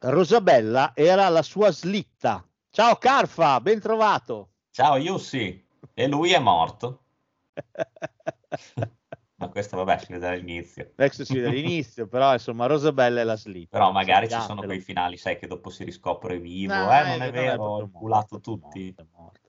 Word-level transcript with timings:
Rosabella 0.00 0.92
era 0.94 1.28
la 1.28 1.42
sua 1.42 1.72
slitta. 1.72 2.46
Ciao 2.70 2.94
Carfa, 2.96 3.60
ben 3.60 3.80
trovato. 3.80 4.50
Ciao 4.70 4.96
Yussi, 4.96 5.66
e 5.92 6.06
lui 6.06 6.30
è 6.32 6.38
morto. 6.38 7.02
Ma 9.38 9.48
questo 9.48 9.76
vabbè 9.76 9.98
si 9.98 10.12
vede 10.12 10.26
dall'inizio. 10.28 10.92
Questo 10.94 11.24
si 11.24 11.34
vede 11.34 11.48
all'inizio, 11.48 12.06
però 12.06 12.32
insomma 12.32 12.66
Rosabella 12.66 13.20
è 13.20 13.24
la 13.24 13.36
slitta. 13.36 13.76
Però 13.76 13.90
magari 13.90 14.28
ci 14.28 14.40
sono 14.40 14.62
quei 14.62 14.80
finali, 14.80 15.16
sai 15.16 15.36
che 15.36 15.46
dopo 15.48 15.70
si 15.70 15.82
riscopre 15.84 16.38
vivo, 16.38 16.74
No, 16.74 16.92
eh, 16.92 17.00
eh, 17.00 17.02
non 17.08 17.22
è 17.22 17.26
è 17.26 17.30
vero, 17.32 17.62
ho 17.64 17.90
culato 17.90 18.40
tutti. 18.40 18.94
morto, 18.94 19.02
è 19.02 19.06
morto. 19.16 19.47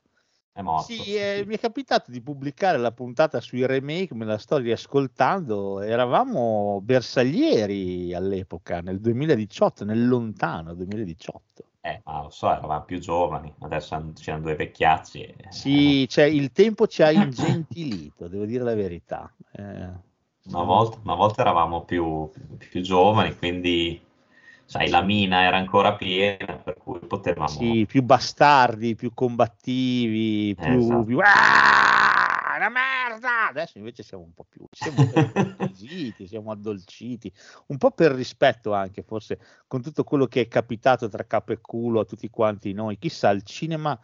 È 0.59 0.61
morto. 0.61 0.91
Sì, 0.91 1.15
eh, 1.15 1.45
mi 1.47 1.55
è 1.55 1.59
capitato 1.59 2.11
di 2.11 2.19
pubblicare 2.19 2.77
la 2.77 2.91
puntata 2.91 3.39
sui 3.39 3.65
remake, 3.65 4.13
me 4.13 4.25
la 4.25 4.37
sto 4.37 4.57
riascoltando, 4.57 5.79
eravamo 5.79 6.81
bersaglieri 6.83 8.13
all'epoca, 8.13 8.81
nel 8.81 8.99
2018, 8.99 9.85
nel 9.85 10.05
lontano 10.05 10.73
2018. 10.73 11.63
Eh, 11.79 12.01
ma 12.03 12.23
lo 12.23 12.29
so, 12.29 12.51
eravamo 12.51 12.83
più 12.83 12.99
giovani, 12.99 13.53
adesso 13.59 14.11
c'erano 14.15 14.43
due 14.43 14.55
vecchiacci. 14.55 15.21
e- 15.21 15.35
Sì, 15.47 16.05
cioè, 16.09 16.25
il 16.25 16.51
tempo 16.51 16.87
ci 16.87 17.03
ha 17.03 17.11
ingentilito, 17.11 18.27
devo 18.27 18.43
dire 18.43 18.65
la 18.65 18.75
verità. 18.75 19.33
Eh, 19.53 20.07
Una 20.51 20.63
volta, 20.63 20.99
una 21.01 21.15
volta 21.15 21.39
eravamo 21.39 21.83
più, 21.85 22.29
più 22.57 22.81
giovani, 22.81 23.33
quindi 23.37 24.01
sai, 24.69 24.87
la 24.87 25.01
mina 25.01 25.41
era 25.41 25.57
ancora 25.57 25.95
piena, 25.95 26.57
per 26.57 26.77
cui 26.77 26.99
potevamo... 26.99 27.47
Sì, 27.47 27.87
più 27.87 28.03
bastardi, 28.03 28.93
più 28.93 29.15
combattivi, 29.15 30.53
più... 30.53 30.77
Esatto. 30.77 31.03
più- 31.05 31.19
Ah, 31.23 32.53
una 32.57 32.69
merda! 32.69 33.47
Adesso 33.49 33.79
invece 33.79 34.03
siamo 34.03 34.23
un 34.25 34.33
po' 34.35 34.45
più... 34.47 34.63
Siamo 34.69 35.09
squisiti, 35.55 36.27
siamo 36.29 36.51
addolciti, 36.51 37.33
un 37.67 37.77
po' 37.77 37.89
per 37.89 38.11
rispetto 38.11 38.71
anche, 38.71 39.01
forse, 39.01 39.39
con 39.65 39.81
tutto 39.81 40.03
quello 40.03 40.27
che 40.27 40.41
è 40.41 40.47
capitato 40.47 41.09
tra 41.09 41.25
capo 41.25 41.51
e 41.51 41.61
culo 41.61 42.01
a 42.01 42.05
tutti 42.05 42.29
quanti 42.29 42.71
noi. 42.71 42.99
Chissà, 42.99 43.31
il 43.31 43.41
cinema 43.41 43.99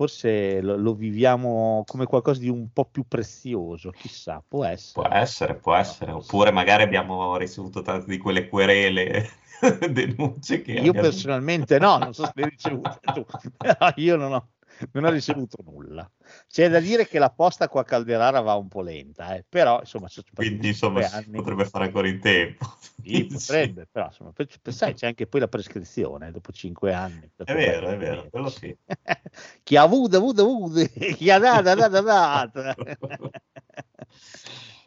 forse 0.00 0.62
lo, 0.62 0.78
lo 0.78 0.94
viviamo 0.94 1.84
come 1.86 2.06
qualcosa 2.06 2.40
di 2.40 2.48
un 2.48 2.72
po' 2.72 2.86
più 2.86 3.04
prezioso, 3.06 3.90
chissà, 3.90 4.42
può 4.46 4.64
essere. 4.64 5.06
Può 5.06 5.14
essere, 5.14 5.54
può 5.56 5.74
essere, 5.74 6.12
oppure 6.12 6.50
magari 6.52 6.84
abbiamo 6.84 7.36
ricevuto 7.36 7.82
tante 7.82 8.06
di 8.10 8.16
quelle 8.16 8.48
querele, 8.48 9.28
denunce 9.92 10.62
che 10.62 10.72
Io 10.72 10.78
abbiamo- 10.78 11.00
personalmente 11.02 11.78
no, 11.78 11.98
non 11.98 12.14
so 12.14 12.24
se 12.24 12.32
le 12.34 12.44
hai 12.44 12.48
ricevute 12.48 12.98
tu, 13.12 13.26
io 14.00 14.16
non 14.16 14.32
ho, 14.32 14.48
non 14.92 15.04
ho 15.04 15.10
ricevuto 15.10 15.58
nulla. 15.64 16.10
C'è 16.48 16.68
da 16.68 16.80
dire 16.80 17.06
che 17.06 17.18
la 17.18 17.30
posta 17.30 17.68
qua 17.68 17.82
a 17.82 17.84
Calderara 17.84 18.40
va 18.40 18.54
un 18.54 18.68
po' 18.68 18.80
lenta, 18.82 19.34
eh, 19.34 19.44
però 19.48 19.80
insomma, 19.80 20.08
quindi 20.34 20.68
insomma 20.68 21.02
si 21.02 21.14
anni. 21.14 21.36
potrebbe 21.36 21.64
fare 21.64 21.84
ancora 21.84 22.08
in 22.08 22.20
tempo. 22.20 22.76
Sì, 23.02 23.24
potrebbe, 23.32 23.86
però 23.90 24.06
insomma, 24.06 24.32
per- 24.32 24.48
per- 24.60 24.72
sai, 24.72 24.94
c'è 24.94 25.06
anche 25.06 25.26
poi 25.26 25.40
la 25.40 25.48
prescrizione 25.48 26.28
eh, 26.28 26.30
dopo 26.30 26.52
cinque 26.52 26.92
anni. 26.92 27.30
È 27.36 27.54
vero, 27.54 27.88
è 27.88 27.96
vero, 27.96 28.28
quello 28.30 28.48
sì. 28.48 28.74
chi 29.62 29.76
ha 29.76 29.82
avuto, 29.82 30.16
avuto, 30.16 30.42
avuto, 30.42 30.84
chi 31.14 31.30
ha 31.30 31.38
dato, 31.38 31.68
ha 31.68 31.74
dato, 31.74 31.96
ha 31.96 32.50
dato. 32.52 33.30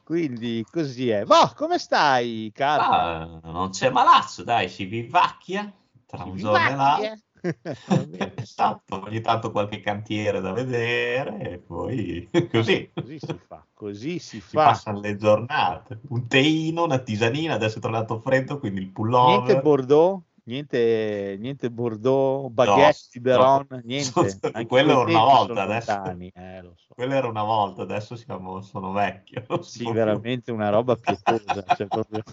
Quindi 0.04 0.66
così 0.70 1.10
è. 1.10 1.24
Boh, 1.24 1.54
come 1.56 1.80
stai, 1.80 2.52
caro? 2.54 2.82
Ah, 2.84 3.40
non 3.44 3.70
c'è 3.70 3.90
malazzo, 3.90 4.44
dai, 4.44 4.68
si 4.68 4.84
vivacchia 4.84 5.72
tra 6.06 6.26
un 6.26 6.36
giorno 6.36 6.68
e 6.68 6.76
l'altro. 6.76 7.33
Esatto, 8.36 9.04
ogni 9.06 9.22
tanto 9.22 9.52
qualche 9.52 9.80
cantiere 9.82 10.40
da 10.42 10.52
vedere 10.54 11.40
e 11.52 11.58
poi 11.60 12.30
così 12.52 12.90
Così 12.94 13.20
si 13.20 13.38
fa, 13.48 13.66
così 13.74 14.20
si 14.20 14.40
si 14.42 14.58
fa. 14.58 14.64
passano 14.64 15.00
le 15.00 15.16
giornate. 15.18 16.00
Un 16.10 16.28
teino, 16.28 16.84
una 16.84 17.00
tisanina, 17.00 17.56
adesso 17.56 17.78
è 17.80 17.82
tornato 17.82 18.20
freddo, 18.20 18.60
quindi 18.60 18.82
il 18.82 18.92
Niente 18.92 18.94
pullover. 18.94 19.62
Bordeaux, 19.62 20.22
niente, 20.44 21.38
niente 21.40 21.70
Bordeaux, 21.72 22.50
baguette, 22.52 23.20
No, 23.32 23.64
Biberon, 23.64 23.68
no. 23.70 23.82
niente. 23.84 24.12
Quello 24.12 24.50
Anche 24.52 24.68
quei 24.68 24.86
era 24.86 25.00
una 25.00 25.24
volta, 25.24 25.62
adesso. 25.64 25.92
lontani, 25.96 26.30
eh, 26.34 26.72
so. 26.76 26.94
Quella 26.94 27.16
era 27.16 27.28
una 27.28 27.44
volta, 27.44 27.82
adesso 27.84 28.16
siamo, 28.16 28.62
sono 28.62 28.92
vecchio. 28.92 29.46
Sì, 29.64 29.84
so 29.84 29.92
più. 29.92 29.94
veramente 29.94 30.52
una 30.52 30.70
roba 30.70 30.96
pietosa. 30.96 31.64
cioè 31.76 31.88
proprio... 31.88 32.24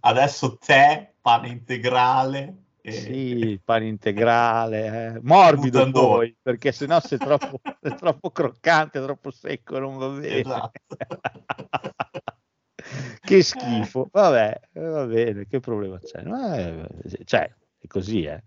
Adesso 0.00 0.58
tè, 0.58 1.14
pane 1.20 1.48
integrale. 1.48 2.65
E- 2.86 2.92
Sì, 2.92 3.12
il 3.12 3.60
pane 3.62 3.86
integrale, 3.86 5.14
eh. 5.14 5.20
morbido 5.22 5.78
Mutandone. 5.78 6.06
poi, 6.06 6.36
perché 6.40 6.70
sennò 6.70 7.00
se 7.00 7.16
è 7.16 7.18
troppo, 7.18 7.60
se 7.82 7.88
è 7.88 7.94
troppo 7.96 8.30
croccante, 8.30 9.02
troppo 9.02 9.32
secco, 9.32 9.80
non 9.80 9.98
va 9.98 10.08
bene. 10.10 10.38
Esatto. 10.38 10.80
che 13.20 13.42
schifo, 13.42 14.08
vabbè, 14.12 14.60
eh, 14.72 14.80
va 14.80 15.04
bene, 15.04 15.46
che 15.48 15.58
problema 15.58 15.98
c'è? 15.98 16.22
Eh, 16.24 17.24
cioè, 17.24 17.52
è 17.78 17.86
così, 17.88 18.22
eh. 18.22 18.40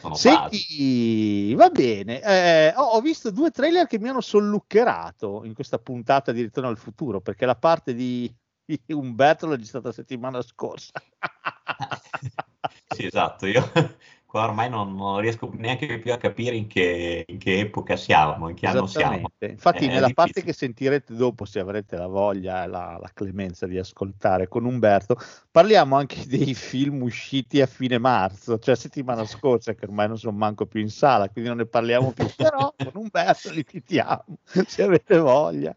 Sono. 0.00 0.14
Senti, 0.14 1.52
va 1.54 1.68
bene, 1.68 2.22
eh, 2.22 2.72
ho, 2.74 2.82
ho 2.82 3.00
visto 3.02 3.30
due 3.30 3.50
trailer 3.50 3.86
che 3.86 3.98
mi 3.98 4.08
hanno 4.08 4.22
sollucherato 4.22 5.44
in 5.44 5.52
questa 5.52 5.78
puntata 5.78 6.32
di 6.32 6.40
Ritorno 6.40 6.70
al 6.70 6.78
futuro, 6.78 7.20
perché 7.20 7.44
la 7.44 7.56
parte 7.56 7.92
di, 7.92 8.34
di 8.64 8.80
Umberto 8.94 9.44
l'ho 9.44 9.52
registrata 9.52 9.88
la 9.88 9.94
settimana 9.94 10.40
scorsa. 10.40 10.92
Sì, 12.94 13.06
esatto, 13.06 13.46
io 13.46 13.62
qua 14.24 14.44
ormai 14.44 14.68
non, 14.68 14.94
non 14.94 15.20
riesco 15.20 15.50
neanche 15.54 15.98
più 15.98 16.12
a 16.12 16.16
capire 16.16 16.56
in 16.56 16.66
che, 16.66 17.24
in 17.26 17.38
che 17.38 17.60
epoca 17.60 17.96
siamo, 17.96 18.48
in 18.48 18.54
che 18.54 18.66
anno 18.66 18.86
siamo. 18.86 19.30
Infatti, 19.40 19.86
È 19.86 19.88
nella 19.88 20.10
parte 20.10 20.40
difficile. 20.40 20.44
che 20.44 20.52
sentirete 20.52 21.14
dopo, 21.14 21.44
se 21.44 21.58
avrete 21.60 21.96
la 21.96 22.06
voglia 22.06 22.64
e 22.64 22.66
la, 22.66 22.98
la 23.00 23.10
clemenza 23.12 23.66
di 23.66 23.78
ascoltare 23.78 24.48
con 24.48 24.64
Umberto, 24.64 25.16
parliamo 25.50 25.96
anche 25.96 26.24
dei 26.28 26.54
film 26.54 27.02
usciti 27.02 27.60
a 27.60 27.66
fine 27.66 27.98
marzo, 27.98 28.58
cioè 28.58 28.74
settimana 28.76 29.24
scorsa, 29.24 29.74
che 29.74 29.84
ormai 29.84 30.08
non 30.08 30.18
sono 30.18 30.36
manco 30.36 30.66
più 30.66 30.80
in 30.80 30.90
sala, 30.90 31.28
quindi 31.28 31.50
non 31.50 31.58
ne 31.58 31.66
parliamo 31.66 32.12
più. 32.12 32.26
Però 32.36 32.74
con 32.76 32.92
Umberto 32.94 33.50
li 33.50 33.66
citiamo 33.66 34.38
se 34.66 34.82
avete 34.82 35.18
voglia. 35.18 35.76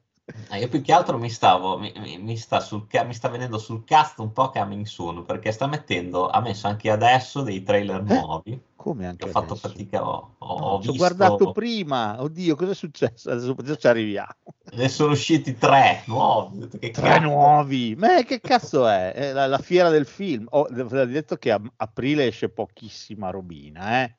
Io 0.59 0.67
più 0.69 0.81
che 0.81 0.93
altro 0.93 1.17
mi 1.17 1.29
stavo, 1.29 1.77
mi, 1.79 1.91
mi- 1.97 2.17
mi 2.19 2.37
sta 2.37 2.59
sul, 2.59 2.85
mi 3.05 3.13
sta 3.13 3.29
venendo 3.29 3.57
sul 3.57 3.83
cast 3.83 4.19
un 4.19 4.31
po' 4.33 4.49
coming 4.49 4.85
soon, 4.85 5.23
perché 5.25 5.51
sta 5.51 5.67
mettendo, 5.67 6.27
ha 6.29 6.39
messo 6.41 6.67
anche 6.67 6.89
adesso 6.91 7.41
dei 7.41 7.63
trailer 7.63 8.03
Eh? 8.09 8.23
nuovi, 8.25 8.61
Come 8.75 9.07
anche 9.07 9.17
che 9.17 9.25
ho 9.25 9.27
fatto 9.27 9.55
adesso? 9.55 9.55
fatica, 9.55 10.07
ho, 10.07 10.35
ho- 10.37 10.45
No, 10.55 10.75
ho 10.75 10.79
ho 10.85 10.93
visto, 10.93 10.95
guardato 10.95 11.49
prima, 11.49 12.21
oddio, 12.21 12.55
cosa 12.55 12.71
è 12.71 12.75
successo? 12.75 13.31
Adesso, 13.31 13.51
adesso 13.51 13.77
ci 13.77 13.87
arriviamo. 13.87 14.35
ne 14.73 14.89
sono 14.89 15.11
usciti 15.11 15.55
tre 15.55 16.03
nuovi, 16.07 16.63
ho 16.63 16.67
che 16.79 16.93
Tre 16.93 17.19
cazzo. 17.19 17.19
nuovi, 17.19 17.95
ma 17.95 18.21
che 18.23 18.41
cazzo 18.41 18.85
è? 18.87 19.13
È 19.13 19.31
la, 19.31 19.45
la 19.47 19.57
fiera 19.59 19.89
del 19.89 20.05
film. 20.05 20.45
Oh, 20.51 20.67
ve 20.69 20.83
l'ho 20.83 21.05
detto 21.05 21.37
che 21.37 21.51
a 21.51 21.61
aprile 21.77 22.25
esce 22.27 22.49
pochissima 22.49 23.29
robina, 23.29 24.03
eh? 24.03 24.17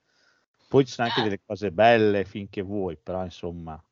Poi 0.67 0.87
ci 0.87 0.93
sono 0.93 1.07
anche 1.09 1.21
delle 1.23 1.41
cose 1.45 1.71
belle 1.71 2.25
finché 2.25 2.63
vuoi, 2.63 2.97
però 2.97 3.25
insomma. 3.25 3.83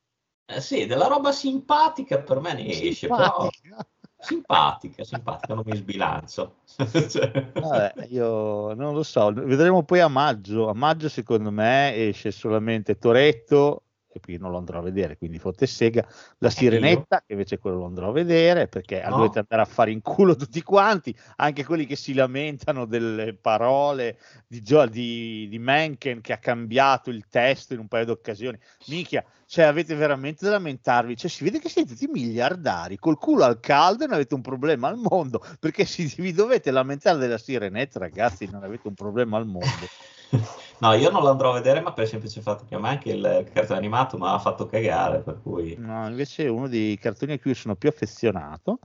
Eh, 0.53 0.61
sì, 0.61 0.87
della 0.87 1.07
roba 1.07 1.31
simpatica 1.33 2.21
per 2.23 2.41
me 2.41 2.55
ne 2.55 2.67
esce, 2.69 3.07
però 3.07 3.49
Simpatica. 3.49 3.87
simpatica, 4.19 5.05
simpatica, 5.05 5.55
non 5.55 5.63
mi 5.65 5.77
sbilancio. 5.77 6.57
Cioè- 7.09 7.53
Vabbè, 7.53 8.07
io 8.09 8.75
non 8.75 8.95
lo 8.95 9.03
so, 9.03 9.33
vedremo 9.33 9.85
poi 9.85 10.01
a 10.01 10.09
maggio. 10.09 10.69
A 10.69 10.75
maggio, 10.75 11.09
secondo 11.09 11.51
me, 11.53 11.95
esce 11.95 12.31
solamente 12.33 12.99
Toretto, 12.99 13.85
e 14.13 14.21
qui 14.21 14.39
non 14.39 14.51
lo 14.51 14.59
andrò 14.59 14.81
a 14.81 14.83
vedere, 14.83 15.17
quindi 15.17 15.39
fotte 15.39 15.67
sega. 15.67 16.07
La 16.39 16.51
Sirenetta, 16.51 17.23
che 17.25 17.33
invece 17.33 17.59
quello 17.59 17.79
lo 17.79 17.85
andrò 17.85 18.09
a 18.09 18.13
vedere, 18.13 18.67
perché 18.67 19.03
No. 19.07 19.17
dovete 19.17 19.39
andare 19.39 19.63
a 19.63 19.65
fare 19.65 19.93
in 19.93 20.03
culo 20.03 20.35
tutti 20.35 20.63
quanti, 20.63 21.15
anche 21.37 21.65
quelli 21.65 21.87
che 21.87 21.97
si 21.97 22.13
lamentano 22.13 22.87
delle 22.87 23.35
parole 23.35 24.19
di, 24.47 24.63
Gio- 24.63 24.87
di, 24.87 25.47
di 25.49 25.59
Mencken 25.59 26.21
che 26.21 26.33
ha 26.33 26.39
cambiato 26.39 27.11
il 27.11 27.27
testo 27.29 27.73
in 27.73 27.81
un 27.81 27.89
paio 27.89 28.05
di 28.05 28.11
occasioni. 28.11 28.59
Minchia, 28.87 29.25
cioè 29.47 29.65
avete 29.65 29.95
veramente 29.95 30.45
da 30.45 30.53
lamentarvi, 30.53 31.17
cioè 31.17 31.31
si 31.31 31.45
vede 31.45 31.61
che 31.61 31.69
siete 31.69 31.91
tutti 31.91 32.09
miliardari, 32.09 32.99
col 32.99 33.19
culo 33.19 33.45
al 33.45 33.61
caldo 33.61 34.05
e 34.05 34.07
non 34.07 34.17
avete 34.17 34.35
un 34.35 34.43
problema 34.43 34.89
al 34.89 34.97
mondo, 34.97 35.45
perché 35.61 35.85
si, 35.85 36.13
vi 36.19 36.33
dovete 36.33 36.71
lamentare 36.71 37.19
della 37.19 37.39
sirenetta, 37.39 37.99
ragazzi, 38.01 38.49
non 38.51 38.65
avete 38.65 38.89
un 38.89 38.95
problema 38.95 39.37
al 39.37 39.47
mondo. 39.47 39.87
No, 40.81 40.93
io 40.95 41.11
non 41.11 41.23
lo 41.23 41.31
andrò 41.31 41.51
a 41.51 41.55
vedere, 41.55 41.81
ma 41.81 41.93
per 41.93 42.05
il 42.05 42.11
semplice 42.11 42.41
fatto 42.41 42.65
che 42.67 42.75
a 42.75 42.79
me 42.79 42.89
anche 42.89 43.11
il 43.11 43.49
cartone 43.53 43.79
animato 43.79 44.17
mi 44.19 44.27
ha 44.27 44.39
fatto 44.39 44.67
cagare, 44.67 45.21
per 45.21 45.41
cui... 45.43 45.77
No, 45.79 46.09
invece 46.09 46.45
è 46.45 46.49
uno 46.49 46.69
dei 46.69 46.99
cartoni 46.99 47.33
a 47.33 47.39
cui 47.39 47.55
sono 47.55 47.77
più 47.77 47.89
affezionato. 47.89 48.79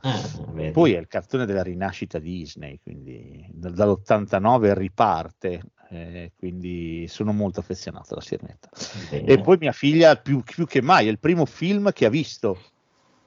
Vedi. 0.52 0.72
Poi 0.72 0.94
è 0.94 1.00
il 1.00 1.08
cartone 1.08 1.46
della 1.46 1.64
rinascita 1.64 2.20
Disney, 2.20 2.80
quindi 2.84 3.46
dal- 3.50 3.74
dall'89 3.74 4.74
riparte 4.74 5.62
eh, 5.90 6.32
quindi 6.38 7.08
sono 7.08 7.32
molto 7.32 7.60
affezionato 7.60 8.14
alla 8.14 8.22
Sirenetta. 8.22 8.70
Bene. 9.10 9.26
E 9.26 9.40
poi 9.40 9.58
mia 9.60 9.72
figlia, 9.72 10.16
più, 10.18 10.42
più 10.44 10.66
che 10.66 10.82
mai, 10.82 11.08
è 11.08 11.10
il 11.10 11.20
primo 11.20 11.46
film 11.46 11.92
che 11.92 12.06
ha 12.06 12.10
visto 12.10 12.60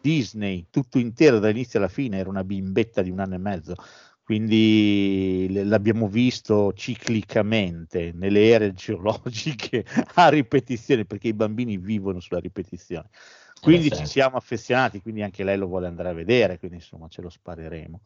Disney 0.01 0.67
tutto 0.71 0.99
intero 0.99 1.39
dall'inizio 1.39 1.79
alla 1.79 1.89
fine, 1.89 2.19
era 2.19 2.29
una 2.29 2.45
bimbetta 2.45 3.03
di 3.03 3.11
un 3.11 3.21
anno 3.21 3.35
e 3.35 3.39
mezzo, 3.39 3.75
quindi 4.29 5.49
l'abbiamo 5.65 6.07
visto 6.07 6.75
ciclicamente 6.75 8.13
nelle 8.13 8.51
ere 8.51 8.75
geologiche 8.75 9.87
a 10.17 10.29
ripetizione, 10.29 11.07
perché 11.07 11.29
i 11.29 11.33
bambini 11.35 11.79
vivono 11.79 12.21
sulla 12.21 12.39
ripetizione. 12.41 13.09
Quindi 13.59 13.91
Eh, 13.91 13.91
ci 13.91 14.05
certo. 14.05 14.07
siamo 14.07 14.37
affezionati, 14.37 15.01
quindi 15.01 15.23
anche 15.23 15.45
lei 15.45 15.57
lo 15.57 15.67
vuole 15.67 15.87
andare 15.87 16.11
a 16.11 16.13
vedere, 16.13 16.59
quindi 16.59 16.77
insomma 16.77 17.09
ce 17.09 17.23
lo 17.23 17.31
spareremo. 17.31 18.03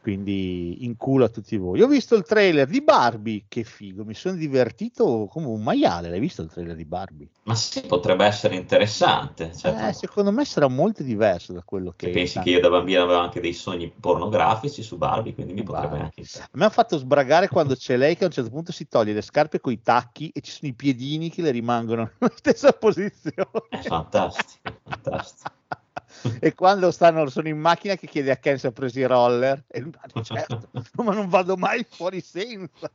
Quindi 0.00 0.84
in 0.84 0.96
culo 0.96 1.24
a 1.24 1.28
tutti 1.28 1.56
voi. 1.56 1.78
Io 1.78 1.84
ho 1.84 1.88
visto 1.88 2.14
il 2.14 2.22
trailer 2.22 2.66
di 2.66 2.80
Barbie, 2.82 3.44
che 3.48 3.62
figo, 3.64 4.04
mi 4.04 4.14
sono 4.14 4.36
divertito 4.36 5.26
come 5.30 5.46
un 5.46 5.62
maiale. 5.62 6.08
L'hai 6.08 6.20
visto 6.20 6.40
il 6.42 6.50
trailer 6.50 6.76
di 6.76 6.84
Barbie? 6.84 7.28
Ma 7.42 7.54
sì, 7.54 7.82
potrebbe 7.82 8.24
essere 8.24 8.56
interessante. 8.56 9.52
Cioè, 9.54 9.88
Eh, 9.88 9.92
secondo 9.92 10.32
me 10.32 10.44
sarà 10.44 10.68
molto 10.68 11.02
diverso 11.02 11.52
da 11.52 11.62
quello 11.62 11.92
che... 11.96 12.06
se 12.06 12.12
pensi 12.12 12.38
che 12.40 12.50
io 12.50 12.60
da 12.60 12.70
bambino 12.70 13.02
avevo 13.02 13.18
anche 13.18 13.40
dei 13.40 13.52
sogni 13.52 13.92
pornografici 14.00 14.82
su 14.82 14.96
Barbie, 14.96 15.34
quindi 15.34 15.52
mi 15.52 15.58
Su 15.60 15.64
potrebbe 15.66 15.98
Barbie. 15.98 16.04
anche. 16.04 16.38
A 16.40 16.48
me 16.52 16.64
ha 16.64 16.70
fatto 16.70 16.96
sbragare 16.96 17.48
quando 17.48 17.74
c'è 17.74 17.96
lei 17.96 18.16
che 18.16 18.24
a 18.24 18.26
un 18.28 18.32
certo 18.32 18.50
punto 18.50 18.72
si 18.72 18.88
toglie 18.88 19.12
le 19.12 19.20
scarpe 19.22 19.60
con 19.60 19.72
i 19.72 19.82
tacchi 19.82 20.30
e 20.32 20.40
ci 20.40 20.52
sono 20.52 20.70
i 20.70 20.74
piedini 20.74 21.28
che 21.30 21.42
le 21.42 21.50
rimangono 21.50 22.10
nella 22.18 22.32
stessa 22.34 22.72
posizione. 22.72 23.46
È 23.68 23.78
fantastico, 23.82 24.78
fantastico. 24.84 25.50
e 26.40 26.54
quando 26.54 26.90
stanno, 26.90 27.28
sono 27.28 27.48
in 27.48 27.58
macchina 27.58 27.96
che 27.96 28.06
chiede 28.06 28.30
a 28.30 28.36
Ken 28.36 28.58
se 28.58 28.68
ha 28.68 28.72
preso 28.72 28.98
i 28.98 29.06
roller 29.06 29.64
e 29.66 29.80
lui 29.80 29.92
dice 30.12 30.34
certo, 30.34 30.68
ma 31.02 31.12
non 31.12 31.28
vado 31.28 31.56
mai 31.56 31.84
fuori 31.88 32.20
senza. 32.20 32.90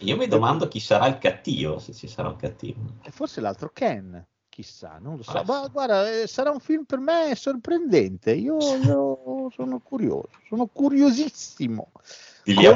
Io 0.00 0.16
mi 0.16 0.26
domando 0.26 0.68
chi 0.68 0.80
sarà 0.80 1.06
il 1.06 1.18
cattivo, 1.18 1.78
se 1.78 1.94
ci 1.94 2.06
sarà 2.06 2.28
un 2.28 2.36
cattivo. 2.36 2.80
E 3.02 3.10
forse 3.10 3.40
l'altro 3.40 3.70
Ken, 3.72 4.26
chissà, 4.48 4.98
non 5.00 5.16
lo 5.16 5.22
so. 5.22 5.38
Ah, 5.38 5.44
Ma 5.44 5.68
guarda, 5.68 6.10
eh, 6.10 6.26
sarà 6.26 6.50
un 6.50 6.60
film 6.60 6.84
per 6.84 6.98
me 6.98 7.34
sorprendente. 7.34 8.32
Io, 8.32 8.58
io 8.58 9.50
sono 9.54 9.80
curioso, 9.82 10.28
sono 10.48 10.66
curiosissimo. 10.66 11.92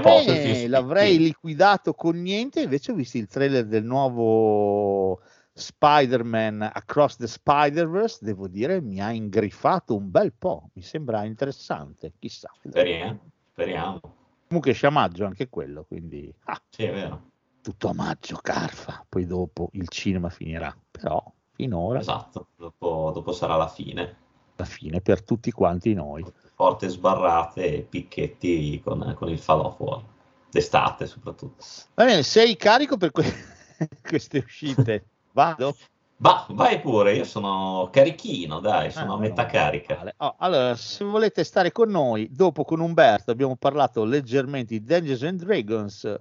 Come 0.02 0.66
l'avrei 0.66 1.18
liquidato 1.18 1.94
con 1.94 2.20
niente, 2.20 2.62
invece 2.62 2.90
ho 2.90 2.94
visto 2.94 3.18
il 3.18 3.28
trailer 3.28 3.66
del 3.66 3.84
nuovo 3.84 5.20
Spider-Man 5.60 6.70
Across 6.72 7.16
the 7.16 7.26
Spider-Verse, 7.26 8.18
devo 8.24 8.48
dire, 8.48 8.80
mi 8.80 9.00
ha 9.00 9.10
ingriffato 9.12 9.94
un 9.96 10.10
bel 10.10 10.32
po', 10.32 10.70
mi 10.74 10.82
sembra 10.82 11.24
interessante, 11.24 12.12
chissà. 12.18 12.50
Speriamo, 12.66 13.20
speriamo. 13.52 14.00
Comunque 14.48 14.72
esce 14.72 14.86
a 14.86 14.90
maggio 14.90 15.24
anche 15.26 15.48
quello, 15.48 15.84
quindi 15.84 16.32
ah, 16.44 16.60
Sì, 16.70 16.84
è 16.84 16.92
vero. 16.92 17.30
tutto 17.60 17.88
a 17.88 17.94
maggio, 17.94 18.36
Carfa, 18.42 19.04
poi 19.08 19.26
dopo 19.26 19.68
il 19.74 19.88
cinema 19.88 20.28
finirà, 20.28 20.76
però 20.90 21.22
finora 21.52 22.00
Esatto, 22.00 22.48
dopo, 22.56 23.10
dopo 23.14 23.32
sarà 23.32 23.54
la 23.56 23.68
fine. 23.68 24.16
la 24.56 24.64
fine 24.64 25.00
per 25.00 25.22
tutti 25.22 25.52
quanti 25.52 25.94
noi. 25.94 26.24
Porte 26.56 26.88
sbarrate 26.88 27.76
e 27.76 27.80
picchetti 27.82 28.80
con, 28.84 29.14
con 29.16 29.28
il 29.28 29.38
falò 29.38 29.70
fuori. 29.70 30.04
D'estate 30.50 31.06
soprattutto. 31.06 31.64
Va 31.94 32.04
bene, 32.04 32.22
sei 32.24 32.56
carico 32.56 32.96
per 32.96 33.12
que- 33.12 33.32
queste 34.02 34.38
uscite? 34.44 35.06
Vado? 35.32 35.74
Va, 36.18 36.46
vai 36.50 36.80
pure, 36.80 37.14
io 37.16 37.24
sono 37.24 37.88
carichino, 37.90 38.60
dai, 38.60 38.90
sono 38.90 39.12
Ah, 39.12 39.14
a 39.14 39.18
metà 39.18 39.44
meno 39.44 39.50
carica. 39.52 39.94
male. 39.96 40.14
Oh, 40.18 40.34
allora, 40.38 40.76
se 40.76 41.04
volete 41.04 41.44
stare 41.44 41.72
con 41.72 41.88
noi, 41.90 42.28
dopo 42.30 42.64
con 42.64 42.80
Umberto 42.80 43.30
abbiamo 43.30 43.56
parlato 43.56 44.04
leggermente 44.04 44.78
di 44.78 44.84
Dungeons 44.84 45.22
and 45.22 45.42
Dragons, 45.42 46.20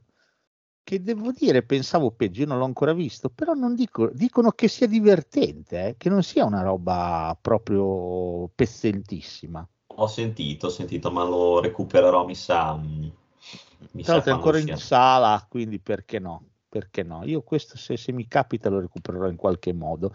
che 0.84 1.02
devo 1.02 1.32
dire 1.32 1.64
pensavo 1.64 2.12
peggio, 2.12 2.42
io 2.42 2.48
non 2.48 2.58
l'ho 2.60 2.66
ancora 2.66 2.94
visto, 2.94 3.30
però 3.30 3.54
non 3.54 3.76
dico, 3.76 4.10
dicono 4.14 4.52
che 4.52 4.68
sia 4.68 4.88
divertente, 4.88 5.88
eh, 5.90 5.96
che 5.98 6.10
non 6.10 6.24
sia 6.24 6.46
una 6.46 6.62
roba 6.62 7.38
proprio 7.40 8.50
pezzentissima. 8.56 9.68
Ho 9.98 10.08
sentito, 10.08 10.68
ho 10.68 10.70
sentito, 10.70 11.12
ma 11.12 11.24
lo 11.26 11.60
recupererò, 11.60 12.26
mi 12.26 12.34
sa. 12.36 12.76
mm, 12.76 13.08
Mi 13.92 14.04
Tra 14.04 14.14
sa 14.14 14.14
l'altro 14.14 14.32
è 14.32 14.34
ancora 14.36 14.58
in 14.60 14.76
sala, 14.78 15.46
quindi 15.50 15.80
perché 15.80 16.20
no? 16.20 16.49
Perché 16.70 17.04
no? 17.04 17.26
Io 17.26 17.42
questo 17.42 17.78
se, 17.78 17.98
se 17.98 18.12
mi 18.12 18.28
capita 18.28 18.70
lo 18.70 18.80
recupererò 18.80 19.28
in 19.28 19.36
qualche 19.36 19.74
modo. 19.74 20.14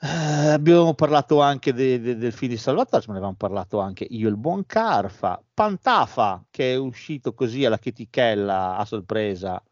Eh, 0.00 0.06
abbiamo 0.50 0.94
parlato 0.94 1.40
anche 1.40 1.72
de- 1.72 2.00
de- 2.00 2.16
del 2.16 2.32
film 2.32 2.50
di 2.52 2.56
salvataggio, 2.58 3.06
ma 3.06 3.12
ne 3.14 3.18
avevamo 3.18 3.36
parlato 3.36 3.78
anche 3.80 4.04
io 4.04 4.26
e 4.28 4.30
il 4.30 4.36
buon 4.36 4.66
Carfa. 4.66 5.42
Pantafa, 5.52 6.44
che 6.50 6.72
è 6.74 6.76
uscito 6.76 7.32
così 7.34 7.64
alla 7.64 7.78
chetichella 7.78 8.76
a 8.76 8.84
sorpresa, 8.84 9.62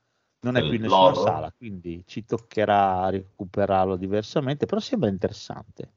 non 0.40 0.56
è 0.56 0.64
più 0.66 0.76
in 0.76 0.82
nessuna 0.82 1.12
L'horror. 1.12 1.24
sala, 1.34 1.52
quindi 1.52 2.02
ci 2.06 2.24
toccherà 2.24 3.10
recuperarlo 3.10 3.96
diversamente, 3.96 4.66
però 4.66 4.80
sembra 4.80 5.08
interessante. 5.10 5.92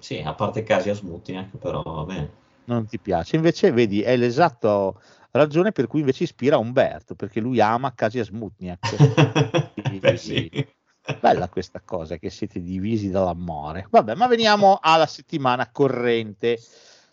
Sì, 0.00 0.18
a 0.24 0.34
parte 0.34 0.62
casi 0.64 0.88
a 0.90 0.94
Smutniak, 0.94 1.56
però 1.58 1.82
va 1.82 2.02
bene. 2.04 2.30
non 2.64 2.86
ti 2.86 2.98
piace. 3.00 3.36
Invece, 3.36 3.72
vedi, 3.72 4.02
è 4.02 4.16
l'esatta 4.16 4.92
ragione 5.30 5.72
per 5.72 5.86
cui 5.86 6.00
invece 6.00 6.24
ispira 6.24 6.58
Umberto, 6.58 7.14
perché 7.14 7.40
lui 7.40 7.60
ama 7.60 7.94
Kasia 7.94 8.24
Smutniak. 8.24 9.72
Beh, 10.00 10.16
sì. 10.16 10.66
Bella 11.20 11.48
questa 11.48 11.80
cosa 11.80 12.18
che 12.18 12.30
siete 12.30 12.60
divisi 12.60 13.10
dall'amore. 13.10 13.86
Vabbè, 13.90 14.14
ma 14.14 14.26
veniamo 14.26 14.78
alla 14.80 15.06
settimana 15.06 15.70
corrente. 15.70 16.60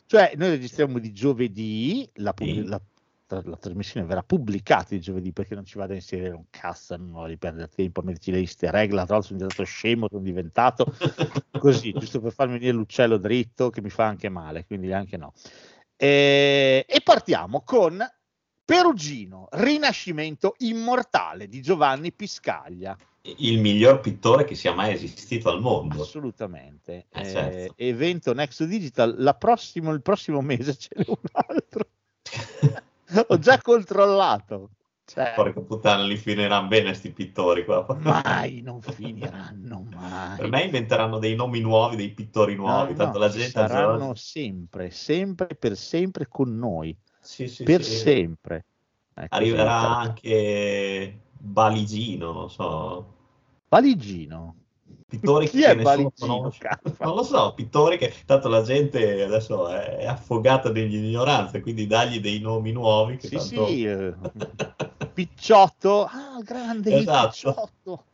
Cioè, 0.05 0.33
noi 0.35 0.49
registriamo 0.49 0.99
di 0.99 1.11
giovedì, 1.11 2.07
la, 2.15 2.33
pub- 2.33 2.67
la- 2.67 2.81
la 3.27 3.57
trasmissione 3.57 4.05
verrà 4.05 4.21
pubblicata 4.21 4.87
di 4.89 4.99
giovedì 4.99 5.31
perché 5.31 5.55
non 5.55 5.65
ci 5.65 5.77
vado 5.77 5.93
a 5.93 5.95
inserire 5.95 6.29
un 6.29 6.45
cazzo, 6.49 6.95
non 6.95 7.11
voglio 7.11 7.37
perdere 7.37 7.69
tempo 7.69 8.01
a 8.01 8.03
metterci 8.03 8.31
le 8.31 8.39
liste 8.39 8.69
regla, 8.69 9.05
tra 9.05 9.15
l'altro 9.15 9.35
sono 9.35 9.39
diventato 9.39 9.63
scemo, 9.63 10.07
sono 10.09 10.21
diventato 10.21 10.95
così, 11.57 11.91
giusto 11.93 12.19
per 12.21 12.33
farmi 12.33 12.53
venire 12.53 12.73
l'uccello 12.73 13.17
dritto 13.17 13.69
che 13.69 13.81
mi 13.81 13.89
fa 13.89 14.05
anche 14.05 14.29
male, 14.29 14.65
quindi 14.65 14.93
anche 14.93 15.17
no. 15.17 15.33
E, 15.97 16.85
e 16.87 17.01
partiamo 17.03 17.61
con 17.61 18.03
Perugino, 18.63 19.47
Rinascimento 19.51 20.55
immortale 20.59 21.47
di 21.47 21.61
Giovanni 21.61 22.11
Piscaglia. 22.11 22.97
Il 23.37 23.59
miglior 23.59 24.01
pittore 24.01 24.43
che 24.43 24.55
sia 24.55 24.73
mai 24.73 24.93
esistito 24.93 25.49
al 25.49 25.59
mondo. 25.61 26.01
Assolutamente. 26.03 27.05
Eh, 27.09 27.21
Eh, 27.21 27.25
certo. 27.25 27.73
evento 27.77 28.33
Nexo 28.33 28.65
Digital, 28.65 29.15
la 29.17 29.33
prossimo- 29.33 29.91
il 29.93 30.01
prossimo 30.01 30.41
mese 30.41 30.75
ce 30.75 30.89
n'è 30.95 31.05
un 31.07 31.15
altro. 31.31 31.87
Ho 33.27 33.39
già 33.39 33.59
controllato. 33.61 34.69
Cioè, 35.07 35.33
Porca 35.35 35.61
puttana, 35.61 36.03
li 36.03 36.17
finiranno 36.17 36.67
bene 36.67 36.93
sti 36.95 37.11
pittori 37.11 37.63
qua. 37.63 37.85
mai 37.99 38.61
non 38.61 38.81
finiranno 38.81 39.85
mai. 39.93 40.37
Per 40.37 40.49
me 40.49 40.63
inventeranno 40.63 41.19
dei 41.19 41.35
nomi 41.35 41.59
nuovi, 41.59 41.95
dei 41.95 42.09
pittori 42.09 42.55
nuovi, 42.55 42.91
No, 42.91 42.97
tanto 42.97 43.19
no, 43.19 43.25
la 43.25 43.29
gente 43.29 43.49
saranno 43.49 44.15
sempre, 44.15 44.89
sempre, 44.89 45.55
per 45.55 45.77
sempre 45.77 46.27
con 46.27 46.57
noi. 46.57 46.97
Sì, 47.19 47.47
sì, 47.47 47.63
per 47.63 47.83
sì. 47.83 47.95
sempre. 47.97 48.65
Ecco, 49.13 49.35
Arriverà 49.35 49.79
sì, 49.79 50.07
anche 50.07 51.19
Baligino, 51.37 52.31
non 52.31 52.49
so. 52.49 53.13
Valigino. 53.69 54.55
Pittori 55.07 55.47
Chi 55.47 55.59
che 55.59 55.67
è 55.67 55.75
nessuno 55.75 55.83
Baligino, 55.83 56.37
conosce. 56.37 56.69
Non 56.99 57.15
lo 57.15 57.23
so, 57.23 57.53
pittori 57.53 57.97
che 57.97 58.11
tanto 58.25 58.49
la 58.49 58.63
gente 58.63 59.23
adesso 59.23 59.69
è, 59.69 60.05
affogata 60.05 60.71
nell'ignoranza, 60.71 61.61
quindi 61.61 61.85
dagli 61.85 62.19
dei 62.19 62.39
nomi 62.39 62.71
nuovi. 62.71 63.17
Che 63.17 63.27
Sì, 63.27 63.35
tanto... 63.35 63.67
sì, 63.67 63.85
eh, 63.85 64.13
Picciotto. 65.15 66.03
Ah, 66.03 66.39
grande 66.43 66.97
Esatto. 66.97 67.29
Picciotto. 67.29 68.05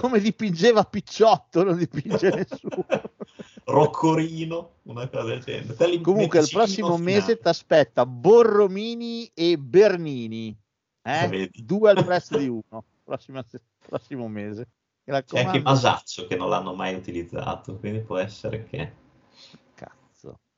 Come 0.00 0.18
dipingeva 0.18 0.82
Picciotto, 0.82 1.62
non 1.62 1.76
dipinge 1.76 2.30
nessuno. 2.30 2.86
Roccorino, 3.64 4.70
una 4.84 5.06
cosa 5.08 5.24
del 5.24 5.42
genere. 5.44 6.00
Comunque, 6.00 6.40
il 6.40 6.48
prossimo 6.50 6.94
fino 6.94 7.04
mese 7.04 7.20
finale. 7.20 7.40
ti 7.40 7.48
aspetta 7.48 8.06
Borromini 8.06 9.30
e 9.32 9.56
Bernini. 9.58 10.56
Eh? 11.02 11.28
Vedi. 11.28 11.64
Due 11.64 11.90
al 11.90 12.04
prezzo 12.04 12.36
di 12.36 12.48
uno. 12.48 12.84
Prossima 13.04 13.44
prossimo 13.86 14.26
mese. 14.26 14.66
Mi 15.04 15.22
C'è 15.24 15.44
anche. 15.44 15.60
Masaccio 15.60 16.26
che 16.26 16.36
non 16.36 16.48
l'hanno 16.48 16.74
mai 16.74 16.94
utilizzato, 16.94 17.76
quindi 17.78 18.00
può 18.00 18.16
essere 18.16 18.64
che... 18.64 18.92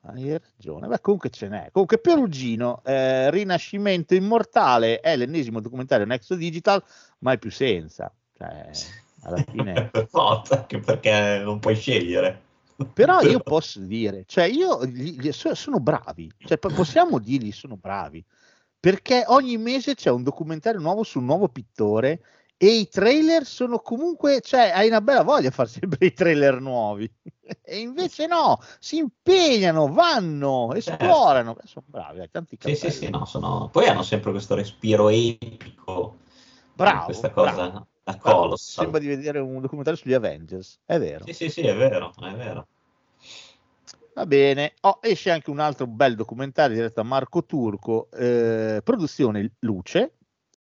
Hai 0.05 0.37
ragione. 0.37 0.89
Beh, 0.89 1.01
comunque 1.01 1.31
ce 1.31 1.49
n'è. 1.49 1.69
Comunque, 1.71 1.99
Perugino, 1.99 2.83
eh, 2.85 3.31
Rinascimento 3.31 4.15
Immortale 4.15 4.99
è 5.01 5.17
l'ennesimo 5.17 5.61
documentario 5.61 6.07
Nexo 6.07 6.35
Digital, 6.35 6.83
mai 7.19 7.39
più 7.39 7.51
senza. 7.51 8.13
Cioè, 8.37 8.71
alla 9.23 9.45
fine. 9.49 9.89
per 9.91 10.09
forza, 10.09 10.59
anche 10.59 10.81
perché 10.81 11.41
non 11.45 11.61
puoi 11.61 11.77
scegliere. 11.77 12.51
Però 12.93 13.21
io 13.21 13.39
posso 13.45 13.79
dire, 13.81 14.25
cioè 14.27 14.45
io 14.45 14.85
gli- 14.87 15.21
gli- 15.21 15.31
so- 15.31 15.55
sono 15.55 15.79
bravi, 15.79 16.33
cioè 16.39 16.59
po- 16.59 16.73
possiamo 16.73 17.21
dirgli 17.21 17.53
sono 17.53 17.77
bravi, 17.77 18.25
perché 18.81 19.23
ogni 19.29 19.57
mese 19.57 19.95
c'è 19.95 20.11
un 20.11 20.25
documentario 20.25 20.81
nuovo 20.81 21.05
su 21.05 21.21
un 21.21 21.27
nuovo 21.27 21.49
pittore 21.49 22.23
e 22.63 22.77
i 22.77 22.89
trailer 22.89 23.45
sono 23.45 23.81
comunque, 23.81 24.41
cioè 24.41 24.71
hai 24.73 24.87
una 24.87 25.01
bella 25.01 25.25
voglia 25.25 25.49
a 25.49 25.51
fare 25.51 25.69
sempre 25.69 26.07
i 26.07 26.13
trailer 26.13 26.61
nuovi. 26.61 27.13
E 27.65 27.79
invece 27.81 28.27
no, 28.27 28.59
si 28.79 28.99
impegnano, 28.99 29.93
vanno, 29.93 30.73
esplorano, 30.73 31.55
Beh, 31.55 31.67
sono 31.67 31.85
bravi, 31.89 32.21
hai 32.21 32.31
tanti 32.31 32.57
Sì, 32.59 32.73
cappelli. 32.73 32.93
sì, 32.93 32.99
sì, 33.05 33.11
no, 33.11 33.25
sono... 33.25 33.69
Poi 33.71 33.87
hanno 33.87 34.05
sempre 34.05 34.31
questo 34.31 34.55
respiro 34.55 35.09
epico 35.09 36.19
Bravo, 36.73 37.05
questa 37.07 37.31
cosa 37.31 37.69
bravo. 37.69 37.87
da. 38.05 38.17
Colossal. 38.19 38.85
Sembra 38.85 39.01
di 39.01 39.09
vedere 39.09 39.41
un 39.41 39.61
documentario 39.61 39.99
sugli 39.99 40.15
Avengers, 40.15 40.79
è 40.87 40.99
vero. 40.99 41.25
Sì, 41.27 41.33
sì, 41.33 41.51
sì, 41.51 41.61
è 41.63 41.75
vero, 41.75 42.13
è 42.21 42.31
vero. 42.31 42.67
Va 44.15 44.25
bene. 44.25 44.75
Oh, 44.83 44.99
esce 45.03 45.31
anche 45.31 45.51
un 45.51 45.59
altro 45.59 45.87
bel 45.87 46.15
documentario 46.15 46.77
diretto 46.77 47.03
da 47.03 47.09
Marco 47.09 47.45
Turco, 47.45 48.09
eh, 48.13 48.81
produzione 48.85 49.53
Luce, 49.61 50.15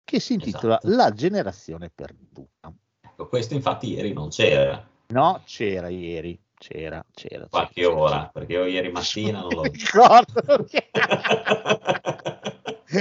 che 0.04 0.20
si 0.20 0.34
intitola 0.34 0.78
Esatto. 0.82 0.96
La 0.96 1.10
generazione 1.12 1.90
perduta. 1.92 2.72
Ecco, 3.00 3.26
questo 3.28 3.54
infatti 3.54 3.90
ieri 3.92 4.12
non 4.12 4.28
c'era, 4.28 4.86
No, 5.08 5.42
c'era 5.44 5.88
ieri, 5.88 6.38
c'era, 6.56 7.04
c'era. 7.12 7.46
qualche 7.48 7.82
c'era, 7.82 7.94
ora, 7.94 8.16
c'era. 8.16 8.28
perché 8.32 8.52
io 8.52 8.64
ieri 8.66 8.90
mattina 8.90 9.40
non 9.40 9.48
l'ho 9.54 9.62
ricordo 9.62 10.66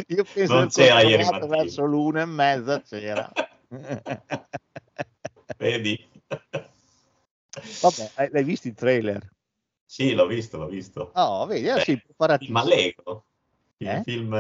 Io 0.08 0.24
penso 0.34 0.54
Non 0.54 0.68
che 0.68 0.74
c'era 0.86 1.02
ieri 1.02 1.24
mattina. 1.24 1.46
verso 1.48 1.86
l'una 1.86 2.22
e 2.22 2.26
mezza 2.26 2.82
c'era. 2.82 3.32
Vedi? 5.58 6.12
Vabbè, 7.82 8.12
hai- 8.16 8.30
l'hai 8.32 8.44
visto 8.44 8.68
il 8.68 8.74
trailer? 8.74 9.32
Sì, 9.86 10.14
l'ho 10.14 10.26
visto, 10.26 10.58
l'ho 10.58 10.68
visto. 10.68 11.12
Oh, 11.14 11.46
vedi, 11.46 11.68
Beh, 11.68 12.02
preparatissimo. 12.04 12.60
film 12.60 12.72
allegro. 12.74 13.26
Il 13.78 13.88
Eh? 13.88 14.02
film, 14.04 14.34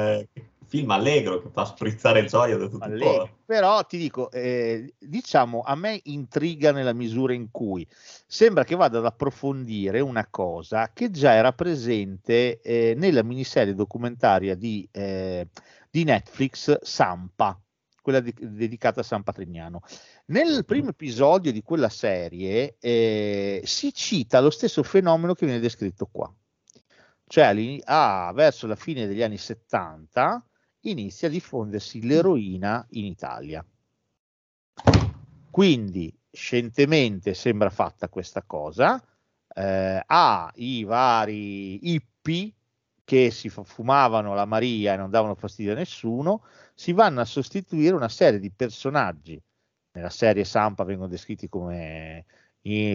film 0.74 0.90
allegro 0.90 1.40
che 1.40 1.50
fa 1.52 1.66
sprizzare 1.66 2.26
gioia 2.26 2.58
da 2.58 2.68
tutto 2.68 2.78
il 2.88 2.94
Allegri. 2.94 3.06
cuore. 3.06 3.34
Però 3.46 3.84
ti 3.84 3.98
dico, 4.00 4.32
eh, 4.32 4.96
diciamo, 4.98 5.62
a 5.62 5.76
me 5.76 6.00
intriga 6.06 6.72
nella 6.72 6.94
misura 6.94 7.34
in 7.34 7.52
cui 7.52 7.88
sembra 8.26 8.64
che 8.64 8.76
vada 8.76 8.98
ad 8.98 9.06
approfondire 9.06 10.00
una 10.00 10.26
cosa 10.32 10.90
che 10.92 11.12
già 11.12 11.34
era 11.34 11.54
presente 11.54 12.60
eh, 12.62 12.96
nella 12.98 13.22
miniserie 13.22 13.76
documentaria 13.76 14.56
di, 14.56 14.88
eh, 14.92 15.48
di 15.92 16.04
Netflix 16.06 16.80
Sampa, 16.82 17.62
quella 18.02 18.20
di- 18.20 18.34
dedicata 18.36 19.02
a 19.02 19.04
San 19.04 19.22
Patrignano. 19.22 19.82
Nel 20.28 20.66
primo 20.66 20.90
episodio 20.90 21.52
di 21.52 21.62
quella 21.62 21.90
serie 21.90 22.78
eh, 22.80 23.62
si 23.64 23.94
cita 23.94 24.42
lo 24.42 24.50
stesso 24.50 24.82
fenomeno 24.82 25.36
che 25.36 25.46
viene 25.46 25.62
descritto 25.62 26.10
qua. 26.12 26.34
Cioè, 27.28 27.80
ah, 27.84 28.32
verso 28.34 28.66
la 28.66 28.76
fine 28.76 29.06
degli 29.06 29.22
anni 29.22 29.38
70 29.38 30.48
inizia 30.84 31.28
a 31.28 31.32
diffondersi 31.32 32.06
l'eroina 32.06 32.86
in 32.92 33.06
Italia. 33.06 33.66
Quindi 35.50 36.16
scientemente 36.32 37.34
sembra 37.34 37.70
fatta 37.70 38.10
questa 38.10 38.42
cosa, 38.44 39.02
eh, 39.56 40.04
ha 40.06 40.52
i 40.56 40.84
vari 40.84 41.94
hippie 41.94 42.54
che 43.04 43.30
si 43.32 43.50
fu- 43.50 43.64
fumavano 43.64 44.34
la 44.34 44.46
Maria 44.46 44.94
e 44.94 44.98
non 44.98 45.10
davano 45.10 45.36
fastidio 45.36 45.74
a 45.74 45.76
nessuno, 45.76 46.44
si 46.74 46.92
vanno 46.94 47.22
a 47.22 47.26
sostituire 47.26 47.96
una 47.96 48.10
serie 48.10 48.40
di 48.40 48.50
personaggi. 48.52 49.40
Nella 49.92 50.10
serie 50.10 50.44
Sampa 50.44 50.84
vengono 50.84 51.10
descritti 51.10 51.48
come 51.48 52.26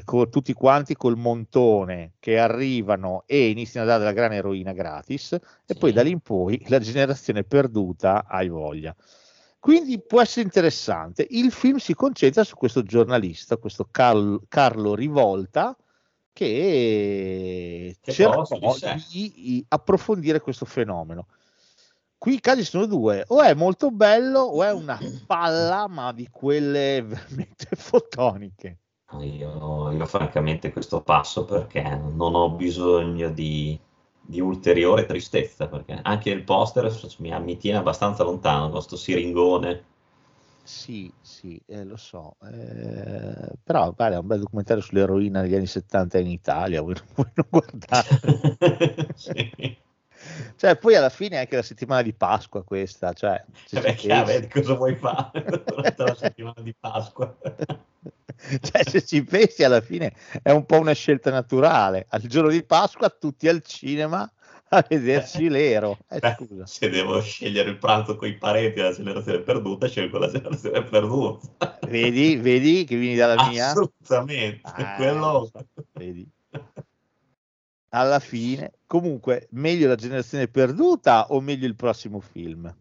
co- 0.04 0.28
tutti 0.28 0.52
quanti 0.54 0.94
col 0.96 1.16
montone 1.16 2.14
che 2.18 2.38
arrivano 2.38 3.24
e 3.26 3.50
iniziano 3.50 3.86
a 3.86 3.90
dare 3.90 4.04
la 4.04 4.12
gran 4.12 4.32
eroina 4.32 4.72
gratis 4.72 5.32
e 5.32 5.40
Sì. 5.66 5.76
poi 5.76 5.92
da 5.92 6.02
lì 6.02 6.10
in 6.10 6.20
poi 6.20 6.62
la 6.68 6.78
generazione 6.78 7.44
perduta 7.44 8.24
hai 8.26 8.48
voglia. 8.48 8.94
Quindi 9.60 10.00
può 10.00 10.22
essere 10.22 10.42
interessante. 10.42 11.26
Il 11.28 11.50
film 11.52 11.76
si 11.76 11.92
concentra 11.94 12.44
su 12.44 12.56
questo 12.56 12.82
giornalista, 12.82 13.56
questo 13.56 13.88
Carl- 13.90 14.40
Carlo 14.48 14.94
Rivolta, 14.94 15.76
che, 16.32 17.96
Che 18.00 18.12
cercò 18.12 18.46
di, 19.12 19.32
di 19.34 19.64
approfondire 19.68 20.40
questo 20.40 20.64
fenomeno. 20.64 21.26
Qui 22.16 22.34
i 22.34 22.40
casi 22.40 22.64
sono 22.64 22.86
due, 22.86 23.24
o 23.28 23.42
è 23.42 23.54
molto 23.54 23.90
bello 23.90 24.40
o 24.40 24.62
è 24.62 24.72
una 24.72 24.98
palla, 25.26 25.86
ma 25.88 26.12
di 26.12 26.28
quelle 26.30 27.02
veramente 27.06 27.68
fotoniche. 27.76 28.78
Io, 29.20 29.90
io 29.90 30.06
francamente 30.06 30.70
questo 30.72 31.02
passo 31.02 31.44
perché 31.44 31.82
non 31.82 32.34
ho 32.34 32.50
bisogno 32.50 33.30
di, 33.30 33.78
di 34.20 34.40
ulteriore 34.40 35.06
tristezza, 35.06 35.66
perché 35.68 35.98
anche 36.02 36.30
il 36.30 36.42
poster 36.44 36.90
mi, 37.18 37.38
mi 37.40 37.56
tiene 37.56 37.78
abbastanza 37.78 38.22
lontano 38.22 38.62
con 38.64 38.72
questo 38.72 38.96
siringone. 38.96 39.84
Sì, 40.62 41.14
sì, 41.20 41.58
eh, 41.66 41.84
lo 41.84 41.96
so, 41.96 42.36
eh, 42.42 43.56
però 43.64 43.90
guarda, 43.92 44.16
è 44.16 44.18
un 44.20 44.26
bel 44.26 44.40
documentario 44.40 44.82
sull'eroina 44.82 45.40
negli 45.40 45.54
anni 45.54 45.66
70 45.66 46.18
in 46.18 46.26
Italia, 46.28 46.82
vuoi 46.82 46.94
non 47.14 47.46
guardare? 47.48 48.20
Sì. 49.14 49.50
Cioè, 50.56 50.76
poi 50.76 50.94
alla 50.94 51.08
fine 51.08 51.36
è 51.36 51.40
anche 51.40 51.56
la 51.56 51.62
settimana 51.62 52.02
di 52.02 52.12
Pasqua 52.12 52.62
questa, 52.64 53.12
cioè, 53.12 53.42
se 53.66 53.80
Beh, 53.80 53.94
chiaro, 53.94 54.32
cosa 54.50 54.74
vuoi 54.74 54.94
fare 54.96 55.44
durante 55.66 56.02
la 56.02 56.14
settimana 56.14 56.60
di 56.60 56.74
Pasqua. 56.78 57.36
cioè, 58.60 58.82
se 58.84 59.04
ci 59.04 59.22
pensi 59.24 59.64
alla 59.64 59.80
fine 59.80 60.12
è 60.42 60.50
un 60.50 60.64
po' 60.66 60.78
una 60.78 60.92
scelta 60.92 61.30
naturale, 61.30 62.06
al 62.10 62.22
giorno 62.22 62.50
di 62.50 62.62
Pasqua 62.62 63.08
tutti 63.10 63.48
al 63.48 63.62
cinema 63.62 64.30
a 64.70 64.84
vederci 64.86 65.48
l'ero, 65.48 65.96
eh, 66.10 66.20
scusa. 66.36 66.66
se 66.66 66.90
devo 66.90 67.22
scegliere 67.22 67.70
il 67.70 67.78
pranzo 67.78 68.16
con 68.16 68.28
i 68.28 68.36
parenti 68.36 68.74
della 68.74 68.92
generazione 68.92 69.40
perduta, 69.40 69.88
scelgo 69.88 70.18
la 70.18 70.30
generazione 70.30 70.82
perduta. 70.84 71.78
Vedi, 71.88 72.36
vedi 72.36 72.84
che 72.84 72.96
vieni 72.96 73.16
dalla 73.16 73.48
mia? 73.48 73.70
Assolutamente, 73.70 74.60
Ah, 74.64 74.94
quello... 74.96 75.50
vedi. 75.92 76.28
Alla 77.90 78.18
fine, 78.20 78.72
comunque, 78.88 79.46
meglio 79.52 79.86
la 79.86 79.94
generazione 79.94 80.48
perduta 80.48 81.28
o 81.30 81.40
meglio 81.40 81.68
il 81.68 81.76
prossimo 81.76 82.18
film? 82.18 82.76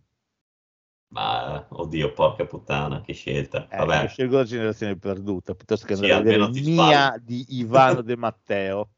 Ma, 1.10 1.68
oddio, 1.70 2.14
porca 2.14 2.46
puttana, 2.46 3.02
che 3.02 3.12
scelta. 3.14 3.70
Eh, 3.70 3.76
Vabbè, 3.76 3.98
io 3.98 4.08
scelgo 4.08 4.38
la 4.38 4.44
generazione 4.46 4.98
perduta 4.98 5.54
piuttosto 5.56 5.86
che 5.86 5.94
Sì, 5.94 6.10
andare 6.12 6.34
a 6.34 6.48
Mia 6.48 7.18
di 7.22 7.46
Ivano 7.60 8.02
De 8.02 8.16
Matteo. 8.18 8.92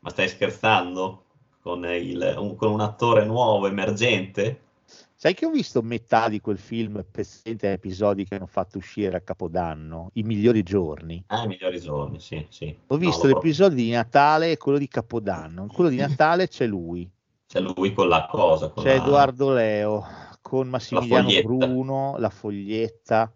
ma 0.00 0.10
stai 0.10 0.28
scherzando? 0.28 1.24
Con, 1.60 1.84
il- 1.84 2.34
un, 2.38 2.56
con 2.56 2.72
un 2.72 2.80
attore 2.80 3.24
nuovo, 3.24 3.66
emergente? 3.66 4.60
Sai 5.20 5.34
che 5.34 5.46
ho 5.46 5.50
visto 5.50 5.82
metà 5.82 6.28
di 6.28 6.40
quel 6.40 6.58
film 6.58 7.04
precedente 7.10 7.66
a 7.66 7.70
episodi 7.72 8.24
che 8.24 8.36
hanno 8.36 8.46
fatto 8.46 8.78
uscire 8.78 9.16
a 9.16 9.20
Capodanno, 9.20 10.10
I 10.12 10.22
migliori 10.22 10.62
giorni. 10.62 11.24
Ah, 11.26 11.42
i 11.42 11.48
migliori 11.48 11.80
giorni, 11.80 12.20
sì, 12.20 12.46
sì. 12.50 12.66
Ho 12.86 12.94
No, 12.94 13.00
visto 13.00 13.26
l'ho 13.26 13.32
l'episodio 13.34 13.76
di 13.76 13.90
Natale 13.90 14.52
e 14.52 14.56
quello 14.58 14.78
di 14.78 14.86
Capodanno. 14.86 15.62
In 15.62 15.68
quello 15.72 15.90
di 15.90 15.96
Natale 16.06 16.46
c'è 16.46 16.66
lui, 16.66 17.10
C'è 17.48 17.58
lui 17.58 17.92
con 17.92 18.06
la 18.06 18.28
cosa. 18.30 18.68
Con 18.68 18.84
c'è 18.84 18.96
la- 18.96 19.02
Edoardo 19.02 19.52
Leo 19.52 20.06
con 20.40 20.68
Massimiliano 20.68 21.24
foglietta. 21.30 21.48
Bruno, 21.48 22.14
la 22.18 22.30
foglietta. 22.30 23.32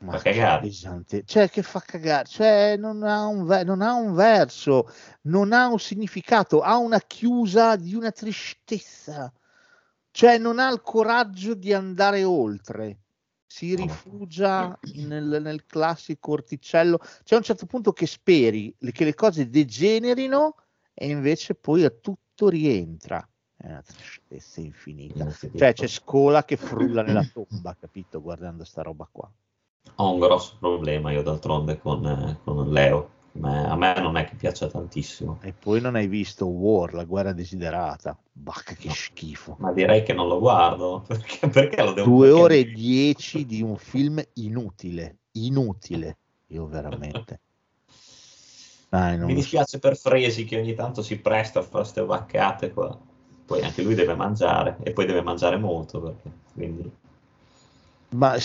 Ma 0.00 0.12
Fa 0.12 0.18
cagare. 0.18 0.60
pesante. 0.66 1.22
Cioè, 1.24 1.48
che 1.48 1.62
fa 1.62 1.80
cagare, 1.80 2.26
cioè, 2.28 2.76
non 2.76 3.02
ha, 3.04 3.24
un 3.26 3.46
ve- 3.46 3.64
non 3.64 3.80
ha 3.80 3.94
un 3.94 4.12
verso, 4.12 4.86
non 5.22 5.54
ha 5.54 5.66
un 5.68 5.78
significato, 5.78 6.60
ha 6.60 6.76
una 6.76 7.00
chiusa 7.00 7.76
di 7.76 7.94
una 7.94 8.10
tristezza, 8.12 9.32
cioè, 10.16 10.38
non 10.38 10.58
ha 10.58 10.70
il 10.72 10.80
coraggio 10.80 11.52
di 11.52 11.74
andare 11.74 12.24
oltre. 12.24 13.00
Si 13.46 13.74
rifugia 13.74 14.78
nel, 14.94 15.40
nel 15.42 15.66
classico 15.66 16.32
orticello. 16.32 16.98
C'è 17.22 17.34
a 17.34 17.36
un 17.36 17.44
certo 17.44 17.66
punto 17.66 17.92
che 17.92 18.06
speri 18.06 18.74
che 18.92 19.04
le 19.04 19.12
cose 19.12 19.50
degenerino 19.50 20.54
e 20.94 21.10
invece 21.10 21.54
poi 21.54 21.84
a 21.84 21.90
tutto 21.90 22.48
rientra. 22.48 23.28
È 23.54 23.66
una 23.66 23.82
tristezza 23.82 24.62
infinita. 24.62 25.30
Cioè, 25.30 25.74
c'è 25.74 25.86
Scola 25.86 26.46
che 26.46 26.56
frulla 26.56 27.02
nella 27.02 27.28
tomba, 27.30 27.76
capito? 27.78 28.22
Guardando 28.22 28.64
sta 28.64 28.80
roba 28.80 29.06
qua. 29.12 29.30
Ho 29.96 30.12
un 30.14 30.18
grosso 30.18 30.56
problema 30.58 31.12
io 31.12 31.22
d'altronde 31.22 31.78
con, 31.78 32.06
eh, 32.06 32.38
con 32.42 32.70
Leo. 32.70 33.15
A 33.42 33.76
me 33.76 33.94
non 34.00 34.16
è 34.16 34.24
che 34.24 34.34
piaccia 34.34 34.66
tantissimo. 34.68 35.38
E 35.42 35.52
poi 35.52 35.80
non 35.80 35.94
hai 35.94 36.06
visto 36.06 36.46
War, 36.46 36.94
la 36.94 37.04
guerra 37.04 37.32
desiderata. 37.32 38.16
Bacca, 38.32 38.74
che 38.74 38.88
No. 38.88 38.94
schifo. 38.94 39.56
Ma 39.58 39.72
direi 39.72 40.02
che 40.02 40.12
non 40.12 40.28
lo 40.28 40.38
guardo. 40.38 41.04
Perché, 41.06 41.48
perché 41.48 41.82
lo 41.82 41.92
devo 41.92 42.08
Due 42.08 42.30
ore 42.30 42.58
e 42.58 42.64
dieci 42.72 43.44
di 43.46 43.62
un 43.62 43.76
film 43.76 44.22
inutile. 44.34 45.18
Inutile. 45.32 46.16
Io 46.48 46.66
veramente. 46.66 47.40
Dai, 48.88 49.18
Mi 49.18 49.28
so. 49.30 49.34
dispiace 49.34 49.78
per 49.78 49.96
Fresi 49.96 50.44
che 50.44 50.58
ogni 50.58 50.74
tanto 50.74 51.02
si 51.02 51.18
presta 51.18 51.58
a 51.58 51.62
fare 51.62 51.82
queste 51.82 52.04
vaccate 52.04 52.72
qua. 52.72 52.98
Poi 53.44 53.62
anche 53.62 53.82
lui 53.82 53.94
deve 53.94 54.14
mangiare 54.14 54.76
e 54.82 54.92
poi 54.92 55.06
deve 55.06 55.22
mangiare 55.22 55.56
molto. 55.56 56.00
Perché, 56.00 56.30
quindi... 56.54 56.90
Ma 58.10 58.36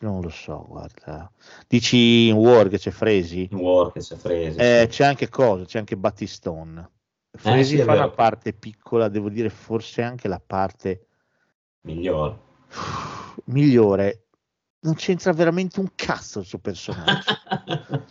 non 0.00 0.20
lo 0.22 0.30
so, 0.30 0.64
guarda. 0.68 1.30
Dici 1.72 2.26
in 2.26 2.34
War 2.34 2.68
che 2.68 2.76
c'è 2.76 2.90
Fresi? 2.90 3.48
In 3.50 3.56
War 3.56 3.92
che 3.92 4.00
c'è 4.00 4.14
Fresi. 4.14 4.58
Eh, 4.58 4.80
sì. 4.82 4.88
c'è 4.88 5.04
anche 5.06 5.30
cosa, 5.30 5.64
c'è 5.64 5.78
anche 5.78 5.96
Battistone. 5.96 6.90
Fresi 7.30 7.76
sì, 7.76 7.80
è 7.80 7.84
fa 7.84 7.94
una 7.94 8.10
parte 8.10 8.52
piccola, 8.52 9.08
devo 9.08 9.30
dire 9.30 9.48
forse 9.48 10.02
anche 10.02 10.28
la 10.28 10.38
parte 10.44 11.06
Migliore. 11.84 12.38
migliore. 13.46 14.26
Non 14.80 14.96
c'entra 14.96 15.32
veramente 15.32 15.80
un 15.80 15.88
cazzo 15.94 16.40
il 16.40 16.44
suo 16.44 16.58
personaggio. 16.58 17.32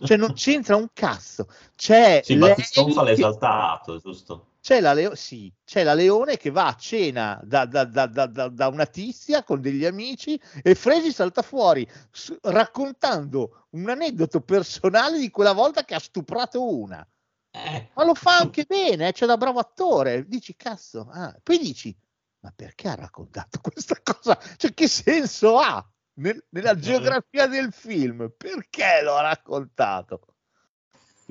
cioè 0.06 0.18
non 0.18 0.34
c'entra 0.34 0.76
un 0.76 0.88
cazzo. 0.92 1.46
C'è 1.76 2.22
sì, 2.24 2.36
lei 2.38 2.50
Battistone 2.50 2.94
fa 2.94 3.04
che- 3.04 3.10
l'esaltato, 3.12 4.00
giusto? 4.00 4.48
C'è 4.62 4.80
la, 4.80 4.94
Leo- 4.94 5.16
sì, 5.16 5.52
c'è 5.66 5.84
la 5.84 5.94
Leone 5.96 6.38
che 6.38 6.52
va 6.52 6.68
a 6.68 6.76
cena 6.76 7.40
da, 7.44 7.66
da- 7.66 7.86
da- 7.86 8.06
da- 8.08 8.28
da- 8.28 8.48
da 8.50 8.68
una 8.68 8.86
tizia 8.86 9.44
con 9.44 9.60
degli 9.60 9.86
amici 9.86 10.40
e 10.62 10.76
Fresi 10.76 11.12
salta 11.12 11.42
fuori 11.42 11.88
s- 12.12 12.38
raccontando 12.42 13.68
un 13.72 13.90
aneddoto 13.90 14.42
personale 14.42 15.18
di 15.18 15.30
quella 15.32 15.54
volta 15.54 15.84
che 15.84 15.96
ha 15.96 16.00
stuprato 16.00 16.68
una. 16.78 17.06
Eh, 17.54 17.90
Ma 17.96 18.06
lo 18.06 18.14
fa 18.14 18.38
anche 18.38 18.64
bene, 18.66 19.10
eh, 19.10 19.12
c'è 19.12 19.26
da 19.26 19.36
bravo 19.38 19.60
attore. 19.60 20.26
Dici, 20.28 20.56
cazzo, 20.56 21.10
ah. 21.12 21.36
poi 21.44 21.58
dici, 21.58 21.96
ma 22.42 22.52
perché 22.56 22.88
ha 22.88 22.96
raccontato 22.96 23.60
questa 23.62 24.00
cosa? 24.02 24.40
Cioè, 24.58 24.74
che 24.74 24.88
senso 24.88 25.58
ha 25.58 25.84
nel- 26.20 26.46
nella 26.50 26.76
geografia 26.78 27.48
del 27.48 27.72
film? 27.74 28.32
Perché 28.38 29.02
lo 29.04 29.16
ha 29.16 29.22
raccontato? 29.22 30.31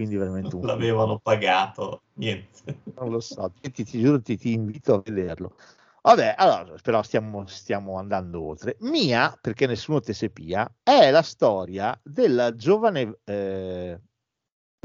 Quindi 0.01 0.17
veramente 0.17 0.57
un 0.57 0.65
l'avevano 0.65 1.19
pagato, 1.19 2.05
niente. 2.15 2.81
non 2.95 3.11
lo 3.11 3.21
so, 3.21 3.53
ti, 3.61 3.71
ti- 3.71 3.85
ti 3.85 4.01
giuro, 4.01 4.19
ti, 4.23 4.39
ti 4.39 4.53
invito 4.53 4.95
a 4.95 5.03
vederlo. 5.05 5.57
Vabbè, 6.01 6.37
allora, 6.39 6.75
però 6.83 7.03
stiamo, 7.03 7.47
stiamo 7.47 7.99
andando 7.99 8.43
oltre. 8.43 8.77
Mia, 8.81 9.37
perché 9.39 9.67
nessuno 9.67 10.01
te 10.01 10.15
sepia, 10.15 10.67
è 10.83 11.11
la 11.11 11.21
storia 11.21 12.01
della 12.03 12.55
giovane 12.55 13.19
eh, 13.25 14.01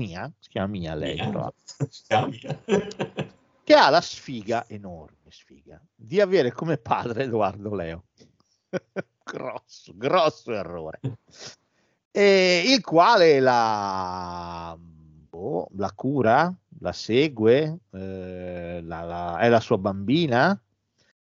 Mia, 0.02 0.30
si 0.38 0.50
chiama 0.50 0.68
Mia 0.68 0.96
lei, 0.96 1.16
Mia. 1.16 1.30
però, 1.30 1.54
Mia. 2.28 2.64
che 3.64 3.74
ha 3.74 3.90
la 3.90 4.02
sfiga, 4.02 4.66
enorme 4.68 5.30
sfiga, 5.32 5.82
di 5.96 6.20
avere 6.20 6.52
come 6.52 6.78
padre 6.78 7.24
Edoardo 7.24 7.74
Leo. 7.74 8.04
grosso, 9.24 9.94
grosso 9.96 10.52
errore. 10.52 11.00
E 12.12 12.64
il 12.68 12.82
quale 12.82 13.40
la, 13.40 14.78
boh, 15.36 15.68
la 15.76 15.92
cura, 15.92 16.54
la 16.80 16.94
segue, 16.94 17.80
eh, 17.92 18.80
la- 18.82 19.04
la- 19.04 19.38
è 19.40 19.50
la 19.50 19.60
sua 19.60 19.78
bambina, 19.78 20.60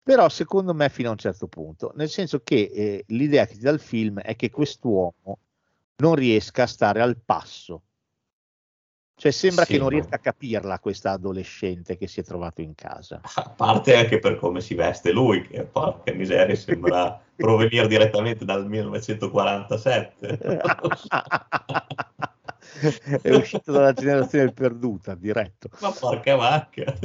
però 0.03 0.29
secondo 0.29 0.75
me 0.75 0.89
fino 0.89 1.09
a 1.09 1.13
un 1.13 1.19
certo 1.19 1.47
punto, 1.49 1.93
nel 1.95 2.09
senso 2.09 2.41
che 2.43 2.71
eh, 2.73 3.05
l'idea 3.09 3.47
che 3.47 3.55
ti 3.55 3.61
dà 3.61 3.71
il 3.71 3.81
film 3.81 4.21
è 4.21 4.37
che 4.37 4.51
quest'uomo 4.51 5.39
non 5.97 6.15
riesca 6.15 6.63
a 6.63 6.67
stare 6.67 7.03
al 7.03 7.19
passo. 7.23 7.83
Cioè 9.15 9.33
sembra 9.33 9.65
Sì, 9.65 9.73
che 9.73 9.79
non 9.79 9.89
riesca 9.89 10.15
a 10.15 10.21
capirla 10.21 10.79
questa 10.79 11.11
adolescente 11.11 11.97
che 11.97 12.07
si 12.07 12.21
è 12.21 12.23
trovato 12.23 12.61
in 12.61 12.77
casa. 12.77 13.21
A 13.35 13.51
parte 13.51 13.97
anche 13.97 14.21
per 14.21 14.37
come 14.37 14.61
si 14.61 14.75
veste 14.75 15.11
lui, 15.11 15.43
che 15.43 15.65
porca 15.65 16.13
miseria 16.13 16.55
sembra 16.55 17.21
provenire 17.35 17.89
direttamente 17.89 18.45
dal 18.45 18.69
1947. 18.69 20.39
è 23.23 23.35
uscito 23.35 23.73
dalla 23.73 23.93
generazione 23.93 24.53
perduta, 24.53 25.15
diretto. 25.15 25.69
Ma 25.81 25.91
porca 25.91 26.37
vacca. 26.37 26.99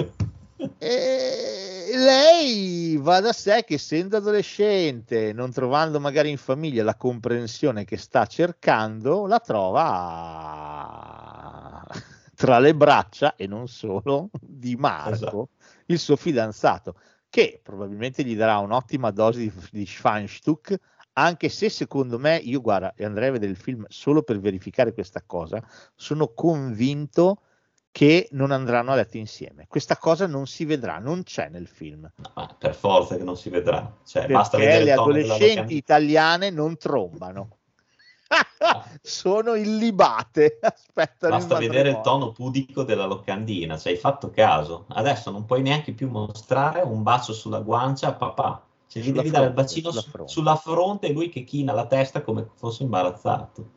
E 0.78 1.92
lei 1.96 2.98
va 2.98 3.20
da 3.20 3.34
sé 3.34 3.64
che 3.66 3.74
essendo 3.76 4.18
adolescente, 4.18 5.34
non 5.34 5.52
trovando 5.52 6.00
magari 6.00 6.30
in 6.30 6.38
famiglia 6.38 6.84
la 6.84 6.96
comprensione 6.96 7.86
che 7.86 7.98
sta 7.98 8.26
cercando, 8.26 9.28
la 9.28 9.40
trova 9.40 10.64
tra 12.36 12.60
le 12.60 12.74
braccia 12.76 13.36
e 13.36 13.48
non 13.48 13.68
solo 13.68 14.30
di 14.40 14.76
Marco, 14.76 15.14
Esatto. 15.14 15.50
il 15.88 16.00
suo 16.00 16.16
fidanzato, 16.16 16.96
che 17.30 17.60
probabilmente 17.62 18.24
gli 18.24 18.36
darà 18.36 18.58
un'ottima 18.60 19.12
dose 19.12 19.40
di, 19.40 19.52
di 19.72 19.86
Schweinstück, 19.86 20.76
anche 21.14 21.50
se 21.50 21.70
secondo 21.70 22.18
me, 22.20 22.38
io 22.38 22.62
guarda, 22.62 22.94
e 22.96 23.06
andrei 23.06 23.30
a 23.30 23.32
vedere 23.32 23.52
il 23.52 23.58
film 23.58 23.86
solo 23.88 24.24
per 24.24 24.40
verificare 24.40 24.94
questa 24.94 25.22
cosa, 25.26 25.62
sono 25.96 26.34
convinto 26.34 27.42
che 27.94 28.28
non 28.32 28.52
andranno 28.52 28.92
a 28.92 28.96
letto 28.96 29.18
insieme. 29.18 29.68
Questa 29.68 29.98
cosa 29.98 30.26
non 30.26 30.48
si 30.48 30.66
vedrà, 30.66 30.98
non 30.98 31.22
c'è 31.22 31.50
nel 31.50 31.68
film. 31.68 32.12
Ma 32.34 32.56
per 32.58 32.74
forza 32.74 33.16
che 33.16 33.24
non 33.24 33.38
si 33.38 33.50
vedrà. 33.50 34.00
Cioè, 34.04 34.26
perché 34.26 34.84
le 34.84 34.92
adolescenti 34.92 35.76
italiane 35.76 36.50
non 36.50 36.76
trombano. 36.78 37.58
Sono 39.00 39.54
illibate, 39.54 40.58
aspettano 40.62 41.36
Basta 41.36 41.60
il 41.60 41.68
vedere 41.68 41.90
il 41.90 42.02
tono 42.02 42.32
pudico 42.32 42.82
della 42.82 43.06
locandina, 43.06 43.78
ci 43.78 43.90
hai 43.90 43.98
fatto 43.98 44.32
caso. 44.32 44.86
Adesso 44.90 45.30
non 45.30 45.46
puoi 45.46 45.62
neanche 45.62 45.92
più 45.92 46.10
mostrare 46.10 46.82
un 46.82 47.04
bacio 47.04 47.32
sulla 47.32 47.60
guancia 47.60 48.08
a 48.08 48.14
papà. 48.14 48.66
Cioè, 48.94 49.02
gli 49.02 49.06
Sulla 49.08 49.22
devi 49.22 49.32
dare 49.32 49.46
il 49.48 49.52
fronte, 49.54 49.62
bacino 49.74 49.90
sulla 49.90 50.02
su- 50.02 50.10
fronte. 50.12 50.32
sulla 50.32 50.56
fronte 50.56 51.08
e 51.08 51.14
lui 51.14 51.30
che 51.30 51.44
china 51.44 51.74
la 51.74 51.88
testa 51.88 52.22
come 52.22 52.48
fosse 52.54 52.84
imbarazzato. 52.84 53.72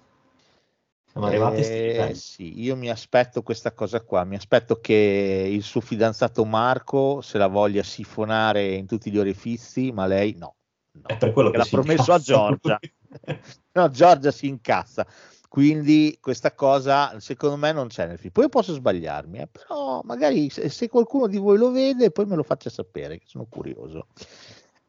Siamo 1.10 1.26
arrivati 1.28 1.62
a 1.62 1.64
Eh, 1.64 1.86
livelli. 1.86 2.14
sì, 2.16 2.60
io 2.60 2.76
mi 2.76 2.90
aspetto 2.90 3.42
questa 3.42 3.72
cosa 3.72 4.02
qua, 4.02 4.24
mi 4.24 4.36
aspetto 4.36 4.78
che 4.78 5.48
il 5.50 5.62
suo 5.62 5.80
fidanzato 5.80 6.44
Marco 6.44 7.22
se 7.22 7.38
la 7.38 7.46
voglia 7.46 7.82
sifonare 7.82 8.74
in 8.74 8.84
tutti 8.86 9.10
gli 9.10 9.16
orifizi, 9.16 9.90
ma 9.90 10.04
lei 10.06 10.34
no. 10.36 10.56
no. 10.92 11.08
È 11.08 11.16
per 11.16 11.32
quello 11.32 11.50
Che 11.50 11.56
l'ha 11.56 11.66
promesso 11.70 12.12
a 12.12 12.18
Giorgia. 12.18 12.78
No, 13.72 13.88
Giorgia 13.90 14.30
si 14.30 14.48
incazza. 14.48 15.06
Quindi 15.48 16.18
questa 16.20 16.52
cosa 16.54 17.18
secondo 17.20 17.56
me 17.56 17.72
non 17.72 17.88
c'è 17.88 18.06
nel 18.06 18.18
film. 18.18 18.32
Poi 18.32 18.48
posso 18.50 18.74
sbagliarmi, 18.74 19.38
eh, 19.38 19.46
però 19.46 20.00
magari 20.04 20.50
se, 20.50 20.68
se 20.68 20.88
qualcuno 20.88 21.26
di 21.28 21.38
voi 21.38 21.56
lo 21.56 21.70
vede, 21.70 22.10
poi 22.10 22.26
me 22.26 22.36
lo 22.36 22.42
faccia 22.42 22.68
sapere, 22.68 23.18
che 23.18 23.24
sono 23.26 23.46
curioso. 23.48 24.08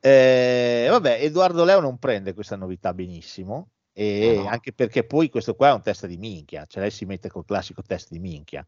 Eh, 0.08 0.88
vabbè, 0.90 1.20
Edoardo 1.22 1.66
Leo 1.66 1.82
non 1.82 1.98
prende 1.98 2.34
questa 2.34 2.56
novità 2.56 2.94
benissimo, 2.94 3.72
e 3.92 4.38
Ah, 4.40 4.44
no. 4.44 4.50
anche 4.50 4.72
perché 4.72 5.04
poi 5.04 5.30
questo 5.30 5.56
qua 5.56 5.70
è 5.70 5.74
un 5.74 5.82
testa 5.82 6.08
di 6.08 6.18
minchia, 6.18 6.66
cioè 6.66 6.82
lei 6.84 6.92
si 6.92 7.06
mette 7.06 7.30
col 7.30 7.46
classico 7.46 7.82
test 7.82 8.12
di 8.12 8.20
minchia 8.20 8.66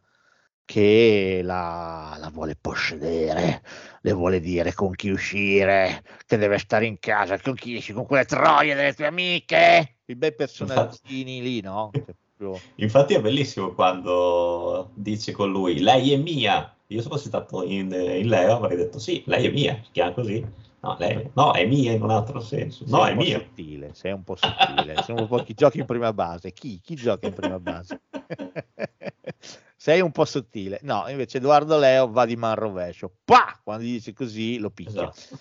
che 0.65 1.41
la, 1.43 2.15
la 2.19 2.30
vuole 2.30 2.56
possedere, 2.60 3.63
le 4.02 4.12
vuole 4.12 4.39
dire 4.39 4.73
con 4.73 4.91
chi 4.91 5.10
uscire, 5.10 6.04
che 6.28 6.38
deve 6.38 6.60
stare 6.60 6.86
in 6.86 6.99
casa, 6.99 7.39
con 7.39 7.56
chi 7.56 7.78
esci, 7.78 7.93
con 7.93 8.06
quelle 8.06 8.25
troie 8.25 8.75
delle 8.75 8.93
tue 8.93 9.08
amiche, 9.08 9.97
i 10.06 10.15
bei 10.15 10.36
personaggini 10.36 11.41
lì, 11.41 11.62
no? 11.62 11.89
Cioè, 11.91 12.13
proprio- 12.38 12.62
Infatti 12.75 13.15
è 13.15 13.21
bellissimo 13.21 13.73
quando 13.73 14.91
dice 14.93 15.32
con 15.32 15.49
lui, 15.52 15.80
lei 15.80 16.13
è 16.13 16.17
mia. 16.17 16.71
Io 16.88 17.02
fossi 17.02 17.28
stato 17.28 17.63
in, 17.63 17.91
in 17.91 18.28
Leo 18.28 18.58
avrei 18.58 18.78
detto 18.78 18.99
sì, 18.99 19.23
lei 19.25 19.47
è 19.47 19.52
mia, 19.52 19.80
si 19.84 19.89
chiama 19.91 20.13
così. 20.13 20.45
No, 20.82 20.96
lei- 20.98 21.30
no, 21.34 21.54
è 21.54 21.65
mia 21.65 21.92
in 21.92 22.02
un 22.02 22.12
altro 22.12 22.39
senso. 22.39 22.86
No, 22.88 23.04
sei 23.04 23.12
è 23.12 23.15
mia. 23.15 23.39
sottile, 23.39 23.94
sei 23.94 24.12
un 24.13 24.24
po' 24.24 24.36
sottile, 24.36 25.02
sei 25.02 25.15
un 25.15 25.28
po' 25.28 25.44
chi 25.44 25.54
gioca 25.54 25.78
in 25.78 25.86
prima 25.86 26.13
base, 26.13 26.54
chi, 26.54 26.80
chi 26.82 26.96
gioca 26.96 27.28
in 27.28 27.34
prima 27.34 27.60
base? 27.60 28.00
sei 29.76 30.00
un 30.00 30.12
po' 30.12 30.24
sottile, 30.24 30.80
no, 30.84 31.06
invece 31.10 31.38
Edoardo 31.38 31.78
Leo 31.78 32.10
va 32.10 32.26
di 32.26 32.38
man 32.38 32.56
rovescio, 32.56 33.12
pa! 33.26 33.60
quando 33.62 33.84
gli 33.84 33.92
dice 33.92 34.13
così 34.13 34.58
lo 34.58 34.70
picchia. 34.70 35.10
Esatto. 35.10 35.38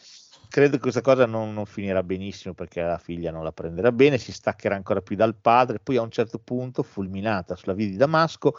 Credo 0.49 0.77
che 0.77 0.81
questa 0.81 1.03
cosa 1.03 1.27
non, 1.27 1.53
non 1.53 1.67
finirà 1.67 2.03
benissimo 2.03 2.55
perché 2.55 2.81
la 2.81 2.97
figlia 2.97 3.31
non 3.31 3.45
la 3.45 3.53
prenderà 3.53 3.93
bene, 3.93 4.17
si 4.17 4.33
staccherà 4.33 4.75
ancora 4.75 5.03
più 5.03 5.15
dal 5.15 5.37
padre, 5.37 5.79
poi 5.79 5.99
a 5.99 6.03
un 6.03 6.11
certo 6.11 6.39
punto, 6.39 6.83
fulminata 6.83 7.55
sulla 7.55 7.75
via 7.75 7.87
di 7.87 7.97
Damasco, 7.97 8.59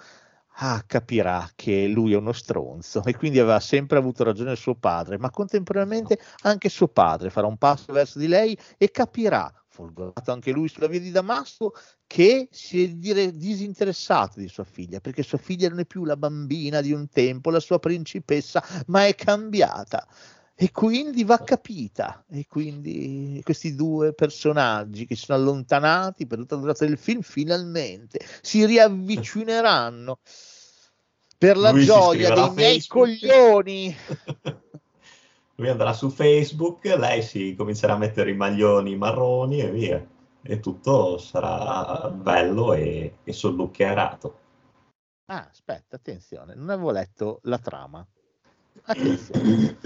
ah, 0.61 0.83
capirà 0.85 1.49
che 1.55 1.87
lui 1.87 2.13
è 2.13 2.17
uno 2.17 2.33
stronzo 2.33 3.03
e 3.03 3.15
quindi 3.15 3.39
aveva 3.39 3.59
sempre 3.59 3.97
avuto 3.97 4.23
ragione 4.23 4.55
suo 4.55 4.75
padre, 4.75 5.17
ma 5.17 5.29
contemporaneamente 5.29 6.19
anche 6.41 6.69
suo 6.69 6.87
padre 6.87 7.29
farà 7.29 7.47
un 7.47 7.57
passo 7.57 7.93
verso 7.93 8.19
di 8.19 8.27
lei 8.27 8.57
e 8.77 8.91
capirà, 8.91 9.51
folgorato 9.67 10.31
anche 10.31 10.51
lui 10.51 10.67
sulla 10.67 10.87
via 10.87 10.99
di 10.99 11.11
Damasco, 11.11 11.73
che 12.05 12.49
si 12.51 12.83
è 12.83 12.89
dire, 12.89 13.35
disinteressato 13.35 14.39
di 14.39 14.49
sua 14.49 14.65
figlia, 14.65 14.99
perché 14.99 15.23
sua 15.23 15.37
figlia 15.37 15.69
non 15.69 15.79
è 15.79 15.85
più 15.85 16.03
la 16.03 16.17
bambina 16.17 16.81
di 16.81 16.91
un 16.91 17.07
tempo, 17.07 17.51
la 17.51 17.61
sua 17.61 17.79
principessa, 17.79 18.63
ma 18.87 19.05
è 19.05 19.15
cambiata. 19.15 20.05
E 20.61 20.71
quindi 20.71 21.23
va 21.23 21.41
capita, 21.41 22.25
e 22.29 22.45
quindi 22.45 23.39
questi 23.45 23.75
due 23.75 24.13
personaggi 24.13 25.05
che 25.05 25.15
si 25.15 25.23
sono 25.23 25.37
allontanati 25.37 26.27
per 26.27 26.39
tutta 26.39 26.55
la 26.55 26.61
durata 26.61 26.85
del 26.85 26.97
film, 26.97 27.21
finalmente 27.21 28.19
si 28.41 28.65
riavvicineranno 28.65 30.19
per 31.39 31.55
la 31.55 31.71
Lui 31.71 31.85
gioia 31.85 32.33
dei 32.33 32.51
miei 32.53 32.85
coglioni. 32.85 33.95
Lui 35.55 35.69
andrà 35.69 35.93
su 35.93 36.09
Facebook, 36.09 36.83
lei 36.83 37.21
si 37.23 37.55
comincerà 37.55 37.93
a 37.93 37.97
mettere 37.97 38.31
i 38.31 38.35
maglioni 38.35 38.97
marroni 38.97 39.61
e 39.61 39.71
via. 39.71 40.07
E 40.41 40.59
tutto 40.59 41.17
sarà 41.17 42.09
bello 42.09 42.73
e, 42.73 43.19
e 43.23 43.33
solluccherato. 43.33 44.39
Ah, 45.27 45.47
aspetta, 45.49 45.95
attenzione, 45.95 46.55
non 46.55 46.69
avevo 46.69 46.91
letto 46.91 47.39
la 47.43 47.57
trama. 47.57 48.05
Attenzione. 48.89 49.77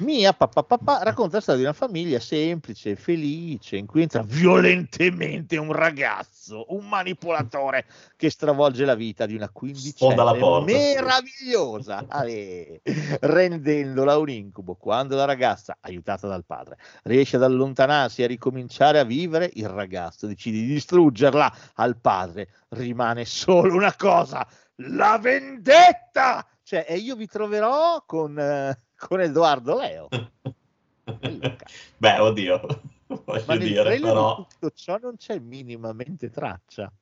Mia 0.00 0.34
papà 0.34 0.62
papà 0.62 1.02
racconta 1.02 1.36
la 1.36 1.40
storia 1.40 1.62
di 1.62 1.66
una 1.66 1.76
famiglia 1.76 2.20
semplice, 2.20 2.96
felice, 2.96 3.76
in 3.76 3.86
cui 3.86 4.02
entra 4.02 4.22
violentemente 4.22 5.56
un 5.56 5.72
ragazzo, 5.72 6.66
un 6.68 6.86
manipolatore 6.86 7.86
che 8.16 8.28
stravolge 8.28 8.84
la 8.84 8.94
vita 8.94 9.24
di 9.24 9.34
una 9.34 9.48
quindicenne 9.48 10.64
meravigliosa, 10.64 12.04
Ale, 12.08 12.82
rendendola 13.20 14.18
un 14.18 14.28
incubo. 14.28 14.74
Quando 14.74 15.16
la 15.16 15.24
ragazza, 15.24 15.78
aiutata 15.80 16.28
dal 16.28 16.44
padre, 16.44 16.76
riesce 17.04 17.36
ad 17.36 17.44
allontanarsi 17.44 18.20
e 18.20 18.24
a 18.24 18.28
ricominciare 18.28 18.98
a 18.98 19.04
vivere, 19.04 19.50
il 19.54 19.68
ragazzo 19.68 20.26
decide 20.26 20.58
di 20.58 20.66
distruggerla 20.66 21.54
al 21.74 21.96
padre. 21.96 22.48
Rimane 22.68 23.24
solo 23.24 23.74
una 23.74 23.94
cosa, 23.94 24.46
la 24.76 25.18
vendetta! 25.18 26.46
Cioè, 26.62 26.86
e 26.88 26.96
io 26.96 27.16
vi 27.16 27.26
troverò 27.26 28.02
con, 28.06 28.38
eh, 28.38 28.78
con 28.96 29.20
Edoardo 29.20 29.76
Leo. 29.76 30.08
Beh, 31.96 32.18
oddio, 32.18 32.60
voglio 33.24 33.56
dire, 33.56 33.98
però... 34.00 34.36
tutto 34.36 34.70
ciò 34.70 34.98
non 34.98 35.16
c'è 35.16 35.38
minimamente 35.38 36.30
traccia. 36.30 36.92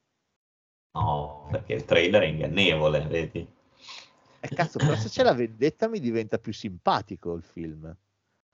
No, 0.92 1.48
perché 1.50 1.74
il 1.74 1.84
trailer 1.84 2.22
è 2.22 2.26
ingannevole, 2.26 3.06
vedi? 3.06 3.38
E 3.38 3.48
Eh, 4.40 4.54
cazzo, 4.54 4.78
però 4.78 4.96
se 4.96 5.08
c'è 5.08 5.22
la 5.22 5.34
vendetta 5.34 5.86
mi 5.88 6.00
diventa 6.00 6.38
più 6.38 6.52
simpatico 6.52 7.34
il 7.34 7.42
film. 7.42 7.94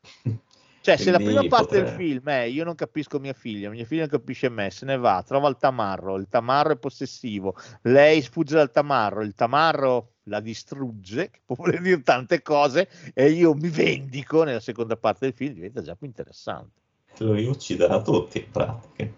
Cioè, 0.86 0.96
se 0.98 1.10
la 1.10 1.16
prima 1.16 1.44
parte 1.48 1.74
del 1.74 1.82
potrebbe- 1.82 2.04
film 2.04 2.28
è 2.28 2.42
io 2.42 2.62
non 2.62 2.76
capisco 2.76 3.18
mia 3.18 3.32
figlia, 3.32 3.70
mia 3.70 3.84
figlia 3.84 4.02
non 4.02 4.10
capisce 4.10 4.48
me, 4.48 4.70
se 4.70 4.86
ne 4.86 4.96
va, 4.96 5.20
trova 5.26 5.48
il 5.48 5.56
tamarro, 5.56 6.14
il 6.14 6.28
tamarro 6.28 6.74
è 6.74 6.76
possessivo, 6.76 7.56
lei 7.82 8.22
sfugge 8.22 8.54
dal 8.54 8.70
tamarro, 8.70 9.22
il 9.22 9.34
tamarro 9.34 10.12
la 10.28 10.38
distrugge, 10.38 11.30
che 11.30 11.40
può 11.44 11.56
voler 11.56 11.80
dire 11.80 12.02
tante 12.02 12.40
cose, 12.40 12.88
e 13.14 13.30
io 13.30 13.52
mi 13.54 13.68
vendico 13.68 14.44
nella 14.44 14.60
seconda 14.60 14.96
parte 14.96 15.24
del 15.24 15.34
film, 15.34 15.54
diventa 15.54 15.82
già 15.82 15.96
più 15.96 16.06
interessante. 16.06 16.78
Lui 17.18 17.46
ucciderà 17.46 18.00
tutti 18.00 18.38
in 18.38 18.50
pratica. 18.52 19.08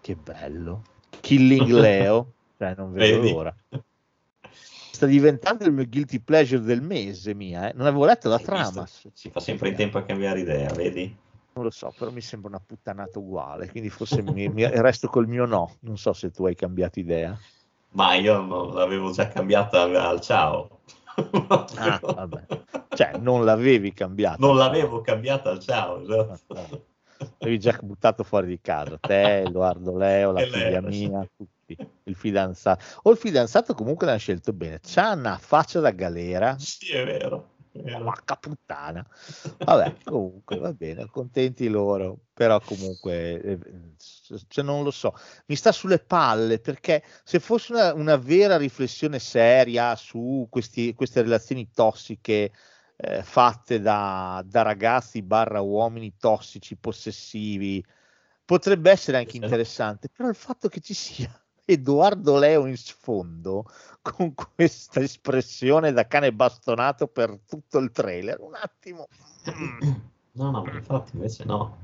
Che 0.00 0.14
bello. 0.14 0.82
Killing 1.20 1.68
Leo, 1.68 2.32
cioè 2.56 2.72
non 2.74 2.90
vedo 2.90 3.20
Vedi? 3.20 3.32
l'ora. 3.34 3.54
Sta 4.92 5.06
diventando 5.06 5.64
il 5.64 5.72
mio 5.72 5.86
guilty 5.88 6.20
pleasure 6.20 6.62
del 6.62 6.82
mese 6.82 7.34
mia, 7.34 7.70
eh. 7.70 7.72
non 7.74 7.86
avevo 7.86 8.04
letto 8.04 8.28
la 8.28 8.36
Hai 8.36 8.44
trama. 8.44 8.82
visto? 8.82 9.10
Si 9.14 9.30
fa 9.30 9.40
sempre 9.40 9.70
in 9.70 9.74
tempo 9.74 9.98
a 9.98 10.02
cambiare 10.02 10.40
idea, 10.40 10.70
vedi? 10.74 11.16
Non 11.54 11.64
lo 11.64 11.70
so, 11.70 11.92
però 11.96 12.10
mi 12.10 12.20
sembra 12.20 12.50
una 12.50 12.62
puttanata 12.64 13.18
uguale, 13.18 13.68
quindi 13.70 13.88
forse 13.90 14.22
mi, 14.22 14.48
mi- 14.48 14.66
resto 14.66 15.08
col 15.08 15.26
mio 15.26 15.44
no. 15.46 15.76
Non 15.80 15.98
so 15.98 16.12
se 16.12 16.30
tu 16.30 16.46
hai 16.46 16.54
cambiato 16.54 16.98
idea. 17.00 17.36
Ma 17.92 18.14
io 18.14 18.40
non 18.40 18.74
l'avevo 18.74 19.10
già 19.12 19.28
cambiata 19.28 19.82
al 19.82 20.20
ciao. 20.20 20.80
Ah, 21.76 22.00
vabbè. 22.02 22.44
Cioè, 22.94 23.18
non 23.18 23.44
l'avevi 23.44 23.92
cambiato. 23.92 24.44
Non 24.46 24.56
l'avevo 24.56 25.00
cambiata 25.00 25.50
al 25.50 25.58
ciao, 25.58 26.00
esatto. 26.02 26.54
Ah, 26.54 26.68
L'avevi 27.38 27.58
già 27.58 27.78
buttato 27.82 28.24
fuori 28.24 28.46
di 28.46 28.60
casa, 28.60 28.96
te, 28.98 29.42
Edoardo 29.42 29.96
Leo, 29.96 30.32
la 30.32 30.40
E 30.40 30.46
figlia 30.46 30.80
Leo, 30.80 30.88
mia, 30.88 31.28
tutti. 31.36 31.50
Il 32.04 32.14
fidanzato. 32.14 32.84
O 33.02 33.10
il 33.10 33.16
fidanzato 33.16 33.74
comunque 33.74 34.06
l'hanno 34.06 34.18
scelto 34.18 34.52
bene. 34.52 34.80
C'ha 34.82 35.12
una 35.12 35.38
faccia 35.38 35.80
da 35.80 35.90
galera. 35.90 36.56
Sì, 36.58 36.92
è 36.92 37.04
vero. 37.04 37.50
Vacca 37.72 38.36
puttana. 38.36 39.06
Vabbè, 39.58 39.96
comunque 40.04 40.58
va 40.58 40.72
bene, 40.74 41.06
contenti 41.06 41.68
loro, 41.68 42.18
però 42.34 42.60
comunque, 42.60 43.58
cioè, 44.48 44.62
non 44.62 44.84
lo 44.84 44.90
so, 44.90 45.14
mi 45.46 45.56
sta 45.56 45.72
sulle 45.72 45.98
palle 45.98 46.58
perché 46.58 47.02
se 47.24 47.40
fosse 47.40 47.72
una, 47.72 47.94
una 47.94 48.16
vera 48.16 48.58
riflessione 48.58 49.18
seria 49.18 49.96
su 49.96 50.46
questi- 50.50 50.94
queste 50.94 51.22
relazioni 51.22 51.70
tossiche 51.70 52.52
eh, 52.96 53.22
fatte 53.22 53.80
da, 53.80 54.44
da 54.46 54.62
ragazzi 54.62 55.22
barra 55.22 55.60
uomini 55.62 56.14
tossici, 56.18 56.76
possessivi, 56.76 57.84
potrebbe 58.44 58.90
essere 58.90 59.16
anche 59.16 59.30
sì. 59.30 59.36
interessante, 59.38 60.10
però 60.10 60.28
il 60.28 60.34
fatto 60.34 60.68
che 60.68 60.80
ci 60.80 60.92
sia 60.92 61.41
Edoardo 61.64 62.38
Leo 62.38 62.66
in 62.66 62.76
sfondo 62.76 63.64
con 64.02 64.34
questa 64.34 65.00
espressione 65.00 65.92
da 65.92 66.06
cane 66.06 66.32
bastonato 66.32 67.06
per 67.06 67.38
tutto 67.46 67.78
il 67.78 67.90
trailer. 67.90 68.40
Un 68.40 68.54
attimo. 68.54 69.08
No, 70.34 70.50
no, 70.50 70.64
infatti 70.72 71.14
invece 71.14 71.44
no. 71.44 71.76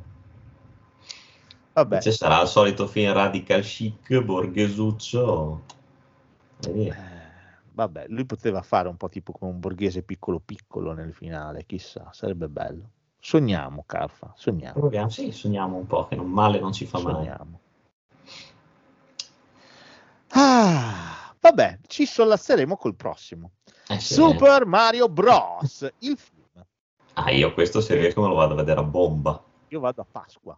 Vabbè, 1.75 1.97
Invece 1.97 2.13
sarà 2.13 2.41
il 2.41 2.49
solito 2.49 2.87
film 2.87 3.13
radical 3.13 3.61
chic, 3.61 4.21
borghesuccio. 4.23 5.63
Eh, 6.67 6.95
vabbè, 7.73 8.07
lui 8.09 8.25
poteva 8.25 8.63
fare 8.63 8.89
un 8.89 8.97
po' 8.97 9.11
tipo 9.11 9.33
come 9.33 9.53
un 9.53 9.61
borghese 9.61 10.03
piccolo 10.03 10.41
piccolo 10.41 10.93
nel 10.95 11.13
finale, 11.13 11.67
chissà, 11.67 12.09
sarebbe 12.13 12.49
bello. 12.49 12.89
Sogniamo, 13.21 13.85
Carfa, 13.87 14.33
sogniamo. 14.35 14.81
Proviamo, 14.81 15.11
sì, 15.11 15.31
sogniamo 15.31 15.77
un 15.77 15.87
po', 15.87 16.09
che 16.09 16.17
non 16.17 16.31
male 16.31 16.59
non 16.59 16.73
ci 16.73 16.87
fa 16.87 17.01
mai. 17.01 17.13
Sogniamo. 17.13 17.61
Ah, 20.41 21.35
vabbè, 21.41 21.81
ci 21.89 22.07
sollazzeremo 22.07 22.77
col 22.77 22.95
prossimo. 22.95 23.55
Eh, 23.89 23.99
Super 23.99 24.67
Mario 24.67 25.09
Bros. 25.09 25.93
Il 25.99 26.17
film. 26.17 26.65
Ah, 27.15 27.33
io 27.33 27.53
questo 27.53 27.81
se 27.81 27.97
riesco 27.97 28.21
me 28.21 28.29
lo 28.29 28.35
vado 28.35 28.53
a 28.53 28.57
vedere 28.57 28.79
a 28.79 28.85
bomba. 28.85 29.43
Io 29.67 29.81
vado 29.81 30.01
a 30.03 30.07
Pasqua. 30.09 30.57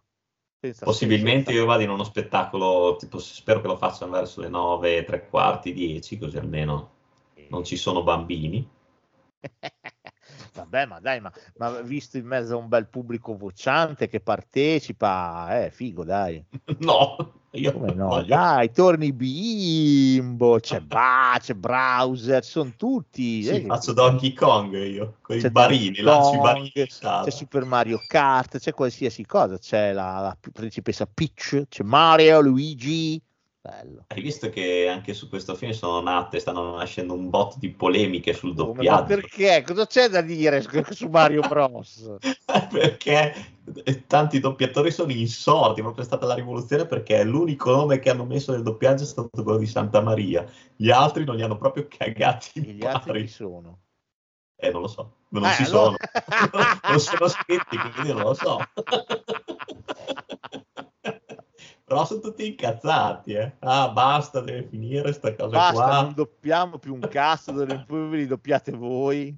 Senza- 0.59 0.85
Possibilmente 0.85 1.51
io 1.51 1.65
vado 1.65 1.81
in 1.81 1.89
uno 1.89 2.03
spettacolo, 2.03 2.95
tipo, 2.97 3.17
spero 3.17 3.61
che 3.61 3.67
lo 3.67 3.75
facciano 3.75 4.11
verso 4.11 4.41
le 4.41 4.49
9, 4.49 4.97
e 4.97 5.03
tre 5.03 5.27
quarti, 5.27 5.73
10, 5.73 6.19
così 6.19 6.37
almeno 6.37 6.91
non 7.49 7.63
ci 7.63 7.75
sono 7.75 8.03
bambini. 8.03 8.69
Vabbè, 10.53 10.85
ma 10.85 10.99
dai, 10.99 11.19
ma, 11.21 11.31
ma 11.57 11.81
visto 11.81 12.17
in 12.19 12.27
mezzo 12.27 12.53
a 12.53 12.57
un 12.57 12.67
bel 12.67 12.87
pubblico 12.87 13.35
vociante 13.35 14.07
che 14.07 14.19
partecipa, 14.19 15.63
eh, 15.63 15.71
figo, 15.71 16.03
dai. 16.03 16.45
No, 16.77 17.40
io 17.53 17.73
Come 17.73 17.93
no? 17.93 18.07
voglio- 18.07 18.35
Dai, 18.35 18.71
torni 18.71 19.11
bimbo, 19.13 20.59
c'è 20.59 20.79
Ba, 20.81 21.37
c'è 21.39 21.53
Browser, 21.53 22.43
sono 22.43 22.71
tutti. 22.77 23.43
Sì, 23.43 23.49
eh, 23.63 23.65
faccio 23.65 23.93
Donkey 23.93 24.33
Kong 24.33 24.73
io, 24.75 25.15
con 25.21 25.37
c'è 25.37 25.47
i 25.47 25.51
barini, 25.51 25.99
lancio 26.01 26.35
i 26.35 26.39
barini. 26.39 26.71
C'è 26.71 27.29
Super 27.29 27.65
Mario 27.65 28.01
Kart, 28.07 28.57
c'è 28.59 28.73
qualsiasi 28.73 29.25
cosa, 29.25 29.57
c'è 29.57 29.91
la, 29.93 30.19
la 30.19 30.37
principessa 30.51 31.05
Peach, 31.05 31.63
c'è 31.67 31.83
Mario, 31.83 32.39
Luigi, 32.41 33.21
bello. 33.61 34.05
Hai 34.07 34.21
visto 34.21 34.49
che 34.49 34.87
anche 34.89 35.13
su 35.13 35.29
questo 35.29 35.55
film 35.55 35.71
sono 35.71 36.01
nate, 36.01 36.39
stanno 36.39 36.75
nascendo 36.75 37.13
un 37.13 37.29
botto 37.29 37.55
di 37.59 37.69
polemiche 37.69 38.33
sul 38.33 38.55
Come, 38.55 38.73
ma 38.73 38.81
doppiaggio. 39.03 39.05
perché? 39.05 39.63
Cosa 39.65 39.85
c'è 39.85 40.09
da 40.09 40.21
dire 40.21 40.61
su, 40.61 41.07
Mario 41.07 41.41
Bros? 41.41 42.15
perché 42.71 43.33
tanti 44.07 44.39
doppiatori 44.39 44.91
sono 44.91 45.11
insorti, 45.11 45.81
proprio 45.81 46.03
è 46.03 46.07
stata 46.07 46.25
la 46.25 46.33
rivoluzione 46.33 46.85
perché 46.85 47.23
l'unico 47.23 47.71
nome 47.71 47.99
che 47.99 48.09
hanno 48.09 48.25
messo 48.25 48.51
nel 48.51 48.63
doppiaggio 48.63 49.03
è 49.03 49.07
stato 49.07 49.29
quello 49.43 49.57
di 49.57 49.67
Santa 49.67 50.01
Maria, 50.01 50.45
gli 50.75 50.89
altri 50.89 51.23
non 51.23 51.35
li 51.35 51.43
hanno 51.43 51.57
proprio 51.57 51.85
cagati 51.87 52.67
E 52.67 52.73
gli 52.73 52.85
altri 52.85 53.11
pari. 53.11 53.21
chi 53.25 53.29
sono? 53.29 53.79
Eh, 54.55 54.71
non 54.71 54.81
lo 54.81 54.87
so, 54.87 55.17
non 55.29 55.45
Eh, 55.45 55.53
ci 55.53 55.63
allora- 55.63 55.95
sono, 56.25 56.27
non 56.89 56.99
sono 56.99 57.27
scritti, 57.27 57.77
quindi 57.77 58.11
non 58.13 58.23
lo 58.23 58.33
so. 58.33 58.57
Però 61.91 62.05
sono 62.05 62.21
tutti 62.21 62.47
incazzati, 62.47 63.33
eh. 63.33 63.55
Ah, 63.59 63.89
basta, 63.89 64.39
deve 64.39 64.63
finire 64.63 65.11
sta 65.11 65.35
cosa 65.35 65.49
Basta, 65.57 65.73
qua. 65.73 66.01
non 66.03 66.13
doppiamo 66.13 66.77
più 66.77 66.93
un 66.93 67.01
cazzo, 67.01 67.51
ve 67.51 67.65
li 67.65 68.25
doppiate 68.27 68.71
voi. 68.71 69.37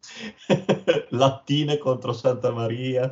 Lattine 1.10 1.78
contro 1.78 2.12
Santa 2.12 2.50
Maria. 2.50 3.08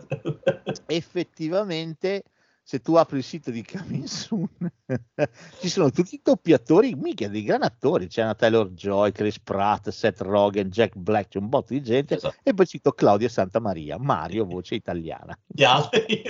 effettivamente 0.86 2.24
se 2.70 2.78
tu 2.78 2.94
apri 2.94 3.18
il 3.18 3.24
sito 3.24 3.50
di 3.50 3.64
Coming 3.64 4.04
Soon 4.04 4.46
ci 5.58 5.68
sono 5.68 5.90
tutti 5.90 6.14
i 6.14 6.20
doppiatori 6.22 6.94
mica 6.94 7.26
dei 7.26 7.42
gran 7.42 7.64
attori 7.64 8.06
c'è 8.06 8.22
una 8.22 8.36
Taylor 8.36 8.70
Joy, 8.70 9.10
Chris 9.10 9.40
Pratt, 9.40 9.88
Seth 9.88 10.20
Rogen, 10.20 10.70
Jack 10.70 10.94
Black 10.94 11.30
c'è 11.30 11.38
un 11.38 11.48
botto 11.48 11.72
di 11.72 11.82
gente. 11.82 12.14
Esatto. 12.14 12.36
e 12.44 12.54
poi 12.54 12.66
cito 12.66 12.92
Claudia 12.92 13.28
Santamaria 13.28 13.98
Mario 13.98 14.44
voce 14.44 14.76
italiana. 14.76 15.36
Gli 15.52 15.64
altri, 15.64 16.22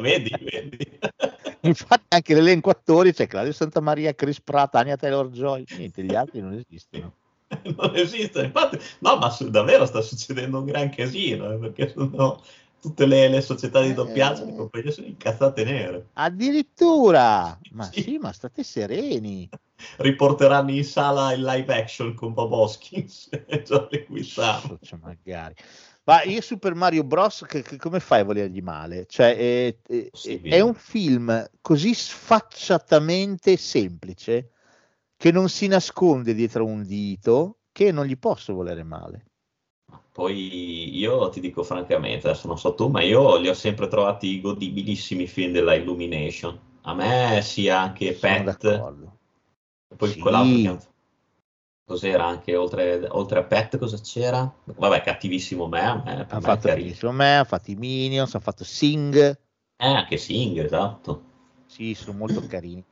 vedi, 0.00 0.30
vedi. 0.40 0.98
infatti 1.62 2.04
anche 2.10 2.32
l'elenco 2.32 2.70
attori 2.70 3.12
c'è 3.12 3.26
Claudia 3.26 3.52
Santamaria, 3.52 4.14
Chris 4.14 4.40
Pratt, 4.40 4.76
Anya 4.76 4.96
Taylor 4.96 5.28
Joy. 5.30 5.64
Niente 5.76 6.04
gli 6.04 6.14
altri 6.14 6.40
non 6.40 6.52
esistono. 6.52 7.12
Non 7.48 7.96
esiste, 7.96 8.42
infatti, 8.42 8.78
no, 9.00 9.16
ma 9.16 9.30
su- 9.30 9.50
davvero 9.50 9.84
sta 9.84 10.00
succedendo 10.00 10.58
un 10.58 10.66
gran 10.66 10.90
casino, 10.90 11.50
eh, 11.50 11.58
perché 11.58 11.88
sono 11.88 12.40
tutte 12.80 13.06
le, 13.06 13.28
le 13.28 13.40
società 13.40 13.80
di 13.82 13.92
doppiaggio, 13.94 14.44
le 14.44 14.52
Eh. 14.52 14.56
compagnie 14.56 14.90
sono 14.92 15.06
incazzate 15.06 15.64
nere. 15.64 16.06
addirittura 16.14 17.58
ma 17.72 17.84
Sì. 17.90 18.02
sì 18.02 18.18
ma 18.18 18.32
state 18.32 18.62
sereni 18.62 19.48
Riporteranno 19.98 20.70
in 20.72 20.84
sala 20.84 21.32
il 21.32 21.42
live 21.42 21.72
action 21.74 22.14
con 22.14 22.32
Bob 22.34 22.52
Hoskins 22.52 23.28
e 23.46 23.62
Jolly 23.62 24.06
Guisano. 24.08 24.78
Cioè, 24.82 24.98
magari. 25.00 25.54
Ma 26.02 26.22
io 26.24 26.40
Super 26.40 26.74
Mario 26.74 27.04
Bros. 27.04 27.44
Che, 27.46 27.62
che- 27.62 27.76
come 27.76 28.00
fai 28.00 28.20
a 28.20 28.24
volergli 28.24 28.60
male? 28.60 29.06
Cioè, 29.06 29.36
è, 29.36 29.76
è- 29.86 30.08
Possibile. 30.10 30.56
è 30.56 30.60
un 30.60 30.74
film 30.74 31.48
così 31.60 31.94
sfacciatamente 31.94 33.56
semplice 33.56 34.50
che 35.16 35.30
non 35.30 35.48
si 35.48 35.68
nasconde 35.68 36.34
dietro 36.34 36.64
un 36.64 36.82
dito 36.82 37.58
che 37.70 37.92
non 37.92 38.04
gli 38.06 38.18
posso 38.18 38.54
volere 38.54 38.82
male. 38.82 39.26
Poi 40.18 40.98
io 40.98 41.28
ti 41.28 41.38
dico 41.38 41.62
francamente, 41.62 42.28
adesso 42.28 42.48
non 42.48 42.58
so 42.58 42.74
tu, 42.74 42.88
ma 42.88 43.02
io 43.02 43.36
li 43.38 43.48
ho 43.48 43.54
sempre 43.54 43.86
trovati 43.86 44.40
godibilissimi 44.40 45.22
i 45.22 45.26
film 45.28 45.52
della 45.52 45.74
Illumination. 45.74 46.58
A 46.82 46.92
me 46.92 47.38
sia 47.40 47.78
anche 47.82 48.12
Sono 48.14 48.34
Pet, 48.34 48.62
d'accordo. 48.62 49.18
poi 49.96 50.08
Sì. 50.08 50.18
quell'altro 50.18 50.82
Cos'era 51.86 52.26
anche 52.26 52.56
oltre, 52.56 53.06
oltre 53.10 53.38
a 53.38 53.44
Pet? 53.44 53.78
Cosa 53.78 53.96
c'era? 53.98 54.52
Vabbè, 54.64 55.02
cattivissimo 55.02 55.68
me, 55.68 55.80
a 55.80 56.02
me, 56.04 56.26
Ha 56.28 56.40
fatto 56.40 56.66
carino. 56.66 56.86
benissimo 56.86 57.12
me, 57.12 57.38
ha 57.38 57.44
fatto 57.44 57.70
i 57.70 57.76
Minions, 57.76 58.34
ha 58.34 58.40
fatto 58.40 58.64
Sing. 58.64 59.14
Eh, 59.16 59.86
anche 59.86 60.16
Sing, 60.16 60.58
esatto. 60.58 61.22
Sì, 61.66 61.94
sono 61.94 62.18
molto 62.18 62.44
carini. 62.48 62.84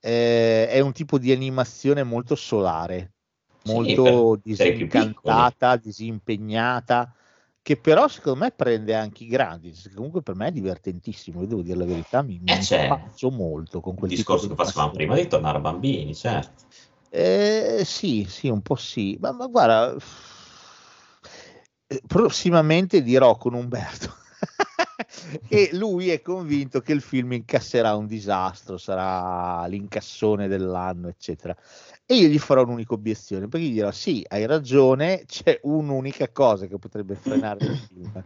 Eh, 0.00 0.66
è 0.66 0.80
un 0.80 0.92
tipo 0.92 1.18
di 1.18 1.30
animazione 1.30 2.04
molto 2.04 2.34
solare, 2.34 3.16
molto 3.70 4.38
Sì, 4.50 4.72
disincantata, 4.74 5.76
disimpegnata, 5.76 7.14
che 7.62 7.76
però 7.80 8.08
secondo 8.08 8.40
me 8.40 8.50
prende 8.52 8.94
anche 8.94 9.24
i 9.24 9.28
grandi, 9.28 9.72
comunque 9.94 10.22
per 10.22 10.34
me 10.34 10.48
è 10.48 10.52
divertentissimo, 10.52 11.40
io 11.42 11.46
devo 11.46 11.62
dire 11.62 11.76
la 11.78 11.84
verità, 11.86 12.22
mi, 12.22 12.40
Eh, 12.44 12.56
impazzo 12.66 13.30
molto 13.30 13.80
con 13.80 13.94
Il 13.94 14.00
quel 14.00 14.10
discorso 14.10 14.48
che 14.48 14.54
facevamo 14.56 14.92
prima 14.92 15.14
di 15.14 15.26
tornare 15.28 15.60
bambini, 15.60 16.14
certo. 16.14 16.64
Eh, 17.12 17.82
sì, 17.84 18.24
sì, 18.28 18.48
un 18.48 18.62
po' 18.62 18.76
sì, 18.76 19.16
ma, 19.20 19.32
ma 19.32 19.46
guarda, 19.46 19.96
eh, 21.86 22.00
prossimamente 22.06 23.02
dirò 23.02 23.36
con 23.36 23.54
Umberto 23.54 24.14
che 25.46 25.70
lui 25.74 26.10
è 26.10 26.20
convinto 26.20 26.80
che 26.80 26.92
il 26.92 27.00
film 27.00 27.32
incasserà 27.32 27.94
un 27.94 28.06
disastro, 28.06 28.76
sarà 28.76 29.66
l'incassone 29.66 30.48
dell'anno, 30.48 31.08
eccetera. 31.08 31.56
E 32.06 32.14
io 32.14 32.28
gli 32.28 32.38
farò 32.38 32.62
un'unica 32.62 32.94
obiezione, 32.94 33.48
perché 33.48 33.66
gli 33.66 33.72
dirò 33.72 33.90
sì, 33.90 34.24
hai 34.28 34.46
ragione, 34.46 35.24
c'è 35.26 35.60
un'unica 35.62 36.30
cosa 36.30 36.66
che 36.66 36.78
potrebbe 36.78 37.14
frenare 37.14 37.64
il 37.64 37.76
film. 37.76 38.24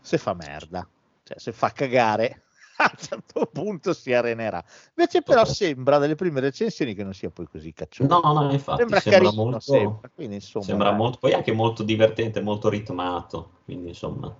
Se 0.00 0.18
fa 0.18 0.34
merda, 0.34 0.88
cioè 1.24 1.38
se 1.38 1.52
fa 1.52 1.70
cagare, 1.70 2.44
a 2.78 2.90
un 2.92 2.98
certo 2.98 3.46
punto 3.46 3.92
si 3.92 4.12
arenerà. 4.12 4.62
Invece 4.94 5.22
però 5.22 5.44
sembra 5.44 5.98
dalle 5.98 6.14
prime 6.14 6.40
recensioni 6.40 6.94
che 6.94 7.02
non 7.02 7.14
sia 7.14 7.30
poi 7.30 7.46
così 7.46 7.72
caccioso. 7.72 8.20
No, 8.20 8.32
no, 8.32 8.52
infatti 8.52 8.78
sembra, 8.80 9.00
sembra, 9.00 9.22
carino, 9.22 9.42
molto, 9.44 9.60
sembra. 9.60 10.10
Quindi, 10.14 10.34
insomma, 10.36 10.64
sembra 10.64 10.92
molto, 10.92 11.18
poi 11.18 11.32
anche 11.32 11.52
molto 11.52 11.82
divertente, 11.82 12.40
molto 12.40 12.68
ritmato, 12.68 13.60
quindi 13.64 13.88
insomma, 13.88 14.34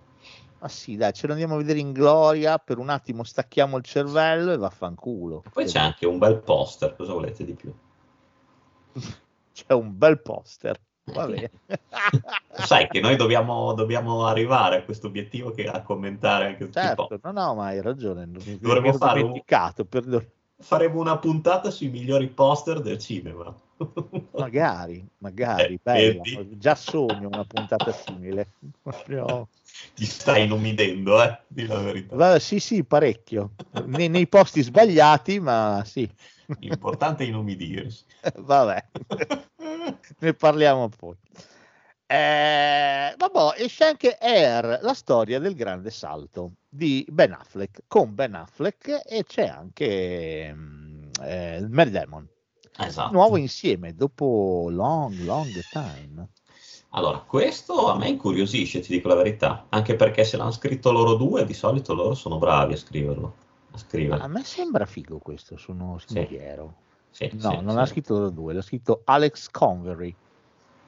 Ma 0.58 0.68
sì, 0.68 0.96
dai, 0.96 1.12
ce 1.12 1.26
lo 1.26 1.32
andiamo 1.32 1.54
a 1.54 1.58
vedere 1.58 1.78
in 1.78 1.92
gloria, 1.92 2.58
per 2.58 2.78
un 2.78 2.88
attimo 2.88 3.24
stacchiamo 3.24 3.76
il 3.76 3.84
cervello 3.84 4.52
e 4.52 4.56
vaffanculo. 4.56 5.42
poi 5.52 5.64
c'è 5.66 5.78
anche 5.78 6.06
un 6.06 6.18
bel 6.18 6.38
poster, 6.38 6.96
cosa 6.96 7.12
volete 7.12 7.44
di 7.44 7.54
più? 7.54 7.72
C'è 9.52 9.72
un 9.72 9.96
bel 9.96 10.20
poster. 10.20 10.78
Va 11.04 11.26
bene. 11.26 11.50
Sai 12.52 12.88
che 12.88 13.00
noi 13.00 13.16
dobbiamo, 13.16 13.72
dobbiamo 13.74 14.26
arrivare 14.26 14.76
a 14.76 14.82
questo 14.82 15.06
obiettivo 15.06 15.50
che 15.50 15.66
a 15.66 15.82
commentare 15.82 16.46
anche 16.46 16.70
certo, 16.70 17.18
no, 17.22 17.32
no, 17.32 17.54
ma 17.54 17.66
hai 17.66 17.80
ragione. 17.80 18.28
Dovremmo 18.60 18.92
fare 18.92 19.22
un- 19.22 19.40
Faremo 20.58 21.00
una 21.00 21.18
puntata 21.18 21.70
sui 21.70 21.88
migliori 21.88 22.28
poster 22.28 22.80
del 22.80 22.98
cinema. 22.98 23.54
Magari, 24.36 25.06
magari, 25.18 25.74
Eh, 25.74 25.80
bella. 25.82 26.22
vedi? 26.22 26.58
Già 26.58 26.74
sogno 26.74 27.28
una 27.28 27.44
puntata 27.44 27.92
simile. 27.92 28.52
Proprio- 28.82 29.48
Ti 29.94 30.04
stai 30.04 30.44
inumidendo, 30.44 31.22
eh? 31.22 31.40
Di 31.48 31.66
la 31.66 31.78
verità. 31.80 32.16
Va- 32.16 32.38
sì, 32.38 32.58
sì, 32.60 32.84
parecchio. 32.84 33.52
Nei, 33.86 34.08
nei 34.08 34.26
posti 34.26 34.62
sbagliati, 34.62 35.40
ma 35.40 35.82
sì. 35.84 36.08
L'importante 36.60 37.24
è 37.24 37.26
inumidirsi. 37.28 38.04
Vabbè, 38.36 38.84
ne 40.20 40.34
parliamo 40.34 40.88
poi. 40.88 41.14
Eh, 42.08 43.14
vabbè, 43.16 43.60
esce 43.60 43.84
anche 43.84 44.16
Air, 44.20 44.78
la 44.82 44.94
storia 44.94 45.40
del 45.40 45.54
grande 45.56 45.90
salto 45.90 46.52
di 46.68 47.04
Ben 47.08 47.32
Affleck, 47.32 47.80
con 47.88 48.14
Ben 48.14 48.34
Affleck 48.34 49.02
e 49.04 49.24
c'è 49.24 49.48
anche 49.48 50.52
mm, 50.54 51.02
eh, 51.22 51.66
Matt 51.68 51.88
Damon, 51.88 52.28
Esatto. 52.78 53.12
nuovo 53.12 53.36
insieme 53.36 53.94
dopo 53.94 54.66
long, 54.70 55.18
long 55.20 55.64
time. 55.68 56.28
Allora, 56.90 57.18
questo 57.18 57.88
a 57.90 57.96
me 57.96 58.08
incuriosisce, 58.08 58.80
ti 58.80 58.92
dico 58.92 59.08
la 59.08 59.14
verità, 59.14 59.66
anche 59.68 59.96
perché 59.96 60.24
se 60.24 60.36
l'hanno 60.36 60.50
scritto 60.50 60.92
loro 60.92 61.14
due, 61.14 61.44
di 61.44 61.54
solito 61.54 61.94
loro 61.94 62.14
sono 62.14 62.38
bravi 62.38 62.74
a 62.74 62.76
scriverlo. 62.76 63.34
A 63.72 63.78
scrivere. 63.78 64.22
A 64.22 64.28
me 64.28 64.42
sembra 64.44 64.86
figo 64.86 65.18
questo, 65.18 65.56
sono 65.56 65.98
Sì. 65.98 66.14
sintiero. 66.14 66.74
Sì, 67.10 67.30
No, 67.32 67.50
sì, 67.50 67.56
non 67.60 67.68
sì. 67.70 67.74
l'ha 67.76 67.86
scritto 67.86 68.14
loro 68.14 68.30
due, 68.30 68.54
l'ha 68.54 68.62
scritto 68.62 69.02
Alex 69.04 69.50
Convery. 69.50 70.14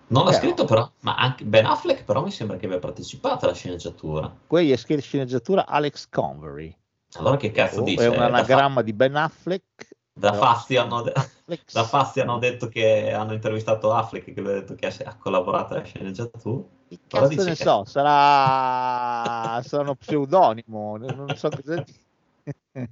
Non 0.09 0.25
l'ha 0.25 0.31
Però- 0.31 0.43
scritto 0.43 0.65
però, 0.65 0.91
ma 1.01 1.17
anche 1.17 1.45
Ben 1.45 1.67
Affleck 1.67 2.05
però 2.05 2.23
mi 2.23 2.31
sembra 2.31 2.57
che 2.57 2.65
abbia 2.67 2.79
partecipato 2.79 3.45
alla 3.45 3.55
sceneggiatura. 3.55 4.35
Poi 4.47 4.71
è 4.73 4.77
scritto 4.77 5.03
sceneggiatura 5.03 5.67
Alex 5.67 6.09
Convery. 6.09 6.75
Allora 7.15 7.37
che 7.37 7.51
cazzo 7.51 7.81
Oh, 7.81 7.85
dice? 7.85 8.05
è 8.05 8.09
un 8.09 8.15
Da, 8.15 8.19
fa- 8.21 8.27
anagramma 8.27 8.83
di 8.83 8.93
Ben 8.95 9.17
Affleck. 9.17 9.88
Da 10.19 10.33
Fazio 10.33 10.83
hanno, 10.83 11.03
da 11.73 11.85
Fazio 11.85 12.23
hanno 12.23 12.39
detto 12.39 12.69
che 12.69 13.13
hanno 13.13 13.33
intervistato 13.33 13.93
Affleck 13.93 14.33
che 14.33 14.41
lui 14.41 14.51
ha 14.51 14.55
detto 14.55 14.75
che 14.75 14.87
ha, 14.87 15.17
collaborato 15.17 15.75
alla 15.75 15.85
sceneggiatura. 15.85 16.65
Che 16.89 16.99
cazzo 17.07 17.45
ne 17.45 17.55
che- 17.55 17.55
so, 17.55 17.85
sarà, 17.85 19.61
sarà 19.63 19.83
uno 19.83 19.95
pseudonimo, 19.95 20.97
non 20.97 21.35
so 21.37 21.49
cosa. 21.49 21.85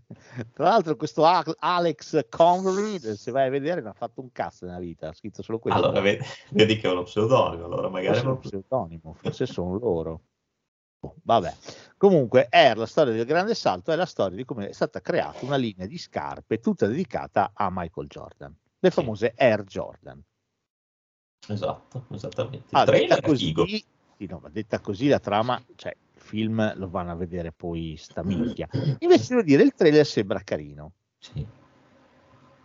Tra 0.52 0.64
l'altro 0.68 0.96
questo 0.96 1.24
Alex 1.24 2.26
Convery, 2.28 2.98
se 3.16 3.30
vai 3.30 3.46
a 3.46 3.50
vedere, 3.50 3.80
non 3.80 3.90
ha 3.90 3.94
fatto 3.94 4.20
un 4.20 4.30
cazzo 4.32 4.66
nella 4.66 4.78
vita, 4.78 5.08
ha 5.08 5.12
scritto 5.14 5.42
solo 5.42 5.58
questo. 5.58 5.80
Allora 5.80 6.00
vedi, 6.00 6.22
vedi 6.50 6.76
che 6.76 6.88
è 6.88 6.90
uno 6.92 7.04
pseudonimo, 7.04 7.64
allora 7.64 7.88
magari 7.88 8.18
Forse 8.18 8.20
è 8.20 8.24
un 8.26 8.32
non- 8.32 8.40
pseudonimo, 8.40 9.16
forse 9.20 9.46
sono 9.46 9.78
loro. 9.78 10.20
Vabbè, 11.22 11.54
comunque 11.96 12.46
Air, 12.50 12.78
la 12.78 12.86
storia 12.86 13.12
del 13.12 13.24
grande 13.26 13.54
salto, 13.54 13.92
è 13.92 13.96
la 13.96 14.06
storia 14.06 14.36
di 14.36 14.44
come 14.44 14.68
è 14.68 14.72
stata 14.72 15.00
creata 15.00 15.44
una 15.44 15.56
linea 15.56 15.86
di 15.86 15.98
scarpe 15.98 16.58
tutta 16.58 16.86
dedicata 16.86 17.50
a 17.54 17.68
Michael 17.70 18.08
Jordan, 18.08 18.56
le 18.78 18.88
Sì. 18.90 18.94
famose 18.94 19.32
Air 19.36 19.64
Jordan. 19.64 20.22
Esatto, 21.48 22.06
esattamente. 22.12 22.66
Ah, 22.72 22.84
detta 22.84 23.20
così, 23.20 23.54
sì, 24.16 24.26
no, 24.26 24.42
detta 24.50 24.80
così 24.80 25.06
la 25.06 25.20
trama, 25.20 25.62
cioè 25.76 25.94
il 26.14 26.20
film 26.20 26.76
lo 26.76 26.88
vanno 26.88 27.12
a 27.12 27.14
vedere 27.14 27.52
poi 27.52 27.96
sta 27.96 28.22
minchia. 28.24 28.68
Invece 28.98 29.26
devo 29.28 29.42
dire 29.42 29.62
il 29.62 29.74
trailer 29.74 30.04
sembra 30.04 30.40
carino. 30.40 30.92
Sì, 31.18 31.46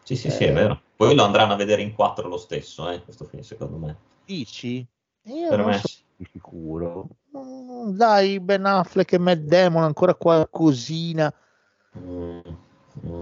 sì, 0.03 0.15
sì, 0.15 0.31
sì, 0.31 0.45
Eh, 0.45 0.49
è 0.49 0.53
vero. 0.53 0.81
Poi 0.95 1.15
lo 1.15 1.23
andranno 1.23 1.53
a 1.53 1.55
vedere 1.57 1.81
in 1.81 1.93
quattro 1.93 2.27
lo 2.27 2.37
stesso, 2.37 2.89
eh, 2.89 3.03
questo 3.03 3.25
film, 3.25 3.41
secondo 3.41 3.77
me. 3.77 3.97
Dici? 4.25 4.85
Io 5.25 5.49
Per 5.49 5.57
non 5.59 5.67
me 5.67 5.73
sono 5.73 5.87
sì. 5.87 6.27
sicuro. 6.31 7.07
Mm, 7.37 7.60
Dai, 7.83 8.39
Ben 8.39 8.65
Affleck 8.65 9.13
e 9.13 9.17
Matt 9.17 9.39
Damon 9.39 9.83
ancora 9.83 10.13
qualcosina. 10.13 11.33
Mm, 11.97 12.39
mm, 13.07 13.19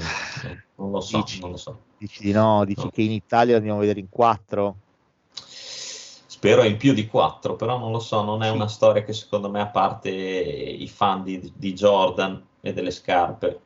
non 0.75 0.91
lo 0.91 0.99
so, 1.01 1.17
Dici? 1.17 1.39
non 1.39 1.51
lo 1.51 1.57
so. 1.57 1.79
Dici 1.97 2.23
di 2.23 2.31
no, 2.31 2.63
dici 2.65 2.83
No. 2.83 2.89
che 2.91 3.01
in 3.01 3.11
Italia 3.11 3.55
andiamo 3.55 3.77
a 3.77 3.81
vedere 3.81 3.99
in 3.99 4.09
quattro. 4.09 4.75
Spero 5.31 6.63
in 6.63 6.77
più 6.77 6.93
di 6.93 7.07
quattro, 7.07 7.55
però 7.55 7.77
non 7.77 7.91
lo 7.91 7.99
so, 7.99 8.21
non 8.21 8.43
è 8.43 8.49
Sì. 8.49 8.55
una 8.55 8.67
storia 8.67 9.03
che 9.03 9.13
secondo 9.13 9.49
me, 9.49 9.59
a 9.61 9.67
parte 9.67 10.09
i 10.09 10.87
fan 10.87 11.23
di, 11.23 11.51
di 11.55 11.73
Jordan 11.73 12.41
e 12.61 12.73
delle 12.73 12.91
scarpe. 12.91 13.59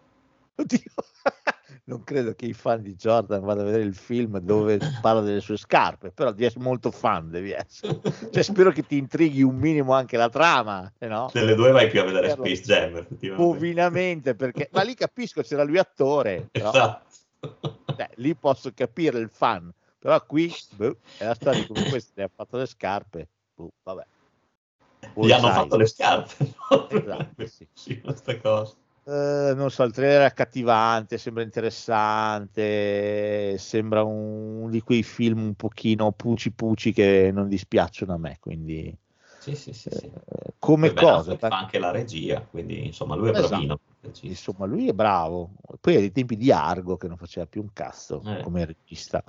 Non 1.86 2.04
credo 2.06 2.34
che 2.34 2.46
i 2.46 2.54
fan 2.54 2.82
di 2.82 2.96
Jordan 2.96 3.42
vadano 3.42 3.68
a 3.68 3.72
vedere 3.72 3.84
il 3.84 3.96
film 3.96 4.40
dove 4.40 4.80
parla 5.02 5.20
delle 5.20 5.42
sue 5.42 5.58
scarpe, 5.58 6.12
però 6.12 6.32
di 6.32 6.46
essere 6.46 6.64
molto 6.64 6.92
fan 6.92 7.30
devi 7.30 7.52
essere. 7.52 8.00
Cioè, 8.32 8.42
spero 8.42 8.72
che 8.72 8.86
ti 8.86 8.96
intrighi 8.96 9.42
un 9.42 9.56
minimo 9.58 9.92
anche 9.94 10.16
la 10.16 10.30
trama, 10.30 10.90
no? 11.00 11.30
delle 11.34 11.56
due 11.56 11.72
vai 11.72 11.90
più 11.90 12.00
a 12.00 12.06
vedere 12.06 12.30
Spero. 12.30 12.46
Space 12.46 12.62
Jam, 12.64 12.96
effettivamente. 12.96 13.58
Ovinamente, 13.58 14.36
perché... 14.36 14.70
Ma 14.72 14.84
lì 14.84 14.94
capisco, 14.94 15.42
c'era 15.42 15.64
lui 15.64 15.78
attore, 15.78 16.48
però, 16.50 16.70
Esatto. 16.70 17.06
cioè, 17.98 18.10
lì 18.16 18.34
posso 18.34 18.72
capire 18.74 19.20
il 19.20 19.30
fan, 19.30 19.70
però 20.00 20.24
qui 20.26 20.54
boh, 20.76 20.96
è 21.18 21.26
la 21.26 21.34
storia 21.36 21.68
come 21.68 21.84
questo 21.90 22.14
le 22.16 22.24
ha 22.24 22.30
fatto 22.34 22.56
le 22.58 22.66
scarpe, 22.66 23.28
boh, 23.56 23.72
vabbè. 23.84 24.06
Gli 25.16 25.32
hanno 25.34 25.48
Sai. 25.48 25.54
fatto 25.54 25.76
le 25.76 25.86
scarpe. 25.86 26.54
no? 26.70 26.90
Esatto, 26.90 27.46
sì. 27.48 27.68
Sì, 27.74 28.00
questa 28.00 28.40
cosa. 28.40 28.74
Eh, 29.06 29.52
non 29.54 29.70
so, 29.70 29.84
il 29.84 29.92
trailer 29.92 30.22
è 30.22 30.26
accattivante, 30.26 31.18
sembra 31.18 31.44
interessante, 31.44 33.58
sembra 33.58 34.02
un 34.04 34.70
di 34.70 34.80
quei 34.82 35.04
film 35.04 35.44
un 35.44 35.56
pochino 35.56 36.14
puci 36.14 36.54
puci 36.54 36.94
che 36.94 37.30
non 37.34 37.50
dispiacciono 37.50 38.14
a 38.14 38.18
me, 38.18 38.38
quindi 38.40 38.96
Sì, 39.40 39.56
sì, 39.56 39.74
sì. 39.74 39.90
sì. 39.90 40.06
eh, 40.06 40.54
come 40.58 40.88
Ben 40.88 40.96
cosa, 41.04 41.36
fa 41.36 41.48
anche 41.50 41.80
la 41.80 41.92
regia, 41.92 42.40
quindi 42.50 42.86
insomma 42.86 43.16
lui 43.16 43.28
è 43.28 43.32
Esatto. 43.34 43.48
bravino. 43.50 43.80
insomma 44.22 44.66
lui 44.66 44.88
è 44.88 44.94
bravo, 44.94 45.52
poi 45.82 45.96
ai 45.98 46.12
tempi 46.14 46.38
di 46.38 46.50
Argo 46.52 46.96
che 46.96 47.08
non 47.10 47.18
faceva 47.18 47.46
più 47.46 47.60
un 47.62 47.74
cazzo 47.74 48.22
Eh. 48.26 48.40
come 48.42 48.64
regista, 48.66 49.22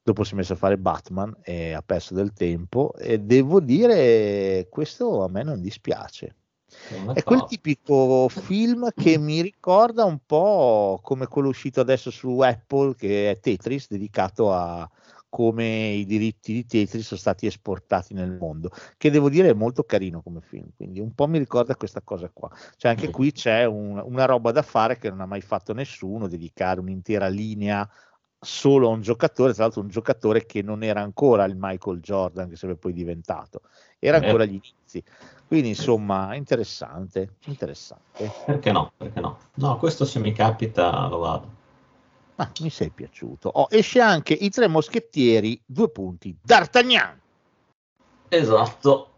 dopo 0.00 0.22
si 0.22 0.34
è 0.34 0.36
messo 0.36 0.52
a 0.52 0.56
fare 0.56 0.78
Batman 0.78 1.36
e 1.42 1.72
ha 1.72 1.82
perso 1.82 2.14
del 2.14 2.32
tempo 2.32 2.94
e 2.94 3.18
devo 3.18 3.58
dire 3.60 4.68
questo 4.70 5.24
a 5.24 5.28
me 5.28 5.42
non 5.42 5.60
dispiace. 5.60 6.36
Sono 6.68 7.14
È 7.14 7.22
quel 7.22 7.44
tipico 7.44 8.28
film 8.28 8.90
che 8.94 9.16
mi 9.18 9.40
ricorda 9.40 10.04
un 10.04 10.18
po' 10.24 11.00
come 11.02 11.26
quello 11.26 11.48
uscito 11.48 11.80
adesso 11.80 12.10
su 12.10 12.38
Apple, 12.40 12.94
che 12.94 13.30
è 13.30 13.40
Tetris, 13.40 13.88
dedicato 13.88 14.52
a 14.52 14.88
come 15.30 15.88
i 15.88 16.06
diritti 16.06 16.52
di 16.52 16.66
Tetris 16.66 17.04
sono 17.04 17.20
stati 17.20 17.46
esportati 17.46 18.14
nel 18.14 18.36
mondo, 18.38 18.70
che 18.96 19.10
devo 19.10 19.28
dire 19.28 19.50
è 19.50 19.54
molto 19.54 19.82
carino 19.84 20.22
come 20.22 20.40
film, 20.40 20.68
quindi 20.74 21.00
un 21.00 21.14
po' 21.14 21.26
mi 21.26 21.38
ricorda 21.38 21.76
questa 21.76 22.00
cosa 22.02 22.30
qua. 22.32 22.50
Cioè 22.76 22.90
anche 22.90 23.10
qui 23.10 23.32
c'è 23.32 23.64
un- 23.64 24.02
una 24.04 24.24
roba 24.24 24.52
da 24.52 24.62
fare 24.62 24.98
che 24.98 25.10
non 25.10 25.20
ha 25.20 25.26
mai 25.26 25.42
fatto 25.42 25.74
nessuno, 25.74 26.28
dedicare 26.28 26.80
un'intera 26.80 27.28
linea 27.28 27.88
solo 28.40 28.88
a 28.88 28.92
un 28.92 29.00
giocatore, 29.00 29.52
tra 29.52 29.64
l'altro 29.64 29.80
un 29.80 29.88
giocatore 29.88 30.46
che 30.46 30.62
non 30.62 30.82
era 30.82 31.00
ancora 31.00 31.44
il 31.44 31.56
Michael 31.58 32.00
Jordan 32.00 32.48
che 32.48 32.56
sarebbe 32.56 32.78
poi 32.78 32.92
diventato, 32.92 33.62
era 33.98 34.18
Eh. 34.18 34.24
ancora 34.24 34.42
agli 34.44 34.60
inizi. 34.62 35.02
Quindi 35.46 35.68
insomma, 35.68 36.34
interessante, 36.34 37.36
interessante. 37.46 38.30
Perché 38.44 38.70
no? 38.70 38.92
Perché 38.96 39.20
no? 39.20 39.38
No, 39.54 39.78
questo 39.78 40.04
se 40.04 40.18
mi 40.18 40.32
capita 40.32 41.06
lo 41.08 41.18
vado. 41.18 41.56
Ma 42.36 42.50
mi 42.60 42.70
sei 42.70 42.90
piaciuto. 42.90 43.48
Oh, 43.48 43.66
esce 43.70 44.00
anche 44.00 44.34
I 44.34 44.50
Tre 44.50 44.68
Moschettieri, 44.68 45.60
due 45.64 45.88
punti, 45.90 46.36
D'Artagnan. 46.40 47.18
Esatto, 48.28 49.10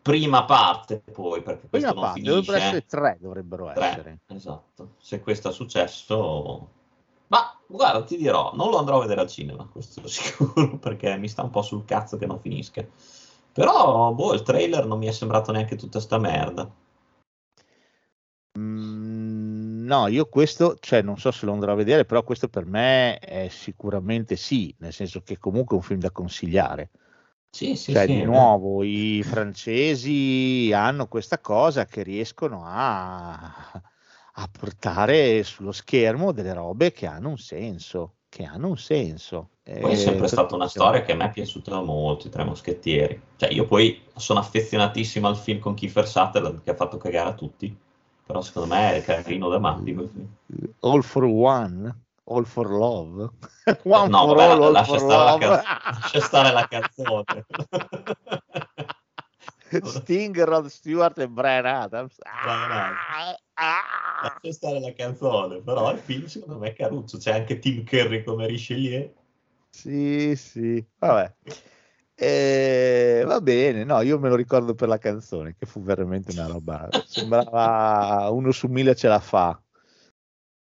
prima 0.00 0.44
parte 0.44 1.00
poi, 1.12 1.42
perché 1.42 1.68
questo 1.68 1.88
Prima 1.88 1.92
non 1.92 2.02
parte, 2.02 2.20
finisce. 2.20 2.34
dovrebbero 2.34 2.64
essere 2.64 2.86
tre, 2.86 3.18
dovrebbero 3.20 3.72
Tre, 3.74 3.86
essere. 3.86 4.18
esatto. 4.28 4.88
Se 4.98 5.20
questo 5.20 5.50
è 5.50 5.52
successo... 5.52 6.68
Ma 7.26 7.58
guarda, 7.66 8.02
ti 8.04 8.16
dirò, 8.16 8.52
non 8.54 8.70
lo 8.70 8.78
andrò 8.78 8.96
a 8.98 9.00
vedere 9.02 9.20
al 9.20 9.28
cinema, 9.28 9.66
questo 9.70 10.06
sicuro, 10.08 10.78
perché 10.78 11.16
mi 11.18 11.28
sta 11.28 11.42
un 11.42 11.50
po' 11.50 11.62
sul 11.62 11.84
cazzo 11.84 12.16
che 12.16 12.26
non 12.26 12.40
finisca. 12.40 12.84
Però, 13.54 14.12
boh, 14.12 14.34
il 14.34 14.42
trailer 14.42 14.84
non 14.84 14.98
mi 14.98 15.06
è 15.06 15.12
sembrato 15.12 15.52
neanche 15.52 15.76
tutta 15.76 16.00
sta 16.00 16.18
merda. 16.18 16.68
Mm, 18.58 19.84
no, 19.86 20.08
io 20.08 20.26
questo, 20.26 20.76
cioè 20.80 21.02
non 21.02 21.18
so 21.18 21.30
se 21.30 21.46
lo 21.46 21.52
andrò 21.52 21.70
a 21.72 21.76
vedere, 21.76 22.04
però 22.04 22.24
questo 22.24 22.48
per 22.48 22.66
me 22.66 23.18
è 23.20 23.46
sicuramente 23.48 24.34
sì, 24.34 24.74
nel 24.78 24.92
senso 24.92 25.22
che 25.22 25.38
comunque 25.38 25.76
è 25.76 25.78
un 25.78 25.84
film 25.84 26.00
da 26.00 26.10
consigliare. 26.10 26.90
Sì, 27.50 27.76
sì, 27.76 27.92
Cioè, 27.92 28.06
sì. 28.06 28.16
di 28.16 28.24
nuovo, 28.24 28.82
i 28.82 29.22
francesi 29.22 30.72
hanno 30.74 31.06
questa 31.06 31.38
cosa 31.38 31.84
che 31.86 32.02
riescono 32.02 32.64
a, 32.64 33.44
a 34.32 34.48
portare 34.50 35.44
sullo 35.44 35.70
schermo 35.70 36.32
delle 36.32 36.54
robe 36.54 36.90
che 36.90 37.06
hanno 37.06 37.28
un 37.28 37.38
senso, 37.38 38.16
che 38.28 38.42
hanno 38.42 38.66
un 38.66 38.78
senso. 38.78 39.50
Poi 39.64 39.90
è 39.90 39.92
Eh, 39.92 39.96
sempre 39.96 40.20
per- 40.20 40.28
stata 40.28 40.54
una 40.54 40.68
storia 40.68 41.02
che 41.02 41.12
a 41.12 41.14
me 41.16 41.24
è 41.24 41.30
piaciuta 41.30 41.80
molto, 41.80 42.26
i 42.26 42.30
Tre 42.30 42.44
Moschettieri. 42.44 43.20
Cioè, 43.36 43.50
io 43.50 43.64
poi 43.64 44.02
sono 44.14 44.38
affezionatissimo 44.40 45.26
al 45.26 45.36
film 45.38 45.58
con 45.58 45.72
Kiefer 45.74 46.06
Sutherland, 46.06 46.62
che 46.62 46.70
ha 46.70 46.74
fatto 46.74 46.98
cagare 46.98 47.30
a 47.30 47.34
tutti. 47.34 47.74
Però 48.26 48.40
secondo 48.42 48.74
me 48.74 48.96
è 48.96 49.02
carino 49.02 49.48
da 49.48 49.58
matti. 49.58 49.96
All 50.80 51.00
for 51.02 51.24
one, 51.24 51.94
all 52.24 52.44
for 52.44 52.70
love. 52.70 53.30
One 53.84 54.08
No, 54.10 54.26
for 54.26 54.36
vabbè, 54.36 54.50
all, 54.50 54.62
all 54.62 54.72
lascia 54.72 54.98
for 54.98 55.00
stare, 55.00 55.24
la 55.24 55.30
love. 55.30 55.46
canz- 55.46 56.00
lascia 56.00 56.20
stare 56.20 56.52
la 56.52 56.68
canzone. 56.68 57.46
Sting, 59.82 60.44
Rod 60.44 60.66
Stewart 60.66 61.18
e 61.18 61.28
Brian 61.28 61.66
Adams. 61.66 62.16
Brian 62.42 62.94
Ah, 63.06 63.36
ah. 63.54 63.82
lascia 64.22 64.52
stare 64.52 64.80
la 64.80 64.92
canzone, 64.92 65.60
però 65.62 65.90
il 65.90 65.98
film 65.98 66.26
secondo 66.26 66.58
me 66.58 66.68
è 66.68 66.74
caruccio. 66.74 67.16
C'è 67.18 67.32
anche 67.32 67.58
Tim 67.58 67.84
Curry 67.84 68.22
come 68.22 68.46
Richelieu. 68.46 69.10
Sì, 69.74 70.36
sì, 70.36 70.82
vabbè. 70.98 71.34
Eh, 72.14 73.24
va 73.26 73.40
bene, 73.40 73.82
no, 73.82 74.00
io 74.02 74.20
me 74.20 74.28
lo 74.28 74.36
ricordo 74.36 74.74
per 74.74 74.86
la 74.86 74.98
canzone, 74.98 75.56
che 75.58 75.66
fu 75.66 75.82
veramente 75.82 76.32
una 76.32 76.46
roba. 76.46 76.88
Sembrava 77.04 78.30
uno 78.30 78.52
su 78.52 78.68
mille 78.68 78.94
ce 78.94 79.08
la 79.08 79.18
fa. 79.18 79.60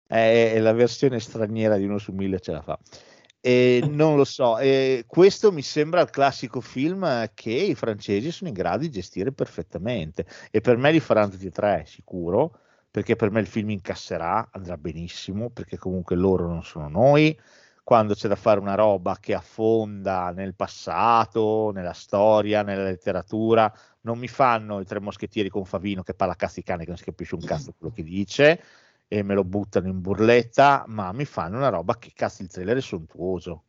È, 0.06 0.58
la 0.60 0.72
versione 0.72 1.20
straniera 1.20 1.78
di 1.78 1.84
uno 1.84 1.96
su 1.98 2.12
mille 2.12 2.38
ce 2.38 2.52
la 2.52 2.60
fa. 2.62 2.78
E 3.40 3.80
non 3.90 4.16
lo 4.16 4.24
so, 4.24 4.58
eh, 4.58 5.04
questo 5.06 5.52
mi 5.52 5.62
sembra 5.62 6.02
il 6.02 6.10
classico 6.10 6.60
film 6.60 7.30
che 7.34 7.50
i 7.50 7.74
francesi 7.74 8.30
sono 8.30 8.50
in 8.50 8.54
grado 8.54 8.80
di 8.80 8.90
gestire 8.90 9.32
perfettamente. 9.32 10.26
E 10.50 10.60
per 10.60 10.76
me 10.76 10.92
li 10.92 11.00
faranno 11.00 11.30
tutti 11.30 11.46
e 11.46 11.50
tre, 11.50 11.84
sicuro, 11.86 12.60
perché 12.90 13.16
per 13.16 13.30
me 13.30 13.40
il 13.40 13.46
film 13.46 13.70
incasserà, 13.70 14.50
andrà 14.52 14.76
benissimo, 14.76 15.48
perché 15.48 15.78
comunque 15.78 16.14
loro 16.14 16.46
non 16.46 16.62
sono 16.62 16.88
noi 16.88 17.36
quando 17.88 18.12
c'è 18.12 18.28
da 18.28 18.36
fare 18.36 18.60
una 18.60 18.74
roba 18.74 19.16
che 19.18 19.32
affonda 19.32 20.30
nel 20.30 20.54
passato, 20.54 21.70
nella 21.72 21.94
storia, 21.94 22.60
nella 22.60 22.82
letteratura, 22.82 23.72
non 24.02 24.18
mi 24.18 24.28
fanno 24.28 24.80
i 24.80 24.84
tre 24.84 25.00
moschettieri 25.00 25.48
con 25.48 25.64
Favino 25.64 26.02
che 26.02 26.12
parla 26.12 26.34
cazzo 26.34 26.56
di 26.56 26.64
cane 26.64 26.82
che 26.82 26.90
non 26.90 26.98
si 26.98 27.04
capisce 27.04 27.34
un 27.34 27.40
cazzo 27.40 27.72
quello 27.78 27.94
che 27.94 28.02
dice 28.02 28.62
e 29.08 29.22
me 29.22 29.32
lo 29.32 29.42
buttano 29.42 29.88
in 29.88 30.02
burletta, 30.02 30.84
ma 30.86 31.12
mi 31.12 31.24
fanno 31.24 31.56
una 31.56 31.70
roba 31.70 31.96
che 31.96 32.12
cazzo 32.14 32.42
il 32.42 32.50
trailer 32.50 32.76
è 32.76 32.82
sontuoso. 32.82 33.62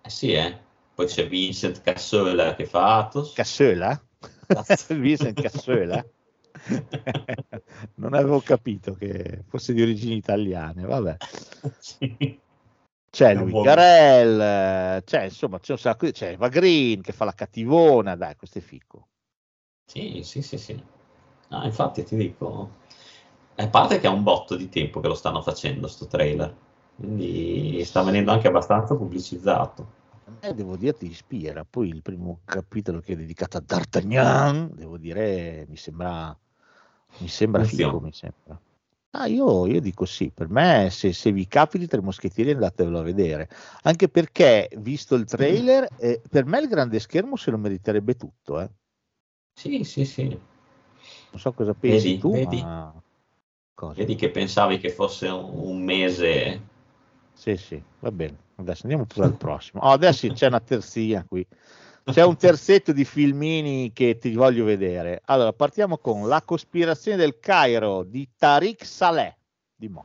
Eh 0.00 0.08
sì, 0.08 0.32
eh. 0.32 0.58
Poi 0.94 1.04
c'è 1.04 1.28
Vincent 1.28 1.82
Cassola 1.82 2.54
che 2.54 2.64
fa 2.64 2.96
Athos. 2.96 3.34
Cassola? 3.34 4.02
Vincent 4.88 5.38
Cassola? 5.38 6.02
non 7.96 8.14
avevo 8.14 8.40
capito 8.40 8.94
che 8.94 9.44
fosse 9.46 9.74
di 9.74 9.82
origini 9.82 10.16
italiane, 10.16 10.86
vabbè. 10.86 11.16
Sì. 11.78 12.46
C'è 13.10 13.34
lui 13.34 13.54
Garel, 13.58 14.40
eh, 14.98 15.02
c'è 15.04 15.24
insomma 15.24 15.58
c'è 15.58 15.72
un 15.72 15.78
sacco 15.78 16.06
di- 16.06 16.12
c'è 16.12 16.30
Eva 16.32 16.48
Green 16.48 17.02
che 17.02 17.12
fa 17.12 17.24
la 17.24 17.32
cattivona, 17.34 18.14
dai, 18.16 18.36
questo 18.36 18.58
è 18.58 18.60
fico. 18.62 19.08
Sì, 19.86 20.22
sì, 20.22 20.42
sì, 20.42 20.56
sì. 20.58 20.80
No, 21.48 21.64
infatti 21.64 22.04
ti 22.04 22.14
dico, 22.16 22.70
a 23.56 23.68
parte 23.68 23.98
che 23.98 24.06
è 24.06 24.10
un 24.10 24.22
botto 24.22 24.54
di 24.56 24.68
tempo 24.68 25.00
che 25.00 25.08
lo 25.08 25.14
stanno 25.14 25.42
facendo 25.42 25.88
sto 25.88 26.06
trailer, 26.06 26.54
quindi 26.96 27.82
sta 27.84 28.02
venendo 28.02 28.30
anche 28.30 28.48
abbastanza 28.48 28.94
pubblicizzato. 28.96 29.96
Me 30.42 30.54
devo 30.54 30.76
dire 30.76 30.96
ti 30.96 31.06
ispira, 31.10 31.64
poi 31.64 31.88
il 31.88 32.02
primo 32.02 32.40
capitolo 32.44 33.00
che 33.00 33.14
è 33.14 33.16
dedicato 33.16 33.56
a 33.56 33.60
D'Artagnan, 33.60 34.70
devo 34.74 34.96
dire, 34.98 35.64
mi 35.68 35.76
sembra 35.76 36.36
mi 37.18 37.28
sembra 37.28 37.62
Funziona. 37.64 37.92
figo, 37.92 38.00
mi 38.00 38.12
sembra. 38.12 38.60
Ah, 39.10 39.26
io, 39.26 39.66
io 39.66 39.80
dico 39.80 40.04
sì, 40.04 40.30
per 40.30 40.50
me 40.50 40.88
se, 40.90 41.12
se 41.14 41.32
vi 41.32 41.46
capita 41.46 41.82
i 41.82 41.86
tre 41.86 42.02
moschettieri 42.02 42.50
andatevelo 42.50 42.98
a 42.98 43.02
vedere, 43.02 43.48
anche 43.82 44.08
perché 44.08 44.68
visto 44.76 45.14
il 45.14 45.24
trailer, 45.24 45.88
eh, 45.96 46.20
per 46.28 46.44
me 46.44 46.60
il 46.60 46.68
grande 46.68 47.00
schermo 47.00 47.36
se 47.36 47.50
lo 47.50 47.56
meriterebbe 47.56 48.16
tutto, 48.16 48.60
eh. 48.60 48.68
Sì, 49.54 49.82
sì, 49.82 50.04
sì. 50.04 50.24
non 50.28 51.40
so 51.40 51.52
cosa 51.52 51.72
pensi 51.72 52.08
Vedi, 52.08 52.18
tu, 52.18 52.32
vedi? 52.32 52.60
ma... 52.60 52.92
Cosa? 53.74 53.94
Vedi 53.94 54.14
che 54.16 54.30
pensavi 54.30 54.78
che 54.78 54.90
fosse 54.90 55.28
un, 55.28 55.50
un 55.52 55.82
mese. 55.82 56.60
Sì, 57.32 57.56
sì, 57.56 57.80
va 58.00 58.10
bene. 58.10 58.36
Adesso 58.56 58.82
andiamo 58.82 59.04
pure 59.04 59.26
al 59.26 59.36
prossimo. 59.36 59.82
Oh, 59.82 59.90
adesso 59.90 60.26
c'è 60.32 60.48
una 60.48 60.58
terzina 60.58 61.24
qui. 61.24 61.46
C'è 62.10 62.24
un 62.24 62.36
terzetto 62.36 62.92
di 62.92 63.04
filmini 63.04 63.92
che 63.92 64.16
ti 64.18 64.32
voglio 64.34 64.64
vedere. 64.64 65.20
Allora, 65.26 65.52
partiamo 65.52 65.98
con 65.98 66.26
La 66.26 66.42
cospirazione 66.42 67.16
del 67.18 67.38
Cairo 67.38 68.02
di 68.02 68.28
Tariq 68.36 68.84
Saleh. 68.84 69.36
Di 69.74 69.88
Mo. 69.88 70.04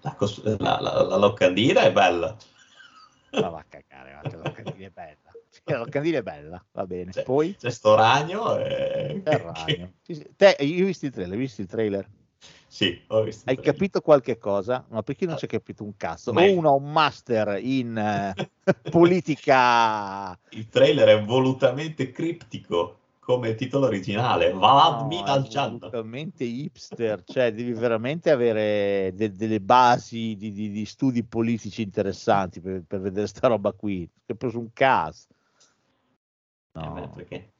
La, 0.00 0.14
cos- 0.14 0.42
la- 0.58 0.80
la- 0.80 1.02
la 1.02 1.16
locandina 1.16 1.82
è 1.82 1.92
bella. 1.92 2.36
Ma 3.32 3.48
va 3.48 3.58
a 3.58 3.64
cagare, 3.68 4.18
che 4.28 4.36
la 4.36 4.42
locandina 4.44 4.86
è 4.86 4.90
bella. 4.90 5.16
La 5.64 5.78
locandina 5.78 6.18
è 6.18 6.22
bella, 6.22 6.64
va 6.72 6.86
bene. 6.86 7.12
Cioè, 7.12 7.22
Poi 7.24 7.56
C'è 7.56 7.70
sto 7.70 7.94
ragno. 7.94 8.56
e- 8.58 9.20
c'è 9.24 9.32
il 9.32 9.38
ragno. 9.38 9.92
Sì. 10.02 10.26
Te, 10.36 10.56
hai 10.58 10.82
visto 10.82 11.06
il 11.06 11.12
trailer? 11.12 11.32
Hai 11.34 11.38
visto 11.38 11.60
il 11.60 11.66
trailer? 11.66 12.08
Sì, 12.74 13.00
ho 13.06 13.22
visto. 13.22 13.48
Hai 13.48 13.56
capito 13.60 14.00
qualche 14.00 14.36
cosa? 14.36 14.84
Ma 14.88 15.02
perché 15.04 15.26
non 15.26 15.36
ci 15.38 15.44
hai 15.44 15.50
capito 15.50 15.84
un 15.84 15.96
cazzo? 15.96 16.32
Ma- 16.32 16.42
uno 16.42 16.70
ha 16.70 16.72
un 16.72 16.90
master 16.90 17.56
in 17.62 17.96
eh, 17.96 18.34
politica 18.90 20.36
Il 20.48 20.68
trailer 20.68 21.06
è 21.20 21.22
volutamente 21.22 22.10
criptico 22.10 22.98
come 23.20 23.54
titolo 23.54 23.86
originale. 23.86 24.50
Valad 24.52 25.06
Min 25.06 25.22
al 25.24 25.44
Jannah. 25.44 25.76
assolutamente 25.76 26.42
hipster, 26.42 27.22
cioè 27.22 27.54
devi 27.54 27.72
veramente 27.74 28.32
avere 28.32 29.12
de- 29.14 29.30
delle 29.30 29.60
basi 29.60 30.34
di, 30.34 30.52
di- 30.52 30.72
di 30.72 30.84
studi 30.84 31.22
politici 31.22 31.80
interessanti 31.80 32.60
per, 32.60 32.82
per 32.84 32.98
vedere 33.00 33.28
sta 33.28 33.46
roba 33.46 33.70
qui. 33.70 34.04
Ti 34.04 34.32
hai 34.32 34.36
preso 34.36 34.58
un. 34.58 34.68
Eh 34.74 35.12
No, 36.72 36.92
beh, 36.92 37.08
perché 37.14 37.52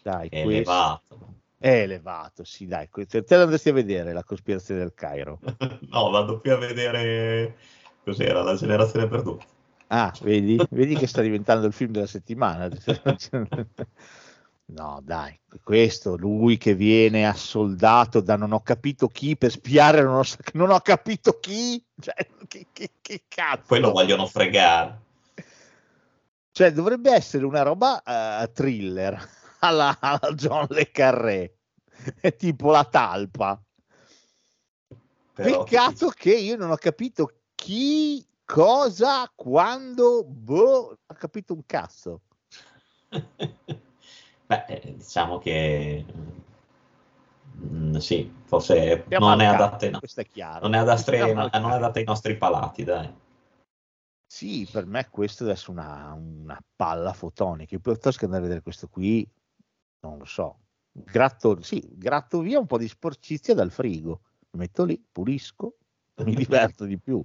dai, 0.00 0.28
è 0.28 0.44
questo- 0.44 0.70
elevato. 0.70 1.34
È 1.64 1.80
elevato, 1.80 2.44
sì, 2.44 2.66
dai. 2.66 2.90
Te 2.90 3.24
te 3.24 3.36
l'andresti 3.36 3.70
a 3.70 3.72
vedere 3.72 4.12
la 4.12 4.22
cospirazione 4.22 4.80
del 4.80 4.92
Cairo. 4.92 5.38
no, 5.88 6.10
vado 6.10 6.38
più 6.38 6.52
a 6.52 6.58
vedere 6.58 7.56
cos'era 8.04 8.42
la 8.42 8.54
generazione 8.54 9.08
perduta. 9.08 9.46
Ah, 9.86 10.12
vedi? 10.20 10.62
Vedi 10.68 10.94
che 10.94 11.06
sta 11.06 11.22
diventando 11.22 11.66
il 11.66 11.72
film 11.72 11.92
della 11.92 12.06
settimana. 12.06 12.68
No, 14.66 14.98
dai, 15.02 15.38
questo, 15.62 16.16
lui 16.16 16.56
che 16.56 16.74
viene 16.74 17.26
assoldato 17.26 18.20
da 18.20 18.36
non 18.36 18.52
ho 18.52 18.60
capito 18.60 19.08
chi 19.08 19.36
per 19.36 19.50
spiare, 19.50 20.02
non 20.02 20.16
ho, 20.16 20.22
non 20.54 20.70
ho 20.70 20.80
capito 20.80 21.38
chi, 21.38 21.82
cioè, 22.00 22.14
che, 22.48 22.66
che- 22.72 22.90
che 23.00 23.24
cazzo. 23.28 23.64
Poi 23.66 23.80
lo 23.80 23.92
vogliono 23.92 24.26
fregare. 24.26 25.00
Cioè, 26.50 26.72
dovrebbe 26.72 27.12
essere 27.12 27.44
una 27.44 27.60
roba 27.62 28.02
eh, 28.02 28.50
thriller 28.52 29.42
alla, 29.64 29.96
alla 29.98 30.32
John 30.34 30.66
Le 30.68 30.90
Carré, 30.90 31.56
è 32.20 32.34
tipo 32.36 32.70
la 32.70 32.84
talpa. 32.84 33.60
Però, 35.32 35.64
Peccato 35.64 36.10
che 36.10 36.34
io 36.34 36.56
non 36.56 36.70
ho 36.70 36.76
capito 36.76 37.40
chi, 37.54 38.24
cosa, 38.44 39.30
quando, 39.34 40.22
boh, 40.24 40.98
ho 41.04 41.14
capito 41.14 41.54
un 41.54 41.64
cazzo. 41.66 42.20
Beh, 44.46 44.64
eh, 44.68 44.94
diciamo 44.96 45.38
che 45.38 46.04
mm, 47.56 47.96
sì, 47.96 48.30
forse 48.44 49.06
non 49.08 49.40
è, 49.40 49.46
adatta, 49.46 49.88
no- 49.88 49.98
questo 49.98 50.20
è 50.20 50.26
chiaro. 50.26 50.60
non 50.60 50.74
è 50.74 50.78
adatta 50.78 51.10
ai- 51.10 51.16
Siamo 51.16 51.30
al 51.30 51.34
non 51.36 51.46
è 51.46 51.50
cazzo. 51.50 51.74
adatta 51.76 51.98
ai 51.98 52.04
nostri 52.04 52.36
palati, 52.36 52.84
dai. 52.84 53.14
Sì, 54.26 54.68
per 54.70 54.84
me 54.86 55.08
questo 55.10 55.44
adesso 55.44 55.70
è 55.70 55.74
una, 55.74 56.12
una 56.12 56.60
palla 56.76 57.12
fotonica. 57.12 57.74
Io 57.74 57.80
piuttosto 57.80 58.18
che 58.18 58.24
andare 58.24 58.42
a 58.42 58.44
vedere 58.44 58.62
questo 58.62 58.88
qui, 58.88 59.26
non 60.08 60.18
lo 60.18 60.24
so. 60.24 60.58
Gratto, 60.92 61.60
sì, 61.62 61.82
gratto 61.92 62.40
via 62.40 62.58
un 62.58 62.66
po' 62.66 62.78
di 62.78 62.88
sporcizia 62.88 63.54
dal 63.54 63.70
frigo. 63.72 64.20
Lo 64.50 64.58
metto 64.58 64.84
lì, 64.84 65.02
pulisco, 65.10 65.74
mi 66.24 66.34
diverto 66.34 66.84
di 66.84 66.98
più. 66.98 67.22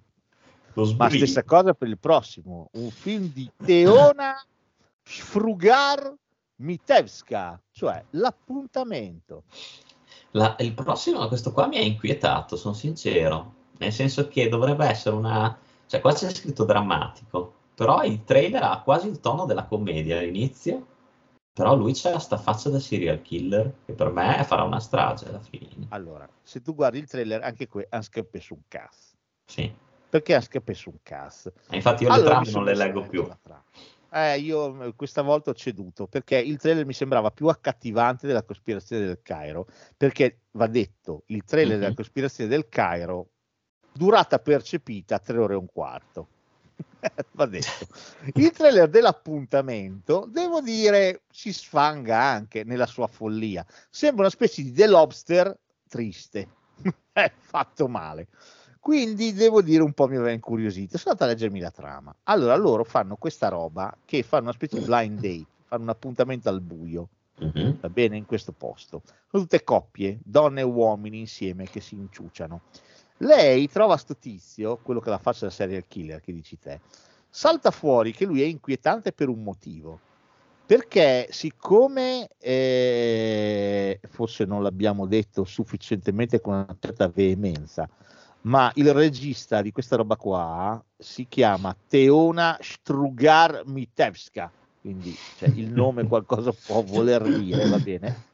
Ma 0.97 1.09
stessa 1.09 1.43
cosa 1.43 1.73
per 1.73 1.87
il 1.89 1.99
prossimo, 1.99 2.69
un 2.73 2.89
film 2.89 3.31
di 3.33 3.51
Teona 3.63 4.35
Sfrugar 5.03 6.15
Mitevska, 6.57 7.61
cioè 7.71 8.03
l'appuntamento. 8.11 9.43
La- 10.31 10.55
il 10.59 10.73
prossimo, 10.73 11.27
questo 11.27 11.51
qua 11.51 11.67
mi 11.67 11.77
ha 11.77 11.81
inquietato, 11.81 12.55
sono 12.55 12.73
sincero, 12.73 13.53
nel 13.79 13.91
senso 13.91 14.27
che 14.27 14.47
dovrebbe 14.47 14.85
essere 14.85 15.15
una... 15.15 15.57
cioè 15.85 15.99
qua 15.99 16.13
c'è 16.13 16.29
scritto 16.29 16.63
drammatico, 16.63 17.53
però 17.75 18.03
il 18.03 18.23
trailer 18.23 18.63
ha 18.63 18.81
quasi 18.81 19.07
il 19.07 19.19
tono 19.19 19.45
della 19.45 19.65
commedia 19.65 20.19
all'inizio, 20.19 20.85
però 21.59 21.75
lui 21.75 21.91
c'ha 21.93 22.17
sta 22.19 22.37
faccia 22.37 22.69
da 22.69 22.79
serial 22.79 23.21
killer 23.21 23.73
che 23.85 23.91
per 23.91 24.09
me 24.11 24.45
farà 24.45 24.63
una 24.63 24.79
strage 24.79 25.27
alla 25.27 25.41
fine. 25.41 25.87
Allora, 25.89 26.25
se 26.41 26.61
tu 26.61 26.73
guardi 26.73 26.99
il 26.99 27.05
trailer, 27.05 27.43
anche 27.43 27.67
qui 27.67 27.85
ha 27.89 28.01
scappato 28.01 28.39
su 28.39 28.53
un 28.53 28.61
cazzo. 28.69 29.17
Sì, 29.45 29.69
Perché 30.09 30.35
ha 30.35 30.39
scappato 30.39 30.77
su 30.77 30.89
un 30.89 30.99
cazzo? 31.03 31.51
E 31.69 31.75
infatti 31.75 32.03
io 32.03 32.11
Allora, 32.13 32.39
le 32.39 32.45
trame 32.45 32.51
non 32.51 32.63
le 32.63 32.75
leggo 32.75 33.05
più. 33.05 33.29
Eh, 34.11 34.39
io 34.39 34.85
eh, 34.85 34.95
questa 34.95 35.21
volta 35.21 35.49
ho 35.49 35.53
ceduto 35.53 36.07
perché 36.07 36.37
il 36.37 36.57
trailer 36.57 36.85
mi 36.85 36.93
sembrava 36.93 37.29
più 37.29 37.47
accattivante 37.47 38.25
della 38.25 38.43
cospirazione 38.43 39.05
del 39.05 39.19
Cairo. 39.21 39.67
Perché 39.97 40.43
va 40.51 40.67
detto, 40.67 41.23
il 41.25 41.43
trailer 41.43 41.75
Mhm. 41.75 41.81
della 41.81 41.93
cospirazione 41.93 42.49
del 42.49 42.69
Cairo, 42.69 43.31
durata 43.91 44.39
percepita 44.39 45.19
tre 45.19 45.37
ore 45.37 45.55
e 45.55 45.57
un 45.57 45.67
quarto. 45.69 46.29
va 47.33 47.45
detto. 47.45 47.87
Il 48.35 48.51
trailer 48.51 48.89
dell'appuntamento, 48.89 50.27
devo 50.29 50.61
dire, 50.61 51.21
si 51.31 51.53
sfanga 51.53 52.21
anche 52.21 52.63
nella 52.63 52.85
sua 52.85 53.07
follia. 53.07 53.65
Sembra 53.89 54.21
una 54.21 54.31
specie 54.31 54.63
di 54.63 54.71
The 54.73 54.87
Lobster 54.87 55.57
triste, 55.87 56.47
è 57.13 57.31
fatto 57.37 57.87
male. 57.87 58.27
Quindi 58.79 59.33
devo 59.33 59.61
dire 59.61 59.83
un 59.83 59.93
po' 59.93 60.07
mi 60.07 60.15
aveva 60.15 60.31
incuriosito. 60.31 60.97
Sono 60.97 61.11
andato 61.11 61.29
a 61.29 61.33
leggermi 61.33 61.59
la 61.59 61.71
trama. 61.71 62.15
Allora 62.23 62.55
loro 62.55 62.83
fanno 62.83 63.17
questa 63.17 63.49
roba 63.49 63.95
che 64.05 64.23
fanno 64.23 64.43
una 64.43 64.53
specie 64.53 64.79
di 64.79 64.85
blind 64.85 65.19
date, 65.19 65.45
fanno 65.65 65.83
un 65.83 65.89
appuntamento 65.89 66.49
al 66.49 66.61
buio, 66.61 67.09
Mhm. 67.39 67.77
va 67.81 67.89
bene, 67.89 68.17
in 68.17 68.25
questo 68.25 68.51
posto. 68.51 69.01
Sono 69.29 69.43
tutte 69.43 69.63
coppie, 69.63 70.19
donne 70.23 70.61
e 70.61 70.63
uomini 70.63 71.19
insieme 71.19 71.65
che 71.65 71.81
si 71.81 71.95
inciuciano. 71.95 72.61
Lei 73.21 73.69
trova 73.69 73.97
sto 73.97 74.15
tizio, 74.15 74.77
quello 74.77 74.99
che 74.99 75.09
la 75.09 75.17
faccia 75.17 75.45
da 75.45 75.51
serial 75.51 75.85
killer, 75.87 76.21
che 76.21 76.31
dici 76.31 76.57
te, 76.57 76.79
salta 77.29 77.71
fuori 77.71 78.13
che 78.13 78.25
lui 78.25 78.41
è 78.41 78.45
inquietante 78.45 79.11
per 79.11 79.27
un 79.27 79.43
motivo. 79.43 79.99
Perché 80.65 81.27
siccome 81.31 82.29
eh, 82.37 83.99
forse 84.09 84.45
non 84.45 84.61
l'abbiamo 84.61 85.07
detto 85.07 85.43
sufficientemente 85.43 86.39
con 86.39 86.53
una 86.53 86.77
certa 86.79 87.07
veemenza, 87.07 87.89
ma 88.41 88.71
il 88.75 88.93
regista 88.93 89.61
di 89.61 89.71
questa 89.71 89.95
roba 89.95 90.15
qua 90.15 90.81
si 90.95 91.25
chiama 91.27 91.75
Teona 91.87 92.57
Strugar 92.61 93.63
Mitevska, 93.65 94.51
quindi 94.79 95.13
cioè, 95.37 95.49
il 95.49 95.71
nome 95.71 96.03
qualcosa 96.07 96.53
può 96.53 96.83
voler 96.83 97.23
dire, 97.23 97.67
va 97.67 97.79
bene? 97.79 98.27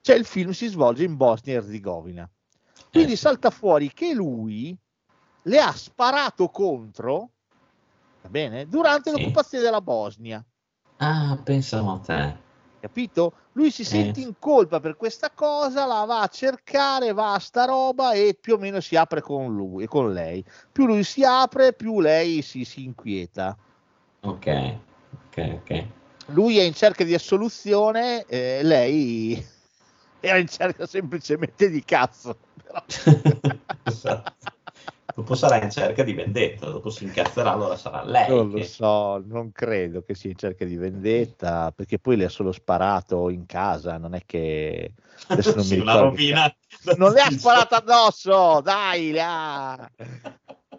Cioè 0.00 0.16
il 0.16 0.24
film 0.24 0.50
si 0.50 0.66
svolge 0.66 1.04
in 1.04 1.16
Bosnia 1.16 1.54
e 1.54 1.56
Herzegovina. 1.58 2.28
Quindi 2.96 3.12
Eh, 3.12 3.16
salta 3.16 3.50
fuori 3.50 3.92
che 3.92 4.14
lui 4.14 4.74
le 5.42 5.58
ha 5.58 5.72
sparato 5.72 6.48
contro, 6.48 7.28
va 8.22 8.28
bene, 8.30 8.66
durante 8.66 9.10
Sì. 9.10 9.16
l'occupazione 9.16 9.62
della 9.62 9.82
Bosnia. 9.82 10.42
Ah, 10.96 11.38
pensavo 11.42 11.92
a 11.92 11.98
te. 11.98 12.36
Capito? 12.80 13.32
Lui 13.52 13.70
si 13.70 13.84
sente 13.84 14.20
in 14.20 14.34
colpa 14.38 14.80
per 14.80 14.96
questa 14.96 15.30
cosa, 15.30 15.84
la 15.84 16.04
va 16.04 16.22
a 16.22 16.28
cercare, 16.28 17.12
va 17.12 17.34
a 17.34 17.38
sta 17.38 17.66
roba 17.66 18.12
e 18.12 18.36
più 18.40 18.54
o 18.54 18.58
meno 18.58 18.80
si 18.80 18.96
apre 18.96 19.20
con 19.20 19.54
lui 19.54 19.84
e 19.84 19.86
con 19.88 20.12
lei. 20.12 20.42
Più 20.72 20.86
lui 20.86 21.04
si 21.04 21.22
apre, 21.22 21.74
più 21.74 22.00
lei 22.00 22.40
si, 22.40 22.64
si 22.64 22.84
inquieta. 22.84 23.56
Ok, 24.20 24.74
ok, 25.12 25.60
ok. 25.60 25.84
Lui 26.28 26.58
è 26.58 26.62
in 26.62 26.74
cerca 26.74 27.04
di 27.04 27.14
assoluzione, 27.14 28.24
eh, 28.24 28.62
lei 28.62 29.54
era 30.26 30.38
in 30.38 30.48
cerca 30.48 30.86
semplicemente 30.86 31.70
di 31.70 31.82
cazzo. 31.84 32.36
Esatto. 33.84 34.34
Dopo 35.14 35.34
sarà 35.34 35.62
in 35.62 35.70
cerca 35.70 36.02
di 36.02 36.12
vendetta, 36.12 36.68
dopo 36.68 36.90
si 36.90 37.04
incazzerà, 37.04 37.52
allora 37.52 37.76
sarà 37.76 38.02
lei. 38.04 38.28
Non 38.28 38.50
lo 38.50 38.58
che- 38.58 38.64
so, 38.64 39.22
non 39.24 39.50
credo 39.50 40.02
che 40.02 40.14
sia 40.14 40.28
in 40.28 40.36
cerca 40.36 40.66
di 40.66 40.76
vendetta, 40.76 41.72
perché 41.74 41.98
poi 41.98 42.16
le 42.16 42.26
ha 42.26 42.28
solo 42.28 42.52
sparato 42.52 43.30
in 43.30 43.46
casa, 43.46 43.96
non 43.96 44.14
è 44.14 44.20
che... 44.26 44.92
Adesso 45.28 45.54
non 45.54 45.64
mi 45.68 45.74
ricordo. 45.76 46.00
rovina. 46.00 46.54
Non 46.98 47.12
le 47.12 47.20
ha 47.22 47.30
sparato 47.30 47.74
addosso, 47.76 48.60
dai, 48.60 49.12
le 49.12 49.22
ha... 49.22 49.90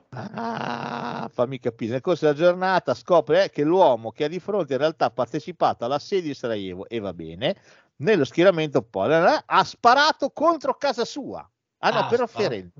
Ah, 0.09 1.29
fammi 1.33 1.59
capire, 1.59 1.91
nel 1.93 2.01
corso 2.01 2.25
della 2.25 2.37
giornata 2.37 2.93
scopre 2.93 3.45
eh, 3.45 3.49
che 3.49 3.63
l'uomo 3.63 4.11
che 4.11 4.23
ha 4.23 4.27
di 4.27 4.39
fronte 4.39 4.73
in 4.73 4.79
realtà 4.79 5.05
ha 5.05 5.11
partecipato 5.11 5.83
all'assedio 5.85 6.29
di 6.29 6.33
Sarajevo 6.33 6.87
e 6.87 6.99
va 6.99 7.13
bene, 7.13 7.55
nello 7.97 8.25
schieramento 8.25 8.81
poi 8.81 9.13
ha 9.45 9.63
sparato 9.63 10.29
contro 10.31 10.75
casa 10.75 11.05
sua. 11.05 11.49
Ah 11.79 11.89
no, 11.91 11.99
Ah, 11.99 12.07
però 12.07 12.27
spara- 12.27 12.47
Firenze. 12.49 12.79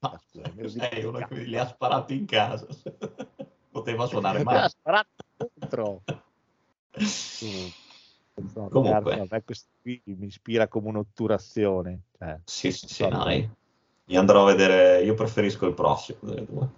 Ah, 0.00 0.20
sei 0.26 1.04
uno 1.04 1.18
che 1.26 1.34
li 1.42 1.56
ha 1.56 1.66
sparati 1.66 2.16
in 2.16 2.26
casa. 2.26 2.66
Poteva 3.70 4.06
suonare 4.06 4.40
Ha 4.40 4.42
male. 4.44 4.68
sparato 4.68 5.08
contro. 5.36 6.02
No, 8.34 8.68
Comunque. 8.68 8.80
guarda, 8.80 9.22
a 9.22 9.26
me 9.28 9.42
questo 9.44 9.68
qui 9.82 10.02
mi 10.04 10.26
ispira 10.26 10.66
come 10.66 10.88
un'otturazione. 10.88 12.00
Cioè, 12.18 12.40
Sì, 12.44 12.72
sì, 12.72 12.88
sì, 12.88 13.02
Vabbè. 13.08 13.38
no, 13.40 13.56
io 14.06 14.18
andrò 14.20 14.42
a 14.42 14.46
vedere, 14.46 15.02
io 15.02 15.14
preferisco 15.14 15.66
il 15.66 15.74
prossimo 15.74 16.18
delle 16.22 16.44
due. 16.44 16.68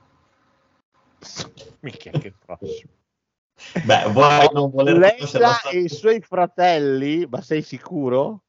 mica 1.81 2.11
che 2.11 2.33
prossimo. 2.33 2.93
Beh, 3.85 4.09
vuoi 4.11 4.49
non 4.53 4.71
voler 4.71 4.95
conoscere 5.17 5.45
la 5.45 5.49
Leila 5.49 5.55
storia, 5.55 5.79
e 5.79 5.83
i 5.83 5.89
suoi 5.89 6.21
fratelli, 6.21 7.27
ma 7.27 7.41
sei 7.41 7.63
sicuro? 7.63 8.45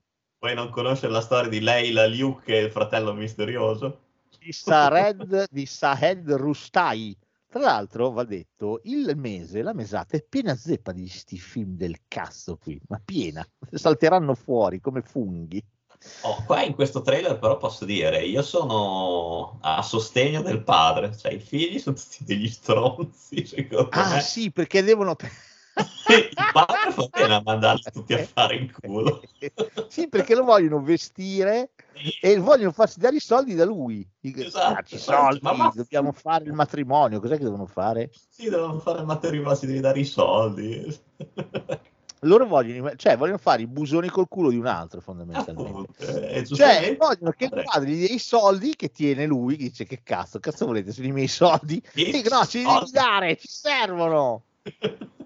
vuoi 0.46 0.54
non 0.54 0.70
conoscere 0.70 1.12
la 1.12 1.22
storia 1.22 1.50
di 1.50 1.60
Leila, 1.60 2.06
Luke 2.08 2.56
e 2.56 2.66
il 2.66 2.72
fratello 2.72 3.14
misterioso? 3.14 4.02
Di 4.38 4.52
Sared, 4.52 5.48
di 5.50 5.66
Sahed 5.66 6.30
Rustai. 6.32 7.18
Tra 7.48 7.60
l'altro, 7.60 8.12
va 8.12 8.24
detto, 8.24 8.82
il 8.84 9.14
mese, 9.16 9.64
la 9.64 9.74
mesata 9.74 10.18
è 10.18 10.24
piena 10.24 10.56
zeppa 10.56 10.92
di 10.92 11.08
sti 11.08 11.38
film 11.40 11.76
del 11.76 12.02
cazzo 12.08 12.58
qui, 12.58 12.80
ma 12.90 13.02
piena. 13.04 13.44
Salteranno 13.72 14.36
fuori 14.36 14.80
come 14.80 15.02
funghi. 15.02 15.64
Oh, 16.22 16.44
qua 16.46 16.64
in 16.64 16.74
questo 16.74 17.02
trailer 17.02 17.38
però 17.38 17.58
posso 17.58 17.86
dire, 17.86 18.24
io 18.26 18.42
sono 18.42 19.58
a 19.62 19.82
sostegno 19.84 20.42
del 20.42 20.64
padre, 20.64 21.16
cioè 21.16 21.34
i 21.34 21.40
figli 21.40 21.78
sono 21.80 21.96
tutti 21.96 22.24
degli 22.24 22.50
stronzi, 22.50 23.46
secondo 23.46 23.90
Ah 23.92 24.16
me. 24.16 24.22
sì, 24.22 24.52
perché 24.52 24.82
devono... 24.82 25.16
Il 26.08 26.50
padre 26.54 26.92
fa 26.92 27.08
bene 27.12 27.34
a 27.36 27.42
mandarli 27.44 27.82
tutti 27.92 28.14
a 28.14 28.24
fare 28.26 28.56
in 28.56 28.72
culo. 28.72 29.22
sì, 29.90 30.08
perché 30.08 30.34
lo 30.36 30.44
vogliono 30.44 30.82
vestire 30.82 31.72
e 32.22 32.38
vogliono 32.40 32.72
farsi 32.72 33.00
dare 33.00 33.18
i 33.18 33.20
soldi 33.20 33.56
da 33.56 33.66
lui. 33.66 34.08
Dico, 34.20 34.42
Esatto, 34.42 34.74
"Dacci 34.74 34.96
i 34.96 34.98
esatto. 34.98 35.22
soldi, 35.22 35.40
Ma 35.42 35.54
basta." 35.54 35.82
dobbiamo 35.82 36.12
fare 36.12 36.46
il 36.46 36.54
matrimonio. 36.54 37.20
Cos'è 37.20 37.38
che 37.38 37.44
devono 37.44 37.66
fare? 37.66 38.10
Sì, 38.30 38.50
devono 38.50 38.80
fare 38.80 39.00
il 39.00 39.06
matrimonio, 39.06 39.56
si 39.56 39.66
devi 39.66 39.80
dare 39.80 40.00
i 40.00 40.06
soldi. 40.06 41.00
Loro 42.26 42.46
vogliono, 42.46 42.96
cioè, 42.96 43.18
vogliono 43.18 43.38
fare 43.38 43.62
i 43.62 43.68
busoni 43.68 44.10
col 44.10 44.28
culo 44.28 44.50
di 44.50 44.58
un 44.58 44.66
altro, 44.66 45.00
fondamentalmente. 45.00 45.72
Appunto, 45.72 45.94
eh, 45.98 46.46
Cioè, 46.46 46.96
vogliono 46.98 47.32
che 47.32 47.46
il 47.46 47.62
padre 47.64 47.90
gli 47.90 48.06
dia 48.06 48.16
i 48.16 48.20
soldi 48.20 48.76
che 48.76 48.90
tiene 48.92 49.26
lui. 49.26 49.56
Dice: 49.56 49.86
Che 49.86 50.02
cazzo, 50.04 50.40
cazzo 50.40 50.66
volete? 50.66 50.92
Sono 50.92 51.08
i 51.08 51.12
miei 51.12 51.28
soldi? 51.28 51.82
Sì, 51.94 52.12
Dico, 52.12 52.36
no, 52.36 52.46
ci 52.46 52.64
devi 52.64 52.92
dare, 52.92 53.38
ci 53.38 53.48
servono. 53.48 54.44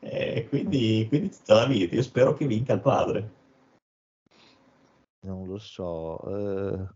Eh, 0.00 0.46
quindi, 0.48 1.04
quindi 1.08 1.28
tutta 1.28 1.54
la 1.54 1.66
vita, 1.66 1.94
io 1.94 2.02
spero 2.02 2.32
che 2.32 2.46
vinca 2.46 2.72
il 2.72 2.80
padre. 2.80 3.30
Non 5.20 5.46
lo 5.46 5.58
so. 5.58 6.18
eh, 6.22 6.86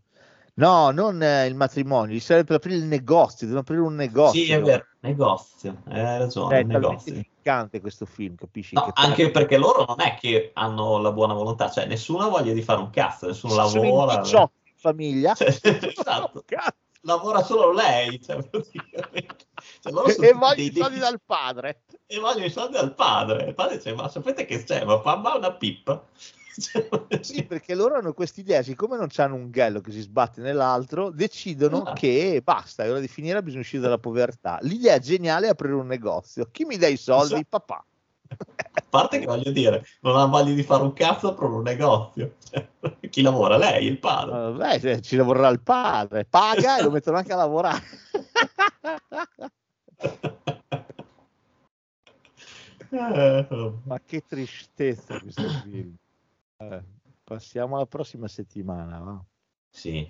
No, 0.55 0.91
non 0.91 1.21
eh, 1.23 1.47
il 1.47 1.55
matrimonio, 1.55 2.13
gli 2.15 2.19
serve 2.19 2.43
per 2.43 2.55
aprire 2.57 2.77
il 2.77 2.85
negozio. 2.85 3.47
Devono 3.47 3.61
aprire 3.61 3.81
un 3.81 3.95
negozio. 3.95 4.43
Sì, 4.43 4.51
è 4.51 4.61
vero, 4.61 4.85
negozio, 4.99 5.81
hai 5.85 6.17
ragione, 6.19 6.29
Cioè, 6.29 6.67
talmente 6.67 7.11
negozio. 7.11 7.23
Ficcante 7.43 7.81
questo 7.81 8.05
film, 8.05 8.35
capisci? 8.35 8.73
No, 8.73 8.85
che 8.85 8.91
anche 8.95 9.29
perché 9.29 9.57
loro 9.57 9.83
non 9.85 9.99
è 9.99 10.15
che 10.15 10.51
hanno 10.53 10.97
la 10.99 11.11
buona 11.11 11.33
volontà, 11.33 11.69
cioè 11.69 11.85
nessuno 11.85 12.23
ha 12.23 12.29
voglia 12.29 12.53
di 12.53 12.61
fare 12.61 12.79
un 12.79 12.89
cazzo, 12.89 13.27
nessuno 13.27 13.55
lavora. 13.55 14.13
in 14.15 14.21
18 14.21 14.51
in 14.63 14.73
famiglia. 14.77 15.33
Cioè, 15.35 15.49
esatto. 15.61 16.45
Lavora 17.05 17.43
solo 17.43 17.73
lei, 17.73 18.21
cioè, 18.21 18.41
praticamente. 18.47 19.45
Cioè, 19.81 19.91
E 19.91 20.31
voglio 20.31 20.63
i 20.63 20.71
soldi 20.71 20.99
dal 20.99 21.19
padre. 21.25 21.83
e 22.07 22.19
vogliono 22.19 22.45
i 22.45 22.49
soldi 22.49 22.77
al 22.77 22.93
padre. 22.95 23.43
Il 23.47 23.53
padre 23.53 23.75
dice, 23.75 23.93
ma 23.93 24.07
sapete 24.07 24.45
che 24.45 24.63
c'è? 24.63 24.85
Ma 24.85 25.01
fa 25.01 25.15
una 25.35 25.51
pippa. 25.51 26.01
Cioè, 26.59 26.87
Sì, 27.23 27.43
perché 27.45 27.73
loro 27.75 27.95
hanno 27.95 28.13
quest'idea, 28.13 28.61
siccome 28.63 28.97
non 28.97 29.07
hanno 29.17 29.35
un 29.35 29.49
ghello 29.49 29.81
che 29.81 29.91
si 29.91 30.01
sbatte 30.01 30.41
nell'altro, 30.41 31.09
decidono 31.09 31.77
Esatto. 31.83 31.93
che 31.93 32.41
basta, 32.43 32.83
è 32.83 32.89
ora 32.89 32.99
di 32.99 33.07
finire, 33.07 33.41
bisogna 33.41 33.61
uscire 33.61 33.81
dalla 33.81 33.97
povertà. 33.97 34.59
L'idea 34.61 34.99
geniale 34.99 35.47
è 35.47 35.49
aprire 35.49 35.73
un 35.73 35.87
negozio. 35.87 36.47
Chi 36.51 36.65
mi 36.65 36.77
dà 36.77 36.87
i 36.87 36.97
soldi? 36.97 37.33
Esatto. 37.33 37.47
Papà. 37.49 37.85
A 38.75 38.83
parte 38.89 39.19
che 39.19 39.25
voglio 39.25 39.51
dire, 39.51 39.85
non 40.01 40.17
ha 40.17 40.25
voglia 40.25 40.53
di 40.53 40.63
fare 40.63 40.81
un 40.83 40.93
cazzo, 40.93 41.29
apre 41.29 41.45
un 41.45 41.61
negozio. 41.61 42.35
Chi 43.09 43.21
lavora? 43.21 43.57
Lei, 43.57 43.85
il 43.85 43.99
padre. 43.99 44.31
Vabbè, 44.31 44.79
se- 44.79 45.01
ci 45.01 45.15
lavorerà 45.15 45.49
il 45.49 45.61
padre, 45.61 46.25
paga 46.25 46.79
e 46.79 46.83
lo 46.83 46.89
mettono 46.91 47.17
anche 47.17 47.33
a 47.33 47.35
lavorare. 47.37 47.83
Eh, 52.89 53.47
Ma 53.85 53.99
che 54.05 54.23
tristezza 54.27 55.19
questo 55.19 55.47
film. 55.63 55.95
Eh, 56.71 56.83
passiamo 57.23 57.75
alla 57.75 57.85
prossima 57.85 58.27
settimana. 58.27 58.99
va? 58.99 59.23
sì, 59.69 60.09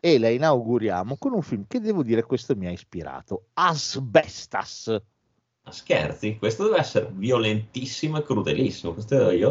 E 0.00 0.18
la 0.18 0.28
inauguriamo 0.28 1.16
con 1.18 1.32
un 1.32 1.42
film 1.42 1.64
che 1.66 1.80
devo 1.80 2.02
dire 2.02 2.22
questo 2.22 2.54
mi 2.56 2.66
ha 2.66 2.70
ispirato. 2.70 3.48
Asbestas. 3.54 5.02
ma 5.62 5.72
scherzi, 5.72 6.38
questo 6.38 6.64
deve 6.64 6.78
essere 6.78 7.10
violentissimo 7.12 8.18
e 8.18 8.22
crudelissimo. 8.22 8.92
Questo 8.94 9.30
io 9.30 9.50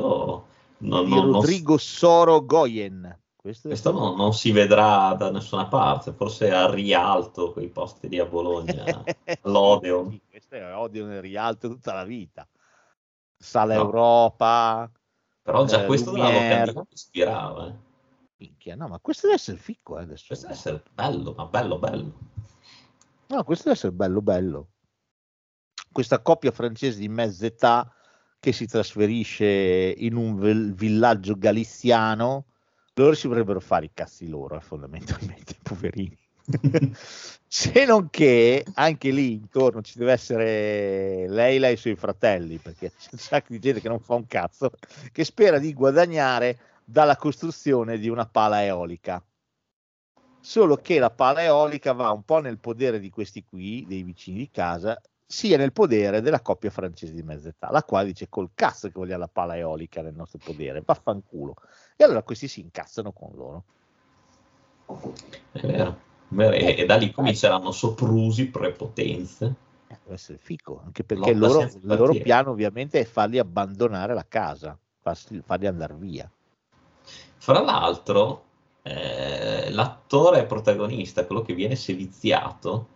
non, 0.80 1.08
non- 1.08 1.10
non- 1.10 1.32
Rodrigo 1.34 1.78
Soro 1.78 2.44
Goyen. 2.46 3.22
Questo, 3.36 3.68
questo 3.70 3.92
non, 3.92 4.16
non 4.16 4.34
si 4.34 4.52
vedrà 4.52 5.14
da 5.14 5.32
nessuna 5.32 5.68
parte, 5.68 6.12
forse 6.12 6.52
a 6.52 6.70
Rialto, 6.70 7.54
quei 7.54 7.70
posti 7.70 8.10
lì 8.10 8.20
a 8.20 8.26
Bologna, 8.26 8.84
l'Odeon. 9.44 10.10
Sì, 10.12 10.22
questo 10.30 10.56
è 10.56 10.76
odio 10.76 11.06
nel 11.06 11.22
rialto 11.22 11.70
tutta 11.70 11.94
la 11.94 12.04
vita. 12.04 12.48
Sala 13.38 13.76
No. 13.76 13.82
Europa. 13.84 14.92
Però 15.48 15.64
già 15.64 15.84
Eh, 15.84 15.86
questo 15.86 16.12
della 16.12 16.26
Lumière. 16.28 16.50
locandina 16.66 16.82
mi 16.82 16.88
ispirava. 16.94 17.68
eh. 17.68 17.74
Minchia, 18.36 18.76
no, 18.76 18.90
ma 18.90 19.00
questo 19.00 19.28
deve 19.28 19.40
essere 19.40 19.58
fico 19.58 19.98
eh, 19.98 20.02
adesso. 20.02 20.26
Questo 20.28 20.46
deve 20.48 20.58
essere 20.60 20.84
bello, 20.92 21.34
ma 21.38 21.46
bello, 21.46 21.80
bello. 21.80 22.20
No, 23.28 23.44
questo 23.46 23.64
deve 23.64 23.76
essere 23.78 23.94
bello, 23.94 24.22
bello. 24.22 24.68
Questa 25.90 26.22
coppia 26.22 26.52
francese 26.52 27.00
di 27.00 27.08
mezza 27.08 27.46
età 27.46 27.90
che 28.42 28.52
si 28.52 28.66
trasferisce 28.68 29.46
in 29.98 30.18
un 30.18 30.38
vil- 30.38 30.74
villaggio 30.74 31.38
galiziano, 31.38 32.48
loro 32.96 33.14
si 33.16 33.28
vorrebbero 33.30 33.62
fare 33.62 33.86
i 33.86 33.92
cazzi 33.94 34.28
loro, 34.28 34.58
eh, 34.58 34.62
fondamentalmente, 34.62 35.56
poverini. 35.64 36.27
Se 37.50 37.86
non 37.86 38.10
che 38.10 38.66
anche 38.74 39.10
lì 39.10 39.34
intorno 39.34 39.82
ci 39.82 39.98
deve 39.98 40.12
essere 40.14 41.28
Leila 41.28 41.68
e 41.68 41.74
i 41.74 41.78
suoi 41.78 41.96
fratelli, 41.96 42.58
perché 42.58 42.92
c'è 42.98 43.10
un 43.12 43.18
sacco 43.18 43.48
di 43.50 43.60
gente 43.60 43.82
che 43.82 43.90
non 43.90 44.00
fa 44.00 44.16
un 44.16 44.28
cazzo, 44.28 44.72
che 45.12 45.24
spera 45.24 45.60
di 45.60 45.74
guadagnare 45.74 46.60
dalla 46.84 47.18
costruzione 47.18 47.98
di 47.98 48.10
una 48.10 48.26
pala 48.26 48.64
eolica. 48.64 49.22
Solo 50.40 50.78
che 50.78 51.00
la 51.00 51.10
pala 51.10 51.44
eolica 51.44 51.92
va 51.92 52.12
un 52.12 52.24
po' 52.24 52.40
nel 52.40 52.60
podere 52.60 53.00
di 53.00 53.10
questi 53.10 53.44
qui, 53.44 53.86
dei 53.86 54.04
vicini 54.04 54.38
di 54.38 54.50
casa, 54.50 55.00
sia 55.26 55.58
nel 55.58 55.74
podere 55.74 56.22
della 56.22 56.40
coppia 56.40 56.70
francese 56.70 57.12
di 57.12 57.24
mezza 57.24 57.50
età, 57.50 57.70
la 57.70 57.84
quale 57.84 58.08
dice 58.08 58.30
col 58.30 58.52
cazzo 58.54 58.88
che 58.88 58.94
vogliamo 58.94 59.20
la 59.20 59.28
pala 59.28 59.58
eolica 59.58 60.02
nel 60.02 60.16
nostro 60.16 60.40
podere, 60.42 60.82
vaffanculo. 60.86 61.56
E 61.98 62.04
allora 62.06 62.24
questi 62.24 62.48
si 62.48 62.62
incazzano 62.62 63.12
con 63.12 63.32
loro. 63.36 63.64
È 65.52 65.60
vero. 65.66 66.07
È 66.30 66.34
vero, 66.36 66.56
E, 66.56 66.76
e 66.80 66.86
da 66.86 66.96
lì 66.96 67.12
cominceranno 67.12 67.72
soprusi, 67.72 68.48
prepotenze. 68.48 69.56
Eh, 69.88 70.14
essere 70.14 70.38
fico, 70.38 70.82
anche 70.84 71.04
perché 71.04 71.32
il 71.32 71.40
loro, 71.40 71.62
il 71.62 71.80
loro 71.84 72.14
piano 72.14 72.52
ovviamente 72.52 73.00
è 73.00 73.06
farli 73.06 73.40
abbandonare 73.40 74.14
la 74.14 74.26
casa, 74.28 74.78
farsi- 75.02 75.42
farli 75.46 75.68
andare 75.68 75.96
via. 75.96 76.30
Fra 77.38 77.62
l'altro, 77.62 78.44
eh, 78.82 79.70
l'attore 79.72 80.46
protagonista, 80.46 81.26
quello 81.26 81.42
che 81.42 81.54
viene 81.54 81.76
seviziato, 81.78 82.88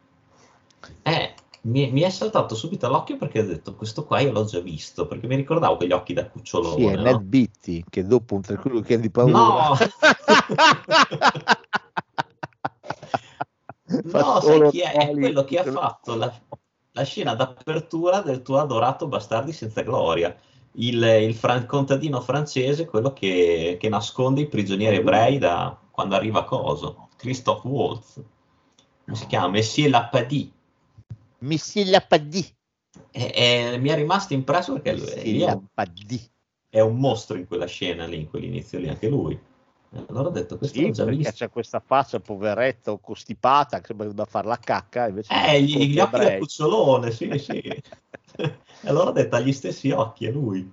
è- 1.01 1.33
mi, 1.61 1.91
mi 1.91 2.01
è 2.01 2.09
saltato 2.09 2.55
subito 2.55 2.87
all'occhio 2.87 3.17
perché 3.17 3.39
ho 3.39 3.45
detto 3.45 3.75
questo 3.75 4.03
qua 4.03 4.19
io 4.19 4.31
l'ho 4.31 4.43
già 4.43 4.59
visto, 4.59 5.07
perché 5.07 5.27
mi 5.27 5.35
ricordavo 5.35 5.77
quegli 5.77 5.91
occhi 5.93 6.13
da 6.13 6.27
cucciolone. 6.27 6.75
Sì, 6.75 6.85
è 6.87 6.95
no? 6.95 7.03
Ned 7.03 7.21
Beatty 7.21 7.83
che 7.87 8.05
dopo 8.05 8.35
un 8.35 8.41
tranquillo 8.41 8.77
weekend 8.79 9.01
di 9.01 9.11
paura 9.11 9.31
No! 9.31 9.77
No, 14.03 14.39
sai 14.39 14.69
chi 14.69 14.79
è? 14.79 14.91
È 14.93 15.11
quello 15.11 15.43
che 15.43 15.59
ha 15.59 15.63
fatto 15.63 16.15
la, 16.15 16.33
la 16.93 17.03
scena 17.03 17.35
d'apertura 17.35 18.21
del 18.21 18.41
tuo 18.41 18.59
adorato 18.59 19.07
Bastardi 19.07 19.51
senza 19.51 19.81
gloria. 19.81 20.35
Il, 20.73 21.01
il 21.03 21.35
fran- 21.35 21.65
contadino 21.65 22.21
francese, 22.21 22.85
quello 22.85 23.11
che, 23.13 23.77
che 23.79 23.89
nasconde 23.89 24.41
i 24.41 24.47
prigionieri 24.47 24.97
ebrei 24.97 25.37
da 25.37 25.77
quando 25.91 26.15
arriva 26.15 26.45
Coso, 26.45 27.09
Christoph 27.17 27.65
Waltz. 27.65 28.21
Come 29.05 29.17
si 29.17 29.25
chiama? 29.27 29.49
Monsieur 29.49 29.89
Lapadi. 29.89 30.51
Monsieur 31.39 31.87
Lapadì. 31.87 32.45
E, 33.11 33.31
e 33.35 33.77
mi 33.77 33.89
è 33.89 33.95
rimasto 33.95 34.33
impresso 34.33 34.73
perché 34.73 34.95
lui, 34.95 35.41
è, 35.41 35.45
Lapadì. 35.45 36.31
è 36.69 36.79
un 36.79 36.97
mostro 36.97 37.37
in 37.37 37.45
quella 37.47 37.65
scena 37.65 38.05
lì, 38.05 38.19
in 38.19 38.29
quell'inizio 38.29 38.79
lì, 38.79 38.87
anche 38.87 39.09
lui. 39.09 39.39
Allora 40.07 40.29
ho 40.29 40.31
detto, 40.31 40.57
questo 40.57 40.79
Sì, 40.79 40.91
già 40.91 41.03
perché 41.03 41.19
visto. 41.23 41.33
c'è 41.33 41.49
questa 41.49 41.79
faccia 41.79 42.19
poveretto, 42.19 42.97
costipata, 42.99 43.79
che 43.79 43.87
sembra 43.87 44.07
da 44.13 44.25
fare 44.25 44.47
la 44.47 44.57
cacca. 44.57 45.07
Invece 45.07 45.33
Eh, 45.33 45.61
gli, 45.61 45.87
gli 45.87 45.99
occhi 45.99 46.19
da 46.19 46.37
cucciolone, 46.37 47.11
sì, 47.11 47.29
sì. 47.37 47.57
e 47.57 47.83
allora 48.85 49.09
ho 49.09 49.13
detto, 49.13 49.35
ha 49.35 49.39
gli 49.39 49.51
stessi 49.51 49.91
occhi, 49.91 50.25
è 50.25 50.31
lui. 50.31 50.71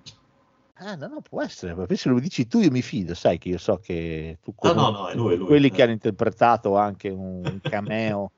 Ah, 0.81 0.95
no, 0.95 1.07
no, 1.07 1.21
può 1.21 1.41
essere, 1.41 1.75
ma 1.75 1.85
se 1.93 2.07
lo 2.07 2.19
dici 2.19 2.47
tu 2.47 2.59
io 2.61 2.71
mi 2.71 2.81
fido, 2.81 3.13
sai 3.13 3.37
che 3.37 3.49
io 3.49 3.57
so 3.57 3.77
che 3.79 4.37
tu 4.41 4.53
No, 4.61 4.71
conosci 4.71 4.91
no, 4.93 4.99
no, 4.99 5.07
è 5.09 5.15
lui, 5.15 5.35
lui. 5.35 5.47
quelli 5.47 5.69
che 5.69 5.81
hanno 5.83 5.91
interpretato 5.91 6.77
anche 6.77 7.09
un 7.09 7.59
cameo. 7.61 8.31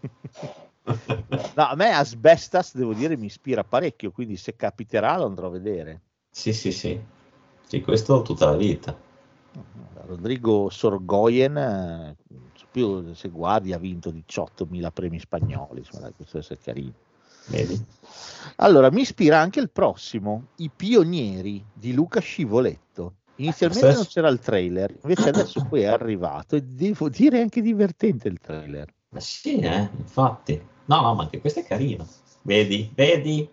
no, 1.56 1.64
a 1.64 1.74
me 1.74 1.90
Asbestas, 1.90 2.76
devo 2.76 2.94
dire, 2.94 3.16
mi 3.16 3.26
ispira 3.26 3.64
parecchio, 3.64 4.12
quindi 4.12 4.36
se 4.36 4.54
capiterà 4.54 5.16
lo 5.16 5.24
andrò 5.26 5.48
a 5.48 5.50
vedere. 5.50 6.00
Sì, 6.30 6.52
sì, 6.52 6.70
sì. 6.70 7.00
Sì, 7.66 7.80
questo 7.82 8.22
tutta 8.22 8.46
la 8.46 8.56
vita. 8.56 9.07
Rodrigo 10.06 10.68
Sorgoyen, 10.70 11.56
eh, 11.56 12.16
più 12.70 13.12
se 13.14 13.28
guardi, 13.28 13.72
ha 13.72 13.78
vinto 13.78 14.10
18.000 14.10 14.90
premi 14.92 15.18
spagnoli, 15.18 15.80
insomma, 15.80 16.10
questo 16.14 16.38
deve 16.38 16.44
essere 16.44 16.60
carino. 16.62 16.92
Vedi? 17.46 17.82
Allora, 18.56 18.90
mi 18.90 19.00
ispira 19.00 19.40
anche 19.40 19.60
il 19.60 19.70
prossimo, 19.70 20.48
I 20.56 20.70
pionieri 20.74 21.64
di 21.72 21.92
Luca 21.92 22.20
Scivoletto. 22.20 23.14
Inizialmente 23.36 23.92
non 23.92 24.06
c'era 24.06 24.28
il 24.28 24.40
trailer, 24.40 24.94
invece 25.02 25.28
adesso 25.28 25.64
poi 25.64 25.82
è 25.82 25.86
arrivato 25.86 26.56
e 26.56 26.62
devo 26.62 27.08
dire 27.08 27.40
anche 27.40 27.62
divertente 27.62 28.28
il 28.28 28.38
trailer. 28.40 28.92
Ma 29.10 29.20
sì, 29.20 29.58
eh, 29.60 29.88
infatti. 29.96 30.60
No, 30.86 31.00
no, 31.00 31.14
ma 31.14 31.22
anche 31.22 31.40
questo 31.40 31.60
è 31.60 31.64
carino. 31.64 32.06
Vedi, 32.42 32.90
vedi 32.94 33.48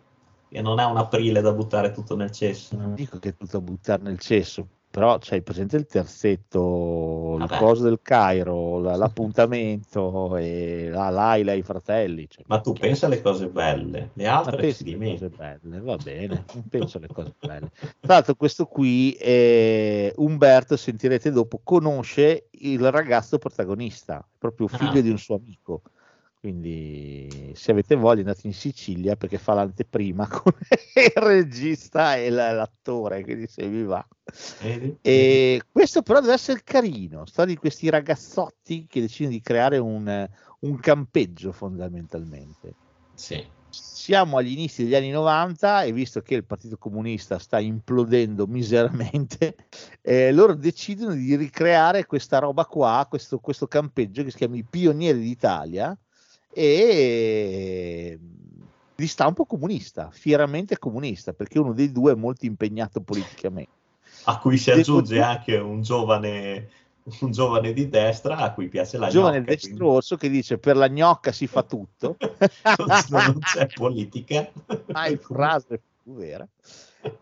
che 0.50 0.62
non 0.62 0.80
è 0.80 0.86
un 0.86 0.98
aprile 0.98 1.42
da 1.42 1.54
buttare 1.54 1.92
tutto 1.92 2.16
nel 2.16 2.32
cesso. 2.32 2.76
Non 2.76 2.96
dico 2.96 3.20
che 3.20 3.30
è 3.30 3.36
tutto 3.36 3.58
a 3.58 3.62
buttare 3.62 4.02
nel 4.04 4.20
cesso, 4.20 4.68
però 4.96 5.18
c'hai 5.20 5.42
presente 5.42 5.76
il 5.76 5.86
terzetto, 5.88 7.34
il 7.38 7.46
Vabbè. 7.48 7.58
coso 7.58 7.84
del 7.84 8.00
Cairo, 8.02 8.80
la- 8.80 8.96
l'appuntamento 8.96 10.38
e 10.38 10.88
la 10.90 11.10
Laila 11.10 11.52
e 11.52 11.58
i 11.58 11.62
fratelli. 11.64 12.28
cioè, 12.30 12.46
Ma 12.48 12.62
tu 12.62 12.72
pensa 12.72 13.08
alle 13.08 13.22
cose 13.22 13.48
belle, 13.50 14.12
le 14.14 14.26
altre 14.26 14.56
penso 14.56 14.84
si 14.86 14.94
alle 14.94 15.10
cose 15.12 15.30
belle, 15.30 15.80
va 15.82 15.98
bene, 15.98 16.46
penso 16.70 16.98
alle 16.98 17.08
cose 17.08 17.34
belle. 17.40 17.72
Tra 18.00 18.14
l'altro 18.14 18.36
questo 18.36 18.66
qui, 18.68 19.12
eh, 19.20 20.14
Umberto, 20.16 20.78
sentirete 20.78 21.30
dopo, 21.30 21.60
conosce 21.62 22.48
il 22.52 22.90
ragazzo 22.90 23.38
protagonista, 23.38 24.26
proprio 24.38 24.68
figlio 24.70 25.00
Ah. 25.00 25.02
di 25.02 25.10
un 25.10 25.18
suo 25.18 25.36
amico. 25.36 25.82
Quindi 26.46 27.54
se 27.56 27.72
avete 27.72 27.96
voglia 27.96 28.20
andate 28.20 28.46
in 28.46 28.54
Sicilia 28.54 29.16
perché 29.16 29.40
fa 29.40 29.56
l'anteprima 29.56 30.28
con 30.30 30.54
il 30.94 31.12
regista 31.16 32.18
e 32.18 32.30
la- 32.30 32.52
l'attore, 32.52 33.24
quindi 33.24 33.48
se 33.48 33.68
vi 33.68 33.82
va. 33.82 34.06
Vedi? 34.62 34.96
E 35.02 35.64
questo 35.72 36.04
però 36.04 36.22
deve 36.22 36.34
essere 36.34 36.62
carino, 36.64 37.26
storia 37.26 37.56
di 37.56 37.60
questi 37.60 37.90
ragazzotti 37.90 38.86
che 38.88 39.02
decidono 39.02 39.34
di 39.34 39.42
creare 39.42 39.80
un, 39.80 40.30
un 40.60 40.80
campeggio 40.80 41.52
fondamentalmente 41.52 42.76
Sì. 43.16 43.44
siamo 43.70 44.38
agli 44.38 44.52
inizi 44.52 44.84
degli 44.84 44.94
anni 44.94 45.10
90 45.10 45.82
e 45.82 45.92
visto 45.94 46.22
che 46.22 46.36
il 46.36 46.46
Partito 46.46 46.78
Comunista 46.78 47.40
sta 47.40 47.60
implodendo 47.60 48.46
miseramente, 48.48 49.56
eh, 50.04 50.32
loro 50.32 50.54
decidono 50.54 51.16
di 51.16 51.36
ricreare 51.36 52.06
questa 52.06 52.38
roba 52.38 52.66
qua, 52.68 53.08
questo, 53.10 53.40
questo 53.40 53.66
campeggio 53.66 54.24
che 54.24 54.30
si 54.30 54.38
chiama 54.38 54.58
I 54.58 54.64
Pionieri 54.64 55.22
d'Italia 55.22 55.98
e 56.58 58.18
di 58.96 59.08
stampo 59.08 59.46
comunista, 59.46 60.10
fieramente 60.10 60.80
comunista, 60.80 61.34
perché 61.34 61.60
uno 61.60 61.74
dei 61.74 61.92
due 61.92 62.14
è 62.14 62.16
molto 62.16 62.46
impegnato 62.46 63.02
politicamente. 63.02 63.72
A 64.24 64.40
cui 64.40 64.58
si 64.58 64.70
Devo 64.70 64.80
aggiunge 64.80 65.14
dire- 65.16 65.26
anche 65.26 65.58
un 65.58 65.82
giovane, 65.82 66.70
un 67.20 67.32
giovane 67.32 67.74
di 67.74 67.90
destra 67.90 68.38
a 68.38 68.54
cui 68.54 68.70
piace 68.70 68.98
la 68.98 69.10
giovane 69.10 69.40
gnocca, 69.40 69.48
quindi- 69.58 69.68
destrorso 69.68 70.16
che 70.16 70.30
dice 70.30 70.58
per 70.58 70.78
la 70.78 70.88
gnocca 70.88 71.34
si 71.34 71.46
fa 71.46 71.64
tutto, 71.64 72.16
non 73.10 73.40
c'è 73.40 73.68
politica. 73.74 74.50
mai 74.88 75.18
frase 75.18 75.82
vera. 76.04 76.48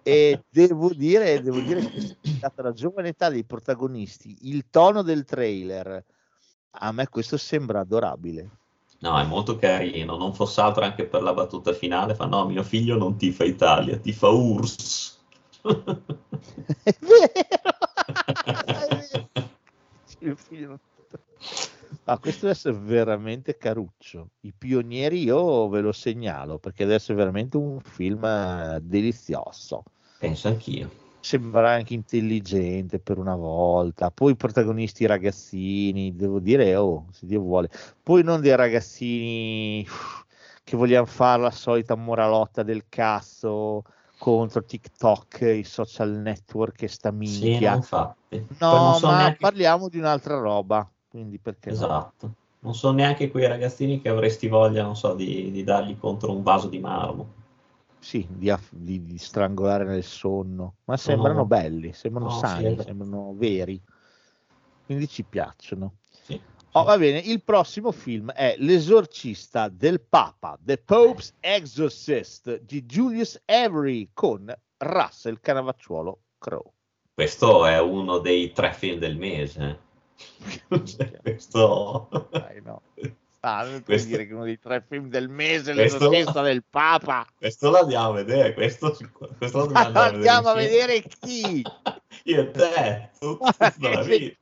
E 0.04 0.44
devo 0.48 0.94
dire, 0.94 1.42
devo 1.42 1.60
dire 1.60 1.82
che 1.82 2.16
data 2.40 2.62
la 2.62 2.72
giovane 2.72 3.10
età 3.10 3.30
dei 3.30 3.44
protagonisti, 3.44 4.38
il 4.42 4.66
tono 4.70 5.02
del 5.02 5.26
trailer, 5.26 6.02
a 6.76 6.92
me 6.92 7.08
questo 7.10 7.36
sembra 7.36 7.80
adorabile. 7.80 8.50
No, 9.04 9.20
è 9.20 9.26
molto 9.26 9.58
carino, 9.58 10.16
non 10.16 10.34
fosse 10.34 10.62
altro 10.62 10.86
anche 10.86 11.04
per 11.04 11.22
la 11.24 11.34
battuta 11.34 11.74
finale, 11.74 12.16
fa 12.16 12.26
no, 12.26 12.46
mio 12.46 12.64
figlio 12.64 12.98
non 12.98 13.18
tifa 13.18 13.44
Italia, 13.44 13.98
tifa 13.98 14.30
URSS. 14.30 15.20
È 16.84 16.96
vero! 17.00 17.30
È 20.20 20.36
vero. 20.50 20.80
Ah, 22.06 22.18
questo 22.18 22.48
deve 22.48 22.52
essere 22.58 22.76
veramente 22.78 23.56
caruccio. 23.56 24.32
I 24.42 24.52
pionieri 24.52 25.24
io 25.24 25.70
ve 25.70 25.80
lo 25.80 25.94
segnalo 25.94 26.58
perché 26.58 26.84
deve 26.84 26.96
essere 26.96 27.18
veramente 27.18 27.56
un 27.56 27.80
film 27.80 28.26
eh, 28.26 28.80
delizioso. 28.82 29.84
Penso 30.18 30.50
anch'io. 30.50 31.03
Sembra 31.24 31.72
anche 31.72 31.94
intelligente 31.94 33.00
per 33.00 33.18
una 33.18 33.36
volta. 33.36 34.12
Poi 34.12 34.34
i 34.34 34.36
protagonisti 34.36 35.06
ragazzini, 35.06 36.14
devo 36.18 36.40
dire, 36.40 36.76
oh, 36.76 37.06
se 37.12 37.26
Dio 37.26 37.40
vuole. 37.40 37.70
Poi 38.04 38.24
non 38.24 38.42
dei 38.42 38.54
ragazzini 38.54 39.88
che 40.66 40.76
vogliamo 40.76 41.06
fare 41.06 41.42
la 41.42 41.50
solita 41.52 41.96
moralotta 41.96 42.62
del 42.62 42.84
cazzo 42.90 43.84
contro 44.18 44.66
TikTok, 44.66 45.40
i 45.42 45.64
social 45.64 46.10
network 46.12 46.82
e 46.82 46.88
sta 46.90 47.10
Sì, 47.12 47.18
minchia. 47.18 47.76
no. 47.76 48.16
Poi 48.30 48.46
No, 48.60 48.78
non 48.78 48.94
so 48.96 49.08
ma 49.08 49.18
neanche- 49.20 49.38
parliamo 49.40 49.88
di 49.88 50.00
un'altra 50.00 50.38
roba, 50.38 50.86
quindi 51.10 51.40
perché 51.40 51.70
no? 51.70 51.76
Esatto. 51.76 52.34
Non 52.60 52.76
sono 52.76 52.96
neanche 52.96 53.32
quei 53.32 53.48
ragazzini 53.48 54.02
che 54.02 54.10
avresti 54.10 54.50
voglia, 54.50 54.84
non 54.84 54.96
so, 54.98 55.14
di, 55.14 55.52
di 55.52 55.64
dargli 55.64 55.98
contro 55.98 56.32
un 56.34 56.44
vaso 56.44 56.68
di 56.68 56.80
marmo. 56.80 57.42
Sì, 58.04 58.28
di, 58.30 58.50
aff- 58.50 58.74
di- 58.74 59.02
di 59.06 59.18
strangolare 59.18 59.86
nel 59.86 60.04
sonno, 60.04 60.76
ma 60.84 60.98
sembrano 60.98 61.40
No. 61.40 61.46
belli, 61.46 61.94
sembrano 61.94 62.28
No, 62.28 62.34
sì, 62.34 62.40
sani, 62.40 62.64
vero. 62.64 62.82
sembrano 62.84 63.34
veri, 63.34 63.82
quindi 64.86 65.08
ci 65.08 65.24
piacciono. 65.24 66.00
Sì. 66.10 66.38
Oh, 66.74 66.84
va 66.84 66.98
bene, 66.98 67.20
il 67.20 67.42
prossimo 67.44 67.94
film 67.94 68.30
è 68.32 68.56
L'esorcista 68.58 69.70
del 69.70 70.02
Papa, 70.02 70.60
The 70.60 70.80
Pope's 70.80 71.34
Exorcist 71.40 72.60
di 72.64 72.84
Julius 72.86 73.42
Avery 73.46 74.10
con 74.14 74.54
Russell 74.80 75.40
Canavacciuolo 75.40 76.20
Crowe. 76.40 76.72
Questo 77.14 77.66
è 77.66 77.80
uno 77.80 78.18
dei 78.18 78.52
tre 78.52 78.74
film 78.74 79.00
del 79.00 79.16
mese. 79.16 79.80
Questo... 81.22 82.10
Dai, 82.32 82.62
no. 82.62 82.82
Ah, 83.46 83.66
non 83.66 83.84
Questo- 83.84 84.08
dire 84.08 84.26
che 84.26 84.34
uno 84.34 84.46
dei 84.46 84.58
tre 84.58 84.82
film 84.88 85.10
del 85.10 85.28
mese, 85.28 85.74
Questo- 85.74 86.08
L'esorcista 86.08 86.42
del 86.42 86.64
Papa. 86.70 87.26
questo 87.38 87.70
lo 87.70 87.80
andiamo 87.80 88.08
a 88.10 88.12
vedere, 88.14 88.54
questo, 88.54 88.96
questo 89.38 89.58
lo 89.58 89.66
dobbiamo 89.66 90.00
Andiamo 90.00 90.48
a 90.48 90.54
vedere 90.56 91.02
chi? 91.02 91.62
Io 92.24 92.40
e 92.42 92.52
te, 92.52 93.10
tutta 93.20 93.74
la 93.80 94.02
vita. 94.04 94.38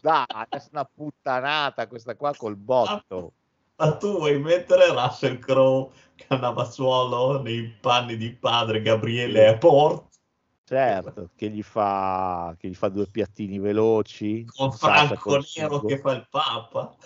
Dai, 0.00 0.24
è 0.48 0.62
una 0.72 0.84
puttanata 0.92 1.86
questa 1.86 2.16
qua 2.16 2.34
col 2.34 2.56
botto. 2.56 3.32
Ma 3.76 3.94
tu 3.98 4.16
vuoi 4.16 4.38
mettere 4.38 4.88
Russell 4.90 5.38
Crowe, 5.38 5.90
Cannavazzuolo 6.26 7.42
nei 7.42 7.76
panni 7.78 8.16
di 8.16 8.30
padre 8.32 8.80
Gabriele 8.80 9.58
Port 9.58 10.04
Certo, 10.64 11.28
che 11.36 11.48
gli 11.50 11.62
fa, 11.62 12.52
che 12.58 12.68
gli 12.68 12.74
fa 12.74 12.88
due 12.88 13.06
piattini 13.06 13.58
veloci. 13.60 14.44
con 14.46 14.72
Franco 14.72 15.40
Nero 15.54 15.80
che 15.82 15.98
fa 15.98 16.12
il 16.12 16.26
Papa? 16.28 16.96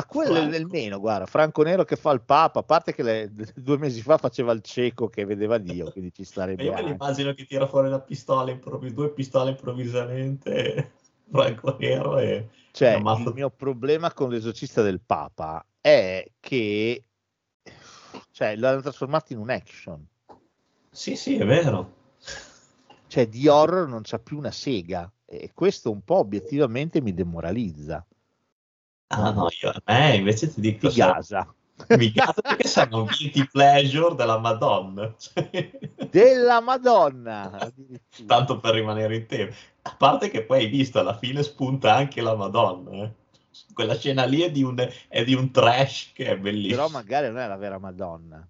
Ma 0.00 0.06
quello 0.06 0.34
è 0.36 0.56
il 0.56 0.66
meno, 0.66 0.98
guarda, 0.98 1.26
Franco 1.26 1.62
Nero 1.62 1.84
che 1.84 1.96
fa 1.96 2.12
il 2.12 2.22
Papa, 2.22 2.60
a 2.60 2.62
parte 2.62 2.94
che 2.94 3.02
le- 3.02 3.30
due 3.54 3.76
mesi 3.76 4.00
fa 4.00 4.16
faceva 4.16 4.52
il 4.52 4.62
cieco 4.62 5.08
che 5.08 5.26
vedeva 5.26 5.58
Dio, 5.58 5.90
quindi 5.90 6.12
ci 6.12 6.24
starebbe 6.24 6.62
io 6.62 6.72
me 6.72 6.82
l'immagino 6.82 7.34
che 7.34 7.44
tira 7.44 7.66
fuori 7.66 7.90
la 7.90 8.00
pistola, 8.00 8.50
improvvis- 8.50 8.94
due 8.94 9.10
pistole 9.10 9.50
improvvisamente, 9.50 10.92
Franco 11.30 11.76
Nero 11.78 12.18
e... 12.18 12.48
Cioè, 12.72 12.94
il 12.94 13.32
mio 13.34 13.50
problema 13.50 14.12
con 14.12 14.30
l'esorcista 14.30 14.80
del 14.80 15.00
Papa 15.00 15.64
è 15.80 16.24
che 16.38 17.04
cioè, 18.30 18.56
l'hanno 18.56 18.80
trasformato 18.80 19.32
in 19.32 19.40
un 19.40 19.50
action. 19.50 20.06
Sì, 20.90 21.16
sì, 21.16 21.36
è 21.36 21.44
vero. 21.44 21.96
Cioè, 23.06 23.28
di 23.28 23.48
horror 23.48 23.88
non 23.88 24.02
c'ha 24.02 24.18
più 24.18 24.38
una 24.38 24.52
sega 24.52 25.12
e 25.26 25.50
questo 25.52 25.90
un 25.90 26.02
po' 26.02 26.18
obiettivamente 26.18 27.00
mi 27.02 27.12
demoralizza. 27.12 28.06
Ah 29.12 29.30
no, 29.32 29.48
io 29.60 29.70
a 29.70 29.82
me 29.86 30.16
invece 30.16 30.52
ti 30.52 30.60
dico... 30.60 30.88
Ti 30.88 30.96
gasa. 30.96 31.52
Mi 31.96 32.12
gasa 32.12 32.40
perché 32.42 32.68
sono 32.68 33.04
guilty 33.04 33.46
pleasure 33.50 34.14
della 34.14 34.38
Madonna. 34.38 35.12
Della 36.10 36.60
Madonna! 36.60 37.72
Tanto 38.26 38.60
per 38.60 38.74
rimanere 38.74 39.16
in 39.16 39.26
tema. 39.26 39.50
A 39.82 39.94
parte 39.96 40.28
che 40.30 40.44
poi 40.44 40.64
hai 40.64 40.68
visto 40.68 41.00
alla 41.00 41.16
fine 41.16 41.42
spunta 41.42 41.94
anche 41.94 42.20
la 42.20 42.36
Madonna. 42.36 43.02
eh. 43.02 43.14
Quella 43.72 43.96
scena 43.96 44.24
lì 44.24 44.42
è 44.42 44.50
di, 44.50 44.62
un, 44.62 44.76
è 45.08 45.24
di 45.24 45.34
un 45.34 45.50
trash 45.50 46.12
che 46.12 46.26
è 46.26 46.38
bellissimo. 46.38 46.76
Però 46.76 46.88
magari 46.88 47.26
non 47.28 47.38
è 47.38 47.48
la 47.48 47.56
vera 47.56 47.78
Madonna. 47.78 48.48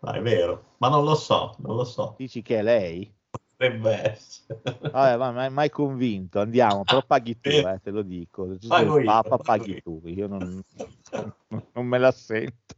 Ma 0.00 0.12
è 0.12 0.20
vero, 0.20 0.74
ma 0.78 0.88
non 0.88 1.02
lo 1.02 1.14
so, 1.14 1.56
non 1.58 1.76
lo 1.76 1.84
so. 1.84 2.14
Dici 2.18 2.42
che 2.42 2.58
è 2.58 2.62
lei? 2.62 3.12
Potrebbe 3.56 4.12
essere. 4.12 4.62
Vabbè, 4.90 5.16
ma 5.16 5.32
mai, 5.32 5.50
mai 5.50 5.70
convinto, 5.70 6.40
andiamo, 6.40 6.84
però 6.84 7.02
paghi 7.02 7.38
tu, 7.40 7.48
eh, 7.48 7.80
te 7.82 7.90
lo 7.90 8.02
dico. 8.02 8.56
Se 8.60 8.68
Pago 8.68 8.98
io, 8.98 9.04
Papa 9.04 9.38
paghi 9.38 9.80
tu, 9.82 10.00
io 10.04 10.26
non, 10.26 10.62
non 11.72 11.86
me 11.86 11.98
la 11.98 12.10
sento. 12.12 12.74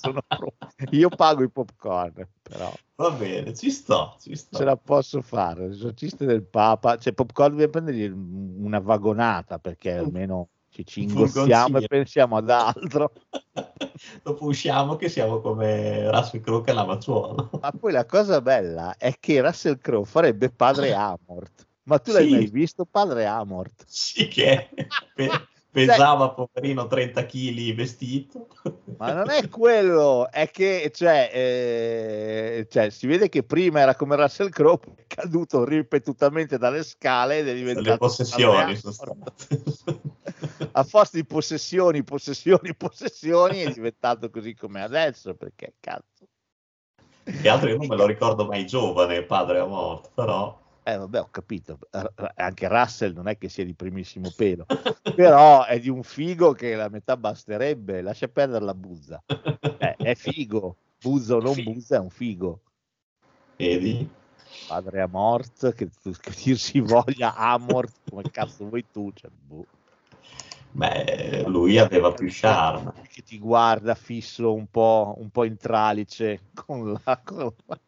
Pro- 0.00 0.54
Io 0.90 1.08
pago 1.08 1.42
i 1.42 1.50
popcorn, 1.50 2.26
però 2.42 2.72
Va 2.96 3.10
bene, 3.12 3.54
ci 3.54 3.70
sto, 3.70 4.16
ci 4.20 4.34
sto. 4.36 4.58
ce 4.58 4.64
la 4.64 4.76
posso 4.76 5.22
fare. 5.22 5.68
L'esorcista 5.68 6.24
del 6.24 6.42
Papa, 6.42 6.96
cioè 6.98 7.12
popcorn 7.12 7.50
dobbiamo 7.50 7.70
prendergli 7.72 8.06
una 8.08 8.80
vagonata 8.80 9.58
perché 9.58 9.92
almeno 9.92 10.48
ci, 10.84 11.08
ci 11.08 11.14
ingossiamo 11.14 11.78
e 11.78 11.86
pensiamo 11.86 12.36
ad 12.36 12.50
altro. 12.50 13.12
Dopo 14.22 14.44
usciamo 14.44 14.96
che 14.96 15.08
siamo 15.08 15.40
come 15.40 16.10
Russell 16.10 16.40
Crowe 16.40 16.62
e 16.66 16.72
la 16.72 16.84
Mazzuolo. 16.84 17.50
Ma 17.60 17.72
poi 17.72 17.92
la 17.92 18.06
cosa 18.06 18.40
bella 18.40 18.96
è 18.96 19.14
che 19.18 19.40
Russell 19.40 19.78
Crowe 19.78 20.04
farebbe 20.04 20.50
padre 20.50 20.94
Amort. 20.94 21.66
Ma 21.84 21.98
tu 21.98 22.12
l'hai 22.12 22.26
Sì. 22.26 22.30
mai 22.30 22.46
visto 22.46 22.84
padre 22.84 23.26
Amort? 23.26 23.84
Sì 23.86 24.28
che 24.28 24.68
pe- 25.14 25.30
pesava 25.70 26.30
poverino 26.30 26.86
30 26.86 27.26
kg 27.26 27.74
vestito. 27.74 28.48
Ma 28.98 29.12
non 29.12 29.30
è 29.30 29.48
quello, 29.48 30.30
è 30.30 30.50
che 30.50 30.90
cioè, 30.94 31.30
eh, 31.32 32.66
cioè, 32.68 32.90
si 32.90 33.06
vede 33.06 33.28
che 33.28 33.42
prima 33.42 33.80
era 33.80 33.94
come 33.94 34.16
Russell 34.16 34.48
Crowe, 34.48 34.80
è 34.96 35.04
caduto 35.06 35.64
ripetutamente 35.64 36.58
dalle 36.58 36.82
scale 36.82 37.38
ed 37.38 37.48
è 37.48 37.54
diventato 37.54 37.90
le 37.90 37.96
possessioni 37.96 38.76
sono 38.76 38.92
state. 38.92 39.46
A 40.72 40.82
forza 40.84 41.16
di 41.16 41.24
possessioni, 41.24 42.02
possessioni, 42.02 42.74
possessioni 42.74 43.60
è 43.60 43.72
diventato 43.72 44.30
così 44.30 44.54
come 44.54 44.82
adesso, 44.82 45.34
perché 45.34 45.74
cazzo. 45.80 46.26
Che 47.22 47.48
altro 47.48 47.68
io 47.68 47.76
non 47.76 47.86
me 47.86 47.96
lo 47.96 48.06
ricordo 48.06 48.46
mai 48.46 48.66
giovane, 48.66 49.22
padre 49.22 49.58
a 49.58 49.66
morte, 49.66 50.10
però... 50.14 50.66
Eh 50.82 50.96
vabbè, 50.96 51.20
ho 51.20 51.28
capito, 51.30 51.78
anche 52.36 52.66
Russell 52.66 53.12
non 53.12 53.28
è 53.28 53.36
che 53.36 53.50
sia 53.50 53.62
di 53.62 53.74
primissimo 53.74 54.32
pelo, 54.34 54.64
però 55.14 55.66
è 55.66 55.78
di 55.78 55.90
un 55.90 56.02
figo 56.02 56.52
che 56.52 56.74
la 56.74 56.88
metà 56.88 57.18
basterebbe, 57.18 58.00
lascia 58.00 58.28
perdere 58.28 58.64
la 58.64 58.72
buzza. 58.72 59.22
Eh, 59.26 59.96
è 59.96 60.14
figo, 60.14 60.76
buzza 60.98 61.36
o 61.36 61.40
non 61.40 61.62
buzza 61.62 61.96
è 61.96 61.98
un 61.98 62.08
figo. 62.08 62.62
Vedi? 63.56 64.08
Padre 64.66 65.02
Amort, 65.02 65.74
che, 65.74 65.90
che 66.02 66.30
dir 66.42 66.56
si 66.56 66.80
voglia 66.80 67.34
Amort, 67.34 67.92
come 68.08 68.22
cazzo 68.30 68.66
vuoi 68.66 68.86
tu, 68.90 69.12
cioè, 69.12 69.30
boh. 69.30 69.66
Beh, 70.72 71.44
lui 71.46 71.78
aveva 71.78 72.12
più 72.12 72.28
charme. 72.30 72.92
Che 73.08 73.22
ti 73.22 73.38
guarda 73.38 73.94
fisso 73.94 74.52
un 74.52 74.66
po', 74.68 75.14
un 75.18 75.30
po' 75.30 75.44
in 75.44 75.56
tralice, 75.56 76.50
con 76.54 76.98
la, 77.04 77.20
con 77.24 77.52
la- 77.66 77.80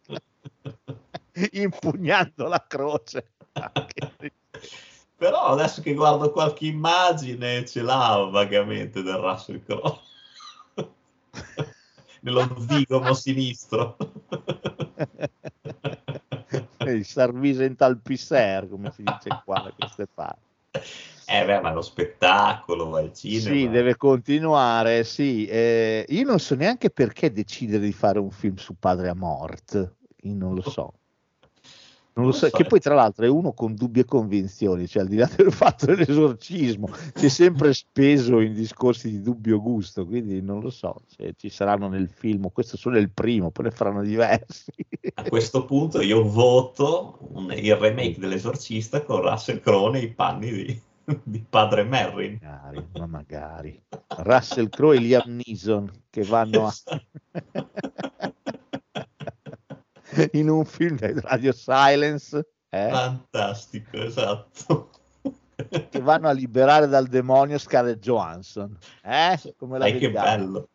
impugnando 1.53 2.49
la 2.49 2.65
croce. 2.67 3.33
Però 5.17 5.47
adesso 5.47 5.83
che 5.83 5.95
guardo 5.95 6.31
qualche 6.31 6.67
immagine 6.67 7.65
ce 7.67 7.83
l'ha 7.83 8.29
vagamente 8.31 9.03
del 9.03 9.17
Russell 9.17 9.63
Crowe. 9.63 9.99
Nello 12.23 12.57
zigomo 12.69 13.15
sinistro. 13.15 13.97
il 16.87 17.05
Sarvisental 17.05 18.01
Pisser, 18.01 18.69
come 18.69 18.91
si 18.93 19.03
dice 19.03 19.43
qua 19.45 19.61
da 19.61 19.73
queste 19.73 20.07
parti. 20.07 20.49
Eh 21.33 21.45
beh, 21.45 21.61
ma 21.61 21.73
lo 21.73 21.81
spettacolo, 21.83 22.89
va 22.89 22.99
al 22.99 23.13
cinema. 23.13 23.55
Sì, 23.55 23.69
deve 23.69 23.97
continuare, 23.97 25.05
sì. 25.05 25.47
Eh, 25.47 26.05
io 26.09 26.25
non 26.25 26.41
so 26.41 26.57
neanche 26.57 26.91
perché 26.91 27.31
decidere 27.31 27.85
di 27.85 27.93
fare 27.93 28.19
un 28.19 28.31
film 28.33 28.57
su 28.57 28.75
Padre 28.79 29.11
Amort, 29.11 29.95
io 30.23 30.35
non 30.35 30.55
lo 30.57 30.63
so. 30.63 30.95
Non 32.13 32.25
lo 32.25 32.31
Non 32.31 32.33
so, 32.33 32.47
lo 32.47 32.51
so. 32.51 32.57
che 32.57 32.65
poi 32.65 32.81
tra 32.81 32.95
l'altro 32.97 33.25
è 33.25 33.29
uno 33.29 33.53
con 33.53 33.77
dubbie 33.77 34.05
convinzioni, 34.05 34.89
cioè 34.89 35.03
al 35.03 35.09
di 35.09 35.15
là 35.17 35.31
del 35.37 35.53
fatto 35.55 35.87
dell'esorcismo, 35.87 36.89
si 37.15 37.27
è 37.27 37.29
sempre 37.29 37.73
speso 37.75 38.41
in 38.41 38.53
discorsi 38.53 39.09
di 39.09 39.23
dubbio 39.23 39.61
gusto, 39.61 40.05
quindi 40.05 40.43
non 40.43 40.59
lo 40.61 40.71
so 40.71 40.97
se 41.07 41.35
ci 41.37 41.49
saranno 41.49 41.87
nel 41.87 42.09
film, 42.09 42.51
questo 42.53 42.77
solo 42.77 42.97
è 42.97 43.01
il 43.01 43.13
primo, 43.13 43.53
poi 43.53 43.67
ne 43.67 43.71
faranno 43.71 44.03
diversi. 44.03 44.73
A 45.15 45.23
questo 45.29 45.65
punto 45.65 46.01
io 46.01 46.25
voto 46.29 47.19
un- 47.35 47.53
il 47.53 47.77
remake 47.77 48.19
dell'esorcista 48.19 49.05
con 49.05 49.21
Russell 49.23 49.61
Crowe 49.61 49.93
nei 49.93 50.13
panni 50.13 50.51
di, 50.51 50.81
di 51.25 51.45
padre 51.49 51.85
Merrin. 51.85 52.39
Magari, 52.43 52.89
ma 52.95 53.07
magari. 53.07 53.83
Russell 54.19 54.69
Crowe 54.69 54.97
e 54.97 55.01
Liam 55.01 55.43
Neeson 55.45 55.91
che 56.11 56.23
vanno 56.23 56.67
a... 56.67 56.75
in 60.33 60.49
un 60.49 60.65
film 60.65 60.97
di 60.97 61.21
Radio 61.21 61.53
Silence 61.53 62.45
eh, 62.73 62.89
Fantastico, 62.89 63.97
esatto. 63.97 64.91
che 65.91 66.01
vanno 66.01 66.29
a 66.29 66.33
liberare 66.33 66.87
dal 66.87 67.09
demonio 67.09 67.59
Scarlett 67.59 67.99
Johansson. 67.99 68.79
Eh? 69.03 69.55
Come 69.57 69.79
la 69.79 69.91
Dai, 69.91 69.99
che 69.99 70.11
bello. 70.11 70.69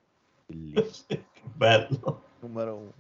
Che 1.08 1.24
bello. 1.42 2.24
Numero 2.42 2.76
uno. 2.76 2.94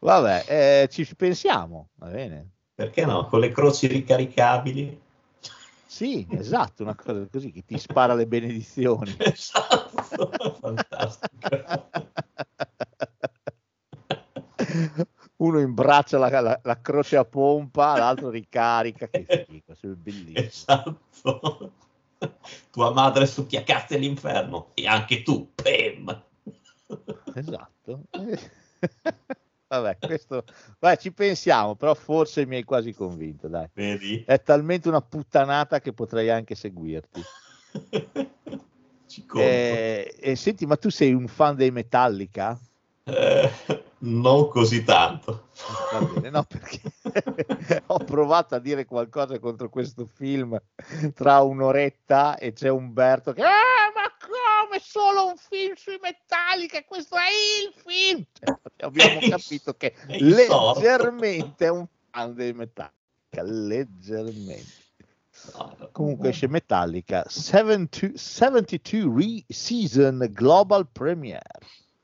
Vabbè, 0.00 0.44
eh, 0.48 0.88
ci 0.90 1.06
pensiamo, 1.14 1.88
va 1.94 2.08
bene. 2.08 2.50
Perché 2.74 3.06
no? 3.06 3.26
Con 3.26 3.40
le 3.40 3.50
croci 3.50 3.86
ricaricabili. 3.86 5.00
Sì, 5.90 6.26
esatto, 6.30 6.82
una 6.82 6.94
cosa 6.94 7.26
così 7.32 7.50
che 7.50 7.64
ti 7.64 7.78
spara 7.78 8.12
le 8.12 8.26
benedizioni. 8.26 9.16
Esatto, 9.18 10.30
fantastico. 10.60 11.88
Uno 15.36 15.60
imbraccia 15.60 16.18
la, 16.18 16.40
la- 16.40 16.60
la 16.62 16.80
croce 16.82 17.16
a 17.16 17.24
pompa, 17.24 17.96
l'altro 17.96 18.28
ricarica. 18.28 19.08
Che 19.08 19.46
figo, 19.48 19.72
è 19.72 19.86
bellissimo. 19.86 20.46
Esatto. 20.46 21.72
Tua 22.70 22.92
madre 22.92 23.24
succhia 23.26 23.62
cazzi 23.62 23.94
all'inferno 23.94 24.72
e 24.74 24.86
anche 24.86 25.22
tu, 25.22 25.50
Pem. 25.54 26.24
Esatto. 27.34 28.02
Vabbè, 29.68 29.98
questo 30.00 30.44
vai, 30.78 30.96
ci 30.98 31.12
pensiamo, 31.12 31.74
però 31.74 31.94
forse 31.94 32.46
mi 32.46 32.56
hai 32.56 32.64
quasi 32.64 32.94
convinto, 32.94 33.48
dai. 33.48 33.68
Vedi? 33.74 34.24
È 34.26 34.40
talmente 34.40 34.88
una 34.88 35.02
puttanata 35.02 35.78
che 35.80 35.92
potrei 35.92 36.30
anche 36.30 36.54
seguirti. 36.54 37.22
Ci 39.06 39.24
conto. 39.26 39.46
Eh, 39.46 40.14
e 40.18 40.36
senti, 40.36 40.66
ma 40.66 40.76
tu 40.76 40.90
sei 40.90 41.12
un 41.14 41.28
fan 41.28 41.56
dei 41.56 41.70
Metallica? 41.70 42.58
Eh, 43.04 43.50
non 44.00 44.48
così 44.48 44.84
tanto. 44.84 45.48
Va 45.92 46.00
bene, 46.00 46.30
no, 46.30 46.44
perché 46.44 46.80
ho 47.86 47.98
provato 47.98 48.54
a 48.54 48.58
dire 48.58 48.84
qualcosa 48.84 49.38
contro 49.38 49.68
questo 49.70 50.06
film 50.06 50.58
tra 51.14 51.40
un'oretta 51.40 52.36
e 52.36 52.52
c'è 52.52 52.68
Umberto 52.68 53.32
che 53.32 53.42
"Ah, 53.42 53.77
solo 54.98 55.26
un 55.28 55.36
film 55.36 55.74
sui 55.74 55.98
Metallica? 56.02 56.82
Questo 56.84 57.14
è 57.14 57.28
il 57.30 57.72
film! 57.72 58.24
Cioè, 58.32 58.58
abbiamo 58.84 59.20
capito 59.30 59.74
che 59.74 59.94
leggermente 60.06 61.66
è 61.66 61.70
un 61.70 61.86
fan 62.10 62.34
dei 62.34 62.52
Metallica, 62.52 63.42
leggermente. 63.42 64.86
Comunque 65.92 66.30
esce 66.30 66.48
Metallica 66.48 67.24
72, 67.28 68.18
72 68.18 69.14
re-season 69.14 70.28
global 70.32 70.88
premiere. 70.90 71.60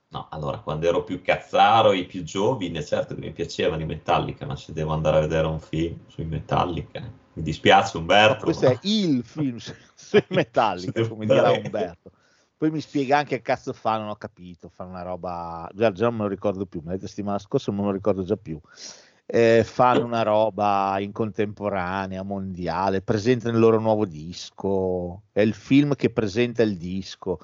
No, 0.09 0.28
allora, 0.30 0.59
quando 0.59 0.86
ero 0.86 1.03
più 1.03 1.20
cazzaro 1.20 1.90
e 1.90 2.05
più 2.05 2.22
giovane, 2.22 2.84
certo 2.84 3.16
che 3.16 3.20
mi 3.20 3.32
piacevano 3.32 3.82
i 3.82 3.86
Metallica, 3.86 4.47
ma 4.47 4.55
se 4.55 4.72
devo 4.72 4.92
andare 4.92 5.16
a 5.16 5.20
vedere 5.20 5.49
un 5.49 5.59
film 5.59 5.99
sui 6.07 6.24
Metallica, 6.24 7.01
mi 7.01 7.42
dispiace 7.42 7.97
Umberto. 7.97 8.45
Questo 8.45 8.66
ma- 8.66 8.72
è 8.74 8.78
il 8.82 9.24
film 9.24 9.57
su- 9.57 9.74
sui 9.97 10.24
Metallica, 10.28 11.09
come 11.09 11.26
dirà 11.26 11.51
Umberto. 11.51 12.12
Poi 12.57 12.71
mi 12.71 12.81
spiega 12.81 13.19
anche 13.19 13.37
che 13.37 13.43
cazzo 13.43 13.73
fa, 13.73 13.99
non 13.99 14.09
ho 14.09 14.17
capito, 14.17 14.69
fanno 14.69 14.91
una 14.91 15.03
roba, 15.03 15.69
già, 15.75 15.91
già 15.93 16.05
non 16.07 16.17
me 16.17 16.23
lo 16.23 16.29
ricordo 16.29 16.67
più, 16.67 16.81
me 16.81 16.89
l'hai 16.89 16.97
detto 16.97 17.09
settimana 17.09 17.39
scorsa, 17.39 17.71
non 17.73 17.81
me 17.81 17.87
lo 17.87 17.93
ricordo 17.93 18.23
già 18.23 18.37
più. 18.37 18.59
Eh, 19.27 19.65
fanno 19.65 20.05
una 20.05 20.23
roba 20.23 20.97
in 21.01 21.11
contemporanea, 21.11 22.23
mondiale, 22.23 23.03
presentano 23.03 23.55
il 23.55 23.61
loro 23.61 23.81
nuovo 23.81 24.05
disco, 24.05 25.23
è 25.33 25.41
il 25.41 25.55
film 25.55 25.95
che 25.97 26.11
presenta 26.11 26.63
il 26.63 26.77
disco. 26.77 27.39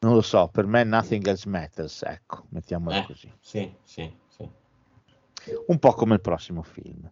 Non 0.00 0.14
lo 0.14 0.22
so, 0.22 0.48
per 0.48 0.66
me 0.66 0.82
nothing 0.84 1.24
else 1.26 1.48
matters, 1.48 2.02
ecco, 2.02 2.46
mettiamola 2.48 3.02
Eh, 3.02 3.06
così. 3.06 3.32
Sì, 3.40 3.72
sì, 3.84 4.12
sì. 4.28 4.48
Un 5.66 5.78
po' 5.78 5.92
come 5.92 6.14
il 6.14 6.20
prossimo 6.20 6.62
film. 6.62 7.08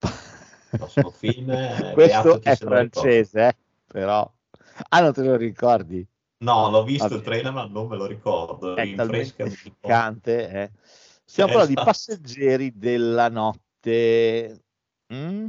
Il 0.00 0.78
prossimo 0.78 1.10
film 1.10 1.50
è 1.52 1.92
Questo 1.92 2.40
è 2.42 2.56
francese, 2.56 3.46
eh, 3.48 3.56
però... 3.86 4.32
Ah, 4.90 5.00
non 5.00 5.12
te 5.12 5.22
lo 5.22 5.36
ricordi? 5.36 6.06
No, 6.38 6.68
l'ho 6.70 6.84
visto 6.84 7.04
Vabbè. 7.08 7.16
il 7.16 7.22
trailer, 7.22 7.52
ma 7.52 7.66
non 7.66 7.86
me 7.88 7.96
lo 7.96 8.06
ricordo. 8.06 8.74
È 8.76 8.82
in 8.82 8.96
talmente 8.96 9.48
ficcante. 9.48 10.48
eh. 10.50 10.70
Stiamo 11.24 11.50
Eh, 11.50 11.54
parlando 11.54 11.66
di 11.66 11.72
esatto. 11.72 11.84
passeggeri 11.84 12.72
della 12.76 13.28
notte. 13.28 14.62
Mm? 15.14 15.46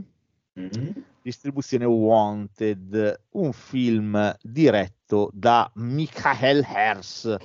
Mm. 0.59 0.89
Distribuzione 1.21 1.85
Wanted, 1.85 3.21
un 3.31 3.51
film 3.51 4.33
diretto 4.41 5.29
da 5.33 5.69
Michael 5.75 6.63
Hers. 6.65 7.35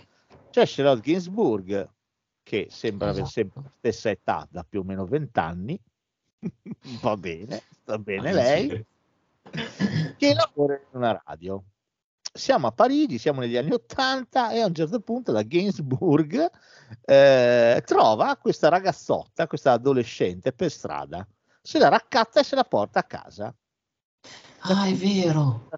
C'è 0.51 0.65
Charlotte 0.67 1.01
Gainsbourg, 1.01 1.89
che 2.45 2.69
sembra 2.71 3.09
avere 3.09 3.25
Esatto. 3.25 3.41
sempre 3.41 3.63
la 3.65 3.71
stessa 3.77 4.11
età, 4.11 4.47
da 4.51 4.65
più 4.65 4.81
o 4.81 4.85
meno 4.85 5.05
20 5.05 5.39
anni. 5.41 5.81
Va 7.01 7.17
bene, 7.17 7.63
sta 7.71 7.99
bene 7.99 8.31
Ah, 8.31 8.33
lei. 8.33 8.69
sì. 8.69 10.15
che 10.17 10.35
lavora 10.35 10.75
in 10.75 10.81
una 10.93 11.21
radio. 11.25 11.63
Siamo 12.35 12.67
a 12.67 12.73
Parigi, 12.73 13.19
siamo 13.19 13.41
negli 13.41 13.59
anni 13.59 13.73
Ottanta 13.73 14.53
e 14.53 14.61
a 14.61 14.67
un 14.67 14.75
certo 14.75 15.01
punto 15.01 15.33
la 15.33 15.43
Gainsbourg 15.43 16.51
eh, 17.05 17.83
trova 17.85 18.37
questa 18.39 18.71
ragazzotta, 18.71 19.47
questa 19.47 19.73
adolescente 19.73 20.51
per 20.55 20.71
strada, 20.71 21.27
se 21.61 21.79
la 21.79 21.89
raccatta 21.89 22.41
e 22.41 22.45
se 22.45 22.55
la 22.55 22.65
porta 22.65 23.01
a 23.01 23.05
casa. 23.05 23.55
Ah, 24.61 24.87
è 24.87 24.95
vero. 24.95 25.69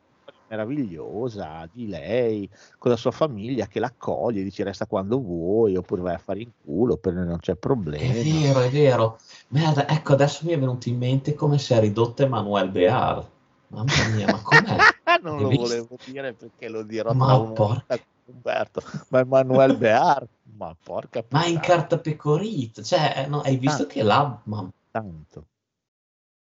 Meravigliosa 0.47 1.69
di 1.73 1.89
lei, 1.89 2.49
con 2.79 2.93
la 2.93 2.97
sua 2.97 3.11
famiglia 3.11 3.67
che 3.67 3.81
l'accoglie, 3.81 4.45
dice 4.45 4.63
resta 4.63 4.87
quando 4.87 5.19
vuoi, 5.19 5.75
oppure 5.75 6.03
vai 6.03 6.15
a 6.15 6.19
fare 6.19 6.43
in 6.43 6.53
culo, 6.63 6.99
per 6.99 7.15
noi 7.15 7.27
non 7.27 7.41
c'è 7.41 7.55
È 7.55 7.57
problema. 7.57 8.13
vero, 8.13 8.61
è 8.61 8.71
vero. 8.71 9.19
Merda, 9.49 9.89
ecco, 9.89 10.13
adesso 10.13 10.45
mi 10.45 10.53
è 10.53 10.59
venuto 10.59 10.89
in 10.89 10.99
mente 10.99 11.35
come 11.35 11.59
si 11.59 11.73
è 11.73 11.81
ridotto 11.81 12.23
Emanuele 12.23 12.69
Bear. 12.69 13.29
Mamma 13.69 14.09
mia, 14.15 14.27
ma 14.27 14.41
com'è? 14.41 14.77
non 15.31 15.43
lo 15.43 15.49
visto? 15.49 15.65
volevo 15.65 15.97
dire 16.05 16.33
perché 16.35 16.69
lo 16.69 16.83
dirò 16.83 17.13
Ma 17.13 17.41
porca- 17.41 17.99
Umberto, 18.27 18.81
ma 19.11 19.19
Emanuele 19.21 19.77
Bear, 19.77 20.27
ma 20.57 20.75
porca 20.83 21.23
Ma 21.29 21.45
in 21.45 21.61
carta 21.61 21.99
pecorita, 21.99 22.83
cioè, 22.83 23.25
eh, 23.25 23.27
no, 23.27 23.41
hai 23.43 23.57
visto 23.59 23.83
Ah. 23.83 23.87
che 23.87 24.03
là, 24.03 24.41
ma 24.45 24.67
tanto. 24.91 25.47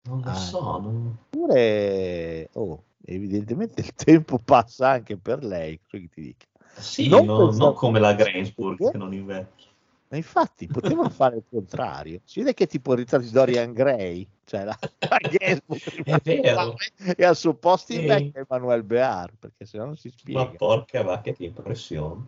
non 0.03 0.21
lo 0.21 0.31
Ah, 0.31 0.35
so, 0.35 0.79
non- 0.79 1.19
oh, 2.53 2.85
evidentemente 3.05 3.81
il 3.81 3.93
tempo 3.95 4.39
passa 4.39 4.91
anche 4.91 5.17
per 5.17 5.43
lei, 5.45 5.81
che 5.89 6.09
ti 6.09 6.21
dica. 6.23 6.47
sì, 6.77 7.09
Non 7.09 7.25
no- 7.25 7.51
non, 7.51 7.75
come 7.75 7.99
la 7.99 8.15
Grainsburg 8.15 8.91
che 8.91 8.97
non 8.99 9.13
invecchia. 9.13 9.71
Ma 10.13 10.19
infatti 10.19 10.67
potevano 10.67 11.09
fare 11.11 11.37
il 11.37 11.45
contrario. 11.49 12.21
Si 12.25 12.41
vede 12.41 12.53
che 12.53 12.65
è 12.65 12.67
tipo 12.67 12.93
il 12.93 12.99
ritratto 12.99 13.25
di 13.25 13.31
Dorian 13.31 13.73
Gray, 13.73 14.29
cioè 14.45 14.65
la, 14.65 14.79
la 15.09 15.19
Gainsbourg 15.19 17.15
e 17.17 17.25
al 17.25 17.35
suo 17.35 17.55
posto 17.55 17.93
Sì. 17.93 18.01
invecchia 18.01 18.45
Emanuele 18.47 18.83
Bear, 18.85 19.33
perché 19.39 19.65
se 19.65 19.79
no 19.79 19.87
non 19.87 19.97
si 19.97 20.09
Ma 20.09 20.19
spiega. 20.19 20.59
porca 20.59 21.03
vacca 21.03 21.33
che 21.33 21.45
impressione. 21.45 22.27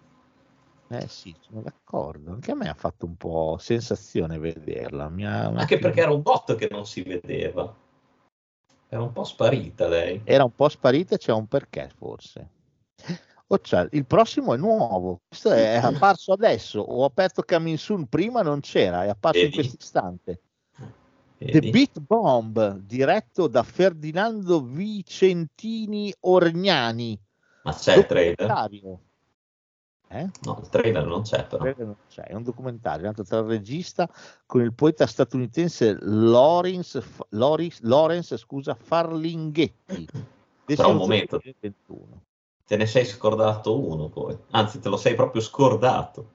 Eh 0.88 1.08
sì, 1.08 1.36
sono 1.40 1.60
d'accordo. 1.60 2.32
Anche 2.32 2.52
a 2.52 2.54
me 2.54 2.70
ha 2.70 2.74
fatto 2.74 3.04
un 3.04 3.16
po' 3.16 3.56
sensazione 3.58 4.38
vederla. 4.38 5.04
Ha- 5.04 5.46
Anche 5.48 5.78
perché 5.78 6.00
era 6.00 6.10
un 6.12 6.22
botto 6.22 6.54
che 6.54 6.68
non 6.70 6.86
si 6.86 7.02
vedeva. 7.02 7.74
Era 8.88 9.02
un 9.02 9.12
po' 9.12 9.24
sparita 9.24 9.88
lei. 9.88 10.22
era 10.24 10.44
un 10.44 10.54
po' 10.54 10.70
sparita 10.70 11.18
c'è 11.18 11.32
un 11.32 11.46
perché 11.48 11.90
forse. 11.94 12.48
O 13.46 13.58
c'è- 13.58 13.88
il 13.92 14.06
prossimo 14.06 14.54
è 14.54 14.56
nuovo, 14.56 15.20
questo 15.28 15.50
è 15.50 15.76
apparso 15.76 16.32
adesso, 16.32 16.80
ho 16.80 17.04
aperto 17.04 17.42
Coming 17.42 17.76
Soon 17.76 18.06
prima, 18.06 18.42
non 18.42 18.60
c'era, 18.60 19.04
è 19.04 19.08
apparso 19.08 19.38
in 19.40 19.50
Vedi? 19.50 19.56
questo 19.56 19.76
istante. 19.80 20.40
The? 21.36 21.60
Beat 21.60 22.00
Bomb, 22.00 22.78
diretto 22.78 23.48
da 23.48 23.62
Ferdinando 23.62 24.62
Vicentini 24.62 26.14
Orgnani. 26.20 27.20
Ma 27.64 27.74
c'è 27.74 27.96
il 27.98 28.06
trailer? 28.06 28.50
Eh? 30.08 30.30
No, 30.42 30.58
il 30.62 30.68
trailer 30.68 31.04
non 31.04 31.22
c'è 31.22 31.44
però. 31.44 31.64
Non 31.76 31.96
c'è, 32.08 32.22
è 32.22 32.34
un 32.34 32.44
documentario 32.44 33.06
nato 33.06 33.24
tra 33.24 33.38
il 33.40 33.46
regista 33.46 34.08
con 34.46 34.62
il 34.62 34.72
poeta 34.72 35.06
statunitense 35.06 35.98
Lawrence, 36.00 37.02
Loris- 37.30 37.80
Lawrence 37.82 38.36
scusa, 38.38 38.74
Farlinghetti. 38.74 40.08
Però 40.64 40.90
un 40.90 40.96
momento. 40.96 41.40
2021. 41.42 42.22
Te 42.66 42.76
ne 42.76 42.86
sei 42.86 43.04
scordato 43.04 43.78
uno 43.78 44.08
poi. 44.08 44.36
Anzi, 44.50 44.80
te 44.80 44.88
lo 44.88 44.96
sei 44.96 45.14
proprio 45.14 45.42
scordato. 45.42 46.32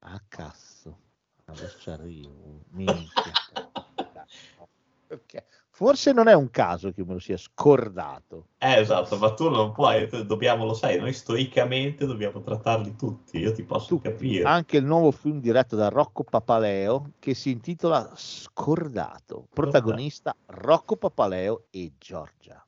Ah, 0.00 0.22
cazzo. 0.26 0.98
Adesso 1.44 1.90
arrivo. 1.90 2.64
Minchia. 2.70 3.32
Ok. 5.14 5.44
Forse 5.70 6.12
non 6.12 6.28
è 6.28 6.34
un 6.34 6.50
caso 6.50 6.92
che 6.92 7.04
me 7.04 7.14
lo 7.14 7.18
sia 7.18 7.36
scordato. 7.36 8.48
Eh, 8.58 8.80
esatto, 8.80 9.16
ma 9.16 9.32
tu 9.34 9.48
non 9.48 9.72
puoi, 9.72 10.08
dobbiamo, 10.24 10.64
lo 10.64 10.74
sai, 10.74 10.98
noi 10.98 11.12
stoicamente 11.12 12.06
dobbiamo 12.06 12.40
trattarli 12.40 12.96
tutti, 12.96 13.38
io 13.38 13.52
ti 13.52 13.64
posso 13.64 13.96
Tutti. 13.96 14.08
capire. 14.08 14.44
Anche 14.44 14.76
il 14.76 14.84
nuovo 14.84 15.10
film 15.10 15.40
diretto 15.40 15.76
da 15.76 15.88
Rocco 15.88 16.24
Papaleo 16.24 17.12
che 17.18 17.34
si 17.34 17.50
intitola 17.50 18.12
Scordato. 18.14 19.46
Protagonista 19.52 20.34
Rocco 20.46 20.96
Papaleo 20.96 21.66
e 21.70 21.92
Giorgia. 21.98 22.63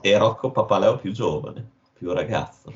E 0.00 0.18
Rocco 0.18 0.50
Papaleo 0.50 0.96
più 0.96 1.12
giovane, 1.12 1.70
più 1.92 2.12
ragazzo, 2.12 2.72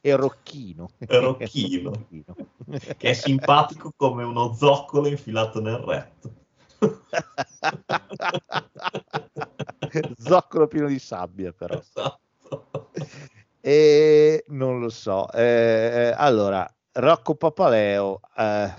E 0.00 0.14
Rocchino. 0.14 0.88
E 0.98 1.18
Rocchino. 1.18 1.90
Rocchino. 1.90 2.34
che 2.96 3.10
è 3.10 3.12
simpatico 3.12 3.92
come 3.96 4.24
uno 4.24 4.54
zoccolo 4.54 5.08
infilato 5.08 5.60
nel 5.60 5.76
retto. 5.76 6.32
Zoccolo 10.18 10.66
pieno 10.66 10.88
di 10.88 10.98
sabbia, 10.98 11.52
però. 11.52 11.78
Esatto. 11.78 12.90
E 13.60 14.44
non 14.48 14.80
lo 14.80 14.88
so. 14.90 15.30
Eh, 15.32 16.12
allora, 16.16 16.66
Rocco 16.92 17.34
Papaleo 17.34 18.20
eh, 18.36 18.72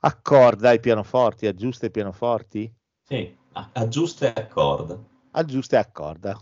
accorda 0.00 0.72
i 0.72 0.80
pianoforti, 0.80 1.46
aggiusta 1.46 1.86
i 1.86 1.90
pianoforti? 1.90 2.70
Sì, 3.04 3.34
aggiusta 3.72 4.34
e 4.34 4.40
accorda. 4.40 4.98
Aggiusta 5.32 5.76
e 5.76 5.80
accorda. 5.80 6.38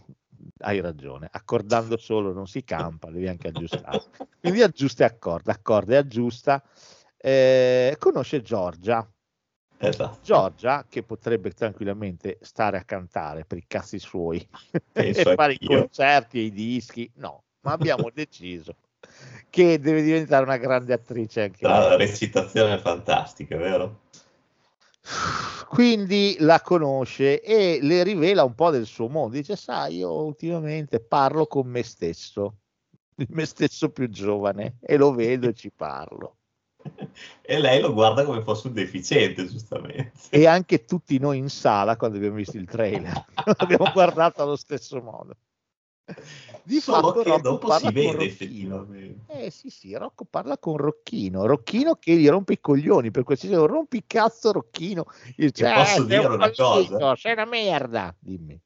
Hai 0.59 0.80
ragione, 0.80 1.28
accordando 1.30 1.97
solo 1.97 2.32
non 2.32 2.47
si 2.47 2.62
campa, 2.64 3.11
devi 3.11 3.28
anche 3.28 3.49
aggiustare. 3.49 4.03
Quindi 4.40 4.62
aggiusta 4.62 5.05
e 5.05 5.07
accorda, 5.07 5.53
accorda 5.53 5.95
e 5.95 5.97
aggiusta. 5.97 6.62
Eh, 7.16 7.97
conosce 7.99 8.42
Giorgia, 8.42 9.09
Esatto. 9.78 10.18
Giorgia 10.22 10.86
che 10.88 11.03
potrebbe 11.03 11.51
tranquillamente 11.51 12.38
stare 12.40 12.78
a 12.78 12.84
cantare 12.84 13.45
per 13.45 13.59
i 13.59 13.64
cazzi 13.66 13.99
suoi 13.99 14.47
e 14.92 15.12
fare 15.12 15.53
i 15.55 15.59
anch'io. 15.61 15.78
concerti 15.78 16.38
e 16.38 16.42
i 16.42 16.51
dischi. 16.53 17.11
No, 17.16 17.45
ma 17.61 17.72
abbiamo 17.72 18.11
deciso 18.14 18.76
che 19.51 19.78
deve 19.78 20.03
diventare 20.03 20.45
una 20.45 20.57
grande 20.57 20.92
attrice 20.92 21.42
anche 21.42 21.66
La 21.66 21.97
lei. 21.97 21.97
recitazione 21.97 22.74
è 22.74 22.78
fantastica, 22.78 23.57
vero? 23.57 24.01
Quindi 25.68 26.36
la 26.38 26.61
conosce 26.61 27.42
e 27.42 27.78
le 27.82 28.02
rivela 28.02 28.44
un 28.44 28.55
po' 28.55 28.70
del 28.70 28.86
suo 28.86 29.09
mondo. 29.09 29.36
Dice: 29.36 29.57
Sai, 29.57 29.96
io 29.96 30.12
ultimamente 30.12 31.00
parlo 31.00 31.46
con 31.46 31.66
me 31.66 31.82
stesso, 31.82 32.59
me 33.28 33.44
stesso 33.44 33.90
più 33.90 34.09
giovane, 34.09 34.78
e 34.80 34.96
lo 34.96 35.12
vedo 35.12 35.48
e 35.48 35.55
ci 35.55 35.70
parlo. 35.70 36.36
E 37.46 37.59
lei 37.59 37.80
lo 37.80 37.92
guarda 37.92 38.24
come 38.24 38.42
fosse 38.42 38.68
un 38.68 38.72
deficiente, 38.72 39.46
giustamente. 39.46 40.12
E 40.30 40.46
anche 40.46 40.84
tutti 40.84 41.18
noi 41.18 41.38
in 41.38 41.50
sala, 41.50 41.96
quando 41.96 42.16
abbiamo 42.16 42.36
visto 42.36 42.57
il 42.57 42.66
trailer, 42.66 43.24
abbiamo 43.59 43.90
guardato 43.92 44.42
allo 44.42 44.57
stesso 44.57 45.00
modo. 45.02 45.36
Di 46.62 46.80
Solo 46.80 47.09
fatto 47.09 47.22
che 47.22 47.28
Rocco 47.30 47.42
dopo 47.42 47.70
si 47.72 47.90
vede 47.92 48.24
effettivamente. 48.24 49.24
Eh 49.26 49.50
sì, 49.50 49.70
sì, 49.70 49.94
Rocco 49.96 50.24
parla 50.24 50.59
con 50.59 50.76
Rocchino, 50.76 51.46
Rocchino 51.46 51.96
che 51.96 52.14
gli 52.16 52.28
rompe 52.28 52.55
i 52.55 52.61
coglioni, 52.61 53.11
per 53.11 53.22
qualsiasi 53.24 53.55
cosa, 53.55 53.66
rompi 53.66 54.05
cazzo 54.07 54.52
Rocchino, 54.52 55.07
dice, 55.36 55.64
Che 55.64 55.72
posso 55.72 56.02
"Eh, 56.02 56.07
dire 56.07 56.26
un 56.26 56.32
una 56.34 56.52
fallito, 56.52 56.96
cosa?" 56.98 57.16
sei 57.16 57.32
una 57.32 57.44
merda, 57.46 58.14
dimmi. 58.18 58.61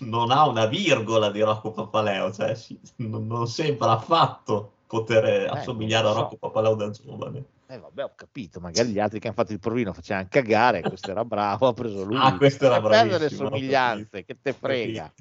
Non 0.00 0.30
ha 0.30 0.46
una 0.48 0.66
virgola 0.66 1.30
di 1.30 1.40
Rocco 1.40 1.70
Papaleo, 1.70 2.32
cioè 2.32 2.54
si- 2.54 2.78
non, 2.96 3.26
non 3.26 3.46
sembra 3.46 3.92
affatto 3.92 4.72
poter 4.86 5.48
assomigliare 5.50 6.06
a 6.08 6.10
Eh, 6.10 6.12
non 6.12 6.14
so. 6.14 6.20
Rocco 6.22 6.36
Papaleo 6.36 6.74
da 6.74 6.90
giovane. 6.90 7.44
Eh 7.68 7.78
vabbè, 7.78 8.04
ho 8.04 8.12
capito, 8.14 8.60
magari 8.60 8.90
gli 8.90 8.98
altri 9.00 9.18
che 9.18 9.26
hanno 9.26 9.36
fatto 9.36 9.52
il 9.52 9.58
provino 9.58 9.92
facevano 9.92 10.28
cagare, 10.30 10.82
questo 10.82 11.10
era 11.10 11.24
bravo, 11.24 11.66
ha 11.66 11.72
preso 11.72 12.04
lui. 12.04 12.16
Ah, 12.16 12.36
questo 12.36 12.66
era 12.66 12.80
perdere 12.80 13.24
le 13.24 13.28
somiglianze, 13.30 14.24
che 14.24 14.36
te 14.40 14.52
frega. 14.52 15.12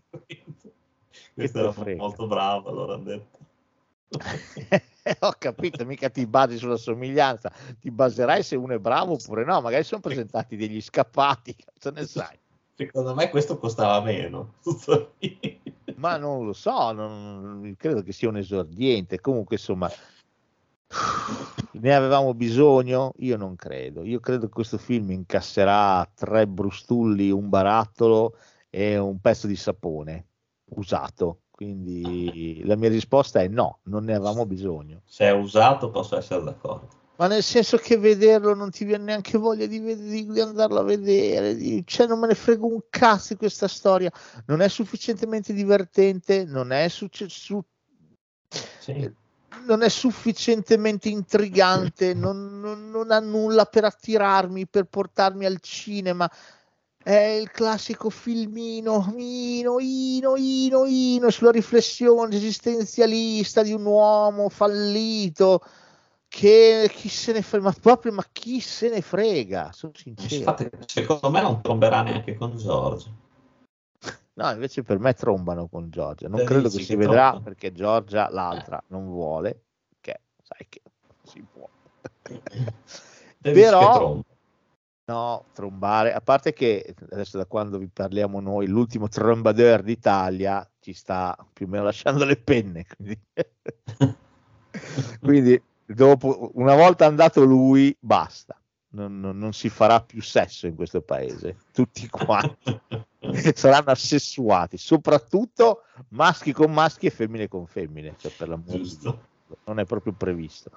Questo 1.36 1.59
era 1.59 1.95
molto 1.97 2.27
bravo, 2.27 2.69
allora 2.69 2.93
hanno 2.93 3.03
detto. 3.03 3.39
ho 5.19 5.36
capito, 5.38 5.83
mica 5.83 6.09
ti 6.09 6.25
basi 6.25 6.57
sulla 6.57 6.77
somiglianza, 6.77 7.51
ti 7.77 7.91
baserai 7.91 8.41
se 8.41 8.55
uno 8.55 8.75
è 8.75 8.79
bravo 8.79 9.13
oppure 9.13 9.43
no, 9.43 9.59
magari 9.59 9.83
sono 9.83 9.99
presentati 9.99 10.55
degli 10.55 10.79
scappati, 10.79 11.53
cazzo 11.59 11.91
ne 11.91 12.05
sai. 12.05 12.39
Secondo 12.73 13.13
me 13.13 13.29
questo 13.29 13.57
costava 13.57 14.01
meno. 14.01 14.53
Ma 15.95 16.15
non 16.15 16.45
lo 16.45 16.53
so, 16.53 16.93
non- 16.93 17.75
credo 17.77 18.01
che 18.01 18.13
sia 18.13 18.29
un 18.29 18.38
esordiente. 18.38 19.19
Comunque, 19.19 19.57
insomma, 19.57 19.91
ne 21.71 21.93
avevamo 21.93 22.33
bisogno? 22.33 23.11
Io 23.17 23.36
non 23.36 23.55
credo. 23.55 24.03
Io 24.03 24.21
credo 24.21 24.47
che 24.47 24.53
questo 24.53 24.77
film 24.77 25.11
incasserà 25.11 26.09
tre 26.13 26.47
brustulli, 26.47 27.29
un 27.29 27.49
barattolo 27.49 28.38
e 28.69 28.97
un 28.97 29.19
pezzo 29.19 29.47
di 29.47 29.55
sapone 29.57 30.27
usato. 30.76 31.39
Quindi 31.51 32.61
la 32.65 32.76
mia 32.76 32.89
risposta 32.89 33.41
è 33.41 33.47
no, 33.47 33.80
non 33.84 34.03
ne 34.03 34.15
avevamo 34.15 34.45
bisogno. 34.45 35.01
Se 35.05 35.26
è 35.26 35.32
usato 35.32 35.89
posso 35.89 36.17
essere 36.17 36.43
d'accordo. 36.43 36.89
Ma 37.17 37.28
nel 37.28 37.43
senso 37.43 37.78
che 37.78 37.97
vederlo 37.97 38.53
non 38.53 38.71
ti 38.71 38.84
viene 38.84 39.05
neanche 39.05 39.38
voglia 39.38 39.65
di, 39.67 39.80
di- 39.80 40.26
di 40.30 40.39
andarlo 40.41 40.80
a 40.80 40.84
vedere, 40.84 41.55
di- 41.55 41.82
cioè 41.86 42.07
non 42.07 42.19
me 42.19 42.28
ne 42.28 42.36
frego 42.36 42.67
un 42.67 42.82
cazzo 42.89 43.32
di 43.34 43.39
questa 43.39 43.69
storia, 43.69 44.11
non 44.47 44.59
è 44.59 44.67
sufficientemente 44.67 45.53
divertente, 45.53 46.43
non 46.43 46.73
è, 46.73 46.89
succe- 46.89 47.30
su- 47.30 47.63
Sì. 48.80 49.09
non 49.65 49.82
è 49.82 49.88
sufficientemente 49.88 51.07
intrigante, 51.07 52.13
non, 52.13 52.59
non- 52.59 52.89
non 52.89 53.11
ha 53.11 53.19
nulla 53.19 53.63
per 53.63 53.86
attirarmi, 53.86 54.67
per 54.67 54.84
portarmi 54.84 55.45
al 55.45 55.59
cinema. 55.61 56.30
È 57.05 57.13
il 57.13 57.51
classico 57.51 58.09
filmino, 58.09 59.13
ino, 59.15 59.77
ino, 59.79 60.35
ino, 60.35 60.85
ino, 60.85 61.29
sulla 61.29 61.51
riflessione 61.51 62.35
esistenzialista 62.35 63.61
di 63.61 63.73
un 63.73 63.85
uomo 63.85 64.49
fallito 64.49 65.61
che 66.27 66.89
chi 66.91 67.07
se 67.07 67.31
ne 67.33 67.43
frega, 67.43 67.65
ma 67.65 67.75
proprio 67.79 68.11
ma 68.11 68.25
chi 68.31 68.59
se 68.59 68.89
ne 68.89 69.01
frega, 69.01 69.71
sono 69.71 69.91
sincero. 69.93 70.35
Infatti, 70.35 70.69
secondo 70.87 71.29
me 71.29 71.41
non 71.43 71.61
tromberà 71.61 72.01
neanche 72.01 72.33
con 72.33 72.57
Giorgio. 72.57 73.09
No, 74.33 74.49
invece 74.49 74.81
per 74.81 74.97
me 74.97 75.13
trombano 75.13 75.67
con 75.67 75.91
Giorgia. 75.91 76.27
Non 76.27 76.39
Eh, 76.39 76.43
credo 76.45 76.69
che 76.69 76.79
si 76.79 76.85
che 76.87 76.95
vedrà 76.95 77.29
tromba? 77.29 77.45
perché 77.45 77.71
Giorgia, 77.71 78.31
l'altra, 78.31 78.83
non 78.87 79.05
vuole, 79.05 79.65
che 80.01 80.21
sai 80.41 80.65
che 80.67 80.81
si 81.21 81.45
può. 81.53 81.69
Però-. 83.41 84.23
No, 85.07 85.45
trombare, 85.53 86.13
a 86.13 86.21
parte 86.21 86.51
che 86.51 86.95
adesso 87.11 87.37
da 87.37 87.45
quando 87.45 87.77
vi 87.77 87.87
parliamo 87.87 88.39
noi, 88.39 88.65
l'ultimo 88.65 89.07
trombadeur 89.07 89.83
d'Italia 89.83 90.67
ci 90.79 90.93
sta 90.93 91.37
più 91.53 91.67
o 91.67 91.69
meno 91.69 91.83
lasciando 91.83 92.25
le 92.25 92.37
penne. 92.37 92.87
Quindi, 92.95 93.19
quindi 95.21 95.61
dopo, 95.85 96.49
una 96.55 96.73
volta 96.73 97.05
andato 97.05 97.43
lui, 97.43 97.95
basta. 97.99 98.59
Non, 98.95 99.19
non- 99.19 99.37
non 99.37 99.53
si 99.53 99.69
farà 99.69 100.01
più 100.01 100.23
sesso 100.23 100.65
in 100.65 100.73
questo 100.75 101.01
paese. 101.01 101.57
Tutti 101.71 102.07
quanti 102.09 102.79
saranno 103.53 103.91
assessuati, 103.91 104.77
soprattutto 104.77 105.83
maschi 106.09 106.51
con 106.51 106.71
maschi 106.71 107.05
e 107.05 107.11
femmine 107.11 107.47
con 107.47 107.67
femmine. 107.67 108.15
Cioè, 108.17 108.31
per 108.31 108.47
l'amor 108.47 108.65
di 108.65 108.77
Giusto. 108.77 109.27
Dio, 109.47 109.57
non 109.65 109.77
è 109.77 109.85
proprio 109.85 110.13
previsto. 110.13 110.71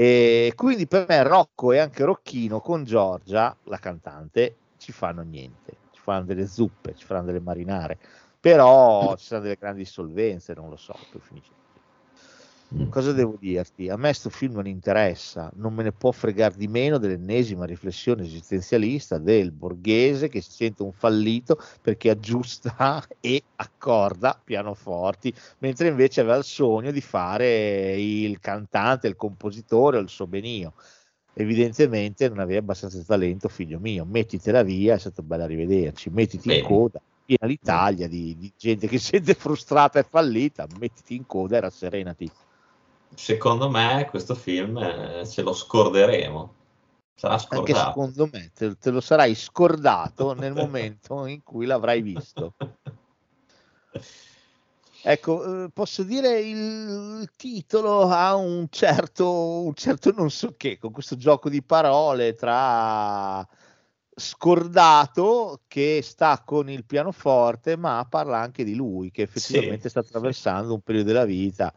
E 0.00 0.54
quindi 0.56 0.86
per 0.86 1.04
me 1.06 1.22
Rocco 1.22 1.72
e 1.72 1.78
anche 1.78 2.04
Rocchino 2.04 2.60
con 2.60 2.84
Giorgia, 2.84 3.54
la 3.64 3.76
cantante, 3.76 4.56
ci 4.78 4.92
fanno 4.92 5.20
niente, 5.20 5.72
ci 5.90 6.00
fanno 6.00 6.24
delle 6.24 6.46
zuppe, 6.46 6.94
ci 6.94 7.04
faranno 7.04 7.26
delle 7.26 7.40
marinare, 7.40 7.98
però 8.40 9.14
ci 9.16 9.26
saranno 9.26 9.44
delle 9.48 9.58
grandi 9.60 9.84
solvenze, 9.84 10.54
non 10.54 10.70
lo 10.70 10.76
so, 10.76 10.94
così. 11.10 11.34
Mm. 11.34 11.59
Cosa 12.88 13.10
devo 13.12 13.36
dirti? 13.36 13.88
A 13.88 13.96
me 13.96 14.12
sto 14.12 14.30
film 14.30 14.54
non 14.54 14.66
interessa, 14.68 15.50
non 15.56 15.74
me 15.74 15.82
ne 15.82 15.90
può 15.90 16.12
fregare 16.12 16.54
di 16.56 16.68
meno 16.68 16.98
dell'ennesima 16.98 17.64
riflessione 17.64 18.22
esistenzialista 18.22 19.18
del 19.18 19.50
borghese 19.50 20.28
che 20.28 20.40
si 20.40 20.52
sente 20.52 20.84
un 20.84 20.92
fallito 20.92 21.60
perché 21.80 22.10
aggiusta 22.10 23.04
e 23.18 23.42
accorda 23.56 24.40
pianoforti, 24.42 25.34
mentre 25.58 25.88
invece 25.88 26.20
aveva 26.20 26.36
il 26.36 26.44
sogno 26.44 26.92
di 26.92 27.00
fare 27.00 28.00
il 28.00 28.38
cantante, 28.38 29.08
il 29.08 29.16
compositore 29.16 29.96
o 29.96 30.00
il 30.00 30.08
sobenio. 30.08 30.74
Evidentemente 31.32 32.28
non 32.28 32.38
aveva 32.38 32.60
abbastanza 32.60 33.02
talento, 33.02 33.48
figlio 33.48 33.80
mio. 33.80 34.04
Mettitela 34.04 34.62
via, 34.62 34.94
è 34.94 34.98
stato 34.98 35.22
bello 35.22 35.46
rivederci. 35.46 36.10
Mettiti 36.10 36.48
in 36.48 36.60
Bene. 36.60 36.68
coda, 36.68 37.00
piena 37.24 37.46
l'Italia 37.46 38.06
di, 38.06 38.36
di 38.38 38.52
gente 38.56 38.86
che 38.86 38.98
si 38.98 39.06
sente 39.06 39.34
frustrata 39.34 39.98
e 39.98 40.04
fallita. 40.04 40.68
Mettiti 40.78 41.16
in 41.16 41.26
coda 41.26 41.56
e 41.56 41.60
rasserenati. 41.60 42.30
Secondo 43.20 43.68
me 43.68 44.06
questo 44.08 44.34
film 44.34 44.78
eh, 44.78 45.26
ce 45.26 45.42
lo 45.42 45.52
scorderemo. 45.52 46.54
Sarà 47.14 47.34
Anche 47.34 47.74
scordato. 47.74 47.88
secondo 47.88 48.30
me 48.32 48.50
te, 48.54 48.76
te 48.78 48.90
lo 48.90 49.02
sarai 49.02 49.34
scordato 49.34 50.32
nel 50.32 50.54
momento 50.54 51.26
in 51.26 51.42
cui 51.42 51.66
l'avrai 51.66 52.00
visto. 52.00 52.54
Ecco, 55.02 55.64
eh, 55.64 55.68
posso 55.70 56.02
dire 56.02 56.40
il, 56.40 57.20
il 57.20 57.30
titolo 57.36 58.08
ha 58.08 58.34
un 58.36 58.68
certo, 58.70 59.64
un 59.64 59.74
certo 59.74 60.12
non 60.16 60.30
so 60.30 60.54
che, 60.56 60.78
con 60.78 60.90
questo 60.90 61.16
gioco 61.16 61.50
di 61.50 61.62
parole 61.62 62.32
tra 62.32 63.46
scordato 64.14 65.60
che 65.68 66.00
sta 66.02 66.42
con 66.42 66.70
il 66.70 66.86
pianoforte, 66.86 67.76
ma 67.76 68.06
parla 68.08 68.38
anche 68.38 68.64
di 68.64 68.74
lui 68.74 69.10
che 69.10 69.22
effettivamente 69.22 69.82
Sì, 69.82 69.88
sta 69.90 70.02
sì. 70.02 70.08
attraversando 70.08 70.72
un 70.72 70.80
periodo 70.80 71.08
della 71.08 71.26
vita 71.26 71.70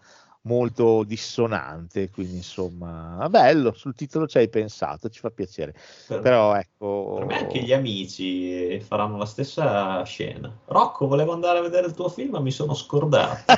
molto 0.44 1.04
dissonante, 1.04 2.10
quindi 2.10 2.38
insomma, 2.38 3.28
bello, 3.30 3.74
sul 3.74 3.94
titolo 3.94 4.28
ci 4.28 4.38
hai 4.38 4.50
pensato, 4.50 5.10
ci 5.10 5.20
fa 5.20 5.30
piacere. 5.30 5.74
Per, 6.08 6.20
Però 6.20 6.56
ecco, 6.56 7.16
per 7.18 7.26
me 7.26 7.38
anche 7.38 7.62
gli 7.62 7.74
amici 7.74 8.80
faranno 8.82 9.18
la 9.18 9.26
stessa 9.26 10.04
scena. 10.04 10.52
Rocco, 10.66 11.08
volevo 11.08 11.34
andare 11.34 11.60
a 11.60 11.62
vedere 11.62 11.88
il 11.88 11.94
tuo 11.94 12.10
film, 12.10 12.32
ma 12.32 12.40
mi 12.40 12.52
sono 12.52 12.74
scordato. 12.74 13.44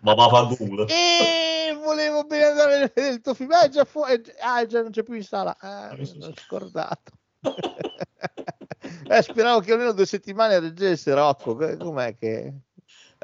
ma 0.00 0.14
va 0.14 0.24
a 0.24 0.46
culo. 0.56 0.86
E 0.86 1.78
volevo 1.82 2.24
bene 2.24 2.44
andare 2.44 2.74
a 2.74 2.78
vedere 2.78 3.14
il 3.14 3.20
tuo 3.20 3.34
film. 3.34 3.52
Eh, 3.52 3.68
già 3.68 3.84
fu- 3.84 4.04
eh, 4.06 4.20
ah, 4.40 4.66
già 4.66 4.82
non 4.82 4.90
c'è 4.90 5.02
più 5.02 5.14
in 5.14 5.24
sala. 5.24 5.56
Ah, 5.58 5.94
Mi 5.96 6.06
sono 6.06 6.32
scordato. 6.34 7.12
eh, 9.08 9.22
speravo 9.22 9.60
che 9.60 9.72
almeno 9.72 9.92
due 9.92 10.06
settimane 10.06 10.58
reggesse 10.58 11.14
Rocco. 11.14 11.54
Com'è 11.54 12.16
che. 12.16 12.54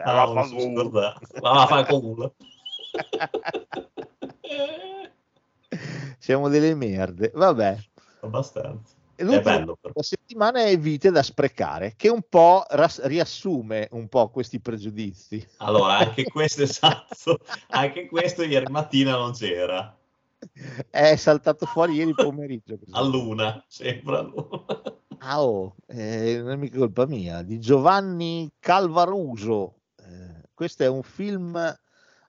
Ah, 0.02 0.26
vaffanculo. 0.26 0.90
scordato. 0.90 1.26
Ma 1.40 1.52
va 1.52 1.62
a 1.62 1.66
fare 1.66 1.86
culo. 1.86 2.34
Siamo 6.18 6.48
delle 6.48 6.74
merde. 6.74 7.30
Vabbè. 7.34 7.78
Abbastanza. 8.20 8.94
È 9.16 9.22
l'ultima 9.22 9.56
bello 9.56 9.78
però. 9.80 9.94
settimana 10.02 10.64
è 10.64 10.78
vite 10.78 11.10
da 11.10 11.22
sprecare, 11.22 11.94
che 11.96 12.10
un 12.10 12.20
po' 12.28 12.66
ras- 12.68 13.02
riassume 13.04 13.88
un 13.92 14.08
po' 14.08 14.28
questi 14.28 14.60
pregiudizi. 14.60 15.46
Allora, 15.58 15.96
anche 15.98 16.24
questo 16.28 16.62
esatto, 16.62 17.38
anche 17.68 18.06
questo 18.08 18.42
ieri 18.42 18.70
mattina 18.70 19.16
non 19.16 19.32
c'era. 19.32 19.96
È 20.90 21.16
saltato 21.16 21.64
fuori 21.64 21.94
ieri 21.94 22.12
pomeriggio. 22.12 22.78
A 22.92 23.00
luna, 23.02 23.64
sempre 23.66 24.16
a 24.16 24.20
luna. 24.20 24.64
Ah, 25.18 25.42
oh, 25.42 25.76
eh, 25.86 26.38
non 26.42 26.50
è 26.50 26.56
mica 26.56 26.76
colpa 26.76 27.06
mia, 27.06 27.40
di 27.40 27.58
Giovanni 27.58 28.52
Calvaruso. 28.58 29.76
Eh, 30.56 30.62
questo 30.64 30.82
è 30.82 30.88
un 30.88 31.02
film 31.02 31.78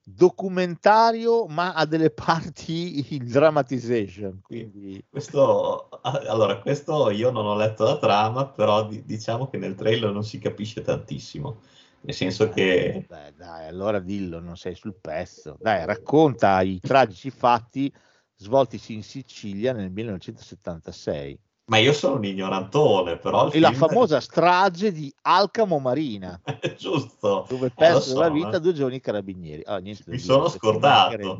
documentario, 0.03 1.47
ma 1.47 1.73
ha 1.73 1.85
delle 1.85 2.11
parti 2.11 3.05
in 3.15 3.25
dramatization. 3.25 4.41
Quindi 4.43 5.03
Questo, 5.09 5.89
allora, 6.01 6.59
questo 6.59 7.09
io 7.09 7.31
non 7.31 7.45
ho 7.45 7.55
letto 7.55 7.85
la 7.85 7.97
trama, 7.97 8.47
però 8.47 8.85
di- 8.85 9.03
diciamo 9.05 9.49
che 9.49 9.57
nel 9.57 9.75
trailer 9.75 10.11
non 10.11 10.23
si 10.23 10.39
capisce 10.39 10.81
tantissimo. 10.81 11.61
Nel 12.01 12.13
senso 12.13 12.49
che 12.49 13.05
Beh, 13.07 13.33
dai, 13.35 13.67
allora 13.67 13.99
dillo, 13.99 14.39
non 14.39 14.55
sei 14.55 14.75
sul 14.75 14.95
pezzo. 14.95 15.57
Dai, 15.59 15.85
racconta 15.85 16.61
i 16.61 16.79
tragici 16.79 17.31
fatti 17.31 17.93
svoltisi 18.35 18.93
in 18.93 19.03
Sicilia 19.03 19.73
nel 19.73 19.89
1976 19.91 21.39
Ma 21.69 21.77
io 21.79 21.91
sono 21.91 22.15
un 22.15 22.23
ignorantone, 22.23 23.17
però 23.17 23.51
e 23.51 23.59
la 23.59 23.73
famosa 23.73 24.21
strage 24.21 24.93
di 24.93 25.13
Alcamo 25.23 25.79
Marina, 25.79 26.39
È 26.43 26.73
giusto. 26.79 27.45
dove 27.49 27.67
Eh, 27.67 27.71
persero 27.75 28.19
la 28.21 28.29
vita 28.29 28.55
eh. 28.55 28.59
due 28.61 28.73
giovani 28.73 29.01
carabinieri. 29.01 29.63
Ah, 29.65 29.77
niente 29.79 30.03
Mi 30.07 30.15
dire, 30.15 30.23
sono 30.23 30.43
perché 30.43 30.57
scordato. 30.59 31.37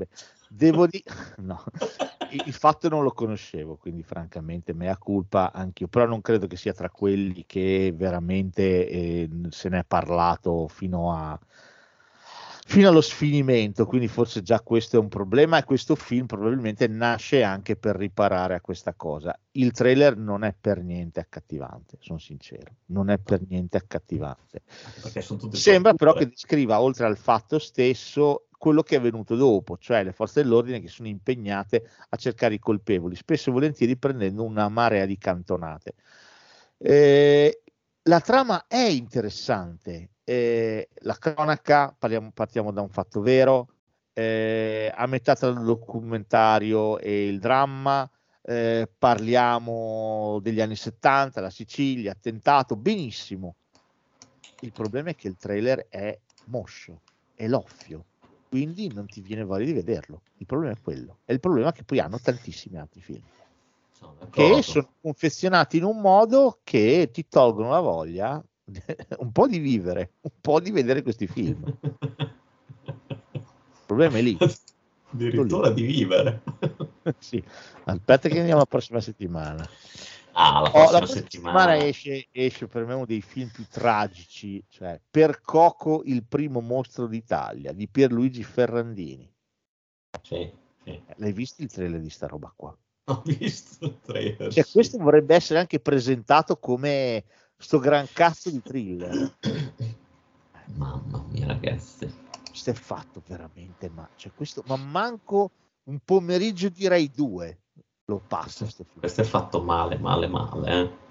Devo 0.50 0.86
dire, 0.86 1.04
no, 1.40 1.64
il 2.32 2.44
il 2.46 2.54
fatto 2.54 2.90
non 2.90 3.04
lo 3.04 3.14
conoscevo, 3.14 3.78
quindi 3.78 4.04
francamente 4.04 4.74
mea 4.74 4.98
culpa 4.98 5.52
anch'io, 5.54 5.88
però 5.88 6.06
non 6.06 6.20
credo 6.20 6.46
che 6.46 6.58
sia 6.58 6.74
tra 6.74 6.90
quelli 6.90 7.46
che 7.46 7.94
veramente 7.96 8.88
eh, 8.90 9.30
se 9.50 9.70
ne 9.70 9.80
è 9.80 9.86
parlato 9.86 10.68
fino 10.68 11.14
a 11.14 11.40
fino 12.68 12.90
allo 12.90 13.00
sfinimento, 13.00 13.86
quindi 13.86 14.10
forse 14.10 14.42
già 14.42 14.60
questo 14.60 14.98
è 14.98 15.00
un 15.00 15.08
problema 15.08 15.58
e 15.58 15.64
questo 15.64 15.96
film 15.96 16.26
probabilmente 16.26 16.86
nasce 16.88 17.42
anche 17.42 17.78
per 17.78 17.96
riparare 17.96 18.56
a 18.56 18.62
questa 18.62 18.94
cosa. 18.94 19.40
Il 19.52 19.72
trailer 19.72 20.18
non 20.18 20.44
è 20.44 20.54
per 20.60 20.84
niente 20.84 21.22
accattivante, 21.22 21.96
sono 22.02 22.20
sincero, 22.20 22.76
non 22.88 23.10
è 23.10 23.20
per 23.20 23.42
niente 23.48 23.78
accattivante. 23.78 24.64
Sembra 25.52 25.94
però 25.94 26.12
che 26.12 26.28
descriva, 26.28 26.82
oltre 26.82 27.06
al 27.06 27.18
fatto 27.18 27.58
stesso, 27.58 28.48
quello 28.58 28.84
che 28.84 28.98
è 28.98 29.02
venuto 29.02 29.38
dopo, 29.38 29.78
cioè 29.78 30.04
le 30.04 30.12
forze 30.12 30.42
dell'ordine 30.42 30.82
che 30.82 30.90
sono 30.90 31.08
impegnate 31.08 31.90
a 32.10 32.18
cercare 32.18 32.56
i 32.56 32.60
colpevoli, 32.60 33.16
spesso 33.16 33.50
e 33.50 33.54
volentieri 33.54 33.96
prendendo 33.96 34.44
una 34.44 34.68
marea 34.68 35.06
di 35.06 35.18
cantonate. 35.18 35.94
Eh, 36.78 37.62
la 38.04 38.20
trama 38.20 38.68
è 38.68 38.88
interessante, 38.88 40.10
eh, 40.30 40.90
la 41.04 41.16
cronaca, 41.18 41.96
parliamo- 41.98 42.32
partiamo 42.34 42.74
da 42.74 42.82
un 42.82 42.90
fatto 42.90 43.22
vero, 43.22 43.70
eh, 44.12 44.92
a 44.94 45.06
metà 45.06 45.36
tra 45.36 45.48
il 45.48 45.64
documentario 45.64 47.00
e 47.00 47.28
il 47.28 47.40
dramma, 47.40 48.10
eh, 48.42 48.90
parliamo 48.98 50.40
degli 50.42 50.60
anni 50.60 50.76
70, 50.76 51.40
la 51.40 51.50
Sicilia, 51.50 52.12
attentato, 52.12 52.76
benissimo. 52.76 53.56
Il 54.60 54.74
problema 54.74 55.12
è 55.12 55.16
che 55.16 55.30
il 55.30 55.38
trailer 55.38 55.86
è 55.88 56.20
moscio, 56.48 57.00
è 57.34 57.48
loffio, 57.48 58.04
quindi 58.50 58.92
non 58.94 59.06
ti 59.06 59.22
viene 59.22 59.46
voglia 59.46 59.64
di 59.64 59.74
vederlo. 59.74 60.24
Il 60.40 60.46
problema 60.46 60.74
è 60.74 60.82
quello. 60.82 61.20
È 61.24 61.32
il 61.32 61.40
problema 61.40 61.72
che 61.72 61.86
poi 61.86 62.00
hanno 62.00 62.20
tantissimi 62.20 62.78
altri 62.78 63.00
film 63.00 63.24
Sono 63.94 64.28
che 64.30 64.62
sono 64.62 64.90
confezionati 65.00 65.78
in 65.78 65.84
un 65.86 66.02
modo 66.02 66.60
che 66.66 67.12
ti 67.14 67.30
tolgono 67.30 67.70
la 67.70 67.80
voglia 67.80 68.44
un 69.20 69.32
po' 69.32 69.48
di 69.48 69.60
vivere, 69.60 70.14
un 70.22 70.32
po' 70.42 70.60
di 70.60 70.72
vedere 70.72 71.02
questi 71.02 71.28
film. 71.28 71.64
Il 72.84 73.86
problema 73.86 74.18
è 74.18 74.22
lì. 74.22 74.38
Addirittura 75.12 75.70
di 75.72 75.84
vivere. 75.84 76.44
Sì. 77.20 77.42
Aspetta 77.86 78.28
che 78.28 78.38
andiamo 78.40 78.60
la 78.60 78.66
prossima 78.66 79.00
settimana. 79.00 79.66
Ah, 80.34 80.60
la 80.60 80.68
Oh, 80.68 80.72
prossima 80.72 80.92
la 80.92 80.98
prossima 80.98 81.22
settimana. 81.22 81.60
settimana 81.60 81.86
esce, 81.86 82.28
esce 82.32 82.68
per 82.68 82.86
me 82.86 82.94
uno 82.96 83.06
dei 83.06 83.22
film 83.22 83.50
più 83.50 83.66
tragici, 83.70 84.62
cioè 84.68 85.00
Per 85.10 85.40
Coco 85.40 86.02
il 86.04 86.26
primo 86.26 86.60
mostro 86.60 87.08
d'Italia 87.08 87.72
di 87.72 87.88
Pierluigi 87.88 88.44
Ferrandini. 88.44 89.34
Sì, 90.22 90.52
sì. 90.84 91.02
L'hai 91.16 91.32
visto 91.32 91.62
il 91.62 91.72
trailer 91.72 92.02
di 92.02 92.10
sta 92.10 92.28
roba 92.28 92.52
qua? 92.54 92.78
Ho 93.06 93.22
visto 93.24 93.86
il 93.86 94.00
trailer. 94.02 94.52
Cioè, 94.52 94.64
sì. 94.64 94.72
questo 94.74 94.98
vorrebbe 94.98 95.34
essere 95.36 95.60
anche 95.60 95.80
presentato 95.80 96.58
come 96.58 97.24
sto 97.58 97.80
gran 97.80 98.08
cazzo 98.12 98.50
di 98.50 98.62
thriller. 98.62 99.36
Mamma 100.76 101.24
mia, 101.30 101.48
ragazzi. 101.48 102.12
Questo 102.48 102.70
è 102.70 102.74
fatto 102.74 103.22
veramente, 103.28 103.90
ma, 103.90 104.08
cioè, 104.16 104.32
questo, 104.36 104.64
ma 104.68 104.76
manco 104.76 105.52
un 105.84 106.00
pomeriggio 106.04 106.70
di 106.70 106.88
Rai 106.88 107.10
2 107.10 107.60
lo 108.06 108.22
passa. 108.26 108.68
Questo 109.00 109.22
è 109.22 109.24
fatto 109.24 109.62
male, 109.62 109.98
male, 109.98 110.28
male. 110.28 110.72
eh. 110.72 111.06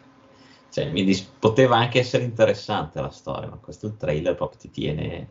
Cioè, 0.70 0.90
mi 0.90 1.04
dis- 1.04 1.22
poteva 1.22 1.76
anche 1.76 2.00
essere 2.00 2.24
interessante 2.24 3.00
la 3.00 3.10
storia, 3.10 3.48
ma 3.48 3.56
questo 3.56 3.86
il 3.86 3.96
trailer 3.96 4.34
proprio 4.34 4.60
ti 4.60 4.70
tiene 4.70 5.28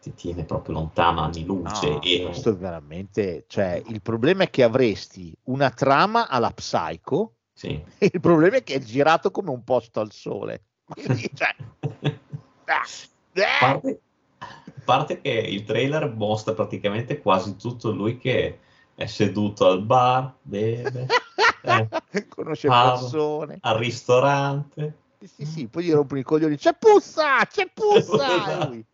ti 0.00 0.14
tiene 0.14 0.44
proprio 0.44 0.74
lontano 0.74 1.22
anni 1.22 1.44
luce 1.44 1.88
No, 1.88 2.00
e 2.00 2.22
questo 2.22 2.50
è 2.50 2.54
veramente, 2.54 3.44
cioè, 3.48 3.82
il 3.86 4.00
problema 4.00 4.44
è 4.44 4.50
che 4.50 4.62
avresti 4.62 5.36
una 5.44 5.70
trama 5.70 6.28
alla 6.28 6.52
Psycho 6.52 7.35
sì. 7.56 7.82
il 7.98 8.20
problema 8.20 8.56
è 8.56 8.62
che 8.62 8.74
è 8.74 8.80
girato 8.80 9.30
come 9.30 9.48
un 9.48 9.64
posto 9.64 10.00
al 10.00 10.12
sole. 10.12 10.62
Quindi, 10.84 11.30
cioè, 11.34 11.56
ah, 12.66 12.84
eh, 13.32 13.44
parte, 13.58 14.00
parte 14.84 15.20
che 15.22 15.30
il 15.30 15.64
trailer 15.64 16.12
mostra 16.14 16.52
praticamente 16.52 17.18
quasi 17.20 17.56
tutto 17.56 17.90
lui 17.90 18.18
che 18.18 18.60
è 18.94 19.06
seduto 19.06 19.66
al 19.68 19.82
bar, 19.82 20.34
beve, 20.42 21.06
eh, 21.62 22.28
conosce 22.28 22.68
ah, 22.68 22.90
persone. 22.90 23.56
al 23.62 23.76
ristorante. 23.78 24.98
Sì, 25.24 25.46
sì, 25.46 25.66
poi 25.66 25.84
gli 25.84 25.92
rompono 25.92 26.20
i 26.20 26.24
coglioni, 26.24 26.56
c'è 26.58 26.76
puzza, 26.78 27.44
c'è 27.46 27.70
puzza! 27.72 28.60
E 28.60 28.66
lui, 28.66 28.84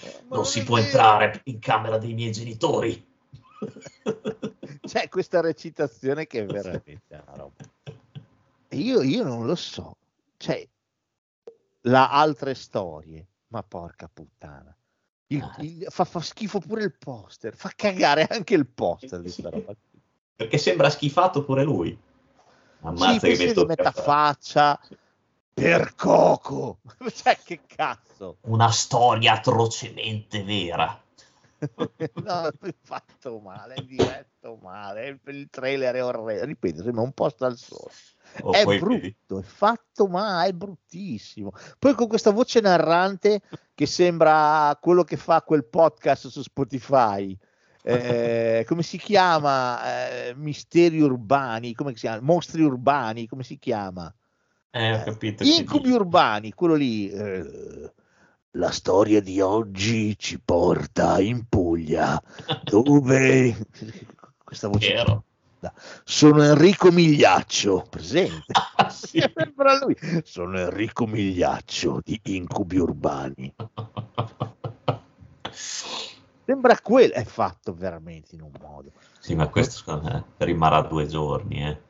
"Eh, 0.00 0.22
Non 0.28 0.46
si 0.46 0.62
può 0.62 0.76
vero." 0.76 0.86
entrare 0.86 1.40
in 1.44 1.58
camera 1.58 1.98
dei 1.98 2.14
miei 2.14 2.30
genitori. 2.30 3.04
C'è 4.80 5.08
questa 5.08 5.40
recitazione 5.40 6.26
che 6.26 6.42
è 6.42 6.46
veramente 6.46 7.02
io, 8.76 9.02
io 9.02 9.22
non 9.24 9.46
lo 9.46 9.54
so, 9.54 9.96
cioè, 10.36 10.66
la 11.82 12.10
altre 12.10 12.54
storie, 12.54 13.26
ma 13.48 13.62
porca 13.62 14.08
puttana. 14.12 14.74
Il- 15.28 15.42
Ah. 15.42 15.56
il- 15.60 15.86
fa, 15.88 16.04
fa 16.04 16.20
schifo 16.20 16.60
pure 16.60 16.82
il 16.84 16.94
poster, 16.96 17.54
fa 17.54 17.70
cagare 17.74 18.26
anche 18.28 18.54
il 18.54 18.66
poster 18.66 19.20
di 19.20 19.30
sta 19.30 19.48
roba. 19.50 19.74
Perché 20.36 20.58
sembra 20.58 20.90
schifato 20.90 21.44
pure 21.44 21.62
lui. 21.64 21.90
Sì, 21.90 22.86
Ammazza 22.86 23.18
poi 23.20 23.36
che 23.36 23.64
metà 23.64 23.90
fare. 23.92 24.04
faccia 24.04 24.80
per 25.54 25.94
coco. 25.94 26.80
Cioè, 27.12 27.38
che 27.44 27.60
cazzo. 27.66 28.38
Una 28.42 28.70
storia 28.70 29.34
atrocemente 29.34 30.42
vera. 30.42 31.00
no, 32.24 32.48
è 32.48 32.74
fatto 32.82 33.38
male, 33.38 33.74
è 33.74 33.82
diretto 33.82 34.58
male, 34.60 35.06
il, 35.06 35.20
il 35.26 35.48
trailer 35.48 35.94
è 35.94 36.04
orrendo, 36.04 36.44
ripeto, 36.44 36.82
sembra 36.82 37.02
un 37.02 37.12
posto 37.12 37.44
al 37.44 37.56
sole. 37.56 37.92
È 38.50 38.78
brutto, 38.78 39.38
è 39.38 39.42
fatto 39.42 40.06
male, 40.06 40.48
è 40.48 40.52
bruttissimo. 40.52 41.52
Poi 41.78 41.94
con 41.94 42.06
questa 42.08 42.30
voce 42.30 42.60
narrante 42.60 43.40
che 43.74 43.86
sembra 43.86 44.76
quello 44.80 45.04
che 45.04 45.16
fa 45.16 45.42
quel 45.42 45.64
podcast 45.66 46.28
su 46.28 46.42
Spotify, 46.42 47.36
Eh, 47.84 48.64
come 48.68 48.82
si 48.84 48.96
chiama? 48.96 49.80
Eh, 50.28 50.34
misteri 50.36 51.00
urbani, 51.00 51.74
come 51.74 51.90
si 51.94 52.00
chiama? 52.00 52.20
Mostri 52.20 52.62
urbani, 52.62 53.26
come 53.26 53.42
si 53.42 53.58
chiama? 53.58 54.12
Eh, 54.70 54.94
ho 54.94 55.02
capito. 55.02 55.42
che 55.42 55.50
Incubi 55.50 55.84
dici. 55.84 55.94
urbani, 55.94 56.52
quello 56.52 56.74
lì. 56.74 57.10
eh, 57.10 57.92
la 58.52 58.70
storia 58.70 59.20
di 59.20 59.40
oggi 59.40 60.16
ci 60.18 60.38
porta 60.40 61.18
in 61.20 61.46
Puglia, 61.48 62.22
dove 62.62 63.56
questa 64.44 64.68
voce 64.68 64.92
Vero. 64.92 65.24
Sono 66.04 66.42
Enrico 66.42 66.90
Migliaccio, 66.90 67.86
presente? 67.88 68.52
Ah, 68.74 68.88
sì. 68.88 69.20
Sembra 69.34 69.78
lui. 69.78 69.96
Sono 70.24 70.58
Enrico 70.58 71.06
Migliaccio 71.06 72.00
di 72.02 72.18
Incubi 72.24 72.78
Urbani. 72.78 73.54
Sembra 76.44 76.78
quello, 76.80 77.12
è 77.12 77.24
fatto 77.24 77.74
veramente 77.74 78.34
in 78.34 78.42
un 78.42 78.50
modo. 78.60 78.92
Sì, 79.20 79.34
ma 79.34 79.48
questo 79.48 80.00
me 80.00 80.24
rimarrà 80.38 80.82
due 80.82 81.06
giorni, 81.06 81.64
eh. 81.64 81.80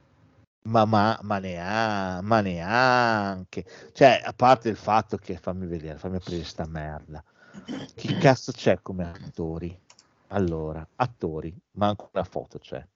Ma, 0.64 0.85
ma, 0.85 1.18
ma, 1.23 1.39
neanche, 1.39 2.27
ma 2.27 2.41
neanche, 2.41 3.64
cioè, 3.93 4.20
a 4.25 4.33
parte 4.33 4.68
il 4.68 4.77
fatto 4.77 5.16
che 5.16 5.37
fammi 5.37 5.66
vedere, 5.66 5.99
fammi 5.99 6.16
aprire 6.16 6.45
sta 6.45 6.66
merda. 6.66 7.23
Chi 7.95 8.16
cazzo 8.18 8.53
c'è 8.53 8.81
come 8.81 9.05
attori? 9.05 9.77
Allora, 10.29 10.87
attori, 10.97 11.55
manco 11.73 12.11
una 12.12 12.25
foto 12.25 12.59
c'è. 12.59 12.87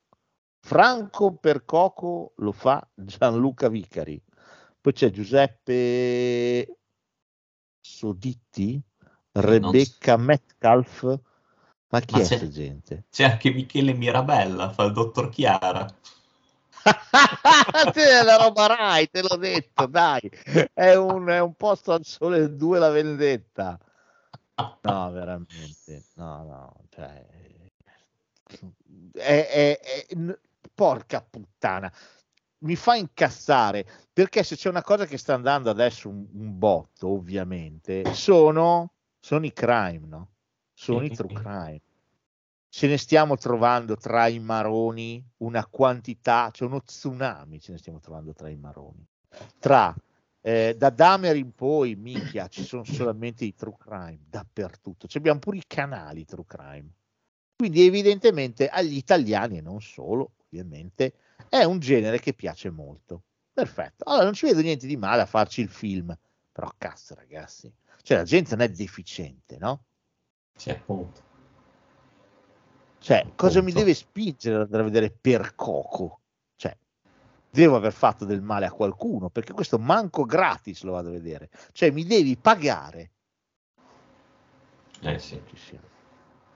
Franco 0.67 1.37
Percoco 1.37 2.33
lo 2.39 2.51
fa 2.51 2.85
Gianluca 2.93 3.69
Vicari. 3.69 4.21
Poi 4.81 4.93
c'è 4.93 5.11
Giuseppe 5.11 6.79
Soditti, 7.81 8.83
Rebecca 9.31 10.17
Metcalf. 10.17 11.21
Ma 11.91 12.01
chi 12.01 12.17
Ma 12.17 12.21
è 12.21 12.27
questa 12.27 12.49
gente? 12.49 13.05
C'è 13.12 13.31
anche 13.31 13.53
Michele 13.53 13.93
Mirabella, 13.93 14.71
fa 14.71 14.83
il 14.83 14.93
dottor 14.93 15.29
Chiara. 15.29 15.87
Te 17.93 18.23
la 18.25 18.37
roba 18.37 18.67
Rai, 18.67 19.09
te 19.09 19.23
l'ho 19.23 19.37
detto, 19.37 19.87
dai. 19.87 20.29
È 20.75 20.95
un, 20.95 21.29
è 21.29 21.39
un 21.39 21.55
posto 21.55 21.93
al 21.93 22.05
sole 22.05 22.57
2 22.57 22.81
la 22.81 22.91
vendetta. 22.91 23.79
No, 24.81 25.12
veramente. 25.12 26.07
No, 26.14 26.43
no, 26.43 26.75
cioè... 26.89 27.25
È, 29.12 29.49
è- 29.49 29.81
è- 29.81 30.07
porca 30.73 31.23
puttana. 31.23 31.93
Mi 32.59 32.77
fa 32.77 32.95
incazzare 32.95 33.87
perché 34.12 34.43
se 34.43 34.57
c'è 34.57 34.69
una 34.69 34.83
cosa 34.83 35.07
che 35.07 35.19
sta 35.19 35.35
andando 35.35 35.71
adesso 35.71 36.09
un, 36.09 36.27
un 36.33 36.59
botto, 36.59 37.09
ovviamente, 37.09 38.14
sono, 38.14 38.93
sono 39.21 39.45
i 39.45 39.53
crime, 39.53 40.07
no? 40.07 40.31
Sono 40.73 41.05
i 41.05 41.11
true 41.11 41.33
crime 41.33 41.81
ce 42.77 42.89
ne 42.89 42.99
stiamo 42.99 43.39
trovando 43.39 43.97
tra 43.97 44.27
i 44.27 44.39
maroni 44.39 45.25
una 45.39 45.64
quantità, 45.64 46.51
c'è 46.53 46.64
uno 46.64 46.83
tsunami, 46.83 47.59
ce 47.59 47.73
ne 47.73 47.79
stiamo 47.79 48.01
trovando 48.01 48.35
tra 48.35 48.51
i 48.51 48.57
maroni. 48.57 49.03
Tra 49.59 49.95
eh, 50.43 50.75
da 50.77 50.91
Damer 50.91 51.37
in 51.37 51.55
poi, 51.55 51.97
minchia, 51.97 52.49
ci 52.49 52.62
sono 52.62 52.85
solamente 52.85 53.47
i 53.47 53.55
true 53.55 53.77
crime 53.79 54.27
dappertutto, 54.29 55.09
Ci 55.09 55.17
abbiamo 55.17 55.39
pure 55.39 55.57
i 55.57 55.64
canali 55.67 56.27
true 56.27 56.45
crime. 56.47 56.91
Quindi 57.57 57.87
evidentemente 57.87 58.69
agli 58.69 58.97
italiani 58.97 59.57
e 59.57 59.62
non 59.62 59.81
solo, 59.81 60.33
ovviamente, 60.59 61.14
è 61.48 61.62
un 61.64 61.78
genere 61.78 62.18
che 62.20 62.32
piace 62.34 62.70
molto. 62.70 63.22
Perfetto. 63.52 64.04
Allora 64.04 64.24
non 64.24 64.34
ci 64.34 64.46
vedo 64.46 64.61
niente 64.61 64.86
di 64.86 64.96
male 64.96 65.22
a 65.22 65.26
farci 65.26 65.61
il 65.61 65.68
film, 65.68 66.16
però 66.52 66.70
cazzo 66.76 67.14
ragazzi, 67.14 67.72
cioè 68.02 68.18
la 68.18 68.24
gente 68.24 68.54
non 68.54 68.64
è 68.64 68.70
deficiente, 68.70 69.57
no? 69.59 69.84
Sì, 70.54 70.70
appunto. 70.70 71.24
Cioè, 72.98 73.24
cosa 73.36 73.61
mi 73.61 73.70
Appunto. 73.70 73.78
deve 73.78 73.94
spingere 73.94 74.57
ad 74.57 74.62
andare 74.62 74.82
a 74.82 74.86
vedere 74.86 75.11
per 75.11 75.54
Coco? 75.54 76.20
Cioè, 76.57 76.76
devo 77.50 77.76
aver 77.76 77.92
fatto 77.92 78.24
del 78.24 78.42
male 78.42 78.66
a 78.66 78.72
qualcuno, 78.72 79.28
perché 79.30 79.52
questo 79.52 79.78
manco 79.78 80.24
gratis 80.24 80.82
lo 80.82 80.92
vado 80.92 81.09
a 81.09 81.12
vedere. 81.12 81.50
Cioè, 81.72 81.90
mi 81.90 82.04
devi 82.04 82.36
pagare. 82.36 83.12
Eh 85.00 85.18
sì. 85.18 85.40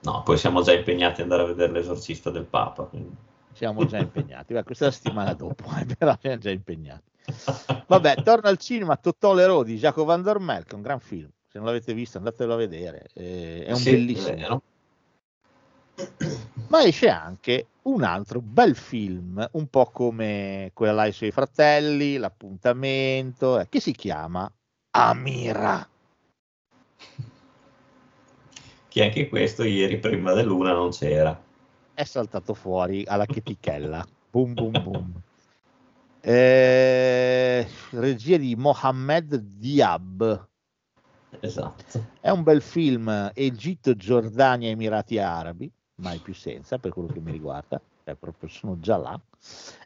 No, 0.01 0.23
poi 0.23 0.37
siamo 0.37 0.61
già 0.61 0.73
impegnati 0.73 1.21
ad 1.21 1.29
andare 1.31 1.43
a 1.43 1.53
vedere 1.53 1.71
l'esorcista 1.71 2.29
del 2.31 2.45
Papa. 2.45 2.83
quindi. 2.83 3.15
Siamo 3.53 3.85
già 3.85 3.97
impegnati. 3.97 4.53
Beh, 4.53 4.63
questa 4.63 4.85
è 4.85 4.87
la 4.87 4.93
settimana 4.93 5.33
dopo, 5.33 5.65
eh, 5.79 5.85
però 5.97 6.15
siamo 6.19 6.37
già 6.37 6.49
impegnati. 6.49 7.09
Vabbè, 7.87 8.23
torna 8.23 8.49
al 8.49 8.57
cinema 8.57 8.97
Totò 8.97 9.33
Lero 9.33 9.63
di 9.63 9.77
Jacopo 9.77 10.05
Van 10.05 10.21
Dormel, 10.21 10.63
che 10.63 10.71
è 10.71 10.75
un 10.75 10.81
gran 10.81 10.99
film. 10.99 11.29
Se 11.47 11.57
non 11.57 11.67
l'avete 11.67 11.93
visto, 11.93 12.17
andatelo 12.17 12.53
a 12.53 12.57
vedere. 12.57 13.07
Eh, 13.13 13.65
è 13.65 13.71
un 13.71 13.77
Sì, 13.77 13.91
bellissimo 13.91 14.61
ma 16.71 16.83
esce 16.83 17.09
anche 17.09 17.67
un 17.83 18.01
altro 18.03 18.39
bel 18.39 18.75
film, 18.77 19.45
un 19.53 19.67
po' 19.67 19.87
come 19.87 20.71
quella 20.73 20.93
là 20.93 21.05
i 21.05 21.11
suoi 21.11 21.31
fratelli, 21.31 22.15
l'appuntamento, 22.15 23.59
eh, 23.59 23.67
che 23.67 23.81
si 23.81 23.91
chiama 23.91 24.49
Amira. 24.91 25.85
Che 28.87 29.03
anche 29.03 29.27
questo 29.27 29.63
ieri 29.63 29.97
prima 29.97 30.33
dell'una 30.33 30.71
non 30.71 30.91
c'era. 30.91 31.37
È 31.93 32.03
saltato 32.03 32.53
fuori 32.53 33.03
alla 33.05 33.25
chetichella. 33.25 34.05
boom, 34.31 34.53
boom, 34.53 34.71
boom. 34.83 35.21
Eh, 36.21 37.67
regia 37.91 38.37
di 38.37 38.55
Mohammed 38.55 39.35
Diab. 39.35 40.47
Esatto. 41.39 42.05
È 42.19 42.29
un 42.29 42.43
bel 42.43 42.61
film 42.61 43.31
Egitto, 43.33 43.95
Giordania, 43.95 44.69
Emirati 44.69 45.17
Arabi, 45.17 45.71
mai 45.95 46.19
più 46.19 46.33
senza 46.33 46.77
per 46.77 46.91
quello 46.91 47.07
che 47.07 47.19
mi 47.19 47.31
riguarda, 47.31 47.81
cioè 48.03 48.15
proprio 48.15 48.49
sono 48.49 48.79
già 48.79 48.97
là. 48.97 49.19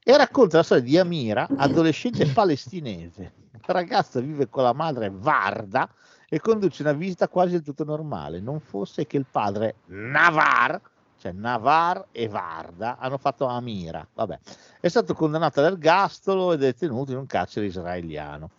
E 0.04 0.18
racconta 0.18 0.58
la 0.58 0.64
storia 0.64 0.84
di 0.84 0.98
Amira, 0.98 1.48
adolescente 1.56 2.26
palestinese. 2.28 3.34
La 3.66 3.74
ragazza 3.74 4.20
vive 4.20 4.50
con 4.50 4.64
la 4.64 4.74
madre 4.74 5.10
Varda 5.12 5.90
e 6.28 6.40
conduce 6.40 6.82
una 6.82 6.94
vita 6.94 7.28
quasi 7.28 7.54
del 7.54 7.64
tutto 7.64 7.84
normale, 7.84 8.40
non 8.40 8.60
fosse 8.60 9.08
che 9.08 9.18
il 9.18 9.26
padre 9.30 9.76
Navar, 9.86 10.80
cioè 11.26 11.32
Navar 11.32 12.08
e 12.12 12.28
Varda, 12.28 12.98
hanno 13.00 13.18
fatto 13.18 13.46
Amira. 13.46 14.08
Vabbè, 14.14 14.40
è 14.80 14.88
stato 14.88 15.16
condannato 15.16 15.60
all'ergastolo 15.60 16.54
ed 16.54 16.64
è 16.64 16.76
tenuto 16.76 17.12
in 17.12 17.18
un 17.18 17.26
carcere 17.26 17.66
israeliano. 17.66 18.52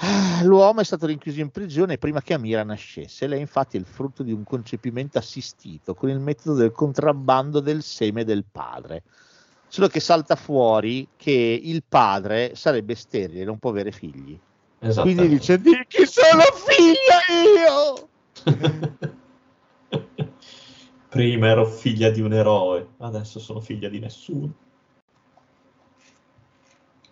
Ah, 0.00 0.42
L'uomo 0.42 0.80
è 0.80 0.84
stato 0.84 1.06
rinchiuso 1.06 1.40
in 1.40 1.50
prigione 1.50 1.98
prima 1.98 2.22
che 2.22 2.34
Amira 2.34 2.64
nascesse. 2.64 3.26
Lei, 3.28 3.40
infatti, 3.40 3.76
è 3.76 3.80
il 3.80 3.86
frutto 3.86 4.22
di 4.24 4.32
un 4.32 4.42
concepimento 4.42 5.18
assistito 5.18 5.94
con 5.94 6.08
il 6.08 6.18
metodo 6.18 6.56
del 6.56 6.72
contrabbando 6.72 7.60
del 7.60 7.82
seme 7.82 8.24
del 8.24 8.44
padre. 8.50 9.02
Solo 9.68 9.88
che 9.88 10.00
salta 10.00 10.34
fuori 10.34 11.08
che 11.16 11.60
il 11.62 11.84
padre 11.86 12.54
sarebbe 12.54 12.94
sterile, 12.94 13.44
non 13.44 13.58
può 13.58 13.70
avere 13.70 13.92
figli. 13.92 14.38
Quindi 14.78 15.28
dice: 15.28 15.60
Di 15.60 15.84
chi 15.86 16.06
sono 16.06 16.42
figlia 16.54 17.18
io? 17.66 19.16
Prima 21.08 21.48
ero 21.48 21.64
figlia 21.66 22.10
di 22.10 22.20
un 22.20 22.32
eroe, 22.34 22.86
adesso 22.98 23.40
sono 23.40 23.60
figlia 23.60 23.88
di 23.88 23.98
nessuno. 23.98 24.52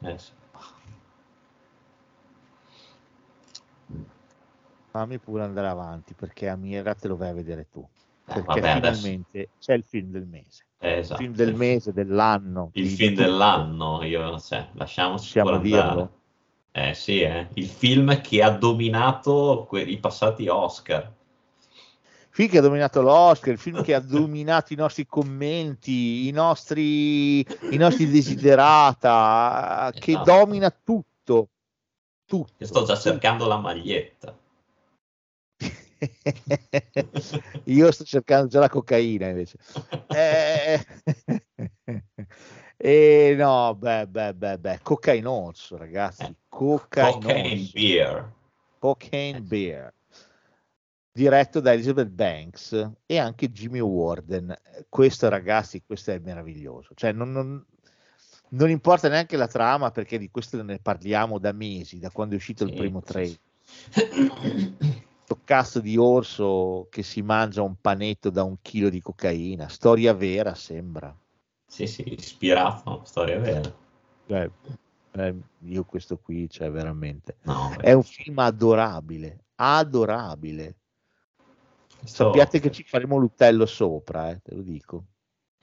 Eh 0.03 0.18
sì. 0.18 0.32
Fammi 4.90 5.18
pure 5.18 5.42
andare 5.42 5.68
avanti 5.68 6.14
perché 6.14 6.49
Amira 6.49 6.94
te 6.94 7.09
lo 7.09 7.16
vai 7.16 7.30
a 7.30 7.34
vedere 7.34 7.68
tu. 7.70 7.80
Eh, 7.80 8.32
Perché 8.32 8.42
vabbè, 8.61 8.70
adesso- 8.70 9.01
finalmente 9.01 9.51
c'è 9.59 9.74
il 9.74 9.84
film 9.84 10.11
del 10.11 10.26
mese. 10.26 10.66
Eh, 10.78 10.92
Il 10.92 10.99
esatto. 10.99 11.20
film 11.22 11.34
del 11.34 11.55
mese, 11.55 11.92
dell'anno. 11.92 12.70
Il 12.74 12.88
film 12.88 13.14
tutto. 13.14 13.22
dell'anno, 13.22 14.03
io, 14.03 14.38
cioè, 14.40 14.68
lasciamoci 14.72 15.24
Possiamo 15.40 15.59
dirlo? 15.59 16.11
Eh 16.72 16.92
sì, 16.92 17.20
eh. 17.20 17.49
il 17.55 17.66
film 17.68 18.20
che 18.20 18.42
ha 18.42 18.51
dominato 18.51 19.64
que- 19.68 19.80
i 19.82 19.99
passati 19.99 20.49
Oscar. 20.49 21.11
Film 22.37 22.51
che 22.51 22.59
ha 22.59 22.61
dominato 22.61 23.01
l'Oscar, 23.01 23.55
il 23.55 23.59
film 23.59 23.82
che 23.82 23.95
ha 23.95 24.01
dominato 24.01 24.74
i 24.74 24.76
nostri 24.76 25.06
commenti, 25.06 26.28
i 26.28 26.31
nostri, 26.32 27.40
i 27.40 27.77
nostri 27.78 28.06
desiderata, 28.12 29.90
che 29.98 30.10
Esatto. 30.10 30.31
domina 30.31 30.70
tutto. 30.70 31.48
tutto. 32.27 32.52
Io 32.59 32.66
sto 32.66 32.85
già 32.85 32.94
cercando 32.94 33.47
la 33.47 33.56
maglietta. 33.56 34.36
Io 37.65 37.90
sto 37.90 38.05
cercando 38.05 38.48
già 38.48 38.60
la 38.60 38.69
cocaina 38.69 39.28
invece. 39.28 39.56
Eh, 42.77 42.78
eh, 43.31 43.35
no, 43.39 43.74
beh, 43.74 44.09
beh, 44.09 44.35
beh, 44.35 44.59
beh, 44.59 44.81
cocainoso, 44.82 45.78
ragazzi. 45.78 46.35
Cocainoso. 46.48 47.19
Cocaine 47.19 47.70
Beer. 47.73 48.31
Cocaine 48.78 49.40
Bear, 49.40 49.94
diretto 51.16 51.60
da 51.60 51.72
Elizabeth 51.72 52.10
Banks 52.10 52.90
e 53.06 53.16
anche 53.16 53.51
Jimmy 53.51 53.80
Warden. 53.80 54.55
Questo, 54.90 55.30
ragazzi, 55.30 55.82
questo 55.82 56.10
è 56.10 56.18
meraviglioso. 56.18 56.93
Cioè, 56.94 57.12
non, 57.12 57.32
non- 57.32 57.64
non 58.51 58.68
importa 58.68 59.09
neanche 59.09 59.38
la 59.38 59.47
trama, 59.48 59.90
perché 59.90 60.18
di 60.18 60.30
questo 60.30 60.62
ne 60.62 60.78
parliamo 60.78 61.38
da 61.38 61.52
mesi, 61.52 61.98
da 61.98 62.10
quando 62.10 62.34
è 62.34 62.36
uscito 62.36 62.64
il 62.64 62.70
Sì, 62.70 62.76
primo 62.76 63.01
sì, 63.01 63.06
trailer. 63.12 63.38
sì. 63.88 64.76
sto 65.24 65.40
cazzo 65.43 65.80
di 65.80 65.97
orso 65.97 66.86
che 66.90 67.02
si 67.02 67.22
mangia 67.22 67.62
un 67.62 67.76
panetto 67.80 68.28
da 68.28 68.43
un 68.43 68.59
chilo 68.60 68.90
di 68.90 69.01
cocaina. 69.01 69.68
Storia 69.68 70.12
vera, 70.12 70.55
sembra. 70.55 71.16
Sì, 71.66 71.86
sì, 71.86 72.12
ispirato 72.12 72.90
a 72.90 72.94
una 72.97 73.05
storia 73.06 73.38
vera. 73.38 73.74
Cioè, 74.26 74.51
eh, 75.12 75.34
io 75.60 75.84
questo 75.84 76.18
qui, 76.18 76.48
cioè 76.51 76.70
veramente. 76.70 77.38
No, 77.44 77.74
È 77.80 77.93
un 77.93 78.02
film 78.02 78.38
adorabile, 78.38 79.44
adorabile. 79.55 80.76
Sappiate 82.07 82.61
che 82.61 82.70
ci 82.70 82.85
faremo 82.85 83.16
l'utello 83.16 83.66
sopra, 83.66 84.31
eh, 84.31 84.41
te 84.43 84.55
lo 84.55 84.62
dico. 84.62 85.05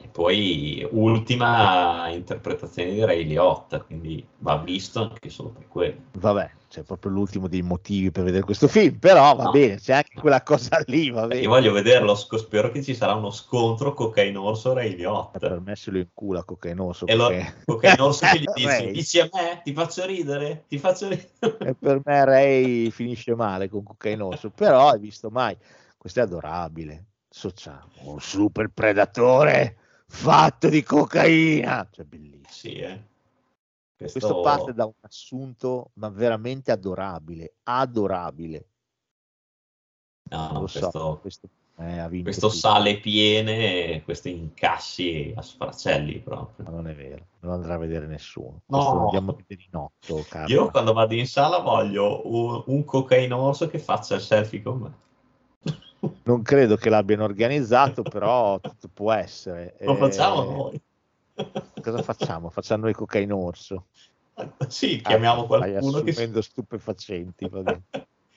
E 0.02 0.07
poi 0.07 0.86
ultima 0.91 2.10
interpretazione 2.10 2.91
di 2.91 3.06
Ray 3.06 3.26
Liotta, 3.26 3.80
quindi 3.80 4.26
va 4.40 4.57
visto 4.57 5.02
anche 5.02 5.30
solo 5.30 5.49
per 5.49 5.68
quello. 5.68 5.95
Vabbè, 6.18 6.52
c'è 6.68 6.82
proprio 6.82 7.11
l'ultimo 7.11 7.48
dei 7.48 7.61
motivi 7.61 8.11
per 8.11 8.24
vedere 8.24 8.44
questo 8.44 8.68
film, 8.68 8.98
però 8.98 9.36
va 9.36 9.44
No. 9.44 9.52
bene, 9.52 9.76
c'è 9.78 9.94
anche 9.94 10.20
quella 10.20 10.41
cosa 10.41 10.82
lì, 10.88 11.10
va 11.10 11.28
bene. 11.28 11.41
Io 11.41 11.48
voglio 11.49 11.72
vederlo, 11.72 12.15
spero 12.15 12.72
che 12.72 12.82
ci 12.84 12.95
sarà 12.95 13.14
uno 13.14 13.30
scontro 13.32 13.94
cocaine-orso 13.94 14.74
Ray 14.74 14.95
Liotta. 14.95 15.38
Per 15.38 15.61
me 15.61 15.76
se 15.76 15.91
lo 15.91 15.99
incula 15.99 16.44
cocainoso. 16.44 17.06
E 17.06 17.15
lo, 17.15 17.28
perché- 17.28 17.53
cocaine-orso 17.64 18.26
che 18.26 18.40
gli 18.40 18.45
dice, 18.56 18.91
dici 18.91 19.20
a 19.20 19.30
me, 19.32 19.61
ti 19.64 19.74
faccio 19.74 20.06
ridere, 20.06 20.65
ti 20.68 20.80
faccio 20.80 21.07
ridere. 21.07 21.57
E 21.60 21.76
per 21.76 22.02
me 22.03 22.26
Ray 22.26 22.90
finisce 22.90 23.36
male 23.36 23.70
con 23.70 23.84
cocainoso, 23.84 24.49
però 24.49 24.90
hai 24.90 24.99
visto 24.99 25.30
mai, 25.30 25.56
questo 26.03 26.19
è 26.19 26.23
adorabile. 26.23 27.05
Sociamo, 27.30 27.88
un 28.01 28.19
super 28.19 28.67
predatore 28.67 29.77
fatto 30.05 30.67
di 30.67 30.84
cocaina, 30.84 31.88
cioè 31.89 32.03
bellissimo. 32.03 32.45
Sì, 32.49 32.73
eh. 32.73 33.03
Questo 33.95 34.41
parte 34.41 34.73
da 34.73 34.84
un 34.84 34.91
assunto, 34.99 35.91
ma 35.93 36.09
veramente 36.09 36.73
adorabile, 36.73 37.53
adorabile. 37.63 38.67
No, 40.23 40.38
Non 40.38 40.53
no, 40.55 40.59
lo 40.59 40.67
so, 40.67 40.89
questo, 40.89 41.19
questo 41.21 41.49
eh, 41.77 42.21
questo 42.21 42.47
tutto. 42.47 42.59
sale 42.59 42.99
piene, 42.99 44.03
questi 44.03 44.31
incassi 44.31 45.34
a 45.38 45.41
sfracelli 45.41 46.19
proprio. 46.19 46.65
Ma 46.65 46.71
non 46.71 46.89
è 46.89 46.95
vero, 46.95 47.27
non 47.39 47.53
andrà 47.53 47.75
a 47.75 47.77
vedere 47.77 48.07
nessuno. 48.07 48.63
No. 48.65 48.77
Questo 48.77 48.99
andiamo 48.99 49.31
a 49.31 49.35
vedere 49.35 49.69
in 49.71 49.75
otto. 49.77 50.25
Io 50.47 50.69
quando 50.69 50.91
vado 50.91 51.13
in 51.13 51.27
sala 51.27 51.59
voglio 51.59 52.27
un, 52.27 52.61
un 52.65 52.84
cocaine-orso 52.84 53.69
che 53.69 53.80
faccia 53.80 54.15
il 54.15 54.21
selfie 54.21 54.61
con 54.61 54.80
me. 54.80 55.01
Non 56.25 56.41
credo 56.41 56.75
che 56.77 56.89
l'abbiano 56.89 57.23
organizzato, 57.23 58.03
però 58.03 58.59
tutto 58.59 58.88
può 58.93 59.11
essere. 59.11 59.75
Lo 59.84 59.93
Eh, 59.93 59.97
facciamo 59.99 60.41
noi. 60.43 60.81
Cosa 61.81 62.01
facciamo? 62.01 62.49
Facciamo 62.49 62.84
noi 62.84 62.93
cocaine 62.93 63.34
orso. 63.34 63.88
Sì, 64.69 65.01
chiamiamo 65.01 65.43
Ah, 65.43 65.47
qualcuno 65.47 66.01
che 66.01 66.09
assumendo 66.11 66.41
stupefacenti. 66.41 67.49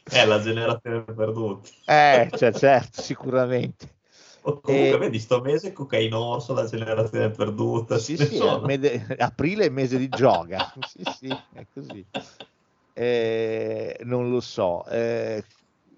è 0.03 0.25
la 0.27 0.41
generazione 0.41 1.05
perduta. 1.05 1.69
Eh, 1.87 2.31
cioè, 2.35 2.53
certo, 2.53 3.01
sicuramente. 3.01 3.95
O 4.43 4.61
comunque, 4.61 4.97
E- 4.97 4.99
vedi, 4.99 5.19
sto 5.19 5.41
mese 5.41 5.73
cocaine 5.73 6.15
orso, 6.15 6.55
la 6.55 6.67
generazione 6.67 7.31
perduta. 7.31 7.99
Sì, 7.99 8.17
sì, 8.17 8.41
mede- 8.65 9.17
aprile 9.19 9.67
è 9.67 9.69
mese 9.69 9.99
di 9.99 10.09
gioca. 10.09 10.59
Sì, 10.85 11.05
sì, 11.05 11.29
è 11.53 11.67
così. 11.73 12.05
Eh, 12.93 13.99
non 14.05 14.31
lo 14.31 14.41
so, 14.41 14.87
eh, 14.87 15.45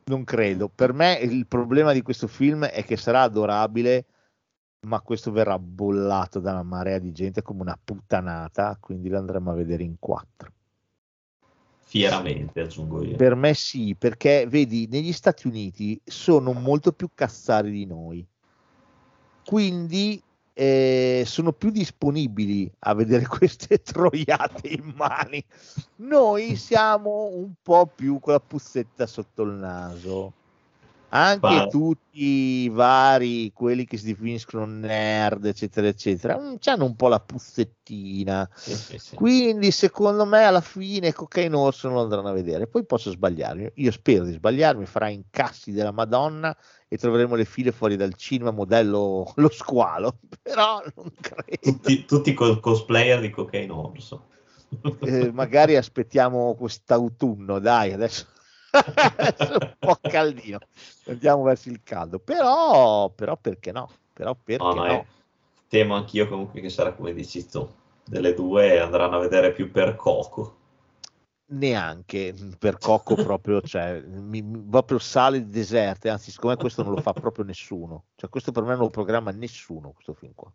non 0.08 0.24
credo. 0.24 0.68
Per 0.68 0.92
me 0.92 1.14
il 1.14 1.46
problema 1.46 1.92
di 1.92 2.02
questo 2.02 2.26
film 2.26 2.64
è 2.64 2.84
che 2.84 2.96
sarà 2.96 3.22
adorabile, 3.22 4.06
ma 4.86 5.00
questo 5.00 5.30
verrà 5.30 5.58
bollato 5.58 6.40
da 6.40 6.52
una 6.52 6.62
marea 6.62 6.98
di 6.98 7.12
gente 7.12 7.42
come 7.42 7.62
una 7.62 7.78
puttanata, 7.82 8.76
quindi 8.80 9.08
lo 9.08 9.18
andremo 9.18 9.50
a 9.50 9.54
vedere 9.54 9.82
in 9.82 9.96
quattro. 9.98 10.52
Fieramente, 11.78 12.60
aggiungo 12.60 13.02
io. 13.02 13.16
Per 13.16 13.34
me 13.34 13.54
sì, 13.54 13.96
perché 13.98 14.46
vedi, 14.46 14.88
negli 14.90 15.12
Stati 15.12 15.46
Uniti 15.46 15.98
sono 16.04 16.52
molto 16.52 16.92
più 16.92 17.08
cazzari 17.14 17.70
di 17.70 17.86
noi, 17.86 18.26
quindi 19.44 20.22
eh, 20.60 21.22
sono 21.24 21.52
più 21.52 21.70
disponibili 21.70 22.68
a 22.80 22.92
vedere 22.92 23.26
queste 23.30 23.80
troiate 23.80 24.66
in 24.66 24.92
mani. 24.96 25.44
Noi 25.96 26.56
siamo 26.56 27.30
un 27.32 27.52
po' 27.62 27.86
più 27.86 28.18
con 28.18 28.32
la 28.32 28.40
puzzetta 28.40 29.06
sotto 29.06 29.42
il 29.42 29.52
naso. 29.52 30.32
Anche 31.10 31.40
Ma- 31.40 31.66
tutti 31.68 32.64
i 32.64 32.68
vari, 32.68 33.50
quelli 33.52 33.86
che 33.86 33.96
si 33.96 34.06
definiscono 34.06 34.66
nerd, 34.66 35.46
eccetera, 35.46 35.86
eccetera, 35.86 36.38
mm, 36.38 36.56
hanno 36.64 36.84
un 36.84 36.96
po' 36.96 37.08
la 37.08 37.20
puzzettina. 37.20 38.46
Sì, 38.54 38.74
sì, 38.74 38.98
sì. 38.98 39.14
Quindi, 39.14 39.70
secondo 39.70 40.26
me, 40.26 40.44
alla 40.44 40.60
fine 40.60 41.14
Cocaine 41.14 41.56
Orso 41.56 41.88
non 41.88 41.96
lo 41.96 42.02
andranno 42.02 42.28
a 42.28 42.32
vedere. 42.32 42.66
Poi 42.66 42.84
posso 42.84 43.10
sbagliarmi. 43.10 43.70
Io 43.76 43.90
spero 43.90 44.24
di 44.24 44.32
sbagliarmi. 44.32 44.84
Farà 44.84 45.08
incassi 45.08 45.72
della 45.72 45.92
Madonna 45.92 46.54
e 46.86 46.98
troveremo 46.98 47.34
le 47.36 47.46
file 47.46 47.72
fuori 47.72 47.96
dal 47.96 48.14
cinema 48.14 48.50
modello 48.50 49.32
lo 49.36 49.50
squalo. 49.50 50.18
Però 50.42 50.82
non 50.94 51.10
credo. 51.18 51.58
Tutti, 51.60 52.04
tutti 52.04 52.34
col 52.34 52.60
cosplayer 52.60 53.20
di 53.20 53.30
cocaine 53.30 53.72
orso. 53.72 54.26
Eh, 55.00 55.32
magari 55.32 55.76
aspettiamo 55.76 56.54
quest'autunno. 56.54 57.60
Dai, 57.60 57.92
adesso. 57.94 58.26
un 59.60 59.76
po' 59.78 59.98
caldino. 60.00 60.58
Andiamo 61.06 61.42
verso 61.42 61.68
il 61.70 61.82
caldo. 61.82 62.18
Però, 62.18 63.10
però 63.10 63.36
perché 63.36 63.72
no? 63.72 63.88
Però 64.12 64.34
perché 64.34 64.62
No, 64.62 64.84
no? 64.84 64.86
eh. 64.86 65.06
Temo 65.68 65.94
anch'io 65.94 66.28
comunque 66.28 66.60
che 66.60 66.70
sarà 66.70 66.92
come 66.94 67.12
dici 67.12 67.46
tu. 67.48 67.68
Delle 68.04 68.34
due 68.34 68.80
andranno 68.80 69.16
a 69.16 69.20
vedere 69.20 69.52
più 69.52 69.70
per 69.70 69.96
Coco. 69.96 70.56
neanche 71.50 72.34
per 72.58 72.78
Cocco 72.78 73.14
proprio, 73.14 73.60
cioè, 73.62 74.00
mi, 74.02 74.42
proprio 74.42 74.98
sale 74.98 75.40
di 75.44 75.50
deserte, 75.50 76.08
anzi 76.10 76.30
siccome 76.30 76.56
questo 76.56 76.82
non 76.82 76.92
lo 76.92 77.00
fa 77.00 77.12
proprio 77.12 77.44
nessuno, 77.44 78.06
cioè 78.16 78.28
questo 78.30 78.52
per 78.52 78.62
me 78.64 78.70
non 78.70 78.80
lo 78.80 78.90
programma 78.90 79.30
nessuno 79.30 79.92
questo 79.92 80.14
film 80.14 80.32
qua, 80.34 80.52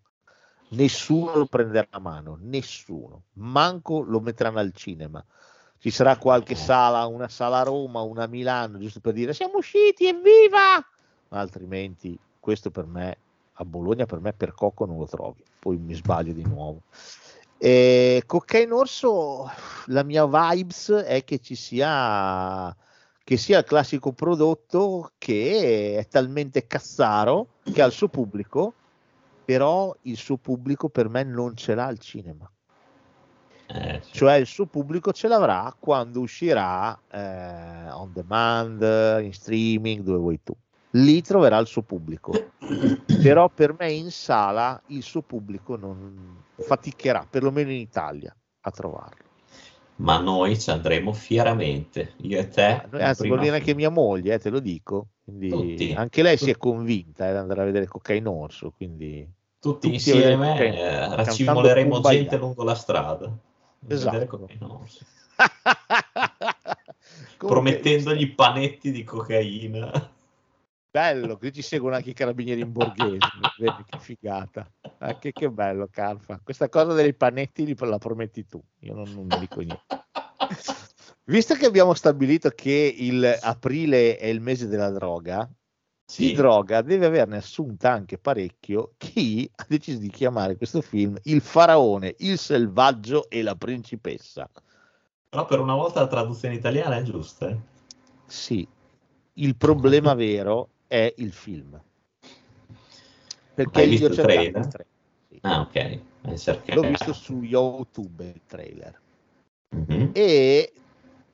nessuno 0.69 1.35
lo 1.35 1.45
prenderà 1.45 1.87
a 1.91 1.99
mano, 1.99 2.37
nessuno, 2.41 3.23
manco 3.33 4.01
lo 4.01 4.19
metteranno 4.19 4.59
al 4.59 4.71
cinema, 4.73 5.23
ci 5.83 5.91
sarà 5.91 6.15
qualche 6.15 6.55
sala, 6.55 7.05
una 7.07 7.27
sala 7.27 7.59
a 7.59 7.63
Roma, 7.63 7.99
una 7.99 8.23
a 8.23 8.27
Milano, 8.27 8.79
giusto 8.79 9.01
per 9.01 9.11
dire 9.11 9.33
siamo 9.33 9.57
usciti, 9.57 10.07
evviva, 10.07 10.81
ma 11.27 11.39
altrimenti 11.39 12.17
questo 12.39 12.71
per 12.71 12.85
me, 12.85 13.17
a 13.51 13.65
Bologna 13.65 14.05
per 14.05 14.21
me 14.21 14.31
per 14.31 14.53
Cocco 14.53 14.85
non 14.85 14.97
lo 14.97 15.07
trovi, 15.07 15.43
poi 15.59 15.75
mi 15.75 15.93
sbaglio 15.93 16.31
di 16.31 16.43
nuovo. 16.43 16.83
E 17.57 18.23
Cocaine 18.25 18.71
Orso, 18.71 19.51
la 19.87 20.03
mia 20.03 20.25
vibes 20.25 20.89
è 20.89 21.25
che 21.25 21.39
ci 21.39 21.55
sia 21.55 22.73
che 23.21 23.35
sia 23.35 23.57
il 23.57 23.65
classico 23.65 24.13
prodotto 24.13 25.11
che 25.17 25.97
è 25.97 26.07
talmente 26.07 26.65
cazzaro 26.65 27.55
che 27.61 27.81
ha 27.81 27.85
il 27.85 27.91
suo 27.91 28.07
pubblico, 28.07 28.73
però 29.43 29.93
il 30.03 30.15
suo 30.15 30.37
pubblico 30.37 30.87
per 30.87 31.09
me 31.09 31.23
non 31.23 31.57
ce 31.57 31.75
l'ha 31.75 31.87
al 31.87 31.99
cinema. 31.99 32.49
Eh, 33.67 33.99
sì. 34.01 34.13
Cioè 34.13 34.35
il 34.35 34.45
suo 34.45 34.65
pubblico 34.65 35.11
ce 35.11 35.27
l'avrà 35.27 35.73
quando 35.79 36.19
uscirà 36.19 36.97
eh, 37.09 37.89
on 37.91 38.11
demand, 38.13 38.81
in 39.23 39.33
streaming, 39.33 40.01
dove 40.03 40.17
vuoi 40.17 40.39
tu. 40.43 40.53
Lì 40.91 41.21
troverà 41.21 41.57
il 41.57 41.67
suo 41.67 41.81
pubblico. 41.81 42.31
Però 43.21 43.49
per 43.49 43.75
me 43.77 43.91
in 43.91 44.11
sala 44.11 44.79
il 44.87 45.01
suo 45.01 45.21
pubblico 45.21 45.75
non 45.75 46.37
faticherà, 46.55 47.25
perlomeno 47.29 47.71
in 47.71 47.79
Italia, 47.79 48.35
a 48.61 48.71
trovarlo. 48.71 49.21
Ma 49.95 50.19
noi 50.19 50.59
ci 50.59 50.69
andremo 50.71 51.13
fieramente, 51.13 52.13
io 52.17 52.39
e 52.39 52.47
te. 52.47 52.87
Noi- 52.89 53.01
Anzi, 53.01 53.27
vuol 53.27 53.39
dire 53.39 53.55
anche 53.57 53.75
mia 53.75 53.89
moglie, 53.89 54.33
eh, 54.33 54.39
te 54.39 54.49
lo 54.49 54.59
dico. 54.59 55.07
Quindi 55.23 55.93
anche 55.95 56.21
lei 56.21 56.37
si 56.37 56.49
è 56.49 56.57
convinta 56.57 57.27
eh, 57.27 57.31
di 57.31 57.37
andare 57.37 57.61
a 57.61 57.65
vedere 57.65 57.87
Cocaine 57.87 58.27
Orso. 58.27 58.73
Quindi 58.75 59.25
Tutti, 59.59 59.87
tutti 59.87 59.93
insieme 59.93 60.57
eh, 60.75 61.15
racimoleremo 61.15 62.01
gente 62.01 62.37
lungo 62.37 62.63
la 62.63 62.75
strada. 62.75 63.31
Esatto. 63.87 64.47
Comunque, 67.37 67.71
Promettendogli 67.71 68.33
panetti 68.33 68.91
di 68.91 69.03
cocaina. 69.03 70.11
Bello, 70.89 71.37
qui 71.37 71.51
ci 71.51 71.63
seguono 71.63 71.95
anche 71.95 72.11
i 72.11 72.13
carabinieri 72.13 72.61
in 72.61 72.71
borghese, 72.71 73.17
vedi 73.57 73.83
che 73.83 73.97
figata. 73.97 74.71
Anche 74.99 75.31
che 75.31 75.49
bello, 75.49 75.87
Carfa. 75.91 76.39
Questa 76.43 76.69
cosa 76.69 76.93
dei 76.93 77.15
panetti 77.15 77.75
la 77.79 77.97
prometti 77.97 78.45
tu, 78.45 78.63
io 78.81 78.93
non, 78.93 79.11
non 79.11 79.27
dico 79.39 79.61
niente. 79.61 80.05
Visto 81.25 81.55
che 81.55 81.65
abbiamo 81.65 81.93
stabilito 81.93 82.49
che 82.49 82.95
il 82.95 83.25
aprile 83.41 84.17
è 84.17 84.27
il 84.27 84.39
mese 84.39 84.67
della 84.67 84.91
droga, 84.91 85.49
di 86.05 86.27
Sì. 86.27 86.33
droga 86.33 86.81
deve 86.81 87.05
averne 87.07 87.37
assunta 87.37 87.91
anche 87.91 88.17
parecchio 88.17 88.93
chi 88.97 89.49
ha 89.55 89.65
deciso 89.67 89.99
di 89.99 90.09
chiamare 90.09 90.57
questo 90.57 90.81
film 90.81 91.17
Il 91.23 91.41
faraone, 91.41 92.15
il 92.19 92.37
selvaggio 92.37 93.29
e 93.29 93.41
la 93.41 93.55
principessa. 93.55 94.49
Però 95.29 95.45
per 95.45 95.59
una 95.59 95.75
volta 95.75 96.01
la 96.01 96.07
traduzione 96.07 96.55
italiana 96.55 96.97
è 96.97 97.01
giusta. 97.03 97.49
eh. 97.49 97.57
Sì, 98.27 98.67
il 99.35 99.55
problema 99.55 100.13
vero 100.15 100.69
è 100.87 101.11
il 101.17 101.31
film. 101.31 101.81
Perché 103.55 103.81
Hai 103.81 103.87
io 103.87 103.89
visto 103.91 104.07
il 104.07 104.15
trailer? 104.19 104.61
il 104.61 104.67
trailer, 104.67 104.91
sì. 105.29 105.39
Ah, 105.41 105.61
ok. 105.61 106.01
L'ho 106.73 106.83
visto 106.83 107.13
su 107.13 107.41
YouTube 107.41 108.25
il 108.25 108.41
trailer 108.45 109.01
Mhm. 109.73 110.11
e 110.13 110.73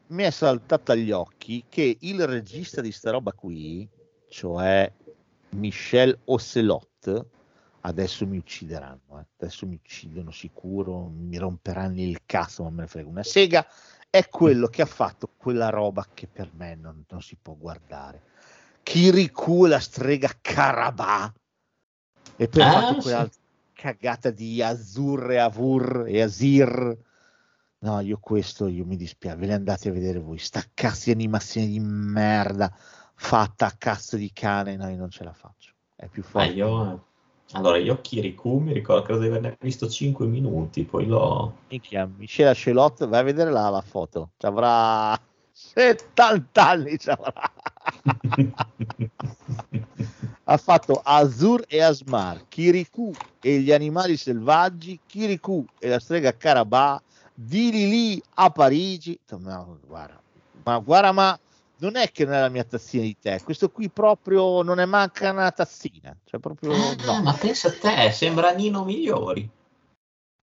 mi 0.08 0.24
è 0.24 0.30
saltato 0.32 0.91
agli 0.91 1.12
occhi 1.12 1.66
che 1.70 1.98
il 2.00 2.26
regista 2.26 2.82
di 2.82 2.91
sta 2.91 3.12
roba 3.12 3.32
qui, 3.34 3.88
cioè 4.30 4.91
Michel 5.51 6.18
Ocelot, 6.26 7.26
adesso 7.81 8.26
mi 8.26 8.38
uccideranno, 8.38 9.19
eh. 9.19 9.26
adesso 9.38 9.65
mi 9.65 9.76
uccidono 9.76 10.31
sicuro, 10.31 11.11
mi 11.14 11.38
romperanno 11.38 11.99
il 12.01 12.22
cazzo, 12.26 12.64
ma 12.64 12.69
me 12.69 12.81
ne 12.81 12.88
frega 12.88 13.10
una 13.10 13.23
sega, 13.23 13.65
è 14.10 14.27
quello 14.30 14.68
che 14.68 14.81
ha 14.81 14.88
fatto 14.88 15.31
quella 15.35 15.69
roba 15.69 16.06
che 16.14 16.27
per 16.27 16.51
me 16.53 16.76
non, 16.76 17.03
non 17.10 17.22
si 17.22 17.38
può 17.41 17.56
guardare. 17.56 18.23
Kirikou 18.84 19.65
la 19.65 19.80
strega 19.80 20.31
Carabà 20.39 21.31
e 22.35 22.47
poi 22.47 22.61
Ah, 22.61 22.72
fatto 22.72 22.93
sì. 22.95 23.01
quella 23.01 23.30
cagata 23.73 24.30
di 24.30 24.61
Azur 24.61 25.31
e 25.31 25.38
Avur 25.38 26.06
e 26.07 26.22
Azir. 26.22 26.97
No, 27.81 27.99
io 28.01 28.18
questo 28.19 28.68
io 28.68 28.85
mi 28.85 28.97
dispiace, 28.97 29.38
ve 29.38 29.45
le 29.45 29.53
andate 29.53 29.89
a 29.89 29.93
vedere 29.93 30.19
voi, 30.19 30.38
sta 30.38 30.61
cazzo 30.73 31.06
di 31.06 31.11
animazione 31.11 31.68
di 31.68 31.80
merda 31.80 32.76
fatta 33.22 33.66
a 33.66 33.76
cazzo 33.78 34.16
di 34.16 34.32
cane, 34.34 34.78
no, 34.78 34.90
io 34.90 34.96
non 34.96 35.10
ce 35.10 35.26
la 35.26 35.34
faccio. 35.34 35.74
È 35.94 36.08
più 36.08 36.24
Ma 36.24 36.30
forte. 36.30 36.52
io, 36.52 37.04
allora, 37.52 37.78
io 37.78 38.00
Kirikou 38.00 38.60
mi 38.60 38.72
ricordo 38.72 39.04
credo 39.04 39.20
di 39.20 39.28
averne 39.28 39.58
visto 39.60 39.90
5 39.90 40.26
minuti, 40.26 40.86
poi 40.86 41.06
l'ho... 41.06 41.54
Minchia, 41.68 42.10
Michela 42.18 42.54
Celot, 42.54 43.06
vai 43.08 43.20
a 43.20 43.24
vedere 43.24 43.52
là 43.52 43.68
la 43.70 43.82
foto, 43.82 44.30
ci 44.38 44.46
avrà 44.46 45.20
70 45.52 46.66
anni, 46.68 46.98
ci 46.98 47.10
avrà. 47.10 47.34
ha 50.46 50.58
fatto 50.58 51.02
Azur 51.04 51.66
e 51.68 51.82
Asmar, 51.82 52.48
Kirikou 52.48 53.14
e 53.41 53.60
gli 53.60 53.74
animali 53.74 54.16
selvaggi, 54.16 54.98
Kirikou 55.06 55.66
e 55.78 55.90
la 55.90 56.00
strega 56.00 56.36
Carabà, 56.36 57.02
di 57.34 57.70
Lili 57.70 58.24
a 58.36 58.50
Parigi. 58.50 59.20
Ma 59.40 59.68
guarda, 59.86 60.22
ma 60.64 60.80
guarda, 60.80 61.12
ma 61.12 61.40
non 61.80 61.95
è 61.95 62.11
che 62.11 62.26
non 62.26 62.34
è 62.34 62.39
la 62.39 62.49
mia 62.49 62.64
tazzina 62.64 63.03
di 63.03 63.18
tè, 63.19 63.41
questo 63.43 63.69
qui 63.69 63.89
proprio 63.89 64.61
non 64.61 64.80
è 64.80 64.85
manca 64.85 65.31
una 65.31 65.51
tazzina, 65.51 66.15
cioè 66.26 66.39
proprio 66.39 66.72
Ah, 66.73 66.95
no. 67.06 67.22
ma 67.23 67.34
pensa 67.34 67.69
a 67.69 67.73
te, 67.73 68.11
sembra 68.11 68.51
Nino 68.51 68.84
Migliori. 68.84 69.49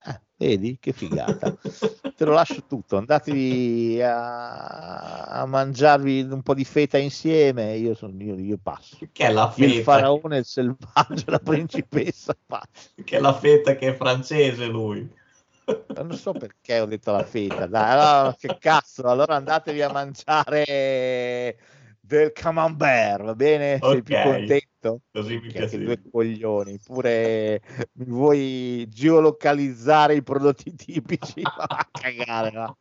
Eh, 0.09 0.21
vedi 0.37 0.79
che 0.81 0.93
figata. 0.93 1.53
Te 2.17 2.25
lo 2.25 2.33
lascio 2.33 2.63
tutto, 2.67 2.97
andatevi 2.97 4.01
a, 4.03 5.25
a 5.25 5.47
mangiarvi 5.47 6.21
un 6.23 6.43
po' 6.43 6.55
di 6.55 6.65
feta 6.65 6.97
insieme. 6.97 7.77
Io, 7.77 7.95
sono, 7.95 8.15
io, 8.23 8.39
io 8.39 8.59
passo. 8.63 8.97
Che 9.11 9.27
è 9.27 9.31
la 9.33 9.53
Il 9.57 9.73
feta, 9.73 9.83
faraone, 9.83 10.39
il 10.39 10.45
selvaggio, 10.45 11.25
la 11.31 11.41
principessa. 11.41 12.37
passo. 12.47 12.91
che 13.05 13.17
è 13.17 13.21
la 13.21 13.35
feta 13.35 13.75
che 13.75 13.89
è 13.89 13.95
francese 13.97 14.67
lui. 14.67 15.13
Non 15.97 16.13
so 16.13 16.35
perché 16.35 16.81
ho 16.81 16.85
detto 16.87 17.11
la 17.11 17.23
feta. 17.23 17.67
Dai, 17.67 17.91
allora, 17.91 18.35
che 18.39 18.57
cazzo, 18.59 19.03
allora 19.09 19.37
andatevi 19.37 19.81
a 19.83 19.91
mangiare 19.91 21.57
del 22.01 22.33
camembert, 22.33 23.25
va 23.25 23.35
bene? 23.35 23.81
Sei 23.83 24.03
più 24.03 24.15
contento? 24.23 25.01
Così 25.11 25.39
mi 25.41 25.49
piace 25.51 25.79
che 25.79 25.85
due 25.85 26.03
coglioni, 26.11 26.79
pure 26.79 27.61
mi 27.93 28.05
vuoi 28.05 28.87
geolocalizzare 28.89 30.15
i 30.15 30.23
prodotti 30.23 30.75
tipici? 30.75 31.43
Ma 31.57 31.65
a 31.65 31.89
cagare, 31.91 32.51
va. 32.51 32.77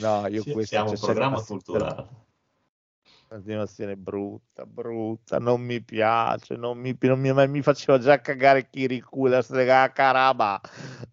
No, 0.00 0.26
io 0.28 0.42
Sì, 0.42 0.52
questo 0.52 0.76
siamo 0.76 0.90
un 0.90 0.98
programma 0.98 1.40
culturale. 1.42 2.26
Un'animazione 3.30 3.94
brutta, 3.96 4.64
brutta, 4.64 5.38
non 5.38 5.60
mi 5.60 5.82
piace, 5.82 6.56
non 6.56 6.78
mi, 6.78 6.96
non 7.00 7.20
mi, 7.20 7.48
mi 7.48 7.60
faceva 7.60 7.98
già 7.98 8.20
cagare 8.22 8.70
Kirikou, 8.70 9.26
la 9.26 9.42
strega 9.42 9.92
Caraba. 9.92 10.58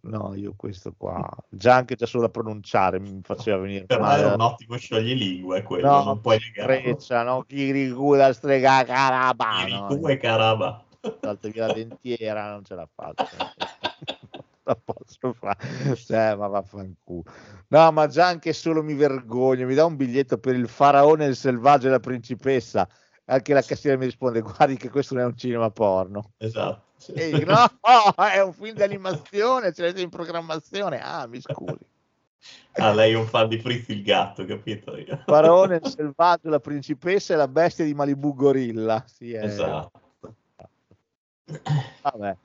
No, 0.03 0.33
io 0.33 0.53
questo 0.55 0.93
qua, 0.95 1.27
già 1.49 1.75
anche 1.75 1.95
già 1.95 2.05
solo 2.05 2.23
da 2.23 2.29
pronunciare 2.29 2.99
mi 2.99 3.19
faceva 3.21 3.57
venire 3.57 3.85
Per 3.85 3.97
me 3.99 4.03
male. 4.05 4.21
era 4.23 4.33
un 4.33 4.39
ottimo 4.41 4.77
scioglilingue 4.77 5.61
quello, 5.63 5.87
No, 5.89 6.03
non 6.03 6.21
puoi 6.21 6.39
negarlo. 6.39 6.73
freccia, 6.81 7.23
no, 7.23 7.43
Kirikou, 7.43 8.13
la 8.13 8.31
strega 8.31 8.85
Caraba. 8.85 9.65
no, 9.67 9.87
Kirikou 9.87 10.07
e 10.07 10.17
Caraba. 10.17 10.85
salto 11.19 11.49
via 11.49 11.67
la 11.67 11.73
dentiera, 11.75 12.49
non 12.49 12.63
ce 12.63 12.75
la 12.75 12.87
faccio. 12.95 13.35
La 14.65 14.75
posso 14.83 15.33
fare, 15.33 15.95
cioè, 15.95 16.35
ma 16.35 16.47
vaffanculo. 16.47 17.23
No, 17.69 17.91
ma 17.91 18.07
già 18.07 18.27
anche 18.27 18.51
solo 18.53 18.83
mi 18.83 18.93
vergogno. 18.95 19.65
Mi 19.65 19.75
dà 19.75 19.85
un 19.85 19.95
biglietto 19.95 20.37
per 20.37 20.55
il 20.55 20.67
faraone, 20.67 21.25
il 21.25 21.35
selvaggio 21.35 21.87
e 21.87 21.91
la 21.91 21.99
principessa. 21.99 22.87
Anche 23.25 23.53
la 23.53 23.61
cassiera 23.61 23.97
mi 23.97 24.05
risponde: 24.05 24.41
Guardi, 24.41 24.75
che 24.77 24.89
questo 24.89 25.13
non 25.15 25.23
è 25.23 25.25
un 25.27 25.37
cinema 25.37 25.69
porno. 25.69 26.31
Esatto. 26.37 26.83
E 27.13 27.43
no, 27.45 27.65
è 28.15 28.41
un 28.41 28.53
film 28.53 28.75
di 28.75 28.83
animazione, 28.83 29.73
ce 29.73 29.81
l'avete 29.81 30.01
in 30.01 30.09
programmazione. 30.09 30.99
Ah, 31.01 31.27
mi 31.27 31.39
scusi. 31.41 31.93
Ah, 32.73 32.93
lei 32.93 33.13
è 33.13 33.15
un 33.15 33.25
fan 33.25 33.47
di 33.47 33.59
Fritz 33.59 33.87
il 33.89 34.03
gatto, 34.03 34.45
capito 34.45 34.97
io? 34.97 35.21
Faraone, 35.25 35.79
il 35.83 35.87
selvaggio, 35.89 36.49
la 36.49 36.59
principessa 36.59 37.33
e 37.33 37.37
la 37.37 37.47
bestia 37.47 37.85
di 37.85 37.93
Malibu 37.93 38.35
Gorilla. 38.35 39.03
Sì, 39.07 39.33
è- 39.33 39.43
Esatto. 39.43 40.01
Vabbè. 42.01 42.37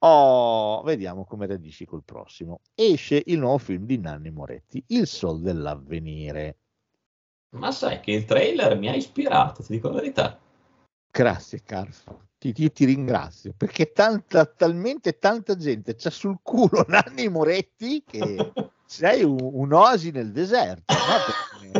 Oh, 0.00 0.82
vediamo 0.82 1.24
come 1.24 1.46
reagisci 1.46 1.84
col 1.84 2.04
prossimo. 2.04 2.60
Esce 2.74 3.22
il 3.26 3.38
nuovo 3.38 3.58
film 3.58 3.84
di 3.84 3.98
Nanni 3.98 4.30
Moretti, 4.30 4.82
Il 4.88 5.06
Sol 5.06 5.40
dell'Avvenire. 5.40 6.58
Ma 7.56 7.72
sai 7.72 8.00
che 8.00 8.12
il 8.12 8.24
trailer 8.24 8.78
mi 8.78 8.88
ha 8.88 8.94
ispirato, 8.94 9.62
ti 9.62 9.72
dico 9.72 9.88
la 9.88 9.94
verità. 9.94 10.38
Grazie, 11.10 11.62
Carfa. 11.64 12.16
Ti, 12.38 12.54
io 12.56 12.70
ti 12.70 12.84
ringrazio 12.84 13.52
perché 13.56 13.90
tanta, 13.90 14.46
talmente 14.46 15.18
tanta 15.18 15.56
gente 15.56 15.96
c'ha 15.96 16.10
sul 16.10 16.38
culo 16.40 16.84
Nanni 16.86 17.28
Moretti 17.28 18.04
che 18.06 18.52
sei 18.86 19.24
un, 19.24 19.38
un'oasi 19.40 20.12
nel 20.12 20.30
deserto. 20.30 20.94
no? 20.94 21.77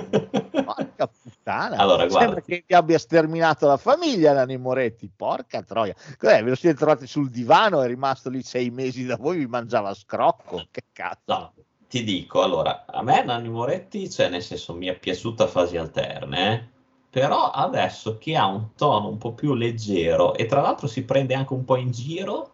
Puttana, 1.48 1.76
Allora, 1.76 2.08
sembra 2.10 2.42
che 2.42 2.62
ti 2.66 2.74
abbia 2.74 2.98
sterminato 2.98 3.66
la 3.66 3.78
famiglia 3.78 4.34
Nanni 4.34 4.58
Moretti. 4.58 5.10
Porca 5.14 5.62
troia, 5.62 5.94
Cos'è, 6.18 6.42
ve 6.42 6.50
lo 6.50 6.54
siete 6.54 6.76
trovati 6.76 7.06
sul 7.06 7.30
divano? 7.30 7.80
È 7.80 7.86
rimasto 7.86 8.28
lì 8.28 8.42
sei 8.42 8.68
mesi 8.70 9.06
da 9.06 9.16
voi, 9.16 9.38
vi 9.38 9.46
mangiava 9.46 9.94
scrocco. 9.94 10.66
Che 10.70 10.82
cazzo, 10.92 11.22
No, 11.24 11.52
ti 11.88 12.04
dico, 12.04 12.42
allora, 12.42 12.84
a 12.86 13.02
me 13.02 13.24
Nanni 13.24 13.48
Moretti, 13.48 14.10
cioè 14.10 14.28
nel 14.28 14.42
senso 14.42 14.74
mi 14.74 14.86
è 14.86 14.98
piaciuta 14.98 15.44
a 15.44 15.46
fasi 15.46 15.78
alterne, 15.78 16.52
eh, 16.52 16.68
però 17.08 17.50
adesso 17.50 18.18
che 18.18 18.36
ha 18.36 18.46
un 18.46 18.74
tono 18.76 19.08
un 19.08 19.16
po' 19.16 19.32
più 19.32 19.54
leggero 19.54 20.34
e 20.34 20.44
tra 20.44 20.60
l'altro 20.60 20.86
si 20.86 21.04
prende 21.04 21.32
anche 21.34 21.54
un 21.54 21.64
po' 21.64 21.76
in 21.76 21.90
giro, 21.90 22.50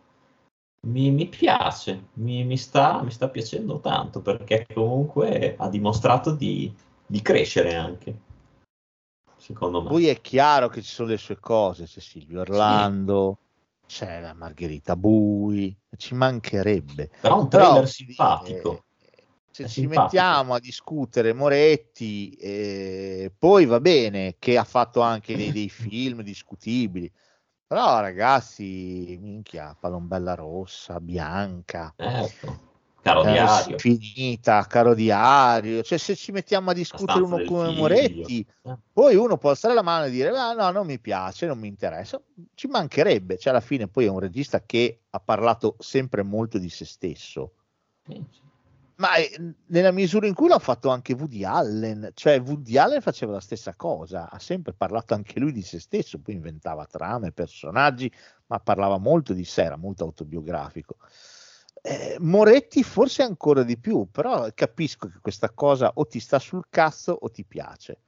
mi, 0.83 1.11
mi 1.11 1.27
piace, 1.27 2.11
mi, 2.15 2.45
mi 2.45 2.57
sta, 2.57 3.03
mi 3.03 3.11
sta 3.11 3.29
piacendo 3.29 3.81
tanto 3.81 4.21
perché 4.21 4.66
comunque 4.73 5.57
ha 5.59 5.69
dimostrato 5.69 6.31
di, 6.31 6.73
di 7.07 7.23
crescere 7.23 7.75
anche, 7.75 8.16
secondo 9.45 9.83
me. 9.83 9.89
Poi 9.89 10.07
è 10.07 10.21
chiaro 10.21 10.69
che 10.69 10.81
ci 10.83 10.91
sono 10.91 11.09
le 11.09 11.19
sue 11.19 11.39
cose, 11.39 11.85
c'è 11.85 12.01
Silvio 12.01 12.41
Orlando, 12.41 13.39
c'è 13.87 14.21
la 14.21 14.33
Margherita 14.33 14.97
Bui, 14.97 15.77
ci 15.97 16.15
mancherebbe. 16.15 17.11
Però 17.21 17.41
un 17.41 17.49
Però, 17.49 17.66
trailer 17.66 17.89
sì, 17.89 18.05
simpatico. 18.05 18.71
eh, 19.01 19.27
se 19.51 19.65
È 19.65 19.69
ci 19.69 19.81
simpatico. 19.81 20.01
mettiamo 20.01 20.55
a 20.55 20.59
discutere 20.59 21.33
Moretti, 21.33 22.31
eh, 22.33 23.33
poi 23.39 23.66
va 23.66 23.81
bene 23.81 24.37
che 24.39 24.57
ha 24.57 24.65
fatto 24.65 25.01
anche 25.01 25.37
dei, 25.37 25.53
dei 25.53 25.69
film 25.69 26.23
discutibili, 26.23 27.12
però 27.66 28.01
ragazzi, 28.01 29.16
minchia, 29.21 29.77
Palombella 29.79 30.35
Rossa, 30.35 31.01
Bianca, 31.01 31.95
Ecco, 31.97 32.74
caro 33.05 33.23
eh, 33.25 33.33
diario. 33.33 33.79
finita, 33.79 34.67
caro 34.67 34.95
diario, 34.95 35.83
cioè 35.83 35.99
se 35.99 36.17
ci 36.17 36.33
mettiamo 36.33 36.71
a 36.71 36.73
discutere 36.73 37.21
uno 37.21 37.43
come 37.45 37.69
figlio. 37.69 37.81
Moretti, 37.81 38.47
poi 38.93 39.15
uno 39.15 39.37
può 39.37 39.51
alzare 39.51 39.75
la 39.75 39.83
mano 39.83 40.07
e 40.07 40.11
dire 40.11 40.31
ah, 40.31 40.55
no, 40.55 40.71
non 40.71 40.87
mi 40.87 40.99
piace, 40.99 41.47
non 41.47 41.59
mi 41.59 41.69
interessa, 41.69 42.21
ci 42.55 42.67
mancherebbe, 42.67 43.37
cioè 43.37 43.53
alla 43.53 43.61
fine 43.61 43.89
poi 43.89 44.07
è 44.07 44.09
un 44.09 44.21
regista 44.21 44.63
che 44.63 45.01
ha 45.11 45.21
parlato 45.21 45.77
sempre 45.79 46.23
molto 46.23 46.57
di 46.57 46.71
se 46.71 46.87
stesso, 46.87 47.53
Sì, 48.07 48.25
ma 48.97 49.17
eh, 49.17 49.55
nella 49.67 49.91
misura 49.91 50.27
in 50.27 50.35
cui 50.35 50.49
l'ha 50.49 50.59
fatto 50.59 50.89
anche 50.89 51.15
Woody 51.15 51.45
Allen, 51.45 52.13
cioè 52.15 52.41
Woody 52.41 52.77
Allen 52.77 53.01
faceva 53.01 53.33
la 53.33 53.41
stessa 53.41 53.75
cosa, 53.75 54.31
ha 54.31 54.39
sempre 54.39 54.73
parlato 54.73 55.15
anche 55.15 55.41
lui 55.41 55.53
di 55.53 55.63
se 55.63 55.81
stesso, 55.81 56.19
poi 56.21 56.35
inventava 56.35 56.87
trame, 56.87 57.33
personaggi, 57.33 58.11
ma 58.47 58.61
parlava 58.61 58.99
molto 58.99 59.33
di 59.33 59.45
sé, 59.45 59.65
era 59.65 59.77
molto 59.77 60.05
autobiografico. 60.05 60.97
Eh, 61.86 62.16
Moretti 62.19 62.82
forse 62.82 63.23
ancora 63.23 63.62
di 63.62 63.77
più, 63.77 64.09
però 64.11 64.48
capisco 64.55 65.06
che 65.06 65.19
questa 65.20 65.51
cosa 65.51 65.93
o 65.97 66.06
ti 66.06 66.19
sta 66.19 66.39
sul 66.39 66.65
cazzo 66.70 67.12
o 67.20 67.31
ti 67.31 67.44
piace. 67.44 67.98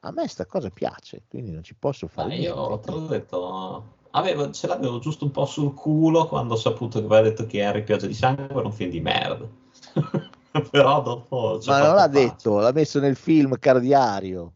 A 0.00 0.10
me 0.10 0.28
sta 0.28 0.44
cosa 0.44 0.68
piace, 0.68 1.22
quindi 1.28 1.50
non 1.50 1.62
ci 1.62 1.74
posso 1.74 2.08
fare 2.08 2.28
Ma 2.28 2.34
io 2.34 2.66
niente. 2.68 2.84
te 2.84 2.90
l'ho 2.90 3.06
detto, 3.06 3.84
avevo- 4.10 4.50
ce 4.50 4.66
l'avevo 4.66 4.98
giusto 4.98 5.24
un 5.24 5.30
po' 5.30 5.46
sul 5.46 5.72
culo 5.72 6.26
quando 6.26 6.52
ho 6.54 6.56
saputo 6.58 6.98
che 6.98 7.06
aveva 7.06 7.22
detto 7.22 7.46
che 7.46 7.60
Henry 7.60 7.82
Pioggia 7.84 8.06
di 8.06 8.12
Sangue 8.12 8.48
era 8.50 8.66
un 8.66 8.72
film 8.72 8.90
di 8.90 9.00
merda. 9.00 9.48
però 10.70 11.00
dopo... 11.00 11.58
Ma 11.64 11.78
non 11.78 11.94
l'ha 11.94 12.08
pace. 12.10 12.10
detto, 12.10 12.58
l'ha 12.58 12.72
messo 12.72 13.00
nel 13.00 13.16
film 13.16 13.58
Cardiario. 13.58 14.52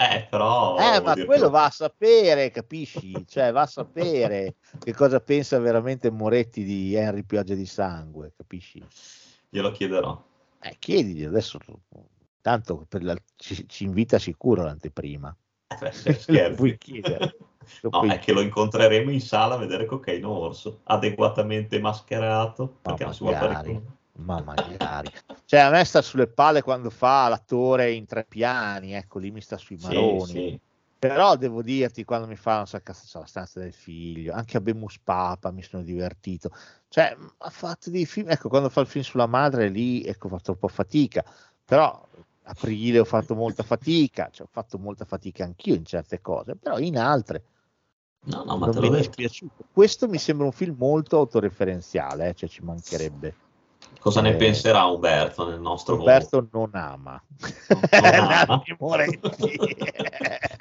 Eh, 0.00 0.28
però... 0.30 0.76
Eh, 0.78 1.00
ma 1.00 1.14
quello 1.14 1.46
che- 1.46 1.50
va 1.50 1.64
a 1.64 1.70
sapere, 1.70 2.52
capisci? 2.52 3.24
Cioè, 3.26 3.50
va 3.50 3.62
a 3.62 3.66
sapere 3.66 4.54
che 4.78 4.94
cosa 4.94 5.18
pensa 5.18 5.58
veramente 5.58 6.08
Moretti 6.10 6.62
di 6.62 6.94
Henry 6.94 7.24
Pioggia 7.24 7.54
di 7.54 7.66
Sangue, 7.66 8.32
capisci? 8.36 8.80
Glielo 9.48 9.72
chiederò. 9.72 10.22
Eh, 10.60 10.76
chiedigli 10.78 11.24
adesso. 11.24 11.58
Tanto 12.40 12.86
la- 13.00 13.16
ci, 13.34 13.68
ci 13.68 13.84
invita 13.84 14.20
sicuro 14.20 14.62
l'anteprima. 14.62 15.36
Eh, 15.80 15.92
se. 15.92 16.50
Puoi 16.54 16.78
chiedere. 16.78 17.36
Lo 17.82 17.90
No, 17.90 17.98
puoi 17.98 18.10
è 18.12 18.18
che 18.20 18.32
lo 18.32 18.40
incontreremo 18.40 19.10
in 19.10 19.20
sala 19.20 19.56
a 19.56 19.58
vedere 19.58 19.84
Cocaine 19.84 20.24
Orso, 20.24 20.80
adeguatamente 20.84 21.78
mascherato, 21.80 22.78
perché 22.80 23.04
non 23.04 23.12
si 23.14 23.22
vuole 23.24 23.36
fare 23.36 23.82
Ma 24.18 24.40
magari. 24.42 25.10
Cioè, 25.44 25.60
a 25.60 25.70
me 25.70 25.84
sta 25.84 26.02
sulle 26.02 26.26
palle 26.26 26.62
quando 26.62 26.90
fa 26.90 27.28
l'attore 27.28 27.92
in 27.92 28.06
tre 28.06 28.24
piani, 28.24 28.92
ecco, 28.92 29.18
lì 29.18 29.30
mi 29.30 29.40
sta 29.40 29.56
sui 29.56 29.78
Sì, 29.78 29.84
maroni. 29.84 30.26
sì. 30.26 30.60
Però 30.98 31.36
devo 31.36 31.62
dirti, 31.62 32.04
quando 32.04 32.26
mi 32.26 32.34
fa, 32.34 32.56
non 32.56 32.66
so, 32.66 32.80
cazzo, 32.82 33.20
la 33.20 33.26
stanza 33.26 33.60
del 33.60 33.72
figlio, 33.72 34.32
anche 34.32 34.56
a 34.56 34.60
Bemus 34.60 34.98
Papa 34.98 35.52
mi 35.52 35.62
sono 35.62 35.84
divertito. 35.84 36.50
Cioè, 36.88 37.16
ha 37.38 37.50
fatto 37.50 37.88
dei 37.88 38.04
film, 38.04 38.28
ecco, 38.30 38.48
quando 38.48 38.68
fa 38.68 38.80
il 38.80 38.88
film 38.88 39.04
sulla 39.04 39.26
madre, 39.26 39.68
lì, 39.68 40.02
ecco, 40.02 40.26
ho 40.26 40.30
fatto 40.30 40.50
un 40.50 40.58
po' 40.58 40.68
fatica. 40.68 41.24
Però, 41.64 42.06
aprile 42.42 42.98
ho 42.98 43.04
fatto 43.04 43.36
molta 43.36 43.62
fatica, 43.62 44.28
cioè, 44.32 44.46
ho 44.46 44.50
fatto 44.50 44.78
molta 44.78 45.04
fatica 45.04 45.44
anch'io 45.44 45.74
in 45.74 45.84
certe 45.84 46.20
cose, 46.20 46.56
però 46.56 46.78
in 46.78 46.98
altre 46.98 47.42
No, 48.24 48.42
no, 48.44 48.58
ma 48.58 48.66
non 48.66 48.74
te 48.74 48.80
mi 48.80 48.88
è 48.88 48.96
dispiaciuto. 48.96 49.64
Questo 49.72 50.08
mi 50.08 50.18
sembra 50.18 50.46
un 50.46 50.52
film 50.52 50.76
molto 50.76 51.16
autoreferenziale, 51.18 52.30
eh, 52.30 52.34
cioè 52.34 52.48
ci 52.48 52.62
mancherebbe. 52.62 53.34
Cosa 53.98 54.20
ne 54.20 54.30
Eh, 54.30 54.36
penserà 54.36 54.84
Umberto 54.86 55.48
nel 55.48 55.60
nostro 55.60 55.96
Roberto 55.96 56.48
non 56.52 56.70
ama. 56.74 57.22
Non 57.68 57.80
ama? 57.90 58.44
Nanni 58.44 58.76
Moretti. 58.78 59.56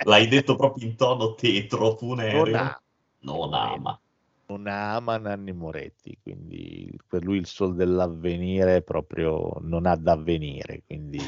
L'hai 0.04 0.28
detto 0.28 0.56
proprio 0.56 0.88
in 0.88 0.96
tono 0.96 1.34
tetro, 1.36 1.96
funereo. 1.96 2.46
non, 2.46 2.56
ha- 2.56 2.82
Non 3.20 3.54
ama. 3.54 4.00
non 4.48 4.68
ama 4.68 5.18
Nanni 5.18 5.52
Moretti, 5.54 6.18
quindi 6.22 6.90
per 7.08 7.24
lui 7.24 7.38
il 7.38 7.46
sol 7.48 7.76
dell'avvenire 7.76 8.82
proprio 8.82 9.58
non 9.62 9.86
ha 9.86 9.96
da 9.96 10.14
avvenire, 10.14 10.84
quindi 10.86 11.20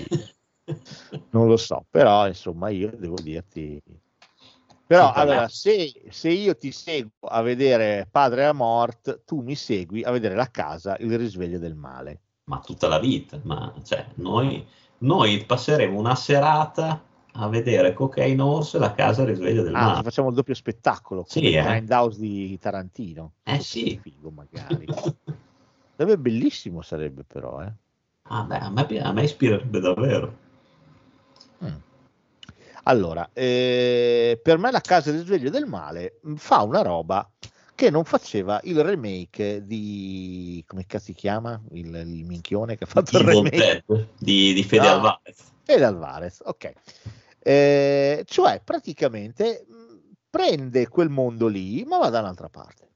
non 1.32 1.48
lo 1.48 1.58
so, 1.58 1.86
però 1.90 2.28
insomma 2.28 2.70
io 2.70 2.92
devo 2.96 3.16
dirti... 3.22 3.82
Però 4.90 5.12
allora, 5.12 5.48
se, 5.50 5.94
se 6.10 6.30
io 6.30 6.58
ti 6.58 6.72
seguo 6.72 7.28
a 7.28 7.44
vedere 7.44 8.08
Padre 8.10 8.48
a 8.48 8.54
Mort, 8.54 9.22
tu 9.24 9.42
mi 9.42 9.54
segui 9.54 10.04
a 10.04 10.10
vedere 10.10 10.34
la 10.34 10.50
casa, 10.50 10.98
il 10.98 11.16
risveglio 11.16 11.60
del 11.60 11.76
male. 11.76 12.22
Ma 12.46 12.58
tutta 12.58 12.88
la 12.88 12.98
vita. 12.98 13.40
Ma 13.44 13.72
cioè, 13.84 14.08
noi, 14.16 14.66
noi 15.00 15.46
passeremo 15.46 15.96
una 15.96 16.16
serata 16.16 17.04
a 17.34 17.48
vedere 17.48 17.94
Cocaine 17.94 18.42
Orso 18.42 18.78
e 18.78 18.80
la 18.80 18.96
casa 18.96 19.24
risveglio 19.26 19.62
del 19.62 19.76
Ah, 19.76 19.90
mare. 19.90 20.02
facciamo 20.02 20.30
il 20.30 20.34
doppio 20.34 20.56
spettacolo, 20.56 21.24
Sì, 21.28 21.40
come 21.40 21.50
eh. 21.60 21.62
Grindhouse 21.62 22.20
di 22.20 22.58
Tarantino. 22.58 23.34
Eh, 23.44 23.60
sì. 23.60 24.00
Figo 24.02 24.32
magari. 24.32 24.88
Sarebbe 25.96 26.18
bellissimo, 26.18 26.82
sarebbe 26.82 27.24
però, 27.24 27.62
eh. 27.62 27.72
Ah, 28.24 28.42
beh, 28.42 28.58
a, 28.58 28.70
me, 28.72 29.02
a 29.02 29.12
me 29.12 29.22
ispirerebbe 29.22 29.80
davvero. 29.80 30.48
Mm. 32.90 32.96
Allora, 32.96 33.30
eh, 33.34 34.40
per 34.42 34.58
me 34.58 34.72
la 34.72 34.82
casa 34.82 35.12
del 35.12 35.22
risveglio 35.22 35.50
del 35.50 35.66
male 35.66 36.20
mh, 36.24 36.36
fa 36.36 36.62
una 36.64 36.82
roba 36.82 37.30
che 37.76 37.90
non 37.90 38.04
faceva 38.04 38.60
il 38.64 38.84
remake 38.84 39.64
di 39.66 40.62
come 40.68 40.86
cazzo 40.86 41.06
si 41.06 41.14
chiama? 41.14 41.62
Il, 41.72 41.94
il 41.96 42.26
minchione 42.26 42.76
che 42.76 42.84
ha 42.84 42.88
fatto 42.88 43.18
il 43.18 43.24
Evil 43.24 43.36
remake 43.36 43.84
Dead 43.86 44.08
di, 44.18 44.54
di 44.54 44.64
Fede 44.64 44.88
No. 44.88 44.94
Alvarez. 44.94 45.52
Fede 45.64 45.86
Alvarez, 45.86 46.42
ok. 46.44 46.74
Eh, 47.40 48.24
cioè, 48.26 48.62
praticamente 48.64 49.66
mh, 49.66 50.16
prende 50.30 50.88
quel 50.90 51.10
mondo 51.10 51.48
lì, 51.48 51.86
ma 51.86 52.00
va 52.00 52.10
da 52.10 52.20
un'altra 52.20 52.50
parte. 52.50 52.88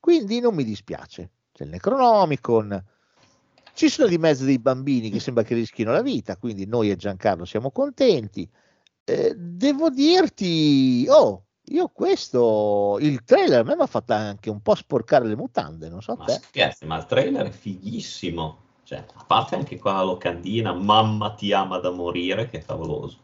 Quindi 0.00 0.40
non 0.40 0.54
mi 0.54 0.64
dispiace. 0.64 1.30
C'è 1.52 1.64
il 1.64 1.70
Necronomicon, 1.70 2.82
ci 3.80 3.88
sono 3.88 4.08
di 4.08 4.18
mezzo 4.18 4.44
dei 4.44 4.58
bambini 4.58 5.08
che 5.08 5.20
sembra 5.20 5.42
che 5.42 5.54
rischino 5.54 5.90
la 5.90 6.02
vita, 6.02 6.36
quindi 6.36 6.66
noi 6.66 6.90
e 6.90 6.96
Giancarlo 6.96 7.46
siamo 7.46 7.70
contenti. 7.70 8.46
Eh, 9.04 9.34
devo 9.34 9.88
dirti, 9.88 11.06
oh, 11.08 11.46
io 11.64 11.88
questo, 11.88 12.98
il 13.00 13.24
trailer 13.24 13.60
a 13.60 13.62
me 13.62 13.76
mi 13.76 13.80
ha 13.80 13.86
fatto 13.86 14.12
anche 14.12 14.50
un 14.50 14.60
po' 14.60 14.74
sporcare 14.74 15.26
le 15.26 15.34
mutande, 15.34 15.88
non 15.88 16.02
so 16.02 16.14
Ma 16.14 16.26
te. 16.26 16.32
scherzi, 16.42 16.84
ma 16.84 16.98
il 16.98 17.06
trailer 17.06 17.46
è 17.46 17.50
fighissimo. 17.50 18.58
Cioè, 18.82 19.02
a 19.14 19.24
parte 19.24 19.54
anche 19.54 19.78
qua 19.78 19.94
la 19.94 20.02
locandina, 20.02 20.74
mamma 20.74 21.32
ti 21.32 21.50
ama 21.54 21.78
da 21.78 21.90
morire, 21.90 22.50
che 22.50 22.58
è 22.58 22.62
favoloso. 22.62 23.16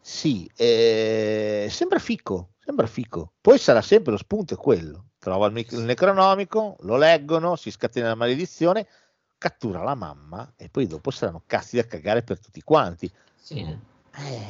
Sì, 0.00 0.50
eh, 0.56 1.66
sembra 1.68 1.98
fico, 1.98 2.52
sembra 2.64 2.86
fico. 2.86 3.34
Poi 3.42 3.58
sarà 3.58 3.82
sempre 3.82 4.12
lo 4.12 4.18
spunto 4.18 4.54
è 4.54 4.56
quello. 4.56 5.08
Trova 5.18 5.46
il, 5.48 5.52
mic- 5.52 5.70
il 5.72 5.82
necronomico, 5.82 6.76
lo 6.80 6.96
leggono, 6.96 7.56
si 7.56 7.70
scatena 7.70 8.08
la 8.08 8.14
maledizione, 8.16 8.88
cattura 9.42 9.82
la 9.82 9.96
mamma 9.96 10.52
e 10.56 10.68
poi 10.68 10.86
dopo 10.86 11.10
saranno 11.10 11.42
cazzi 11.46 11.74
da 11.74 11.84
cagare 11.84 12.22
per 12.22 12.38
tutti 12.38 12.62
quanti. 12.62 13.10
Sì, 13.34 13.58
eh. 13.58 13.76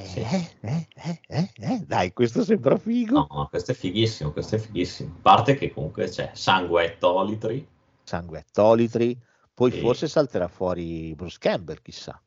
Sì. 0.05 0.21
eh, 0.21 0.51
eh, 0.61 0.89
eh, 0.93 1.21
eh, 1.29 1.53
eh, 1.55 1.85
Dai, 1.87 2.13
questo 2.13 2.45
sembra 2.45 2.77
figo. 2.77 3.27
No, 3.31 3.47
questo 3.49 3.71
è 3.71 3.75
fighissimo, 3.75 4.33
questo 4.33 4.57
è 4.57 4.59
fighissimo. 4.59 5.15
A 5.17 5.21
parte 5.23 5.55
che 5.55 5.73
comunque 5.73 6.09
c'è 6.11 6.31
sangue 6.35 6.85
e 6.85 6.99
tolitri. 6.99 7.67
Sangue 8.03 8.39
a 8.41 8.45
tolitri, 8.53 9.19
poi 9.55 9.71
Sì. 9.71 9.79
forse 9.81 10.09
salterà 10.09 10.49
fuori 10.49 11.15
Bruce 11.15 11.39
Campbell, 11.41 11.81
chissà. 11.81 12.21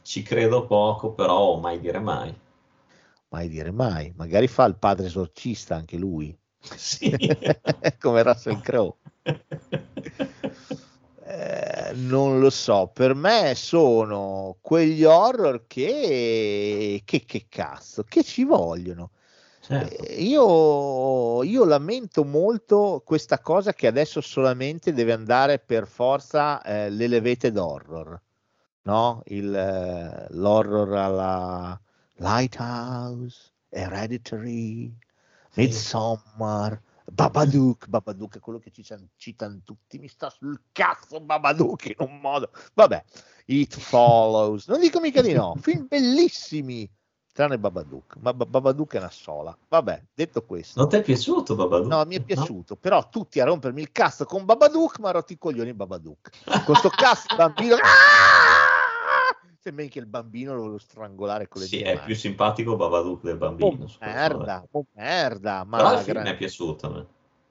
Ci 0.00 0.22
credo 0.22 0.66
poco, 0.66 1.12
però 1.12 1.58
mai 1.58 1.78
dire 1.78 1.98
mai. 1.98 2.34
Mai 3.28 3.48
dire 3.48 3.70
mai. 3.70 4.14
Magari 4.16 4.46
fa 4.46 4.64
il 4.64 4.76
padre 4.76 5.06
esorcista 5.06 5.74
anche 5.74 5.98
lui, 5.98 6.34
Sì. 6.58 7.10
come 8.00 8.22
Russell 8.22 8.60
Crowe. 8.62 8.94
Eh, 11.38 11.92
non 11.94 12.40
lo 12.40 12.48
so, 12.48 12.90
per 12.90 13.14
me 13.14 13.54
sono 13.54 14.56
quegli 14.62 15.04
horror 15.04 15.64
che, 15.66 17.02
che, 17.04 17.24
che 17.26 17.46
cazzo, 17.50 18.04
che 18.04 18.22
ci 18.22 18.44
vogliono. 18.44 19.10
Certo. 19.60 20.02
Eh, 20.04 20.22
io, 20.22 21.42
io 21.42 21.64
lamento 21.66 22.24
molto 22.24 23.02
questa 23.04 23.38
cosa 23.40 23.74
che 23.74 23.86
adesso 23.86 24.22
solamente 24.22 24.94
deve 24.94 25.12
andare 25.12 25.58
per 25.58 25.86
forza 25.86 26.62
eh, 26.62 26.88
l'elevated 26.88 27.56
horror, 27.58 28.18
no? 28.82 29.20
Il, 29.26 29.54
eh, 29.54 30.26
l'horror 30.30 30.94
alla 30.94 31.78
Lighthouse, 32.14 33.52
Hereditary, 33.68 34.90
Midsommar, 35.56 36.80
Babadook, 37.16 37.88
Babadook 37.88 38.36
è 38.36 38.40
quello 38.40 38.58
che 38.58 38.70
ci 38.70 38.84
citano 39.16 39.60
tutti, 39.64 39.98
mi 39.98 40.06
sta 40.06 40.28
sul 40.28 40.64
cazzo 40.70 41.18
Babadook 41.18 41.86
in 41.86 41.94
un 42.06 42.18
modo, 42.20 42.50
vabbè, 42.74 43.02
It 43.46 43.74
Follows, 43.78 44.68
non 44.68 44.80
dico 44.80 45.00
mica 45.00 45.22
di 45.22 45.32
no, 45.32 45.54
film 45.58 45.86
bellissimi, 45.88 46.86
tranne 47.32 47.58
Babadook, 47.58 48.16
ma 48.20 48.34
Ba- 48.34 48.44
Babadook 48.44 48.92
è 48.92 48.98
una 48.98 49.10
sola, 49.10 49.56
vabbè, 49.66 50.08
detto 50.12 50.44
questo, 50.44 50.78
Non 50.78 50.90
ti 50.90 50.96
è 50.96 51.02
piaciuto 51.02 51.54
Babadook? 51.54 51.88
no, 51.90 52.04
mi 52.04 52.16
è 52.16 52.20
piaciuto, 52.22 52.76
però 52.76 53.08
tutti 53.08 53.40
a 53.40 53.46
rompermi 53.46 53.80
il 53.80 53.92
cazzo 53.92 54.26
con 54.26 54.44
Babadook, 54.44 54.98
ma 54.98 55.10
rotti 55.12 55.32
i 55.32 55.38
coglioni 55.38 55.72
Babadook, 55.72 56.64
con 56.66 56.76
sto 56.76 56.90
cazzo 56.90 57.34
bambino, 57.34 57.76
Ah! 57.82 58.45
Sembra 59.66 59.84
che 59.86 59.98
il 59.98 60.06
bambino 60.06 60.54
lo 60.54 60.60
volevo 60.60 60.78
strangolare 60.78 61.48
con 61.48 61.60
le 61.60 61.66
Sì, 61.66 61.76
mie 61.78 61.86
è 61.86 61.94
mani. 61.94 62.06
più 62.06 62.14
simpatico 62.14 62.76
Babadook 62.76 63.22
del 63.22 63.36
bambino. 63.36 63.84
Oh 63.84 63.88
merda, 63.98 64.64
oh 64.70 64.86
merda, 64.92 65.64
ma 65.64 65.76
Però 65.78 65.92
il 65.92 65.98
film 65.98 66.12
grande- 66.12 66.30
mi 66.30 66.34
è 66.36 66.38
piaciuto. 66.38 66.86
a 66.86 66.90
me. 66.90 67.06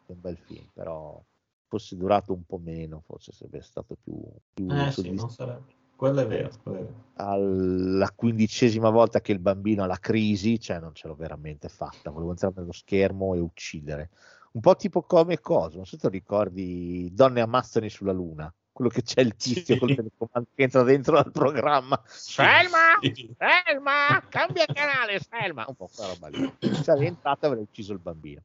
è 0.06 0.12
un 0.12 0.22
bel 0.22 0.38
film, 0.38 0.66
però 0.74 1.22
fosse 1.68 1.98
durato 1.98 2.32
un 2.32 2.44
po' 2.46 2.58
meno, 2.58 3.02
forse 3.06 3.32
sarebbe 3.34 3.62
stato 3.62 3.98
più, 4.02 4.14
più 4.54 4.72
Eh 4.72 4.92
sì, 4.92 5.12
non 5.14 5.30
sarebbe. 5.30 5.74
Quello 5.96 6.22
è 6.22 6.28
vero. 6.28 6.50
quello 6.64 6.78
è 6.80 6.82
vero. 6.84 7.04
alla 7.18 8.12
quindicesima 8.12 8.90
volta 8.90 9.20
che 9.22 9.32
il 9.32 9.40
bambino 9.40 9.84
ha 9.84 9.88
la 9.88 9.98
crisi, 9.98 10.60
cioè 10.60 10.80
non 10.80 10.94
ce 10.94 11.08
l'ho 11.08 11.16
veramente 11.16 11.68
fatta, 11.70 12.12
volevo 12.12 12.32
entrare 12.32 12.54
nello 12.58 12.72
schermo 12.72 13.34
e 13.36 13.40
uccidere. 13.40 14.10
Un 14.54 14.62
po' 14.62 14.76
tipo 14.76 15.02
come 15.04 15.38
so 15.42 15.84
se 15.84 15.98
ti 15.98 16.08
ricordi 16.10 17.10
Donne 17.14 17.42
ammazzano 17.42 17.90
sulla 17.90 18.14
luna, 18.14 18.54
quello 18.76 18.89
che 18.89 19.03
c'è 19.03 19.22
il 19.22 19.38
tizio 19.38 19.76
Sì. 19.76 19.77
col 19.80 19.95
telecomando 19.95 20.49
che 20.53 20.64
entra 20.64 20.84
dentro 20.84 21.18
al 21.18 21.31
programma. 21.31 22.02
Selma! 22.07 22.99
Sì. 22.99 23.34
Selma! 23.38 24.22
Cambia 24.27 24.65
canale, 24.65 25.22
Selma! 25.22 25.64
Un 25.65 25.76
po' 25.76 25.89
quella 25.95 26.10
roba 26.11 26.27
lì. 26.27 26.53
Se 26.60 26.93
è 26.93 27.02
entrata 27.02 27.47
avrei 27.47 27.64
ucciso 27.64 27.93
il 27.93 27.99
bambino. 27.99 28.41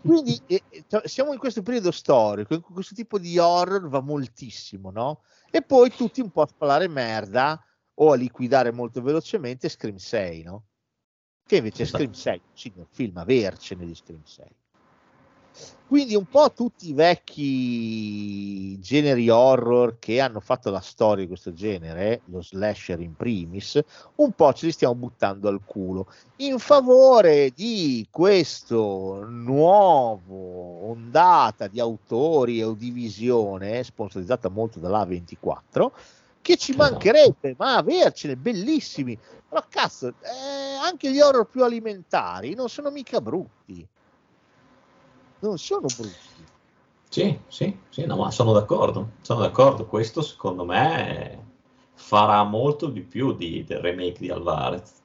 Quindi 0.00 0.40
eh, 0.46 0.62
eh, 0.68 0.84
cioè, 0.88 1.06
siamo 1.06 1.32
in 1.32 1.38
questo 1.38 1.62
periodo 1.62 1.92
storico 1.92 2.54
in 2.54 2.60
cui 2.60 2.74
questo 2.74 2.94
tipo 2.96 3.20
di 3.20 3.38
horror 3.38 3.88
va 3.88 4.00
moltissimo, 4.00 4.90
no? 4.90 5.22
E 5.48 5.62
poi 5.62 5.90
tutti 5.90 6.20
un 6.20 6.30
po' 6.32 6.42
a 6.42 6.46
spalare 6.48 6.88
merda 6.88 7.64
o 7.94 8.10
a 8.10 8.16
liquidare 8.16 8.72
molto 8.72 9.00
velocemente 9.00 9.68
Scream 9.68 9.96
6, 9.96 10.42
no? 10.42 10.64
Che 11.46 11.56
invece 11.56 11.82
Esatto. 11.82 11.98
Scream 11.98 12.14
6 12.14 12.36
è 12.36 12.42
un 12.42 12.56
signor 12.56 12.86
film, 12.90 13.16
avercene 13.18 13.86
di 13.86 13.94
Scream 13.94 14.24
6. 14.24 14.44
Quindi 15.86 16.16
un 16.16 16.24
po' 16.24 16.52
tutti 16.52 16.88
i 16.88 16.92
vecchi 16.92 18.80
generi 18.80 19.28
horror 19.28 19.98
che 19.98 20.18
hanno 20.18 20.40
fatto 20.40 20.70
la 20.70 20.80
storia 20.80 21.22
di 21.22 21.28
questo 21.28 21.52
genere, 21.52 22.22
lo 22.26 22.42
slasher 22.42 23.00
in 23.00 23.14
primis, 23.14 23.80
un 24.16 24.32
po' 24.32 24.52
ce 24.54 24.66
li 24.66 24.72
stiamo 24.72 24.94
buttando 24.94 25.46
al 25.46 25.60
culo 25.64 26.06
in 26.36 26.58
favore 26.58 27.52
di 27.54 28.06
questo 28.10 29.24
nuovo 29.28 30.88
ondata 30.88 31.68
di 31.68 31.78
autori 31.78 32.62
o 32.62 32.72
di 32.72 32.90
visione 32.90 33.84
sponsorizzata 33.84 34.48
molto 34.48 34.80
dalla 34.80 35.04
A24 35.04 35.90
che 36.44 36.56
ci 36.56 36.74
mancherebbe, 36.74 37.54
ma 37.56 37.76
avercene, 37.76 38.36
bellissimi. 38.36 39.18
Però 39.48 39.64
cazzo, 39.68 40.08
eh, 40.08 40.14
anche 40.82 41.10
gli 41.10 41.20
horror 41.20 41.46
più 41.46 41.64
alimentari 41.64 42.54
non 42.54 42.68
sono 42.68 42.90
mica 42.90 43.20
brutti. 43.20 43.86
Non 45.44 45.58
sono 45.58 45.88
brutti. 45.94 46.42
Sì, 47.10 47.38
sì, 47.48 47.78
sì, 47.90 48.06
no, 48.06 48.16
ma 48.16 48.30
sono 48.30 48.54
d'accordo, 48.54 49.10
sono 49.20 49.40
d'accordo. 49.40 49.84
Questo 49.84 50.22
secondo 50.22 50.64
me 50.64 51.38
farà 51.92 52.42
molto 52.44 52.86
di 52.86 53.02
più 53.02 53.34
di, 53.34 53.62
del 53.62 53.80
remake 53.80 54.20
di 54.20 54.30
Alvarez. 54.30 55.02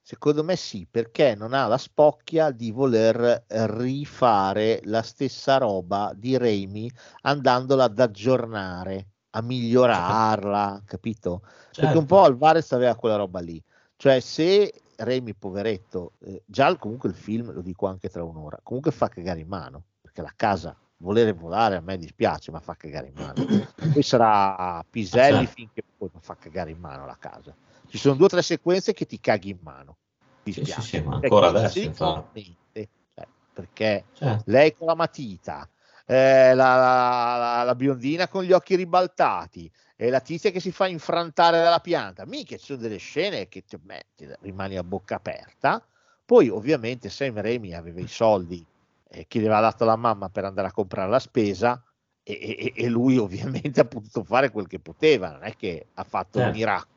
Secondo 0.00 0.44
me 0.44 0.54
sì, 0.54 0.86
perché 0.88 1.34
non 1.34 1.54
ha 1.54 1.66
la 1.66 1.76
spocchia 1.76 2.52
di 2.52 2.70
voler 2.70 3.44
rifare 3.48 4.80
la 4.84 5.02
stessa 5.02 5.58
roba 5.58 6.12
di 6.14 6.38
Raimi 6.38 6.88
andandola 7.22 7.84
ad 7.84 7.98
aggiornare, 7.98 9.08
a 9.30 9.42
migliorarla, 9.42 10.82
capito? 10.86 11.40
Certo. 11.42 11.80
Perché 11.80 11.98
un 11.98 12.06
po' 12.06 12.22
Alvarez 12.22 12.70
aveva 12.70 12.94
quella 12.94 13.16
roba 13.16 13.40
lì. 13.40 13.60
Cioè 13.96 14.20
se 14.20 14.72
Raimi, 15.00 15.32
poveretto, 15.34 16.14
eh, 16.24 16.42
già 16.44 16.74
comunque 16.76 17.08
il 17.08 17.14
film, 17.14 17.52
lo 17.52 17.60
dico 17.62 17.86
anche 17.86 18.08
tra 18.08 18.24
un'ora, 18.24 18.58
comunque 18.64 18.90
fa 18.90 19.06
cagare 19.08 19.38
in 19.40 19.46
mano, 19.46 19.84
perché 20.00 20.22
la 20.22 20.32
casa, 20.34 20.76
volere 20.98 21.32
volare 21.32 21.76
a 21.76 21.80
me 21.80 21.96
dispiace, 21.96 22.50
ma 22.50 22.58
fa 22.58 22.74
cagare 22.74 23.06
in 23.06 23.14
mano. 23.14 23.38
Poi 23.92 24.02
sarà 24.02 24.84
Piselli 24.90 25.46
certo. 25.46 25.52
finché 25.52 25.82
poi 25.96 26.10
fa 26.20 26.34
cagare 26.36 26.72
in 26.72 26.80
mano 26.80 27.06
la 27.06 27.16
casa. 27.16 27.54
Ci 27.86 27.96
sono 27.96 28.16
due 28.16 28.26
o 28.26 28.28
tre 28.28 28.42
sequenze 28.42 28.92
che 28.92 29.06
ti 29.06 29.20
caghi 29.20 29.50
in 29.50 29.58
mano. 29.62 29.98
Ti 30.42 30.52
Sì, 30.52 30.64
sì, 30.64 30.80
sì, 30.82 31.00
ma 31.00 31.12
Perché 31.12 31.26
ancora 31.26 31.46
adesso, 31.46 31.78
sei 31.78 31.84
infatti. 31.84 32.58
contente, 32.58 32.88
cioè, 33.14 33.28
perché 33.52 34.04
Certo. 34.14 34.50
lei 34.50 34.74
con 34.74 34.86
la 34.88 34.94
matita, 34.96 35.68
eh, 36.10 36.54
la, 36.54 36.76
la- 36.76 37.62
la- 37.64 37.74
biondina 37.74 38.28
con 38.28 38.42
gli 38.42 38.52
occhi 38.52 38.76
ribaltati 38.76 39.70
e 39.94 40.08
la 40.08 40.20
tizia 40.20 40.50
che 40.50 40.58
si 40.60 40.72
fa 40.72 40.86
infrantare 40.86 41.60
dalla 41.62 41.80
pianta. 41.80 42.24
Mica 42.24 42.56
ci 42.56 42.64
sono 42.64 42.78
delle 42.78 42.96
scene 42.96 43.48
che 43.48 43.62
ti 43.64 43.78
metti, 43.84 44.26
rimani 44.40 44.76
a 44.78 44.82
bocca 44.82 45.16
aperta. 45.16 45.84
Poi, 46.24 46.48
ovviamente, 46.48 47.10
Sam 47.10 47.40
Raimi 47.40 47.74
aveva 47.74 48.00
i 48.00 48.06
soldi 48.06 48.64
eh, 49.10 49.26
che 49.28 49.38
gli 49.38 49.44
aveva 49.44 49.60
dato 49.60 49.84
la 49.84 49.96
mamma 49.96 50.30
per 50.30 50.44
andare 50.44 50.68
a 50.68 50.72
comprare 50.72 51.10
la 51.10 51.18
spesa. 51.18 51.82
E, 52.22 52.32
e- 52.32 52.72
e 52.84 52.88
lui 52.88 53.16
ovviamente 53.18 53.80
ha 53.80 53.84
potuto 53.84 54.22
fare 54.24 54.50
quel 54.50 54.66
che 54.66 54.78
poteva, 54.78 55.30
non 55.32 55.44
è 55.44 55.54
che 55.56 55.88
ha 55.94 56.04
fatto 56.04 56.38
un 56.38 56.44
Certo. 56.44 56.58
miracolo. 56.58 56.96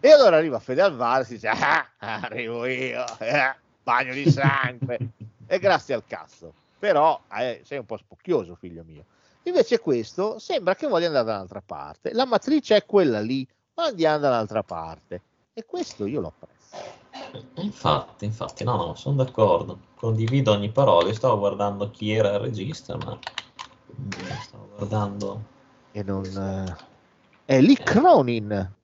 E 0.00 0.10
allora 0.10 0.36
arriva 0.36 0.58
Fede 0.58 0.82
Alvarez 0.82 1.30
e 1.30 1.34
dice: 1.34 1.48
Ah, 1.48 1.86
arrivo 1.98 2.66
io, 2.66 3.04
eh, 3.20 3.56
bagno 3.82 4.12
di 4.12 4.30
sangue. 4.30 5.00
e 5.48 5.58
grazie 5.58 5.94
al 5.94 6.04
cazzo. 6.06 6.52
Però 6.84 7.18
eh, 7.38 7.62
sei 7.64 7.78
un 7.78 7.86
po' 7.86 7.96
spocchioso, 7.96 8.56
figlio 8.56 8.84
mio. 8.84 9.06
Invece 9.44 9.80
questo 9.80 10.38
sembra 10.38 10.74
che 10.74 10.86
voglia 10.86 11.06
andare 11.06 11.24
da 11.24 11.34
un'altra 11.36 11.62
parte. 11.64 12.12
La 12.12 12.26
matrice 12.26 12.76
è 12.76 12.84
quella 12.84 13.20
lì, 13.20 13.48
ma 13.76 13.84
andiamo 13.84 14.18
dall'altra 14.18 14.62
parte. 14.62 15.22
E 15.54 15.64
questo 15.64 16.04
io 16.04 16.20
lo 16.20 16.26
apprezzo. 16.26 17.62
Infatti, 17.62 18.26
infatti, 18.26 18.64
no, 18.64 18.76
no, 18.76 18.94
sono 18.96 19.16
d'accordo. 19.16 19.78
Condivido 19.94 20.52
ogni 20.52 20.68
parola. 20.68 21.08
Io 21.08 21.14
stavo 21.14 21.38
guardando 21.38 21.90
chi 21.90 22.12
era 22.12 22.34
il 22.34 22.40
regista, 22.40 22.98
ma 22.98 23.18
eh, 23.18 24.40
stavo 24.42 24.68
guardando. 24.76 25.42
E 25.90 26.02
non... 26.02 26.22
eh, 26.22 26.76
È 27.46 27.60
lì 27.62 27.76
Cronin, 27.76 28.74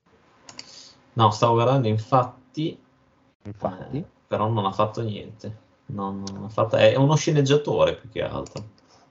No, 1.13 1.31
stavo 1.33 1.53
guardando 1.53 1.87
infatti, 1.87 2.83
infatti. 3.43 3.99
eh, 3.99 4.05
però 4.27 4.49
non 4.49 4.65
ha 4.65 4.73
fatto 4.73 5.03
niente. 5.03 5.69
Non, 5.93 6.23
non 6.33 6.51
fatto... 6.51 6.77
È 6.77 6.95
uno 6.97 7.15
sceneggiatore 7.17 7.97
più 7.97 8.09
che 8.11 8.23
altro. 8.23 8.65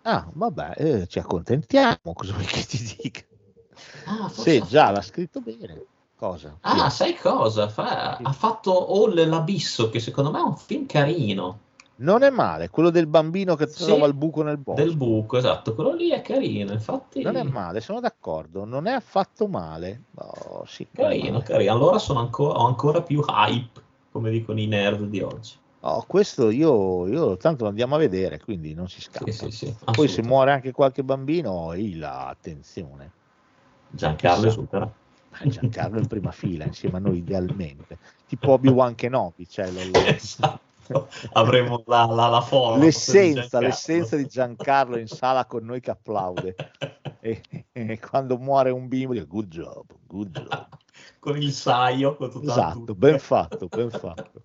Ah, 0.04 0.28
vabbè, 0.34 0.74
eh, 0.78 1.08
ci 1.08 1.20
accontentiamo, 1.20 2.14
cosa 2.14 2.34
vuoi 2.34 2.46
che 2.46 2.64
ti 2.64 2.98
dica? 3.02 3.22
Ah, 4.06 4.28
forse 4.30 4.52
Sì, 4.52 4.58
ha 4.58 4.66
già, 4.66 4.92
l'ha 4.92 5.02
scritto 5.02 5.40
bene. 5.42 5.86
Cosa? 6.16 6.58
Ah, 6.62 6.90
sai 6.90 7.16
cosa? 7.16 7.70
Fa- 7.70 8.18
Ha 8.18 8.32
fatto 8.34 8.88
All 8.88 9.28
l'Abisso, 9.28 9.90
che 9.90 10.00
secondo 10.00 10.32
me 10.32 10.40
è 10.40 10.44
un 10.44 10.58
film 10.58 10.86
carino. 10.86 11.60
Non 11.98 12.24
è 12.24 12.30
male, 12.30 12.70
quello 12.70 12.90
del 12.90 13.08
bambino 13.08 13.56
che 13.56 13.68
Sì, 13.68 13.86
trova 13.86 14.08
il 14.08 14.14
buco 14.14 14.42
nel 14.42 14.58
bosco. 14.58 14.82
Del 14.82 14.96
buco, 14.96 15.38
esatto. 15.38 15.76
Quello 15.76 15.94
lì 15.94 16.10
è 16.12 16.22
carino, 16.22 16.72
infatti. 16.72 17.22
Non 17.22 17.36
è 17.36 17.44
male, 17.44 17.82
sono 17.82 18.00
d'accordo, 18.00 18.66
non 18.66 18.88
è 18.88 18.92
affatto 18.94 19.48
male. 19.48 20.04
Oh, 20.16 20.64
sì, 20.66 20.84
è 20.84 21.02
Carino, 21.02 21.32
male. 21.34 21.44
carino. 21.44 21.72
Allora 21.72 22.00
sono 22.00 22.20
ancora, 22.20 22.60
ho 22.60 22.66
ancora 22.66 23.02
più 23.02 23.24
hype, 23.28 23.82
come 24.12 24.30
dicono 24.30 24.60
i 24.60 24.68
nerd 24.68 25.04
di 25.06 25.22
oggi. 25.22 25.54
Oh, 25.82 26.04
questo 26.06 26.50
io, 26.50 27.08
io 27.08 27.38
tanto 27.38 27.64
lo 27.64 27.70
andiamo 27.70 27.96
a 27.96 28.00
vedere, 28.00 28.40
quindi 28.40 28.74
non 28.74 28.90
si 28.90 29.02
scappa. 29.02 29.32
Sì, 29.32 29.50
sì, 29.50 29.52
sì. 29.52 29.76
Poi 29.92 30.08
se 30.10 30.22
muore 30.22 30.52
anche 30.52 30.72
qualche 30.72 31.04
bambino, 31.04 31.74
là, 31.96 32.28
attenzione. 32.28 33.12
Giancarlo 33.92 34.44
Chissà. 34.44 34.48
esutera. 34.50 34.94
Eh, 35.42 35.48
Giancarlo 35.48 36.00
in 36.00 36.08
prima 36.08 36.32
fila 36.32 36.66
insieme 36.66 36.98
a 36.98 37.00
noi 37.00 37.20
idealmente. 37.20 37.98
Tipo 38.28 38.52
Obi-Wan 38.52 38.96
Kenobi, 38.96 39.48
cioè 39.48 39.72
lo- 39.72 39.86
lo- 39.86 40.00
Esatto. 40.06 41.08
Avremo 41.34 41.84
la, 41.86 42.06
la, 42.06 42.28
la 42.28 42.46
di 42.76 42.80
l'essenza, 42.80 43.42
Giancarlo. 43.42 43.68
l'essenza 43.68 44.16
di 44.18 44.26
Giancarlo 44.26 44.98
in 44.98 45.08
sala 45.08 45.46
con 45.46 45.64
noi 45.64 45.80
che 45.80 45.92
applaude. 45.92 46.56
E, 47.22 47.42
e 47.74 48.00
quando 48.00 48.38
muore 48.38 48.70
un 48.70 48.88
bimbo 48.88 49.12
dice 49.12 49.26
good 49.26 49.48
job, 49.48 49.86
good 50.08 50.30
job. 50.30 50.68
Con 51.20 51.36
il 51.36 51.52
saio. 51.52 52.16
Con 52.16 52.32
Esatto, 52.42 52.96
ben 52.96 53.20
fatto, 53.20 53.68
ben 53.68 53.90
fatto. 53.90 54.44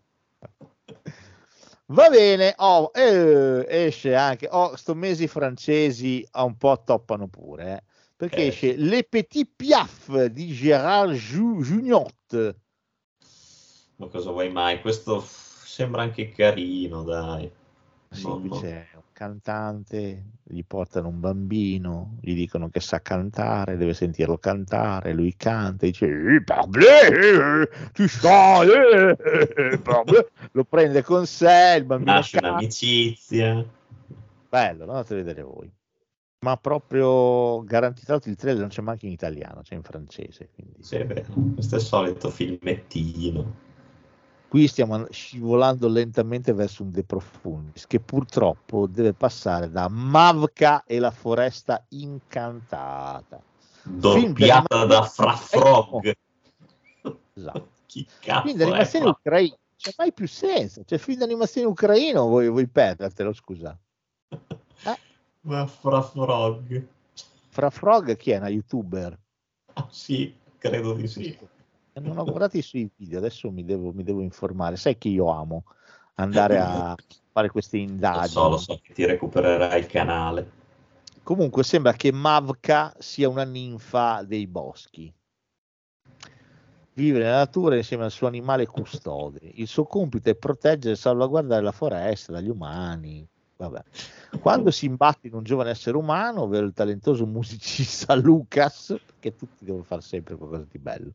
Va 1.94 2.08
bene, 2.10 2.54
oh, 2.58 2.90
eh, 2.92 3.64
esce 3.86 4.14
anche, 4.16 4.48
oh, 4.50 4.74
sto 4.74 4.94
mesi 4.94 5.28
francesi 5.28 6.26
a 6.32 6.42
un 6.42 6.56
po' 6.56 6.82
toppano 6.84 7.28
pure, 7.28 7.72
eh, 7.76 7.82
perché 8.16 8.42
Eh, 8.42 8.46
esce 8.48 8.76
Le 8.76 9.04
Petit 9.04 9.48
Piaf 9.54 10.24
di 10.24 10.48
Gérard 10.52 11.12
Ju- 11.12 11.62
Jugnot. 11.62 12.56
Ma 13.96 14.06
cosa 14.08 14.30
vuoi 14.32 14.50
mai? 14.50 14.80
Questo 14.80 15.20
sembra 15.20 16.02
anche 16.02 16.30
carino, 16.32 17.02
dai. 17.04 17.50
Sì, 18.10 18.22
No, 18.24 18.38
no. 18.42 18.50
c'è 18.50 18.88
un 18.94 19.03
cantante, 19.14 20.32
gli 20.42 20.62
portano 20.66 21.08
un 21.08 21.20
bambino, 21.20 22.18
gli 22.20 22.34
dicono 22.34 22.68
che 22.68 22.80
sa 22.80 23.00
cantare, 23.00 23.78
deve 23.78 23.94
sentirlo 23.94 24.36
cantare, 24.36 25.14
lui 25.14 25.34
canta, 25.36 25.86
dice 25.86 26.04
"Eh, 26.06 26.42
parbleu, 26.44 27.66
tu 27.94 28.06
sai, 28.06 28.68
eh, 28.68 29.16
eh, 29.72 29.78
parbleu." 29.78 30.26
lo 30.52 30.64
prende 30.64 31.02
con 31.02 31.24
sé, 31.24 31.76
il 31.78 31.84
bambino 31.84 32.12
Nasce 32.12 32.38
canta. 32.38 32.56
un'amicizia. 32.56 33.64
Bello, 34.50 34.84
lo 34.84 34.90
andate 34.92 35.14
a 35.14 35.16
vedere 35.16 35.42
voi. 35.42 35.72
Ma 36.40 36.58
proprio 36.58 37.64
garantito 37.64 38.20
il 38.24 38.36
trailer 38.36 38.60
non 38.60 38.68
c'è 38.68 38.82
manco 38.82 39.06
in 39.06 39.12
italiano, 39.12 39.62
c'è 39.62 39.74
in 39.74 39.82
francese. 39.82 40.50
Quindi. 40.54 40.82
Sì, 40.82 40.96
è 40.96 41.06
vero. 41.06 41.32
Questo 41.54 41.76
è 41.76 41.78
il 41.78 41.84
solito 41.84 42.28
filmettino. 42.28 43.62
Qui 44.54 44.68
stiamo 44.68 44.94
an- 44.94 45.08
scivolando 45.10 45.88
lentamente 45.88 46.52
verso 46.52 46.84
un 46.84 46.92
De 46.92 47.02
Profundis 47.02 47.88
che 47.88 47.98
purtroppo 47.98 48.86
deve 48.86 49.12
passare 49.12 49.68
da 49.68 49.88
Mavka 49.88 50.84
e 50.84 51.00
la 51.00 51.10
foresta 51.10 51.84
incantata. 51.88 53.42
Doppiata 53.82 54.84
da 54.84 55.02
Fra 55.02 55.34
Frog. 55.34 56.14
Esatto. 57.32 57.68
Film 57.88 58.56
d'animazione 58.56 59.08
ucraino, 59.08 59.58
c'è 59.76 59.90
mai 59.96 60.12
più 60.12 60.28
senso. 60.28 60.84
C'è 60.84 60.98
film 60.98 61.18
d'animazione 61.18 61.66
ucraino, 61.66 62.28
vuoi, 62.28 62.48
vuoi 62.48 62.68
perdertelo, 62.68 63.32
scusa. 63.32 63.76
Ma 65.40 65.66
Fra 65.66 66.00
Frog. 66.00 66.86
Fra 67.48 67.70
Frog 67.70 68.16
chi 68.16 68.30
è? 68.30 68.36
Una 68.36 68.50
youtuber? 68.50 69.18
Ah, 69.72 69.88
sì, 69.90 70.32
credo 70.58 70.92
di 70.92 71.08
sì. 71.08 71.36
Non 72.00 72.18
ho 72.18 72.24
guardato 72.24 72.56
i 72.56 72.62
suoi 72.62 72.90
video, 72.96 73.18
adesso 73.18 73.50
mi 73.50 73.64
devo, 73.64 73.92
mi 73.92 74.02
devo 74.02 74.20
informare. 74.20 74.76
Sai 74.76 74.98
che 74.98 75.08
io 75.08 75.30
amo 75.30 75.64
andare 76.14 76.58
a 76.58 76.96
fare 77.32 77.48
queste 77.48 77.76
Lo 77.76 77.84
indagini. 77.84 78.28
so, 78.28 78.48
lo 78.48 78.56
so 78.56 78.80
che 78.82 78.92
ti 78.92 79.04
recupererai 79.04 79.78
il 79.78 79.86
canale. 79.86 80.50
Comunque 81.22 81.62
sembra 81.62 81.92
che 81.92 82.12
Mavka 82.12 82.94
sia 82.98 83.28
una 83.28 83.44
ninfa 83.44 84.22
dei 84.24 84.46
boschi. 84.46 85.12
Vive 86.94 87.18
nella 87.18 87.38
natura 87.38 87.76
insieme 87.76 88.04
al 88.04 88.10
suo 88.10 88.26
animale 88.26 88.66
custode. 88.66 89.40
Il 89.54 89.66
suo 89.66 89.84
compito 89.84 90.30
è 90.30 90.36
proteggere 90.36 90.94
e 90.94 90.96
salvaguardare 90.96 91.62
la 91.62 91.72
foresta 91.72 92.32
dagli 92.32 92.48
umani. 92.48 93.26
Vabbè. 93.56 93.82
Quando 94.40 94.70
si 94.72 94.86
imbatte 94.86 95.28
in 95.28 95.34
un 95.34 95.44
giovane 95.44 95.70
essere 95.70 95.96
umano, 95.96 96.42
ovvero 96.42 96.66
il 96.66 96.72
talentoso 96.72 97.24
musicista 97.24 98.14
Lucas, 98.16 98.94
che 99.20 99.36
tutti 99.36 99.64
devono 99.64 99.84
fare 99.84 100.00
sempre 100.00 100.34
qualcosa 100.36 100.66
di 100.68 100.78
bello, 100.78 101.12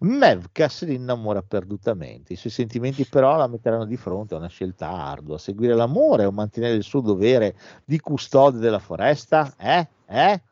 Mevka 0.00 0.68
se 0.68 0.86
ne 0.86 0.94
innamora 0.94 1.42
perdutamente. 1.42 2.32
I 2.32 2.36
suoi 2.36 2.52
sentimenti 2.52 3.04
però 3.04 3.36
la 3.36 3.46
metteranno 3.46 3.84
di 3.84 3.96
fronte 3.96 4.34
a 4.34 4.38
una 4.38 4.48
scelta 4.48 4.88
ardua: 4.88 5.36
seguire 5.36 5.74
l'amore 5.74 6.24
o 6.24 6.32
mantenere 6.32 6.74
il 6.74 6.84
suo 6.84 7.00
dovere 7.00 7.54
di 7.84 8.00
custode 8.00 8.58
della 8.58 8.78
foresta? 8.78 9.54
Eh? 9.58 9.86
Eh? 10.06 10.42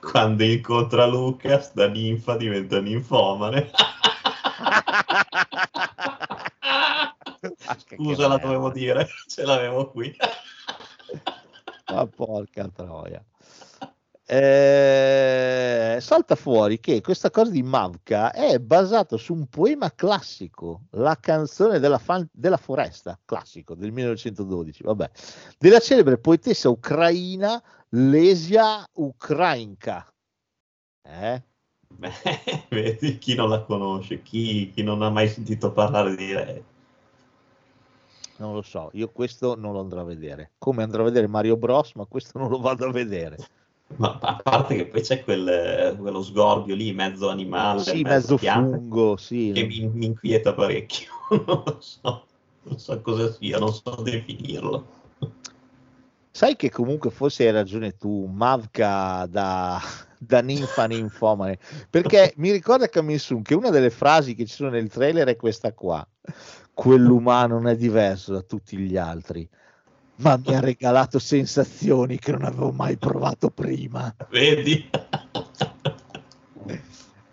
Quando 0.00 0.44
incontra 0.44 1.06
Lucas, 1.06 1.72
da 1.74 1.88
ninfa 1.88 2.36
diventa 2.36 2.80
ninfomane. 2.80 3.70
Scusa, 7.96 8.28
la 8.28 8.36
dovevo 8.38 8.70
dire, 8.70 9.08
ce 9.26 9.44
l'avevo 9.44 9.90
qui. 9.90 10.14
Ma 11.92 12.06
porca 12.06 12.68
troia. 12.68 13.24
Eh, 14.32 15.98
salta 16.00 16.36
fuori 16.36 16.78
che 16.78 17.00
questa 17.00 17.30
cosa 17.30 17.50
di 17.50 17.64
Mavka 17.64 18.30
è 18.30 18.60
basata 18.60 19.16
su 19.16 19.34
un 19.34 19.48
poema 19.48 19.92
classico, 19.92 20.82
la 20.90 21.16
canzone 21.18 21.80
della, 21.80 21.98
fan- 21.98 22.28
della 22.30 22.56
foresta, 22.56 23.18
classico 23.24 23.74
del 23.74 23.90
1912, 23.90 24.84
vabbè, 24.84 25.10
della 25.58 25.80
celebre 25.80 26.18
poetessa 26.18 26.68
ucraina 26.68 27.60
Lesia 27.88 28.86
Ukrainka. 28.92 30.06
Eh? 31.02 31.42
Beh, 31.88 32.12
vedi 32.70 33.18
chi 33.18 33.34
non 33.34 33.48
la 33.48 33.62
conosce, 33.62 34.22
chi, 34.22 34.70
chi 34.72 34.84
non 34.84 35.02
ha 35.02 35.10
mai 35.10 35.28
sentito 35.28 35.72
parlare 35.72 36.14
di 36.14 36.32
lei. 36.32 36.64
Non 38.40 38.54
lo 38.54 38.62
so, 38.62 38.88
io 38.94 39.10
questo 39.10 39.54
non 39.54 39.74
lo 39.74 39.80
andrò 39.80 40.00
a 40.00 40.04
vedere. 40.04 40.52
Come 40.56 40.82
andrò 40.82 41.02
a 41.02 41.04
vedere 41.04 41.26
Mario 41.26 41.58
Bros, 41.58 41.92
ma 41.94 42.06
questo 42.06 42.38
non 42.38 42.48
lo 42.48 42.58
vado 42.58 42.86
a 42.86 42.90
vedere. 42.90 43.36
Ma 43.96 44.18
a 44.18 44.40
parte 44.42 44.76
che 44.76 44.86
poi 44.86 45.02
c'è 45.02 45.22
quel, 45.22 45.94
quello 45.98 46.22
sgorbio 46.22 46.74
lì, 46.74 46.90
mezzo 46.94 47.28
animale, 47.28 47.80
Sì, 47.80 48.00
mezzo, 48.00 48.34
mezzo 48.34 48.38
fungo, 48.38 49.16
sì. 49.18 49.52
che 49.54 49.64
mi, 49.64 49.90
mi 49.92 50.06
inquieta 50.06 50.54
parecchio. 50.54 51.10
non 51.46 51.62
lo 51.66 51.76
so, 51.80 52.24
non 52.62 52.78
so 52.78 53.00
cosa 53.02 53.30
sia, 53.30 53.58
non 53.58 53.74
so 53.74 54.00
definirlo. 54.02 54.86
Sai 56.30 56.56
che 56.56 56.70
comunque 56.70 57.10
forse 57.10 57.44
hai 57.44 57.52
ragione 57.52 57.98
tu, 57.98 58.24
Mavka 58.24 59.26
da, 59.28 59.78
da 60.16 60.40
ninfa 60.40 60.86
ninfomane, 60.86 61.58
perché 61.90 62.32
mi 62.36 62.52
ricorda 62.52 62.88
Kamisun 62.88 63.42
che 63.42 63.54
una 63.54 63.68
delle 63.68 63.90
frasi 63.90 64.34
che 64.34 64.46
ci 64.46 64.54
sono 64.54 64.70
nel 64.70 64.88
trailer 64.88 65.28
è 65.28 65.36
questa 65.36 65.74
qua, 65.74 66.06
quell'umano 66.80 67.56
non 67.56 67.68
è 67.68 67.76
diverso 67.76 68.32
da 68.32 68.40
tutti 68.40 68.74
gli 68.78 68.96
altri, 68.96 69.46
ma 70.16 70.38
mi 70.42 70.54
ha 70.54 70.60
regalato 70.60 71.18
sensazioni 71.18 72.18
che 72.18 72.32
non 72.32 72.42
avevo 72.44 72.72
mai 72.72 72.96
provato 72.96 73.50
prima. 73.50 74.14
Vedi? 74.30 74.88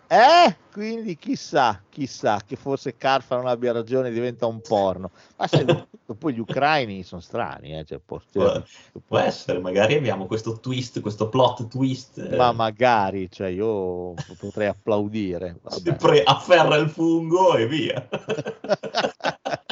Eh, 0.10 0.56
quindi 0.72 1.18
chissà, 1.18 1.82
chissà 1.90 2.40
che 2.46 2.56
forse 2.56 2.96
Carfa 2.96 3.36
non 3.36 3.46
abbia 3.48 3.74
ragione, 3.74 4.10
diventa 4.10 4.46
un 4.46 4.62
porno. 4.62 5.12
Ma 5.36 5.48
sai, 5.48 5.66
poi 6.18 6.34
gli 6.34 6.40
ucraini 6.40 7.04
sono 7.04 7.20
strani, 7.20 7.78
eh, 7.78 7.84
cioè, 7.84 8.00
può- 8.00 8.22
Può, 8.32 8.64
può 9.06 9.18
essere, 9.18 9.60
magari 9.60 9.96
abbiamo 9.96 10.26
questo 10.26 10.60
twist, 10.62 11.02
questo 11.02 11.28
plot 11.28 11.68
twist. 11.68 12.20
eh, 12.20 12.38
ma 12.38 12.54
magari, 12.54 13.30
cioè, 13.30 13.48
io 13.50 14.14
potrei 14.38 14.68
applaudire. 14.68 15.60
si 15.68 15.84
Vabbè. 15.84 15.98
pre- 15.98 16.24
afferra 16.24 16.76
il 16.78 16.90
fungo 16.90 17.56
e 17.58 17.68
via. 17.68 18.08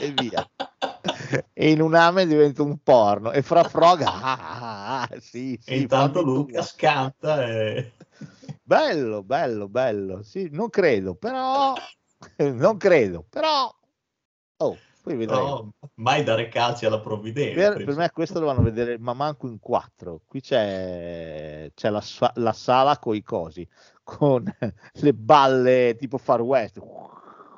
e 0.06 0.11
via. 0.11 0.49
E 1.53 1.72
in 1.72 1.82
un 1.82 1.94
ame 1.95 2.26
diventa 2.26 2.61
un 2.64 2.77
porno 2.82 3.32
e 3.32 3.41
fra 3.41 3.64
frog 3.64 4.02
ah, 4.02 4.22
ah, 4.22 5.02
ah, 5.02 5.10
sì, 5.19 5.57
sì, 5.61 5.72
e 5.72 5.80
intanto. 5.80 6.22
Luca 6.22 6.61
scanta 6.61 7.45
e... 7.45 7.94
bello 8.64 9.23
bello 9.23 9.68
bello 9.68 10.23
sì 10.23 10.49
non 10.52 10.69
credo 10.69 11.15
però 11.15 11.73
non 12.38 12.77
credo 12.77 13.26
però 13.30 13.73
oh 14.57 14.77
poi 15.02 15.15
vedremo 15.15 15.41
No, 15.44 15.73
mai 15.95 16.23
dare 16.23 16.48
calci 16.48 16.86
alla 16.86 16.99
provvidenza. 16.99 17.73
per, 17.73 17.84
per 17.84 17.95
me 17.95 18.10
questo 18.11 18.40
lo 18.40 18.48
vanno 18.48 18.61
a 18.61 18.64
vedere 18.64 18.98
ma 18.98 19.14
manco 19.14 19.48
in 19.48 19.60
quattro 19.60 20.22
qui 20.26 20.41
c'è, 20.41 21.72
c'è 21.73 21.90
la, 21.90 22.03
la 22.36 22.53
sala 22.53 22.98
con 22.98 23.15
i 23.15 23.22
cosi 23.23 23.68
con 24.03 24.44
le 24.94 25.14
balle 25.14 25.95
tipo 25.98 26.18
Far 26.18 26.41
West 26.41 26.80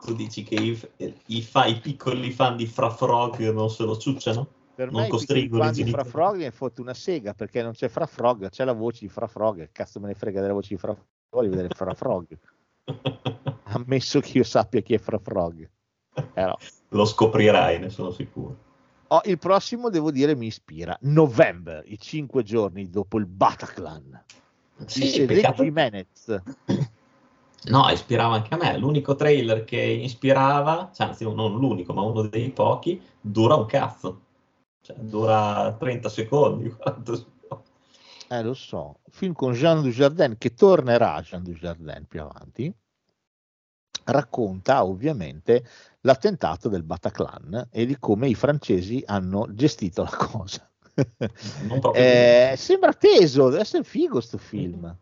Tu 0.07 0.15
dici 0.15 0.43
che 0.43 0.55
i, 0.55 0.79
i, 1.25 1.41
fa- 1.41 1.65
i 1.65 1.81
piccoli 1.81 2.31
fan 2.31 2.55
di 2.55 2.65
Fra 2.65 2.89
Frog 2.89 3.51
non 3.51 3.69
se 3.69 3.83
lo 3.83 3.97
ciucciano? 3.97 4.47
Per 4.73 4.89
Non 4.89 5.01
me 5.01 5.07
i 5.07 5.09
costringono 5.09 5.63
i 5.63 5.65
fan 5.65 5.73
di 5.75 5.81
Fra 5.91 6.03
genitori. 6.03 6.09
Frog 6.09 6.41
è 6.43 6.51
fatto 6.51 6.81
una 6.81 6.93
sega 6.93 7.33
perché 7.33 7.61
non 7.61 7.73
c'è 7.73 7.89
Fra 7.89 8.05
Frog, 8.05 8.47
c'è 8.47 8.63
la 8.63 8.71
voce 8.71 8.99
di 9.01 9.09
Fra 9.09 9.27
Frog. 9.27 9.69
Cazzo 9.73 9.99
me 9.99 10.07
ne 10.07 10.13
frega 10.13 10.39
della 10.39 10.53
voce 10.53 10.69
di 10.69 10.77
Fra 10.77 10.93
Frog? 10.93 11.07
Voglio 11.29 11.49
vedere 11.49 11.67
Fra 11.75 11.93
Frog. 11.93 12.25
Ammesso 13.63 14.21
che 14.21 14.37
io 14.37 14.45
sappia 14.45 14.79
chi 14.79 14.93
è 14.93 14.97
Fra 14.97 15.19
Frog. 15.19 15.69
Però. 16.33 16.57
lo 16.87 17.03
scoprirai, 17.05 17.77
ne 17.79 17.89
sono 17.89 18.11
sicuro. 18.11 18.55
Oh, 19.07 19.19
il 19.25 19.37
prossimo, 19.37 19.89
devo 19.89 20.11
dire, 20.11 20.35
mi 20.35 20.45
ispira. 20.45 20.97
November, 21.01 21.83
i 21.85 21.99
cinque 21.99 22.43
giorni 22.43 22.89
dopo 22.89 23.17
il 23.17 23.25
Bataclan. 23.25 24.23
di 24.77 24.85
Sì, 24.87 25.09
Cedric 25.09 25.41
peccato. 25.41 25.63
Jimenez. 25.63 26.41
No, 27.65 27.89
ispirava 27.89 28.35
anche 28.35 28.53
a 28.53 28.57
me. 28.57 28.77
L'unico 28.77 29.15
trailer 29.15 29.63
che 29.65 29.79
ispirava, 29.79 30.91
cioè, 30.93 31.07
anzi 31.07 31.23
non 31.23 31.57
l'unico, 31.57 31.93
ma 31.93 32.01
uno 32.01 32.21
dei 32.27 32.51
pochi, 32.51 33.01
dura 33.19 33.55
un 33.55 33.65
cazzo. 33.65 34.21
Cioè, 34.81 34.95
dura 34.97 35.75
30 35.77 36.09
secondi. 36.09 36.69
40 36.71 37.15
secondi. 37.15 37.35
Eh, 38.29 38.43
lo 38.43 38.53
so. 38.53 38.99
Film 39.09 39.33
con 39.33 39.53
Jean 39.53 39.81
Dujardin, 39.81 40.35
che 40.37 40.53
tornerà 40.53 41.21
Jean 41.21 41.43
Dujardin 41.43 42.05
più 42.07 42.21
avanti. 42.21 42.73
Racconta 44.03 44.85
ovviamente 44.85 45.65
l'attentato 46.01 46.69
del 46.69 46.83
Bataclan 46.83 47.67
e 47.71 47.85
di 47.85 47.97
come 47.99 48.29
i 48.29 48.35
francesi 48.35 49.03
hanno 49.05 49.47
gestito 49.53 50.03
la 50.03 50.15
cosa. 50.15 50.69
Eh, 51.93 52.55
sembra 52.57 52.93
teso, 52.93 53.49
deve 53.49 53.61
essere 53.61 53.83
figo 53.83 54.19
sto 54.19 54.37
film. 54.37 54.95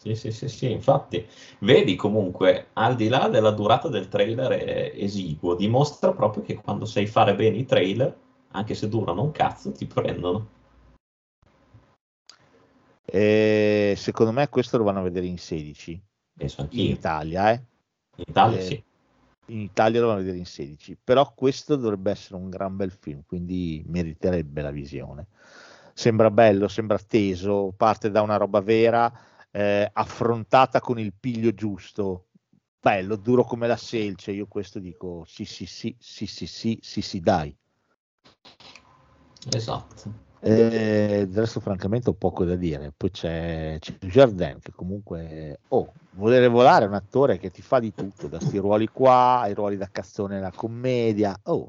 Sì, 0.00 0.14
sì, 0.14 0.32
sì, 0.32 0.48
sì, 0.48 0.70
infatti, 0.70 1.26
vedi 1.58 1.94
comunque, 1.94 2.68
al 2.72 2.96
di 2.96 3.08
là 3.08 3.28
della 3.28 3.50
durata 3.50 3.88
del 3.88 4.08
trailer 4.08 4.94
esiguo, 4.94 5.54
dimostra 5.54 6.14
proprio 6.14 6.42
che 6.42 6.54
quando 6.54 6.86
sai 6.86 7.06
fare 7.06 7.34
bene 7.34 7.58
i 7.58 7.66
trailer, 7.66 8.16
anche 8.52 8.74
se 8.74 8.88
durano 8.88 9.24
un 9.24 9.30
cazzo, 9.30 9.72
ti 9.72 9.84
prendono. 9.84 10.48
E 13.04 13.92
secondo 13.98 14.32
me 14.32 14.48
questo 14.48 14.78
lo 14.78 14.84
vanno 14.84 15.00
a 15.00 15.02
vedere 15.02 15.26
in 15.26 15.36
16 15.36 16.00
Penso 16.32 16.62
in 16.62 16.66
anch'io. 16.66 16.92
Italia, 16.92 17.52
eh. 17.52 17.62
In 18.16 18.24
Italia 18.26 18.58
Eh, 18.58 18.62
sì. 18.62 18.84
In 19.48 19.60
Italia 19.60 20.00
lo 20.00 20.06
vanno 20.06 20.20
a 20.20 20.22
vedere 20.22 20.38
in 20.38 20.46
16, 20.46 20.96
però 21.04 21.30
questo 21.34 21.76
dovrebbe 21.76 22.12
essere 22.12 22.36
un 22.36 22.48
gran 22.48 22.74
bel 22.74 22.92
film, 22.92 23.22
quindi 23.26 23.84
meriterebbe 23.86 24.62
la 24.62 24.70
visione. 24.70 25.26
Sembra 25.92 26.30
bello, 26.30 26.68
sembra 26.68 26.98
teso, 26.98 27.74
parte 27.76 28.10
da 28.10 28.22
una 28.22 28.38
roba 28.38 28.60
vera, 28.60 29.12
eh, 29.50 29.90
affrontata 29.92 30.80
con 30.80 30.98
il 30.98 31.12
piglio 31.18 31.52
giusto. 31.52 32.26
Bello, 32.80 33.16
duro 33.16 33.44
come 33.44 33.66
la 33.66 33.76
selce. 33.76 34.32
Io 34.32 34.46
questo 34.46 34.78
dico 34.78 35.24
sì, 35.26 35.44
sì, 35.44 35.66
sì, 35.66 35.94
sì, 35.98 36.26
sì, 36.26 36.46
sì, 36.46 36.78
sì, 36.80 37.02
sì, 37.02 37.20
dai. 37.20 37.54
Esatto. 39.52 40.28
Eh, 40.42 41.26
del 41.28 41.36
resto, 41.36 41.60
francamente, 41.60 42.08
ho 42.08 42.14
poco 42.14 42.44
da 42.44 42.56
dire. 42.56 42.92
Poi 42.96 43.10
c'è, 43.10 43.76
c'è 43.78 43.92
Jardin 44.00 44.58
che 44.62 44.72
comunque, 44.74 45.60
oh, 45.68 45.92
volere 46.12 46.48
volare 46.48 46.86
è 46.86 46.88
un 46.88 46.94
attore 46.94 47.38
che 47.38 47.50
ti 47.50 47.60
fa 47.60 47.78
di 47.78 47.92
tutto, 47.92 48.26
da 48.26 48.40
sti 48.40 48.56
ruoli 48.56 48.88
qua, 48.88 49.40
ai 49.40 49.52
ruoli 49.52 49.76
da 49.76 49.90
cazzone 49.90 50.36
nella 50.36 50.52
commedia. 50.52 51.38
Oh, 51.44 51.68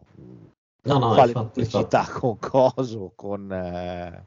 No, 0.84 0.98
no, 0.98 1.14
fa 1.14 1.26
le 1.26 1.32
infatti, 1.32 1.62
pubblicità 1.62 2.08
con 2.08 2.40
Coso, 2.40 3.12
con, 3.16 3.52
eh, 3.52 4.26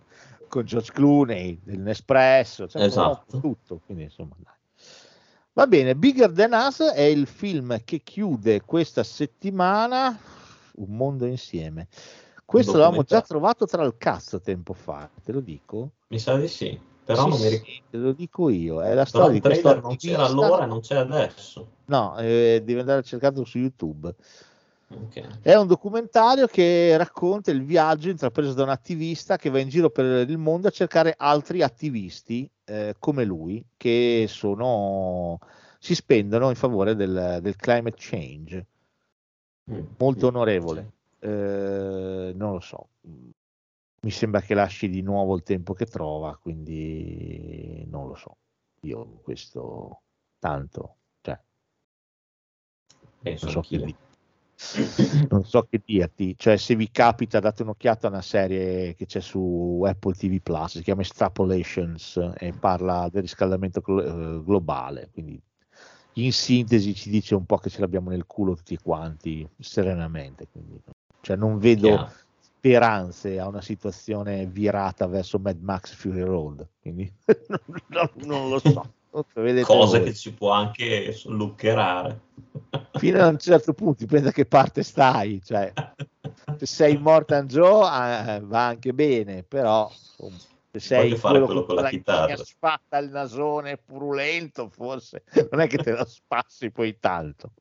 con 0.55 0.65
George 0.65 0.93
Clooney, 0.93 1.59
del 1.65 1.81
Nespresso, 1.81 2.69
cioè, 2.69 2.83
Esatto. 2.83 3.41
tutto. 3.41 3.81
Quindi, 3.85 4.05
insomma. 4.05 4.37
Va 5.53 5.67
bene, 5.67 5.97
Bigger 5.97 6.31
Than 6.31 6.53
Us 6.53 6.81
è 6.81 7.03
il 7.03 7.27
film 7.27 7.83
che 7.85 7.99
chiude 7.99 8.61
questa 8.63 9.03
settimana 9.03 10.17
Un 10.77 10.97
mondo 10.97 11.25
insieme. 11.27 11.89
Questo 12.45 12.77
l'avevamo 12.77 13.03
già 13.03 13.21
trovato 13.23 13.65
tra 13.65 13.85
il 13.85 13.95
cazzo 13.97 14.41
tempo 14.41 14.75
fa, 14.75 15.09
te 15.25 15.33
lo 15.33 15.41
dico? 15.41 15.91
Mi 16.09 16.19
sa 16.19 16.37
di 16.37 16.49
sì, 16.49 16.79
però 17.05 17.23
Sì, 17.23 17.29
non 17.29 17.39
mi 17.39 17.45
sì, 17.45 17.51
ricordo. 17.51 17.83
te 17.91 17.97
lo 17.97 18.13
dico 18.13 18.49
io, 18.49 18.83
è 18.83 18.95
la 18.95 19.05
Però 19.05 19.07
storia 19.07 19.31
di 19.31 19.41
questo 19.41 19.81
non 19.81 19.97
c'era 19.97 20.25
allora 20.25 20.65
e 20.65 20.67
non 20.67 20.81
c'è 20.81 20.97
adesso. 20.97 21.69
No, 21.87 22.17
eh, 22.19 22.61
devi 22.65 22.81
andare 22.81 23.01
a 23.01 23.03
cercarlo 23.03 23.45
su 23.45 23.59
YouTube. 23.59 24.15
Ok. 24.89 25.41
È 25.41 25.55
un 25.55 25.67
documentario 25.67 26.47
che 26.47 26.97
racconta 26.97 27.51
il 27.51 27.65
viaggio 27.65 28.11
intrapreso 28.11 28.53
da 28.53 28.63
un 28.65 28.69
attivista 28.69 29.37
che 29.37 29.51
va 29.51 29.59
in 29.59 29.69
giro 29.69 29.91
per 29.91 30.29
il 30.29 30.39
mondo 30.39 30.69
a 30.69 30.71
cercare 30.71 31.15
altri 31.17 31.63
attivisti 31.63 32.49
eh, 32.65 32.95
come 32.99 33.25
lui 33.25 33.65
che 33.77 34.27
sono, 34.29 35.39
si 35.79 35.95
spendono 35.95 36.49
in 36.49 36.55
favore 36.57 36.95
del, 36.95 37.39
del 37.41 37.57
climate 37.57 37.97
change. 37.99 38.67
Mm. 39.71 39.85
Molto 39.99 40.27
Mm. 40.27 40.29
onorevole. 40.29 40.93
Eh, 41.19 42.33
non 42.35 42.53
lo 42.53 42.61
so. 42.61 42.89
Mi 44.01 44.11
sembra 44.11 44.43
che 44.43 44.53
lasci 44.55 44.91
di 44.91 45.01
nuovo 45.01 45.35
il 45.35 45.43
tempo 45.43 45.73
che 45.73 45.87
trova, 45.87 46.37
quindi 46.37 47.85
non 47.89 48.07
lo 48.09 48.15
so. 48.15 48.37
Io 48.81 49.21
questo 49.23 50.03
tanto, 50.39 50.97
cioè, 51.23 51.41
Penso 53.23 53.45
non 53.47 53.55
so 53.55 53.61
che 53.63 53.79
dire. 53.79 53.95
non 55.31 55.45
so 55.45 55.67
che 55.69 55.81
dirti, 55.85 56.35
cioè 56.37 56.57
se 56.57 56.75
vi 56.77 56.91
capita 56.91 57.41
date 57.41 57.63
un'occhiata 57.63 58.07
a 58.07 58.11
una 58.11 58.23
serie 58.23 58.95
che 58.95 59.07
c'è 59.07 59.21
su 59.21 59.83
Apple 59.87 60.15
TV 60.15 60.41
Plus, 60.41 60.77
si 60.77 60.83
chiama 60.83 61.03
Extrapolations 61.03 62.33
e 62.37 62.53
parla 62.53 63.09
del 63.11 63.23
riscaldamento 63.23 63.81
glo- 63.81 64.03
eh, 64.03 64.43
globale, 64.45 65.11
quindi 65.13 65.41
in 66.15 66.33
sintesi 66.33 66.95
ci 66.95 67.11
dice 67.11 67.35
un 67.35 67.45
po' 67.45 67.59
che 67.59 67.71
ce 67.71 67.81
l'abbiamo 67.81 68.11
nel 68.11 68.27
culo 68.27 68.55
tutti 68.55 68.79
quanti, 68.79 69.47
serenamente, 69.59 70.47
quindi, 70.51 70.81
cioè 71.21 71.37
non 71.37 71.59
vedo 71.59 71.89
Chiaro. 71.89 72.13
speranze 72.39 73.41
a 73.41 73.49
una 73.49 73.63
situazione 73.63 74.47
virata 74.47 75.07
verso 75.07 75.39
Mad 75.39 75.61
Max 75.61 75.93
Fury 75.95 76.23
Road. 76.23 76.67
Quindi 76.81 77.13
non, 77.89 78.11
non 78.27 78.49
lo 78.49 78.59
so. 78.59 78.93
Cose 79.65 79.99
voi. 79.99 80.09
che 80.09 80.15
si 80.15 80.33
può 80.33 80.51
anche 80.51 81.17
luccherare. 81.27 82.21
Fino 82.95 83.23
a 83.23 83.29
un 83.29 83.39
certo 83.39 83.73
punto, 83.73 83.99
dipende 84.01 84.27
da 84.27 84.33
che 84.33 84.45
parte 84.45 84.83
stai. 84.83 85.41
Cioè, 85.45 85.73
se 86.57 86.67
sei 86.67 86.99
Mortan 86.99 87.47
Joe 87.47 87.85
eh, 87.87 88.41
va 88.41 88.67
anche 88.67 88.93
bene, 88.93 89.45
però 89.45 89.89
insomma, 89.89 90.37
se 90.73 90.81
sei 90.81 91.17
fare 91.17 91.35
quello, 91.35 91.47
quello 91.47 91.65
con 91.65 91.77
la 91.77 91.89
chitarra 91.89 92.37
spatta 92.37 92.99
il 92.99 93.11
nasone 93.11 93.77
purulento, 93.77 94.69
forse 94.69 95.23
non 95.51 95.61
è 95.61 95.69
che 95.69 95.79
te 95.79 95.93
lo 95.93 96.05
spassi 96.05 96.73
poi 96.73 96.99
tanto. 96.99 97.53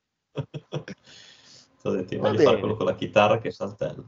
Ti 1.84 2.16
voglio 2.16 2.40
fare 2.40 2.60
quello 2.60 2.76
con 2.76 2.86
la 2.88 2.96
chitarra 2.96 3.38
che 3.40 3.52
saltella. 3.52 4.04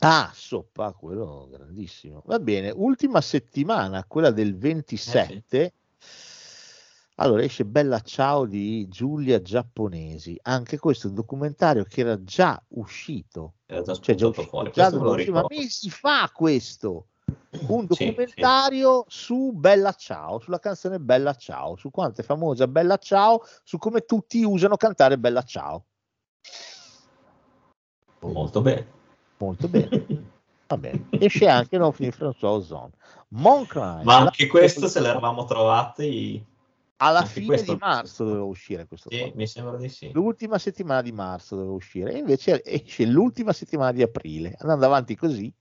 Ah, 0.00 0.30
soppa, 0.32 0.92
quello 0.92 1.48
grandissimo. 1.50 2.22
Va 2.26 2.38
bene, 2.38 2.70
ultima 2.70 3.20
settimana, 3.20 4.04
quella 4.04 4.30
del 4.30 4.56
27. 4.56 5.62
Eh 5.62 5.64
sì. 5.64 5.72
Allora 7.16 7.42
esce 7.42 7.64
Bella 7.64 8.00
Ciao 8.00 8.44
di 8.44 8.86
Giulia 8.88 9.40
Giapponesi. 9.40 10.38
Anche 10.42 10.78
questo 10.78 11.06
è 11.06 11.10
un 11.10 11.16
documentario 11.16 11.84
che 11.84 12.02
era 12.02 12.22
già 12.22 12.62
uscito. 12.68 13.54
Era 13.66 13.82
già, 13.82 13.94
cioè, 13.98 14.14
già 14.14 14.28
uscito, 14.28 14.48
fuori. 14.48 14.70
Già 14.72 14.90
ma 14.92 15.44
mesi 15.48 15.88
fa 15.88 16.30
questo. 16.32 17.06
Un 17.68 17.86
documentario 17.86 19.04
sì, 19.08 19.16
sì. 19.16 19.24
su 19.24 19.52
Bella 19.52 19.92
Ciao, 19.92 20.38
sulla 20.40 20.58
canzone 20.58 21.00
Bella 21.00 21.34
Ciao, 21.34 21.76
su 21.76 21.90
quanto 21.90 22.20
è 22.20 22.24
famosa 22.24 22.68
Bella 22.68 22.98
Ciao, 22.98 23.40
su 23.64 23.78
come 23.78 24.04
tutti 24.04 24.44
usano 24.44 24.76
cantare 24.76 25.18
Bella 25.18 25.42
Ciao. 25.42 25.86
Molto 28.20 28.60
bene 28.60 28.96
molto 29.38 29.68
bene. 29.68 30.06
Va 30.68 30.76
bene. 30.76 31.06
Esce 31.10 31.48
anche 31.48 31.78
No 31.78 31.92
Film 31.92 32.10
François 32.10 32.56
Ozone. 32.56 32.90
Moncrime. 33.28 34.02
Ma 34.02 34.16
anche 34.18 34.48
questo 34.48 34.88
se 34.88 35.00
l'eravamo 35.00 35.44
trovati 35.44 36.44
alla 36.98 37.20
anche 37.20 37.30
fine 37.30 37.46
questo... 37.46 37.72
di 37.72 37.78
marzo 37.80 38.24
doveva 38.24 38.44
uscire 38.44 38.86
questo 38.86 39.10
sì, 39.10 39.30
mi 39.34 39.46
sembra 39.46 39.76
di 39.76 39.88
sì. 39.88 40.10
L'ultima 40.12 40.58
settimana 40.58 41.02
di 41.02 41.12
marzo 41.12 41.56
doveva 41.56 41.74
uscire 41.74 42.12
e 42.12 42.18
invece 42.18 42.62
esce 42.64 43.04
l'ultima 43.04 43.52
settimana 43.52 43.92
di 43.92 44.02
aprile. 44.02 44.54
Andando 44.58 44.86
avanti 44.86 45.14
così, 45.14 45.52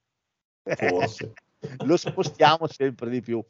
forse 0.63 1.33
lo 1.85 1.97
spostiamo 1.97 2.67
sempre 2.67 3.09
di 3.09 3.21
più. 3.21 3.43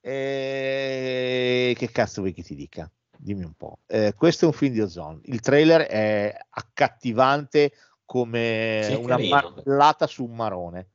E... 0.00 1.74
Che 1.76 1.90
cazzo 1.90 2.20
vuoi 2.20 2.32
che 2.32 2.42
ti 2.42 2.54
dica? 2.54 2.90
Dimmi 3.18 3.44
un 3.44 3.54
po'. 3.54 3.80
Eh, 3.86 4.14
questo 4.14 4.44
è 4.44 4.48
un 4.48 4.54
film 4.54 4.72
di 4.72 4.80
Ozone. 4.80 5.20
Il 5.24 5.40
trailer 5.40 5.82
è 5.82 6.36
accattivante 6.50 7.72
come 8.04 8.82
sì, 8.84 8.94
una 8.94 9.18
marmellata 9.18 10.06
su 10.06 10.24
un 10.24 10.36
marrone. 10.36 10.90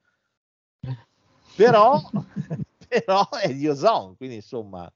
Però, 1.56 2.00
però 2.88 3.28
è 3.30 3.54
di 3.54 3.68
Ozone, 3.68 4.16
quindi 4.16 4.36
insomma, 4.36 4.92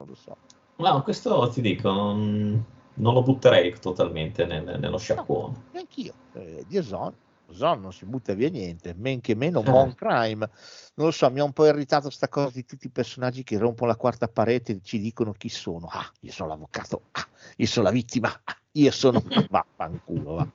non 0.00 0.08
lo 0.08 0.14
so. 0.14 0.36
No, 0.76 1.02
questo 1.02 1.48
ti 1.50 1.60
dico, 1.60 1.90
non, 1.90 2.64
non 2.94 3.14
lo 3.14 3.22
butterei 3.22 3.78
totalmente 3.78 4.46
nel, 4.46 4.78
nello 4.78 4.98
sciacquone. 4.98 5.54
No, 5.54 5.62
neanch'io, 5.72 6.14
eh, 6.32 6.64
di 6.66 6.78
Ozone. 6.78 7.28
Ozone 7.46 7.80
non 7.80 7.92
si 7.92 8.06
butta 8.06 8.32
via 8.32 8.48
niente, 8.48 8.94
men 8.96 9.20
che 9.20 9.34
meno 9.34 9.60
eh. 9.62 9.70
Mon 9.70 9.94
Crime. 9.94 10.48
Non 10.94 11.06
lo 11.06 11.12
so, 11.12 11.30
mi 11.30 11.40
ha 11.40 11.44
un 11.44 11.52
po' 11.52 11.66
irritato 11.66 12.04
questa 12.04 12.28
cosa 12.28 12.50
di 12.54 12.64
tutti 12.64 12.86
i 12.86 12.90
personaggi 12.90 13.42
che 13.42 13.58
rompono 13.58 13.90
la 13.90 13.96
quarta 13.96 14.28
parete 14.28 14.72
e 14.72 14.80
ci 14.82 14.98
dicono 14.98 15.32
chi 15.32 15.48
sono. 15.48 15.86
Ah, 15.90 16.10
io 16.20 16.32
sono 16.32 16.48
l'avvocato, 16.48 17.02
ah, 17.12 17.28
io 17.56 17.66
sono 17.66 17.86
la 17.86 17.92
vittima, 17.92 18.40
ah, 18.44 18.56
io 18.72 18.90
sono... 18.90 19.22
Vaffanculo, 19.50 20.34
va 20.34 20.48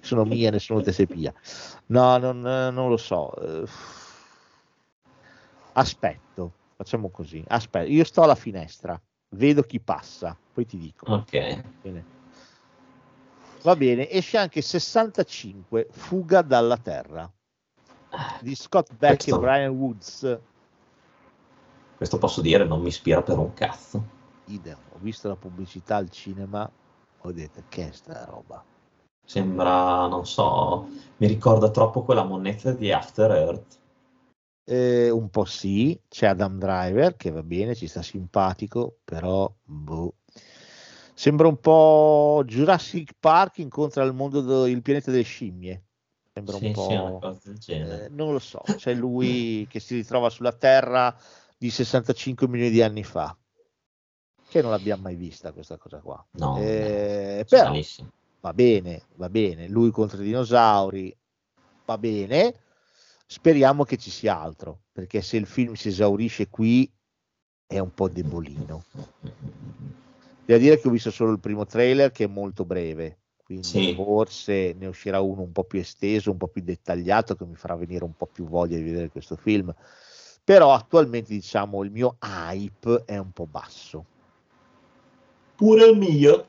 sono 0.00 0.24
mie, 0.24 0.50
nessuno 0.50 0.80
te 0.80 0.92
sepia. 0.92 1.32
No, 1.86 2.16
non, 2.16 2.40
non 2.40 2.88
lo 2.88 2.96
so. 2.96 3.34
Eh, 3.34 3.68
aspetto, 5.72 6.52
facciamo 6.78 7.10
così. 7.10 7.42
Aspetto, 7.48 7.90
io 7.90 8.04
sto 8.04 8.22
alla 8.22 8.36
finestra, 8.36 9.00
vedo 9.30 9.62
chi 9.62 9.80
passa, 9.80 10.38
poi 10.52 10.64
ti 10.64 10.78
dico. 10.78 11.12
Ok. 11.12 11.62
Bene. 11.82 12.16
Va 13.62 13.74
bene, 13.74 14.08
esce 14.08 14.38
anche 14.38 14.62
65, 14.62 15.88
Fuga 15.90 16.42
dalla 16.42 16.76
Terra, 16.76 17.28
di 18.40 18.54
Scott 18.54 18.94
Beck 18.94 19.24
Questo... 19.24 19.34
e 19.34 19.38
Brian 19.40 19.72
Woods. 19.72 20.38
Questo 21.96 22.18
posso 22.18 22.40
dire, 22.40 22.64
non 22.64 22.80
mi 22.80 22.88
ispira 22.88 23.20
per 23.22 23.36
un 23.38 23.52
cazzo. 23.54 24.16
Idem, 24.44 24.78
ho 24.92 24.98
visto 25.00 25.26
la 25.26 25.34
pubblicità 25.34 25.96
al 25.96 26.08
cinema, 26.10 26.70
ho 27.22 27.32
detto 27.32 27.64
che 27.68 27.88
è 27.88 27.92
sta 27.92 28.24
roba 28.24 28.64
Sembra, 29.24 30.06
non 30.06 30.24
so, 30.24 30.88
mi 31.18 31.26
ricorda 31.26 31.70
troppo 31.70 32.02
quella 32.02 32.24
monnezza 32.24 32.72
di 32.72 32.90
After 32.90 33.30
Earth. 33.32 33.78
Eh, 34.70 35.08
un 35.08 35.30
po' 35.30 35.46
sì, 35.46 35.98
c'è 36.10 36.26
Adam 36.26 36.58
Driver 36.58 37.16
che 37.16 37.30
va 37.30 37.42
bene, 37.42 37.74
ci 37.74 37.86
sta 37.86 38.02
simpatico, 38.02 38.98
però 39.02 39.50
boh. 39.64 40.16
sembra 41.14 41.48
un 41.48 41.58
po' 41.58 42.42
Jurassic 42.44 43.12
Park 43.18 43.58
incontra 43.58 44.04
il 44.04 44.12
mondo, 44.12 44.42
do, 44.42 44.66
il 44.66 44.82
pianeta 44.82 45.10
delle 45.10 45.22
scimmie. 45.22 45.84
Sembra 46.34 46.58
sì, 46.58 46.66
un 46.66 46.72
po'. 46.72 46.86
Sì, 46.86 46.92
una 46.92 47.18
cosa 47.18 47.40
del 47.44 47.58
genere. 47.58 48.04
Eh, 48.04 48.08
non 48.10 48.32
lo 48.32 48.38
so, 48.38 48.60
c'è 48.76 48.92
lui 48.92 49.66
che 49.70 49.80
si 49.80 49.94
ritrova 49.94 50.28
sulla 50.28 50.52
Terra 50.52 51.16
di 51.56 51.70
65 51.70 52.46
milioni 52.46 52.70
di 52.70 52.82
anni 52.82 53.04
fa. 53.04 53.34
Che 54.50 54.60
non 54.60 54.70
l'abbiamo 54.70 55.04
mai 55.04 55.14
vista 55.14 55.50
questa 55.52 55.78
cosa 55.78 55.98
qua. 56.00 56.22
No, 56.32 56.58
eh, 56.58 57.46
però, 57.48 57.74
va 58.40 58.52
bene, 58.52 59.04
va 59.14 59.30
bene, 59.30 59.66
lui 59.66 59.90
contro 59.90 60.20
i 60.20 60.26
dinosauri, 60.26 61.16
va 61.86 61.96
bene, 61.96 62.54
speriamo 63.30 63.84
che 63.84 63.98
ci 63.98 64.10
sia 64.10 64.40
altro, 64.40 64.84
perché 64.90 65.20
se 65.20 65.36
il 65.36 65.44
film 65.44 65.74
si 65.74 65.88
esaurisce 65.88 66.48
qui 66.48 66.90
è 67.66 67.78
un 67.78 67.92
po' 67.92 68.08
debolino. 68.08 68.84
Devo 70.46 70.58
dire 70.58 70.80
che 70.80 70.88
ho 70.88 70.90
visto 70.90 71.10
solo 71.10 71.32
il 71.32 71.38
primo 71.38 71.66
trailer 71.66 72.10
che 72.10 72.24
è 72.24 72.26
molto 72.26 72.64
breve, 72.64 73.18
quindi 73.44 73.66
sì. 73.66 73.94
forse 73.94 74.74
ne 74.78 74.86
uscirà 74.86 75.20
uno 75.20 75.42
un 75.42 75.52
po' 75.52 75.64
più 75.64 75.78
esteso, 75.78 76.30
un 76.30 76.38
po' 76.38 76.48
più 76.48 76.62
dettagliato 76.62 77.36
che 77.36 77.44
mi 77.44 77.54
farà 77.54 77.76
venire 77.76 78.02
un 78.02 78.16
po' 78.16 78.26
più 78.26 78.46
voglia 78.46 78.78
di 78.78 78.84
vedere 78.84 79.10
questo 79.10 79.36
film. 79.36 79.74
Però 80.42 80.72
attualmente 80.72 81.34
diciamo 81.34 81.84
il 81.84 81.90
mio 81.90 82.16
hype 82.22 83.02
è 83.04 83.18
un 83.18 83.30
po' 83.32 83.46
basso. 83.46 84.06
Pure 85.54 85.84
il 85.84 85.98
mio 85.98 86.48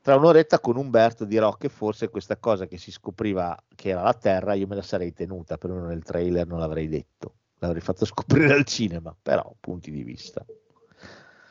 tra 0.00 0.16
un'oretta 0.16 0.60
con 0.60 0.76
Umberto 0.76 1.24
dirò 1.24 1.52
che 1.54 1.68
forse 1.68 2.08
questa 2.08 2.36
cosa 2.36 2.66
che 2.66 2.78
si 2.78 2.90
scopriva 2.90 3.56
che 3.74 3.90
era 3.90 4.02
la 4.02 4.14
Terra 4.14 4.54
io 4.54 4.66
me 4.66 4.76
la 4.76 4.82
sarei 4.82 5.12
tenuta, 5.12 5.58
però 5.58 5.74
nel 5.74 6.02
trailer 6.02 6.46
non 6.46 6.58
l'avrei 6.58 6.88
detto, 6.88 7.34
l'avrei 7.58 7.80
fatto 7.80 8.04
scoprire 8.06 8.54
al 8.54 8.64
cinema, 8.64 9.14
però 9.20 9.54
punti 9.58 9.90
di 9.90 10.02
vista. 10.02 10.44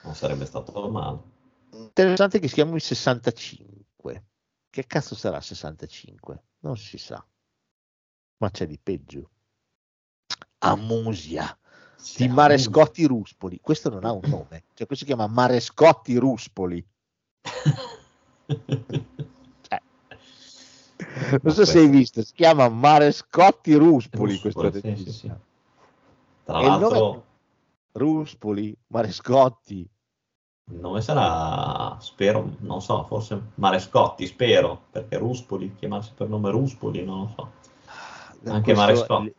Non 0.04 0.16
sarebbe 0.16 0.46
stato 0.46 0.90
male. 0.90 1.20
Interessante 1.72 2.40
che 2.40 2.48
si 2.48 2.56
chiami 2.56 2.80
65. 2.80 4.26
Che 4.70 4.86
cazzo 4.86 5.16
sarà 5.16 5.42
65? 5.42 6.44
Non 6.60 6.78
si 6.78 6.98
sa. 6.98 7.24
Ma 8.38 8.50
c'è 8.50 8.66
di 8.66 8.80
peggio. 8.82 9.30
Amusia 10.60 11.58
di 12.16 12.28
Marescotti 12.28 13.06
Ruspoli. 13.06 13.60
Questo 13.60 13.90
non 13.90 14.06
ha 14.06 14.12
un 14.12 14.22
nome, 14.26 14.66
cioè 14.74 14.88
questo 14.88 15.06
si 15.06 15.06
chiama 15.06 15.28
Marescotti 15.28 16.16
Ruspoli. 16.16 16.86
cioè, 18.48 19.82
non 21.42 21.54
so 21.54 21.66
se 21.66 21.80
hai 21.80 21.88
visto, 21.90 22.24
si 22.24 22.34
chiama 22.34 22.70
Marescotti 22.70 23.74
Ruspoli, 23.76 24.40
questo 24.40 24.72
sì, 24.72 24.96
sì, 24.96 25.12
sì. 25.12 25.32
Tra 26.44 26.62
l'altro 26.62 27.26
Ruspoli, 27.92 28.76
Marescotti. 28.88 29.90
Il 30.70 30.80
nome 30.80 31.02
sarà, 31.02 31.98
spero, 32.00 32.56
non 32.60 32.82
so, 32.82 33.04
forse 33.06 33.42
Marescotti, 33.56 34.26
spero, 34.28 34.84
perché 34.92 35.18
Ruspoli, 35.18 35.76
chiamarsi 35.76 36.12
per 36.16 36.28
nome 36.30 36.52
Ruspoli, 36.52 37.04
non 37.04 37.20
lo 37.20 37.34
so. 37.36 37.52
Anche 38.52 38.74
questo, 38.74 38.82
Marescotti. 38.82 39.36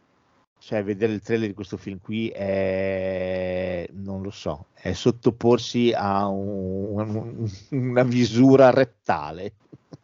Cioè, 0.60 0.82
vedere 0.82 1.12
il 1.12 1.22
trailer 1.22 1.48
di 1.48 1.54
questo 1.54 1.76
film 1.76 1.98
qui 2.00 2.28
è, 2.28 3.88
non 3.92 4.22
lo 4.22 4.30
so, 4.30 4.66
è 4.74 4.92
sottoporsi 4.92 5.92
a 5.94 6.26
un, 6.26 7.48
una 7.70 8.02
visura 8.02 8.70
rettale. 8.70 9.52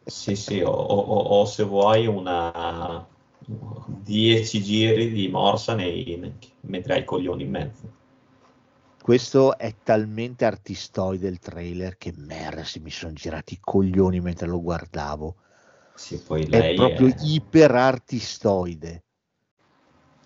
Sì, 0.05 0.35
sì, 0.35 0.61
o, 0.61 0.71
o, 0.71 1.39
o 1.41 1.45
se 1.45 1.63
vuoi 1.63 2.07
una 2.07 3.05
10 3.47 4.63
giri 4.63 5.11
di 5.11 5.27
morsa 5.27 5.75
nei, 5.75 6.33
mentre 6.61 6.93
hai 6.93 7.01
i 7.01 7.05
coglioni 7.05 7.43
in 7.43 7.49
mezzo. 7.49 7.93
Questo 9.01 9.57
è 9.57 9.75
talmente 9.83 10.45
artistoide 10.45 11.27
il 11.27 11.37
trailer 11.37 11.95
che 11.97 12.11
merda 12.15 12.63
se 12.63 12.79
mi 12.79 12.89
sono 12.89 13.13
girati 13.13 13.53
i 13.53 13.59
coglioni 13.59 14.19
mentre 14.19 14.47
lo 14.47 14.59
guardavo. 14.61 15.35
Sì, 15.93 16.17
poi 16.17 16.49
lei 16.49 16.73
è 16.73 16.75
proprio 16.75 17.07
è... 17.07 17.15
iper 17.21 17.71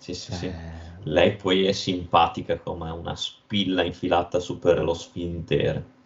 sì, 0.00 0.14
sì, 0.14 0.32
sì. 0.32 0.46
Eh. 0.46 0.88
Lei 1.04 1.36
poi 1.36 1.66
è 1.66 1.72
simpatica 1.72 2.58
come 2.58 2.90
una 2.90 3.14
spilla 3.14 3.82
infilata 3.82 4.38
su 4.38 4.58
per 4.58 4.82
lo 4.82 4.94
sfintere. 4.94 5.98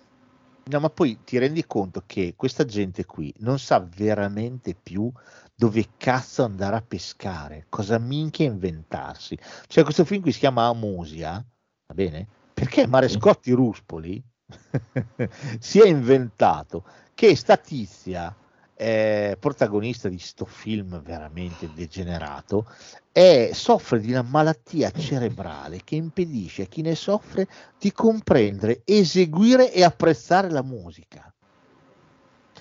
No, 0.64 0.80
ma 0.80 0.90
poi 0.90 1.18
ti 1.24 1.38
rendi 1.38 1.64
conto 1.64 2.02
che 2.06 2.34
questa 2.36 2.64
gente 2.64 3.04
qui 3.04 3.32
non 3.38 3.58
sa 3.58 3.78
veramente 3.80 4.74
più 4.74 5.10
dove 5.54 5.90
cazzo 5.96 6.42
andare 6.42 6.76
a 6.76 6.84
pescare, 6.86 7.66
cosa 7.68 7.98
minchia 7.98 8.46
inventarsi. 8.46 9.38
Cioè, 9.68 9.84
questo 9.84 10.04
film 10.04 10.22
qui 10.22 10.32
si 10.32 10.40
chiama 10.40 10.66
Amusia, 10.66 11.32
va 11.32 11.94
bene? 11.94 12.26
Perché 12.52 12.86
Marescotti 12.86 13.52
Ruspoli 13.52 14.22
si 15.60 15.80
è 15.80 15.86
inventato 15.86 16.84
che 17.14 17.36
sta 17.36 17.56
tizia 17.56 18.34
eh, 18.76 19.36
protagonista 19.38 20.09
di 20.09 20.18
sto 20.18 20.44
film 20.44 21.02
veramente 21.02 21.72
degenerato, 21.72 22.66
è, 23.10 23.51
soffre 23.52 24.01
di 24.01 24.10
una 24.10 24.22
malattia 24.22 24.90
cerebrale 24.90 25.80
che 25.84 25.96
impedisce 25.96 26.62
a 26.62 26.66
chi 26.66 26.82
ne 26.82 26.94
soffre 26.94 27.46
di 27.78 27.92
comprendere, 27.92 28.82
eseguire 28.84 29.72
e 29.72 29.84
apprezzare 29.84 30.51
la 30.51 30.62
musica. 30.62 31.34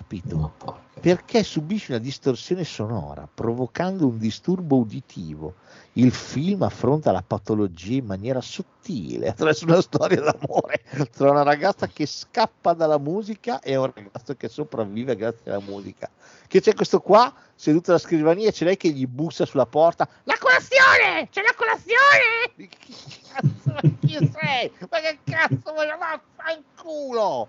Capito? 0.04 0.36
No, 0.36 0.54
porca. 0.58 1.00
Perché 1.00 1.44
subisce 1.44 1.94
una 1.94 2.02
distorsione 2.02 2.66
sonora, 2.66 3.28
provocando 3.34 4.08
un 4.08 4.18
disturbo 4.18 4.78
uditivo. 4.78 5.56
Il 5.94 6.12
film 6.12 6.62
affronta 6.64 7.12
la 7.12 7.24
patologia 7.26 7.96
in 7.96 8.06
maniera 8.06 8.42
sottile 8.42 9.30
attraverso 9.30 9.66
una 9.66 9.82
storia 9.82 10.22
d'amore 10.22 10.84
tra 11.12 11.32
una 11.32 11.44
ragazza 11.44 11.88
che 11.88 12.06
scappa 12.06 12.74
dalla 12.74 12.98
musica 12.98 13.60
e 13.60 13.76
un 13.76 13.92
ragazzo 13.94 14.36
che 14.36 14.50
sopravvive 14.50 15.16
grazie 15.16 15.52
alla 15.52 15.62
musica. 15.62 16.10
Che 16.48 16.62
c'è 16.62 16.74
questo 16.74 17.00
qua 17.00 17.34
seduto 17.56 17.92
alla 17.92 18.00
scrivania 18.00 18.50
e 18.50 18.52
c'è 18.52 18.66
lei 18.66 18.78
che 18.78 18.90
gli 18.90 19.06
bussa 19.08 19.46
sulla 19.46 19.66
porta. 19.66 20.08
La 20.24 20.38
colazione! 20.40 21.30
C'è 21.30 21.42
la 21.42 21.54
colazione! 21.56 22.52
Chi 22.80 23.22
cazzo, 23.34 23.74
ma 23.74 23.82
chi 24.00 24.32
sei? 24.32 24.72
Ma 24.90 25.00
che 25.00 25.20
cazzo 25.24 25.74
voglio 25.74 25.98
vaffanculo? 25.98 27.48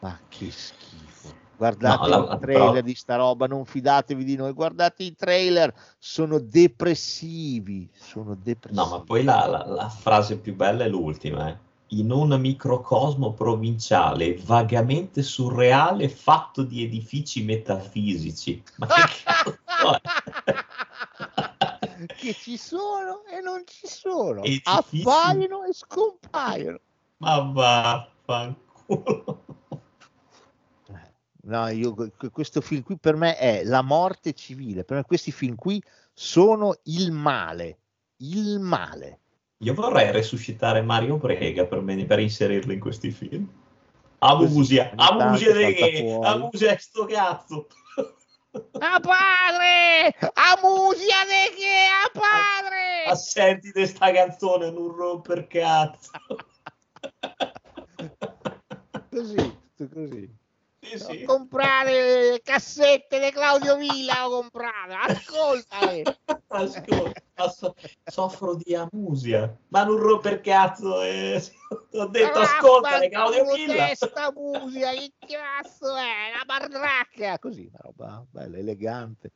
Ma 0.00 0.18
che 0.28 0.50
schifo. 0.50 1.05
Guardate 1.56 2.08
No, 2.10 2.26
la- 2.26 2.34
i 2.34 2.38
trailer 2.38 2.68
però- 2.70 2.80
di 2.82 2.94
sta 2.94 3.16
roba, 3.16 3.46
non 3.46 3.64
fidatevi 3.64 4.24
di 4.24 4.36
noi. 4.36 4.52
Guardate 4.52 5.04
i 5.04 5.14
trailer, 5.14 5.72
sono 5.98 6.38
depressivi. 6.38 7.88
Sono 7.94 8.34
depressivi. 8.34 8.82
No, 8.84 8.90
ma 8.96 9.00
poi 9.02 9.24
la, 9.24 9.46
la- 9.46 9.64
la 9.66 9.88
frase 9.88 10.36
più 10.38 10.54
bella 10.54 10.84
è 10.84 10.88
l'ultima, 10.88 11.48
eh. 11.48 11.64
In 11.90 12.10
un 12.10 12.36
microcosmo 12.40 13.32
provinciale 13.32 14.36
vagamente 14.44 15.22
surreale 15.22 16.08
fatto 16.08 16.64
di 16.64 16.82
edifici 16.82 17.44
metafisici. 17.44 18.60
Ma 18.78 18.86
che 18.88 19.02
cazzo 19.22 19.56
che 22.18 22.32
ci 22.34 22.56
sono 22.56 23.22
e 23.30 23.40
non 23.40 23.62
ci 23.64 23.86
sono, 23.86 24.42
Edifici- 24.42 25.02
appaiono 25.02 25.62
e 25.64 25.72
scompaiono. 25.72 26.78
Ma 27.18 27.38
vaffanculo. 27.40 29.44
No, 31.46 31.68
io, 31.68 31.94
que- 31.94 32.10
questo 32.30 32.60
film 32.60 32.82
qui 32.82 32.98
per 32.98 33.14
me 33.14 33.36
è 33.36 33.62
la 33.62 33.82
morte 33.82 34.32
civile. 34.32 34.82
Per 34.84 34.96
me 34.96 35.04
questi 35.04 35.30
film 35.30 35.54
qui 35.54 35.80
sono 36.12 36.76
il 36.84 37.12
male. 37.12 37.78
Il 38.18 38.58
male. 38.58 39.20
Io 39.58 39.74
vorrei 39.74 40.10
resuscitare 40.10 40.82
Mario 40.82 41.18
Brega 41.18 41.66
per, 41.66 41.82
me- 41.82 42.04
per 42.04 42.18
inserirlo 42.18 42.72
in 42.72 42.80
questi 42.80 43.10
film. 43.10 43.48
Tanto 44.18 44.42
amusia 45.22 45.52
di 45.52 45.74
che? 45.74 46.18
di 46.50 46.76
sto 46.78 47.04
cazzo. 47.04 47.68
A 48.78 48.98
padre! 49.00 50.14
A 50.32 50.58
musia 50.62 51.26
de 51.26 51.52
che? 51.54 51.86
A 52.04 52.10
padre! 52.12 53.04
Assenti 53.06 53.70
di 53.70 53.86
sta 53.86 54.10
canzone, 54.10 54.70
non 54.70 54.96
romper 54.96 55.46
cazzo. 55.46 56.10
Così, 59.10 59.58
tutto 59.76 59.94
così. 59.94 60.44
Sì, 60.86 60.98
sì. 60.98 61.24
comprare 61.24 62.40
cassette 62.42 63.18
di 63.18 63.30
Claudio 63.30 63.76
Villa 63.76 64.26
ho 64.26 64.40
comprato, 64.40 64.94
ascoltale. 64.94 66.02
Ascolta, 66.48 67.50
so- 67.50 67.74
soffro 68.04 68.54
di 68.54 68.74
amusia, 68.74 69.54
ma 69.68 69.84
non 69.84 69.98
romper 69.98 70.40
cazzo. 70.40 71.02
Eh. 71.02 71.42
Ho 71.92 72.06
detto 72.06 72.38
ascolta, 72.38 73.06
Claudio 73.08 73.52
Villa. 73.52 73.86
Questa 73.86 74.32
musica, 74.32 74.90
che 74.92 75.12
cazzo 75.26 75.96
è? 75.96 76.32
La 76.36 76.44
barracca! 76.44 77.38
Così, 77.38 77.68
una 77.68 77.80
roba 77.82 78.24
bella, 78.30 78.56
elegante. 78.56 79.32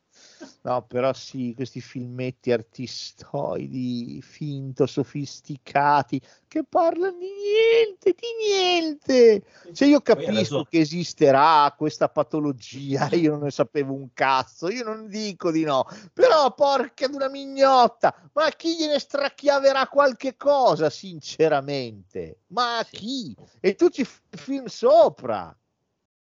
No, 0.63 0.83
però 0.83 1.13
sì, 1.13 1.53
questi 1.55 1.81
filmetti 1.81 2.51
artistoidi, 2.51 4.21
finto, 4.21 4.85
sofisticati, 4.85 6.21
che 6.47 6.63
parlano 6.63 7.17
di 7.17 7.29
niente, 7.31 8.13
di 8.13 8.27
niente. 8.47 9.43
Cioè 9.73 9.87
io 9.87 10.01
capisco 10.01 10.65
che 10.65 10.79
esisterà 10.79 11.73
questa 11.77 12.09
patologia, 12.09 13.09
io 13.15 13.31
non 13.31 13.43
ne 13.43 13.51
sapevo 13.51 13.93
un 13.93 14.09
cazzo, 14.13 14.69
io 14.69 14.83
non 14.83 15.07
dico 15.07 15.51
di 15.51 15.63
no, 15.63 15.85
però 16.13 16.53
porca 16.53 17.07
di 17.07 17.15
una 17.15 17.29
mignotta, 17.29 18.13
ma 18.33 18.49
chi 18.49 18.75
gliene 18.77 18.99
stracchiaverà 18.99 19.87
qualche 19.87 20.37
cosa, 20.37 20.89
sinceramente? 20.89 22.41
Ma 22.47 22.85
chi? 22.89 23.35
E 23.59 23.75
tu 23.75 23.89
ci 23.89 24.03
fai 24.03 24.19
film 24.37 24.65
sopra. 24.65 25.55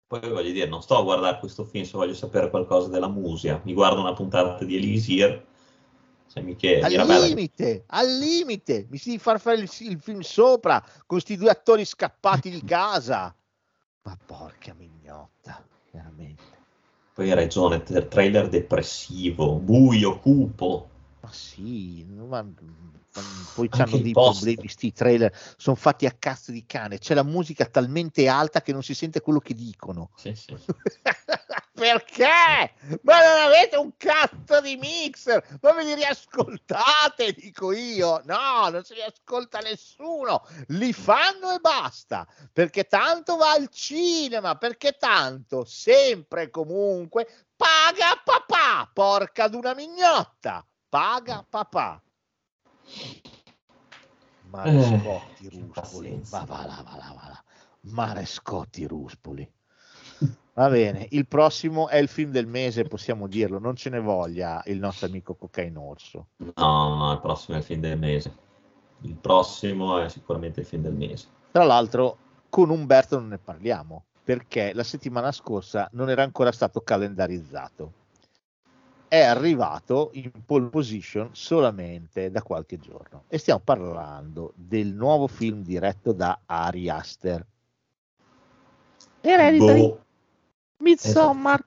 Poi 0.08 0.20
voglio 0.30 0.52
dire, 0.52 0.68
non 0.68 0.82
sto 0.84 0.98
a 0.98 1.04
guardare 1.04 1.40
questo 1.40 1.66
film 1.66 1.84
se 1.84 1.98
voglio 1.98 2.14
sapere 2.14 2.50
qualcosa 2.50 2.90
della 2.90 3.08
musica. 3.08 3.60
Mi 3.64 3.74
guardo 3.74 4.02
una 4.02 4.14
puntata 4.14 4.64
di 4.64 4.76
Elisir. 4.76 5.44
Se 6.28 6.42
mi 6.42 6.56
chiedi, 6.56 6.84
Al 6.84 6.92
era 6.92 7.06
bella- 7.06 7.26
limite, 7.26 7.84
al 7.88 8.18
limite, 8.18 8.86
mi 8.90 8.98
si 8.98 9.18
far 9.18 9.40
fare 9.40 9.58
il, 9.58 9.70
il 9.80 10.00
film 10.00 10.20
sopra 10.20 10.80
con 10.82 11.04
questi 11.06 11.38
due 11.38 11.50
attori 11.50 11.86
scappati 11.86 12.50
di 12.50 12.62
casa. 12.66 13.36
Ma 14.04 14.18
porca 14.24 14.74
mignotta, 14.78 15.66
veramente. 15.92 16.44
Poi 17.14 17.30
hai 17.30 17.36
ragione, 17.36 17.82
tra- 17.82 18.02
trailer 18.04 18.50
depressivo, 18.50 19.54
buio, 19.56 20.20
cupo. 20.20 20.90
Ma 21.22 21.32
sì, 21.32 22.06
ma 22.06 22.46
poi 23.54 23.70
hanno 23.72 23.98
dei 23.98 24.12
poster. 24.12 24.54
problemi, 24.54 24.70
sti 24.70 24.92
trailer 24.92 25.38
sono 25.58 25.76
fatti 25.76 26.06
a 26.06 26.12
cazzo 26.12 26.52
di 26.52 26.66
cane, 26.66 26.98
c'è 26.98 27.14
la 27.14 27.24
musica 27.24 27.66
talmente 27.66 28.28
alta 28.28 28.62
che 28.62 28.74
non 28.74 28.84
si 28.84 28.94
sente 28.94 29.22
quello 29.22 29.40
che 29.40 29.54
dicono. 29.54 30.10
Sì, 30.16 30.36
sì. 30.36 30.56
Perché? 31.76 32.74
Ma 33.02 33.20
non 33.20 33.42
avete 33.42 33.76
un 33.76 33.92
cazzo 33.98 34.62
di 34.62 34.78
mixer? 34.78 35.60
Ma 35.62 35.74
ve 35.74 35.84
li 35.84 35.94
riascoltate, 35.94 37.34
dico 37.34 37.74
io. 37.74 38.22
No, 38.24 38.70
non 38.70 38.84
si 38.86 38.94
riascolta 38.94 39.60
nessuno. 39.60 40.48
Li 40.68 40.94
fanno 40.94 41.54
e 41.54 41.60
basta. 41.60 42.26
Perché 42.54 42.86
tanto 42.86 43.36
va 43.36 43.52
al 43.52 43.68
cinema, 43.70 44.56
perché 44.56 44.94
tanto, 44.98 45.66
sempre 45.66 46.44
e 46.44 46.50
comunque, 46.50 47.28
paga 47.58 48.22
papà, 48.24 48.90
porca 48.94 49.50
d'una 49.50 49.74
mignotta. 49.74 50.66
Paga 50.88 51.46
papà. 51.48 52.02
Marescotti 54.50 55.48
Eh, 55.48 55.50
Ruspoli. 55.50 56.22
Va, 56.30 56.44
va 56.48 56.66
là, 56.66 56.84
va 56.84 56.98
là, 56.98 57.14
va 57.16 57.28
là. 57.30 57.44
Marescotti 57.82 58.86
Ruspoli. 58.88 59.50
Va 60.54 60.70
bene, 60.70 61.08
il 61.10 61.28
prossimo 61.28 61.90
è 61.90 61.98
il 61.98 62.08
film 62.08 62.32
del 62.32 62.48
mese, 62.48 62.86
possiamo 62.86 63.28
dirlo, 63.28 63.60
non 63.60 63.76
ce 63.76 63.90
ne 63.90 64.00
voglia 64.00 64.62
il 64.68 64.80
nostro 64.80 65.08
amico 65.08 65.36
Cocainorso. 65.36 66.28
No, 66.56 66.96
no, 66.96 67.12
il 67.12 67.20
prossimo 67.20 67.58
è 67.58 67.60
il 67.60 67.66
film 67.66 67.82
del 67.82 68.00
mese. 68.00 68.34
Il 69.02 69.16
prossimo 69.16 70.00
è 70.00 70.08
sicuramente 70.08 70.62
il 70.62 70.66
film 70.66 70.84
del 70.84 70.94
mese. 70.94 71.28
Tra 71.52 71.66
l'altro, 71.66 72.18
con 72.50 72.70
Umberto 72.70 73.20
non 73.20 73.28
ne 73.28 73.38
parliamo, 73.38 74.06
perché 74.24 74.74
la 74.74 74.84
settimana 74.84 75.34
scorsa 75.34 75.90
non 75.92 76.10
era 76.10 76.24
ancora 76.24 76.54
stato 76.54 76.80
calendarizzato. 76.80 77.92
È 79.16 79.22
arrivato 79.22 80.10
in 80.16 80.30
pole 80.46 80.68
position 80.68 81.30
solamente 81.32 82.30
da 82.30 82.42
qualche 82.42 82.78
giorno. 82.78 83.24
E 83.30 83.38
stiamo 83.38 83.62
parlando 83.64 84.52
del 84.58 84.94
nuovo 84.94 85.28
film 85.28 85.64
diretto 85.64 86.12
da 86.12 86.42
Ari 86.46 86.90
Aster. 86.90 87.46
Hereditary, 89.22 89.80
Boh, 89.80 90.04
Midsommar. 90.84 91.64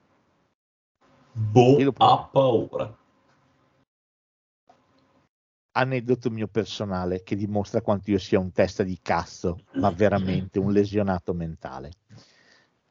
boh 1.31 1.75
Dillo 1.75 1.91
pure. 1.91 2.11
ha 2.11 2.29
paura. 2.31 2.97
aneddoto 5.71 6.29
mio 6.29 6.47
personale 6.47 7.23
che 7.23 7.35
dimostra 7.35 7.81
quanto 7.81 8.11
io 8.11 8.19
sia 8.19 8.37
un 8.37 8.51
testa 8.51 8.83
di 8.83 8.99
cazzo, 9.01 9.63
ma 9.75 9.89
veramente 9.95 10.59
un 10.59 10.71
lesionato 10.71 11.33
mentale. 11.33 11.91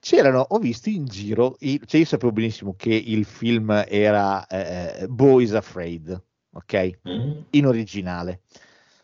C'erano, 0.00 0.46
ho 0.48 0.58
visto 0.58 0.88
in 0.88 1.06
giro, 1.06 1.56
cioè 1.58 2.00
io 2.00 2.04
sapevo 2.04 2.32
benissimo 2.32 2.74
che 2.76 2.94
il 2.94 3.24
film 3.24 3.84
era 3.88 4.46
eh, 4.46 5.06
Bo 5.08 5.40
is 5.40 5.52
Afraid, 5.52 6.22
ok? 6.52 6.98
Mm? 7.08 7.40
In 7.50 7.66
originale. 7.66 8.42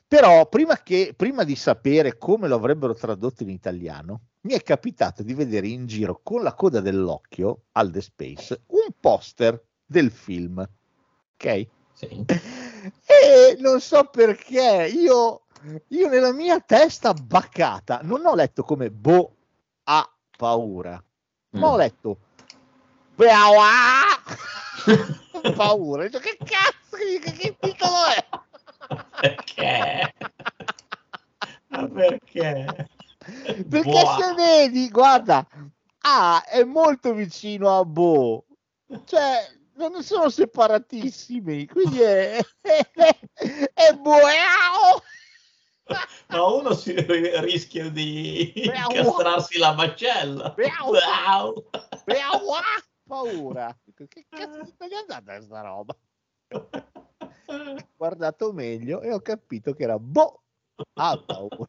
Però 0.07 0.49
prima, 0.49 0.77
che, 0.77 1.12
prima 1.16 1.43
di 1.43 1.57
sapere 1.57 2.16
come 2.19 2.47
lo 2.47 2.55
avrebbero 2.55 2.95
tradotto 2.95 3.43
in 3.43 3.51
italiano, 3.51 4.21
mi 4.43 4.53
è 4.53 4.62
capitato 4.62 5.23
di 5.23 5.35
vedere 5.35 5.66
in 5.66 5.87
giro 5.87 6.21
con 6.23 6.43
la 6.43 6.55
coda 6.55 6.81
dell'occhio 6.81 7.65
al 7.73 7.91
The 7.91 8.01
Space 8.01 8.62
un 8.69 8.95
poster 9.01 9.61
del 9.85 10.11
film, 10.11 10.59
ok? 11.35 11.66
Sì. 11.95 12.25
E 12.27 13.57
non 13.59 13.81
so 13.81 14.05
perché 14.05 14.93
io, 14.95 15.47
io 15.89 16.09
nella 16.09 16.33
mia 16.33 16.61
testa 16.61 17.15
baccata 17.15 18.01
non 18.03 18.27
ho 18.27 18.35
letto 18.35 18.62
come 18.62 18.91
Bo 18.91 19.35
ha 19.85 20.14
paura. 20.36 21.02
Mm. 21.56 21.61
Ma 21.61 21.69
ho 21.69 21.77
letto 21.77 22.19
paura. 25.56 26.02
Detto, 26.05 26.19
che 26.19 26.36
cazzo, 26.39 26.97
che, 26.97 27.32
che 27.32 27.56
titolo 27.59 28.06
è? 28.16 28.27
Perché? 29.20 30.12
Ma 31.69 31.89
perché? 31.89 32.89
Perché 33.69 34.02
Boa. 34.02 34.16
se 34.19 34.35
vedi, 34.35 34.89
guarda, 34.90 35.47
A 36.01 36.44
è 36.44 36.62
molto 36.65 37.15
vicino 37.15 37.78
a 37.78 37.85
Bo, 37.85 38.44
cioè 39.05 39.51
non 39.77 40.02
sono 40.02 40.28
separatissimi, 40.28 41.66
quindi 41.66 42.01
è, 42.01 42.39
è, 42.61 42.89
è 43.73 43.93
Boeao. 43.94 45.02
Ma 46.28 46.47
uno 46.47 46.73
si 46.74 46.93
ri- 46.93 47.40
rischia 47.40 47.90
di 47.90 48.52
Beau. 48.55 48.90
incastrarsi 48.90 49.59
la 49.59 49.74
macella. 49.74 50.51
Beau. 50.51 50.90
Wow. 50.90 51.65
Beaua! 52.05 52.61
Paura. 53.06 53.77
Che 54.09 54.27
cazzo 54.28 54.65
sta 54.65 54.86
andando 55.09 55.44
sta 55.44 55.61
roba? 55.61 55.97
Ho 57.47 57.77
guardato 57.97 58.52
meglio 58.52 59.01
e 59.02 59.12
ho 59.12 59.20
capito 59.20 59.73
che 59.74 59.82
era 59.85 59.98
Bo. 59.98 60.43
Ha 60.94 61.19
paura. 61.24 61.69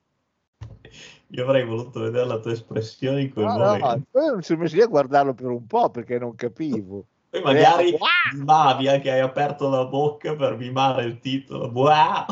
Io 1.29 1.43
avrei 1.43 1.65
voluto 1.65 1.99
vedere 1.99 2.25
la 2.25 2.39
tua 2.39 2.51
espressione 2.53 3.21
in 3.21 3.33
quel 3.33 3.45
No, 3.45 3.57
no, 3.57 3.65
momento. 3.77 4.07
poi 4.11 4.27
non 4.27 4.41
sono 4.43 4.59
messo 4.61 4.75
lì 4.75 4.81
a 4.81 4.87
guardarlo 4.87 5.33
per 5.33 5.47
un 5.47 5.65
po' 5.67 5.89
perché 5.89 6.17
non 6.17 6.35
capivo. 6.35 7.07
Poi 7.41 7.53
magari 7.53 7.91
Beau. 7.91 8.07
mimavi 8.33 8.87
anche 8.87 9.11
hai 9.11 9.19
aperto 9.19 9.69
la 9.69 9.85
bocca 9.85 10.35
per 10.35 10.55
mimare 10.57 11.03
il 11.03 11.19
titolo. 11.19 11.69
Wow. 11.69 12.25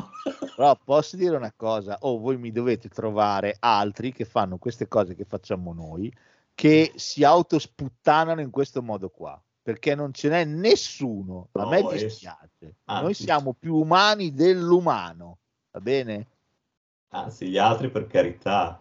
Però 0.56 0.78
posso 0.84 1.18
dire 1.18 1.36
una 1.36 1.54
cosa, 1.56 1.98
o 2.02 2.18
voi 2.20 2.38
mi 2.38 2.52
dovete 2.52 2.88
trovare 2.90 3.56
altri 3.60 4.14
che 4.14 4.26
fanno 4.26 4.58
queste 4.58 4.88
cose 4.88 5.16
che 5.16 5.26
facciamo 5.26 5.74
noi, 5.74 6.14
che 6.56 6.94
si 6.96 7.24
autosputtanano 7.24 8.40
in 8.42 8.50
questo 8.50 8.82
modo 8.82 9.10
qua, 9.10 9.42
perché 9.62 9.96
non 9.96 10.14
ce 10.14 10.30
n'è 10.30 10.46
nessuno, 10.46 11.50
a 11.52 11.64
No, 11.64 11.70
me 11.70 11.82
dispiace, 11.92 12.76
anzi. 12.86 13.04
noi 13.04 13.14
siamo 13.14 13.54
più 13.54 13.76
umani 13.76 14.34
dell'umano, 14.34 15.40
va 15.72 15.80
bene? 15.80 16.28
Anzi, 17.10 17.50
gli 17.50 17.58
altri 17.58 17.90
per 17.90 18.08
carità. 18.08 18.80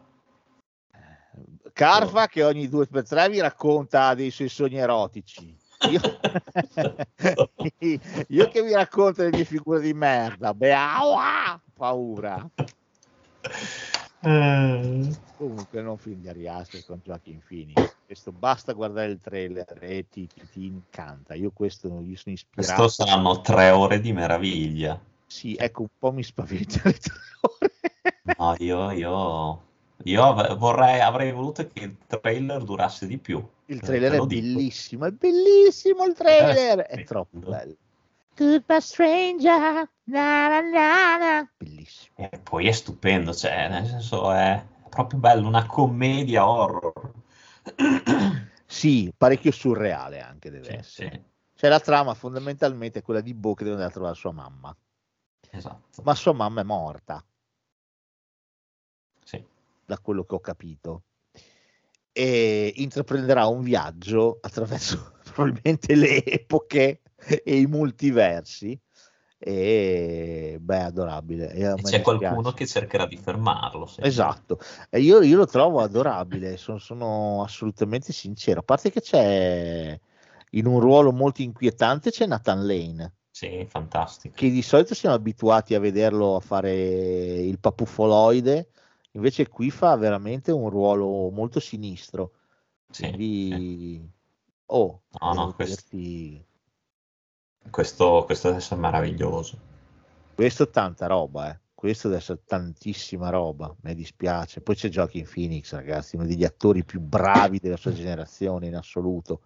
Carfa 1.73 2.27
che 2.27 2.44
ogni 2.44 2.69
due 2.69 2.86
per 2.86 3.07
tre 3.09 3.28
vi 3.31 3.40
racconta 3.40 4.15
dei 4.15 4.31
suoi 4.31 4.49
sogni 4.49 4.77
erotici. 4.77 5.57
Io, 5.89 6.01
io 8.29 8.49
che 8.49 8.63
vi 8.63 8.73
racconto 8.73 9.23
le 9.23 9.33
mie 9.33 9.45
figure 9.45 9.81
di 9.81 9.93
merda, 9.95 10.55
beh, 10.55 10.73
aua, 10.73 11.61
paura. 11.75 12.49
Eh, 14.21 15.11
Comunque 15.37 15.83
non 15.83 15.99
film 15.99 16.21
di 16.21 16.29
Ari 16.29 16.47
Aster 16.47 16.85
con 16.85 17.01
Joaquin 17.03 17.41
Phoenix. 17.47 17.97
Questo 18.07 18.31
basta 18.31 18.73
guardare 18.73 19.11
il 19.11 19.21
trailer 19.21 19.67
e 19.81 20.07
ti, 20.09 20.29
ti- 20.29 20.47
ti 20.49 20.67
incanta. 20.67 21.35
Io 21.35 21.51
questo 21.51 21.89
io 21.89 22.17
sono 22.17 22.35
ispirato. 22.35 22.83
Questo 22.83 23.05
saranno 23.05 23.41
tre 23.41 23.71
ore 23.71 24.01
di 24.01 24.13
meraviglia. 24.13 25.01
Sì, 25.27 25.57
ecco, 25.57 25.83
un 25.83 25.89
po' 25.99 26.13
mi 26.13 26.23
spaventa 26.23 26.81
le 26.85 26.93
tre 26.93 27.15
ore. 27.41 28.37
No, 28.39 28.55
io, 28.59 28.91
io, 28.93 29.63
io 30.05 30.24
ave- 30.24 30.55
vorrei, 30.55 31.01
avrei 31.01 31.33
voluto 31.33 31.66
che 31.69 31.85
il 31.85 31.97
trailer 32.07 32.62
durasse 32.65 33.07
di 33.07 33.19
più. 33.19 33.45
Il 33.66 33.79
Te 33.81 33.87
trailer 33.87 34.12
è 34.12 34.16
dico. 34.27 34.27
bellissimo, 34.27 35.05
è 35.07 35.11
bellissimo 35.11 36.05
il 36.05 36.15
trailer. 36.15 36.81
Eh, 36.81 36.87
È 36.87 37.05
troppo 37.05 37.39
bello. 37.39 37.77
Goodbye 38.37 38.81
stranger. 38.81 39.89
Na, 40.05 40.49
na, 40.49 40.61
na, 40.61 41.16
na. 41.19 41.53
Bellissimo. 41.59 42.15
E 42.16 42.39
poi 42.39 42.66
è 42.66 42.73
stupendo, 42.73 43.33
cioè, 43.33 43.69
nel 43.69 43.87
senso 43.87 44.33
è 44.33 44.65
proprio 44.89 45.19
bello, 45.20 45.47
una 45.47 45.66
commedia 45.66 46.49
horror. 46.49 47.12
Sì, 48.73 49.12
parecchio 49.15 49.53
surreale 49.53 50.20
anche 50.20 50.51
deve 50.51 50.65
Sì, 50.65 50.73
essere. 50.73 51.11
sì, 51.11 51.23
Cioè 51.57 51.69
la 51.69 51.79
trama 51.79 52.15
fondamentalmente 52.15 53.01
è 53.01 53.03
quella 53.03 53.20
di 53.20 53.35
Bo 53.35 53.53
che 53.53 53.65
deve 53.65 53.74
andare 53.77 53.91
a 53.91 53.95
trovare 53.95 54.15
sua 54.16 54.33
mamma. 54.33 54.74
esatto. 55.51 56.03
Ma 56.03 56.15
sua 56.15 56.33
mamma 56.33 56.62
è 56.62 56.65
morta. 56.65 57.23
Da 59.93 59.98
quello 60.01 60.24
che 60.24 60.35
ho 60.35 60.40
capito. 60.40 61.02
E 62.12 62.73
intraprenderà 62.77 63.47
un 63.47 63.62
viaggio 63.62 64.39
attraverso 64.40 65.12
probabilmente 65.24 65.94
le 65.94 66.24
epoche 66.24 67.02
e 67.44 67.59
i 67.59 67.66
multiversi. 67.66 68.78
E 69.39 70.56
beh, 70.60 70.82
adorabile. 70.82 71.52
E 71.52 71.82
c'è 71.82 72.01
qualcuno 72.01 72.52
che 72.52 72.66
cercherà 72.66 73.06
di 73.06 73.16
fermarlo. 73.16 73.86
sì. 73.86 74.01
Esatto, 74.02 74.59
e 74.89 75.01
io, 75.01 75.20
io 75.20 75.36
lo 75.36 75.47
trovo 75.47 75.81
adorabile, 75.81 76.56
sono, 76.56 76.78
sono 76.78 77.43
assolutamente 77.43 78.12
sincero. 78.12 78.60
A 78.60 78.62
parte 78.62 78.90
che 78.90 79.01
c'è 79.01 79.98
in 80.51 80.66
un 80.66 80.78
ruolo 80.78 81.12
molto 81.12 81.43
inquietante 81.43 82.10
c'è 82.10 82.27
Nathan 82.27 82.64
Lane, 82.64 83.14
Sì, 83.31 83.66
fantastico. 83.69 84.35
che 84.36 84.51
di 84.51 84.62
solito 84.62 84.94
siamo 84.94 85.16
abituati 85.16 85.74
a 85.74 85.81
vederlo 85.81 86.36
a 86.36 86.40
fare 86.40 86.73
il 87.40 87.59
papuffoloide, 87.59 88.69
invece 89.13 89.49
qui 89.49 89.71
fa 89.71 89.97
veramente 89.97 90.53
un 90.53 90.69
ruolo 90.69 91.31
molto 91.31 91.61
sinistro. 91.61 92.33
Sì, 92.91 93.05
sì. 93.05 93.11
Quindi, 93.11 94.11
oh, 94.67 95.03
No, 95.21 95.35
no, 95.35 95.55
dirti, 95.57 96.45
Questo, 97.71 98.25
questo 98.27 98.49
deve 98.49 98.61
essere 98.61 98.81
meraviglioso. 98.81 99.59
questo 100.35 100.69
tanta 100.71 101.07
roba, 101.07 101.51
eh. 101.51 101.61
Questo 101.75 102.09
deve 102.09 102.21
essere 102.21 102.43
tantissima 102.45 103.29
roba, 103.31 103.75
mi 103.83 103.95
dispiace. 103.95 104.61
Poi 104.61 104.75
c'è 104.77 104.89
Joaquin 104.89 105.29
Phoenix, 105.29 105.73
ragazzi, 105.73 106.15
uno 106.17 106.27
degli 106.27 106.45
attori 106.45 106.85
più 106.85 107.01
bravi 107.01 107.59
della 107.59 107.77
sua 107.77 107.91
generazione 107.93 108.67
in 108.67 108.77
assoluto. 108.77 109.43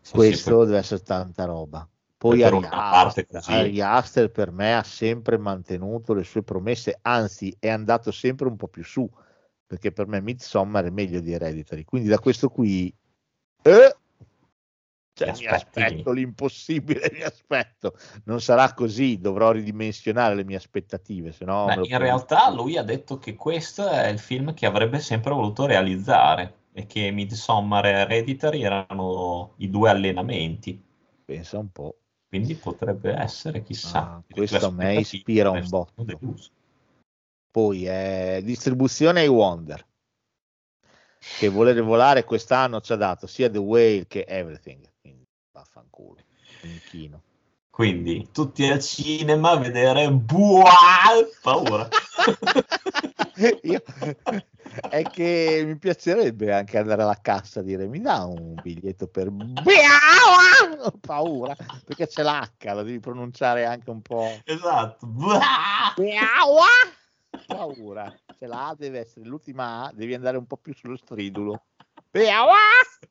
Sì, 0.00 0.12
Questo 0.12 0.36
sì, 0.36 0.42
poi- 0.50 0.66
deve 0.66 0.78
essere 0.78 1.02
tanta 1.02 1.44
roba. 1.46 1.88
Poi 2.24 2.42
Ari 2.42 2.66
Aster. 2.70 3.26
Ari 3.44 3.80
Aster 3.82 4.30
per 4.30 4.50
me 4.50 4.74
ha 4.74 4.82
sempre 4.82 5.36
mantenuto 5.36 6.14
le 6.14 6.24
sue 6.24 6.42
promesse, 6.42 6.98
anzi 7.02 7.54
è 7.58 7.68
andato 7.68 8.10
sempre 8.12 8.48
un 8.48 8.56
po' 8.56 8.68
più 8.68 8.82
su, 8.82 9.06
perché 9.66 9.92
per 9.92 10.06
me 10.06 10.22
Midsommar 10.22 10.86
è 10.86 10.90
meglio 10.90 11.20
di 11.20 11.32
Hereditary. 11.32 11.84
Quindi 11.84 12.08
da 12.08 12.18
questo 12.18 12.48
qui 12.48 12.90
eh, 13.60 13.96
cioè, 15.12 15.32
mi 15.38 15.46
aspetto 15.48 16.12
l'impossibile, 16.12 17.10
mi 17.12 17.20
aspetto. 17.20 17.94
Non 18.24 18.40
sarà 18.40 18.72
così, 18.72 19.18
dovrò 19.18 19.50
ridimensionare 19.50 20.34
le 20.34 20.44
mie 20.44 20.56
aspettative, 20.56 21.30
se 21.30 21.44
no 21.44 21.66
Beh, 21.66 21.88
in 21.88 21.98
realtà 21.98 22.50
lui 22.50 22.78
ha 22.78 22.82
detto 22.82 23.18
che 23.18 23.34
questo 23.34 23.86
è 23.86 24.08
il 24.08 24.18
film 24.18 24.54
che 24.54 24.64
avrebbe 24.64 24.98
sempre 24.98 25.34
voluto 25.34 25.66
realizzare 25.66 26.54
e 26.72 26.86
che 26.86 27.10
Midsommar 27.10 27.84
e 27.84 27.90
Hereditary 27.90 28.62
erano 28.62 29.52
i 29.58 29.68
due 29.68 29.90
allenamenti. 29.90 30.82
pensa 31.26 31.58
un 31.58 31.70
po'. 31.70 31.98
Quindi 32.34 32.56
potrebbe 32.56 33.12
essere, 33.12 33.62
chissà. 33.62 34.00
Ah, 34.00 34.22
questo 34.28 34.66
a 34.66 34.70
me 34.72 34.96
ispira 34.96 35.50
un 35.50 35.68
botto. 35.68 36.04
Poi 37.48 37.84
è 37.84 38.40
distribuzione 38.42 39.20
ai 39.20 39.28
Wonder 39.28 39.86
che 41.38 41.48
volere 41.48 41.80
volare 41.80 42.24
quest'anno 42.24 42.80
ci 42.80 42.92
ha 42.92 42.96
dato 42.96 43.28
sia 43.28 43.48
The 43.48 43.58
Whale 43.58 44.06
che 44.08 44.24
Everything 44.26 44.84
quindi 45.00 45.24
vaffanculo 45.52 46.18
inchino 46.62 47.22
Quindi 47.70 48.28
tutti 48.32 48.66
al 48.68 48.80
cinema 48.80 49.52
a 49.52 49.56
vedere 49.58 50.10
Buah! 50.10 51.24
paura. 51.40 51.88
Io- 53.62 53.82
è 54.88 55.02
che 55.02 55.62
mi 55.64 55.76
piacerebbe 55.78 56.52
anche 56.52 56.78
andare 56.78 57.02
alla 57.02 57.18
cassa 57.20 57.60
e 57.60 57.64
dire 57.64 57.86
mi 57.86 58.00
dà 58.00 58.24
un 58.24 58.54
biglietto 58.60 59.06
per 59.06 59.30
Ho 60.80 60.92
paura 61.00 61.54
perché 61.84 62.06
c'è 62.06 62.22
l'H 62.22 62.72
lo 62.72 62.82
devi 62.82 62.98
pronunciare 63.00 63.64
anche 63.64 63.90
un 63.90 64.02
po' 64.02 64.40
esatto. 64.44 65.06
Paura 67.46 68.14
c'è 68.38 68.46
la 68.46 68.68
A 68.68 68.74
deve 68.74 69.00
essere 69.00 69.26
l'ultima 69.26 69.84
A 69.84 69.92
devi 69.92 70.14
andare 70.14 70.36
un 70.36 70.46
po' 70.46 70.56
più 70.56 70.74
sullo 70.74 70.96
stridulo. 70.96 71.64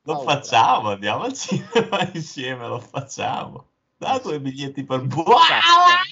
Lo 0.02 0.20
facciamo, 0.20 0.90
andiamo 0.90 1.24
al 1.24 1.34
cinema 1.34 2.08
insieme, 2.12 2.66
lo 2.66 2.80
facciamo. 2.80 3.68
Da 3.96 4.18
due 4.18 4.40
biglietti 4.40 4.84
per 4.84 5.02
Esatto. 5.02 5.22
Buah! 5.22 6.02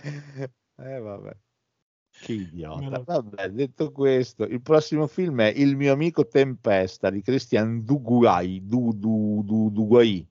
eh 0.80 0.98
vabbè 1.00 1.36
che 2.28 2.32
idiota. 2.34 3.02
Vabbè 3.04 3.48
detto 3.48 3.90
questo 3.90 4.44
il 4.44 4.60
prossimo 4.60 5.06
film 5.06 5.40
è 5.40 5.52
Il 5.56 5.76
mio 5.76 5.92
amico 5.94 6.26
Tempesta 6.28 7.08
di 7.08 7.22
Christian 7.22 7.84
Duguay 7.84 8.64
du, 8.66 8.92
du, 8.94 9.42
du, 9.44 9.70
Duguay. 9.70 10.26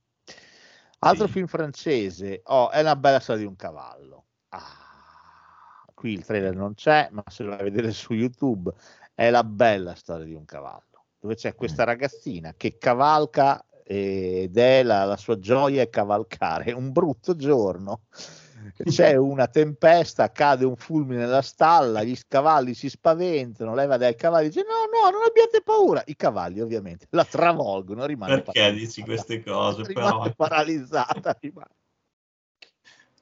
Altro 1.00 1.26
Sì. 1.26 1.34
film 1.34 1.48
francese. 1.48 2.42
Oh, 2.46 2.70
è 2.70 2.82
una 2.82 2.96
bella 2.96 3.20
storia 3.20 3.42
di 3.42 3.48
un 3.48 3.56
cavallo. 3.56 4.26
Ah, 4.50 5.86
qui 5.94 6.14
il 6.14 6.24
trailer 6.26 6.56
non 6.56 6.74
c'è 6.76 7.10
ma 7.12 7.24
se 7.28 7.44
lo 7.44 7.50
vai 7.50 7.60
a 7.60 7.64
vedere 7.64 7.92
su 7.92 8.14
YouTube 8.14 8.72
è 9.16 9.30
la 9.32 9.44
bella 9.44 9.96
storia 9.96 10.26
di 10.26 10.34
un 10.34 10.46
cavallo 10.46 11.06
dove 11.20 11.36
c'è 11.36 11.56
questa 11.56 11.84
Mm. 11.84 11.88
ragazzina 11.88 12.54
che 12.56 12.78
cavalca 12.78 13.66
ed 13.84 14.56
è 14.58 14.84
la, 14.84 15.06
la 15.06 15.18
sua 15.18 15.40
gioia 15.40 15.82
è 15.82 15.90
cavalcare. 15.90 16.72
Un 16.74 16.92
brutto 16.92 17.36
giorno 17.36 18.02
c'è 18.72 19.16
una 19.16 19.48
tempesta, 19.48 20.32
cade 20.32 20.66
un 20.66 20.76
fulmine 20.76 21.22
nella 21.22 21.42
stalla, 21.42 22.04
gli 22.04 22.16
cavalli 22.28 22.74
si 22.74 22.90
spaventano, 22.90 23.74
lei 23.76 23.88
va 23.88 23.98
dai 23.98 24.16
cavalli 24.16 24.46
e 24.46 24.50
dice 24.50 24.64
no, 24.64 25.02
no, 25.02 25.10
non 25.10 25.24
abbiate 25.28 25.62
paura. 25.62 26.02
I 26.06 26.16
cavalli 26.16 26.62
ovviamente 26.62 27.08
la 27.12 27.26
travolgono, 27.26 28.06
rimane 28.06 28.42
Perché 28.42 28.74
dici 28.74 29.04
queste 29.04 29.44
cose? 29.44 29.84
Rimane 29.84 30.10
Però 30.10 30.34
paralizzata. 30.36 31.38
rimane- 31.40 31.76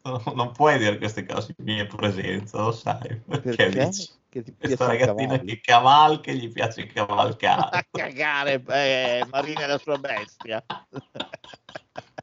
no, 0.04 0.22
non 0.36 0.52
puoi 0.52 0.78
dire 0.78 0.98
queste 0.98 1.26
cose 1.26 1.56
in 1.58 1.66
mia 1.66 1.86
presenza, 1.88 2.62
lo 2.62 2.72
sai. 2.72 3.20
Perché, 3.28 3.56
Perché? 3.56 3.86
dici 3.88 4.10
Che 4.30 4.44
ti 4.44 4.56
questa 4.56 4.88
ragazzina 4.88 5.40
che 5.40 5.60
cavalca 5.62 6.32
gli 6.32 6.52
piace 6.52 6.86
A 6.88 6.94
cavalcare. 6.94 7.88
cagare, 7.92 8.64
eh, 8.68 9.26
Marina 9.32 9.64
è 9.64 9.68
la 9.68 9.78
sua 9.78 9.98
bestia. 9.98 10.64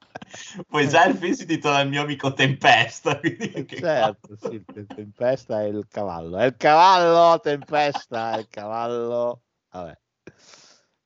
Poi 0.69 0.89
già 0.89 1.05
il 1.07 1.17
film 1.17 1.33
si 1.33 1.43
intitola 1.43 1.81
Il 1.81 1.89
mio 1.89 2.03
amico 2.03 2.33
Tempesta. 2.33 3.19
Che 3.21 3.67
certo, 3.69 4.37
sì, 4.41 4.65
Tempesta 4.65 5.63
è 5.63 5.65
il 5.65 5.87
cavallo. 5.89 6.39
È 6.39 6.47
il 6.47 6.57
cavallo, 6.57 7.41
Tempesta, 7.41 8.37
è 8.37 8.39
il 8.41 8.49
cavallo. 8.49 9.43
Vabbè. 9.71 9.99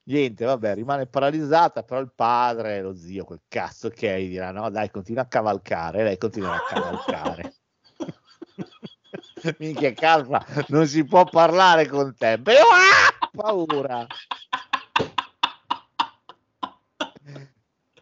Niente, 0.05 0.45
vabbè, 0.45 0.75
rimane 0.75 1.07
paralizzata, 1.07 1.83
però 1.83 1.99
il 2.01 2.13
padre, 2.15 2.81
lo 2.81 2.95
zio, 2.95 3.25
quel 3.25 3.43
cazzo 3.49 3.89
che 3.89 4.15
è, 4.15 4.19
dirà 4.19 4.53
no, 4.53 4.71
dai, 4.71 4.89
continua 4.89 5.23
a 5.23 5.27
cavalcare, 5.27 6.01
e 6.01 6.05
lei 6.05 6.17
continua 6.17 6.55
a 6.55 6.63
cavalcare. 6.65 7.55
Minchia 9.59 9.93
calma, 9.95 10.45
non 10.69 10.87
si 10.87 11.05
può 11.05 11.25
parlare 11.25 11.89
con 11.89 12.15
te. 12.17 12.39
Beh, 12.39 12.57
ah, 12.57 13.29
paura. 13.33 14.07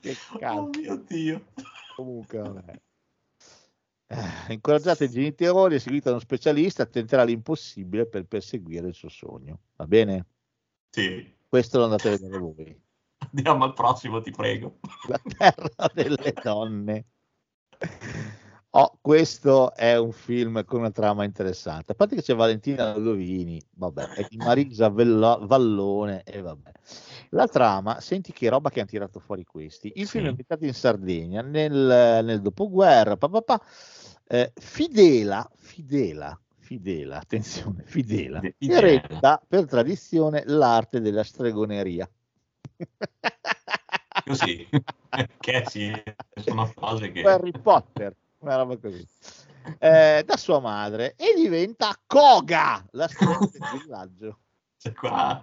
Che 0.05 0.17
Oh 0.33 0.39
cazzo. 0.39 0.71
mio 0.81 0.97
Dio. 0.97 1.45
Comunque, 1.97 2.39
vabbè. 2.39 2.81
Eh, 4.09 4.53
Incoraggiate 4.53 5.05
i 5.05 5.09
genitori 5.09 5.77
e 5.77 5.79
seguite 5.79 6.11
uno 6.11 6.19
specialista, 6.19 6.85
tenterà 6.85 7.25
l'impossibile 7.25 8.05
per 8.05 8.27
perseguire 8.27 8.89
il 8.89 8.95
suo 8.95 9.09
sogno. 9.09 9.61
Va 9.77 9.87
bene? 9.87 10.27
Sì. 10.91 11.35
Questo 11.49 11.79
lo 11.79 11.85
andate 11.85 12.09
a 12.09 12.11
vedere 12.11 12.39
voi. 12.39 12.83
Andiamo 13.33 13.65
al 13.65 13.73
prossimo, 13.73 14.21
ti 14.21 14.31
prego. 14.31 14.79
La 15.09 15.21
terra 15.39 15.91
delle 15.95 16.35
donne. 16.43 17.07
Oh, 18.77 18.99
questo 19.01 19.73
è 19.73 19.97
un 19.97 20.11
film 20.11 20.65
con 20.65 20.81
una 20.81 20.91
trama 20.91 21.23
interessante. 21.23 21.93
A 21.93 21.95
parte 21.95 22.17
che 22.17 22.23
c'è 22.23 22.35
Valentina 22.35 22.97
Ludovini, 22.97 23.63
vabbè, 23.75 24.15
e 24.17 24.29
Marisa 24.37 24.89
Vello- 24.89 25.39
Vallone, 25.47 26.25
e 26.25 26.41
vabbè. 26.41 26.73
La 27.31 27.47
trama, 27.47 28.01
senti 28.01 28.33
che 28.33 28.49
roba 28.49 28.71
che 28.71 28.81
hanno 28.81 28.89
tirato 28.89 29.21
fuori 29.21 29.45
questi. 29.45 29.93
Il 29.95 30.09
film 30.09 30.25
Sì. 30.25 30.27
è 30.27 30.31
ambientato 30.31 30.65
in 30.65 30.75
Sardegna 30.75 31.41
nel, 31.41 32.25
nel 32.25 32.41
dopoguerra, 32.43 33.17
pa, 33.17 33.29
pa, 33.29 33.43
pa. 33.43 33.63
Eh, 34.27 34.53
Fidela, 34.57 35.49
Fidela, 35.55 36.37
Fidela, 36.59 37.19
attenzione, 37.21 37.85
Fidela, 37.85 38.41
eredita 38.59 39.41
per 39.47 39.67
tradizione 39.67 40.43
l'arte 40.47 41.01
della 41.01 41.23
stregoneria. 41.23 42.11
Così. 44.25 44.67
che 45.39 45.65
sì, 45.69 45.93
sono 46.43 46.73
cose 46.75 47.13
che... 47.13 47.23
Harry 47.23 47.53
Potter, 47.53 48.17
una 48.45 48.57
roba 48.57 48.77
così. 48.79 49.07
Eh, 49.79 50.23
da 50.27 50.37
sua 50.37 50.61
madre 50.61 51.15
e 51.17 51.35
diventa 51.35 51.99
Koga, 52.07 52.85
la 52.93 53.09
strega 53.09 53.39
del 53.39 53.81
villaggio. 53.81 54.39
Cioè, 54.77 54.93
qua... 54.93 55.43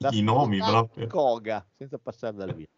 La 0.00 0.10
I 0.12 0.22
nomi 0.22 0.58
proprio. 0.58 1.08
Koga, 1.08 1.66
senza 1.76 1.98
passare 1.98 2.36
dal 2.36 2.54
via. 2.54 2.68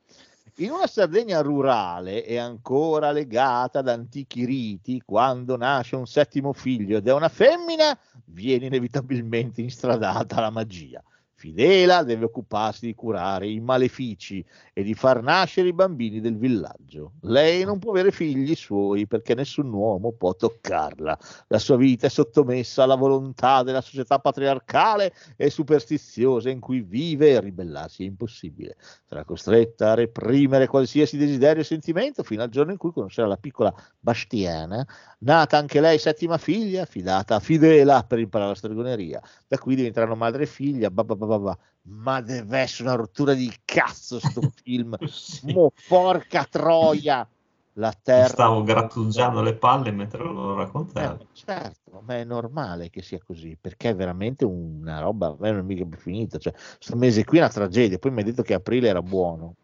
In 0.56 0.70
una 0.70 0.86
Sardegna 0.86 1.42
rurale 1.42 2.24
e 2.24 2.38
ancora 2.38 3.12
legata 3.12 3.80
ad 3.80 3.88
antichi 3.88 4.46
riti, 4.46 5.02
quando 5.04 5.56
nasce 5.58 5.96
un 5.96 6.06
settimo 6.06 6.54
figlio 6.54 6.96
ed 6.96 7.08
è 7.08 7.12
una 7.12 7.28
femmina, 7.28 7.98
viene 8.24 8.66
inevitabilmente 8.66 9.60
instradata 9.60 10.40
la 10.40 10.50
magia. 10.50 11.02
Fidela 11.40 12.02
deve 12.02 12.26
occuparsi 12.26 12.84
di 12.84 12.94
curare 12.94 13.48
i 13.48 13.60
malefici 13.60 14.44
e 14.74 14.82
di 14.82 14.92
far 14.92 15.22
nascere 15.22 15.68
i 15.68 15.72
bambini 15.72 16.20
del 16.20 16.36
villaggio. 16.36 17.12
Lei 17.22 17.64
non 17.64 17.78
può 17.78 17.92
avere 17.92 18.10
figli 18.10 18.54
suoi 18.54 19.06
perché 19.06 19.34
nessun 19.34 19.72
uomo 19.72 20.12
può 20.12 20.34
toccarla. 20.34 21.18
La 21.46 21.58
sua 21.58 21.78
vita 21.78 22.08
è 22.08 22.10
sottomessa 22.10 22.82
alla 22.82 22.94
volontà 22.94 23.62
della 23.62 23.80
società 23.80 24.18
patriarcale 24.18 25.14
e 25.34 25.48
superstiziosa 25.48 26.50
in 26.50 26.60
cui 26.60 26.82
vive 26.82 27.30
e 27.30 27.40
ribellarsi 27.40 28.02
è 28.02 28.06
impossibile. 28.06 28.76
Sarà 29.06 29.24
costretta 29.24 29.92
a 29.92 29.94
reprimere 29.94 30.66
qualsiasi 30.66 31.16
desiderio 31.16 31.62
e 31.62 31.64
sentimento 31.64 32.22
fino 32.22 32.42
al 32.42 32.50
giorno 32.50 32.72
in 32.72 32.76
cui 32.76 32.92
conoscerà 32.92 33.26
la 33.26 33.38
piccola 33.38 33.74
Bastiana, 33.98 34.86
nata 35.20 35.56
anche 35.56 35.80
lei 35.80 35.98
settima 35.98 36.36
figlia, 36.36 36.82
affidata 36.82 37.36
a 37.36 37.40
Fidela 37.40 38.04
per 38.04 38.18
imparare 38.18 38.50
la 38.50 38.56
stregoneria. 38.56 39.22
Da 39.48 39.56
qui 39.56 39.74
diventeranno 39.74 40.16
madre 40.16 40.42
e 40.42 40.46
figlia, 40.46 40.90
ba 40.90 41.02
ba 41.38 41.54
ba. 41.54 41.58
ma 41.82 42.20
deve 42.20 42.58
essere 42.58 42.88
una 42.88 42.96
rottura 42.96 43.34
di 43.34 43.52
cazzo 43.64 44.18
sto 44.18 44.40
film. 44.62 44.96
Sì. 45.06 45.52
Mo, 45.52 45.72
porca 45.88 46.44
troia! 46.44 47.26
La 47.74 47.92
terra. 47.92 48.28
Stavo 48.28 48.62
grattugiando 48.64 49.40
le 49.42 49.54
palle 49.54 49.90
mentre 49.92 50.22
lo 50.24 50.54
Eh, 50.54 50.56
raccontavi. 50.56 51.26
certo, 51.32 52.02
ma 52.04 52.16
è 52.16 52.24
normale 52.24 52.90
che 52.90 53.00
sia 53.00 53.20
così 53.24 53.56
perché 53.58 53.90
è 53.90 53.94
veramente 53.94 54.44
una 54.44 54.98
roba, 55.00 55.34
non 55.38 55.58
è 55.58 55.62
mica 55.62 55.84
più 55.84 55.96
finita. 55.96 56.36
Cioè, 56.36 56.52
sto 56.78 56.96
mese 56.96 57.24
qui 57.24 57.38
è 57.38 57.40
una 57.42 57.50
tragedia. 57.50 57.98
Poi 57.98 58.10
mi 58.10 58.20
ha 58.20 58.24
detto 58.24 58.42
che 58.42 58.54
aprile 58.54 58.88
era 58.88 59.00
buono. 59.00 59.54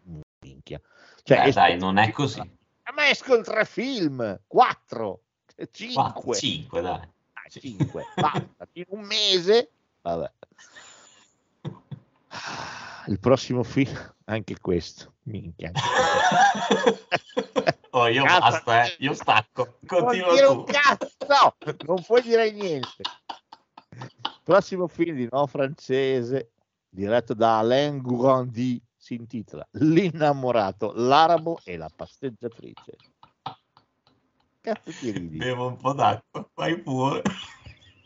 Minchia. 0.40 0.80
Cioè, 1.24 1.44
Beh, 1.46 1.52
dai, 1.52 1.76
non 1.78 1.98
è 1.98 2.10
così. 2.12 2.38
Ma 2.94 3.08
escono 3.10 3.42
tre 3.42 3.64
film, 3.64 4.40
quattro, 4.46 5.22
cinque, 5.72 6.12
4, 6.12 6.32
5, 6.34 6.80
dai. 6.80 6.92
Ah, 7.00 7.48
cinque, 7.48 8.04
basta, 8.14 8.68
in 8.72 8.84
un 8.90 9.04
mese. 9.04 9.70
Vabbè. 10.02 10.30
Il 13.06 13.20
prossimo 13.20 13.62
film, 13.62 13.96
anche 14.24 14.58
questo, 14.60 15.14
minchia. 15.24 15.70
oh, 17.90 18.06
io 18.08 18.24
Cazzo. 18.24 18.40
basta, 18.40 18.84
eh. 18.84 18.96
io 18.98 19.14
stacco. 19.14 19.76
Non 19.80 20.02
Continua 20.02 20.32
dire 20.32 20.46
tu. 20.46 20.52
un 20.52 20.64
cazzo, 20.64 21.54
non 21.86 22.02
puoi 22.02 22.22
dire 22.22 22.50
niente. 22.50 23.02
Prossimo 24.42 24.88
film 24.88 25.16
di 25.16 25.28
no 25.30 25.46
francese, 25.46 26.52
diretto 26.88 27.34
da 27.34 27.58
Alain 27.58 28.00
Gourandy, 28.00 28.80
si 28.96 29.14
intitola 29.14 29.66
L'innamorato, 29.72 30.92
l'arabo 30.94 31.58
e 31.64 31.76
la 31.76 31.90
passeggiatrice. 31.94 32.96
Cazzo 34.60 34.90
ti 34.98 35.10
ridi? 35.12 35.36
Bevo 35.36 35.68
un 35.68 35.76
po' 35.76 35.92
d'acqua, 35.92 36.48
vai 36.54 36.76
pure. 36.80 37.22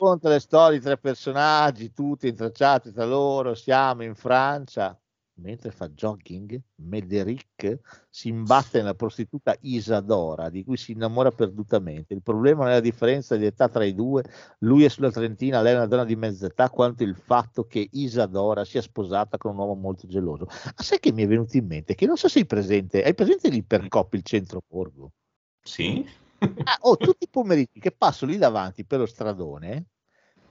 Racconta 0.01 0.31
le 0.31 0.41
storie 0.41 0.79
di 0.79 0.85
tre 0.85 0.97
personaggi, 0.97 1.93
tutti 1.93 2.27
intracciati 2.27 2.91
tra 2.91 3.05
loro. 3.05 3.55
Siamo 3.55 4.03
in 4.03 4.15
Francia. 4.15 4.99
Mentre 5.35 5.71
fa 5.71 5.91
jogging, 5.91 6.59
Mederic 6.77 7.81
si 8.09 8.29
imbatte 8.29 8.79
nella 8.79 8.95
prostituta 8.95 9.55
Isadora, 9.61 10.49
di 10.49 10.65
cui 10.65 10.79
si 10.79 10.93
innamora 10.93 11.31
perdutamente. 11.31 12.15
Il 12.15 12.23
problema 12.23 12.63
non 12.63 12.71
è 12.71 12.75
la 12.75 12.81
differenza 12.81 13.37
di 13.37 13.45
età 13.45 13.69
tra 13.69 13.85
i 13.85 13.95
due, 13.95 14.25
lui 14.61 14.85
è 14.85 14.89
sulla 14.89 15.11
trentina, 15.11 15.61
lei 15.61 15.75
è 15.75 15.77
una 15.77 15.87
donna 15.87 16.05
di 16.05 16.17
mezza 16.17 16.47
età, 16.47 16.71
quanto 16.71 17.03
il 17.03 17.15
fatto 17.15 17.67
che 17.67 17.87
Isadora 17.93 18.65
sia 18.65 18.81
sposata 18.81 19.37
con 19.37 19.53
un 19.53 19.59
uomo 19.59 19.75
molto 19.75 20.07
geloso. 20.07 20.47
Ma 20.47 20.83
sai 20.83 20.99
che 20.99 21.13
mi 21.13 21.25
è 21.25 21.27
venuto 21.27 21.59
in 21.59 21.67
mente? 21.67 21.95
Che 21.95 22.07
non 22.07 22.17
so 22.17 22.27
se 22.27 22.39
hai 22.39 22.47
presente, 22.47 23.03
hai 23.03 23.15
presente 23.15 23.51
l'Ipercop, 23.51 24.15
il 24.15 24.23
centro 24.23 24.63
borgo? 24.67 25.13
Sì? 25.63 26.07
Ah, 26.65 26.79
oh, 26.81 26.97
tutti 26.97 27.25
i 27.25 27.29
pomeriggi 27.29 27.81
che 27.81 27.93
passo 27.93 28.27
lì 28.27 28.39
davanti 28.39 28.85
per 28.85 29.01
lo 29.01 29.07
stradone, 29.07 29.87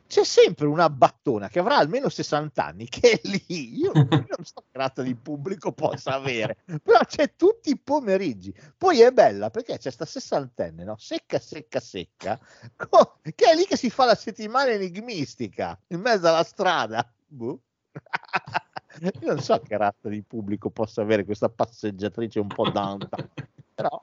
c'è 0.09 0.23
sempre 0.23 0.65
una 0.65 0.89
battona 0.89 1.49
che 1.49 1.59
avrà 1.59 1.77
almeno 1.77 2.09
60 2.09 2.65
anni, 2.65 2.87
che 2.89 3.11
è 3.11 3.21
lì. 3.27 3.77
Io, 3.77 3.91
non 3.93 4.43
so 4.43 4.65
che 4.71 4.77
razza 4.77 5.03
di 5.03 5.15
pubblico 5.15 5.71
possa 5.71 6.15
avere, 6.15 6.57
però 6.81 6.99
c'è 7.05 7.35
tutti 7.35 7.69
i 7.69 7.79
pomeriggi. 7.79 8.51
Poi 8.75 9.01
è 9.01 9.11
bella 9.11 9.51
perché 9.51 9.77
c'è 9.77 9.91
sta 9.91 10.05
sessantenne, 10.05 10.83
no? 10.83 10.95
secca, 10.97 11.37
secca, 11.37 11.79
secca, 11.79 12.39
co- 12.75 13.19
che 13.21 13.51
è 13.51 13.55
lì 13.55 13.65
che 13.65 13.77
si 13.77 13.91
fa 13.91 14.05
la 14.05 14.15
settimana 14.15 14.71
enigmistica 14.71 15.79
in 15.89 15.99
mezzo 15.99 16.27
alla 16.27 16.43
strada. 16.43 17.07
Boh. 17.27 17.61
Io 19.21 19.33
non 19.33 19.41
so 19.41 19.59
che 19.59 19.77
razza 19.77 20.09
di 20.09 20.23
pubblico 20.23 20.71
possa 20.71 21.01
avere 21.01 21.23
questa 21.23 21.49
passeggiatrice 21.49 22.39
un 22.39 22.47
po' 22.47 22.67
downtown, 22.71 23.29
però 23.75 23.99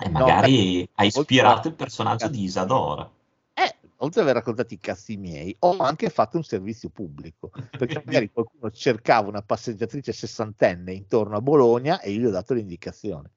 E 0.00 0.08
magari 0.10 0.88
ha 0.94 1.04
ispirato 1.04 1.68
il 1.68 1.74
personaggio 1.74 2.28
di 2.28 2.44
Isadora. 2.44 3.10
Eh, 3.54 3.76
oltre 3.96 4.20
ad 4.20 4.28
aver 4.28 4.36
raccontato 4.36 4.72
i 4.72 4.78
cazzi 4.78 5.16
miei, 5.16 5.54
ho 5.60 5.76
anche 5.78 6.08
fatto 6.08 6.36
un 6.36 6.44
servizio 6.44 6.88
pubblico, 6.90 7.50
perché 7.70 8.00
magari 8.06 8.30
qualcuno 8.30 8.70
cercava 8.70 9.28
una 9.28 9.42
passeggiatrice 9.42 10.12
sessantenne 10.12 10.92
intorno 10.92 11.36
a 11.36 11.40
Bologna 11.40 12.00
e 12.00 12.12
io 12.12 12.20
gli 12.20 12.26
ho 12.26 12.30
dato 12.30 12.54
l'indicazione. 12.54 13.32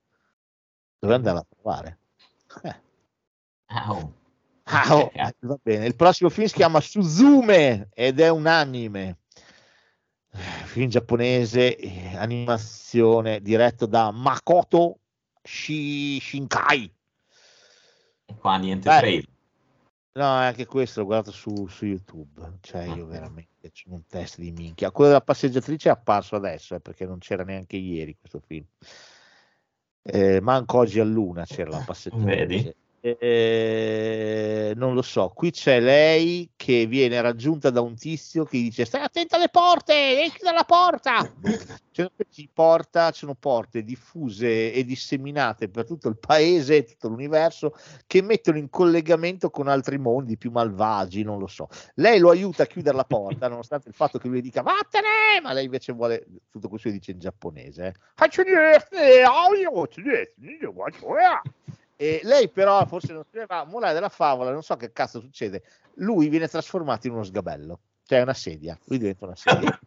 Dove 1.00 1.14
andare 1.16 1.40
a 1.40 1.46
trovare? 1.50 1.98
Eh. 2.62 2.82
Oh. 3.88 4.14
Ah, 4.66 4.96
oh, 4.96 5.12
va 5.40 5.58
bene. 5.62 5.88
Il 5.88 5.96
prossimo 5.96 6.30
film 6.30 6.46
si 6.46 6.54
chiama 6.54 6.80
Suzume 6.80 7.90
ed 7.94 8.20
è 8.20 8.30
un 8.30 8.46
anime. 8.46 9.18
Eh, 10.34 10.66
Film 10.66 10.88
giapponese, 10.90 11.76
eh, 11.76 12.16
animazione 12.16 13.42
diretto 13.42 13.86
da 13.86 14.12
Makoto 14.12 15.00
Shi- 15.44 16.20
Shinkai. 16.20 16.94
E 18.26 18.36
qua 18.36 18.58
niente 18.58 18.90
Beh. 18.90 18.98
trailer. 18.98 19.30
No, 20.14 20.26
anche 20.26 20.66
questo 20.66 21.00
l'ho 21.00 21.06
guardato 21.06 21.32
su, 21.32 21.68
su 21.68 21.86
YouTube. 21.86 22.58
Cioè, 22.60 22.84
io 22.84 23.06
Ok. 23.06 23.10
veramente 23.12 23.72
c'è 23.72 23.90
un 23.90 24.06
test 24.08 24.40
di 24.40 24.52
minchia. 24.52 24.92
Quello 24.92 25.10
della 25.10 25.22
passeggiatrice 25.24 25.88
è 25.88 25.92
apparso 25.94 26.36
adesso, 26.36 26.76
eh, 26.76 26.82
perché 26.82 27.06
non 27.06 27.20
c'era 27.20 27.44
neanche 27.44 27.78
ieri 27.78 28.18
questo 28.20 28.40
film. 28.40 28.66
Eh, 30.04 30.42
manco 30.42 30.80
oggi 30.80 31.00
a 31.00 31.04
luna 31.06 31.46
c'era 31.46 31.70
la 31.70 31.84
passeggiatrice. 31.86 32.36
Vedi? 32.36 32.76
Eh, 33.04 34.74
non 34.76 34.94
lo 34.94 35.02
so. 35.02 35.32
Qui 35.34 35.50
c'è 35.50 35.80
lei 35.80 36.52
che 36.56 36.86
viene 36.86 37.20
raggiunta 37.20 37.72
da 37.72 37.82
un 37.82 37.96
tizio 37.96 38.46
che 38.46 38.60
dice: 38.60 38.86
Stai 38.86 39.02
attenta 39.02 39.38
alle 39.38 39.50
porte, 39.50 39.94
devi 39.94 40.30
chiudere 40.30 40.56
la 40.56 40.64
porta. 40.64 41.34
Cioè, 41.94 42.10
ci 42.30 42.50
porta, 42.52 43.12
ci 43.12 43.20
sono 43.20 43.36
porte 43.36 43.84
diffuse 43.84 44.72
e 44.72 44.86
disseminate 44.86 45.68
per 45.68 45.86
tutto 45.86 46.08
il 46.08 46.18
paese 46.18 46.86
tutto 46.86 47.10
l'universo 47.10 47.76
che 48.08 48.22
mettono 48.22 48.58
in 48.58 48.70
collegamento 48.70 49.50
con 49.50 49.68
altri 49.68 49.98
mondi 49.98 50.38
più 50.38 50.52
malvagi, 50.52 51.24
non 51.24 51.38
lo 51.38 51.48
so. 51.48 51.68
Lei 51.96 52.18
lo 52.20 52.30
aiuta 52.30 52.64
a 52.64 52.66
chiudere 52.66 52.96
la 52.96 53.04
porta, 53.04 53.48
nonostante 53.50 53.90
il 53.90 53.94
fatto 53.94 54.20
che 54.20 54.30
lui 54.30 54.40
dica 54.40 54.62
vattene, 54.62 55.42
ma 55.44 55.52
lei 55.52 55.66
invece 55.66 55.92
vuole 55.92 56.26
tutto 56.50 56.70
questo 56.70 56.88
lo 56.88 56.94
dice 56.94 57.12
in 57.12 57.20
giapponese. 57.20 57.94
eh. 61.18 61.42
E 62.02 62.22
lei 62.24 62.50
però 62.50 62.84
forse 62.88 63.14
non 63.14 63.24
si 63.30 63.38
ne 63.38 63.46
va, 63.46 63.64
morale 63.64 63.94
della 63.94 64.10
favola, 64.10 64.52
non 64.52 64.64
so 64.64 64.76
che 64.76 64.92
cazzo 64.92 65.20
succede. 65.20 65.62
Lui 65.98 66.30
viene 66.30 66.48
trasformato 66.48 67.06
in 67.06 67.14
uno 67.14 67.24
sgabello, 67.24 67.80
cioè 68.08 68.22
una 68.22 68.34
sedia, 68.34 68.76
lui 68.86 68.98
diventa 68.98 69.26
una 69.26 69.36
sedia. 69.36 69.80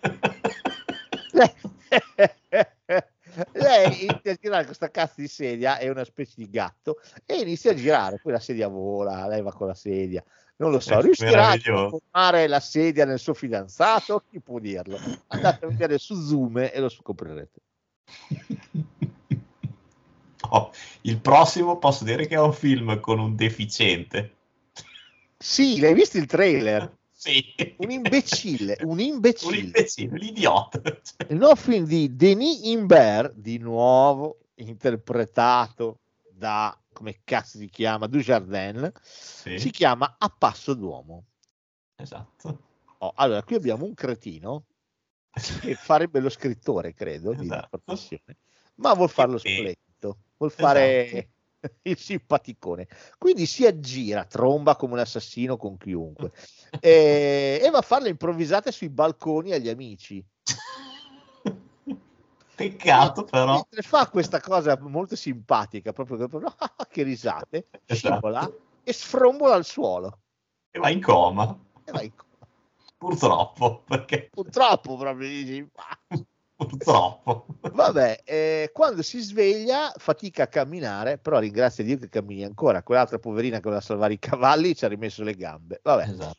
lei, 3.52 4.06
inizia 4.06 4.32
a 4.32 4.38
girare 4.40 4.64
questa 4.64 4.90
cazzo 4.90 5.20
di 5.20 5.28
sedia, 5.28 5.78
è 5.78 5.88
una 5.88 6.02
specie 6.02 6.32
di 6.34 6.50
gatto, 6.50 6.98
e 7.24 7.36
inizia 7.36 7.70
a 7.70 7.74
girare, 7.74 8.18
poi 8.20 8.32
la 8.32 8.40
sedia 8.40 8.66
vola, 8.66 9.28
lei 9.28 9.42
va 9.42 9.52
con 9.52 9.68
la 9.68 9.74
sedia. 9.74 10.24
Non 10.56 10.72
lo 10.72 10.80
so, 10.80 10.98
È 10.98 11.02
riuscirà 11.02 11.50
a 11.50 11.56
trasformare 11.56 12.48
la 12.48 12.58
sedia 12.58 13.04
nel 13.04 13.20
suo 13.20 13.34
fidanzato? 13.34 14.24
Chi 14.28 14.40
può 14.40 14.58
dirlo? 14.58 14.98
Andate 15.28 15.64
a 15.64 15.68
vedere 15.68 15.98
su 15.98 16.20
Zoom 16.20 16.58
e 16.58 16.80
lo 16.80 16.88
scoprirete. 16.88 17.60
Il 21.02 21.20
prossimo 21.20 21.78
posso 21.78 22.04
dire 22.04 22.26
che 22.26 22.34
è 22.34 22.40
un 22.40 22.52
film 22.52 23.00
con 23.00 23.18
un 23.18 23.34
deficiente. 23.34 24.36
Sì, 25.38 25.80
l'hai 25.80 25.94
visto 25.94 26.18
il 26.18 26.26
trailer? 26.26 26.98
Sì. 27.10 27.42
Un 27.78 27.90
imbecille, 27.90 28.76
un 28.80 28.90
Un 28.90 29.00
imbecille. 29.00 29.58
imbecille, 29.58 30.18
l'idiota. 30.18 30.80
Il 31.28 31.36
nuovo 31.36 31.54
film 31.56 31.86
di 31.86 32.14
Denis 32.14 32.60
Imbert, 32.64 33.34
di 33.34 33.58
nuovo 33.58 34.38
interpretato 34.56 36.00
da, 36.30 36.76
come 36.92 37.20
cazzo 37.24 37.58
si 37.58 37.68
chiama, 37.68 38.06
Dujardin, 38.06 38.92
Sì, 39.02 39.58
si 39.58 39.70
chiama 39.70 40.16
A 40.18 40.28
Passo 40.28 40.74
d'Uomo. 40.74 41.24
esatto. 41.96 42.58
Oh, 42.98 43.12
allora, 43.16 43.42
qui 43.42 43.56
abbiamo 43.56 43.84
un 43.84 43.94
cretino 43.94 44.66
che 45.60 45.74
farebbe 45.74 46.20
lo 46.20 46.28
scrittore, 46.28 46.92
credo, 46.92 47.32
di 47.32 47.44
Esatto. 47.46 47.78
professione, 47.78 48.36
ma 48.76 48.92
vuol 48.94 49.08
farlo 49.10 49.38
splendido, 49.38 49.80
vuol 50.42 50.50
fare 50.50 51.06
Esatto. 51.06 51.28
il 51.82 51.96
simpaticone. 51.96 52.88
Quindi 53.18 53.46
si 53.46 53.64
aggira, 53.64 54.24
tromba 54.24 54.74
come 54.74 54.94
un 54.94 54.98
assassino 54.98 55.56
con 55.56 55.76
chiunque 55.76 56.32
e, 56.80 57.60
e 57.62 57.70
va 57.70 57.78
a 57.78 57.82
fare 57.82 58.04
le 58.04 58.10
improvvisate 58.10 58.72
sui 58.72 58.88
balconi 58.88 59.52
agli 59.52 59.68
amici. 59.68 60.24
Peccato 62.54 63.24
però. 63.24 63.52
Mentre 63.54 63.82
fa 63.82 64.08
questa 64.08 64.40
cosa 64.40 64.76
molto 64.80 65.16
simpatica, 65.16 65.92
proprio 65.92 66.16
che, 66.18 66.28
proprio, 66.28 66.54
che 66.90 67.02
risate, 67.02 67.68
Esatto. 67.86 67.94
scivola 67.94 68.52
e 68.82 68.92
sfrombola 68.92 69.54
al 69.54 69.64
suolo. 69.64 70.18
E 70.70 70.78
va 70.78 70.90
in 70.90 71.00
coma. 71.00 71.56
E 71.84 71.92
va 71.92 72.02
in 72.02 72.14
coma. 72.14 72.30
Purtroppo, 72.98 73.82
perché 73.82 74.28
Purtroppo 74.30 74.96
proprio 74.96 75.28
dici, 75.28 75.68
"Ah". 75.74 75.98
Purtroppo. 76.66 77.46
Vabbè, 77.72 78.22
eh, 78.24 78.70
quando 78.72 79.02
si 79.02 79.20
sveglia 79.20 79.92
fatica 79.96 80.44
a 80.44 80.46
camminare, 80.48 81.18
però 81.18 81.38
ringrazia 81.38 81.84
Dio 81.84 81.98
che 81.98 82.08
cammini 82.08 82.44
ancora. 82.44 82.82
Quell'altra 82.82 83.18
poverina 83.18 83.56
che 83.56 83.64
voleva 83.64 83.80
salvare 83.80 84.14
i 84.14 84.18
cavalli 84.18 84.74
ci 84.74 84.84
ha 84.84 84.88
rimesso 84.88 85.22
le 85.22 85.34
gambe. 85.34 85.80
Vabbè. 85.82 86.08
Esatto. 86.08 86.36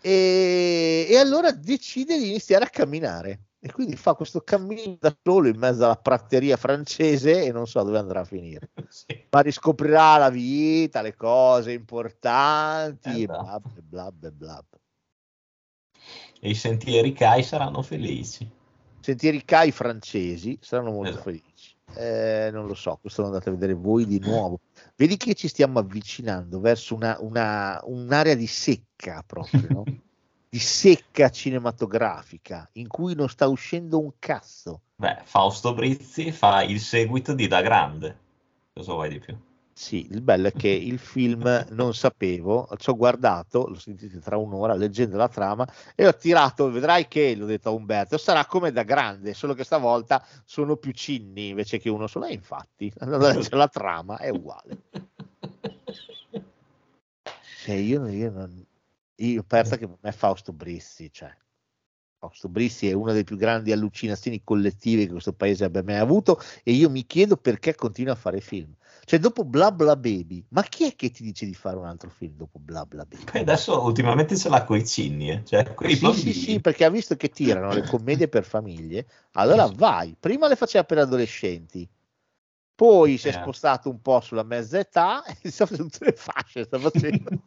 E, 0.00 1.06
e 1.08 1.16
allora 1.16 1.50
decide 1.50 2.18
di 2.18 2.28
iniziare 2.28 2.64
a 2.64 2.68
camminare. 2.68 3.40
E 3.58 3.72
quindi 3.72 3.96
fa 3.96 4.14
questo 4.14 4.42
cammino 4.42 4.96
da 5.00 5.16
solo 5.24 5.48
in 5.48 5.58
mezzo 5.58 5.84
alla 5.84 5.96
prateria 5.96 6.56
francese 6.56 7.42
e 7.42 7.50
non 7.50 7.66
so 7.66 7.82
dove 7.82 7.98
andrà 7.98 8.20
a 8.20 8.24
finire. 8.24 8.70
Sì. 8.88 9.26
Ma 9.30 9.40
riscoprirà 9.40 10.16
la 10.16 10.30
vita, 10.30 11.02
le 11.02 11.16
cose 11.16 11.72
importanti, 11.72 13.22
e 13.22 13.26
bla 13.26 13.60
bla 13.60 14.12
bla 14.12 14.30
bla. 14.30 14.64
E 16.40 16.50
i 16.50 16.54
sentieri 16.54 17.12
Kai 17.12 17.42
saranno 17.42 17.82
felici. 17.82 18.48
Sentieri 19.06 19.44
Kai 19.44 19.70
francesi 19.70 20.58
saranno 20.60 20.90
molto 20.90 21.10
Esatto. 21.10 21.22
felici. 21.22 21.76
Eh, 21.94 22.50
non 22.52 22.66
lo 22.66 22.74
so, 22.74 22.98
questo 23.00 23.20
lo 23.22 23.28
andate 23.28 23.50
a 23.50 23.52
vedere 23.52 23.72
voi 23.72 24.04
di 24.04 24.18
nuovo. 24.18 24.58
Vedi 24.96 25.16
che 25.16 25.34
ci 25.34 25.46
stiamo 25.46 25.78
avvicinando 25.78 26.58
verso 26.58 26.96
una, 26.96 27.16
una- 27.20 27.80
un'area 27.84 28.34
di 28.34 28.48
secca 28.48 29.22
proprio, 29.24 29.68
no? 29.70 29.84
di 30.50 30.58
secca 30.58 31.30
cinematografica 31.30 32.68
in 32.72 32.88
cui 32.88 33.14
non 33.14 33.28
sta 33.28 33.46
uscendo 33.46 34.00
un 34.00 34.10
cazzo. 34.18 34.80
Beh, 34.96 35.20
Fausto 35.22 35.72
Brizzi 35.72 36.32
fa 36.32 36.64
il 36.64 36.80
seguito 36.80 37.32
di 37.32 37.46
Da 37.46 37.62
Grande. 37.62 38.18
Cosa 38.72 38.92
vuoi 38.94 39.08
di 39.08 39.20
più? 39.20 39.38
Sì, 39.78 40.08
il 40.10 40.22
bello 40.22 40.48
è 40.48 40.52
che 40.52 40.68
il 40.70 40.98
film 40.98 41.66
non 41.72 41.92
sapevo, 41.92 42.66
ci 42.78 42.88
ho 42.88 42.96
guardato, 42.96 43.68
lo 43.68 43.78
sentite 43.78 44.20
tra 44.20 44.38
un'ora 44.38 44.74
leggendo 44.74 45.18
la 45.18 45.28
trama 45.28 45.68
e 45.94 46.06
ho 46.06 46.16
tirato, 46.16 46.70
vedrai 46.70 47.06
che, 47.06 47.36
l'ho 47.36 47.44
detto 47.44 47.68
a 47.68 47.72
Umberto, 47.72 48.16
sarà 48.16 48.46
come 48.46 48.72
da 48.72 48.84
grande, 48.84 49.34
solo 49.34 49.52
che 49.52 49.64
stavolta 49.64 50.24
sono 50.46 50.76
più 50.76 50.92
cinni 50.92 51.48
invece 51.48 51.78
che 51.78 51.90
uno 51.90 52.06
solo. 52.06 52.24
E 52.24 52.32
infatti, 52.32 52.90
andando 53.00 53.26
a 53.26 53.34
leggere 53.34 53.56
la 53.56 53.68
trama 53.68 54.16
è 54.16 54.30
uguale. 54.30 54.78
Cioè, 57.62 57.74
io, 57.74 58.06
io 58.08 58.30
non... 58.30 58.66
Io 59.20 59.42
penso 59.44 59.76
che 59.76 59.86
per 59.86 59.98
me 60.00 60.12
Fausto 60.12 60.52
Brizzi, 60.52 61.10
cioè, 61.10 61.34
Fausto 62.18 62.48
Brizzi 62.48 62.88
è 62.88 62.92
una 62.92 63.12
delle 63.12 63.24
più 63.24 63.36
grandi 63.36 63.72
allucinazioni 63.72 64.42
collettive 64.42 65.04
che 65.04 65.12
questo 65.12 65.32
paese 65.32 65.64
abbia 65.64 65.82
mai 65.82 65.96
avuto 65.96 66.40
e 66.62 66.72
io 66.72 66.90
mi 66.90 67.06
chiedo 67.06 67.36
perché 67.36 67.74
continua 67.74 68.12
a 68.12 68.16
fare 68.16 68.40
film. 68.40 68.74
Cioè, 69.06 69.20
dopo 69.20 69.44
Bla 69.44 69.70
Bla 69.70 69.94
Baby, 69.94 70.44
ma 70.48 70.64
chi 70.64 70.84
è 70.84 70.96
che 70.96 71.12
ti 71.12 71.22
dice 71.22 71.46
di 71.46 71.54
fare 71.54 71.76
un 71.76 71.86
altro 71.86 72.10
film 72.10 72.34
dopo 72.34 72.58
Bla 72.58 72.84
Bla 72.84 73.04
Baby? 73.04 73.22
Poi 73.22 73.40
adesso 73.42 73.80
ultimamente 73.80 74.36
ce 74.36 74.48
l'ha 74.48 74.64
coi 74.64 74.84
cinni, 74.84 75.30
eh. 75.30 75.44
cioè 75.44 75.62
Sì, 75.86 76.00
bambini. 76.00 76.32
sì, 76.32 76.32
sì, 76.32 76.60
perché 76.60 76.84
ha 76.84 76.90
visto 76.90 77.14
che 77.14 77.28
tirano 77.28 77.72
le 77.72 77.84
commedie 77.84 78.26
per 78.26 78.42
famiglie, 78.42 79.06
allora 79.34 79.66
vai. 79.72 80.16
Prima 80.18 80.48
le 80.48 80.56
faceva 80.56 80.82
per 80.82 80.98
adolescenti, 80.98 81.88
poi 82.74 83.16
si 83.16 83.28
è 83.28 83.30
Eh. 83.30 83.34
spostato 83.34 83.88
un 83.88 84.02
po' 84.02 84.20
sulla 84.20 84.42
mezza 84.42 84.80
età 84.80 85.22
e 85.40 85.52
sta 85.52 85.66
facendo 85.66 85.88
tutte 85.88 86.04
le 86.06 86.12
fasce. 86.12 86.64
Sta 86.64 86.78
facendo. 86.80 87.30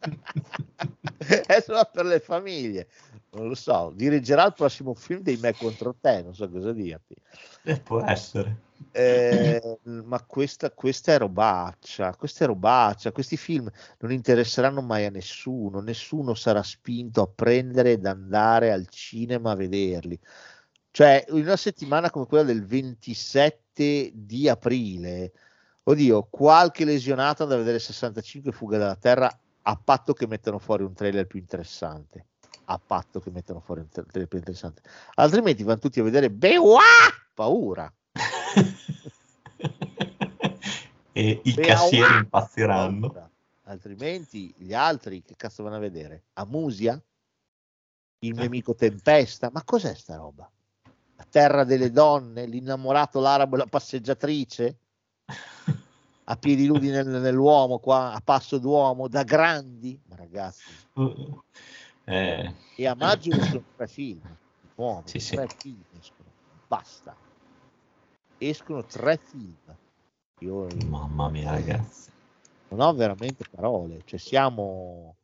è 1.46 1.60
solo 1.60 1.86
per 1.92 2.06
le 2.06 2.20
famiglie. 2.20 2.88
Non 3.32 3.46
lo 3.46 3.54
so, 3.54 3.92
dirigerà 3.94 4.46
il 4.46 4.54
prossimo 4.54 4.92
film 4.94 5.20
dei 5.20 5.36
me 5.36 5.54
contro 5.54 5.94
te, 6.00 6.22
non 6.22 6.34
so 6.34 6.48
cosa 6.50 6.72
dirti. 6.72 7.14
Eh, 7.62 7.78
può 7.78 8.02
essere. 8.04 8.68
Eh, 8.92 9.78
ma 9.82 10.20
questa, 10.24 10.70
questa 10.72 11.12
è 11.12 11.18
robaccia, 11.18 12.16
questa 12.16 12.44
è 12.44 12.46
robaccia, 12.48 13.12
questi 13.12 13.36
film 13.36 13.70
non 13.98 14.10
interesseranno 14.10 14.80
mai 14.80 15.04
a 15.04 15.10
nessuno, 15.10 15.80
nessuno 15.80 16.34
sarà 16.34 16.62
spinto 16.62 17.22
a 17.22 17.28
prendere 17.32 17.92
ed 17.92 18.06
andare 18.06 18.72
al 18.72 18.88
cinema 18.88 19.52
a 19.52 19.56
vederli. 19.56 20.18
Cioè, 20.90 21.24
in 21.28 21.42
una 21.42 21.56
settimana 21.56 22.10
come 22.10 22.26
quella 22.26 22.42
del 22.42 22.64
27 22.64 24.10
di 24.12 24.48
aprile, 24.48 25.32
oddio, 25.84 26.26
qualche 26.28 26.84
lesionato 26.84 27.42
andrà 27.42 27.58
a 27.58 27.60
vedere 27.60 27.78
65 27.78 28.50
Fuga 28.50 28.78
dalla 28.78 28.96
Terra 28.96 29.30
a 29.62 29.76
patto 29.76 30.14
che 30.14 30.26
mettano 30.26 30.58
fuori 30.58 30.82
un 30.82 30.94
trailer 30.94 31.26
più 31.26 31.38
interessante. 31.38 32.26
A 32.64 32.78
patto 32.78 33.20
che 33.20 33.30
mettano 33.30 33.60
fuori 33.60 33.80
un 33.80 33.88
più 33.88 34.38
interessante. 34.38 34.82
Altrimenti 35.14 35.62
vanno 35.62 35.78
tutti 35.78 36.00
a 36.00 36.04
vedere 36.04 36.30
Bewa! 36.30 36.80
Paura. 37.34 37.92
e 41.12 41.40
i 41.42 41.52
Bewa! 41.52 41.68
cassieri 41.68 42.16
impazziranno. 42.18 43.10
Paura. 43.10 43.30
Altrimenti 43.64 44.52
gli 44.56 44.74
altri 44.74 45.22
che 45.22 45.34
cazzo 45.36 45.62
vanno 45.62 45.76
a 45.76 45.80
vedere? 45.80 46.24
Amusia? 46.34 47.00
Il 48.20 48.34
mio 48.34 48.44
amico 48.44 48.74
Tempesta? 48.74 49.50
Ma 49.52 49.62
cos'è 49.64 49.94
sta 49.94 50.16
roba? 50.16 50.50
La 51.16 51.26
terra 51.28 51.64
delle 51.64 51.90
donne? 51.90 52.46
L'innamorato, 52.46 53.20
l'arabo 53.20 53.54
e 53.54 53.58
la 53.58 53.66
passeggiatrice? 53.66 54.76
A 56.24 56.36
piedi 56.36 56.66
nudi 56.66 56.90
nel- 56.90 57.06
nell'uomo 57.06 57.78
qua, 57.78 58.12
a 58.12 58.20
passo 58.20 58.58
d'uomo, 58.58 59.08
da 59.08 59.22
grandi? 59.22 60.00
Ma 60.08 60.16
ragazzi, 60.16 60.70
Eh, 62.10 62.52
e 62.76 62.86
a 62.86 62.94
maggio 62.96 63.30
escono 63.30 63.62
tre 63.76 63.86
film 63.86 64.20
nuovi, 64.74 65.08
Sì, 65.08 65.20
sì. 65.20 65.34
tre 65.36 65.46
film 65.46 65.80
escono, 65.98 66.28
basta. 66.66 67.14
Escono 68.38 68.84
tre 68.84 69.16
film. 69.16 69.76
Io 70.40 70.66
Mamma 70.88 71.28
mia, 71.28 71.50
ragazzi. 71.50 72.10
non 72.70 72.80
ho 72.80 72.92
veramente 72.94 73.44
parole, 73.48 74.02
cioè 74.06 74.18
siamo... 74.18 75.14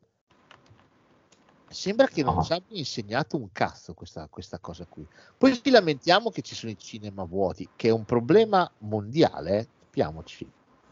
Sembra 1.69 2.07
che 2.07 2.23
non 2.23 2.35
No. 2.35 2.43
ci 2.43 2.53
abbia 2.53 2.77
insegnato 2.77 3.35
un 3.35 3.51
cazzo 3.51 3.93
questa, 3.93 4.27
questa 4.29 4.57
cosa 4.59 4.85
qui. 4.85 5.05
Poi 5.37 5.53
ci 5.61 5.69
lamentiamo 5.69 6.29
che 6.29 6.41
ci 6.41 6.55
sono 6.55 6.71
i 6.71 6.77
cinema 6.77 7.23
vuoti, 7.23 7.67
che 7.75 7.89
è 7.89 7.91
un 7.91 8.05
problema 8.05 8.71
mondiale, 8.79 9.67
capiamoci, 9.79 10.49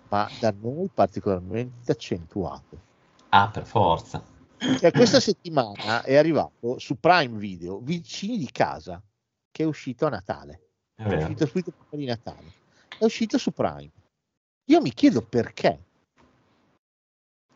ma 0.09 0.29
da 0.39 0.53
noi 0.59 0.89
particolarmente 0.93 1.93
accentuato. 1.93 2.77
Ah, 3.29 3.47
per 3.47 3.65
forza. 3.65 4.21
Cioè, 4.79 4.91
questa 4.91 5.19
settimana 5.19 6.01
è 6.03 6.15
arrivato 6.15 6.79
su 6.79 6.99
Prime 6.99 7.37
Video 7.37 7.79
Vicini 7.79 8.37
di 8.37 8.49
casa, 8.51 9.01
che 9.51 9.63
è 9.63 9.65
uscito 9.65 10.05
a 10.05 10.09
Natale. 10.09 10.61
È 10.95 11.03
È 11.03 11.15
uscito 11.15 11.45
subito 11.45 11.71
prima 11.71 12.03
di 12.03 12.05
Natale. 12.05 12.53
È 12.97 13.03
uscito 13.03 13.37
su 13.37 13.51
Prime. 13.51 13.91
Io 14.65 14.81
mi 14.81 14.93
chiedo 14.93 15.21
perché. 15.21 15.83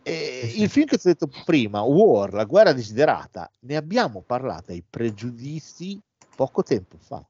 E 0.03 0.53
il 0.55 0.69
film 0.69 0.85
che 0.85 0.97
ti 0.97 1.07
ho 1.07 1.11
detto 1.11 1.29
prima, 1.45 1.81
War, 1.81 2.33
la 2.33 2.45
guerra 2.45 2.73
desiderata, 2.73 3.51
ne 3.61 3.75
abbiamo 3.75 4.21
parlato 4.21 4.71
ai 4.71 4.83
pregiudizi 4.87 5.99
poco 6.35 6.63
tempo 6.63 6.97
fa. 6.97 7.25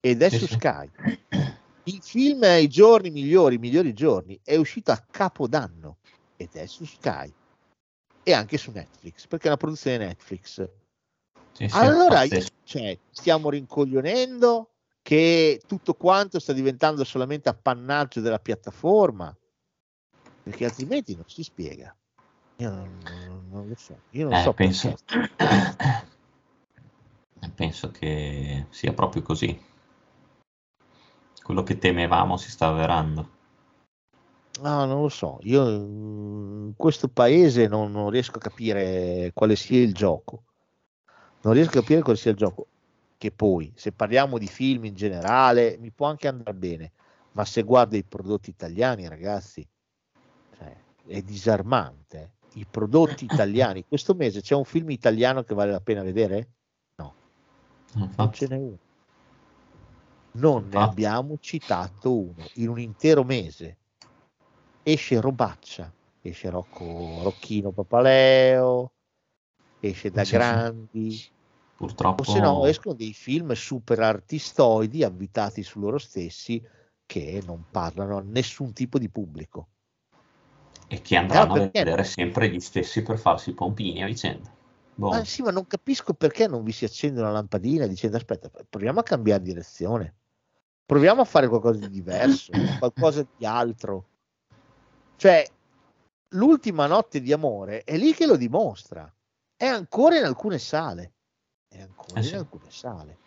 Ed 0.00 0.22
è 0.22 0.28
su. 0.30 0.46
Sky. 0.46 0.90
Il 1.84 2.00
film 2.02 2.42
I 2.44 2.68
giorni 2.68 3.10
migliori, 3.10 3.54
i 3.54 3.58
migliori 3.58 3.92
giorni, 3.92 4.38
è 4.42 4.56
uscito 4.56 4.92
a 4.92 4.98
Capodanno 4.98 5.98
ed 6.36 6.50
è 6.52 6.66
su 6.66 6.84
Sky. 6.84 7.32
E 8.22 8.32
anche 8.32 8.58
su 8.58 8.70
Netflix, 8.70 9.26
perché 9.26 9.44
è 9.44 9.48
una 9.48 9.56
produzione 9.56 9.98
Netflix. 9.98 10.68
Sì, 11.52 11.68
sì, 11.68 11.76
Allora, 11.76 12.26
cioè, 12.64 12.98
stiamo 13.10 13.50
rincoglionendo 13.50 14.70
che 15.02 15.60
tutto 15.66 15.94
quanto 15.94 16.38
sta 16.38 16.52
diventando 16.52 17.02
solamente 17.04 17.48
appannaggio 17.48 18.20
della 18.20 18.38
piattaforma, 18.38 19.34
perché 20.42 20.64
altrimenti 20.64 21.14
non 21.14 21.24
si 21.26 21.42
spiega. 21.42 21.94
Io 22.58 22.70
non, 22.70 22.98
non- 23.02 23.48
non 23.50 23.68
lo 23.68 23.74
so. 23.76 23.98
Io 24.10 24.28
non 24.28 24.38
Eh, 24.38 24.42
so 24.42 24.52
penso... 24.52 24.94
penso 27.54 27.90
che 27.90 28.66
sia 28.70 28.92
proprio 28.92 29.22
così. 29.22 29.58
Quello 31.42 31.62
che 31.62 31.78
temevamo 31.78 32.36
si 32.36 32.50
sta 32.50 32.68
avverando. 32.68 33.38
No, 34.60 34.84
non 34.84 35.02
lo 35.02 35.08
so. 35.08 35.38
Io 35.42 35.68
in 35.68 36.72
questo 36.76 37.08
paese 37.08 37.66
non, 37.66 37.90
non 37.90 38.10
riesco 38.10 38.36
a 38.36 38.40
capire 38.40 39.30
quale 39.34 39.56
sia 39.56 39.80
il 39.80 39.94
gioco. 39.94 40.42
Non 41.42 41.54
riesco 41.54 41.78
a 41.78 41.80
capire 41.80 42.02
quale 42.02 42.18
sia 42.18 42.30
il 42.30 42.36
gioco. 42.36 42.66
Che 43.16 43.30
poi, 43.30 43.72
se 43.74 43.92
parliamo 43.92 44.38
di 44.38 44.46
film 44.46 44.84
in 44.84 44.94
generale, 44.94 45.76
mi 45.78 45.90
può 45.90 46.06
anche 46.06 46.28
andare 46.28 46.54
bene. 46.54 46.92
Ma 47.32 47.44
se 47.44 47.62
guardo 47.62 47.96
i 47.96 48.04
prodotti 48.04 48.50
italiani, 48.50 49.08
ragazzi, 49.08 49.66
cioè, 50.56 50.76
è 51.06 51.22
disarmante. 51.22 52.32
I 52.54 52.66
prodotti 52.68 53.24
italiani. 53.30 53.84
Questo 53.86 54.14
mese 54.14 54.42
c'è 54.42 54.54
un 54.54 54.64
film 54.64 54.90
italiano 54.90 55.42
che 55.42 55.54
vale 55.54 55.70
la 55.70 55.80
pena 55.80 56.02
vedere? 56.02 56.48
No, 56.96 57.14
non 57.94 58.06
Infatti, 58.08 58.36
ce 58.36 58.48
n'è 58.48 58.56
uno. 58.56 58.78
Non 60.32 60.68
ne 60.68 60.78
abbiamo 60.78 61.38
citato 61.40 62.16
uno 62.16 62.46
in 62.54 62.68
un 62.68 62.78
intero 62.78 63.24
mese. 63.24 63.76
Esce 64.82 65.20
Robaccia, 65.20 65.94
esce 66.20 66.50
Rocco, 66.50 67.20
Rocchino 67.22 67.72
Papaleo, 67.72 68.92
esce 69.78 70.10
da 70.10 70.22
Sì, 70.22 70.28
sì. 70.28 70.36
Grandi, 70.36 71.22
purtroppo 71.76 72.22
o 72.22 72.24
se 72.24 72.40
no 72.40 72.66
escono 72.66 72.94
dei 72.94 73.12
film 73.12 73.52
super 73.52 74.00
artistoidi 74.00 75.04
avvitati 75.04 75.62
su 75.62 75.80
loro 75.80 75.98
stessi 75.98 76.62
che 77.06 77.42
non 77.44 77.64
parlano 77.70 78.18
a 78.18 78.22
nessun 78.22 78.72
tipo 78.72 78.98
di 78.98 79.08
pubblico. 79.10 79.68
e 80.88 81.00
che 81.02 81.16
andranno 81.16 81.54
Ah, 81.54 81.56
a 81.56 81.70
vedere 81.72 82.04
sempre 82.04 82.48
gli 82.50 82.58
stessi 82.60 83.02
per 83.02 83.18
farsi 83.18 83.50
i 83.50 83.54
pompini 83.54 84.02
a 84.02 84.06
vicenda. 84.06 84.50
Boh. 84.94 85.10
Ma 85.10 85.24
sì, 85.24 85.42
ma 85.42 85.50
non 85.50 85.66
capisco 85.66 86.14
perché 86.14 86.46
non 86.48 86.62
vi 86.64 86.72
si 86.72 86.84
accende 86.84 87.20
una 87.20 87.30
lampadina 87.30 87.86
dicendo 87.86 88.16
aspetta, 88.16 88.50
proviamo 88.68 89.00
a 89.00 89.02
cambiare 89.02 89.42
direzione, 89.42 90.16
proviamo 90.84 91.20
a 91.22 91.24
fare 91.24 91.48
qualcosa 91.48 91.78
di 91.80 91.90
diverso, 91.90 92.52
qualcosa 92.78 93.26
di 93.34 93.44
altro. 93.46 94.09
Cioè, 95.20 95.46
l'ultima 96.28 96.86
notte 96.86 97.20
di 97.20 97.30
amore 97.30 97.84
è 97.84 97.98
lì 97.98 98.14
che 98.14 98.24
lo 98.24 98.36
dimostra, 98.38 99.14
è 99.54 99.66
ancora 99.66 100.16
in 100.16 100.24
alcune 100.24 100.56
sale, 100.56 101.12
è 101.68 101.82
ancora 101.82 102.20
Eh 102.20 102.22
in 102.22 102.28
sì. 102.28 102.34
alcune 102.36 102.70
sale. 102.70 103.18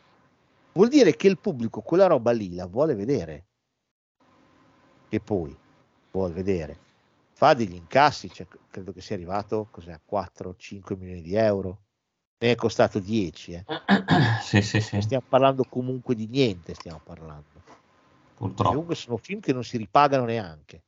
Vuol 0.71 0.89
dire 0.89 1.15
che 1.15 1.27
il 1.27 1.37
pubblico 1.37 1.81
quella 1.81 2.07
roba 2.07 2.31
lì 2.31 2.55
la 2.55 2.65
vuole 2.65 2.95
vedere. 2.95 3.45
E 5.07 5.19
poi 5.19 5.55
vuole 6.09 6.33
vedere. 6.33 6.79
Fa 7.33 7.53
degli 7.53 7.75
incassi, 7.75 8.27
cioè, 8.31 8.47
credo 8.71 8.91
che 8.91 9.01
sia 9.01 9.15
arrivato 9.15 9.67
cos'è, 9.69 9.91
a 9.91 10.01
4-5 10.03 10.97
milioni 10.97 11.21
di 11.21 11.35
euro. 11.35 11.83
Ne 12.39 12.53
è 12.53 12.55
costato 12.55 12.97
10. 12.97 13.53
eh. 13.53 13.65
sì, 14.41 14.63
sì, 14.63 14.81
sì, 14.81 14.99
Stiamo 14.99 15.25
parlando 15.29 15.63
comunque 15.65 16.15
di 16.15 16.25
niente, 16.25 16.73
stiamo 16.73 17.01
parlando. 17.03 17.61
purtroppo. 18.33 18.69
Comunque 18.69 18.95
sono 18.95 19.17
film 19.17 19.41
che 19.41 19.53
non 19.53 19.63
si 19.63 19.77
ripagano 19.77 20.25
neanche, 20.25 20.81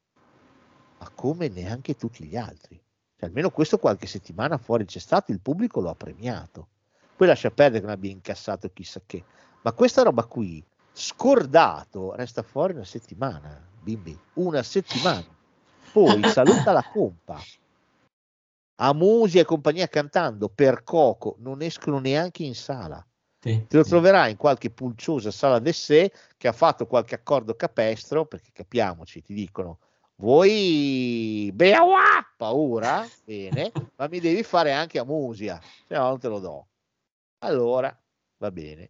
ma 0.98 1.10
come 1.14 1.48
neanche 1.50 1.96
tutti 1.96 2.24
gli 2.26 2.36
altri. 2.36 2.82
Cioè, 3.18 3.30
almeno 3.30 3.50
questo 3.50 3.78
qualche 3.78 4.08
settimana 4.08 4.58
fuori 4.58 4.86
c'è 4.86 5.00
stato, 5.00 5.32
il 5.32 5.40
pubblico 5.40 5.80
lo 5.80 5.90
ha 5.90 5.96
premiato. 5.96 6.68
Poi 7.16 7.28
lascia 7.28 7.50
perdere 7.50 7.80
che 7.80 7.86
non 7.86 7.96
abbia 7.96 8.12
incassato 8.12 8.70
chissà 8.74 9.02
che. 9.06 9.24
Ma 9.62 9.72
questa 9.72 10.04
roba 10.04 10.26
qui, 10.26 10.64
scordato, 10.92 12.14
resta 12.16 12.44
fuori 12.44 12.74
una 12.74 12.84
settimana, 12.84 13.66
bimbi, 13.82 14.18
una 14.34 14.62
settimana. 14.64 15.24
Poi 15.94 16.24
saluta 16.28 16.72
la 16.74 16.84
compa. 16.84 17.40
A 18.78 18.94
Musi 18.94 19.40
e 19.40 19.46
compagnia 19.46 19.88
cantando 19.88 20.50
per 20.50 20.84
Coco 20.84 21.38
non 21.40 21.62
escono 21.62 22.00
neanche 22.00 22.44
in 22.44 22.56
sala 22.56 23.06
Sì, 23.40 23.66
te 23.68 23.78
lo 23.78 23.84
sì. 23.84 23.90
troverai 23.90 24.32
in 24.32 24.38
qualche 24.38 24.70
pulciosa 24.70 25.32
sala 25.32 25.60
d'essè 25.60 26.12
che 26.36 26.48
ha 26.50 26.52
fatto 26.52 26.86
qualche 26.86 27.16
accordo 27.16 27.56
capestro, 27.56 28.26
perché 28.26 28.50
capiamoci, 28.52 29.22
ti 29.22 29.34
dicono, 29.34 29.80
vuoi 30.18 31.52
Beawa? 31.54 32.26
Paura? 32.38 33.08
Bene, 33.24 33.72
ma 33.96 34.08
mi 34.08 34.20
devi 34.20 34.44
fare 34.44 34.72
anche 34.72 35.00
a 35.00 35.04
Musia, 35.04 35.60
se 35.88 35.96
no 35.96 36.08
non 36.08 36.20
te 36.20 36.28
lo 36.28 36.40
do. 36.40 36.68
Allora, 37.40 37.96
va 38.38 38.52
bene. 38.52 38.90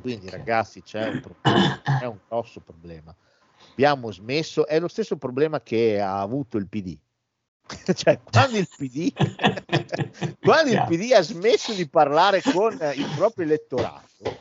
Quindi 0.00 0.26
che- 0.26 0.36
ragazzi 0.36 0.82
c'è 0.82 1.08
un, 1.08 1.20
problema, 1.20 1.82
è 2.00 2.04
un 2.06 2.18
grosso 2.26 2.60
problema. 2.60 3.14
Abbiamo 3.72 4.10
smesso, 4.10 4.66
è 4.66 4.80
lo 4.80 4.88
stesso 4.88 5.16
problema 5.16 5.60
che 5.60 6.00
ha 6.00 6.20
avuto 6.20 6.56
il 6.56 6.68
PD. 6.68 6.98
cioè, 7.94 8.20
quando 8.22 8.56
il 8.56 8.68
PD, 8.68 9.12
quando 10.40 10.70
il 10.70 10.84
PD 10.88 11.12
ha 11.12 11.20
smesso 11.20 11.74
di 11.74 11.88
parlare 11.88 12.40
con 12.42 12.72
il 12.72 13.12
proprio 13.16 13.44
elettorato, 13.44 14.38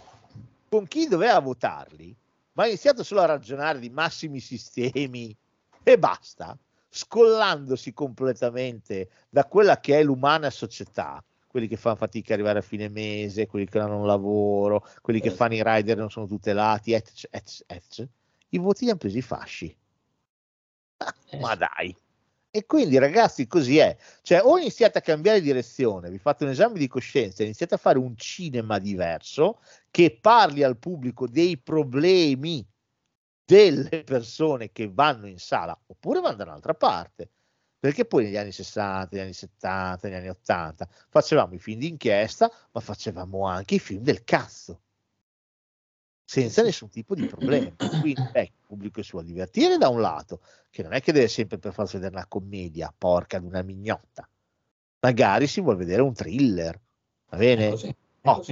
con 0.70 0.88
chi 0.88 1.08
doveva 1.08 1.40
votarli, 1.40 2.16
ma 2.58 2.64
ha 2.64 2.68
iniziato 2.68 3.04
solo 3.04 3.22
a 3.22 3.26
ragionare 3.26 3.78
di 3.78 3.92
massimi 3.92 4.40
sistemi 4.40 5.36
e 5.84 6.00
basta, 6.00 6.58
scollandosi 6.90 7.94
completamente 7.94 9.10
da 9.30 9.46
quella 9.46 9.80
che 9.80 10.00
è 10.00 10.04
l'umana 10.04 10.50
società, 10.50 11.24
quelli 11.46 11.68
che 11.68 11.78
fanno 11.78 11.98
fatica 11.98 12.34
ad 12.34 12.40
arrivare 12.40 12.60
a 12.60 12.68
fine 12.68 12.90
mese, 12.90 13.46
quelli 13.46 13.68
che 13.68 13.78
non 13.78 13.88
hanno 13.88 14.00
un 14.00 14.08
lavoro, 14.08 14.88
quelli 15.02 15.22
che 15.22 15.30
fanno 15.30 15.54
i 15.54 15.62
rider 15.64 15.98
non 15.98 16.10
sono 16.10 16.26
tutelati, 16.26 16.94
etc, 16.94 17.26
etc, 17.30 17.62
etc. 17.68 18.08
I 18.50 18.58
voti 18.58 18.86
li 18.86 18.90
hanno 18.90 19.00
presi 19.00 19.18
i 19.20 19.22
fasci. 19.22 19.78
Ah, 20.98 21.16
Eh 21.30 21.40
ma 21.40 21.54
dai. 21.54 21.96
E 22.50 22.66
quindi 22.66 22.98
ragazzi 22.98 23.46
così 23.46 23.78
è, 23.78 23.96
cioè 24.24 24.42
o 24.42 24.58
iniziate 24.58 24.98
a 24.98 25.02
cambiare 25.02 25.42
direzione, 25.42 26.10
vi 26.10 26.18
fate 26.18 26.44
un 26.44 26.50
esame 26.50 26.80
di 26.80 26.88
coscienza, 26.88 27.44
iniziate 27.44 27.76
a 27.76 27.78
fare 27.78 28.00
un 28.00 28.18
cinema 28.18 28.80
diverso 28.80 29.60
che 29.92 30.18
parli 30.22 30.64
al 30.64 30.78
pubblico 30.78 31.28
dei 31.28 31.58
problemi 31.58 32.66
delle 33.46 34.04
persone 34.04 34.72
che 34.72 34.90
vanno 34.92 35.28
in 35.28 35.40
sala, 35.40 35.78
oppure 35.88 36.20
vanno 36.20 36.38
da 36.38 36.44
un'altra 36.44 36.74
parte. 36.74 37.30
Perché 37.80 38.06
poi 38.06 38.26
negli 38.26 38.38
anni 38.38 38.52
60, 38.52 39.10
negli 39.12 39.22
anni 39.22 39.34
70, 39.34 40.08
negli 40.08 40.18
anni 40.18 40.30
80 40.30 40.88
facevamo 41.10 41.54
i 41.54 41.60
film 41.60 41.80
d'inchiesta, 41.80 42.52
ma 42.72 42.80
facevamo 42.82 43.46
anche 43.46 43.76
i 43.76 43.80
film 43.80 44.04
del 44.04 44.24
cazzo 44.24 44.82
senza 46.30 46.62
nessun 46.62 46.90
tipo 46.90 47.16
di 47.16 47.26
problema. 47.26 47.74
Quindi 47.78 48.14
ecco, 48.34 48.54
il 48.60 48.66
pubblico 48.68 49.02
si 49.02 49.12
vuole 49.12 49.28
divertire 49.28 49.78
da 49.78 49.88
un 49.88 50.02
lato, 50.02 50.42
che 50.70 50.84
non 50.84 50.92
è 50.94 51.02
che 51.02 51.14
deve 51.14 51.30
sempre 51.30 51.58
per 51.58 51.72
farsi 51.72 51.96
vedere 51.96 52.16
una 52.16 52.28
commedia, 52.28 52.94
porca 52.96 53.40
di 53.40 53.46
una 53.46 53.62
mignotta. 53.62 54.28
Magari 55.00 55.48
si 55.48 55.62
vuole 55.62 55.78
vedere 55.78 56.02
un 56.02 56.14
thriller, 56.14 56.78
va 57.30 57.38
È 57.38 57.38
bene? 57.38 57.70
così, 57.70 57.88
è 57.88 57.96
Oh. 58.24 58.44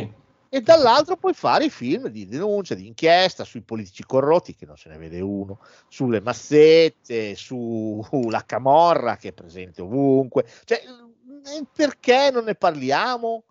E 0.56 0.62
dall'altro 0.62 1.18
puoi 1.18 1.34
fare 1.34 1.66
i 1.66 1.70
film 1.70 2.08
di 2.08 2.30
denuncia, 2.30 2.76
di 2.76 2.88
inchiesta 2.88 3.44
sui 3.44 3.60
politici 3.60 4.06
corrotti, 4.06 4.56
che 4.56 4.66
non 4.66 4.78
se 4.78 4.88
ne 4.88 4.98
vede 4.98 5.20
uno, 5.20 5.60
sulle 5.90 6.22
mazzette, 6.22 7.36
sulla 7.36 8.42
camorra 8.48 9.18
che 9.18 9.28
è 9.28 9.34
presente 9.34 9.82
ovunque. 9.82 10.46
Cioè, 10.64 10.82
eh, 10.82 11.66
perché 11.76 12.32
non 12.32 12.46
ne 12.46 12.56
parliamo? 12.56 13.44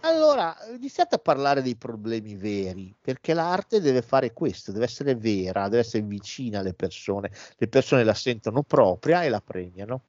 Allora, 0.00 0.54
iniziate 0.76 1.14
a 1.14 1.18
parlare 1.18 1.62
dei 1.62 1.76
problemi 1.76 2.34
veri, 2.34 2.94
perché 3.00 3.32
l'arte 3.32 3.80
deve 3.80 4.02
fare 4.02 4.34
questo, 4.34 4.70
deve 4.70 4.84
essere 4.84 5.14
vera, 5.14 5.70
deve 5.70 5.78
essere 5.78 6.02
vicina 6.02 6.58
alle 6.58 6.74
persone, 6.74 7.30
le 7.56 7.68
persone 7.68 8.04
la 8.04 8.12
sentono 8.12 8.62
propria 8.64 9.22
e 9.22 9.30
la 9.30 9.40
premiano. 9.40 10.02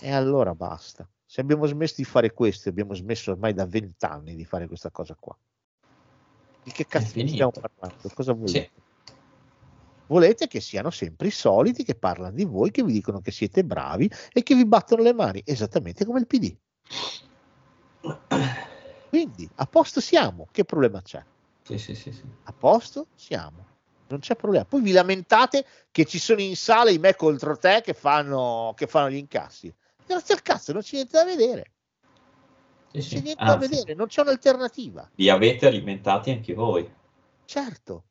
E 0.00 0.10
allora 0.10 0.56
basta. 0.56 1.08
Se 1.32 1.40
abbiamo 1.40 1.64
smesso 1.64 1.94
di 1.96 2.04
fare 2.04 2.34
questo, 2.34 2.68
abbiamo 2.68 2.92
smesso 2.92 3.30
ormai 3.30 3.54
da 3.54 3.64
vent'anni 3.64 4.34
di 4.34 4.44
fare 4.44 4.66
questa 4.66 4.90
cosa 4.90 5.16
qua. 5.18 5.34
Di 6.62 6.70
che 6.72 6.84
cazzo 6.84 7.26
stiamo 7.26 7.50
parlando? 7.50 8.10
Cosa 8.12 8.34
volete? 8.34 8.70
Sì. 8.74 9.14
Volete 10.08 10.46
che 10.46 10.60
siano 10.60 10.90
sempre 10.90 11.28
i 11.28 11.30
soliti 11.30 11.84
che 11.84 11.94
parlano 11.94 12.34
di 12.34 12.44
voi, 12.44 12.70
che 12.70 12.84
vi 12.84 12.92
dicono 12.92 13.22
che 13.22 13.30
siete 13.30 13.64
bravi 13.64 14.10
e 14.30 14.42
che 14.42 14.54
vi 14.54 14.66
battono 14.66 15.00
le 15.00 15.14
mani, 15.14 15.40
esattamente 15.46 16.04
come 16.04 16.20
il 16.20 16.26
PD. 16.26 16.54
Quindi 19.08 19.48
a 19.54 19.64
posto 19.64 20.02
siamo, 20.02 20.48
che 20.50 20.66
problema 20.66 21.00
c'è? 21.00 21.24
Sì, 21.62 21.78
sì, 21.78 21.94
sì, 21.94 22.12
sì. 22.12 22.24
A 22.42 22.52
posto 22.52 23.06
siamo, 23.14 23.64
non 24.08 24.18
c'è 24.18 24.36
problema. 24.36 24.66
Poi 24.66 24.82
vi 24.82 24.92
lamentate 24.92 25.64
che 25.90 26.04
ci 26.04 26.18
sono 26.18 26.42
in 26.42 26.56
sala 26.56 26.90
i 26.90 26.98
me 26.98 27.16
contro 27.16 27.56
te 27.56 27.80
che 27.82 27.94
fanno, 27.94 28.74
che 28.76 28.86
fanno 28.86 29.08
gli 29.08 29.16
incassi. 29.16 29.74
Grazie 30.06 30.34
al 30.34 30.42
cazzo, 30.42 30.72
non 30.72 30.82
c'è 30.82 30.94
niente 30.96 31.16
da 31.16 31.24
vedere. 31.24 31.72
Sì, 32.90 32.98
Non 32.98 33.02
sì. 33.02 33.14
c'è 33.16 33.20
niente 33.22 33.44
da 33.44 33.52
Anzi, 33.54 33.68
vedere, 33.68 33.94
non 33.94 34.06
c'è 34.06 34.20
un'alternativa. 34.20 35.10
li 35.14 35.28
avete 35.28 35.66
alimentati 35.66 36.30
anche 36.30 36.54
voi. 36.54 36.90
Certo, 37.44 38.04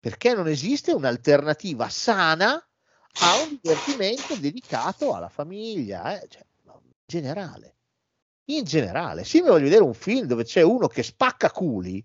perché 0.00 0.34
non 0.34 0.48
esiste 0.48 0.92
un'alternativa 0.92 1.88
sana 1.88 2.54
a 2.54 3.42
un 3.42 3.58
divertimento 3.60 4.34
dedicato 4.36 5.14
alla 5.14 5.28
famiglia, 5.28 6.20
eh? 6.20 6.26
cioè, 6.28 6.44
in 6.64 6.90
generale. 7.06 7.76
In 8.46 8.64
generale, 8.64 9.24
se 9.24 9.36
io 9.38 9.44
mi 9.44 9.50
voglio 9.50 9.64
vedere 9.64 9.84
un 9.84 9.94
film 9.94 10.26
dove 10.26 10.44
c'è 10.44 10.62
uno 10.62 10.88
che 10.88 11.02
spacca 11.02 11.50
culi, 11.50 12.04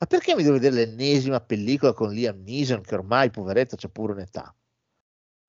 ma 0.00 0.06
perché 0.06 0.34
mi 0.34 0.42
devo 0.42 0.58
vedere 0.58 0.84
l'ennesima 0.84 1.40
pellicola 1.40 1.92
con 1.92 2.10
Liam 2.12 2.42
Neeson 2.42 2.82
che 2.82 2.94
ormai, 2.94 3.30
poveretto, 3.30 3.76
c'è 3.76 3.88
pure 3.88 4.12
un'età? 4.12 4.54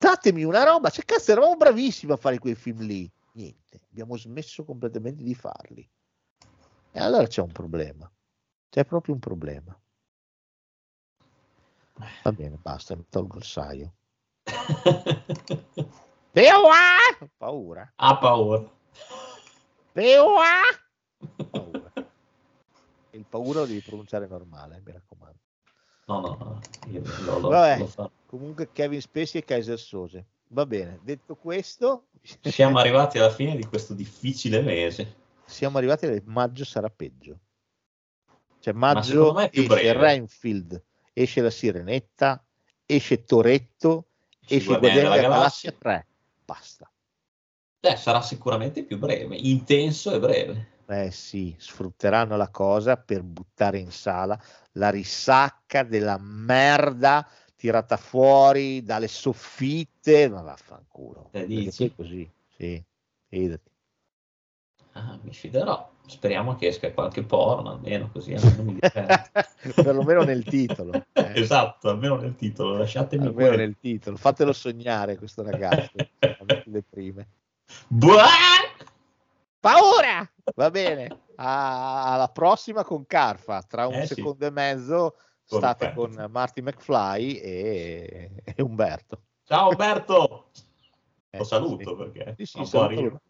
Datemi 0.00 0.44
una 0.44 0.64
roba, 0.64 0.88
cioè 0.88 1.04
cazzo, 1.04 1.32
eravamo 1.32 1.56
bravissimi 1.56 2.12
a 2.12 2.16
fare 2.16 2.38
quei 2.38 2.54
film 2.54 2.80
lì. 2.86 3.12
Niente, 3.32 3.82
abbiamo 3.90 4.16
smesso 4.16 4.64
completamente 4.64 5.22
di 5.22 5.34
farli. 5.34 5.86
E 6.90 6.98
allora 6.98 7.26
c'è 7.26 7.42
un 7.42 7.52
problema. 7.52 8.10
C'è 8.70 8.86
proprio 8.86 9.12
un 9.12 9.20
problema. 9.20 9.78
Va 12.22 12.32
bene, 12.32 12.56
basta, 12.56 12.96
mi 12.96 13.04
tolgo 13.10 13.36
il 13.36 13.44
saio. 13.44 13.92
Peoa! 16.32 17.28
Paura. 17.36 17.92
ha 17.96 18.16
paura. 18.16 18.70
Peoa! 19.92 20.62
Paura. 21.50 21.92
Il 23.10 23.26
paura 23.28 23.60
lo 23.60 23.66
devi 23.66 23.82
pronunciare 23.82 24.26
normale, 24.26 24.80
mi 24.82 24.92
raccomando. 24.92 25.38
No, 26.06 26.20
no, 26.20 26.36
no. 26.40 26.60
Io 26.86 27.02
lo, 27.26 27.38
lo, 27.38 27.48
Vabbè. 27.48 27.78
lo 27.80 27.86
farò. 27.86 28.10
Comunque 28.30 28.70
Kevin 28.70 29.00
Spacey 29.00 29.40
e 29.40 29.44
Kaiser 29.44 29.76
Sose. 29.76 30.24
Va 30.50 30.64
bene, 30.64 31.00
detto 31.02 31.34
questo, 31.34 32.04
Siamo 32.42 32.78
arrivati 32.78 33.18
alla 33.18 33.32
fine 33.32 33.56
di 33.56 33.64
questo 33.64 33.92
difficile 33.92 34.60
mese. 34.60 35.16
siamo 35.44 35.78
arrivati 35.78 36.06
a 36.06 36.22
maggio 36.26 36.64
sarà 36.64 36.88
peggio. 36.88 37.40
Cioè 38.60 38.72
maggio 38.72 39.32
più 39.50 39.62
esce 39.62 39.66
breve. 39.66 39.92
Renfield, 39.94 40.82
esce 41.12 41.40
la 41.40 41.50
Sirenetta, 41.50 42.44
esce 42.86 43.24
Toretto, 43.24 44.06
Ci 44.44 44.54
esce 44.54 44.78
Guardiani 44.78 45.00
della 45.00 45.16
Galassia 45.16 45.72
3. 45.72 46.06
Basta. 46.44 46.88
Eh, 47.80 47.96
sarà 47.96 48.22
sicuramente 48.22 48.84
più 48.84 48.96
breve, 48.98 49.34
intenso 49.38 50.12
e 50.12 50.20
breve. 50.20 50.68
Eh 50.86 51.10
sì, 51.10 51.52
sfrutteranno 51.58 52.36
la 52.36 52.50
cosa 52.50 52.96
per 52.96 53.24
buttare 53.24 53.78
in 53.78 53.90
sala 53.90 54.40
la 54.74 54.90
risacca 54.90 55.82
della 55.82 56.18
merda 56.20 57.28
tirata 57.60 57.98
fuori 57.98 58.82
dalle 58.82 59.06
soffitte, 59.06 60.30
ma 60.30 60.40
vaffanculo. 60.40 61.28
Perché 61.30 61.46
dici? 61.46 61.94
così, 61.94 62.30
sì, 62.56 62.82
fidati. 63.28 63.70
Ah, 64.92 65.18
mi 65.22 65.32
fiderò. 65.34 65.88
Speriamo 66.06 66.56
che 66.56 66.68
esca 66.68 66.90
qualche 66.92 67.22
porno, 67.22 67.72
almeno 67.72 68.10
così 68.10 68.32
almeno. 68.32 68.78
Perlomeno 69.76 70.22
nel 70.22 70.44
titolo. 70.44 71.04
eh. 71.12 71.38
esatto, 71.38 71.90
almeno 71.90 72.16
nel 72.16 72.34
titolo. 72.34 72.78
Lasciatemi 72.78 73.26
Almeno 73.26 73.48
quello. 73.50 73.62
nel 73.62 73.76
titolo, 73.78 74.16
fatelo 74.16 74.54
sognare 74.54 75.18
questo 75.18 75.42
ragazzo. 75.42 75.92
le 76.64 76.82
prime. 76.88 77.28
Buah! 77.88 78.26
Paura! 79.60 80.28
Va 80.54 80.70
bene, 80.70 81.18
alla 81.34 82.30
prossima 82.32 82.82
con 82.84 83.04
Carfa, 83.06 83.62
tra 83.62 83.86
un 83.86 83.96
Eh 83.96 84.06
sì. 84.06 84.14
secondo 84.14 84.46
e 84.46 84.50
mezzo 84.50 85.14
state 85.56 85.92
Umberto. 85.94 86.00
con 86.22 86.30
Marty 86.30 86.60
McFly 86.62 87.34
e, 87.36 88.30
e 88.44 88.62
Umberto. 88.62 89.22
Ciao 89.44 89.70
Umberto! 89.70 90.50
Eh, 91.30 91.38
Lo 91.38 91.44
saluto 91.44 91.90
sì. 91.90 91.96
perché 91.96 92.34
Sì, 92.38 92.44
sì, 92.46 92.64
saluta, 92.64 92.84
arrivare. 92.92 93.20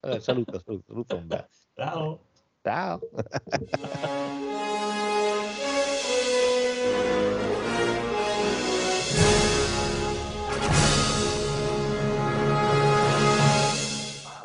eh, 0.00 0.20
saluta, 0.20 0.58
saluta, 0.58 0.84
saluta 0.88 1.14
Umberto. 1.14 1.56
Ciao! 1.74 2.20
Ciao. 2.62 3.00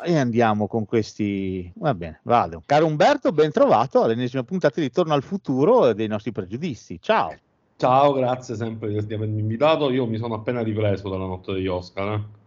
E 0.08 0.16
andiamo 0.16 0.66
con 0.68 0.86
questi. 0.86 1.70
Va 1.76 1.92
bene, 1.92 2.20
vado. 2.22 2.62
Caro 2.64 2.86
Umberto, 2.86 3.30
ben 3.30 3.52
trovato 3.52 4.02
all'ennesima 4.02 4.42
puntata 4.42 4.80
di 4.80 4.90
Torno 4.90 5.12
al 5.12 5.22
futuro 5.22 5.92
dei 5.92 6.06
nostri 6.06 6.32
pregiudizi. 6.32 6.98
Ciao. 6.98 7.34
Ciao, 7.76 8.14
grazie 8.14 8.56
sempre 8.56 8.88
di, 8.88 9.14
avermi 9.14 9.40
invitato. 9.40 9.90
Io 9.90 10.06
mi 10.06 10.16
sono 10.16 10.36
appena 10.36 10.62
ripreso 10.62 11.10
dalla 11.10 11.26
notte 11.26 11.52
degli 11.52 11.66
Oscar, 11.66 12.12
eh. 12.14 12.37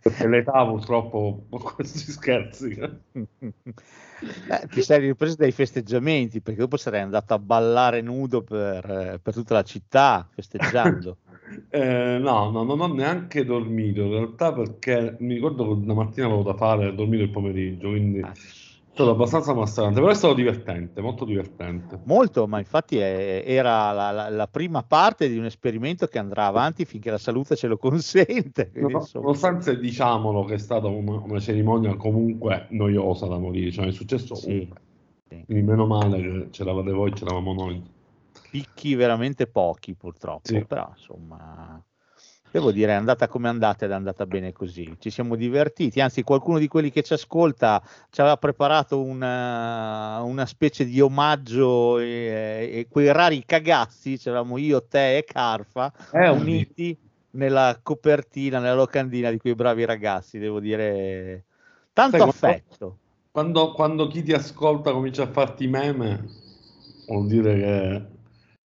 Perché 0.00 0.26
l'età 0.26 0.64
purtroppo 0.64 1.44
questi 1.74 2.10
scherzi. 2.10 2.70
eh. 2.70 3.00
Ti 4.68 4.82
sei 4.82 5.00
ripreso 5.00 5.36
dai 5.36 5.52
festeggiamenti 5.52 6.40
perché 6.40 6.60
dopo 6.60 6.76
sarei 6.76 7.02
andato 7.02 7.34
a 7.34 7.38
ballare 7.38 8.00
nudo 8.00 8.42
per, 8.42 8.90
eh, 8.90 9.20
per 9.22 9.34
tutta 9.34 9.54
la 9.54 9.62
città 9.62 10.28
festeggiando. 10.32 11.18
Eh, 11.68 12.18
no, 12.18 12.50
no, 12.50 12.64
non 12.64 12.80
ho 12.80 12.92
neanche 12.92 13.44
dormito 13.44 14.00
in 14.00 14.10
realtà 14.10 14.52
perché 14.52 15.16
mi 15.20 15.34
ricordo 15.34 15.64
che 15.64 15.70
una 15.72 15.94
mattina 15.94 16.26
avevo 16.26 16.42
da 16.42 16.54
fare, 16.54 16.88
ho 16.88 16.92
dormito 16.92 17.22
il 17.22 17.30
pomeriggio, 17.30 17.90
quindi 17.90 18.20
è 18.20 18.32
stato 18.94 19.10
abbastanza 19.10 19.52
massacrante, 19.54 19.98
però 20.00 20.12
è 20.12 20.14
stato 20.14 20.34
divertente, 20.34 21.00
molto 21.00 21.24
divertente. 21.24 22.00
Molto, 22.04 22.46
ma 22.46 22.58
infatti 22.58 22.96
è- 22.96 23.42
era 23.44 23.90
la, 23.92 24.10
la- 24.12 24.28
la 24.28 24.46
prima 24.46 24.82
parte 24.84 25.28
di 25.28 25.36
un 25.36 25.44
esperimento 25.46 26.06
che 26.06 26.18
andrà 26.18 26.46
avanti 26.46 26.84
finché 26.84 27.10
la 27.10 27.18
salute 27.18 27.56
ce 27.56 27.66
lo 27.66 27.76
consente. 27.76 28.70
No, 28.74 29.04
Nonostante 29.14 29.78
diciamolo 29.78 30.44
che 30.44 30.54
è 30.54 30.58
stata 30.58 30.86
una, 30.86 31.20
una 31.24 31.40
cerimonia 31.40 31.96
comunque 31.96 32.66
noiosa 32.70 33.26
da 33.26 33.36
morire, 33.38 33.70
cioè 33.72 33.86
è 33.86 33.92
successo 33.92 34.34
Sì, 34.36 34.68
sì. 35.28 35.42
Quindi 35.44 35.64
meno 35.64 35.86
male 35.86 36.20
che 36.20 36.48
c'eravate 36.50 36.92
voi, 36.92 37.12
c'eravamo 37.12 37.52
noi. 37.52 37.82
picchi 38.50 38.94
veramente 38.94 39.48
pochi 39.48 39.94
purtroppo, 39.94 40.40
Sì. 40.44 40.64
però 40.64 40.88
insomma 40.94 41.82
devo 42.54 42.70
dire 42.70 42.92
è 42.92 42.94
andata 42.94 43.26
come 43.26 43.48
è 43.48 43.50
andata 43.50 43.84
ed 43.84 43.90
è 43.90 43.94
andata 43.94 44.26
bene 44.26 44.52
così. 44.52 44.94
Ci 45.00 45.10
siamo 45.10 45.34
divertiti, 45.34 46.00
anzi 46.00 46.22
qualcuno 46.22 46.58
di 46.58 46.68
quelli 46.68 46.92
che 46.92 47.02
ci 47.02 47.12
ascolta 47.12 47.82
ci 48.10 48.20
aveva 48.20 48.36
preparato 48.36 49.02
una, 49.02 50.20
una 50.22 50.46
specie 50.46 50.84
di 50.84 51.00
omaggio 51.00 51.98
e, 51.98 52.70
e 52.72 52.86
quei 52.88 53.10
rari 53.10 53.42
cagazzi, 53.44 54.18
c'eravamo 54.18 54.56
io, 54.56 54.84
te 54.86 55.16
e 55.16 55.24
Carfa, 55.24 55.92
un 56.12 56.38
uniti 56.38 56.96
nella 57.30 57.76
copertina, 57.82 58.60
nella 58.60 58.74
locandina 58.74 59.30
di 59.30 59.38
quei 59.38 59.56
bravi 59.56 59.84
ragazzi, 59.84 60.38
devo 60.38 60.60
dire 60.60 61.46
tanto 61.92 62.18
Sai, 62.18 62.28
affetto. 62.28 62.98
Quando, 63.32 63.72
quando 63.72 64.06
chi 64.06 64.22
ti 64.22 64.32
ascolta 64.32 64.92
comincia 64.92 65.24
a 65.24 65.32
farti 65.32 65.66
meme, 65.66 66.24
vuol 67.08 67.26
dire 67.26 67.54
che 67.56 68.13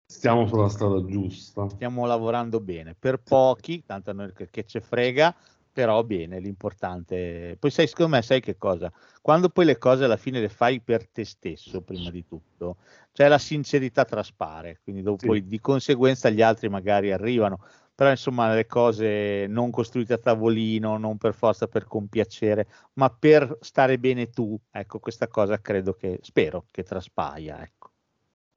stiamo 0.07 0.47
sulla 0.47 0.69
strada 0.69 1.03
giusta. 1.05 1.67
stiamo 1.69 2.05
lavorando 2.05 2.59
bene 2.59 2.95
per 2.97 3.17
pochi, 3.21 3.83
tanto 3.85 4.09
a 4.09 4.13
noi 4.13 4.31
che, 4.33 4.65
ce 4.65 4.81
frega, 4.81 5.35
però 5.71 6.03
bene, 6.03 6.39
l'importante. 6.39 7.55
Poi 7.59 7.69
sai, 7.69 7.87
secondo 7.87 8.15
me, 8.15 8.21
sai 8.23 8.39
che 8.41 8.57
cosa? 8.57 8.91
Quando 9.21 9.49
poi 9.49 9.65
le 9.65 9.77
cose 9.77 10.05
alla 10.05 10.17
fine 10.17 10.39
le 10.39 10.49
fai 10.49 10.81
per 10.81 11.07
te 11.07 11.23
stesso, 11.25 11.81
prima 11.81 12.09
di 12.09 12.25
tutto, 12.25 12.77
cioè 13.11 13.27
la 13.27 13.37
sincerità 13.37 14.05
traspare, 14.05 14.79
quindi 14.81 15.01
dopo, 15.03 15.19
Sì. 15.19 15.27
poi 15.27 15.45
di 15.45 15.59
conseguenza 15.59 16.29
gli 16.29 16.41
altri 16.41 16.69
magari 16.69 17.11
arrivano. 17.11 17.59
Però 17.93 18.09
insomma 18.11 18.53
le 18.53 18.67
cose 18.67 19.47
non 19.47 19.71
costruite 19.71 20.13
a 20.13 20.17
tavolino, 20.19 20.97
non 20.97 21.17
per 21.17 21.33
forza 21.33 21.67
per 21.67 21.85
compiacere, 21.85 22.67
ma 22.93 23.09
per 23.09 23.57
stare 23.61 23.97
bene 23.97 24.29
tu, 24.29 24.55
ecco 24.71 24.99
questa 24.99 25.27
cosa 25.27 25.59
credo 25.59 25.93
che, 25.93 26.19
spero 26.21 26.67
che 26.71 26.83
traspaia, 26.83 27.61
ecco. 27.63 27.91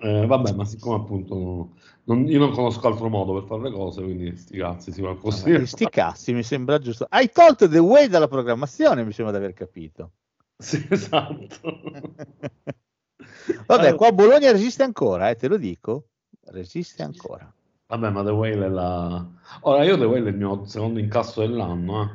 Eh, 0.03 0.27
vabbè, 0.27 0.53
ma 0.55 0.65
siccome 0.65 0.97
appunto 0.97 1.75
non- 2.05 2.27
io 2.27 2.39
non 2.39 2.53
conosco 2.53 2.87
altro 2.87 3.09
modo 3.09 3.35
per 3.35 3.45
fare 3.45 3.63
le 3.63 3.71
cose, 3.71 4.03
quindi 4.03 4.35
sti 4.37 4.57
cazzi, 4.57 4.93
si 4.93 5.03
va 5.03 5.15
così. 5.17 5.53
Vabbè, 5.53 5.67
sti 5.67 5.89
cazzi, 5.91 6.33
mi 6.33 6.43
sembra 6.43 6.79
giusto. 6.79 7.07
Hai 7.09 7.31
tolto 7.31 7.69
The 7.69 7.79
Way 7.79 8.09
dalla 8.09 8.29
programmazione, 8.29 9.05
mi 9.05 9.13
sembra 9.13 9.37
di 9.37 9.45
aver 9.45 9.55
capito. 9.55 10.13
Sì, 10.57 10.87
esatto. 10.91 11.81
Vabbè, 13.67 13.95
qua 13.95 14.13
Bologna 14.13 14.51
resiste 14.51 14.83
ancora, 14.83 15.29
eh, 15.31 15.37
te 15.37 15.49
lo 15.49 15.57
dico. 15.57 16.07
Resiste 16.47 17.03
ancora. 17.03 17.53
Vabbè, 17.87 18.11
ma 18.11 18.23
The 18.23 18.31
Whale 18.31 18.67
è 18.67 18.69
la... 18.69 19.27
Ora, 19.63 19.85
io 19.85 19.99
The 19.99 20.05
Whale 20.05 20.29
è 20.29 20.31
il 20.33 20.37
mio 20.37 20.65
secondo 20.65 20.99
incasso 20.99 21.41
dell'anno, 21.41 22.03
eh. 22.03 22.09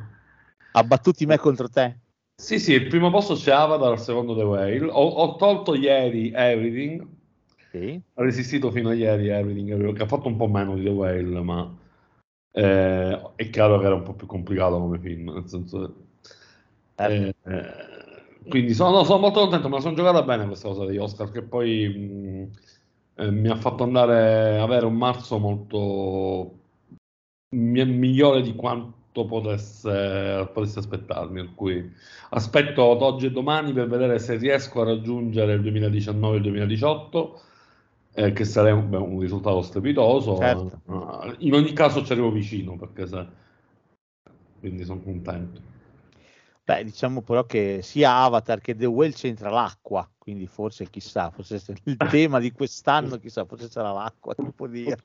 Ha 0.72 0.84
battuti 0.84 1.26
me 1.26 1.38
contro 1.38 1.70
te? 1.70 2.00
Sì, 2.36 2.60
sì, 2.60 2.74
il 2.74 2.88
primo 2.88 3.10
posto 3.12 3.36
c'è 3.36 3.52
Avatar, 3.52 3.94
il 3.94 4.00
secondo 4.00 4.36
The 4.36 4.44
Whale. 4.44 4.86
Ho, 4.90 5.08
ho 5.08 5.36
tolto 5.36 5.74
ieri 5.76 6.32
Everything, 6.34 7.08
Sì. 7.76 8.02
ho 8.14 8.24
resistito 8.24 8.72
fino 8.72 8.90
a 8.90 8.94
ieri 8.94 9.28
Everything, 9.28 9.94
che 9.94 10.04
ha 10.04 10.08
fatto 10.08 10.30
un 10.30 10.38
po' 10.38 10.48
meno 10.48 10.76
di 10.76 10.84
The 10.84 10.90
Whale, 10.90 11.42
ma 11.42 11.78
eh, 12.52 13.32
è 13.36 13.50
chiaro 13.50 13.80
che 13.80 13.86
era 13.86 13.96
un 13.96 14.04
po' 14.04 14.14
più 14.14 14.28
complicato 14.28 14.80
come 14.80 15.00
film, 15.00 15.32
nel 15.32 15.48
senso... 15.48 15.96
Certo. 16.96 17.50
eh, 17.50 17.54
eh, 17.54 18.50
quindi 18.50 18.74
sono, 18.74 18.98
no, 18.98 19.04
sono 19.04 19.20
molto 19.20 19.42
contento, 19.42 19.68
me 19.68 19.76
la 19.76 19.82
sono 19.82 19.96
giocata 19.96 20.22
bene 20.24 20.46
questa 20.46 20.70
cosa 20.70 20.86
degli 20.86 20.98
Oscar, 20.98 21.30
che 21.32 21.42
poi 21.42 22.50
mh, 23.16 23.22
eh, 23.22 23.32
mi 23.32 23.50
ha 23.50 23.56
fatto 23.58 23.84
andare 23.84 24.58
avere 24.58 24.86
un 24.86 24.96
marzo 24.96 25.38
molto 25.38 26.60
mi- 27.56 27.86
migliore 27.86 28.42
di 28.42 28.56
quanto 28.56 29.26
potesse, 29.26 30.50
potessi 30.54 30.80
aspettarmi. 30.80 31.42
Per 31.42 31.54
cui 31.56 31.92
aspetto 32.30 32.84
oggi 32.84 33.26
e 33.28 33.32
domani 33.32 33.74
per 33.74 33.88
vedere 33.88 34.20
se 34.20 34.38
riesco 34.38 34.82
a 34.82 34.86
raggiungere 34.86 35.54
il 35.54 35.62
2019 35.62 36.36
e 36.36 36.38
il 36.38 36.44
2018, 36.44 37.42
eh, 38.16 38.32
che 38.32 38.46
sarebbe 38.46 38.96
un, 38.98 39.20
risultato 39.20 39.62
strepitoso. 39.62 40.38
Certo. 40.38 41.36
In 41.40 41.54
ogni 41.54 41.74
caso 41.74 42.04
ci 42.04 42.14
arrivo 42.14 42.32
vicino, 42.32 42.78
perché 42.78 43.06
se... 43.06 43.28
quindi 44.60 44.86
sono 44.86 45.02
contento. 45.02 45.74
Beh, 46.64 46.84
diciamo 46.84 47.22
però 47.22 47.46
che 47.46 47.82
sia 47.84 48.24
Avatar 48.24 48.60
che 48.60 48.76
The 48.76 48.88
Whale 48.88 49.12
c'entra 49.12 49.52
l'acqua, 49.52 50.10
quindi 50.18 50.48
forse 50.48 50.90
chissà, 50.90 51.30
forse 51.30 51.60
se 51.60 51.76
il 51.84 51.98
tema 52.10 52.40
di 52.40 52.52
quest'anno, 52.52 53.20
chissà, 53.20 53.46
forse 53.46 53.70
sarà 53.70 53.92
l'acqua, 53.92 54.34
chi 54.34 54.52
può 54.56 54.66
dire. 54.66 54.98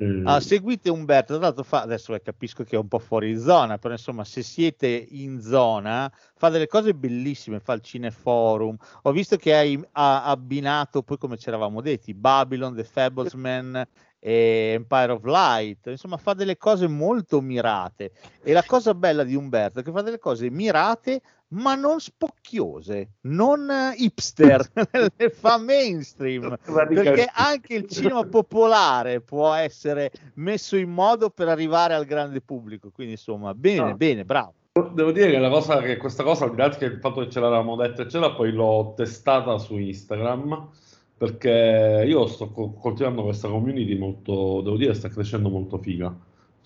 Eh, 0.00 0.22
Ah, 0.24 0.40
seguite 0.40 0.90
Umberto, 0.90 1.34
tra 1.34 1.46
l'altro 1.46 1.64
fa, 1.64 1.82
adesso 1.82 2.16
capisco 2.22 2.62
che 2.62 2.76
è 2.76 2.78
un 2.78 2.86
po' 2.86 3.00
fuori 3.00 3.36
zona, 3.36 3.78
però 3.78 3.94
insomma 3.94 4.22
se 4.22 4.42
siete 4.42 4.86
in 5.10 5.40
zona 5.40 6.10
fa 6.36 6.50
delle 6.50 6.68
cose 6.68 6.94
bellissime, 6.94 7.58
fa 7.58 7.72
il 7.72 7.80
cineforum, 7.80 8.76
ho 9.02 9.12
visto 9.12 9.36
che 9.36 9.54
hai 9.54 9.80
ha 9.92 10.24
abbinato 10.24 11.02
poi 11.02 11.18
come 11.18 11.36
ci 11.36 11.48
eravamo 11.48 11.80
detti, 11.80 12.14
Babylon, 12.14 12.76
The 12.76 12.84
Fablesman 12.84 13.86
e 14.20 14.72
Empire 14.74 15.12
of 15.12 15.24
Light, 15.24 15.86
insomma 15.86 16.16
fa 16.16 16.34
delle 16.34 16.56
cose 16.56 16.86
molto 16.86 17.40
mirate. 17.40 18.12
E 18.42 18.52
la 18.52 18.64
cosa 18.64 18.94
bella 18.94 19.24
di 19.24 19.34
Umberto 19.34 19.80
è 19.80 19.82
che 19.82 19.90
fa 19.90 20.02
delle 20.02 20.18
cose 20.18 20.48
mirate 20.50 21.20
ma 21.50 21.74
non 21.74 22.00
spocchiose, 22.00 23.12
non 23.22 23.70
eh, 23.70 23.94
hipster, 23.96 24.70
le 25.16 25.30
fa 25.30 25.58
mainstream 25.58 26.56
perché 26.64 27.28
anche 27.32 27.74
il 27.74 27.86
cinema 27.86 28.24
popolare 28.24 29.20
può 29.20 29.52
essere 29.54 30.10
messo 30.34 30.76
in 30.76 30.90
modo 30.90 31.30
per 31.30 31.48
arrivare 31.48 31.94
al 31.94 32.04
grande 32.04 32.40
pubblico. 32.40 32.90
Quindi, 32.90 33.14
insomma, 33.14 33.54
bene, 33.54 33.90
No. 33.90 33.96
bene, 33.96 34.24
bravo. 34.24 34.54
Devo 34.92 35.10
dire 35.10 35.30
che 35.30 35.38
la 35.38 35.48
cosa 35.48 35.80
che 35.80 35.96
questa 35.96 36.22
cosa, 36.22 36.44
al 36.44 36.50
di 36.50 36.56
là 36.58 36.66
il 36.66 36.98
fatto 37.00 37.22
che 37.22 37.30
ce 37.30 37.40
l'avevamo 37.40 37.74
detta, 37.74 38.02
eccetera, 38.02 38.32
poi 38.32 38.52
l'ho 38.52 38.92
testata 38.96 39.58
su 39.58 39.76
Instagram 39.76 40.68
perché 41.16 42.04
io 42.06 42.26
sto 42.28 42.50
co- 42.52 42.74
coltivando 42.74 43.24
questa 43.24 43.48
community 43.48 43.98
molto, 43.98 44.60
devo 44.62 44.76
dire, 44.76 44.94
sta 44.94 45.08
crescendo 45.08 45.48
molto 45.48 45.78
figa 45.78 46.14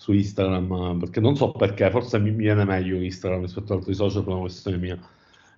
su 0.03 0.11
Instagram 0.11 0.99
perché 0.99 1.21
non 1.21 1.37
so 1.37 1.53
perché, 1.53 1.89
forse 1.89 2.19
mi, 2.19 2.31
viene 2.31 2.65
meglio 2.65 2.97
Instagram 3.01 3.39
rispetto 3.39 3.71
ad 3.71 3.79
altri 3.79 3.93
social 3.93 4.21
per 4.23 4.33
una 4.33 4.41
questione 4.41 4.75
mia. 4.75 4.99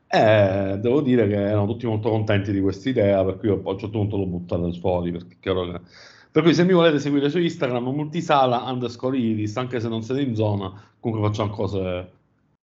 E 0.07 0.77
devo 0.79 1.01
dire 1.01 1.27
che 1.27 1.33
erano 1.33 1.65
tutti 1.65 1.87
molto 1.87 2.11
contenti 2.11 2.51
di 2.51 2.61
questa 2.61 2.89
idea, 2.89 3.25
per 3.25 3.39
cui 3.39 3.49
a 3.49 3.53
un 3.53 3.63
certo 3.79 3.97
punto 3.97 4.17
l'ho 4.17 4.27
buttata 4.27 4.71
fuori. 4.73 5.11
Perché 5.11 5.37
chiaro 5.39 5.71
che... 5.71 5.79
Per 6.31 6.43
cui 6.43 6.53
se 6.53 6.63
mi 6.63 6.73
volete 6.73 6.99
seguire 6.99 7.31
su 7.31 7.39
Instagram, 7.39 7.85
multisala 7.85 8.69
underscore 8.69 9.17
iris, 9.17 9.57
anche 9.57 9.79
se 9.79 9.87
non 9.87 10.03
siete 10.03 10.21
in 10.21 10.35
zona, 10.35 10.71
comunque 10.99 11.27
facciamo 11.27 11.51
cose, 11.51 12.11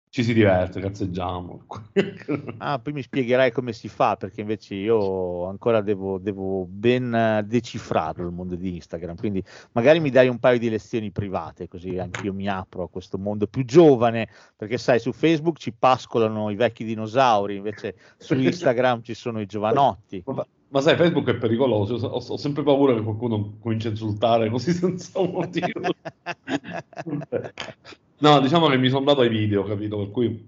ci 0.09 0.23
si 0.23 0.33
diverte, 0.33 0.79
cazzeggiamo. 0.79 1.61
Ah, 2.59 2.79
poi 2.79 2.93
mi 2.93 3.01
spiegherai 3.01 3.51
come 3.51 3.71
si 3.71 3.87
fa, 3.87 4.15
perché 4.15 4.41
invece 4.41 4.75
io 4.75 5.45
ancora 5.45 5.81
devo, 5.81 6.17
devo 6.17 6.65
ben 6.67 7.43
decifrarlo 7.45 8.25
il 8.25 8.33
mondo 8.33 8.55
di 8.55 8.75
Instagram. 8.75 9.15
Quindi 9.15 9.43
magari 9.73 9.99
mi 9.99 10.09
dai 10.09 10.27
un 10.27 10.39
paio 10.39 10.57
di 10.57 10.69
lezioni 10.69 11.11
private, 11.11 11.67
così 11.67 11.97
anch'io 11.97 12.33
mi 12.33 12.47
apro 12.47 12.83
a 12.83 12.89
questo 12.89 13.17
mondo 13.17 13.47
più 13.47 13.63
giovane, 13.63 14.27
perché 14.55 14.77
sai, 14.77 14.99
su 14.99 15.11
Facebook 15.11 15.57
ci 15.57 15.71
pascolano 15.71 16.49
i 16.49 16.55
vecchi 16.55 16.83
dinosauri, 16.83 17.55
invece 17.55 17.95
su 18.17 18.33
Instagram 18.35 19.03
ci 19.03 19.13
sono 19.13 19.39
i 19.39 19.45
giovanotti. 19.45 20.23
Ma, 20.69 20.81
sai, 20.81 20.95
Facebook 20.95 21.29
è 21.29 21.35
pericoloso, 21.35 21.95
ho, 22.07 22.23
ho 22.27 22.37
sempre 22.37 22.63
paura 22.63 22.93
che 22.93 23.01
qualcuno 23.01 23.57
cominci 23.59 23.87
a 23.87 23.91
insultare 23.91 24.49
così 24.49 24.71
senza 24.71 25.19
un 25.19 25.31
motivo. 25.31 25.81
No, 28.19 28.39
diciamo 28.39 28.67
che 28.67 28.77
mi 28.77 28.89
sono 28.89 29.05
dato 29.05 29.21
ai 29.21 29.29
video, 29.29 29.63
capito? 29.63 29.97
Per 29.97 30.11
cui 30.11 30.47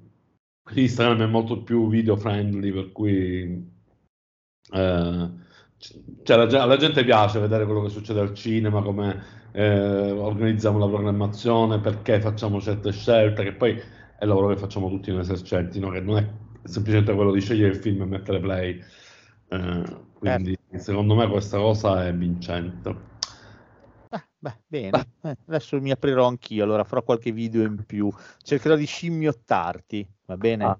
Instagram 0.73 1.21
è 1.23 1.25
molto 1.27 1.61
più 1.61 1.87
video 1.87 2.15
friendly, 2.15 2.71
per 2.71 2.91
cui 2.91 3.71
eh, 4.71 5.29
cioè, 6.23 6.37
la, 6.37 6.63
alla 6.63 6.77
gente 6.77 7.03
piace 7.03 7.39
vedere 7.39 7.65
quello 7.65 7.81
che 7.83 7.89
succede 7.89 8.19
al 8.21 8.33
cinema, 8.33 8.81
come 8.81 9.23
eh, 9.51 10.11
organizziamo 10.11 10.79
la 10.79 10.87
programmazione, 10.87 11.79
perché 11.79 12.19
facciamo 12.19 12.59
certe 12.59 12.91
scelte, 12.91 13.43
che 13.43 13.53
poi 13.53 13.73
è 13.73 14.23
il 14.23 14.27
lavoro 14.27 14.47
che 14.47 14.57
facciamo 14.57 14.89
tutti 14.89 15.11
noi 15.11 15.21
esercenti, 15.21 15.79
no? 15.79 15.89
Che 15.91 16.01
non 16.01 16.17
è 16.17 16.27
semplicemente 16.63 17.13
quello 17.13 17.31
di 17.31 17.41
scegliere 17.41 17.69
il 17.73 17.77
film 17.79 18.01
e 18.01 18.05
mettere 18.05 18.39
play. 18.39 18.81
Eh, 19.47 19.83
quindi 20.13 20.57
secondo 20.77 21.15
me 21.15 21.27
questa 21.29 21.57
cosa 21.57 22.07
è 22.07 22.13
vincente. 22.13 23.08
Beh, 24.41 24.55
bene, 24.67 25.07
Eh, 25.23 25.35
adesso 25.47 25.79
mi 25.81 25.91
aprirò 25.91 26.25
anch'io, 26.25 26.63
allora 26.63 26.85
farò 26.85 27.03
qualche 27.03 27.31
video 27.31 27.61
in 27.63 27.83
più, 27.85 28.09
cercherò 28.41 28.75
di 28.75 28.85
scimmiottarti, 28.85 30.07
va 30.25 30.37
bene? 30.37 30.65
Ah, 30.65 30.79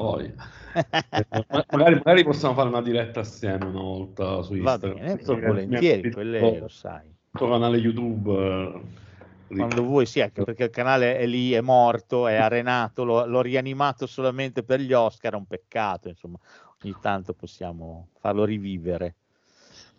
voglia. 0.00 0.34
Ma- 1.50 1.64
magari, 1.72 1.94
magari 1.96 2.22
possiamo 2.24 2.54
fare 2.54 2.68
una 2.68 2.82
diretta 2.82 3.20
assieme 3.20 3.64
una 3.66 3.80
volta 3.80 4.42
su 4.42 4.54
Va 4.54 4.58
Instagram. 4.62 4.98
bene, 4.98 5.14
Visto 5.16 5.34
che 5.34 5.46
volentieri, 5.46 6.12
quelle 6.12 6.40
visto 6.40 6.60
lo 6.60 6.68
sai. 6.68 7.06
il 7.08 7.14
tuo 7.38 7.48
canale 7.50 7.76
YouTube. 7.78 8.32
eh, 8.32 9.56
Quando 9.56 9.82
vuoi, 9.82 10.06
sì, 10.06 10.20
anche 10.20 10.44
perché 10.44 10.64
il 10.64 10.70
canale 10.70 11.16
è 11.18 11.26
lì, 11.26 11.52
è 11.52 11.60
morto, 11.60 12.28
è 12.28 12.36
arenato, 12.40 13.04
l'ho, 13.04 13.26
l'ho 13.26 13.40
rianimato 13.42 14.06
solamente 14.06 14.62
per 14.62 14.80
gli 14.80 14.92
Oscar, 14.92 15.32
è 15.32 15.36
un 15.36 15.46
peccato, 15.46 16.08
insomma, 16.08 16.38
ogni 16.84 16.94
tanto 17.00 17.34
possiamo 17.34 18.08
farlo 18.20 18.44
rivivere. 18.44 19.16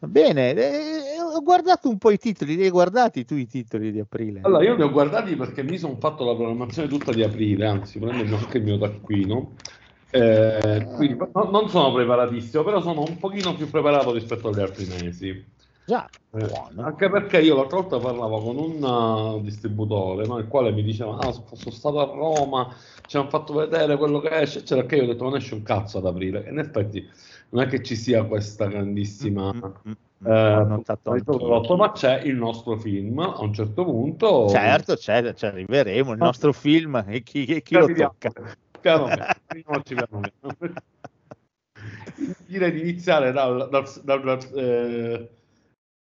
Va 0.02 0.08
bene, 0.08 0.54
eh, 0.56 1.22
ho 1.22 1.44
guardato 1.44 1.88
un 1.88 2.00
po' 2.00 2.10
i 2.10 2.18
titoli, 2.18 2.56
li 2.56 2.64
hai 2.64 2.72
guardati 2.72 3.24
tu 3.24 3.36
i 3.36 3.46
titoli 3.46 3.92
di 3.92 4.00
aprile? 4.00 4.40
Allora, 4.42 4.64
io 4.64 4.74
li 4.76 4.82
ho 4.82 4.90
guardati 4.90 5.36
perché 5.36 5.62
mi 5.62 5.78
sono 5.78 5.96
fatto 6.00 6.26
la 6.26 6.34
programmazione 6.34 6.88
tutta 6.88 7.14
di 7.14 7.22
aprile, 7.22 7.68
anzi, 7.68 8.00
prendo 8.00 8.36
anche 8.36 8.58
il 8.58 8.64
mio 8.64 8.80
taccuino. 8.80 9.52
Eh, 10.10 10.88
quindi 10.96 11.18
no- 11.32 11.50
non 11.52 11.70
sono 11.70 11.94
preparatissimo, 11.94 12.64
però 12.64 12.82
sono 12.82 13.02
un 13.02 13.20
pochino 13.20 13.54
più 13.54 13.70
preparato 13.70 14.12
rispetto 14.12 14.48
agli 14.48 14.60
altri 14.60 14.88
mesi. 14.88 15.46
Già, 15.86 16.10
Eh, 16.34 16.50
anche 16.78 17.10
perché 17.10 17.40
io 17.40 17.56
l'altra 17.56 17.82
volta 17.82 18.00
parlavo 18.00 18.42
con 18.42 18.58
un 18.58 18.82
uh, 18.82 19.42
distributore, 19.42 20.26
no, 20.26 20.40
il 20.40 20.48
quale 20.48 20.72
mi 20.72 20.82
diceva: 20.82 21.16
Ah, 21.18 21.32
so- 21.32 21.46
sono 21.54 21.76
stato 21.76 22.00
a 22.00 22.06
Roma, 22.06 22.74
ci 23.06 23.18
hanno 23.18 23.30
fatto 23.30 23.54
vedere 23.54 23.98
quello 23.98 24.20
che 24.20 24.30
esce, 24.40 24.60
eccetera. 24.60 24.88
Che 24.88 24.96
io 24.96 25.04
ho 25.04 25.08
detto: 25.08 25.26
Non 25.26 25.36
esce 25.36 25.54
un 25.54 25.62
cazzo 25.62 26.00
ad 26.00 26.06
aprile. 26.08 26.46
E 26.46 26.50
in 26.50 26.58
effetti 26.60 27.08
non 27.52 27.64
è 27.64 27.68
che 27.68 27.82
ci 27.84 27.96
sia 27.96 28.24
questa 28.26 28.68
grandissima. 28.68 29.54
Mm, 29.54 29.58
mm, 29.58 29.92
mm, 30.20 30.26
eh, 30.32 30.64
notato 30.66 31.16
prodotto, 31.24 31.76
ma 31.76 31.92
c'è 31.92 32.22
il 32.22 32.36
nostro 32.36 32.78
film 32.78 33.20
a 33.20 33.42
un 33.42 33.54
certo 33.54 33.84
punto. 33.84 34.48
Certo, 34.50 34.96
c'è, 34.96 35.34
ci 35.34 35.46
arriveremo, 35.46 36.12
il 36.14 36.18
nostro 36.18 36.54
film, 36.54 37.04
e 37.08 37.22
chi, 37.24 37.46
e 37.46 37.62
chi 37.62 37.76
lo 37.76 37.88
tocca? 37.92 38.32
Piano 38.80 39.10
piano. 39.84 40.32
Direi 42.46 42.72
di 42.72 42.80
iniziare 42.82 43.32
dal, 43.32 43.70
dal- 43.70 44.02
dal- 44.04 44.24
dal- 44.24 44.58
eh, 44.58 45.30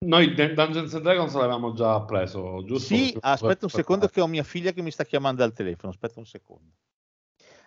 noi 0.06 0.34
Dun- 0.34 0.54
Dungeons 0.54 0.94
and 0.94 1.02
Dragons 1.02 1.34
l'avevamo 1.34 1.72
già 1.72 2.00
preso, 2.02 2.62
giusto? 2.64 2.94
Sì, 2.94 3.16
aspetta 3.20 3.64
un 3.64 3.70
secondo 3.70 4.08
che 4.08 4.20
ho 4.20 4.26
mia 4.26 4.42
figlia 4.42 4.72
che 4.72 4.82
mi 4.82 4.90
sta 4.90 5.04
chiamando 5.04 5.42
al 5.42 5.52
telefono, 5.52 5.92
aspetta 5.92 6.18
un 6.18 6.26
secondo. 6.26 6.72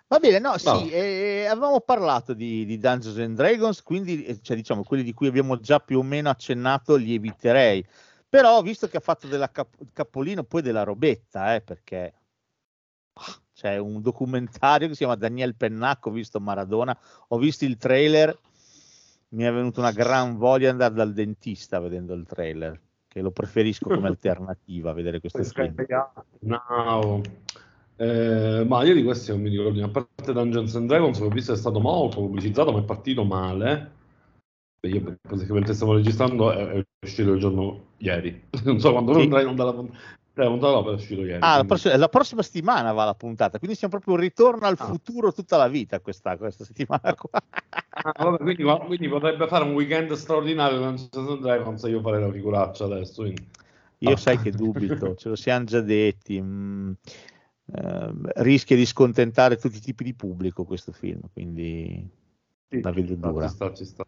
Va 0.10 0.18
bene, 0.18 0.40
no, 0.40 0.50
No. 0.50 0.58
sì, 0.58 0.90
eh, 0.90 1.46
avevamo 1.46 1.82
parlato 1.82 2.34
di, 2.34 2.66
di 2.66 2.80
Dungeons 2.80 3.20
and 3.20 3.36
Dragons, 3.36 3.84
quindi 3.84 4.26
eh, 4.26 4.42
cioè, 4.42 4.56
diciamo 4.58 4.84
quelli 4.84 5.04
di 5.04 5.14
cui 5.14 5.28
abbiamo 5.28 5.60
già 5.60 5.80
più 5.80 6.00
o 6.00 6.04
meno 6.04 6.30
accennato 6.30 6.96
li 6.96 7.14
eviterei. 7.14 7.86
Però 8.28 8.60
visto 8.64 8.88
che 8.88 8.98
ha 8.98 9.02
fatto 9.02 9.28
della 9.28 9.52
cap- 9.52 9.76
capolino 9.94 10.44
poi 10.44 10.64
della 10.64 10.82
robetta, 10.82 11.54
eh, 11.54 11.62
perché 11.62 12.14
ah, 13.14 13.40
c'è 13.54 13.78
un 13.78 14.02
documentario 14.02 14.88
che 14.88 14.94
si 14.94 15.00
chiama 15.00 15.16
Daniel 15.16 15.56
Pennacco, 15.56 16.10
ho 16.10 16.12
visto 16.12 16.40
Maradona, 16.40 16.98
ho 17.28 17.38
visto 17.38 17.66
il 17.66 17.78
trailer, 17.78 18.36
mi 19.30 19.44
è 19.44 19.52
venuta 19.52 19.80
una 19.80 19.92
gran 19.92 20.38
voglia 20.38 20.66
di 20.66 20.72
andare 20.72 20.96
dal 20.96 21.14
dentista 21.14 21.80
vedendo 21.80 22.16
il 22.16 22.26
trailer, 22.26 22.80
che 23.08 23.22
lo 23.22 23.30
preferisco 23.30 23.90
come 23.90 24.08
alternativa 24.10 24.90
a 24.90 24.94
vedere 24.94 25.20
questo 25.20 25.38
film. 25.44 25.76
No. 26.40 27.22
Eh, 28.02 28.64
ma 28.66 28.84
io 28.84 28.94
di 28.94 29.04
questi 29.04 29.32
non 29.32 29.42
mi 29.42 29.50
ricordo, 29.50 29.84
a 29.84 29.90
parte 29.90 30.32
Dungeons 30.32 30.74
and 30.76 30.88
Dragons 30.88 31.18
che 31.18 31.26
ho 31.26 31.30
visto 31.30 31.52
è 31.52 31.58
stato 31.58 31.82
molto 31.82 32.22
pubblicizzato, 32.22 32.72
ma 32.72 32.80
è 32.80 32.84
partito 32.84 33.26
male. 33.26 33.92
Io 34.84 35.18
mentre 35.50 35.74
stiamo 35.74 35.94
registrando 35.94 36.50
è, 36.54 36.66
è 36.66 36.86
uscito 37.06 37.34
il 37.34 37.40
giorno 37.42 37.88
ieri. 37.98 38.46
non 38.64 38.80
so 38.80 38.94
quando 38.94 39.14
Sì. 39.16 39.22
andrai 39.24 39.42
in 39.44 39.50
onda 39.50 39.66
la 39.66 39.74
puntata. 39.74 39.98
Eh, 40.34 40.44
la 40.44 40.48
puntata 40.50 40.90
è 40.90 40.94
uscito 40.94 41.26
ieri. 41.26 41.44
Ah, 41.44 41.58
la 41.58 41.64
prossima, 41.66 41.98
la 41.98 42.08
prossima 42.08 42.42
settimana 42.42 42.94
va 42.94 43.04
la 43.04 43.14
puntata, 43.16 43.58
quindi 43.58 43.76
siamo 43.76 43.94
proprio 43.96 44.14
un 44.14 44.22
ritorno 44.22 44.66
al 44.66 44.78
Ah. 44.80 44.86
futuro 44.86 45.34
tutta 45.34 45.58
la 45.58 45.68
vita 45.68 46.00
questa, 46.00 46.38
questa 46.38 46.64
settimana 46.64 47.14
qua. 47.16 47.42
Ah, 47.90 48.14
vabbè, 48.24 48.38
quindi, 48.38 48.64
quindi 48.64 49.10
potrebbe 49.10 49.46
fare 49.48 49.66
un 49.66 49.74
weekend 49.74 50.14
straordinario 50.14 50.78
Dungeons 50.80 51.10
and 51.18 51.42
Dragons 51.42 51.84
io 51.84 52.00
farei 52.00 52.22
la 52.22 52.32
figuraccia 52.32 52.86
adesso. 52.86 53.24
quindi. 53.24 53.46
Io 53.98 54.12
Ah. 54.14 54.16
sai 54.16 54.40
che 54.40 54.52
dubito, 54.52 55.16
ce 55.16 55.28
lo 55.28 55.36
siamo 55.36 55.66
già 55.66 55.82
detti. 55.82 56.42
mm, 56.42 56.92
ehm, 57.74 58.30
rischia 58.36 58.76
di 58.76 58.86
scontentare 58.86 59.58
tutti 59.58 59.78
i 59.78 59.82
tipi 59.82 60.04
di 60.04 60.14
pubblico 60.14 60.64
questo 60.64 60.92
film, 60.92 61.22
quindi 61.32 62.08
Sì, 62.70 62.82
la 62.82 62.92
vedo 62.92 63.16
dura. 63.16 63.48
ci 63.48 63.54
sta, 63.54 63.74
ci 63.74 63.86
sta. 63.86 64.06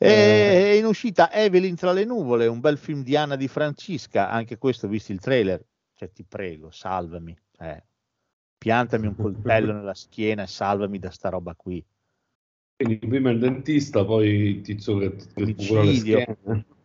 E 0.00 0.76
in 0.78 0.84
uscita 0.84 1.32
Evelyn 1.32 1.74
tra 1.74 1.92
le 1.92 2.04
nuvole, 2.04 2.46
un 2.46 2.60
bel 2.60 2.78
film 2.78 3.02
di 3.02 3.16
Anna 3.16 3.34
Di 3.34 3.48
Francisca, 3.48 4.30
anche 4.30 4.56
questo 4.56 4.86
visto 4.86 5.10
il 5.10 5.18
trailer, 5.18 5.60
cioè 5.94 6.12
ti 6.12 6.24
prego, 6.24 6.70
salvami, 6.70 7.36
eh, 7.58 7.84
piantami 8.56 9.08
un 9.08 9.16
coltello 9.16 9.72
nella 9.74 9.94
schiena 9.94 10.44
e 10.44 10.46
salvami 10.46 10.98
da 10.98 11.10
sta 11.10 11.30
roba 11.30 11.54
qui. 11.56 11.84
Quindi 12.76 12.98
prima 12.98 13.30
il 13.30 13.40
dentista, 13.40 14.04
poi 14.04 14.28
il 14.28 14.60
tizio 14.60 14.98
che, 14.98 15.16
che 15.34 15.54
cura 15.54 15.82
le 15.82 15.94
schiene. 15.94 16.38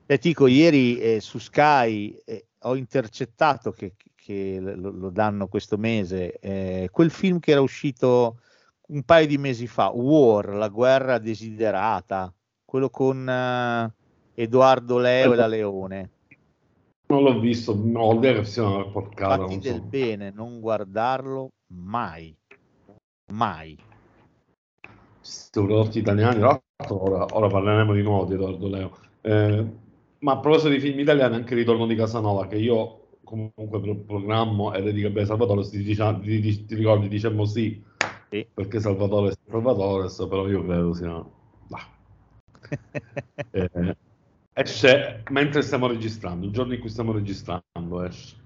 E 0.08 0.18
ti 0.18 0.30
dico, 0.30 0.48
ieri 0.48 1.00
eh, 1.00 1.20
su 1.20 1.38
Sky 1.38 2.20
eh, 2.26 2.48
ho 2.64 2.76
intercettato 2.76 3.72
che, 3.72 3.94
che 4.16 4.58
lo, 4.60 4.92
lo 4.92 5.10
danno 5.10 5.48
questo 5.48 5.78
mese, 5.78 6.40
eh, 6.40 6.90
quel 6.92 7.12
film 7.12 7.40
che 7.40 7.52
era 7.52 7.62
uscito 7.62 8.40
un 8.88 9.04
paio 9.04 9.28
di 9.28 9.38
mesi 9.38 9.68
fa, 9.68 9.90
War, 9.90 10.50
la 10.50 10.68
guerra 10.68 11.18
desiderata, 11.18 12.34
quello 12.66 12.90
con 12.90 13.28
eh, 13.28 13.94
Edoardo 14.34 14.98
Leo 14.98 15.34
e 15.34 15.36
la 15.36 15.48
Leone. 15.48 16.10
Non 17.08 17.24
l'ho 17.24 17.40
visto, 17.40 17.76
no, 17.76 18.02
ho 18.02 18.92
porcata. 18.92 19.38
Fatti 19.38 19.54
Non 19.54 19.60
del 19.60 19.76
so. 19.76 19.82
bene 19.84 20.32
non 20.32 20.60
guardarlo 20.60 21.52
mai, 21.74 22.36
mai. 23.32 23.78
Questi 25.20 25.62
prodotti 25.62 26.00
italiani, 26.00 26.42
ora, 26.42 26.60
ora 26.88 27.48
parleremo 27.48 27.94
di 27.94 28.02
nuovo 28.02 28.26
di 28.26 28.34
Edoardo 28.34 28.68
Leo. 28.68 28.98
Eh, 29.22 29.66
ma 30.24 30.34
a 30.34 30.40
proposito 30.40 30.70
di 30.70 30.80
film 30.80 31.00
italiani, 31.00 31.36
anche 31.36 31.54
Ritorno 31.54 31.86
di 31.86 31.96
Casanova, 31.96 32.48
che 32.48 32.56
io 32.56 33.18
comunque 33.24 33.80
pro- 33.82 33.96
programmo 34.06 34.74
ed 34.74 34.88
è 34.88 34.94
di 34.94 35.02
Gabriele 35.02 35.28
Salvatore, 35.28 35.68
ti, 35.70 35.84
dicia- 35.84 36.18
ti- 36.18 36.40
ti- 36.40 36.66
ti 36.66 36.76
ricordi, 36.76 37.10
dicemmo 37.10 37.46
sì, 37.46 37.82
Sì. 38.30 38.48
perché 38.54 38.80
Salvatore 38.80 39.32
è 39.32 39.38
Salvatore, 39.50 40.08
però 40.28 40.48
io 40.48 40.66
credo 40.66 40.94
sia... 40.94 41.24
bah. 41.68 41.88
Eh, 43.56 43.96
esce 44.54 45.24
mentre 45.30 45.62
stiamo 45.62 45.88
registrando, 45.88 46.46
il 46.46 46.52
giorno 46.52 46.74
in 46.74 46.80
cui 46.80 46.90
stiamo 46.90 47.12
registrando 47.12 48.04
esce. 48.04 48.42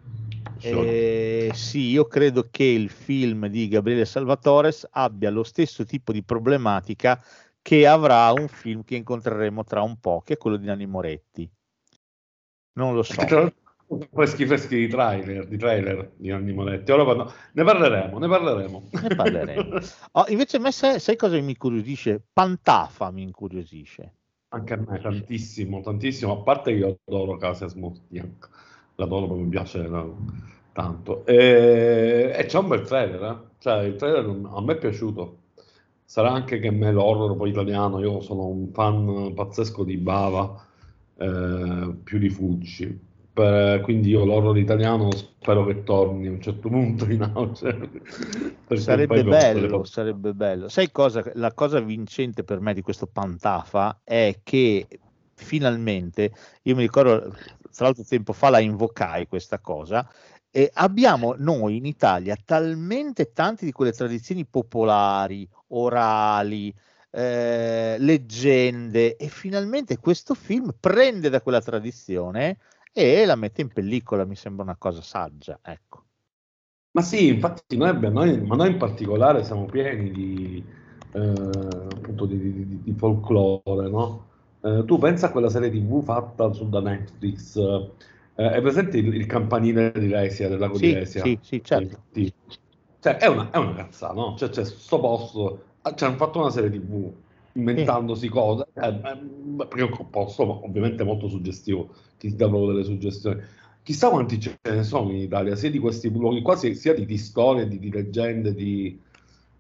Eh, 0.62 1.52
sì, 1.54 1.90
io 1.92 2.06
credo 2.06 2.48
che 2.50 2.64
il 2.64 2.90
film 2.90 3.48
di 3.48 3.68
Gabriele 3.68 4.06
Salvatores 4.06 4.88
abbia 4.92 5.30
lo 5.30 5.44
stesso 5.44 5.86
tipo 5.86 6.12
di 6.12 6.24
problematica 6.24 7.24
che 7.62 7.86
avrà 7.86 8.32
un 8.32 8.48
film 8.48 8.84
che 8.84 8.96
incontreremo 8.96 9.64
tra 9.64 9.82
un 9.82 9.98
po', 10.00 10.22
che 10.26 10.34
è 10.34 10.38
quello 10.38 10.58
di 10.58 10.66
Nanni 10.66 10.88
Moretti. 10.88 11.50
Non 12.78 12.94
lo 12.94 13.04
so. 13.04 13.16
L'altro, 13.18 13.52
Freschi 14.12 14.46
freschi 14.46 14.76
di 14.76 14.88
trailer, 14.90 15.48
di 15.48 15.58
trailer 15.58 16.12
di 16.18 16.30
Anni 16.30 16.52
Moretti. 16.52 16.92
Ora 16.92 17.06
quando- 17.06 17.32
ne 17.54 17.64
parleremo, 17.64 18.20
ne 18.20 18.28
parleremo. 18.28 18.90
Ne 19.02 19.16
parleremo. 19.16 19.80
Oh, 20.12 20.26
invece 20.28 20.58
a 20.58 20.60
me 20.60 20.72
sai, 20.72 21.00
sai 21.00 21.16
cosa 21.16 21.40
mi 21.40 21.52
incuriosisce? 21.52 22.22
Pantafa 22.34 23.10
mi 23.12 23.22
incuriosisce. 23.22 24.14
Anche 24.50 24.74
a 24.74 24.78
me 24.78 25.00
tantissimo, 25.00 25.80
tantissimo, 25.82 26.34
a 26.34 26.44
parte 26.44 26.74
che 26.74 26.80
io 26.80 26.98
adoro 27.06 27.38
Casa 27.38 27.68
Smortiak, 27.68 28.50
l'adoro 28.96 29.34
mi 29.36 29.48
piace 29.48 29.90
tanto. 30.74 31.26
E, 31.26 32.34
e 32.36 32.46
c'è 32.46 32.58
un 32.58 32.68
bel 32.68 32.86
trailer, 32.86 33.24
eh? 33.24 33.38
Cioè 33.60 33.84
il 33.84 33.96
trailer 33.96 34.26
a 34.26 34.62
me 34.62 34.74
è 34.74 34.78
piaciuto. 34.78 35.38
Sarà 36.04 36.32
anche 36.32 36.60
che 36.60 36.68
a 36.68 36.72
me 36.72 36.92
l'horror 36.92 37.38
poi 37.38 37.50
italiano, 37.52 38.00
io 38.00 38.20
sono 38.20 38.48
un 38.48 38.70
fan 38.74 39.34
pazzesco 39.34 39.84
di 39.84 39.98
Bava, 39.98 40.66
eh, 41.18 41.96
più 42.04 42.18
di 42.20 42.30
Fucci. 42.30 43.06
Per- 43.34 43.82
quindi 43.82 44.10
io 44.10 44.26
l'horror 44.26 44.58
italiano 44.58 45.12
spero 45.12 45.66
che 45.66 45.84
torni 45.84 46.28
a 46.28 46.32
un 46.32 46.42
certo 46.42 46.70
punto 46.70 47.06
in 47.06 47.22
auge. 47.22 47.74
Perché 48.68 48.84
Sarebbe 48.84 49.24
bello, 49.24 49.84
sarebbe 49.84 50.34
bello. 50.34 50.70
Sai 50.70 50.92
cosa? 50.92 51.24
La 51.36 51.54
cosa 51.54 51.80
vincente 51.80 52.44
per 52.44 52.60
me 52.60 52.74
di 52.74 52.82
questo 52.82 53.08
Pantafa 53.08 54.02
è 54.04 54.40
che 54.44 54.88
finalmente, 55.36 56.32
io 56.64 56.76
mi 56.76 56.82
ricordo, 56.82 57.32
tra 57.72 57.86
l'altro 57.86 58.04
tempo 58.04 58.34
fa 58.34 58.50
la 58.50 58.60
invocai 58.60 59.28
questa 59.28 59.60
cosa, 59.60 60.10
e 60.50 60.72
abbiamo 60.74 61.36
noi 61.38 61.78
in 61.78 61.86
Italia 61.86 62.36
talmente 62.44 63.32
tante 63.32 63.66
di 63.66 63.72
quelle 63.72 63.92
tradizioni 63.92 64.46
popolari, 64.46 65.48
orali, 65.68 66.74
eh, 67.18 67.96
leggende, 68.00 69.16
e 69.18 69.28
finalmente 69.30 69.98
questo 70.00 70.34
film 70.36 70.74
prende 70.80 71.30
da 71.30 71.42
quella 71.42 71.62
tradizione 71.62 72.58
e 72.94 73.26
la 73.26 73.36
mette 73.36 73.62
in 73.62 73.70
pellicola, 73.70 74.26
mi 74.26 74.36
sembra 74.36 74.64
una 74.64 74.76
cosa 74.78 75.02
saggia, 75.02 75.60
ecco. 75.64 76.06
Ma 76.92 77.02
sì, 77.04 77.28
infatti 77.28 77.78
noi, 77.78 77.90
abbiamo- 77.90 78.20
noi- 78.24 78.42
ma 78.42 78.56
noi 78.56 78.72
in 78.72 78.78
particolare 78.78 79.44
siamo 79.44 79.66
pieni 79.66 80.10
di, 80.12 80.64
eh, 81.14 81.20
appunto 81.20 82.26
di, 82.26 82.38
di- 82.66 82.82
di- 82.84 82.94
folklore, 82.94 83.88
no? 83.90 84.26
Eh, 84.62 84.84
tu 84.86 84.98
pensa 84.98 85.28
a 85.28 85.32
quella 85.32 85.50
serie 85.50 85.70
TV 85.70 86.04
fatta 86.04 86.52
su 86.54 86.68
da 86.70 86.82
Netflix, 86.82 87.56
eh, 87.58 87.92
è 88.52 88.62
presente 88.62 88.98
il, 88.98 89.14
il 89.14 89.26
campanile 89.28 89.92
di 89.92 90.08
Resia, 90.08 90.50
del 90.50 90.58
lago 90.60 90.78
di 90.80 90.88
Sì, 90.88 91.06
sì, 91.06 91.40
sì, 91.42 91.62
certo. 91.64 92.04
Cioè, 93.00 93.18
è 93.18 93.28
una, 93.28 93.50
è 93.52 93.58
una 93.58 93.74
cazzata, 93.76 94.14
no? 94.14 94.36
Cioè, 94.38 94.50
c'è 94.50 94.66
sto 94.66 95.00
posto, 95.00 95.64
ah, 95.88 95.96
ci 95.96 96.04
hanno 96.04 96.18
fatto 96.18 96.40
una 96.40 96.50
serie 96.50 96.70
TV 96.70 97.12
inventandosi 97.54 98.30
cose, 98.30 98.68
eh, 98.74 98.88
eh, 98.88 99.18
perché 99.58 99.80
è 99.80 99.84
un 99.84 100.10
posto 100.10 100.64
ovviamente 100.64 101.04
molto 101.04 101.28
suggestivo, 101.28 101.90
ti 102.18 102.36
dà 102.36 102.48
proprio 102.48 102.72
delle 102.72 102.84
suggestioni. 102.84 103.42
Chissà 103.82 104.10
quanti 104.10 104.40
ce 104.40 104.60
ne 104.62 104.84
sono 104.84 105.12
in 105.12 105.18
Italia, 105.18 105.56
sia 105.56 105.72
di 105.72 105.80
questi 105.80 106.10
luoghi 106.10 106.42
qua, 106.42 106.56
sia, 106.56 106.74
sia 106.74 106.94
di, 106.94 107.06
di 107.06 107.18
storie, 107.18 107.68
di, 107.68 107.80
di 107.80 107.90
leggende, 107.90 108.54
di... 108.54 109.00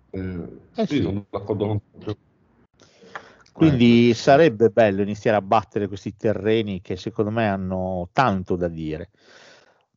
Eh, 0.10 0.20
Eh 0.76 0.86
sì, 0.86 0.98
sì. 0.98 1.02
sono 1.02 1.26
d'accordo 1.30 1.68
con. 1.68 1.82
Quindi 3.54 4.14
sarebbe 4.14 4.70
bello 4.70 5.02
iniziare 5.02 5.38
a 5.38 5.42
battere 5.42 5.88
questi 5.88 6.16
terreni 6.16 6.80
che 6.80 6.96
secondo 6.96 7.32
me 7.32 7.48
hanno 7.48 8.10
tanto 8.14 8.56
da 8.56 8.68
dire. 8.68 9.10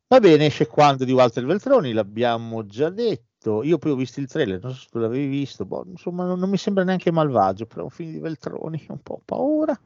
Va 0.07 0.19
bene, 0.19 0.47
esce 0.47 0.65
quando 0.65 1.05
di 1.05 1.11
Walter 1.11 1.45
Veltroni, 1.45 1.91
l'abbiamo 1.93 2.65
già 2.65 2.89
detto. 2.89 3.30
Io 3.43 3.77
poi 3.79 3.91
ho 3.91 3.95
visto 3.95 4.19
il 4.19 4.27
trailer, 4.27 4.61
non 4.61 4.71
so 4.73 4.81
se 4.81 4.87
tu 4.91 4.99
l'avevi 4.99 5.25
visto, 5.25 5.65
boh, 5.65 5.83
insomma 5.89 6.25
non, 6.25 6.37
non 6.39 6.49
mi 6.49 6.57
sembra 6.57 6.83
neanche 6.83 7.11
malvagio, 7.11 7.65
però 7.65 7.83
un 7.83 7.89
film 7.89 8.11
di 8.11 8.19
Veltroni, 8.19 8.85
un 8.89 9.01
po' 9.01 9.19
paura. 9.25 9.77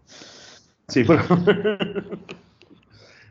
Sì, 0.86 1.04
però... 1.04 1.24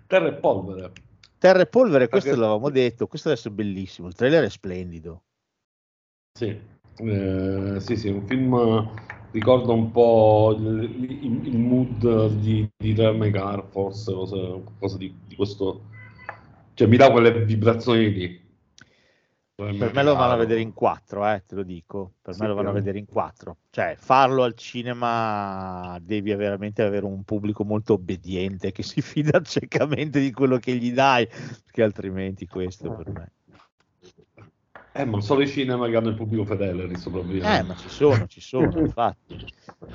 Terra 0.07 0.29
e 0.29 0.33
polvere. 0.35 0.93
Terra 1.39 1.61
e 1.61 1.67
polvere, 1.67 2.09
questo 2.09 2.31
Perché- 2.31 2.43
l'avevamo 2.43 2.71
detto, 2.71 3.07
questo 3.07 3.29
adesso 3.29 3.49
è 3.49 3.51
bellissimo, 3.51 4.09
il 4.09 4.15
trailer 4.15 4.45
è 4.45 4.49
splendido. 4.49 5.23
Sì, 6.39 6.59
eh, 6.97 7.77
sì, 7.81 7.97
sì, 7.97 8.09
un 8.09 8.27
film 8.27 8.89
ricorda 9.31 9.73
un 9.73 9.91
po' 9.91 10.55
il, 10.59 10.83
il- 11.23 11.47
il 11.49 11.59
mood 11.59 12.31
di, 12.39 12.69
di 12.77 12.95
Cry, 12.95 13.63
forse, 13.71 14.13
cosa, 14.13 14.37
qualcosa 14.37 14.97
di, 14.97 15.15
di 15.27 15.35
questo, 15.35 15.83
cioè 16.75 16.87
mi 16.89 16.97
dà 16.97 17.11
quelle 17.11 17.45
vibrazioni 17.45 18.11
lì. 18.11 18.43
Per 19.57 19.95
me 19.95 20.03
lo 20.03 20.17
vanno 20.17 20.33
a 20.33 20.37
vedere 20.37 20.61
in 20.61 20.73
quattro, 20.73 21.25
eh, 21.29 21.45
te 21.47 21.55
lo 21.55 21.63
dico. 21.63 22.15
Per 22.21 22.35
Sì, 22.35 22.41
me 22.41 22.49
lo 22.49 22.55
vanno 22.55 22.71
a 22.71 22.73
vedere 22.73 22.99
in 22.99 23.07
quattro. 23.07 23.59
Cioè, 23.71 23.95
farlo 23.97 24.43
al 24.43 24.55
cinema 24.55 25.97
devi 26.03 26.35
veramente 26.35 26.83
avere 26.83 27.07
un 27.07 27.23
pubblico 27.23 27.65
molto 27.65 27.93
obbediente 27.93 28.73
che 28.73 28.83
si 28.83 29.01
fida 29.03 29.41
ciecamente 29.43 30.19
di 30.19 30.33
quello 30.33 30.59
che 30.59 30.75
gli 30.75 30.93
dai, 30.93 31.29
perché 31.29 31.85
altrimenti 31.85 32.47
questo 32.47 32.91
per 32.91 33.13
me. 33.13 33.33
Eh, 34.97 35.05
ma 35.05 35.21
solo 35.21 35.43
i 35.43 35.49
cinema 35.49 35.89
che 35.89 35.97
hanno 35.97 36.11
il 36.11 36.15
pubblico 36.15 36.45
fedele, 36.45 36.87
riso 36.87 37.11
Eh, 37.11 37.63
ma 37.65 37.75
ci 37.75 37.89
sono, 37.89 38.29
ci 38.29 38.41
sono, 38.41 38.79
infatti. 38.79 39.37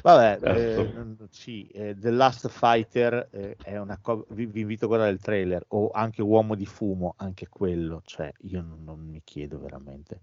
Vabbè, 0.01 0.39
Certo. 0.41 1.23
eh, 1.23 1.27
sì, 1.29 1.67
eh, 1.67 1.95
The 1.97 2.11
Last 2.11 2.49
Fighter 2.49 3.29
eh, 3.31 3.57
è 3.61 3.77
una 3.77 3.97
cosa, 4.01 4.25
vi, 4.31 4.45
vi 4.45 4.59
invito 4.59 4.83
a 4.85 4.87
guardare 4.89 5.11
il 5.11 5.21
trailer, 5.21 5.63
o 5.69 5.89
anche 5.91 6.21
Uomo 6.21 6.53
di 6.55 6.65
Fumo, 6.65 7.13
anche 7.15 7.47
quello, 7.47 8.01
cioè 8.03 8.29
io 8.41 8.61
non, 8.61 8.83
non 8.83 8.99
mi 8.99 9.21
chiedo 9.23 9.57
veramente. 9.57 10.19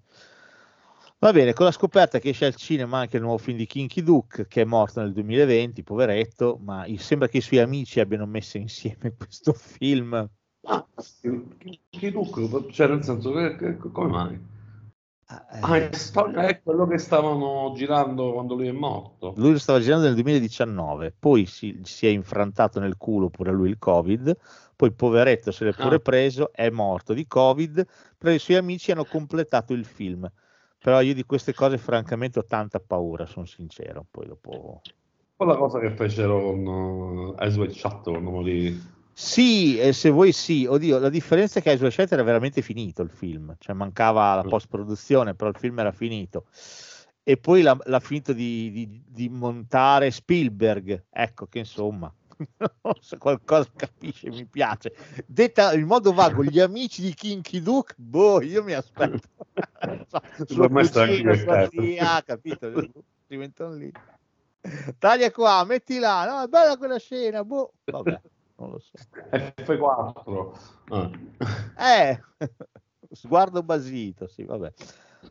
Va 1.18 1.32
bene, 1.32 1.54
con 1.54 1.64
la 1.64 1.72
scoperta 1.72 2.18
che 2.18 2.28
esce 2.28 2.44
al 2.44 2.54
cinema 2.54 2.98
anche 2.98 3.16
il 3.16 3.22
nuovo 3.22 3.38
film 3.38 3.56
di 3.56 3.64
Kinky 3.66 4.02
Duke, 4.02 4.46
che 4.46 4.60
è 4.60 4.64
morto 4.66 5.00
nel 5.00 5.14
2020, 5.14 5.82
poveretto, 5.82 6.58
ma 6.62 6.84
sembra 6.98 7.28
che 7.28 7.38
i 7.38 7.40
suoi 7.40 7.60
amici 7.60 7.98
abbiano 7.98 8.26
messo 8.26 8.58
insieme 8.58 9.14
questo 9.16 9.54
film. 9.54 10.28
Ah, 10.64 10.86
che 11.88 12.10
look, 12.10 12.70
cioè 12.70 12.88
nel 12.88 13.02
senso 13.02 13.32
che, 13.32 13.56
che- 13.56 13.76
come 13.78 14.08
mai? 14.08 14.54
Ah, 15.28 15.74
Eh, 15.76 15.88
è, 15.90 15.94
storia- 15.94 16.46
è 16.46 16.62
quello 16.62 16.86
che 16.86 16.98
stavano 16.98 17.72
girando 17.74 18.32
quando 18.32 18.54
lui 18.54 18.68
è 18.68 18.72
morto. 18.72 19.34
lui 19.36 19.52
lo 19.52 19.58
stava 19.58 19.80
girando 19.80 20.04
nel 20.06 20.14
2019, 20.14 21.12
poi 21.18 21.46
si, 21.46 21.80
si 21.82 22.06
è 22.06 22.10
infrantato 22.10 22.78
nel 22.80 22.96
culo 22.96 23.28
pure 23.28 23.50
lui 23.52 23.68
il 23.70 23.78
Covid, 23.78 24.36
poi 24.76 24.92
poveretto 24.92 25.50
se 25.52 25.64
l'è 25.64 25.72
pure 25.72 25.96
Ah. 25.96 26.00
preso, 26.00 26.52
è 26.52 26.70
morto 26.70 27.12
di 27.12 27.26
Covid, 27.26 27.84
però 28.16 28.32
i 28.32 28.38
suoi 28.38 28.56
amici 28.56 28.92
hanno 28.92 29.04
completato 29.04 29.72
il 29.72 29.84
film. 29.84 30.30
Però 30.78 31.00
io 31.00 31.14
di 31.14 31.24
queste 31.24 31.54
cose 31.54 31.78
francamente 31.78 32.38
ho 32.38 32.44
tanta 32.46 32.78
paura, 32.78 33.26
sono 33.26 33.46
sincero, 33.46 34.06
poi 34.08 34.26
dopo... 34.26 34.80
Quella 35.36 35.56
cosa 35.56 35.78
che 35.80 35.90
fecero 35.94 36.40
con 36.40 36.66
uh, 36.66 37.34
Ice 37.40 37.58
White 37.58 37.74
Shut 37.74 38.02
quando 38.04 38.30
morì. 38.30 38.95
Sì, 39.18 39.78
eh, 39.78 39.94
se 39.94 40.10
vuoi 40.10 40.30
sì, 40.30 40.66
oddio, 40.68 40.98
la 40.98 41.08
differenza 41.08 41.58
è 41.58 41.62
che 41.62 41.72
Ice 41.72 41.82
White 41.82 42.12
era 42.12 42.22
veramente 42.22 42.60
finito 42.60 43.00
il 43.00 43.08
film, 43.08 43.54
cioè 43.58 43.74
mancava 43.74 44.34
la 44.34 44.44
Mm. 44.44 44.48
post-produzione, 44.48 45.34
però 45.34 45.48
il 45.48 45.56
film 45.56 45.78
era 45.78 45.90
finito. 45.90 46.44
E 47.22 47.38
poi 47.38 47.62
l'ha, 47.62 47.74
l'ha 47.84 47.98
finito 48.00 48.34
di, 48.34 48.70
di- 48.70 49.02
di 49.06 49.28
montare 49.30 50.10
Spielberg, 50.10 51.06
ecco 51.08 51.46
che 51.46 51.60
insomma, 51.60 52.12
se 53.00 53.16
qualcosa 53.16 53.70
capisce 53.74 54.28
mi 54.28 54.44
piace. 54.44 54.94
Detta 55.26 55.72
in 55.72 55.86
modo 55.86 56.12
vago, 56.12 56.44
gli 56.44 56.60
amici 56.60 57.00
di 57.00 57.14
Kinky 57.14 57.62
Duke, 57.62 57.94
boh, 57.96 58.42
io 58.42 58.62
mi 58.62 58.74
aspetto. 58.74 59.28
So, 60.08 60.20
suo 60.46 60.68
me 60.68 60.84
sta 60.84 61.04
anche 61.04 61.68
zia, 61.70 62.22
capito? 62.22 62.70
Si 63.26 63.36
mettono 63.36 63.76
lì. 63.76 63.90
Taglia 64.98 65.30
qua, 65.30 65.64
metti 65.64 65.98
là, 65.98 66.26
no, 66.26 66.42
è 66.42 66.48
bella 66.48 66.76
quella 66.76 66.98
scena, 66.98 67.42
boh, 67.44 67.72
vabbè, 67.84 68.20
non 68.58 68.70
lo 68.70 68.78
so. 68.78 68.92
F4. 69.30 70.58
Ah. 70.88 71.10
Eh, 71.78 72.20
sguardo 73.10 73.62
basito, 73.62 74.26
sì, 74.26 74.44
vabbè. 74.44 74.72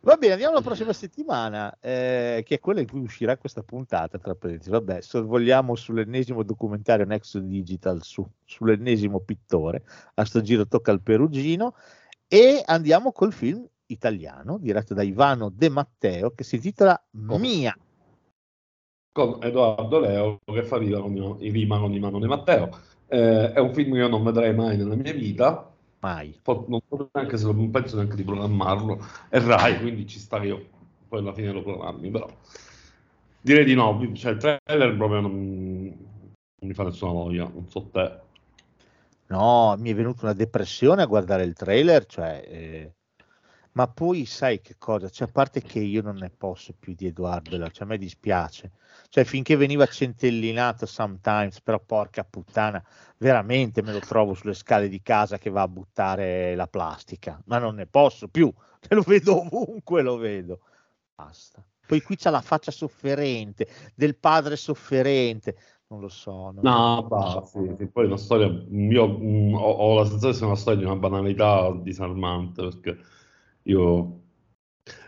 Va 0.02 0.18
bene, 0.18 0.34
andiamo 0.34 0.54
alla 0.54 0.64
prossima 0.64 0.94
settimana, 0.94 1.76
eh, 1.80 2.44
che 2.46 2.56
è 2.56 2.60
quella 2.60 2.82
in 2.82 2.88
cui 2.88 3.00
uscirà 3.00 3.38
questa 3.38 3.64
puntata, 3.64 4.18
tra 4.18 4.36
parentesi. 4.36 4.70
Vabbè, 4.70 5.02
sorvoliamo 5.02 5.76
sull'ennesimo 5.76 6.44
documentario 6.44 7.06
Next 7.06 7.38
Digital, 7.40 8.04
su, 8.04 8.28
sull'ennesimo 8.44 9.20
pittore, 9.22 9.84
a 10.16 10.26
sto 10.26 10.42
giro 10.42 10.68
tocca 10.68 10.92
al 10.92 11.02
Perugino, 11.02 11.76
e 12.28 12.62
andiamo 12.66 13.12
col 13.12 13.34
film 13.34 13.66
italiano, 13.88 14.58
diretto 14.58 14.94
da 14.94 15.04
Ivano 15.04 15.50
De 15.50 15.70
Matteo, 15.70 16.32
che 16.32 16.44
si 16.44 16.56
intitola 16.56 17.02
Mia. 17.12 17.76
Con 19.12 19.38
Edoardo 19.42 20.00
Leo 20.00 20.40
che 20.44 20.64
fa 20.64 20.78
rima 20.78 21.00
con, 21.00 21.38
rima 21.40 21.80
con 21.80 21.94
Ivano 21.94 22.20
De 22.20 22.28
Matteo. 22.28 22.70
Eh, 23.08 23.54
è 23.54 23.60
un 23.60 23.74
film 23.74 23.94
che 23.94 24.00
io 24.00 24.08
non 24.08 24.24
vedrei 24.24 24.54
mai 24.54 24.78
nella 24.78 24.96
mia 24.96 25.14
vita. 25.14 25.72
Mai. 26.00 26.40
Non 26.46 26.82
neanche 27.12 27.38
se 27.38 27.46
lo, 27.46 27.54
non 27.54 27.72
penso 27.72 27.96
neanche 27.96 28.16
di 28.16 28.24
programmarlo. 28.24 29.04
È 29.30 29.40
Rai, 29.40 29.80
quindi 29.80 30.08
ci 30.08 30.20
sta 30.20 30.40
che 30.40 30.48
io 30.48 30.66
poi 31.08 31.20
alla 31.20 31.34
fine 31.34 31.52
lo 31.52 31.64
programmi. 31.64 32.10
Però 32.10 32.28
direi 33.42 33.66
di 33.66 33.74
no. 33.74 34.00
Cioè, 34.14 34.32
il 34.34 34.38
trailer 34.38 34.96
proprio 34.96 35.20
non, 35.22 35.34
non 35.34 36.68
mi 36.68 36.74
fa 36.74 36.84
nessuna 36.84 37.12
voglia. 37.12 37.50
Non 37.52 37.68
so 37.68 37.90
te. 37.92 38.20
No, 39.28 39.76
mi 39.80 39.90
è 39.90 39.96
venuta 39.96 40.26
una 40.26 40.34
depressione 40.34 41.02
a 41.02 41.08
guardare 41.08 41.44
il 41.44 41.54
trailer, 41.54 42.06
cioè, 42.06 42.46
eh, 42.48 42.94
ma 43.76 43.88
poi 43.88 44.26
sai 44.26 44.62
che 44.62 44.76
cosa? 44.78 45.10
Cioè, 45.10 45.28
a 45.28 45.32
parte 45.32 45.62
che 45.62 45.80
io 45.80 46.02
non 46.02 46.16
ne 46.16 46.30
posso 46.30 46.74
più 46.78 46.94
di 46.96 47.08
Edoardo, 47.08 47.58
cioè, 47.70 47.84
a 47.84 47.86
me 47.90 47.98
dispiace. 47.98 48.72
Cioè, 49.10 49.26
finché 49.26 49.58
veniva 49.58 49.86
centellinato 49.86 50.86
sometimes, 50.86 51.60
però 51.62 51.80
porca 51.80 52.24
puttana, 52.24 52.82
veramente 53.18 53.82
me 53.82 53.92
lo 53.92 54.00
trovo 54.00 54.34
sulle 54.34 54.54
scale 54.54 54.88
di 54.88 55.02
casa 55.02 55.38
che 55.38 55.50
va 55.50 55.64
a 55.64 55.68
buttare 55.68 56.56
la 56.56 56.68
plastica, 56.68 57.42
ma 57.46 57.58
non 57.58 57.76
ne 57.76 57.86
posso 57.86 58.30
più, 58.30 58.52
lo 58.90 59.02
vedo 59.02 59.42
ovunque, 59.42 60.02
lo 60.02 60.16
vedo. 60.18 60.62
Basta. 61.14 61.62
Poi 61.86 62.02
qui 62.02 62.16
c'ha 62.16 62.30
la 62.30 62.42
faccia 62.42 62.72
sofferente, 62.72 63.68
del 63.94 64.16
padre 64.18 64.56
sofferente, 64.56 65.56
non 65.88 66.00
lo 66.00 66.08
so. 66.08 66.52
non- 66.52 66.60
No, 66.62 67.04
bah, 67.04 67.44
sì, 67.46 67.60
sì, 67.78 67.88
poi 67.88 68.06
una 68.06 68.18
storia. 68.18 68.48
Io 68.48 69.08
mm, 69.08 69.54
ho, 69.54 69.60
ho 69.60 69.96
la 69.96 70.06
sensazione 70.06 70.32
che 70.32 70.38
sia 70.38 70.48
una 70.48 70.56
storia 70.56 70.80
di 70.80 70.86
una 70.86 70.96
banalità 70.96 71.72
disarmante 71.82 72.62
perché 72.64 72.98
io. 73.66 74.22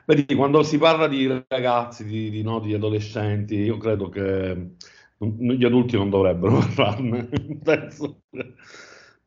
Vedi, 0.05 0.35
quando 0.35 0.63
si 0.63 0.77
parla 0.77 1.07
di 1.07 1.27
ragazzi, 1.47 2.03
di, 2.05 2.29
di, 2.29 2.41
no, 2.43 2.59
di 2.59 2.73
adolescenti, 2.73 3.55
io 3.55 3.77
credo 3.77 4.09
che 4.09 4.75
gli 5.17 5.65
adulti 5.65 5.95
non 5.97 6.09
dovrebbero 6.09 6.59
parlarne, 6.75 7.27
penso, 7.63 8.21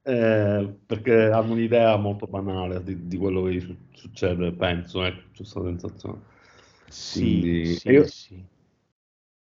eh, 0.03 0.79
perché 0.87 1.13
hanno 1.31 1.53
un'idea 1.53 1.97
molto 1.97 2.27
banale 2.27 2.83
di, 2.83 3.07
di 3.07 3.17
quello 3.17 3.43
che 3.45 3.61
su- 3.61 3.77
succede, 3.93 4.53
penso, 4.53 5.05
ecco, 5.05 5.21
c'è 5.31 5.37
questa 5.37 5.63
sensazione. 5.63 6.21
Sì, 6.89 7.19
Quindi- 7.19 7.65
sì, 7.65 7.89
io- 7.91 8.07
sì. 8.07 8.45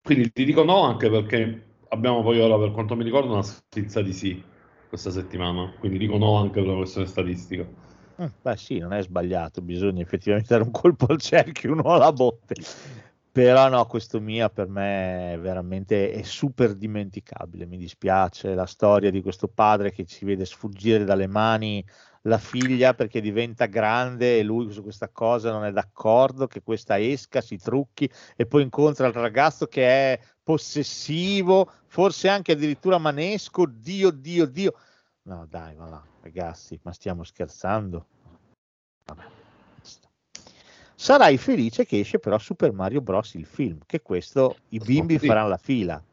Quindi 0.02 0.32
ti 0.32 0.44
dico 0.44 0.64
no 0.64 0.82
anche 0.82 1.08
perché 1.10 1.66
abbiamo 1.88 2.22
poi 2.22 2.40
ora, 2.40 2.58
per 2.58 2.72
quanto 2.72 2.96
mi 2.96 3.04
ricordo, 3.04 3.32
una 3.32 3.42
schizza 3.42 4.02
di 4.02 4.12
sì 4.12 4.42
questa 4.88 5.10
settimana. 5.10 5.72
Quindi 5.78 5.98
dico 5.98 6.16
no 6.18 6.36
anche 6.36 6.60
per 6.60 6.64
una 6.68 6.76
questione 6.78 7.06
statistica. 7.06 7.66
Mm, 8.20 8.26
Beh, 8.42 8.56
sì, 8.56 8.78
non 8.78 8.92
è 8.92 9.02
sbagliato, 9.02 9.62
bisogna 9.62 10.02
effettivamente 10.02 10.48
dare 10.50 10.62
un 10.64 10.70
colpo 10.70 11.06
al 11.08 11.20
cerchio, 11.20 11.72
uno 11.72 11.94
alla 11.94 12.12
botte. 12.12 12.54
Però 13.32 13.68
no, 13.68 13.86
questo 13.86 14.20
mia 14.20 14.50
per 14.50 14.68
me 14.68 15.34
è 15.34 15.38
veramente 15.38 16.10
è 16.10 16.22
super 16.22 16.74
dimenticabile, 16.74 17.64
mi 17.64 17.76
dispiace 17.78 18.54
la 18.54 18.66
storia 18.66 19.10
di 19.10 19.22
questo 19.22 19.46
padre 19.46 19.92
che 19.92 20.04
si 20.06 20.24
vede 20.24 20.44
sfuggire 20.44 21.04
dalle 21.04 21.28
mani 21.28 21.84
la 22.22 22.38
figlia 22.38 22.92
perché 22.92 23.20
diventa 23.20 23.66
grande 23.66 24.38
e 24.38 24.42
lui 24.42 24.70
su 24.72 24.82
questa 24.82 25.08
cosa 25.08 25.50
non 25.52 25.64
è 25.64 25.70
d'accordo, 25.72 26.46
che 26.48 26.60
questa 26.60 26.98
esca, 26.98 27.40
si 27.40 27.56
trucchi 27.56 28.10
e 28.36 28.46
poi 28.46 28.62
incontra 28.62 29.06
il 29.06 29.14
ragazzo 29.14 29.66
che 29.66 29.86
è 29.86 30.20
possessivo, 30.42 31.70
forse 31.86 32.28
anche 32.28 32.52
addirittura 32.52 32.98
manesco, 32.98 33.64
Dio, 33.66 34.10
Dio, 34.10 34.44
Dio. 34.46 34.74
No, 35.22 35.46
dai, 35.48 35.74
va 35.76 35.88
là, 35.88 36.09
ragazzi, 36.22 36.78
ma 36.82 36.92
stiamo 36.92 37.22
scherzando? 37.24 38.06
Vabbè. 39.06 39.24
Sarai 40.94 41.38
felice 41.38 41.86
che 41.86 42.00
esce 42.00 42.18
però 42.18 42.38
Super 42.38 42.72
Mario 42.72 43.00
Bros. 43.00 43.34
il 43.34 43.46
film, 43.46 43.78
che 43.86 44.02
questo 44.02 44.58
i 44.70 44.78
bimbi 44.78 45.18
Sì. 45.18 45.26
faranno 45.26 45.48
la 45.48 45.56
fila. 45.56 46.04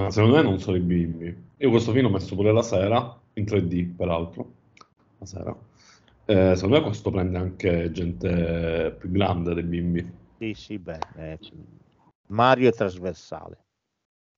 Ma 0.00 0.10
secondo 0.10 0.36
me 0.36 0.42
non 0.42 0.58
sono 0.58 0.76
i 0.78 0.80
bimbi. 0.80 1.50
Io 1.58 1.70
questo 1.70 1.92
film 1.92 2.06
l'ho 2.06 2.12
messo 2.12 2.34
pure 2.34 2.50
la 2.50 2.62
sera, 2.62 3.20
in 3.34 3.44
3D 3.44 3.94
peraltro, 3.94 4.54
la 5.18 5.26
sera. 5.26 5.56
Eh, 6.24 6.54
secondo 6.54 6.76
me 6.76 6.82
questo 6.82 7.10
prende 7.10 7.36
anche 7.36 7.90
gente 7.92 8.96
più 8.98 9.10
grande 9.10 9.52
dei 9.52 9.64
bimbi. 9.64 10.12
Sì, 10.38 10.54
sì, 10.54 10.78
beh, 10.78 10.98
eh, 11.16 11.38
Mario 12.28 12.70
è 12.70 12.72
trasversale. 12.72 13.58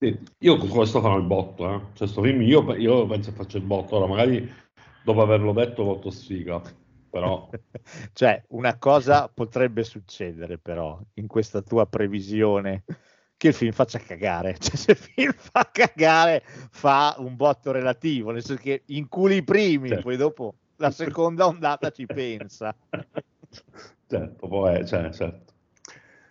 Sì, 0.05 0.19
io 0.41 0.59
con 0.59 0.69
questo 0.69 1.01
farò 1.01 1.17
il 1.17 1.25
botto, 1.25 1.73
eh. 1.73 1.81
Cioè, 1.95 2.07
sto 2.07 2.21
film 2.21 2.43
io, 2.43 2.75
io 2.75 3.07
penso 3.07 3.31
che 3.31 3.37
faccia 3.37 3.57
il 3.57 3.65
botto. 3.65 3.97
Ora, 3.97 4.07
magari 4.07 4.53
dopo 5.03 5.23
averlo 5.23 5.55
detto, 5.55 5.83
voto 5.83 6.11
sfiga. 6.11 6.61
Però, 7.09 7.49
cioè, 8.13 8.45
una 8.49 8.77
cosa 8.77 9.31
potrebbe 9.33 9.83
succedere 9.83 10.59
però 10.59 11.01
in 11.15 11.27
questa 11.27 11.63
tua 11.63 11.87
previsione 11.87 12.85
che 13.39 13.49
il 13.49 13.55
film 13.55 13.73
faccia 13.73 13.99
cagare. 13.99 14.57
Cioè, 14.61 14.77
se 14.77 14.91
il 14.91 14.99
film 14.99 15.33
fa 15.33 15.71
cagare, 15.73 16.43
fa 16.45 17.15
un 17.19 17.35
botto 17.35 17.73
relativo, 17.73 18.31
nel 18.31 18.45
senso 18.45 18.63
che 18.63 18.83
inculi 18.89 19.37
i 19.37 19.43
primi, 19.43 19.89
Certo. 19.89 20.03
poi 20.03 20.17
dopo 20.19 20.55
la 20.77 20.91
seconda 20.91 21.47
ondata 21.47 21.89
ci 21.89 22.05
pensa. 22.05 22.77
certo, 24.07 24.49
poi, 24.49 24.87
cioè, 24.87 25.11
certo. 25.13 25.53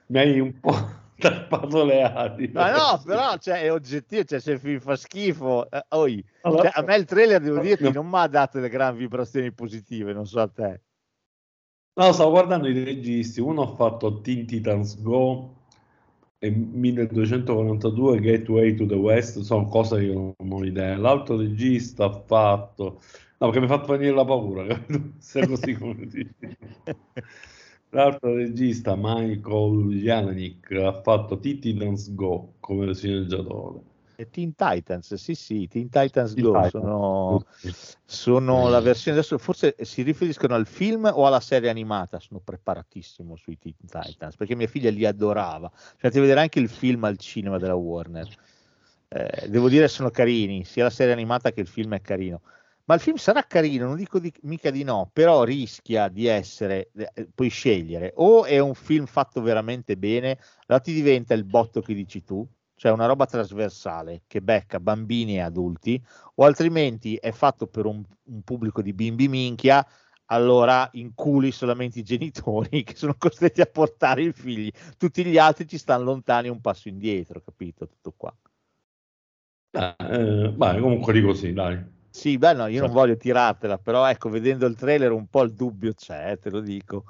Mi 0.08 0.20
hai 0.20 0.40
un 0.40 0.60
po' 0.60 1.02
tappato 1.30 1.86
le 1.86 2.02
ali. 2.04 2.50
Ma 2.54 2.72
no, 2.72 3.02
però 3.04 3.38
cioè, 3.38 3.62
è 3.62 3.72
oggettivo, 3.72 4.24
cioè, 4.24 4.40
se 4.40 4.52
il 4.52 4.60
film 4.60 4.80
fa 4.80 4.96
schifo, 4.96 5.70
eh, 5.70 5.84
oi. 5.90 6.24
Allora- 6.42 6.70
Cioè, 6.70 6.82
a 6.82 6.86
me 6.86 6.96
il 6.98 7.06
trailer, 7.06 7.42
devo 7.42 7.60
dirti, 7.60 7.92
non 7.92 8.08
mi 8.08 8.18
ha 8.18 8.28
dato 8.28 8.58
delle 8.58 8.70
gran 8.70 8.96
vibrazioni 8.96 9.52
positive, 9.54 10.14
non 10.14 10.26
so 10.26 10.40
a 10.40 10.48
te. 10.48 10.82
No, 11.96 12.12
stavo 12.12 12.32
guardando 12.32 12.68
i 12.68 12.84
registi. 12.84 13.40
Uno 13.40 13.62
ha 13.64 13.76
fatto 13.76 14.20
Teen 14.22 14.46
Titans 14.46 15.02
Go 15.02 15.62
e 16.40 16.50
1242 16.50 18.20
Gateway 18.20 18.74
to 18.76 18.86
the 18.86 18.96
West, 18.96 19.40
sono 19.42 19.68
cose 19.68 19.98
che 19.98 20.06
io 20.06 20.34
non 20.38 20.52
ho 20.52 20.66
idea. 20.66 20.98
L'altro 20.98 21.38
regista 21.38 22.06
ha 22.06 22.12
fatto... 22.12 23.02
No, 23.38 23.50
perché 23.50 23.60
mi 23.60 23.66
ha 23.66 23.78
fatto 23.78 23.92
venire 23.94 24.16
la 24.16 24.26
paura? 24.26 24.66
Se 25.20 25.42
è 25.42 25.48
così 25.48 25.74
come 25.74 26.06
dici. 26.08 26.36
L'altro 27.94 28.34
regista, 28.34 28.96
Michael 28.98 29.90
Jelenik, 30.02 30.72
ha 30.72 31.00
fatto 31.04 31.38
Teen 31.38 31.60
Titans 31.60 32.12
Go 32.16 32.54
come 32.60 32.92
sceneggiatore. 32.96 33.82
E 34.16 34.30
Teen 34.32 34.56
Titans, 34.56 35.14
sì, 35.14 35.36
sì, 35.36 35.68
Teen 35.68 35.90
Titans 35.90 36.34
Teen 36.34 36.46
Go 36.48 36.54
Titans. 36.54 36.72
sono, 36.72 37.46
sono 38.04 38.70
la 38.70 38.80
versione 38.80 39.18
adesso, 39.18 39.38
forse 39.38 39.76
si 39.82 40.02
riferiscono 40.02 40.56
al 40.56 40.66
film 40.66 41.12
o 41.14 41.28
alla 41.28 41.40
serie 41.40 41.70
animata. 41.70 42.20
Sono 42.20 42.42
preparatissimo 42.44 43.36
sui 43.36 43.60
Teen 43.60 43.76
Titans 43.86 44.36
perché 44.38 44.56
mia 44.56 44.68
figlia 44.68 44.90
li 44.90 45.06
adorava. 45.06 45.72
Cioè, 46.00 46.10
ti 46.10 46.20
vedere 46.20 46.40
anche 46.40 46.60
il 46.60 46.70
film 46.70 47.04
al 47.04 47.18
cinema 47.18 47.60
della 47.60 47.76
Warner. 47.76 48.28
Eh, 49.08 49.50
devo 49.50 49.70
dire, 49.70 49.88
sono 49.88 50.10
carini, 50.10 50.64
sia 50.64 50.84
la 50.84 50.90
serie 50.90 51.14
animata 51.14 51.52
che 51.52 51.62
il 51.62 51.68
film 51.68 51.94
è 51.94 52.02
carino. 52.02 52.42
Ma 52.86 52.96
il 52.96 53.00
film 53.00 53.16
sarà 53.16 53.44
carino, 53.44 53.88
non 53.88 53.96
dico 53.96 54.20
di- 54.20 54.34
mica 54.42 54.70
di 54.70 54.84
no, 54.84 55.10
però 55.14 55.44
rischia 55.44 56.10
di 56.10 56.26
essere, 56.28 56.92
eh, 56.96 57.30
puoi 57.34 57.48
scegliere, 57.50 58.12
o 58.16 58.44
è 58.44 58.60
un 58.60 58.74
film 58.74 59.06
fatto 59.06 59.42
veramente 59.42 59.96
bene, 59.96 60.38
allora 60.68 60.84
ti 60.84 60.94
diventa 60.94 61.34
il 61.34 61.46
botto 61.46 61.80
che 61.82 61.94
dici 61.94 62.24
tu, 62.24 62.46
cioè 62.76 62.92
una 62.92 63.06
roba 63.06 63.26
trasversale 63.26 64.24
che 64.28 64.42
becca 64.42 64.82
bambini 64.82 65.36
e 65.36 65.40
adulti, 65.42 66.04
o 66.36 66.44
altrimenti 66.44 67.16
è 67.16 67.32
fatto 67.32 67.68
per 67.68 67.86
un, 67.86 68.04
un 68.24 68.42
pubblico 68.42 68.82
di 68.82 68.92
bimbi 68.92 69.30
minchia, 69.30 69.86
allora 70.26 70.90
inculi 70.94 71.52
solamente 71.52 72.00
i 72.00 72.04
genitori 72.04 72.84
che 72.84 72.96
sono 72.96 73.16
costretti 73.18 73.62
a 73.62 73.66
portare 73.66 74.24
i 74.24 74.34
figli, 74.34 74.70
tutti 74.98 75.24
gli 75.24 75.38
altri 75.38 75.68
ci 75.68 75.78
stanno 75.78 76.04
lontani 76.04 76.50
un 76.50 76.60
passo 76.60 76.90
indietro, 76.90 77.42
capito? 77.42 77.88
Tutto 77.88 78.14
qua. 78.18 78.36
Eh, 79.72 79.96
eh, 79.98 80.54
vai, 80.56 80.80
comunque 80.82 81.14
dico 81.14 81.34
sì, 81.34 81.54
dai. 81.54 82.02
Sì, 82.16 82.38
beh, 82.38 82.54
no, 82.54 82.68
io 82.68 82.80
non 82.82 82.90
Certo. 82.90 82.94
voglio 83.00 83.18
tirartela, 83.18 83.78
però 83.80 84.06
ecco, 84.08 84.30
vedendo 84.30 84.66
il 84.68 84.76
trailer 84.76 85.12
un 85.12 85.28
po' 85.28 85.42
il 85.44 85.54
dubbio 85.54 85.94
c'è, 85.94 86.38
te 86.40 86.50
lo 86.50 86.60
dico. 86.62 87.06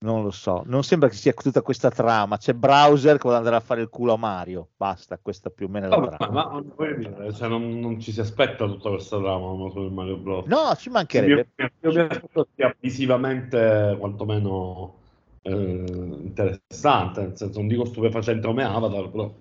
Non 0.00 0.22
lo 0.22 0.30
so, 0.30 0.62
non 0.66 0.82
sembra 0.84 1.08
che 1.08 1.14
sia 1.16 1.32
tutta 1.32 1.62
questa 1.62 1.90
trama. 1.90 2.36
C'è 2.38 2.54
Browser 2.54 3.14
che 3.16 3.22
vuole 3.22 3.38
andare 3.38 3.56
a 3.56 3.60
fare 3.60 3.82
il 3.82 3.88
culo 3.88 4.14
a 4.14 4.16
Mario. 4.18 4.70
Basta, 4.76 5.18
questa 5.18 5.50
più 5.50 5.66
o 5.66 5.68
meno 5.70 5.86
è 5.86 5.88
la 5.90 5.98
Vabbè, 5.98 6.16
trama. 6.16 6.32
ma, 6.32 6.62
ma 6.78 6.92
dire, 6.94 7.32
cioè, 7.34 7.48
non, 7.48 7.78
non 7.80 8.00
ci 8.00 8.12
si 8.12 8.20
aspetta 8.20 8.66
tutta 8.66 8.90
questa 8.90 9.18
trama 9.18 9.46
no, 9.56 9.70
su 9.70 9.80
Mario 9.88 10.16
Bros. 10.18 10.46
No, 10.48 10.74
ci 10.76 10.88
Io, 10.88 10.94
mancherebbe. 10.94 11.48
io 11.82 11.92
mi 11.92 12.00
aspetto 12.00 12.46
sia 12.54 12.74
visivamente 12.78 13.96
quantomeno 13.98 14.94
eh, 15.42 15.84
interessante, 16.22 17.20
nel 17.22 17.36
senso 17.36 17.58
non 17.58 17.66
dico 17.68 17.84
stupefacente 17.86 18.46
come 18.46 18.62
Avatar, 18.62 19.10
però 19.10 19.34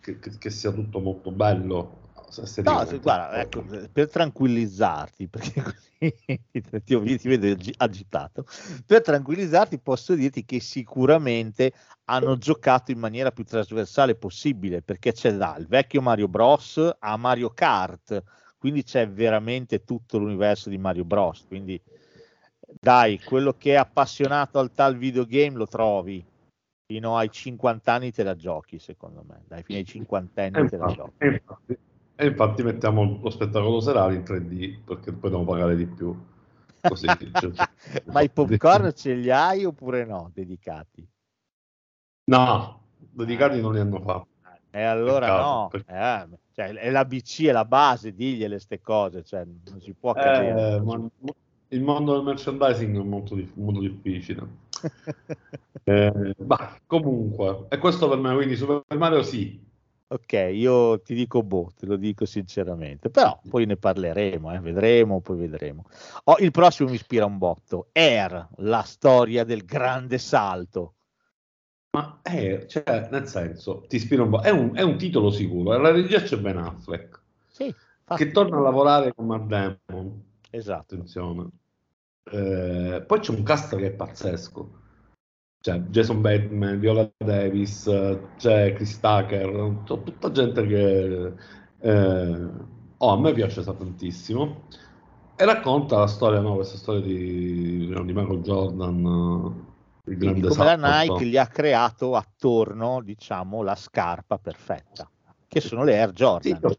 che, 0.00 0.18
che- 0.20 0.38
che 0.38 0.50
sia 0.50 0.70
tutto 0.70 1.00
molto 1.00 1.32
bello. 1.32 2.04
No, 2.40 2.44
esteticamente. 2.44 2.94
se- 2.94 2.98
guarda, 3.00 3.40
ecco, 3.40 3.64
per 3.92 4.10
tranquillizzarti, 4.10 5.28
perché 5.28 5.62
così 5.62 6.14
ti, 6.50 6.62
ti- 6.84 7.18
ti 7.18 7.28
vedo 7.28 7.46
agi- 7.48 7.74
agitato, 7.76 8.44
per 8.84 9.02
tranquillizzarti 9.02 9.78
posso 9.78 10.14
dirti 10.14 10.44
che 10.44 10.60
sicuramente 10.60 11.72
hanno 12.04 12.36
giocato 12.36 12.90
in 12.90 12.98
maniera 12.98 13.30
più 13.32 13.44
trasversale 13.44 14.14
possibile, 14.14 14.82
perché 14.82 15.12
c'è 15.12 15.32
dal 15.34 15.66
vecchio 15.66 16.00
Mario 16.02 16.28
Bros 16.28 16.96
a 16.98 17.16
Mario 17.16 17.50
Kart, 17.50 18.22
quindi 18.58 18.82
c'è 18.82 19.08
veramente 19.08 19.84
tutto 19.84 20.18
l'universo 20.18 20.68
di 20.68 20.78
Mario 20.78 21.04
Bros. 21.04 21.44
Quindi 21.46 21.80
dai, 22.80 23.20
quello 23.20 23.52
che 23.54 23.72
è 23.72 23.76
appassionato 23.76 24.58
al 24.58 24.72
tal 24.72 24.96
videogame 24.96 25.56
lo 25.56 25.66
trovi. 25.66 26.24
Fino 26.88 27.16
ai 27.16 27.28
50 27.32 27.92
anni 27.94 28.12
te 28.12 28.22
la 28.22 28.36
giochi, 28.36 28.78
secondo 28.78 29.24
me. 29.26 29.42
Dai, 29.48 29.64
fino 29.64 29.78
ai 29.78 29.84
50 29.84 30.42
E 30.42 30.44
anni 30.46 30.68
te 30.68 30.76
la 30.76 30.92
giochi. 30.92 31.40
E 32.16 32.26
infatti 32.26 32.62
mettiamo 32.62 33.18
lo 33.22 33.30
spettacolo 33.30 33.80
serale 33.80 34.14
in 34.14 34.22
3D 34.22 34.78
perché 34.84 35.12
poi 35.12 35.30
dobbiamo 35.30 35.44
pagare 35.44 35.76
di 35.76 35.86
più. 35.86 36.16
Così, 36.80 37.06
cioè, 37.34 37.50
Ma 38.06 38.22
i 38.22 38.30
popcorn 38.30 38.92
ce 38.94 39.14
li 39.14 39.30
hai 39.30 39.64
oppure 39.64 40.04
no? 40.04 40.30
Dedicati? 40.32 41.06
No, 42.24 42.80
dedicati 42.98 43.60
non 43.60 43.72
li 43.74 43.80
hanno 43.80 44.00
fatti. 44.00 44.34
E 44.70 44.82
allora 44.82 45.26
Peccato, 45.26 45.42
no, 45.42 45.68
perché- 45.70 45.92
eh, 45.92 46.38
cioè, 46.52 46.72
è 46.74 46.90
la 46.90 47.04
BC, 47.04 47.44
è 47.44 47.52
la 47.52 47.64
base, 47.64 48.14
digliele 48.14 48.58
ste 48.58 48.80
cose, 48.80 49.22
cioè, 49.22 49.44
non 49.44 49.80
si 49.80 49.92
può 49.92 50.12
cadere. 50.12 50.76
Eh, 50.76 50.80
ma 50.80 51.08
il 51.68 51.82
mondo 51.82 52.14
del 52.14 52.22
merchandising 52.22 52.98
è 52.98 53.02
molto, 53.02 53.34
dif- 53.34 53.56
molto 53.56 53.80
difficile. 53.80 54.46
Eh, 55.88 56.34
bah, 56.38 56.80
comunque, 56.84 57.66
e 57.68 57.78
questo 57.78 58.08
per 58.08 58.18
me, 58.18 58.34
quindi 58.34 58.56
Super 58.56 58.82
Mario 58.98 59.22
sì. 59.22 59.64
Ok, 60.08 60.32
io 60.52 61.00
ti 61.02 61.14
dico 61.14 61.42
boh, 61.42 61.72
te 61.76 61.86
lo 61.86 61.96
dico 61.96 62.24
sinceramente, 62.26 63.10
però 63.10 63.40
poi 63.48 63.66
ne 63.66 63.76
parleremo, 63.76 64.52
eh, 64.54 64.60
vedremo, 64.60 65.20
poi 65.20 65.36
vedremo. 65.36 65.84
Oh, 66.24 66.36
il 66.38 66.50
prossimo 66.50 66.88
mi 66.88 66.94
ispira 66.96 67.24
un 67.24 67.38
botto, 67.38 67.88
Air, 67.92 68.48
la 68.58 68.82
storia 68.82 69.44
del 69.44 69.64
grande 69.64 70.18
salto. 70.18 70.94
Ma 71.96 72.20
è, 72.22 72.66
cioè, 72.66 73.08
nel 73.10 73.26
senso, 73.26 73.84
ti 73.88 73.96
ispira 73.96 74.22
un 74.22 74.30
po'. 74.30 74.40
È 74.42 74.50
un, 74.50 74.74
è 74.76 74.82
un 74.82 74.98
titolo 74.98 75.30
sicuro. 75.30 75.74
e 75.74 75.78
La 75.78 75.90
regia 75.90 76.20
c'è 76.20 76.36
Ben 76.38 76.58
Affleck, 76.58 77.22
Sì, 77.46 77.74
che 78.14 78.30
torna 78.30 78.58
a 78.58 78.60
lavorare 78.60 79.14
con 79.14 79.26
Matt 79.26 79.46
Damon. 79.46 80.24
esatto. 80.50 80.94
Attenzione. 80.94 81.48
Eh, 82.24 83.04
poi 83.06 83.20
c'è 83.20 83.32
un 83.32 83.42
cast 83.42 83.76
che 83.76 83.86
è 83.86 83.92
pazzesco. 83.92 84.80
C'è 85.66 85.80
Jason 85.88 86.20
Bateman, 86.20 86.78
Viola 86.78 87.10
Davis, 87.16 87.88
eh, 87.88 88.20
c'è 88.36 88.72
Chris 88.74 89.00
Tucker, 89.00 89.80
c'è 89.82 90.00
tutta 90.04 90.30
gente 90.30 90.64
che 90.64 91.32
eh, 91.80 92.48
oh, 92.98 93.10
a 93.10 93.18
me 93.18 93.32
piace 93.32 93.64
tantissimo. 93.64 94.68
E 95.34 95.44
racconta 95.44 95.98
la 95.98 96.06
storia, 96.06 96.38
no, 96.38 96.54
questa 96.54 96.76
storia 96.76 97.00
di, 97.00 97.88
di 97.88 98.12
Michael 98.12 98.42
Jordan, 98.42 98.94
eh, 100.04 100.10
il 100.12 100.16
Quindi 100.18 100.40
grande 100.40 100.48
come 100.50 100.76
la. 100.76 101.00
Nike 101.02 101.24
gli 101.24 101.36
ha 101.36 101.48
creato 101.48 102.14
attorno, 102.14 103.02
diciamo, 103.02 103.64
la 103.64 103.74
scarpa 103.74 104.38
perfetta, 104.38 105.10
che 105.48 105.60
sono 105.60 105.82
le 105.82 105.98
Air 105.98 106.12
Jordan. 106.12 106.60
Sì, 106.60 106.78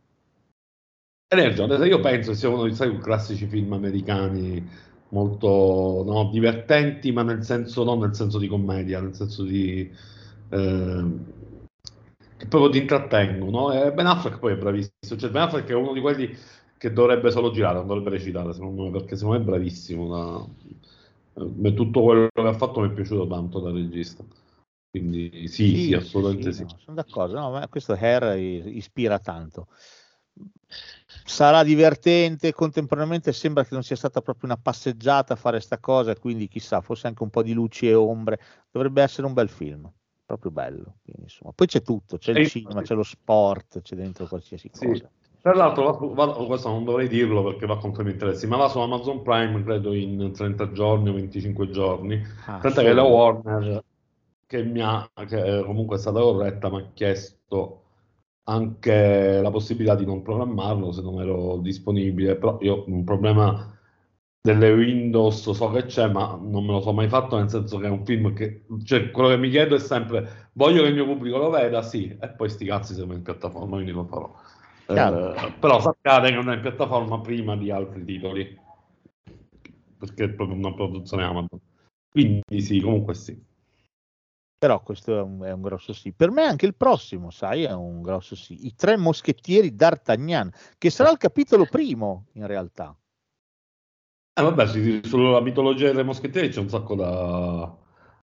Air 1.36 1.54
Jordan, 1.54 1.86
io 1.86 2.00
penso 2.00 2.34
sia 2.34 2.48
uno 2.48 2.64
dei 2.64 3.00
classici 3.00 3.48
film 3.48 3.74
americani 3.74 4.66
molto 5.10 6.04
no, 6.06 6.30
divertenti, 6.32 7.12
ma 7.12 7.24
nel 7.24 7.44
senso 7.44 7.84
non 7.84 8.00
nel 8.00 8.16
senso 8.16 8.38
di 8.38 8.48
commedia, 8.48 9.00
nel 9.00 9.16
senso 9.16 9.44
di 9.44 9.90
eh, 10.50 11.06
che 12.38 12.48
proprio 12.48 12.70
ti 12.70 12.80
intrattengono. 12.80 13.72
E 13.74 13.92
Ben 13.94 14.06
Affleck 14.06 14.40
poi 14.40 14.54
è 14.54 14.58
bravissimo, 14.58 15.20
cioè 15.20 15.30
Ben 15.30 15.44
Affleck 15.44 15.70
è 15.70 15.74
uno 15.74 15.94
di 15.94 16.02
quelli 16.02 16.36
che 16.78 16.94
dovrebbe 16.94 17.32
solo 17.32 17.52
girare, 17.52 17.78
non 17.78 17.88
dovrebbe 17.88 18.12
recitare, 18.12 18.54
secondo 18.54 18.84
me, 18.84 18.92
perché 18.92 19.16
secondo 19.16 19.38
me 19.38 19.44
è 19.44 19.48
bravissimo. 19.48 20.08
da- 20.10 20.46
eh, 21.64 21.74
tutto 21.74 22.02
quello 22.04 22.28
che 22.34 22.42
ha 22.42 22.54
fatto 22.54 22.80
mi 22.82 22.90
è 22.90 22.94
piaciuto 22.94 23.28
tanto 23.28 23.60
da 23.60 23.72
regista. 23.72 24.24
Quindi 24.90 25.48
sì, 25.48 25.78
sì, 25.78 25.94
assolutamente 25.94 26.52
sì. 26.54 26.64
no, 26.64 26.78
sono 26.80 26.96
d'accordo, 26.96 27.40
no, 27.40 27.52
ma 27.52 27.68
questo 27.68 27.94
Hair 27.94 28.38
ispira 28.38 29.20
tanto. 29.20 29.68
Sarà 31.28 31.62
divertente, 31.64 32.54
contemporaneamente 32.54 33.34
sembra 33.34 33.64
che 33.64 33.74
non 33.74 33.84
sia 33.84 33.98
stata 33.98 34.22
proprio 34.22 34.48
una 34.50 34.58
passeggiata 34.58 35.34
a 35.34 35.36
fare 35.36 35.60
sta 35.60 35.78
cosa, 35.78 36.16
quindi 36.16 36.48
chissà, 36.48 36.80
forse 36.80 37.08
anche 37.08 37.22
un 37.22 37.30
po' 37.30 37.44
di 37.44 37.52
luci 37.52 37.88
e 37.90 37.94
ombre, 37.94 38.40
dovrebbe 38.72 39.02
essere 39.02 39.28
un 39.28 39.34
bel 39.34 39.50
film, 39.50 39.92
proprio 40.26 40.52
bello. 40.52 41.00
Quindi, 41.04 41.24
insomma. 41.24 41.52
Poi 41.54 41.68
c'è 41.68 41.82
tutto, 41.82 42.18
c'è 42.18 42.32
E 42.34 42.42
il 42.42 42.48
cinema, 42.48 42.82
c'è 42.82 42.96
lo 42.96 43.04
sport, 43.04 43.82
c'è 43.82 43.96
dentro 43.96 44.26
qualsiasi 44.26 44.70
Sì. 44.72 44.88
cosa. 44.88 45.12
Tra 45.42 45.54
l'altro, 45.54 46.14
va 46.14 46.26
va- 46.26 46.46
questo 46.46 46.70
non 46.70 46.84
dovrei 46.86 47.08
dirlo 47.10 47.44
perché 47.44 47.66
va 47.66 47.78
contro 47.78 48.02
i 48.02 48.06
miei 48.06 48.16
interessi, 48.18 48.48
ma 48.48 48.56
va 48.58 48.70
su 48.70 48.80
Amazon 48.80 49.22
Prime 49.22 49.64
credo 49.64 49.94
in 49.94 50.32
30 50.34 50.72
giorni 50.72 51.10
o 51.10 51.14
25 51.14 51.70
giorni. 51.70 52.22
Ah, 52.46 52.60
Tant'è 52.60 52.82
che 52.82 52.94
la 52.94 53.04
Warner, 53.04 53.84
che, 54.46 54.64
mi 54.64 54.82
ha, 54.82 55.10
che 55.28 55.64
comunque 55.66 55.98
è 55.98 56.00
stata 56.00 56.20
corretta, 56.20 56.70
mi 56.70 56.78
ha 56.82 56.92
chiesto 56.94 57.84
anche 58.50 59.40
la 59.42 59.52
possibilità 59.52 59.96
di 59.96 60.06
non 60.06 60.22
programmarlo 60.22 60.92
se 60.92 61.02
non 61.02 61.22
ero 61.22 61.58
disponibile. 61.58 62.36
Però 62.36 62.58
io 62.62 62.84
un 62.88 63.04
problema 63.04 63.78
delle 64.42 64.72
Windows 64.72 65.50
so 65.52 65.70
che 65.72 65.86
c'è, 65.86 66.10
ma 66.10 66.40
non 66.42 66.66
me 66.66 66.72
lo 66.72 66.82
so 66.82 66.94
mai 66.94 67.10
fatto, 67.10 67.38
nel 67.38 67.50
senso 67.50 67.78
che 67.80 67.88
è 67.88 67.90
un 67.90 68.06
film 68.06 68.34
che, 68.34 68.64
cioè, 68.86 69.12
quello 69.12 69.30
che 69.30 69.38
mi 69.38 69.50
chiedo 69.50 69.76
è 69.76 69.80
sempre, 69.80 70.50
voglio 70.54 70.84
che 70.84 70.88
il 70.88 70.94
mio 70.94 71.06
pubblico 71.06 71.38
lo 71.38 71.50
veda, 71.50 71.82
sì, 71.82 72.18
e 72.20 72.30
poi 72.30 72.50
sti 72.50 72.66
cazzi 72.66 72.94
se 72.94 73.04
in 73.04 73.22
piattaforma, 73.24 73.76
quindi 73.76 73.92
lo 73.92 74.06
farò. 74.06 74.34
Eh, 74.90 75.52
però 75.60 75.82
sappiate 75.82 76.30
che 76.30 76.36
non 76.36 76.50
è 76.50 76.56
in 76.56 76.62
piattaforma 76.62 77.20
prima 77.20 77.58
di 77.58 77.72
altri 77.72 78.06
titoli, 78.06 78.58
perché 79.98 80.24
è 80.24 80.30
proprio 80.30 80.58
una 80.58 80.74
produzione 80.74 81.24
Amazon. 81.24 81.60
Quindi 82.10 82.62
sì, 82.62 82.80
comunque 82.80 83.16
sì. 83.16 83.38
Però 84.60 84.82
questo 84.82 85.16
è 85.16 85.22
un, 85.22 85.42
è 85.44 85.52
un 85.52 85.62
grosso 85.62 85.94
sì. 85.94 86.14
Per 86.14 86.32
me 86.32 86.44
anche 86.44 86.66
il 86.66 86.76
prossimo, 86.76 87.30
sai, 87.30 87.64
è 87.64 87.74
un 87.74 88.02
grosso 88.02 88.36
sì. 88.36 88.66
I 88.66 88.74
tre 88.76 88.98
moschettieri 88.98 89.76
d'Artagnan, 89.76 90.52
che 90.80 90.90
sarà 90.90 91.12
il 91.12 91.18
capitolo 91.18 91.66
primo 91.70 92.26
in 92.34 92.48
realtà. 92.48 92.96
Eh, 94.34 94.42
vabbè, 94.42 94.68
sì, 94.68 95.02
sulla 95.04 95.42
mitologia 95.42 95.92
dei 95.92 96.04
moschettieri 96.04 96.50
c'è 96.50 96.60
un 96.60 96.70
sacco 96.70 96.96
da, 96.96 97.76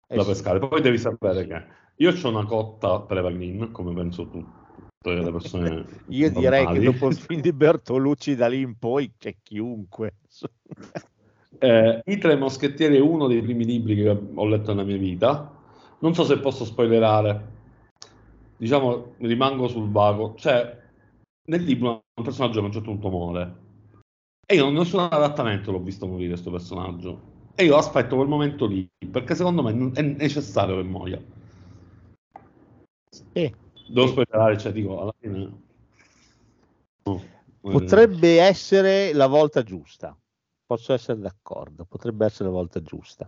Eh 0.09 0.17
da 0.17 0.23
sì. 0.23 0.29
pescare. 0.29 0.59
Poi 0.59 0.81
devi 0.81 0.99
sapere 0.99 1.47
che 1.47 1.65
io 1.97 2.11
ho 2.11 2.29
una 2.29 2.47
cotta 2.47 3.01
per 3.01 3.19
Evelyn, 3.19 3.71
come 3.71 3.95
penso 3.95 4.29
tutte 4.29 5.15
le 5.15 5.31
persone. 5.31 5.85
Io 6.11 6.31
direi 6.31 6.67
che 6.67 6.73
normali. 6.73 6.85
dopo 6.85 7.09
il 7.09 7.17
film 7.17 7.41
di 7.41 7.53
Bertolucci 7.53 8.35
da 8.35 8.49
lì 8.49 8.61
in 8.61 8.77
poi 8.77 9.13
c'è 9.17 9.37
chiunque. 9.41 10.15
Eh, 11.59 12.03
I 12.05 12.19
Tre 12.19 12.37
Moschettieri 12.37 12.97
è 12.97 13.01
uno 13.01 13.29
dei 13.29 13.41
primi 13.41 13.65
libri 13.65 13.95
che 13.95 14.09
ho 14.09 14.47
letto 14.47 14.73
nella 14.73 14.87
mia 14.87 14.97
vita. 14.97 15.63
Non 16.05 16.13
so 16.13 16.25
se 16.25 16.39
posso 16.39 16.67
spoilerare. 16.67 17.53
Diciamo, 18.59 19.15
rimango 19.21 19.69
sul 19.69 19.91
vago. 19.91 20.35
Cioè, 20.37 20.83
nel 21.49 21.63
libro 21.63 22.03
un 22.19 22.25
personaggio 22.25 22.61
a 22.61 22.63
un 22.65 22.73
certo 22.73 22.91
punto 22.91 23.09
muore. 23.09 23.63
E 24.47 24.57
io 24.57 24.69
in 24.69 24.75
nessun 24.75 25.01
adattamento 25.01 25.73
l'ho 25.73 25.81
visto 25.81 26.07
morire 26.07 26.33
questo 26.33 26.51
personaggio. 26.51 27.33
E 27.55 27.65
io 27.65 27.77
aspetto 27.77 28.17
quel 28.17 28.29
momento 28.29 28.67
lì, 28.67 28.87
perché 29.11 29.35
secondo 29.35 29.63
me 29.63 29.93
è 29.95 30.03
necessario 30.03 30.77
che 30.77 30.83
muoia. 30.83 31.23
Sì. 33.09 33.55
Devo 33.89 34.07
spoilerare, 34.07 34.59
cioè 34.59 34.73
dico, 34.73 35.01
alla 35.01 35.15
fine... 35.19 35.53
no. 37.05 37.23
Potrebbe 37.63 38.41
essere 38.41 39.15
la 39.15 39.27
volta 39.27 39.63
giusta. 39.63 40.15
Posso 40.67 40.93
essere 40.93 41.19
d'accordo, 41.19 41.87
potrebbe 41.87 42.27
essere 42.27 42.51
la 42.51 42.55
volta 42.55 42.83
giusta. 42.83 43.27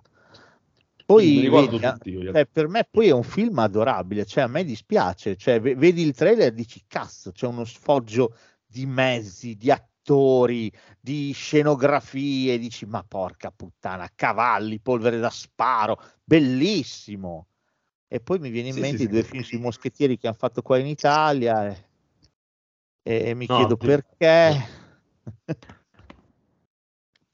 Poi 1.07 1.49
vedi, 1.49 1.79
tutti 1.79 2.11
io. 2.11 2.33
cioè, 2.33 2.47
per 2.47 2.69
me 2.69 2.87
poi 2.91 3.07
è 3.09 3.13
un 3.13 3.23
film 3.23 3.59
adorabile, 3.61 4.25
cioè 4.27 4.45
a 4.45 4.47
me 4.49 4.65
dispiace, 4.65 5.37
cioè, 5.37 5.61
ve- 5.61 5.77
vedi 5.77 6.03
il 6.03 6.15
trailer 6.15 6.49
e 6.49 6.53
dici 6.55 6.83
cazzo, 6.87 7.31
c'è 7.33 7.47
uno 7.47 7.65
sfoggio 7.65 8.35
di 8.67 8.87
mezzi, 8.87 9.55
di 9.57 9.71
attori, 9.71 10.71
di 11.01 11.33
scenografie, 11.33 12.59
dici 12.59 12.87
ma 12.87 13.05
porca 13.05 13.53
puttana, 13.53 14.11
cavalli, 14.15 14.81
polvere 14.81 15.19
da 15.19 15.31
sparo, 15.31 16.01
bellissimo. 16.25 17.47
E 18.09 18.21
poi 18.21 18.39
mi 18.39 18.51
viene 18.51 18.69
in 18.69 18.75
Sì, 18.75 18.81
mente 18.81 18.97
sì, 18.97 19.03
i 19.05 19.07
sì. 19.07 19.13
due 19.13 19.23
film 19.23 19.43
sui 19.43 19.59
moschettieri 19.59 20.17
che 20.19 20.27
hanno 20.27 20.37
fatto 20.39 20.63
qua 20.63 20.79
in 20.79 20.87
Italia 20.87 21.69
e, 21.69 21.77
e 23.03 23.35
mi 23.35 23.47
No, 23.47 23.57
chiedo 23.57 23.77
sì. 23.77 23.87
perché. 23.87 24.69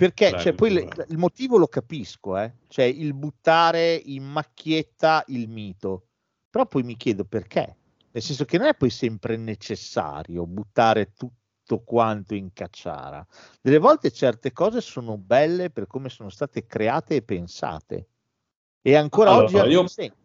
Perché 0.03 0.37
cioè, 0.41 0.53
poi 0.53 0.73
le- 0.73 0.89
il 1.11 1.17
motivo 1.17 1.59
lo 1.59 1.69
capisco, 1.69 2.37
eh? 2.37 2.53
cioè 2.67 2.85
il 2.87 3.15
buttare 3.15 3.95
in 3.95 4.25
macchietta 4.25 5.23
il 5.29 5.49
mito, 5.49 6.09
però 6.51 6.67
poi 6.67 6.83
mi 6.83 6.97
chiedo 6.97 7.25
perché, 7.25 7.77
nel 8.11 8.23
senso 8.23 8.45
che 8.45 8.59
non 8.59 8.67
è 8.67 8.75
poi 8.75 8.91
sempre 8.91 9.37
necessario 9.37 10.45
buttare 10.45 11.13
tutto 11.17 11.85
quanto 11.85 12.35
in 12.35 12.53
cacciara. 12.53 13.25
Delle 13.61 13.79
volte 13.79 14.11
certe 14.11 14.53
cose 14.53 14.81
sono 14.81 15.17
belle 15.17 15.71
per 15.71 15.87
come 15.87 16.09
sono 16.09 16.31
state 16.31 16.67
create 16.67 17.15
e 17.17 17.23
pensate, 17.23 18.09
e 18.83 18.97
ancora 18.97 19.31
Allora, 19.31 19.63
oggi 19.63 19.71
io- 19.73 19.87
senso. 19.87 20.17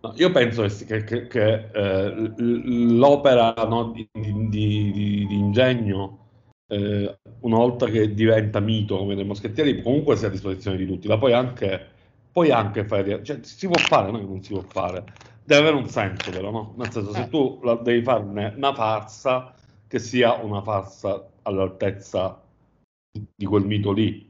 No, 0.00 0.12
io 0.16 0.30
penso 0.32 0.62
che, 0.86 1.04
che- 1.04 1.26
che- 1.28 1.70
eh, 1.72 2.34
l'opera 2.36 3.52
no, 3.66 3.92
di, 3.92 4.08
di- 4.12 4.48
di- 4.48 5.26
di 5.26 5.34
ingegno, 5.34 6.27
eh, 6.68 7.18
una 7.40 7.56
volta 7.56 7.86
che 7.86 8.14
diventa 8.14 8.60
mito 8.60 8.98
come 8.98 9.14
dei 9.14 9.24
moschettieri, 9.24 9.82
comunque 9.82 10.16
sia 10.16 10.28
a 10.28 10.30
disposizione 10.30 10.76
di 10.76 10.86
tutti. 10.86 11.08
La 11.08 11.18
puoi 11.18 11.32
anche, 11.32 11.86
puoi 12.32 12.50
anche 12.50 12.84
fare, 12.84 13.22
cioè, 13.24 13.38
si 13.42 13.66
può 13.66 13.76
fare, 13.78 14.10
non 14.10 14.20
che 14.20 14.26
non 14.26 14.42
si 14.42 14.52
può 14.52 14.62
fare. 14.62 15.04
Deve 15.44 15.60
avere 15.62 15.76
un 15.76 15.88
senso, 15.88 16.30
però, 16.30 16.50
no? 16.50 16.74
Nel 16.76 16.90
senso, 16.92 17.12
se 17.12 17.22
Eh. 17.22 17.28
tu 17.28 17.60
la- 17.62 17.76
devi 17.76 18.02
farne 18.02 18.52
una 18.56 18.74
farsa, 18.74 19.54
che 19.86 19.98
sia 19.98 20.34
una 20.34 20.60
farsa 20.62 21.26
all'altezza 21.42 22.40
di, 23.34 23.46
quel 23.46 23.64
mito 23.64 23.92
lì, 23.92 24.26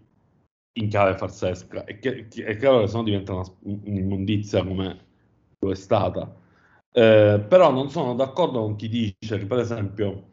in 0.78 0.88
chiave 0.88 1.16
farsesca. 1.16 1.84
È, 1.84 1.98
chi- 1.98 2.28
chi- 2.28 2.42
è 2.42 2.56
chiaro 2.56 2.80
che 2.80 2.86
sennò 2.88 3.02
diventa 3.02 3.32
una, 3.34 3.44
un'immondizia 3.62 4.64
come 4.64 5.06
lo 5.58 5.70
è 5.70 5.74
stata. 5.74 6.32
Eh, 6.92 7.44
però 7.48 7.70
non 7.72 7.90
sono 7.90 8.14
d'accordo 8.14 8.60
con 8.60 8.76
chi 8.76 8.88
dice 8.88 9.38
che, 9.38 9.46
per 9.46 9.58
esempio, 9.58 10.28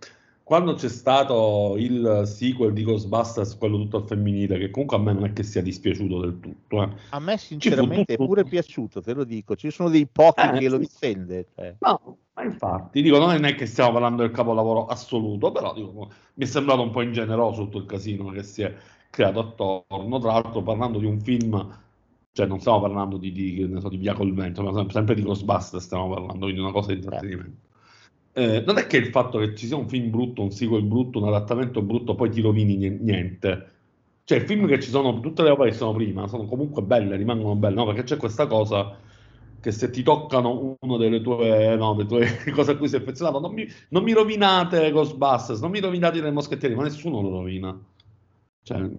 quando 0.46 0.76
c'è 0.76 0.90
stato 0.90 1.74
il 1.76 2.22
sequel 2.28 2.72
di 2.72 2.84
Ghostbusters, 2.84 3.58
quello 3.58 3.78
tutto 3.78 3.98
al 3.98 4.06
femminile, 4.06 4.60
che 4.60 4.70
comunque 4.70 4.96
a 4.96 5.00
me 5.00 5.12
non 5.12 5.26
è 5.26 5.34
che 5.34 5.42
sia 5.42 5.64
dispiaciuto 5.64 6.20
del 6.20 6.40
tutto, 6.40 6.84
eh. 6.84 6.90
A 7.10 7.20
me 7.20 7.36
sinceramente 7.40 8.14
è 8.14 8.16
pure 8.16 8.44
piaciuto, 8.44 9.02
te 9.02 9.14
lo 9.14 9.24
dico, 9.24 9.56
ci 9.56 9.72
sono 9.72 9.90
dei 9.90 10.06
pochi 10.06 10.42
Eh, 10.42 10.60
che 10.60 10.70
lo 10.70 10.78
difende. 10.78 11.48
cioè. 11.56 11.76
No, 11.80 12.18
ma 12.36 12.44
infatti, 12.44 13.02
dico, 13.02 13.18
non 13.18 13.44
è 13.44 13.56
che 13.56 13.66
stiamo 13.66 13.94
parlando 13.94 14.22
del 14.22 14.30
capolavoro 14.30 14.86
assoluto, 14.86 15.52
però 15.52 15.74
dico, 15.74 16.12
mi 16.36 16.44
è 16.44 16.48
sembrato 16.48 16.84
un 16.84 16.92
po' 16.92 17.02
ingeneroso 17.02 17.64
tutto 17.64 17.80
il 17.80 17.86
casino 17.88 18.30
che 18.30 18.44
si 18.44 18.62
è 18.62 18.72
creato 19.10 19.40
attorno. 19.40 20.20
Tra 20.20 20.34
l'altro, 20.34 20.62
parlando 20.62 21.00
di 21.00 21.08
un 21.08 21.20
film, 21.22 21.76
cioè 22.34 22.46
non 22.46 22.60
stiamo 22.60 22.82
parlando 22.82 23.18
di, 23.18 23.32
di, 23.32 23.76
so, 23.80 23.90
di 23.90 23.98
Via 23.98 24.14
col 24.14 24.32
Vento, 24.36 24.62
ma 24.62 24.72
sem- 24.74 24.90
sempre 24.90 25.16
di 25.16 25.24
Ghostbusters 25.24 25.84
stiamo 25.84 26.08
parlando, 26.08 26.46
quindi 26.46 26.60
una 26.62 26.72
cosa 26.72 26.94
di 26.94 27.00
intrattenimento. 27.00 27.74
Eh, 28.38 28.62
non 28.66 28.78
è 28.78 28.86
che 28.86 28.98
il 28.98 29.08
fatto 29.12 29.40
che 29.40 29.56
ci 29.56 29.66
sia 29.66 29.78
un 29.78 29.88
film 29.88 30.10
brutto, 30.10 30.42
un 30.42 30.52
sequel 30.52 30.84
brutto, 30.84 31.20
un 31.22 31.28
adattamento 31.28 31.82
brutto, 31.82 32.16
poi 32.16 32.30
ti 32.30 32.42
rovini 32.42 32.76
nie- 32.76 32.90
niente. 32.90 33.72
Cioè, 34.26 34.40
i 34.40 34.46
film 34.46 34.68
che 34.68 34.80
ci 34.82 34.90
sono, 34.90 35.20
tutte 35.22 35.42
le 35.44 35.52
opere 35.52 35.70
che 35.70 35.76
sono 35.78 35.94
prima, 35.94 36.28
sono 36.28 36.46
comunque 36.46 36.82
belle, 36.84 37.16
rimangono 37.16 37.56
belle, 37.56 37.76
no? 37.76 37.86
Perché 37.86 38.04
c'è 38.04 38.18
questa 38.18 38.46
cosa 38.48 39.00
che 39.60 39.72
se 39.72 39.90
ti 39.90 40.04
toccano 40.04 40.76
uno 40.82 40.98
delle 40.98 41.22
tue, 41.22 41.76
no, 41.78 41.94
delle 41.96 42.08
tue 42.10 42.52
cose 42.52 42.72
a 42.72 42.78
cui 42.78 42.90
sei 42.90 43.00
affezionato, 43.00 43.40
non 43.40 43.54
mi, 43.54 43.66
non 43.90 44.04
mi 44.04 44.12
rovinate 44.14 44.92
Ghostbusters, 44.92 45.62
non 45.62 45.72
mi 45.72 45.80
rovinate 45.80 46.18
i 46.18 46.32
moschettieri, 46.32 46.76
ma 46.76 46.84
nessuno 46.84 47.22
lo 47.22 47.30
rovina. 47.30 47.80
Cioè, 48.64 48.90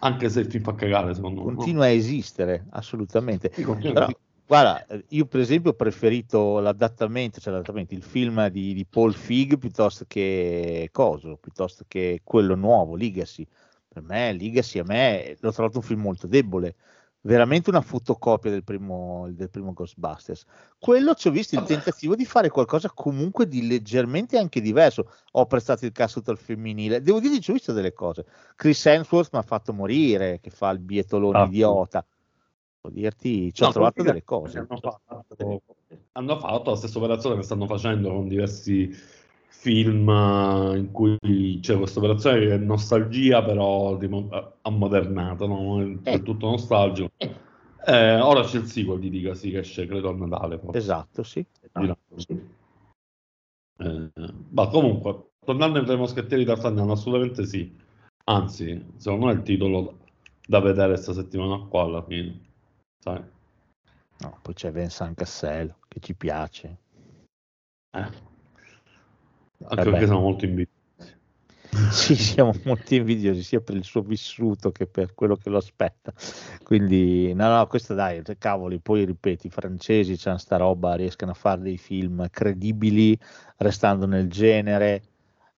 anche 0.00 0.28
se 0.30 0.40
il 0.40 0.46
film 0.50 0.62
fa 0.64 0.74
cagare, 0.74 1.14
secondo 1.14 1.44
me. 1.44 1.54
no? 1.54 1.70
Continua 1.70 1.84
a 1.86 1.88
esistere, 1.90 2.66
assolutamente. 2.70 3.50
Sì, 3.50 3.62
continua 3.64 3.94
a 3.96 3.98
Però, 3.98 4.08
esistere. 4.08 4.24
Guarda, 4.46 4.86
io 5.08 5.26
per 5.26 5.40
esempio 5.40 5.70
ho 5.70 5.74
preferito 5.74 6.58
l'adattamento, 6.60 7.40
cioè 7.40 7.52
l'adattamento, 7.52 7.94
il 7.94 8.02
film 8.02 8.48
di, 8.48 8.72
di 8.74 8.86
Paul 8.86 9.14
Fig 9.14 9.58
piuttosto 9.58 10.04
che 10.06 10.88
Coso, 10.92 11.36
piuttosto 11.36 11.84
che 11.88 12.20
quello 12.24 12.54
nuovo, 12.54 12.96
Legacy. 12.96 13.46
Per 13.88 14.02
me, 14.02 14.32
Legacy, 14.32 14.78
a 14.78 14.84
me 14.84 15.36
l'ho 15.40 15.52
trovato 15.52 15.78
un 15.78 15.82
film 15.82 16.02
molto 16.02 16.26
debole, 16.26 16.76
veramente 17.22 17.70
una 17.70 17.80
fotocopia 17.80 18.50
del 18.50 18.62
primo, 18.62 19.26
del 19.30 19.50
primo 19.50 19.72
Ghostbusters. 19.72 20.44
Quello 20.78 21.14
ci 21.14 21.28
ho 21.28 21.30
visto 21.30 21.56
il 21.56 21.64
tentativo 21.64 22.14
di 22.14 22.24
fare 22.24 22.48
qualcosa 22.50 22.90
comunque 22.94 23.48
di 23.48 23.66
leggermente 23.66 24.38
anche 24.38 24.60
diverso. 24.60 25.10
Ho 25.32 25.40
apprezzato 25.40 25.86
il 25.86 25.92
cast 25.92 26.28
al 26.28 26.38
femminile, 26.38 27.00
devo 27.00 27.20
dire 27.20 27.34
che 27.34 27.40
ci 27.40 27.50
ho 27.50 27.54
visto 27.54 27.72
delle 27.72 27.92
cose. 27.92 28.26
Chris 28.54 28.84
Hemsworth 28.86 29.32
mi 29.32 29.38
ha 29.38 29.42
fatto 29.42 29.72
morire, 29.72 30.40
che 30.40 30.50
fa 30.50 30.70
il 30.70 30.78
bietolone 30.78 31.38
Ah, 31.38 31.44
idiota. 31.46 32.06
Devo 32.86 32.90
dirti, 32.90 33.52
ci 33.52 33.62
ho 33.62 33.66
No, 33.66 33.72
trovato 33.72 34.02
delle 34.02 34.24
cose. 34.24 34.58
Hanno 34.58 34.78
fatto, 34.80 35.24
hanno 36.12 36.38
fatto 36.38 36.70
la 36.70 36.76
stessa 36.76 36.98
operazione 36.98 37.36
che 37.36 37.42
stanno 37.42 37.66
facendo 37.66 38.10
con 38.10 38.28
diversi 38.28 38.90
film 39.48 40.08
eh, 40.08 40.78
in 40.78 40.90
cui 40.92 41.58
c'è 41.60 41.76
questa 41.76 41.98
operazione 41.98 42.38
che 42.40 42.54
è 42.54 42.58
nostalgia, 42.58 43.42
però 43.42 43.98
eh, 44.00 44.52
ammodernato, 44.62 45.46
no? 45.46 45.82
È 46.02 46.14
Eh. 46.14 46.22
tutto 46.22 46.50
nostalgico. 46.50 47.10
Eh, 47.18 48.20
ora 48.20 48.42
c'è 48.42 48.58
il 48.58 48.66
sequel 48.66 48.98
di 48.98 49.10
Legacy 49.10 49.50
che 49.50 49.58
esce, 49.58 49.86
credo, 49.86 50.10
a 50.10 50.14
Natale. 50.14 50.58
forse. 50.58 50.78
Esatto, 50.78 51.22
sì. 51.22 51.44
Di 51.72 51.86
là. 51.86 51.96
Eh, 53.78 54.10
ma 54.50 54.68
comunque, 54.68 55.30
tornando 55.44 55.78
ai 55.78 55.96
moschettieri 55.96 56.44
d'Artagnan, 56.44 56.90
assolutamente 56.90 57.44
sì. 57.44 57.74
Anzi, 58.24 58.84
secondo 58.96 59.26
me 59.26 59.32
è 59.32 59.34
il 59.36 59.42
titolo 59.42 59.98
da 60.46 60.60
vedere 60.60 60.94
questa 60.94 61.12
settimana 61.12 61.58
qua 61.68 61.82
alla 61.82 62.02
fine. 62.02 62.44
Sai? 63.06 63.22
No, 64.18 64.38
poi 64.42 64.54
c'è 64.54 64.72
Vincent 64.72 65.16
Cassel 65.16 65.72
che 65.86 66.00
ci 66.00 66.14
piace. 66.16 66.78
Eh. 67.92 68.00
Anche 68.00 68.14
Vabbè. 69.58 69.84
perché 69.84 70.06
siamo 70.06 70.20
molto 70.22 70.44
invidiosi. 70.44 70.74
Sì, 71.90 72.16
siamo 72.16 72.54
molto 72.64 72.94
invidiosi 72.94 73.42
sia 73.42 73.60
per 73.60 73.76
il 73.76 73.84
suo 73.84 74.00
vissuto 74.00 74.72
che 74.72 74.86
per 74.86 75.14
quello 75.14 75.36
che 75.36 75.50
lo 75.50 75.58
aspetta. 75.58 76.12
Quindi, 76.64 77.32
no, 77.34 77.54
no, 77.54 77.66
questo 77.66 77.94
dai, 77.94 78.22
cavoli, 78.38 78.80
poi 78.80 79.04
ripeti, 79.04 79.48
i 79.48 79.50
francesi 79.50 80.16
c'hanno 80.16 80.38
sta 80.38 80.56
roba, 80.56 80.94
riescono 80.94 81.32
a 81.32 81.34
fare 81.34 81.60
dei 81.60 81.76
film 81.76 82.28
credibili 82.30 83.16
restando 83.58 84.06
nel 84.06 84.28
genere, 84.28 85.02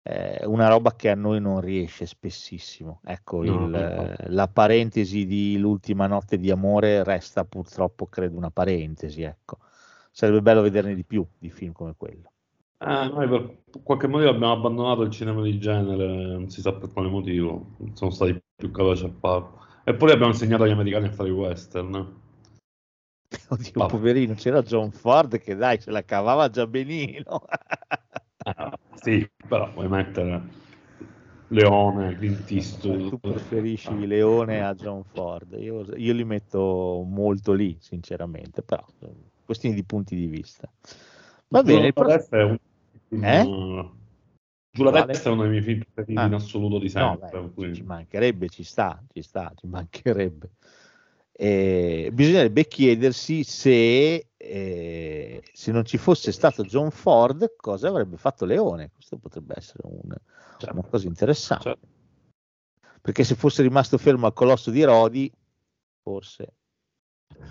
eh, 0.08 0.46
una 0.46 0.68
roba 0.68 0.94
che 0.94 1.10
a 1.10 1.16
noi 1.16 1.40
non 1.40 1.60
riesce 1.60 2.06
spessissimo. 2.06 3.00
Ecco, 3.04 3.42
No, 3.42 3.64
il, 3.64 3.70
no. 3.70 4.14
la 4.28 4.46
parentesi 4.46 5.26
di 5.26 5.58
L'ultima 5.58 6.06
notte 6.06 6.38
di 6.38 6.50
amore 6.50 7.02
resta 7.02 7.44
purtroppo, 7.44 8.06
credo, 8.06 8.36
una 8.36 8.50
parentesi, 8.50 9.22
ecco. 9.22 9.58
Sarebbe 10.12 10.42
bello 10.42 10.62
vederne 10.62 10.94
di 10.94 11.04
più 11.04 11.26
di 11.38 11.50
film 11.50 11.72
come 11.72 11.94
quello. 11.96 12.30
Eh, 12.78 13.08
noi 13.12 13.28
per 13.28 13.62
qualche 13.82 14.06
motivo 14.06 14.30
abbiamo 14.30 14.52
abbandonato 14.52 15.02
il 15.02 15.10
cinema 15.10 15.42
di 15.42 15.58
genere, 15.58 16.06
non 16.06 16.48
si 16.50 16.60
sa 16.60 16.72
per 16.72 16.92
quale 16.92 17.08
motivo, 17.08 17.74
non 17.78 17.96
sono 17.96 18.10
stati 18.10 18.40
più 18.54 18.70
capaci 18.70 19.04
a 19.06 19.10
farlo. 19.18 19.64
Eppure 19.82 20.12
abbiamo 20.12 20.32
insegnato 20.32 20.62
agli 20.62 20.70
americani 20.70 21.06
a 21.08 21.12
fare 21.12 21.30
i 21.30 21.32
western. 21.32 21.94
Oddio, 23.48 23.72
Vabbè. 23.74 23.90
poverino, 23.90 24.34
c'era 24.34 24.62
John 24.62 24.92
Ford 24.92 25.38
che 25.38 25.56
dai, 25.56 25.80
se 25.80 25.90
la 25.90 26.04
cavava 26.04 26.48
già 26.48 26.66
benino. 26.66 27.42
Sì, 28.94 29.28
però 29.46 29.70
vuoi 29.72 29.88
mettere 29.88 30.42
Leone, 31.48 32.16
Clint 32.16 32.50
Eastwood. 32.50 33.08
tu 33.10 33.18
preferisci 33.18 34.06
Leone 34.06 34.64
a 34.64 34.74
John 34.74 35.02
Ford? 35.04 35.52
Io, 35.58 35.84
io 35.96 36.12
li 36.12 36.24
metto 36.24 37.04
molto 37.06 37.52
lì, 37.52 37.76
sinceramente, 37.80 38.62
però 38.62 38.84
questioni 39.44 39.74
di 39.74 39.84
punti 39.84 40.16
di 40.16 40.26
vista. 40.26 40.68
Va 41.48 41.62
bene, 41.62 41.92
testa 41.92 42.38
è 42.38 42.42
un 42.42 42.58
Eh? 43.08 43.94
Giù 44.70 44.82
la 44.82 45.04
testa 45.04 45.28
è 45.28 45.32
uno 45.32 45.42
dei 45.42 45.50
miei 45.52 45.62
film 45.62 45.80
preferiti 45.92 46.20
Ah. 46.20 46.26
in 46.26 46.34
assoluto 46.34 46.78
di 46.78 46.90
No, 46.94 47.16
sempre. 47.18 47.40
beh, 47.40 47.50
quindi- 47.52 47.76
ci 47.76 47.82
mancherebbe, 47.82 48.48
ci 48.48 48.64
sta, 48.64 49.02
ci 49.12 49.22
sta, 49.22 49.52
ci 49.54 49.66
mancherebbe. 49.66 50.50
Eh, 51.32 52.10
bisognerebbe 52.12 52.66
chiedersi 52.66 53.44
se, 53.44 54.28
eh, 54.48 55.42
se 55.52 55.72
non 55.72 55.84
ci 55.84 55.98
fosse 55.98 56.32
stato 56.32 56.64
John 56.64 56.90
Ford, 56.90 57.54
cosa 57.56 57.88
avrebbe 57.88 58.16
fatto 58.16 58.44
Leone. 58.44 58.90
Questo 58.92 59.16
potrebbe 59.16 59.54
essere 59.56 59.80
un- 59.84 60.16
Certo. 60.58 60.78
una 60.78 60.88
cosa 60.88 61.06
interessante. 61.06 61.64
Certo. 61.64 61.86
Perché 63.00 63.24
se 63.24 63.34
fosse 63.34 63.62
rimasto 63.62 63.98
fermo 63.98 64.26
al 64.26 64.32
colosso 64.32 64.70
di 64.70 64.82
Rodi, 64.82 65.30
forse 66.02 66.54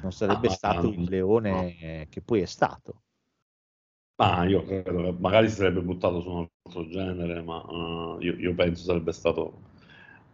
non 0.01 0.11
sarebbe 0.11 0.47
Ah, 0.47 0.51
stato 0.51 0.87
no. 0.87 0.93
il 0.93 1.03
leone 1.09 1.77
eh, 1.79 2.07
che 2.09 2.21
poi 2.21 2.41
è 2.41 2.45
stato. 2.45 3.01
Ma 4.17 4.45
io 4.45 4.63
credo 4.63 5.03
che 5.03 5.15
magari 5.19 5.49
si 5.49 5.55
sarebbe 5.55 5.81
buttato 5.81 6.21
su 6.21 6.29
un 6.29 6.47
altro 6.63 6.87
genere, 6.87 7.41
ma 7.41 7.57
uh, 7.57 8.19
io, 8.21 8.33
io, 8.35 8.53
penso 8.55 8.83
sarebbe 8.83 9.11
stato 9.11 9.61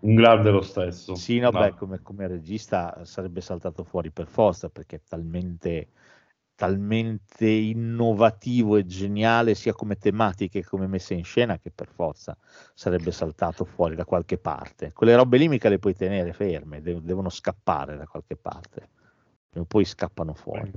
un 0.02 0.14
grande 0.14 0.52
lo 0.52 0.62
stesso. 0.62 1.16
Sì, 1.16 1.40
no, 1.40 1.50
beh, 1.50 1.74
come, 1.74 2.00
come, 2.02 2.28
regista 2.28 3.04
sarebbe 3.06 3.42
saltato 3.42 3.84
fuori 3.84 4.12
per 4.12 4.28
forza 4.28 4.70
perché 4.70 4.98
è 4.98 5.02
talmente, 5.08 5.90
talmente 6.62 7.48
innovativo 7.48 8.78
e 8.78 8.86
geniale 8.86 9.56
sia 9.56 9.74
come 9.74 9.98
tematiche 9.98 10.62
che 10.62 10.68
come 10.68 10.86
messa 10.86 11.16
in 11.16 11.24
scena 11.24 11.58
che 11.58 11.72
per 11.72 11.88
forza 11.88 12.38
sarebbe 12.76 13.12
saltato 13.12 13.66
fuori 13.66 13.96
da 13.96 14.06
qualche 14.06 14.38
parte. 14.38 14.92
Quelle 14.94 15.16
robe 15.16 15.40
lì 15.40 15.48
mica 15.48 15.70
le 15.70 15.80
puoi 15.80 15.96
tenere 15.96 16.34
ferme, 16.34 16.84
devono 16.84 17.30
scappare 17.30 17.98
da 17.98 18.06
qualche 18.06 18.36
parte, 18.36 18.90
e 19.52 19.66
poi 19.66 19.86
scappano 19.86 20.36
fuori. 20.36 20.72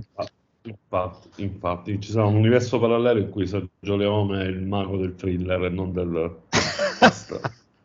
Infatti, 0.62 1.42
infatti, 1.42 2.00
ci 2.00 2.12
sarà 2.12 2.24
un 2.24 2.36
universo 2.36 2.80
parallelo 2.80 3.20
in 3.20 3.28
cui 3.28 3.46
Sergio 3.46 3.96
Leone 3.96 4.42
è 4.42 4.46
il 4.46 4.62
mago 4.62 4.96
del 4.96 5.14
thriller 5.14 5.64
e 5.64 5.68
non 5.68 5.92
del 5.92 6.38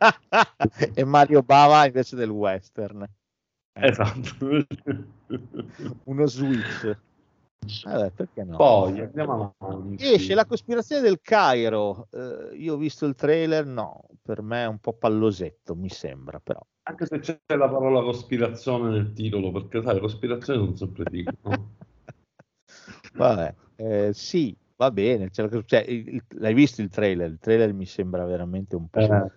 e 0.94 1.04
Mario 1.04 1.42
Bava 1.42 1.84
invece 1.84 2.16
del 2.16 2.30
western. 2.30 3.06
Esatto. 3.74 4.64
Uno 6.04 6.26
switch. 6.26 6.96
Vabbè, 7.84 8.10
perché 8.10 8.42
no? 8.42 8.56
Poi 8.56 9.00
andiamo 9.00 9.54
avanti. 9.58 10.12
Esce 10.12 10.34
la 10.34 10.46
cospirazione 10.46 11.02
del 11.02 11.20
Cairo. 11.20 12.08
Uh, 12.10 12.54
io 12.54 12.74
ho 12.74 12.76
visto 12.76 13.04
il 13.06 13.14
trailer, 13.14 13.66
no, 13.66 14.06
per 14.22 14.42
me 14.42 14.62
è 14.62 14.66
un 14.66 14.78
po' 14.78 14.94
pallosetto, 14.94 15.74
mi 15.74 15.90
sembra, 15.90 16.40
però. 16.40 16.60
Anche 16.84 17.06
se 17.06 17.18
c'è 17.18 17.38
la 17.46 17.68
parola 17.68 18.00
cospirazione 18.02 18.90
nel 18.90 19.12
titolo, 19.12 19.52
perché 19.52 19.82
sai, 19.82 20.00
cospirazione 20.00 20.58
non 20.58 20.76
sempre 20.76 21.04
dico. 21.10 21.32
No? 21.42 21.74
Vabbè, 23.14 23.54
eh, 23.76 24.10
sì, 24.14 24.56
va 24.76 24.90
bene. 24.90 25.30
Cioè, 25.30 25.84
il, 25.86 26.22
l'hai 26.36 26.54
visto 26.54 26.80
il 26.80 26.88
trailer? 26.88 27.30
Il 27.30 27.38
trailer 27.38 27.72
mi 27.74 27.86
sembra 27.86 28.24
veramente 28.24 28.74
un 28.74 28.88
po'. 28.88 29.00
Eh, 29.00 29.30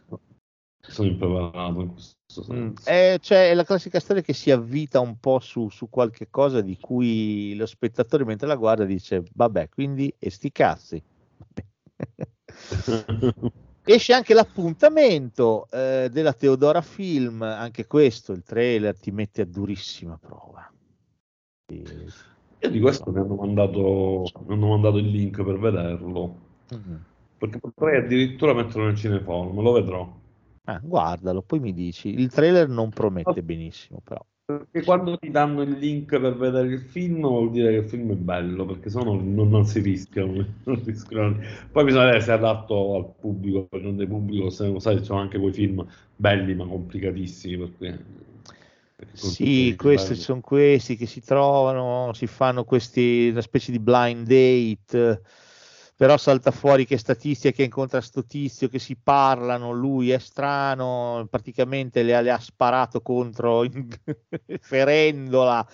sono 0.79 1.09
impreparato 1.09 1.81
in 1.81 1.91
questo. 1.91 2.21
Mm, 2.51 2.73
è, 2.83 3.17
cioè, 3.19 3.49
è 3.49 3.53
la 3.53 3.63
classica 3.63 3.99
storia 3.99 4.21
che 4.21 4.33
si 4.33 4.51
avvita 4.51 4.99
un 4.99 5.17
po' 5.19 5.39
su, 5.39 5.69
su, 5.69 5.89
qualche 5.89 6.27
cosa 6.29 6.61
di 6.61 6.77
cui 6.79 7.55
lo 7.55 7.65
spettatore 7.65 8.25
mentre 8.25 8.47
la 8.47 8.55
guarda 8.55 8.85
dice: 8.85 9.23
Vabbè, 9.33 9.69
quindi 9.69 10.13
e 10.17 10.29
sti 10.29 10.51
cazzi. 10.51 11.03
Esce 13.85 14.13
anche 14.13 14.33
l'appuntamento 14.33 15.67
eh, 15.69 16.07
della 16.09 16.31
Teodora 16.31 16.81
Film, 16.81 17.41
anche 17.41 17.85
questo, 17.85 18.31
il 18.31 18.43
trailer 18.43 18.97
ti 18.97 19.11
mette 19.11 19.41
a 19.41 19.45
durissima 19.45 20.17
prova. 20.17 20.71
E 21.65 21.83
io 22.59 22.69
di 22.69 22.79
questo 22.79 23.11
mi 23.11 23.19
hanno 23.19 23.35
mandato, 23.35 24.23
mi 24.45 24.53
hanno 24.53 24.67
mandato 24.67 24.97
il 24.97 25.09
link 25.09 25.43
per 25.43 25.59
vederlo. 25.59 26.35
Mm-hmm. 26.73 26.97
Perché 27.37 27.59
potrei 27.59 27.97
addirittura 27.97 28.53
metterlo 28.53 28.85
nel 28.85 28.95
cineforum, 28.95 29.61
lo 29.61 29.71
vedrò. 29.73 30.21
Ah, 30.65 30.79
guardalo, 30.81 31.41
poi 31.41 31.59
mi 31.59 31.73
dici. 31.73 32.13
Il 32.13 32.31
trailer 32.31 32.67
non 32.69 32.89
promette 32.89 33.43
benissimo, 33.43 34.01
però. 34.03 34.25
Perché 34.45 34.83
quando 34.83 35.17
ti 35.17 35.31
danno 35.31 35.61
il 35.61 35.71
link 35.71 36.19
per 36.19 36.35
vedere 36.35 36.67
il 36.67 36.79
film 36.79 37.21
vuol 37.21 37.51
dire 37.51 37.71
che 37.71 37.77
il 37.77 37.89
film 37.89 38.11
è 38.11 38.15
bello, 38.15 38.65
perché 38.65 38.89
se 38.89 39.01
no 39.01 39.15
non, 39.15 39.49
non 39.49 39.65
si 39.65 39.79
rischiano. 39.79 40.45
Non. 40.63 41.45
Poi 41.71 41.83
bisogna 41.83 42.05
vedere 42.05 42.21
se 42.21 42.31
è 42.31 42.35
adatto 42.35 42.95
al 42.95 43.13
pubblico, 43.19 43.67
non 43.79 43.95
del 43.95 44.07
pubblico, 44.07 44.49
se 44.49 44.73
sai, 44.79 44.97
ci 44.97 45.05
sono 45.05 45.19
anche 45.19 45.39
quei 45.39 45.53
film 45.53 45.85
belli 46.15 46.55
ma 46.55 46.65
complicatissimi, 46.65 47.57
perché 47.57 47.99
sì, 49.13 49.75
questi 49.77 50.15
sono 50.15 50.41
questi 50.41 50.95
che 50.95 51.05
si 51.05 51.21
trovano, 51.21 52.13
si 52.13 52.27
fanno 52.27 52.63
questi, 52.63 53.29
una 53.31 53.41
specie 53.41 53.71
di 53.71 53.79
blind 53.79 54.25
date, 54.25 55.21
però 56.03 56.17
salta 56.17 56.51
fuori 56.51 56.85
che 56.85 56.97
statistica 56.97 57.55
che 57.55 57.63
incontra 57.63 58.01
sto 58.01 58.25
tizio, 58.25 58.67
che 58.67 58.77
si 58.77 58.97
parlano, 59.01 59.71
lui 59.71 60.11
è 60.11 60.17
strano, 60.17 61.25
praticamente 61.29 62.03
le, 62.03 62.21
le 62.21 62.29
ha 62.29 62.39
sparato 62.39 62.99
contro, 62.99 63.63
ferendola, 64.59 65.65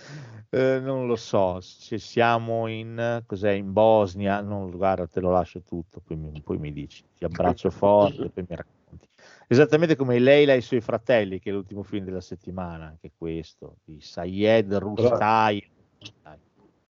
eh, 0.52 0.80
non 0.82 1.08
lo 1.08 1.16
so, 1.16 1.60
se 1.62 1.98
siamo 1.98 2.68
in, 2.68 3.24
cos'è, 3.26 3.54
in 3.54 3.74
Bosnia, 3.74 4.42
non, 4.42 4.70
guarda, 4.70 5.08
te 5.08 5.20
lo 5.20 5.32
lascio 5.32 5.64
tutto, 5.64 6.00
poi 6.00 6.18
mi, 6.18 6.40
poi 6.44 6.60
mi 6.60 6.72
dici, 6.72 7.04
ti 7.18 7.24
abbraccio 7.26 7.72
forte, 7.74 8.30
poi 8.30 8.46
mi 8.48 8.56
racconti 8.56 9.08
esattamente 9.48 9.96
come 9.96 10.20
Leila 10.20 10.54
e 10.54 10.58
i 10.58 10.62
suoi 10.62 10.82
fratelli, 10.82 11.40
che 11.40 11.50
è 11.50 11.54
l'ultimo 11.54 11.82
film 11.82 12.06
della 12.06 12.22
settimana, 12.22 12.86
anche 12.86 13.14
questo, 13.18 13.78
di 13.84 14.00
Sayed 14.00 14.76
Rustai. 14.76 15.68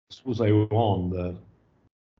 Scusa, 0.08 0.44
I 0.44 0.50
Wonder. 0.50 1.46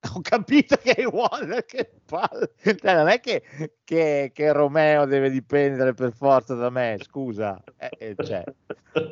Ho 0.15 0.20
capito 0.20 0.77
che 0.77 0.94
è 0.94 1.07
Wonder, 1.07 1.65
che 1.65 1.91
palle. 2.05 2.52
Cioè, 2.62 2.94
non 2.94 3.09
è 3.09 3.20
che, 3.20 3.43
che, 3.85 4.31
che, 4.33 4.52
Romeo 4.52 5.07
deve 5.07 5.31
dipendere 5.31 5.94
per 5.94 6.12
forza 6.12 6.55
da 6.55 6.70
me, 6.70 6.99
scusa. 7.02 7.62
Eh, 7.77 7.91
eh, 7.99 8.15
cioè, 8.25 8.44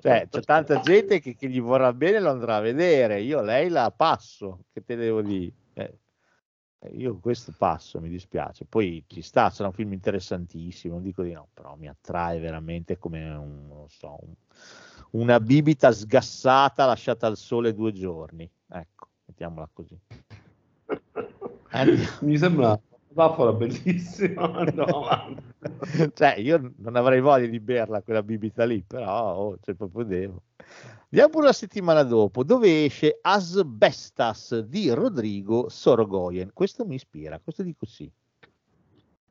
cioè, 0.00 0.28
c'è 0.28 0.40
tanta 0.40 0.80
gente 0.80 1.20
che, 1.20 1.34
che, 1.34 1.48
gli 1.48 1.60
vorrà 1.60 1.92
bene 1.92 2.18
e 2.18 2.20
lo 2.20 2.30
andrà 2.30 2.56
a 2.56 2.60
vedere. 2.60 3.20
Io 3.20 3.42
lei 3.42 3.68
la 3.68 3.92
passo, 3.94 4.66
che 4.72 4.84
te 4.84 4.96
devo 4.96 5.22
dire. 5.22 5.52
Eh, 5.74 5.98
eh, 6.78 6.88
io 6.90 7.18
questo 7.18 7.52
passo, 7.56 8.00
mi 8.00 8.08
dispiace. 8.08 8.64
Poi 8.64 9.04
ci 9.06 9.22
sta, 9.22 9.50
sarà 9.50 9.68
un 9.68 9.74
film 9.74 9.92
interessantissimo, 9.92 10.94
non 10.94 11.02
dico 11.02 11.22
di 11.22 11.32
no, 11.32 11.48
però 11.52 11.74
mi 11.76 11.88
attrae 11.88 12.38
veramente 12.38 12.98
come 12.98 13.28
un, 13.28 13.86
so, 13.88 14.18
un, 14.20 14.34
una 15.12 15.40
bibita 15.40 15.90
sgassata 15.90 16.86
lasciata 16.86 17.26
al 17.26 17.36
sole 17.36 17.74
due 17.74 17.92
giorni. 17.92 18.48
Ecco, 18.68 19.08
mettiamola 19.24 19.68
così. 19.72 19.98
Andiamo. 21.70 22.04
Mi 22.20 22.38
sembra 22.38 22.66
una 22.68 22.80
metafora 23.08 23.52
bellissima. 23.52 24.64
cioè, 26.14 26.34
io 26.38 26.72
non 26.76 26.96
avrei 26.96 27.20
voglia 27.20 27.46
di 27.46 27.60
berla 27.60 28.02
quella 28.02 28.22
bibita 28.22 28.64
lì, 28.64 28.82
però 28.86 29.34
oh, 29.34 29.58
cioè, 29.60 29.74
proprio 29.74 30.04
devo. 30.04 30.42
Andiamo 31.10 31.40
la 31.40 31.52
settimana 31.52 32.02
dopo, 32.02 32.44
dove 32.44 32.84
esce 32.84 33.18
Asbestas 33.22 34.58
di 34.60 34.90
Rodrigo 34.90 35.68
Sorogoyen. 35.68 36.50
Questo 36.52 36.84
mi 36.84 36.96
ispira, 36.96 37.40
questo 37.42 37.62
dico 37.62 37.86
sì. 37.86 38.10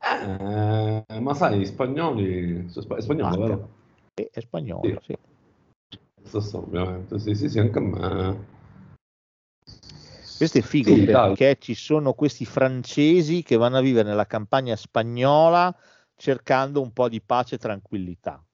Eh, 0.06 1.20
ma 1.20 1.34
sai, 1.34 1.60
gli 1.60 1.66
spagnoli... 1.66 2.66
È 2.66 3.02
spagnolo, 3.02 3.38
vero? 3.38 3.70
È, 4.14 4.28
è 4.32 4.40
spagnolo, 4.40 5.00
sì. 5.02 5.18
sì. 6.24 6.56
Ovviamente, 6.56 7.20
sì, 7.20 7.36
sì, 7.36 7.50
sì, 7.50 7.60
anche 7.60 7.78
a 7.78 7.82
me. 7.82 8.54
Questo 10.38 10.58
è 10.58 10.62
figo 10.62 10.96
sì, 10.96 11.06
perché 11.06 11.46
dai. 11.46 11.58
ci 11.60 11.74
sono 11.74 12.14
questi 12.14 12.46
francesi 12.46 13.44
che 13.44 13.56
vanno 13.56 13.78
a 13.78 13.82
vivere 13.82 14.08
nella 14.08 14.28
campagna 14.28 14.76
spagnola 14.76 15.76
cercando 16.16 16.82
un 16.82 16.92
po' 16.92 17.10
di 17.10 17.22
pace 17.22 17.56
e 17.56 17.58
tranquillità 17.58 18.46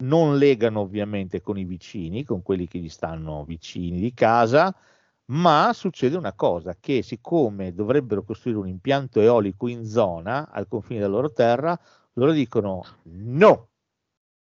non 0.00 0.38
legano 0.38 0.80
ovviamente 0.80 1.40
con 1.40 1.58
i 1.58 1.64
vicini, 1.64 2.24
con 2.24 2.42
quelli 2.42 2.66
che 2.66 2.78
gli 2.78 2.88
stanno 2.88 3.44
vicini 3.44 4.00
di 4.00 4.12
casa, 4.12 4.74
ma 5.26 5.70
succede 5.74 6.16
una 6.16 6.32
cosa, 6.32 6.76
che 6.78 7.02
siccome 7.02 7.72
dovrebbero 7.72 8.22
costruire 8.22 8.60
un 8.60 8.68
impianto 8.68 9.20
eolico 9.20 9.68
in 9.68 9.86
zona, 9.86 10.50
al 10.50 10.68
confine 10.68 11.00
della 11.00 11.12
loro 11.12 11.32
terra, 11.32 11.78
loro 12.14 12.32
dicono 12.32 12.84
no, 13.04 13.68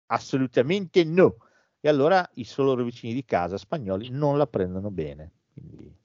assolutamente 0.08 1.04
no. 1.04 1.38
E 1.80 1.90
allora 1.90 2.28
i 2.36 2.48
loro 2.58 2.84
vicini 2.84 3.14
di 3.14 3.26
casa 3.26 3.58
spagnoli 3.58 4.10
non 4.10 4.38
la 4.38 4.48
prendono 4.48 4.92
bene. 4.92 5.32
Quindi. 5.54 6.01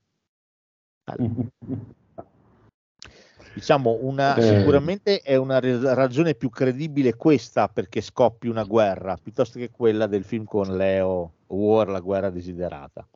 Diciamo 3.54 3.98
una, 4.02 4.34
eh. 4.34 4.58
sicuramente 4.58 5.20
è 5.20 5.36
una 5.36 5.60
ragione 5.94 6.34
più 6.34 6.50
credibile 6.50 7.14
questa 7.14 7.68
perché 7.68 8.00
scoppi 8.00 8.48
una 8.48 8.64
guerra 8.64 9.16
piuttosto 9.16 9.58
che 9.58 9.70
quella 9.70 10.06
del 10.06 10.24
film 10.24 10.44
con 10.44 10.76
Leo 10.76 11.32
War 11.46 11.88
la 11.88 12.00
guerra 12.00 12.28
desiderata 12.28 13.06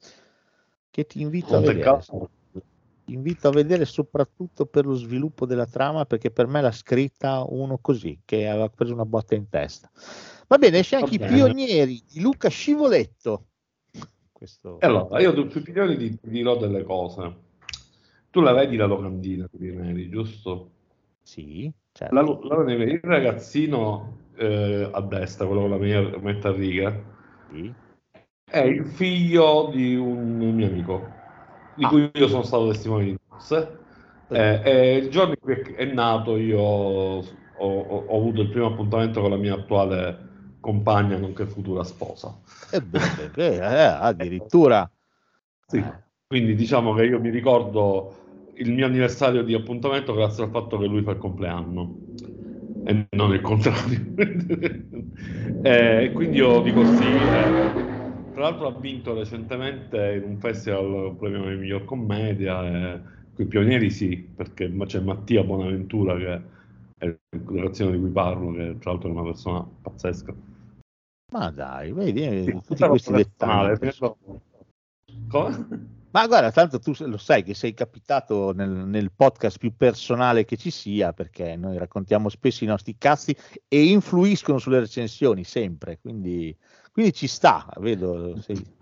che 0.90 1.04
ti 1.04 1.20
invito 1.20 1.56
a 1.56 1.60
vedere. 1.60 2.02
Ti 3.04 3.16
invito 3.16 3.48
a 3.48 3.50
vedere 3.50 3.84
soprattutto 3.84 4.66
per 4.66 4.86
lo 4.86 4.94
sviluppo 4.94 5.44
della 5.44 5.66
trama 5.66 6.04
perché 6.04 6.30
per 6.30 6.46
me 6.46 6.60
l'ha 6.60 6.70
scritta 6.70 7.44
uno 7.48 7.78
così 7.78 8.20
che 8.24 8.48
aveva 8.48 8.68
preso 8.68 8.92
una 8.92 9.04
botta 9.04 9.34
in 9.34 9.48
testa. 9.48 9.90
Va 10.46 10.58
bene 10.58 10.78
esce 10.78 10.96
anche 10.96 11.14
i 11.14 11.18
pionieri 11.18 12.02
di 12.08 12.20
Luca 12.20 12.48
Scivoletto. 12.48 13.46
Questo... 14.32 14.78
allora 14.80 15.20
io 15.20 15.50
sui 15.50 15.60
pionieri 15.60 16.18
dirò 16.22 16.56
delle 16.56 16.82
cose 16.84 17.48
tu 18.31 18.41
la 18.41 18.52
vedi 18.52 18.76
la 18.76 18.86
locandina 18.86 19.49
di 19.50 19.75
Neri, 19.75 20.09
giusto? 20.09 20.70
Sì, 21.23 21.70
certo. 21.92 22.15
La, 22.15 22.23
la, 22.23 22.73
il 22.73 23.00
ragazzino 23.02 24.18
eh, 24.36 24.89
a 24.91 25.00
destra, 25.02 25.47
quello 25.47 25.62
con 25.62 25.70
la 25.70 25.76
mia 25.78 26.00
metta 26.18 26.52
riga, 26.52 26.99
sì. 27.50 27.73
è 28.44 28.60
il 28.60 28.86
figlio 28.86 29.70
di 29.73 29.97
un 29.97 30.39
mio 30.55 30.67
amico, 30.67 31.09
di 31.75 31.84
ah. 31.84 31.89
cui 31.89 32.10
io 32.12 32.28
sono 32.28 32.42
stato 32.42 32.68
testimone 32.68 33.05
di 33.05 33.18
nozze. 33.28 33.78
Eh, 34.28 34.60
e 34.65 34.97
il 34.99 35.10
giorno 35.10 35.33
in 35.33 35.41
cui 35.41 35.75
è 35.75 35.84
nato 35.86 36.36
io 36.36 36.60
ho, 36.60 37.18
ho, 37.18 37.81
ho, 37.81 38.17
avuto 38.17 38.42
il 38.42 38.49
primo 38.49 38.67
appuntamento 38.67 39.20
con 39.20 39.31
la 39.31 39.36
mia 39.36 39.55
attuale 39.55 40.28
compagna, 40.60 41.17
nonché 41.17 41.47
futura 41.47 41.83
sposa. 41.83 42.39
E 42.70 42.81
beh, 42.81 43.31
beh, 43.34 43.55
eh, 43.57 43.83
addirittura. 43.83 44.89
Sì. 45.67 45.84
Quindi 46.31 46.55
diciamo 46.55 46.94
che 46.94 47.07
io 47.07 47.18
mi 47.18 47.28
ricordo 47.28 48.52
il 48.55 48.70
mio 48.73 48.86
anniversario 48.86 49.42
di 49.42 49.52
appuntamento 49.52 50.15
grazie 50.15 50.44
al 50.44 50.50
fatto 50.50 50.78
che 50.78 50.86
lui 50.86 51.02
fa 51.02 51.10
il 51.10 51.18
compleanno 51.18 51.97
e 52.84 53.07
non 53.17 53.34
il 53.34 53.41
contrario. 53.41 53.99
e 55.62 56.12
quindi 56.15 56.36
io 56.36 56.60
dico 56.60 56.84
sì. 56.84 57.02
eh. 57.02 57.50
Tra 58.33 58.42
l'altro 58.42 58.68
ha 58.68 58.78
vinto 58.78 59.12
recentemente 59.12 60.23
in 60.25 60.31
un 60.31 60.39
festival 60.39 61.09
il 61.09 61.17
premio 61.18 61.49
di 61.49 61.57
miglior 61.57 61.84
commedia. 61.84 62.65
E, 62.65 63.00
i 63.39 63.47
pionieri 63.47 63.91
sì, 63.91 64.17
perché 64.18 64.73
c'è 64.86 65.00
Mattia 65.00 65.42
Bonaventura 65.42 66.17
che 66.17 66.42
è 66.97 67.07
la 67.07 67.17
relazione 67.44 67.91
di 67.91 67.99
cui 67.99 68.10
parlo, 68.10 68.52
che 68.52 68.76
tra 68.78 68.92
l'altro 68.92 69.09
è 69.09 69.12
una 69.12 69.25
persona 69.25 69.68
pazzesca. 69.83 70.33
Ma 71.33 71.50
dai, 71.50 71.91
vedi, 71.91 72.23
eh, 72.25 72.42
Sì, 72.44 72.60
tutti 72.65 72.86
questi 72.86 73.12
dettagli. 73.15 73.91
Come? 75.26 75.99
Ma 76.12 76.26
guarda, 76.26 76.50
tanto 76.50 76.80
tu 76.80 76.92
lo 77.06 77.16
sai 77.18 77.44
che 77.44 77.55
sei 77.55 77.72
capitato 77.72 78.52
nel, 78.52 78.68
nel 78.68 79.12
podcast 79.12 79.58
più 79.58 79.76
personale 79.76 80.44
che 80.44 80.56
ci 80.56 80.70
sia, 80.70 81.12
perché 81.12 81.55
noi 81.55 81.78
raccontiamo 81.78 82.28
spesso 82.28 82.64
i 82.64 82.66
nostri 82.66 82.97
cazzi 82.98 83.36
e 83.68 83.84
influiscono 83.84 84.58
sulle 84.58 84.80
recensioni 84.80 85.44
sempre, 85.44 85.98
quindi, 86.00 86.56
quindi 86.90 87.12
ci 87.12 87.28
sta, 87.28 87.66
vedo. 87.78 88.40
sei- 88.40 88.78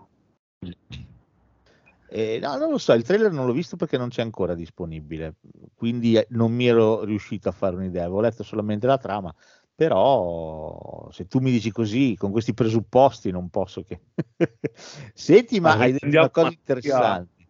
Eh, 2.10 2.38
no, 2.40 2.56
non 2.56 2.70
lo 2.70 2.78
so, 2.78 2.94
il 2.94 3.02
trailer 3.02 3.30
non 3.30 3.44
l'ho 3.44 3.52
visto 3.52 3.76
perché 3.76 3.98
non 3.98 4.08
c'è 4.08 4.22
ancora 4.22 4.54
disponibile, 4.54 5.34
quindi 5.74 6.14
eh, 6.14 6.26
non 6.30 6.50
mi 6.52 6.66
ero 6.66 7.04
riuscito 7.04 7.50
a 7.50 7.52
fare 7.52 7.76
un'idea, 7.76 8.04
avevo 8.04 8.22
letto 8.22 8.42
solamente 8.42 8.86
la 8.86 8.96
trama, 8.96 9.34
però 9.78 11.06
se 11.12 11.28
tu 11.28 11.38
mi 11.38 11.52
dici 11.52 11.70
così, 11.70 12.16
con 12.18 12.32
questi 12.32 12.52
presupposti, 12.52 13.30
non 13.30 13.48
posso 13.48 13.84
che... 13.84 14.00
Senti, 15.14 15.60
ma 15.60 15.78
hai 15.78 15.92
detto 15.92 16.08
una 16.08 16.30
cosa 16.30 16.48
interessante. 16.48 17.46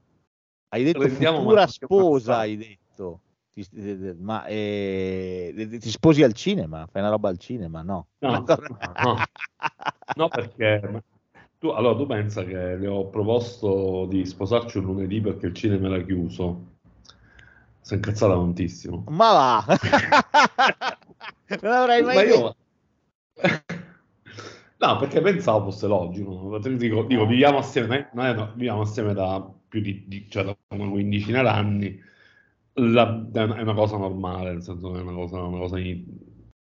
Hai 0.68 0.84
detto 0.84 1.00
rendiamo 1.00 1.39
futura 1.39 1.66
sposa, 1.66 2.36
hai 2.36 2.58
detto. 2.58 3.20
Ti, 3.50 3.66
eh, 3.76 4.15
ma 4.18 4.44
eh, 4.44 5.78
ti 5.81 5.89
sposi 5.89 6.23
al 6.23 6.34
cinema? 6.34 6.86
Fai 6.86 7.00
una 7.00 7.12
roba 7.12 7.31
al 7.31 7.39
cinema? 7.39 7.81
No. 7.81 8.08
No, 8.18 8.44
no. 9.00 9.16
No, 10.15 10.28
perché 10.28 11.02
tu, 11.58 11.68
allora, 11.68 11.97
tu 11.97 12.05
pensa 12.05 12.44
che 12.44 12.76
le 12.76 12.86
ho 12.89 13.08
proposto 13.08 14.05
di 14.05 14.26
sposarci 14.26 14.76
un 14.76 14.84
lunedì 14.84 15.23
perché 15.23 15.47
il 15.47 15.55
cinema 15.55 15.86
era 15.86 16.05
chiuso. 16.05 16.76
Si 17.89 17.94
è 17.94 17.97
incazzata 17.97 18.34
tantissimo. 18.34 19.05
Ma 19.08 19.33
va! 19.33 19.65
non 21.62 21.73
avrei 21.73 22.02
mai 22.02 22.17
Ma 22.17 22.23
io... 22.23 22.55
No, 24.76 24.97
perché 24.99 25.23
pensavo 25.23 25.70
fosse 25.70 25.86
logico. 25.86 26.58
Dico, 26.58 27.05
dico, 27.05 27.26
viviamo 27.26 27.57
assieme, 27.58 28.10
noi 28.12 28.34
no, 28.34 28.52
viviamo 28.55 28.83
assieme 28.83 29.15
da 29.15 29.42
più 29.68 29.81
di, 29.81 30.05
di- 30.07 30.26
cioè 30.28 30.44
da 30.44 30.55
una 30.75 30.91
quindicina 30.91 31.41
d'anni. 31.41 31.99
La- 32.75 33.26
è 33.33 33.42
una 33.42 33.75
cosa 33.75 33.97
normale, 33.97 34.52
nel 34.52 34.62
senso 34.62 34.92
che 34.92 34.99
è 34.99 35.02
una 35.02 35.15
cosa, 35.15 35.42
una 35.42 35.58
cosa 35.58 35.78
in- 35.78 36.05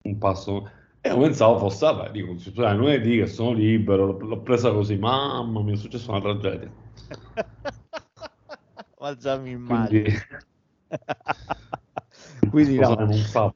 un 0.05 0.19
passo. 0.19 0.71
E 1.01 1.09
io 1.09 1.19
pensavo 1.19 1.59
fosse, 1.59 1.85
vabbè, 1.85 2.13
dico, 2.13 2.37
hai 2.65 2.77
lunedì 2.77 3.17
che 3.19 3.27
sono 3.27 3.53
libero, 3.55 4.17
l'ho, 4.17 4.41
presa 4.41 4.71
così, 4.71 4.97
mamma 4.97 5.63
mia, 5.63 5.75
è 5.75 5.77
successa 5.77 6.13
una 6.13 6.21
tragedia. 6.21 6.71
Ma 9.01 9.15
già 9.17 9.37
mi 9.37 9.51
immagino. 9.51 10.03
Quindi 10.03 10.17
no. 12.53 12.87
cosa 12.87 12.95
non 12.95 13.13
sa. 13.13 13.55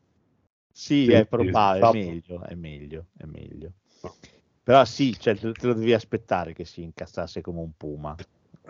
Sì, 0.71 1.05
Sì, 1.05 1.13
è 1.13 1.27
probabile, 1.27 1.79
è 1.79 1.93
meglio, 1.93 2.43
è 2.43 2.55
meglio, 2.55 3.07
è 3.17 3.25
meglio. 3.25 3.73
No. 4.03 4.15
Però 4.63 4.85
sì, 4.85 5.19
cioè, 5.19 5.37
te, 5.37 5.53
te 5.53 5.67
lo 5.67 5.75
devi 5.75 5.93
aspettare 5.93 6.53
che 6.53 6.65
si 6.65 6.83
incazzasse 6.83 7.41
come 7.41 7.61
un 7.61 7.73
puma. 7.77 8.15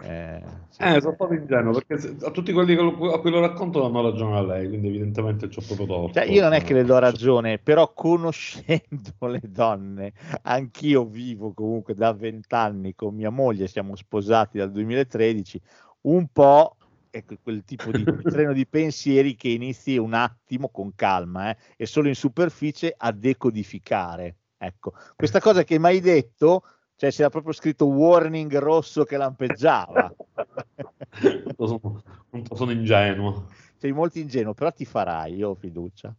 Eh, 0.01 0.43
sì. 0.71 0.83
Eh, 0.83 1.01
sono 1.01 1.15
stato 1.15 1.35
ingenuo 1.35 1.73
perché 1.73 2.17
a 2.25 2.31
tutti 2.31 2.53
quelli 2.53 2.75
che 2.75 2.81
lo- 2.81 3.13
a 3.13 3.21
cui 3.21 3.31
lo 3.31 3.41
racconto 3.41 3.81
danno 3.81 4.03
ragione 4.03 4.37
a 4.39 4.43
lei, 4.43 4.67
quindi 4.69 4.89
evidentemente 4.89 5.49
c'ho 5.49 5.61
proprio 5.61 5.87
torto. 5.87 6.13
Cioè, 6.19 6.31
io 6.31 6.43
non 6.43 6.55
è 6.55 6.63
che 6.63 6.73
le 6.73 6.85
do 6.85 6.99
ragione, 6.99 7.59
però 7.59 7.93
conoscendo 7.93 8.81
le 9.29 9.43
donne, 9.45 10.13
anch'io 10.43 11.05
vivo 11.05 11.53
comunque 11.53 11.95
da 11.95 12.13
vent'anni 12.13 12.95
con 12.95 13.15
mia 13.15 13.31
moglie, 13.31 13.69
siamo 13.69 13.95
sposati 13.95 14.59
dal 14.59 14.71
2013, 14.73 15.61
un 16.03 16.27
po' 16.33 16.77
que- 17.25 17.39
quel 17.43 17.65
tipo 17.65 17.91
di 17.93 18.05
treno 18.23 18.53
di 18.53 18.67
pensieri 18.67 19.35
che 19.37 19.49
inizi 19.49 19.99
un 19.99 20.15
attimo 20.15 20.71
con 20.71 20.95
calma 20.95 21.51
eh, 21.51 21.57
e 21.77 21.87
solo 21.87 22.09
in 22.09 22.15
superficie 22.15 22.95
a 22.97 23.13
decodificare. 23.13 24.37
Ecco, 24.57 24.95
questa 25.17 25.41
cosa 25.41 25.65
che 25.65 25.79
mi 25.79 25.87
hai 25.87 26.01
detto, 26.01 26.63
cioè 26.97 27.11
c'era 27.11 27.29
proprio 27.29 27.53
scritto 27.53 27.87
warning 27.87 28.57
rosso 28.59 29.05
che 29.05 29.17
lampeggiava. 29.17 30.15
Sono, 31.57 32.03
un 32.31 32.43
po' 32.43 32.55
sono 32.55 32.71
ingenuo. 32.71 33.49
sei 33.77 33.93
molto 33.93 34.19
ingenuo, 34.19 34.55
però 34.55 34.73
ti 34.73 34.85
farai, 34.85 35.35
io 35.35 35.51
ho 35.51 35.55
fiducia. 35.55 36.15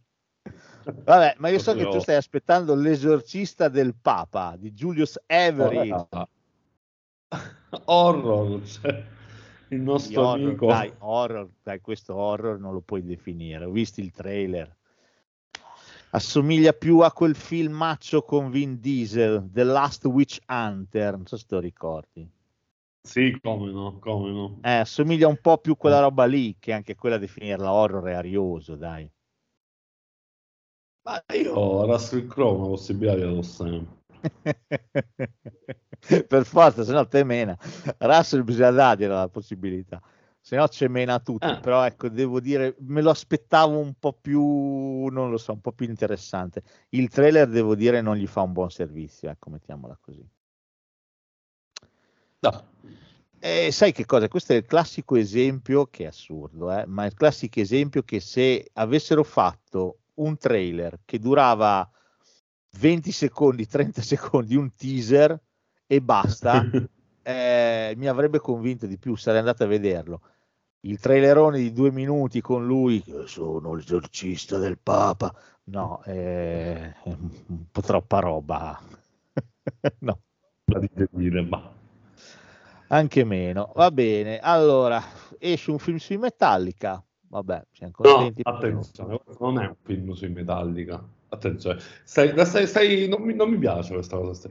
Vabbè, 0.84 1.34
ma 1.38 1.48
io 1.48 1.58
so 1.58 1.74
che 1.74 1.88
tu 1.88 1.98
stai 1.98 2.16
aspettando 2.16 2.74
l'esorcista 2.74 3.68
del 3.68 3.94
Papa 3.94 4.56
di 4.56 4.72
Julius 4.72 5.18
Avery. 5.26 5.92
Horror, 7.86 8.64
cioè, 8.66 9.04
il 9.68 9.80
nostro 9.80 10.28
horror, 10.28 10.46
amico. 10.46 10.66
dai, 10.66 10.92
horror, 10.98 11.48
dai, 11.62 11.80
questo 11.80 12.14
horror 12.14 12.58
non 12.58 12.72
lo 12.72 12.80
puoi 12.80 13.04
definire. 13.04 13.64
Ho 13.64 13.70
visto 13.70 14.00
il 14.00 14.10
trailer. 14.10 14.76
Assomiglia 16.10 16.72
più 16.72 17.00
a 17.00 17.10
quel 17.12 17.34
filmaccio 17.34 18.22
con 18.22 18.50
Vin 18.50 18.78
Diesel, 18.80 19.48
The 19.50 19.64
Last 19.64 20.04
Witch 20.04 20.38
Hunter, 20.48 21.16
non 21.16 21.26
so 21.26 21.36
se 21.36 21.44
te 21.48 21.54
lo 21.56 21.60
ricordi. 21.60 22.30
Sì, 23.00 23.36
come 23.42 23.70
no, 23.72 23.98
come 23.98 24.30
no. 24.30 24.58
Eh, 24.62 24.76
assomiglia 24.76 25.26
un 25.26 25.38
po' 25.40 25.58
più 25.58 25.72
a 25.72 25.76
quella 25.76 26.00
roba 26.00 26.24
lì, 26.24 26.56
che 26.58 26.72
anche 26.72 26.94
quella 26.94 27.18
definirla 27.18 27.72
horror 27.72 28.04
è 28.04 28.14
arioso, 28.14 28.76
dai. 28.76 29.10
Ma 31.02 31.22
io 31.34 31.84
Russell 31.84 32.26
Crowe 32.26 32.56
una 32.56 32.68
possibilità 32.68 33.16
gliela 33.16 33.32
do 33.32 33.42
sempre. 33.42 34.02
per 36.28 36.44
forza, 36.44 36.84
se 36.84 36.92
no 36.92 37.06
te 37.06 37.24
mena. 37.24 37.56
Russell 37.98 38.42
bisogna 38.42 38.70
dargli 38.70 39.06
la 39.06 39.28
possibilità, 39.28 40.00
se 40.40 40.56
no 40.56 40.66
c'è 40.68 40.88
mena 40.88 41.18
tutti. 41.20 41.46
Ah. 41.46 41.60
Però 41.60 41.84
ecco, 41.84 42.08
devo 42.08 42.40
dire, 42.40 42.76
me 42.80 43.00
lo 43.00 43.10
aspettavo 43.10 43.78
un 43.78 43.94
po' 43.98 44.12
più, 44.12 45.06
non 45.06 45.30
lo 45.30 45.38
so, 45.38 45.52
un 45.52 45.60
po' 45.60 45.72
più 45.72 45.86
interessante. 45.86 46.62
Il 46.90 47.08
trailer, 47.08 47.48
devo 47.48 47.74
dire, 47.74 48.00
non 48.00 48.16
gli 48.16 48.26
fa 48.26 48.42
un 48.42 48.52
buon 48.52 48.70
servizio, 48.70 49.30
ecco, 49.30 49.50
mettiamola 49.50 49.98
così. 50.00 50.26
No. 52.40 52.72
E 53.38 53.70
sai 53.72 53.92
che 53.92 54.06
cosa? 54.06 54.28
Questo 54.28 54.54
è 54.54 54.56
il 54.56 54.64
classico 54.64 55.16
esempio, 55.16 55.86
che 55.86 56.04
è 56.04 56.06
assurdo, 56.06 56.72
eh, 56.72 56.86
ma 56.86 57.04
è 57.04 57.06
il 57.06 57.14
classico 57.14 57.60
esempio 57.60 58.02
che 58.02 58.20
se 58.20 58.70
avessero 58.74 59.22
fatto 59.22 59.98
un 60.14 60.36
trailer 60.38 61.00
che 61.04 61.18
durava 61.18 61.88
20 62.78 63.12
secondi, 63.12 63.66
30 63.66 64.00
secondi, 64.02 64.56
un 64.56 64.74
teaser 64.74 65.38
e 65.86 66.00
basta, 66.00 66.62
eh, 67.22 67.94
mi 67.96 68.06
avrebbe 68.06 68.38
convinto 68.38 68.86
di 68.86 68.98
più, 68.98 69.16
sarei 69.16 69.40
andato 69.40 69.64
a 69.64 69.66
vederlo. 69.66 70.20
Il 70.80 70.98
trailerone 71.00 71.58
di 71.58 71.72
due 71.72 71.90
minuti 71.90 72.40
con 72.40 72.66
lui, 72.66 73.02
sono 73.24 73.74
l'esorcista 73.74 74.58
del 74.58 74.78
Papa, 74.78 75.34
no, 75.64 76.00
è 76.02 76.92
un 77.04 77.64
po' 77.72 77.80
troppa 77.80 78.18
roba. 78.20 78.78
no. 80.00 80.20
La 80.66 80.78
dite 80.78 81.08
dire, 81.12 81.42
ma 81.42 81.72
Anche 82.88 83.24
meno, 83.24 83.72
va 83.74 83.90
bene. 83.90 84.38
Allora, 84.38 85.02
esce 85.38 85.70
un 85.70 85.78
film 85.78 85.96
sui 85.96 86.18
Metallica. 86.18 87.02
Vabbè, 87.28 87.64
siamo 87.72 87.92
No, 87.98 88.14
contenti. 88.14 88.42
attenzione, 88.44 89.18
questo 89.24 89.44
non 89.44 89.62
è 89.62 89.66
un 89.66 89.74
film 89.82 90.12
sui 90.12 90.28
Metallica. 90.28 91.02
Attenzione, 91.30 91.80
stai, 92.04 92.32
stai- 92.46 92.66
stai- 92.66 93.08
non, 93.08 93.22
mi, 93.22 93.34
non 93.34 93.50
mi 93.50 93.58
piace 93.58 93.94
questa 93.94 94.16
cosa. 94.16 94.48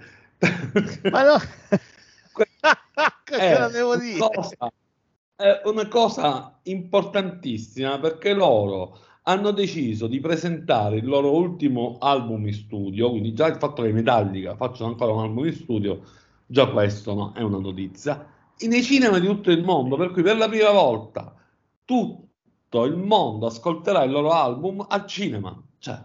Ma 1.10 1.24
no, 1.24 1.38
Que- 2.34 2.48
cosa 3.26 3.68
è 3.68 3.72
devo 3.72 3.94
una 3.94 4.04
dire? 4.04 4.20
cosa- 4.30 4.72
è 5.36 5.62
una 5.66 5.88
cosa 5.88 6.60
importantissima 6.64 8.00
perché 8.00 8.34
loro 8.34 8.98
hanno 9.24 9.52
deciso 9.52 10.08
di 10.08 10.20
presentare 10.20 10.98
il 10.98 11.06
loro 11.06 11.32
ultimo 11.36 11.98
album 12.00 12.48
in 12.48 12.54
studio, 12.54 13.10
quindi 13.10 13.34
già 13.34 13.48
il 13.48 13.56
fatto 13.58 13.82
che 13.84 13.92
Metallica 13.94 14.56
facciano 14.56 14.90
ancora 14.92 15.14
un 15.14 15.22
album 15.24 15.46
in 15.46 15.54
studio, 15.54 16.02
già 16.46 16.70
questo 16.70 17.14
no, 17.14 17.34
è 17.34 17.42
una 17.42 17.58
notizia, 17.60 18.28
nei 18.68 18.84
cinema 18.84 19.20
di 19.20 19.28
tutto 19.28 19.52
il 19.52 19.64
mondo, 19.64 19.96
per 19.98 20.12
cui 20.12 20.24
per 20.24 20.38
la 20.38 20.48
prima 20.50 20.72
volta 20.72 21.34
tutto 21.86 22.84
il 22.86 22.96
mondo 22.98 23.46
ascolterà 23.48 24.04
il 24.04 24.12
loro 24.12 24.32
album 24.32 24.86
al 24.88 25.06
cinema. 25.08 25.62
Cioè, 25.80 26.02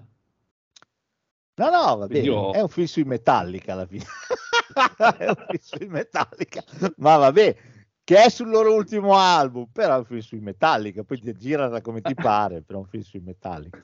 No, 1.58 1.70
no, 1.70 1.96
va 1.96 2.06
bene. 2.06 2.24
Io- 2.24 2.52
È 2.52 2.60
un 2.60 2.68
film 2.68 2.86
sui 2.86 3.04
Metallica 3.04 3.72
alla 3.72 3.86
fine. 3.86 4.04
è 5.18 5.26
un 5.28 5.34
film 5.48 5.58
sui 5.60 5.86
Metallica. 5.88 6.62
Ma 6.96 7.16
vabbè, 7.16 7.56
che 8.04 8.22
è 8.24 8.30
sul 8.30 8.48
loro 8.48 8.74
ultimo 8.74 9.16
album, 9.16 9.66
però 9.72 9.96
è 9.96 9.98
un 9.98 10.04
film 10.04 10.20
sui 10.20 10.40
Metallica. 10.40 11.02
Poi 11.02 11.18
ti 11.20 11.34
girala 11.36 11.80
come 11.80 12.00
ti 12.00 12.14
pare, 12.14 12.62
però 12.62 12.78
è 12.78 12.82
un 12.82 12.88
film 12.88 13.02
sui 13.02 13.20
Metallica. 13.20 13.82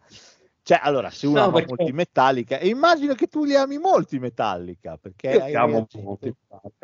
Cioè, 0.62 0.80
allora, 0.82 1.10
se 1.10 1.26
uno 1.26 1.40
No, 1.40 1.44
ama 1.46 1.52
perché- 1.58 1.74
molti 1.76 1.92
Metallica, 1.92 2.58
e 2.58 2.68
immagino 2.68 3.14
che 3.14 3.26
tu 3.26 3.44
li 3.44 3.54
ami 3.54 3.76
molti 3.76 4.18
Metallica, 4.18 4.96
perché 4.96 5.28
Io 5.30 5.42
hai 5.42 5.54
amo 5.54 5.86
molto, 5.92 6.36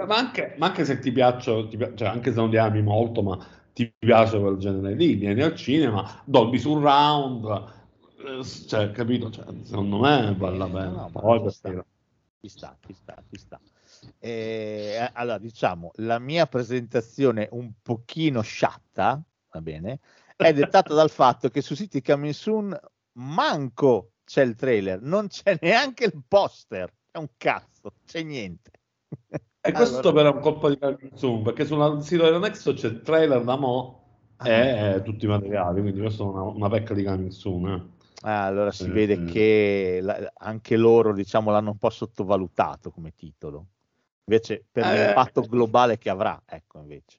ma 0.06 0.16
anche, 0.16 0.54
ma 0.58 0.66
anche 0.66 0.84
se 0.84 0.98
ti 0.98 1.10
piacciono, 1.12 1.66
ti 1.66 1.78
pi- 1.78 1.92
cioè 1.94 2.08
anche 2.08 2.30
se 2.30 2.36
non 2.36 2.50
li 2.50 2.58
ami 2.58 2.82
molto, 2.82 3.22
ma 3.22 3.38
ti 3.72 3.90
piace 3.98 4.38
quel 4.38 4.58
genere 4.58 4.94
lì, 4.94 5.14
vieni 5.14 5.40
al 5.40 5.54
cinema, 5.54 6.20
Dolby 6.26 6.58
Surround, 6.58 7.78
cioè, 8.66 8.90
capito? 8.92 9.30
Cioè, 9.30 9.44
secondo 9.62 9.98
me 9.98 10.34
vale 10.36 10.56
la 10.56 10.66
pena. 10.66 10.90
No, 10.90 11.10
no, 11.12 11.20
Poi 11.20 11.38
ci 11.38 11.42
per 11.42 11.52
sta. 11.52 11.84
Ci 12.40 12.48
sta, 12.48 12.76
ci 12.86 12.92
sta, 12.94 13.22
ci 13.30 13.38
sta. 13.38 13.60
Eh, 14.18 15.10
allora, 15.12 15.38
diciamo, 15.38 15.90
la 15.96 16.18
mia 16.18 16.46
presentazione 16.46 17.48
un 17.52 17.72
pochino 17.82 18.40
sciatta, 18.40 19.22
va 19.50 19.60
bene, 19.60 20.00
è 20.36 20.52
dettata 20.54 20.94
dal 20.94 21.10
fatto 21.10 21.50
che 21.50 21.60
su 21.60 21.74
City 21.74 22.00
Coming 22.00 22.32
Soon 22.32 22.78
manco 23.12 24.12
c'è 24.24 24.42
il 24.42 24.54
trailer, 24.54 25.02
non 25.02 25.28
c'è 25.28 25.58
neanche 25.60 26.04
il 26.04 26.22
poster, 26.26 26.90
è 27.10 27.18
un 27.18 27.28
cazzo, 27.36 27.92
c'è 28.06 28.22
niente. 28.22 28.70
E 29.60 29.72
questo 29.72 29.98
Allora- 29.98 30.12
però 30.12 30.32
è 30.32 30.34
un 30.36 30.40
colpo 30.40 30.70
di 30.70 31.10
Zoom, 31.14 31.42
perché 31.42 31.66
sul 31.66 32.02
sito 32.02 32.24
della 32.24 32.38
Nexo 32.38 32.72
c'è 32.72 32.86
il 32.88 33.02
trailer 33.02 33.44
da 33.44 33.56
mo 33.56 33.98
e 34.42 34.94
eh, 34.94 35.02
tutti 35.02 35.26
i 35.26 35.28
materiali, 35.28 35.82
quindi 35.82 36.00
questo 36.00 36.24
è 36.24 36.26
una, 36.26 36.42
una 36.42 36.68
pecca 36.70 36.94
di 36.94 37.04
Coming 37.04 37.28
Soon. 37.30 37.68
eh. 37.68 37.98
Ah, 38.22 38.44
allora 38.44 38.70
si 38.70 38.84
Eh, 38.84 38.90
vede 38.90 39.14
eh. 39.14 39.24
che 39.24 39.98
la- 40.02 40.32
anche 40.38 40.76
loro, 40.76 41.12
diciamo, 41.14 41.50
l'hanno 41.50 41.70
un 41.70 41.78
po' 41.78 41.90
sottovalutato 41.90 42.90
come 42.90 43.14
titolo. 43.14 43.66
Invece 44.24 44.64
per 44.70 44.86
Eh. 44.86 45.04
l'impatto 45.04 45.42
globale 45.42 45.98
che 45.98 46.10
avrà, 46.10 46.40
ecco 46.46 46.78
invece. 46.78 47.18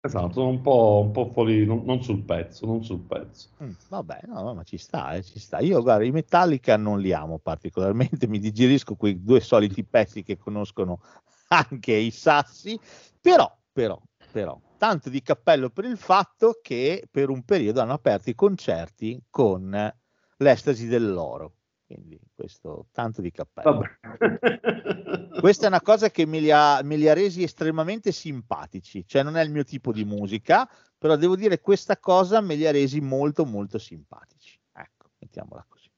Esatto, 0.00 0.32
sono 0.32 0.48
un 0.48 0.60
po', 0.60 1.00
un 1.02 1.12
po' 1.12 1.30
fuori, 1.30 1.64
non, 1.64 1.82
non 1.84 2.02
sul 2.02 2.22
pezzo, 2.22 2.66
non 2.66 2.84
sul 2.84 3.00
pezzo. 3.00 3.48
Mm, 3.62 3.70
vabbè, 3.88 4.20
no, 4.26 4.42
no, 4.42 4.54
ma 4.54 4.62
ci 4.62 4.76
sta, 4.76 5.14
eh, 5.14 5.22
ci 5.22 5.38
sta. 5.38 5.60
Io, 5.60 5.80
guarda, 5.80 6.04
i 6.04 6.10
Metallica 6.10 6.76
non 6.76 7.00
li 7.00 7.12
amo 7.12 7.38
particolarmente, 7.38 8.26
mi 8.28 8.38
digerisco 8.38 8.96
quei 8.96 9.22
due 9.22 9.40
soliti 9.40 9.84
pezzi 9.84 10.22
che 10.22 10.36
conoscono 10.36 11.00
anche 11.48 11.92
i 11.92 12.10
sassi, 12.10 12.78
però, 13.20 13.50
però, 13.72 13.98
però, 14.30 14.60
tanto 14.76 15.08
di 15.08 15.22
cappello 15.22 15.70
per 15.70 15.84
il 15.84 15.96
fatto 15.96 16.58
che 16.60 17.06
per 17.10 17.30
un 17.30 17.42
periodo 17.44 17.80
hanno 17.80 17.92
aperto 17.92 18.28
i 18.28 18.34
concerti 18.34 19.22
con 19.30 19.92
l'estasi 20.38 20.86
dell'oro. 20.86 21.56
Quindi 21.86 22.18
questo 22.34 22.86
tanto 22.92 23.20
di 23.20 23.30
cappello. 23.30 23.82
Questa 25.40 25.66
è 25.66 25.68
una 25.68 25.82
cosa 25.82 26.10
che 26.10 26.24
me 26.24 26.40
li, 26.40 26.50
ha, 26.50 26.80
me 26.82 26.96
li 26.96 27.08
ha 27.08 27.12
resi 27.12 27.42
estremamente 27.42 28.10
simpatici, 28.10 29.06
cioè 29.06 29.22
non 29.22 29.36
è 29.36 29.42
il 29.42 29.50
mio 29.50 29.64
tipo 29.64 29.92
di 29.92 30.04
musica, 30.04 30.68
però 30.96 31.16
devo 31.16 31.36
dire 31.36 31.60
questa 31.60 31.98
cosa 31.98 32.40
me 32.40 32.54
li 32.54 32.66
ha 32.66 32.70
resi 32.70 33.00
molto 33.00 33.44
molto 33.44 33.78
simpatici. 33.78 34.58
Ecco, 34.72 35.10
mettiamola 35.18 35.66
così. 35.68 35.90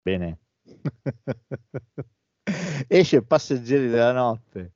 Bene. 0.00 0.38
Esce 2.88 3.22
Passeggeri 3.22 3.88
della 3.88 4.12
notte. 4.12 4.72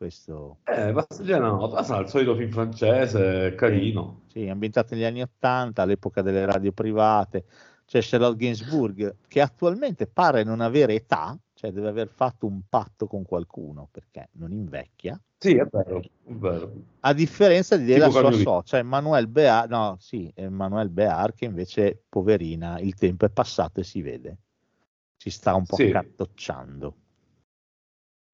Questo 0.00 0.60
Eh, 0.64 0.92
Passeggera 0.94 1.46
no, 1.46 1.68
sarà 1.82 2.00
il 2.00 2.08
solito 2.08 2.34
film 2.34 2.50
francese, 2.50 3.54
carino. 3.54 4.22
sì, 4.28 4.48
ambientato 4.48 4.94
negli 4.94 5.04
anni 5.04 5.20
Ottanta, 5.20 5.82
all'epoca 5.82 6.22
delle 6.22 6.46
radio 6.46 6.72
private. 6.72 7.44
C'è 7.84 7.98
Charlotte 8.00 8.36
Gainsbourg 8.38 9.16
che 9.28 9.42
attualmente 9.42 10.06
pare 10.06 10.42
non 10.42 10.62
avere 10.62 10.94
età, 10.94 11.38
cioè 11.52 11.70
deve 11.70 11.88
aver 11.88 12.08
fatto 12.08 12.46
un 12.46 12.62
patto 12.66 13.06
con 13.06 13.26
qualcuno 13.26 13.88
perché 13.90 14.30
non 14.38 14.52
invecchia. 14.52 15.20
Sì, 15.36 15.56
è 15.56 15.66
vero, 15.70 16.00
è 16.00 16.32
vero. 16.32 16.72
A 17.00 17.12
differenza 17.12 17.76
di- 17.76 17.84
della 17.84 18.08
sua 18.08 18.32
socia, 18.32 18.78
Emanuele 18.78 19.28
Bear, 19.28 19.68
no, 19.68 19.96
sì, 19.98 20.32
Emanuele 20.34 20.88
Bear, 20.88 21.34
che 21.34 21.44
invece, 21.44 22.04
poverina, 22.08 22.78
il 22.80 22.94
tempo 22.94 23.26
è 23.26 23.30
passato 23.30 23.80
e 23.80 23.84
si 23.84 24.00
vede. 24.00 24.38
Si 25.18 25.28
sta 25.28 25.54
un 25.54 25.66
po' 25.66 25.76
Sì. 25.76 25.90
cartocciando. 25.90 26.94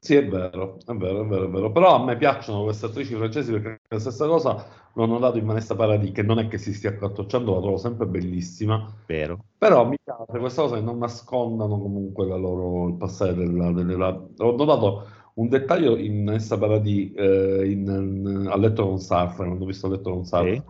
Sì, 0.07 0.15
è 0.15 0.25
vero, 0.25 0.77
è 0.87 0.93
vero, 0.95 1.23
è 1.23 1.27
vero, 1.27 1.45
è 1.47 1.49
vero. 1.49 1.73
Però 1.73 1.97
a 2.01 2.05
me 2.05 2.17
piacciono 2.17 2.63
queste 2.63 2.87
attrici 2.87 3.13
francesi 3.17 3.51
perché 3.51 3.81
la 3.89 3.99
stessa 3.99 4.25
cosa 4.29 4.65
l'ho 4.95 5.05
notato 5.07 5.37
in 5.37 5.45
Vanessa 5.47 5.75
Paradis, 5.75 6.13
che 6.13 6.23
non 6.23 6.39
è 6.39 6.47
che 6.47 6.59
si 6.59 6.73
stia 6.73 6.91
accartocciando, 6.91 7.53
la 7.55 7.61
trovo 7.61 7.77
sempre 7.77 8.07
bellissima. 8.07 8.89
Vero? 9.05 9.45
Però 9.59 9.85
mi 9.85 9.97
piace 10.01 10.39
questa 10.39 10.63
cosa 10.63 10.77
che 10.77 10.83
non 10.83 10.99
nascondano 10.99 11.81
comunque 11.81 12.25
la 12.25 12.37
loro, 12.37 12.87
il 12.87 12.95
passaggio 12.95 13.33
della, 13.35 13.73
della- 13.73 14.27
Ho 14.39 14.55
notato 14.55 15.07
un 15.35 15.49
dettaglio 15.49 15.97
in 15.97 16.25
Vanessa 16.25 16.57
Paradis 16.57 17.13
eh, 17.17 17.69
in, 17.69 17.81
in- 17.81 18.47
a 18.49 18.57
letto 18.57 18.87
con 18.87 19.01
Sartre, 19.01 19.45
quando 19.47 19.65
ho 19.65 19.67
visto 19.67 19.89
a 19.89 19.91
letto 19.91 20.11
con 20.13 20.25
Sartre. 20.25 20.63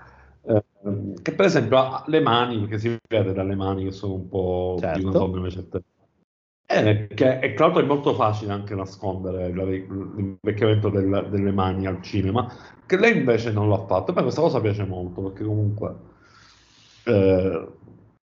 eh, 0.47 0.65
che 1.20 1.32
per 1.34 1.44
esempio 1.44 1.76
ha 1.76 2.05
le 2.06 2.20
mani, 2.20 2.60
perché 2.60 2.78
si 2.78 2.97
vede 3.06 3.34
dalle 3.34 3.55
mani 3.55 3.84
che 3.84 3.92
sono 3.92 4.15
un 4.15 4.28
po' 4.31 4.76
Certo. 4.78 4.98
di 4.98 5.05
una 5.05 5.12
donna 5.12 5.36
invece. 5.36 5.68
Eh, 6.69 7.07
che, 7.15 7.39
e 7.39 7.55
tra 7.55 7.67
l'altro 7.67 7.83
è 7.83 7.86
molto 7.86 8.15
facile 8.15 8.53
anche 8.53 8.75
nascondere 8.75 9.51
l'invecchiamento 9.51 10.89
del- 10.89 11.28
delle 11.31 11.53
mani 11.53 11.86
al 11.86 12.03
cinema, 12.03 12.53
che 12.85 12.97
lei 12.99 13.17
invece 13.19 13.53
non 13.53 13.69
l'ha 13.69 13.85
fatto. 13.86 14.11
A 14.11 14.15
me 14.15 14.23
questa 14.23 14.41
cosa 14.41 14.61
piace 14.61 14.85
molto 14.85 15.23
perché 15.23 15.45
comunque 15.45 15.95
eh, 17.05 17.69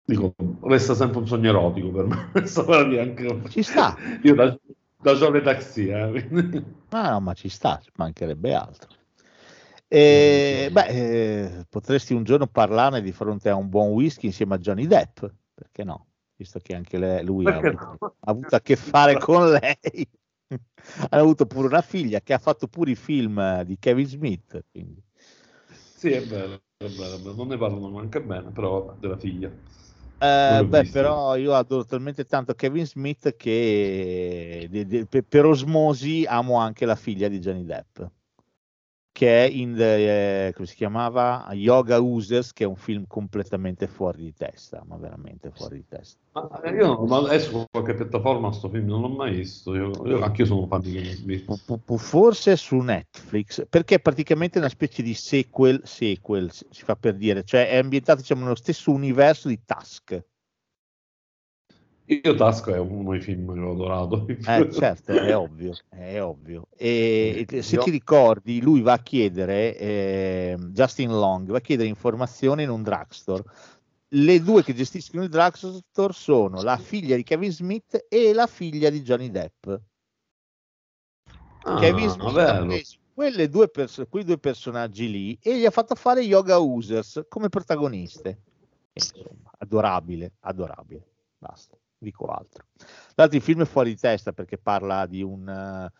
dico, 0.05 0.35
resta 0.62 0.94
sempre 0.94 1.19
un 1.19 1.27
sogno 1.27 1.51
erotico 1.51 1.91
per 1.91 2.07
me. 2.07 2.31
Anche... 3.01 3.43
Ci 3.49 3.62
sta. 3.62 3.97
Io 4.23 4.35
da, 4.35 4.59
da 5.02 5.15
giovane 5.15 5.43
taxi, 5.43 5.89
eh, 5.89 6.65
Ah, 6.91 7.10
no, 7.10 7.20
ma 7.20 7.35
ci 7.35 7.49
sta, 7.49 7.78
ci 7.83 7.91
mancherebbe 7.97 8.55
altro. 8.55 8.89
E, 9.86 10.69
beh, 10.70 10.86
eh, 10.86 11.67
potresti 11.69 12.15
un 12.15 12.23
giorno 12.25 12.47
parlarne 12.47 13.01
di 13.01 13.12
fronte 13.12 13.49
a 13.49 13.57
un 13.57 13.69
buon 13.69 13.89
whisky 13.91 14.27
insieme 14.27 14.55
a 14.55 14.59
Johnny 14.59 14.86
Depp, 14.86 15.25
perché 15.55 15.85
no? 15.85 16.07
Visto 16.41 16.59
che 16.59 16.75
anche 16.75 16.97
lei- 16.97 17.23
lui 17.23 17.44
ha 17.47 17.57
avuto, 17.57 17.99
no? 18.01 18.15
ha 18.19 18.31
avuto 18.31 18.57
a 18.57 18.60
che 18.62 18.75
fare 18.75 19.19
con 19.20 19.51
lei. 19.51 20.09
Hanno 21.10 21.23
avuto 21.23 21.44
pure 21.44 21.67
una 21.67 21.83
figlia 21.83 22.20
che 22.23 22.33
ha 22.33 22.39
fatto 22.39 22.67
pure 22.67 22.93
i 22.93 22.97
film 22.97 23.62
di 23.65 23.78
Kevin 23.78 24.07
Smith. 24.07 24.65
Quindi. 24.70 25.02
Sì, 25.97 26.09
è 26.09 26.23
vero, 26.23 26.62
è 26.78 26.89
vero, 26.89 27.35
non 27.35 27.49
ne 27.49 27.59
parlano 27.59 27.91
neanche 27.91 28.23
bene, 28.23 28.51
però 28.52 28.97
della 28.99 29.19
figlia. 29.19 29.49
Eh, 29.49 30.65
beh, 30.67 30.81
visto. 30.81 30.99
però 30.99 31.36
io 31.36 31.52
adoro 31.52 31.85
talmente 31.85 32.25
tanto 32.25 32.55
Kevin 32.55 32.86
Smith 32.86 33.36
che 33.36 34.67
de- 34.70 34.86
de- 34.86 35.05
per, 35.05 35.25
per 35.25 35.44
osmosi 35.44 36.25
amo 36.27 36.57
anche 36.57 36.86
la 36.86 36.97
figlia 36.97 37.28
di 37.28 37.39
Johnny 37.39 37.65
Depp, 37.67 38.01
che 39.12 39.44
è 39.47 39.48
in 39.48 39.74
the, 39.74 40.47
eh, 40.48 40.52
come 40.55 40.66
si 40.66 40.74
chiamava? 40.74 41.48
Yoga 41.52 41.98
Users, 41.98 42.52
che 42.52 42.64
è 42.64 42.66
un 42.66 42.76
film 42.76 43.06
completamente 43.06 43.86
fuori 43.86 44.22
di 44.22 44.34
testa, 44.34 44.82
ma 44.86 44.97
veramente 44.97 45.50
fuori 45.50 45.76
di 45.76 45.84
testa. 45.89 46.18
Ma 46.32 46.70
io 46.70 46.86
non- 46.86 47.08
ma 47.08 47.30
è 47.30 47.39
su 47.39 47.64
qualche 47.70 47.94
piattaforma 47.94 48.52
sto 48.52 48.68
film, 48.68 48.86
non 48.86 49.00
l'ho 49.00 49.08
mai 49.08 49.34
visto. 49.34 49.74
Io, 49.74 49.90
io- 50.06 50.22
anche 50.22 50.42
io 50.42 50.47
sono 50.47 50.66
fan 50.66 50.80
di 50.80 51.44
Forse 51.97 52.56
su 52.56 52.76
Netflix, 52.78 53.66
perché 53.68 53.97
è 53.97 54.00
praticamente 54.00 54.58
una 54.58 54.68
specie 54.68 55.02
di 55.02 55.14
sequel, 55.14 55.80
sequel 55.84 56.50
si 56.52 56.84
fa 56.84 56.94
per 56.94 57.16
dire, 57.16 57.42
cioè 57.44 57.68
è 57.68 57.78
ambientato 57.78 58.20
diciamo, 58.20 58.42
nello 58.42 58.55
stesso 58.55 58.92
universo 58.92 59.48
di 59.48 59.60
Task. 59.64 60.24
Io 62.10 62.34
Tasco 62.34 62.74
è 62.74 62.78
uno 62.78 63.12
dei 63.12 63.20
film 63.20 63.55
che 63.55 63.60
ho 63.60 63.72
adorato. 63.72 64.26
Eh, 64.28 64.72
certo, 64.72 65.12
è 65.12 65.36
ovvio, 65.36 65.72
è 65.89 66.20
ovvio. 66.20 66.66
E 66.76 67.47
e 67.48 67.62
se 67.62 67.76
ti 67.78 67.90
ricordi, 67.90 68.60
lui 68.60 68.80
va 68.80 68.94
a 68.94 69.02
chiedere, 69.02 69.76
eh, 69.76 70.56
Justin 70.70 71.10
Long, 71.10 71.48
va 71.50 71.58
a 71.58 71.60
chiedere 71.60 71.89
informazioni 71.89 72.64
in 72.64 72.70
un 72.70 72.82
drugstore. 72.82 73.44
Le 74.08 74.40
due 74.40 74.64
che 74.64 74.74
gestiscono 74.74 75.22
il 75.22 75.28
drugstore 75.28 76.12
sono 76.12 76.62
la 76.62 76.76
figlia 76.78 77.14
di 77.14 77.22
Kevin 77.22 77.52
Smith 77.52 78.06
e 78.08 78.32
la 78.32 78.48
figlia 78.48 78.90
di 78.90 79.02
Johnny 79.02 79.30
Depp. 79.30 79.68
Ah, 81.62 81.78
Kevin 81.78 82.08
Smith 82.08 82.36
ha 82.39 82.64
preso 82.64 82.97
quelle 83.14 83.48
due 83.48 83.68
perso- 83.68 84.06
quei 84.06 84.24
due 84.24 84.39
personaggi 84.39 85.08
lì 85.08 85.39
e 85.40 85.58
gli 85.58 85.64
ha 85.64 85.70
fatto 85.70 85.94
fare 85.94 86.22
Yoga 86.22 86.58
Users 86.58 87.26
come 87.28 87.48
protagoniste. 87.48 88.40
Insomma, 88.94 89.52
adorabile, 89.58 90.32
adorabile. 90.40 91.05
Basta, 91.39 91.76
dico 92.01 92.27
altro. 92.27 92.65
L'altro 93.15 93.37
il 93.37 93.43
film 93.43 93.62
è 93.62 93.67
fuori 93.67 93.91
di 93.91 94.01
testa 94.01 94.33
perché 94.33 94.59
parla 94.59 95.07
di 95.07 95.23
un, 95.23 95.49
eh, 95.49 95.93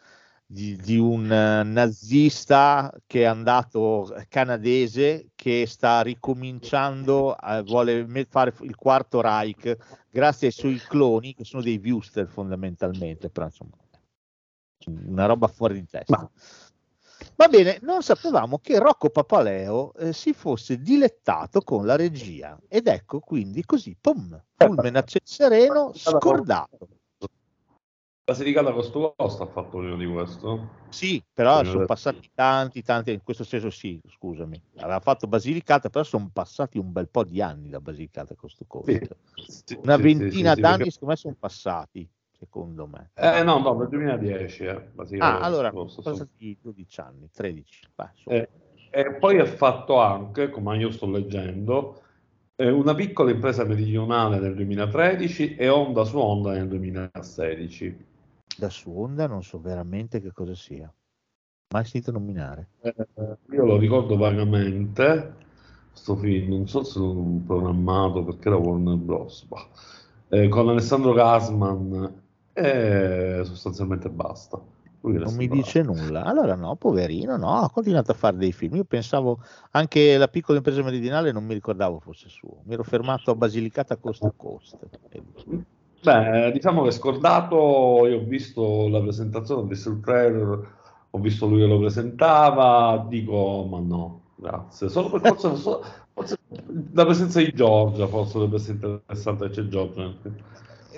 di, 0.47 0.77
di 0.77 0.97
un 0.97 1.31
eh, 1.31 1.63
nazista 1.63 2.93
che 3.07 3.23
è 3.23 3.27
andato 3.27 4.15
eh, 4.15 4.27
canadese 4.29 5.31
che 5.35 5.67
sta 5.67 6.01
ricominciando, 6.01 7.39
eh, 7.39 7.63
vuole 7.63 8.07
fare 8.29 8.55
il 8.63 8.75
quarto 8.75 9.21
Reich 9.21 9.77
grazie 10.11 10.49
ai 10.49 10.53
suoi 10.53 10.79
cloni 10.79 11.35
che 11.35 11.45
sono 11.45 11.63
dei 11.63 11.81
Wuster 11.85 12.27
fondamentalmente, 12.27 13.31
però 13.31 13.47
insomma 13.47 13.77
una 14.87 15.27
roba 15.27 15.47
fuori 15.47 15.75
di 15.75 15.87
testa. 15.87 16.17
Ma- 16.17 16.31
Va 17.41 17.49
bene, 17.49 17.79
non 17.81 18.03
sapevamo 18.03 18.59
che 18.59 18.79
Rocco 18.79 19.09
Papaleo 19.09 19.95
eh, 19.95 20.13
si 20.13 20.35
fosse 20.35 20.79
dilettato 20.79 21.63
con 21.63 21.87
la 21.87 21.97
regia 21.97 22.61
ed 22.69 22.87
ecco 22.87 23.21
quindi 23.21 23.65
così, 23.65 23.97
pum, 23.99 24.39
fulmine 24.55 24.99
a 24.99 25.03
ciel 25.05 25.23
sereno, 25.25 25.91
scordato. 25.95 26.87
Basilicata 28.25 28.75
Costo 28.75 29.15
Costa 29.17 29.45
ha 29.45 29.47
fatto 29.47 29.79
uno 29.79 29.97
di 29.97 30.05
questo. 30.05 30.69
Sì, 30.91 31.25
però 31.33 31.65
Sì, 31.65 31.71
sono 31.71 31.87
passati 31.87 32.31
tanti, 32.35 32.83
tanti, 32.83 33.11
in 33.13 33.23
questo 33.23 33.45
senso 33.45 33.71
sì, 33.71 33.99
scusami, 34.07 34.61
aveva 34.81 35.01
fatto 35.01 35.27
Basilicata, 35.27 35.89
però 35.89 36.05
sono 36.05 36.29
passati 36.31 36.77
un 36.77 36.93
bel 36.93 37.09
po' 37.09 37.25
di 37.25 37.41
anni 37.41 37.71
da 37.71 37.81
Basilicata 37.81 38.35
a 38.35 38.37
questo 38.37 38.67
costo. 38.67 39.17
Sì, 39.65 39.79
Una 39.81 39.97
sì, 39.97 40.03
ventina 40.03 40.55
sì, 40.55 40.61
d'anni 40.61 40.77
perché- 40.77 40.91
secondo 40.91 41.15
me 41.15 41.17
sono 41.17 41.37
passati, 41.41 42.07
secondo 42.41 42.87
me. 42.87 43.11
Eh 43.15 43.43
no, 43.43 43.59
no, 43.59 43.75
nel 43.79 43.89
2010, 43.89 44.65
eh, 44.65 44.91
Ah, 45.19 45.41
allora, 45.41 45.71
sono 45.71 45.87
passati 46.03 46.57
12 46.61 47.01
anni, 47.01 47.29
13. 47.31 47.87
Beh, 47.95 48.09
insomma. 48.15 48.37
Eh, 48.37 48.49
E 48.93 49.15
poi 49.15 49.39
ha 49.39 49.45
fatto 49.45 50.01
anche, 50.01 50.51
come 50.51 50.77
io 50.79 50.91
sto 50.91 51.09
leggendo, 51.09 52.03
eh, 52.57 52.71
una 52.71 52.95
piccola 52.95 53.31
impresa 53.31 53.65
meridionale 53.65 54.41
nel 54.41 54.55
2013 54.57 55.55
e 55.55 55.69
Onda 55.69 56.05
su 56.05 56.19
Onda 56.19 56.53
nel 56.53 56.67
2016. 56.67 58.09
Da 58.57 58.69
su 58.69 58.91
onda 58.91 59.27
non 59.29 59.45
so 59.45 59.61
veramente 59.61 60.21
che 60.21 60.33
cosa 60.33 60.55
sia. 60.57 60.93
Mai 61.73 61.85
sentito 61.85 62.11
nominare. 62.11 62.71
Eh, 62.81 62.95
io 63.53 63.65
lo 63.65 63.77
ricordo 63.79 64.17
vagamente, 64.17 65.35
sto 65.93 66.17
film, 66.17 66.49
non 66.49 66.67
so 66.67 66.83
se 66.83 66.99
l'ho 66.99 67.41
programmato 67.47 68.25
perché 68.25 68.49
era 68.49 68.57
Warner 68.57 68.97
Bros. 68.97 69.45
bah. 69.45 69.69
Eh, 70.31 70.49
con 70.49 70.69
Alessandro 70.69 71.13
Gasman 71.13 72.23
e 72.53 73.41
sostanzialmente 73.45 74.09
basta. 74.09 74.61
Lui 75.03 75.15
Non 75.15 75.35
mi 75.35 75.47
bravo. 75.47 75.63
dice 75.63 75.83
nulla. 75.83 76.25
Allora 76.25 76.55
no, 76.55 76.77
poverino, 76.77 77.37
no, 77.37 77.61
ha 77.61 77.71
continuato 77.71 78.11
a 78.11 78.15
fare 78.15 78.37
dei 78.37 78.53
film. 78.53 78.77
Io 78.77 78.85
pensavo 78.85 79.39
anche 79.71 80.19
la 80.19 80.29
piccola 80.29 80.59
impresa 80.59 80.83
meridionale, 80.83 81.33
non 81.33 81.45
mi 81.45 81.55
ricordavo 81.55 82.01
fosse 82.01 82.29
suo. 82.29 82.59
Mi 82.65 82.75
ero 82.75 82.83
fermato 82.83 83.31
a 83.31 83.35
Basilicata 83.35 83.97
Coast 83.97 84.21
to 84.21 84.35
Coast. 84.37 84.77
Beh, 86.03 86.51
diciamo 86.53 86.83
che 86.83 86.91
scordato, 86.91 88.07
io 88.07 88.19
ho 88.19 88.25
visto 88.25 88.89
la 88.89 89.01
presentazione, 89.01 89.63
ho 89.63 89.67
visto 89.67 89.91
il 89.91 90.01
trailer, 90.01 90.69
ho 91.11 91.19
visto 91.19 91.47
lui 91.47 91.61
che 91.61 91.67
lo 91.67 91.79
presentava, 91.79 93.05
dico, 93.09 93.67
ma 93.71 93.79
no, 93.81 94.21
grazie. 94.37 94.89
Solo 94.89 95.11
per 95.11 95.35
forse, 95.35 95.79
forse 96.13 96.39
la 96.93 97.05
presenza 97.05 97.41
di 97.41 97.53
Giorgia, 97.53 98.07
forse 98.07 98.35
dovrebbe 98.35 98.57
essere 98.57 98.75
interessante 98.75 99.49
c'è 99.51 99.69
Giorgia. 99.69 100.13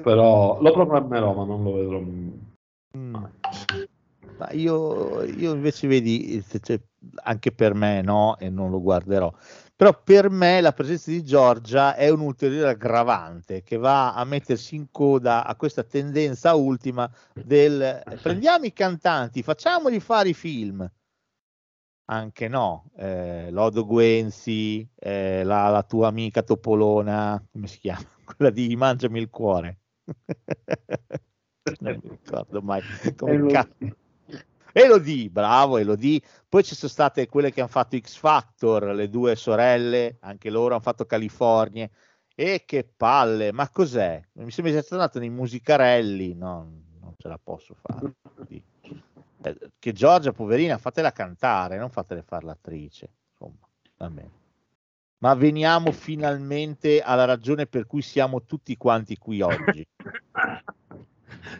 Però 0.03 0.61
lo 0.61 0.73
programmerò, 0.73 1.35
ma 1.35 1.45
non 1.45 1.63
lo 1.63 1.73
vedrò. 1.73 1.99
Mm. 2.99 3.25
Ma 4.39 4.51
io, 4.53 5.23
io 5.23 5.53
invece 5.53 5.87
vedi, 5.87 6.45
c'è- 6.61 6.81
anche 7.25 7.53
per 7.53 7.75
me 7.75 8.03
no, 8.03 8.37
e 8.39 8.51
non 8.51 8.71
lo 8.71 8.81
guarderò. 8.81 9.33
Però 9.75 10.01
per 10.03 10.31
me 10.31 10.61
la 10.61 10.73
presenza 10.73 11.11
di 11.11 11.25
Giorgia 11.25 11.95
è 11.97 12.09
un 12.09 12.21
ulteriore 12.21 12.71
aggravante 12.71 13.63
che 13.63 13.77
va 13.77 14.15
a 14.15 14.25
mettersi 14.25 14.77
in 14.77 14.91
coda 14.91 15.45
a 15.45 15.57
questa 15.57 15.83
tendenza 15.83 16.55
ultima 16.55 17.11
del 17.35 17.83
eh, 17.83 18.17
prendiamo 18.23 18.65
i 18.65 18.73
cantanti, 18.73 19.43
facciamogli 19.43 19.99
fare 20.01 20.29
i 20.29 20.35
film. 20.35 20.89
Anche 22.07 22.49
no, 22.49 22.91
eh, 22.97 23.51
Lodo 23.51 23.87
Guenzi, 23.87 24.87
eh, 24.95 25.43
la, 25.45 25.69
la 25.69 25.83
tua 25.83 26.09
amica 26.09 26.43
Topolona, 26.43 27.43
come 27.51 27.67
si 27.67 27.79
chiama? 27.79 28.05
Quella 28.25 28.51
di 28.51 28.75
Mangiami 28.77 29.19
il 29.19 29.31
cuore. 29.31 29.82
Non 31.81 32.01
mi 32.03 32.09
ricordo 32.11 32.61
mai 32.61 32.83
come 33.17 33.33
Elodie. 33.33 33.53
cazzo. 33.53 33.97
Elodie, 34.73 35.29
bravo 35.29 35.77
Elodie. 35.77 36.23
Poi 36.49 36.65
ci 36.65 36.75
sono 36.75 36.91
state 36.91 37.29
quelle 37.29 37.53
che 37.53 37.61
hanno 37.61 37.69
fatto 37.69 37.99
X 37.99 38.17
Factor, 38.17 38.85
le 38.95 39.09
due 39.09 39.37
sorelle, 39.37 40.17
anche 40.21 40.51
loro 40.51 40.75
hanno 40.75 40.83
fatto 40.83 41.05
California. 41.05 41.89
E 42.35 42.65
che 42.65 42.85
palle, 42.85 43.53
ma 43.53 43.69
cos'è? 43.69 44.23
Mi 44.33 44.51
sembra 44.51 44.73
sia 44.73 44.83
tornato 44.83 45.19
nei 45.19 45.29
musicarelli, 45.29 46.35
no, 46.35 46.83
non 47.01 47.15
ce 47.19 47.29
la 47.29 47.39
posso 47.43 47.75
fare. 47.75 48.15
Quindi, 48.35 48.65
eh, 49.43 49.59
Che 49.79 49.93
Giorgia, 49.93 50.33
poverina, 50.33 50.79
fatela 50.79 51.13
cantare, 51.13 51.77
non 51.77 51.91
fatele 51.91 52.23
fare 52.23 52.47
l'attrice. 52.47 53.11
Insomma, 53.33 53.69
va 53.99 54.09
bene. 54.09 54.41
Ma 55.23 55.35
veniamo 55.35 55.93
finalmente 55.93 57.01
alla 57.01 57.25
ragione 57.25 57.67
per 57.67 57.87
cui 57.87 58.03
siamo 58.03 58.43
tutti 58.45 58.77
quanti 58.77 59.17
qui 59.17 59.41
oggi. 59.41 59.87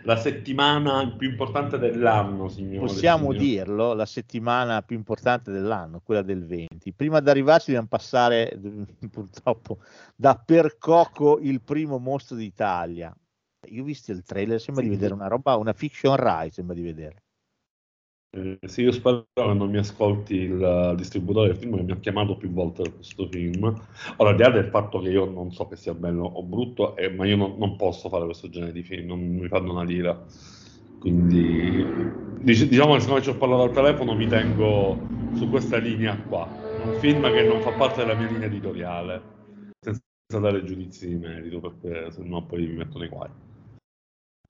La 0.05 0.17
settimana 0.17 1.15
più 1.17 1.29
importante 1.29 1.79
dell'anno, 1.79 2.49
signore. 2.49 2.87
Possiamo 2.87 3.31
signori. 3.33 3.39
dirlo, 3.39 3.95
la 3.95 4.07
settimana 4.07 4.83
più 4.83 4.97
importante 4.97 5.51
dell'anno, 5.51 6.01
quella 6.01 6.23
del 6.23 6.45
20. 6.47 6.93
Prima 6.93 7.21
di 7.21 7.29
arrivarci 7.29 7.67
dobbiamo 7.67 7.89
passare 7.89 8.59
purtroppo 9.11 9.79
da 10.15 10.37
Percoco 10.37 11.39
il 11.41 11.61
primo 11.63 11.99
mostro 11.99 12.37
d'Italia. 12.37 13.15
Io 13.69 13.83
ho 13.83 13.85
visto 13.85 14.13
il 14.13 14.23
trailer, 14.23 14.61
sembra 14.61 14.83
Sì. 14.83 14.89
di 14.89 14.95
vedere 14.97 15.15
una 15.15 15.29
roba, 15.29 15.57
una 15.57 15.73
fiction 15.73 16.17
Rai, 16.17 16.51
sembra 16.51 16.75
di 16.75 16.83
vedere. 16.83 17.22
Eh, 18.35 18.59
sì, 18.67 18.81
io 18.83 18.93
spero 18.93 19.27
che 19.35 19.43
non 19.53 19.69
mi 19.71 19.77
ascolti 19.77 20.35
il 20.37 20.63
eh, 20.63 20.95
distributore 20.97 21.49
del 21.49 21.57
film 21.59 21.77
che 21.77 21.83
mi 21.83 21.93
ha 21.93 21.99
chiamato 22.01 22.37
più 22.37 22.51
volte 22.51 22.83
per 22.83 22.95
questo 22.95 23.29
film. 23.29 23.65
Ora, 24.17 24.31
al 24.31 24.37
di 24.37 24.43
là 24.43 24.51
del 24.51 24.69
fatto 24.71 25.01
che 25.01 25.11
io 25.11 25.27
non 25.27 25.53
so 25.53 25.69
che 25.69 25.77
sia 25.77 25.93
bello 25.95 26.25
o 26.25 26.43
brutto, 26.43 26.97
eh, 26.97 27.11
ma 27.11 27.27
io 27.27 27.37
non, 27.37 27.57
non 27.59 27.77
posso 27.77 28.09
fare 28.09 28.25
questo 28.25 28.49
genere 28.49 28.73
di 28.73 28.83
film, 28.83 29.09
non 29.09 29.21
mi 29.21 29.49
fanno 29.49 29.73
una 29.73 29.83
lira. 29.85 30.19
Quindi, 30.99 31.85
dic- 32.39 32.69
diciamo 32.69 32.95
che 32.95 33.01
siccome 33.01 33.23
ci 33.23 33.29
ho 33.31 33.37
parlato 33.37 33.63
al 33.65 33.73
telefono, 33.73 34.15
mi 34.15 34.27
tengo 34.27 35.11
su 35.31 35.49
questa 35.49 35.77
linea 35.77 36.17
qua. 36.23 36.59
Un 36.77 36.95
film 36.95 37.31
che 37.33 37.43
non 37.43 37.61
fa 37.61 37.73
parte 37.73 38.01
della 38.01 38.15
mia 38.15 38.27
linea 38.29 38.47
editoriale, 38.47 39.23
senza 39.81 40.03
dare 40.41 40.65
giudizi 40.65 41.07
di 41.09 41.17
merito, 41.17 41.61
perché 41.61 42.11
sennò 42.13 42.43
poi 42.47 42.67
mi 42.67 42.75
metto 42.77 42.99
nei 42.99 43.09
guai. 43.09 43.31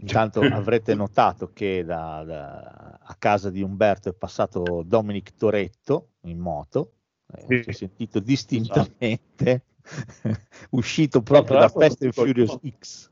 Intanto 0.00 0.40
avrete 0.52 0.94
notato 0.94 1.50
che 1.52 1.84
da- 1.84 2.24
da- 2.24 2.98
a 3.02 3.14
casa 3.16 3.50
di 3.50 3.60
Umberto 3.62 4.08
è 4.08 4.14
passato 4.14 4.82
Dominic 4.84 5.34
Toretto 5.36 6.12
in 6.22 6.38
moto, 6.38 6.92
eh, 7.34 7.44
Sì. 7.48 7.62
si 7.62 7.68
è 7.68 7.72
sentito 7.72 8.20
distintamente 8.20 9.64
uscito 10.70 11.22
proprio 11.22 11.58
da 11.58 11.68
Fast 11.68 12.02
and 12.02 12.12
Furious 12.12 12.58
X. 12.78 13.10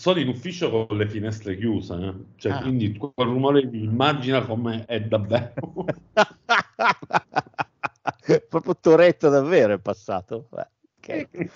Sono 0.00 0.18
in 0.18 0.28
ufficio 0.28 0.86
con 0.86 0.96
le 0.96 1.06
finestre 1.08 1.56
chiuse, 1.58 1.94
eh. 1.94 2.14
Cioè, 2.36 2.52
Ah. 2.52 2.62
quindi 2.62 2.96
quel 2.96 3.12
rumore 3.16 3.60
immagina 3.72 4.44
come 4.46 4.84
è 4.86 5.00
davvero. 5.02 5.84
proprio 8.48 8.76
Toretto 8.80 9.28
davvero 9.28 9.74
è 9.74 9.78
passato. 9.78 10.48
Beh, 10.50 10.68
ok. 11.00 11.50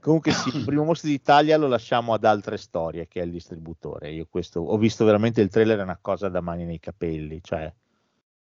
Comunque 0.00 0.32
sì, 0.32 0.56
il 0.56 0.64
primo 0.64 0.84
mostro 0.84 1.08
d'Italia 1.08 1.56
lo 1.56 1.66
lasciamo 1.66 2.12
ad 2.14 2.24
altre 2.24 2.56
storie 2.56 3.08
che 3.08 3.20
è 3.20 3.24
il 3.24 3.32
distributore. 3.32 4.12
Io 4.12 4.26
questo 4.30 4.60
ho 4.60 4.76
visto 4.76 5.04
veramente 5.04 5.40
il 5.40 5.48
trailer 5.48 5.78
è 5.78 5.82
una 5.82 5.98
cosa 6.00 6.28
da 6.28 6.40
mani 6.40 6.64
nei 6.64 6.78
capelli, 6.78 7.42
cioè 7.42 7.72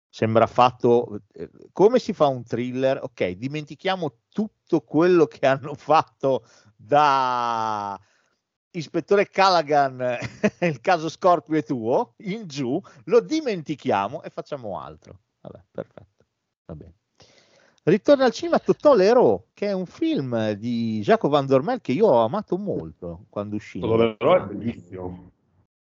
sembra 0.08 0.48
fatto 0.48 1.22
eh, 1.34 1.50
come 1.72 2.00
si 2.00 2.14
fa 2.14 2.28
un 2.28 2.44
thriller? 2.44 3.00
Ok, 3.02 3.30
dimentichiamo 3.32 4.20
tutto 4.30 4.82
quello 4.82 5.26
che 5.26 5.46
hanno 5.48 5.74
fatto 5.76 6.46
da 6.76 8.00
Ispettore 8.72 9.30
Callaghan, 9.30 10.18
il 10.62 10.80
caso 10.80 11.10
Scorpio 11.10 11.58
è 11.58 11.64
tuo, 11.64 12.14
in 12.18 12.48
giù, 12.48 12.80
lo 13.06 13.20
dimentichiamo 13.20 14.22
e 14.22 14.30
facciamo 14.30 14.80
altro. 14.80 15.22
Vabbè, 15.42 15.64
perfetto. 15.72 16.26
Va 16.66 16.76
bene. 16.76 16.99
Ritorna 17.90 18.26
al 18.26 18.32
cinema 18.32 18.60
Totò 18.60 18.94
Lero, 18.94 19.48
che 19.54 19.68
è 19.68 19.72
un 19.74 19.86
film 19.86 20.52
di 20.52 21.02
Jacopo 21.02 21.34
Van 21.34 21.46
Dormel 21.46 21.82
che 21.82 21.92
io 21.92 22.08
ho 22.08 22.24
amato 22.24 22.58
molto 22.58 23.26
quando 23.30 23.56
uscì. 23.56 23.80
Però 23.80 24.16
è 24.16 24.46
bellissimo. 24.46 25.32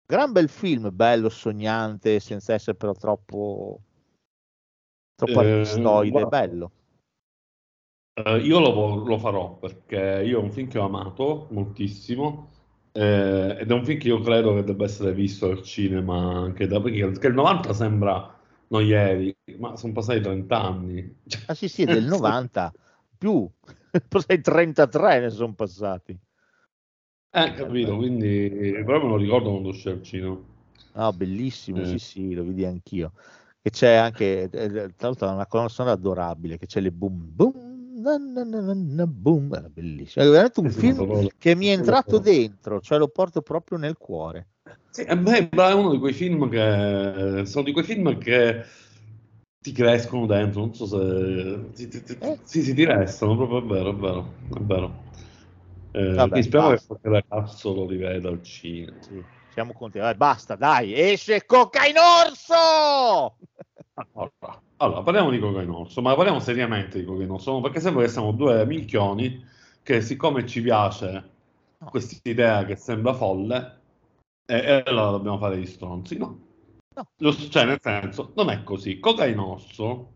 Gran 0.06 0.32
bel 0.32 0.50
film, 0.50 0.90
bello, 0.92 1.30
sognante, 1.30 2.20
senza 2.20 2.54
essere 2.54 2.76
però 2.76 2.94
troppo 2.94 3.82
troppo 5.16 5.42
Eh, 5.42 5.52
artistoide, 5.52 6.10
guarda. 6.10 6.30
bello. 6.30 6.72
Eh, 8.14 8.38
io 8.38 8.60
lo, 8.60 9.06
lo 9.06 9.18
farò 9.18 9.56
perché 9.56 10.24
io 10.26 10.40
è 10.40 10.42
un 10.42 10.52
film 10.52 10.68
che 10.68 10.80
ho 10.80 10.86
amato 10.86 11.48
moltissimo 11.52 12.50
eh, 12.92 13.58
ed 13.60 13.70
è 13.70 13.74
un 13.74 13.86
film 13.86 14.00
che 14.00 14.08
io 14.08 14.20
credo 14.20 14.56
che 14.56 14.64
debba 14.64 14.86
essere 14.86 15.14
visto 15.14 15.48
al 15.48 15.62
cinema 15.62 16.18
anche 16.18 16.68
da 16.68 16.82
perché, 16.82 17.06
perché 17.06 17.28
il 17.28 17.34
90 17.34 17.74
sembra 17.74 18.39
non 18.70 18.84
ieri, 18.84 19.36
ma 19.58 19.76
sono 19.76 19.94
passati 19.94 20.22
30 20.22 20.62
anni. 20.62 21.22
Cioè, 21.28 21.42
Ah 21.48 21.54
sì, 21.54 21.68
sì, 21.68 21.84
è 21.84 21.88
del 21.88 22.06
90, 22.06 22.72
più, 23.18 23.50
forse 24.10 24.42
33 24.42 25.20
ne 25.20 25.30
sono 25.30 25.54
passati. 25.54 26.18
Eh, 27.32 27.54
capito, 27.54 27.96
quindi 27.96 28.50
però 28.84 29.02
me 29.04 29.10
lo 29.10 29.16
ricordo 29.18 29.52
quando 29.52 29.70
uscì 29.70 29.90
al 29.90 30.02
cinema. 30.02 30.38
Ah, 30.94 31.12
bellissimo, 31.14 31.82
Eh. 31.82 31.86
sì, 31.86 32.00
sì, 32.00 32.34
lo 32.34 32.44
vidi 32.44 32.66
anch'io. 32.66 33.14
E 33.62 33.70
c'è 33.70 33.94
anche, 33.94 34.44
eh, 34.50 34.50
tra 34.96 35.08
l'altro, 35.08 35.30
una 35.30 35.46
colonna 35.48 35.70
sonora 35.70 35.96
adorabile, 35.96 36.58
che 36.58 36.66
c'è 36.66 36.80
le 36.80 36.92
boom, 36.92 37.28
boom, 37.36 38.02
na, 38.02 38.18
na, 38.18 38.44
na, 38.74 39.06
boom, 39.08 39.54
era 39.54 39.70
bellissimo. 39.70 40.26
È 40.26 40.30
veramente 40.30 40.60
un 40.60 40.68
Eh 40.68 40.72
film 40.72 41.28
che 41.38 41.56
mi 41.56 41.68
è 41.68 41.72
entrato 41.72 42.18
dentro, 42.20 42.80
cioè 42.82 42.98
lo 42.98 43.10
porto 43.10 43.42
proprio 43.42 43.78
nel 43.78 43.98
cuore. 43.98 44.48
Sì, 44.92 45.04
e 45.04 45.18
beh, 45.18 45.50
è 45.50 45.74
uno 45.74 45.92
di 45.92 46.00
quei 46.00 46.14
film 46.14 46.50
che 46.50 47.44
sono 47.46 47.64
di 47.64 47.72
quei 47.72 47.84
film 47.86 48.18
che 48.18 48.64
ti 49.62 49.72
crescono 49.72 50.26
dentro, 50.26 50.62
non 50.62 50.74
so 50.74 50.86
se 50.88 51.72
ti, 51.74 51.88
ti- 51.88 52.04
ti- 52.04 52.18
Eh. 52.20 52.40
sì, 52.44 52.62
sì, 52.64 52.74
ti 52.74 52.86
restano, 52.86 53.36
proprio 53.36 53.60
è 53.60 53.64
vero, 53.66 53.90
è 53.92 53.96
vero, 53.96 54.34
è 54.56 54.60
vero. 54.62 55.04
Eh, 55.92 56.14
Vabbè, 56.16 56.30
quindi 56.30 56.42
spero 56.44 56.68
basta. 56.70 56.94
che 56.96 57.00
qualche 57.00 57.26
ragazzo 57.28 57.74
lo 57.74 57.88
riveda 57.88 58.30
al 58.30 58.42
cinema. 58.44 59.02
Sì, 59.02 59.24
siamo 59.48 59.74
contenti. 59.74 60.06
Vai, 60.08 60.16
basta, 60.16 60.56
dai, 60.56 60.94
esce 60.94 61.46
Coca 61.46 61.86
in 61.86 61.96
orso! 61.98 63.38
Allora, 64.14 64.62
allora, 64.78 65.04
parliamo 65.04 65.30
di 65.30 65.40
Coca 65.40 65.62
in 65.62 65.70
Orso, 65.70 66.02
ma 66.02 66.16
parliamo 66.16 66.40
seriamente 66.40 67.00
di 67.00 67.06
Coca 67.06 67.24
in 67.24 67.30
Orso, 67.32 67.60
perché 67.62 67.80
sembra 67.80 68.04
che 68.04 68.10
siamo 68.10 68.32
due 68.32 68.66
minchioni 68.66 69.44
che 69.82 70.02
siccome 70.02 70.46
ci 70.46 70.62
piace 70.62 71.38
No. 71.82 71.90
questa 71.90 72.18
idea 72.30 72.66
che 72.66 72.76
sembra 72.76 73.14
folle, 73.14 73.79
e, 74.50 74.58
e 74.58 74.84
allora 74.88 75.12
dobbiamo 75.12 75.38
fare 75.38 75.60
gli 75.60 75.66
stronzi, 75.68 76.18
no? 76.18 76.40
No. 76.96 77.32
Cioè, 77.32 77.66
nel 77.66 77.80
senso, 77.80 78.34
non 78.36 78.50
è 78.50 78.64
così. 78.64 79.00
Coca 79.00 79.28
in 79.28 79.38
Orso 79.38 80.14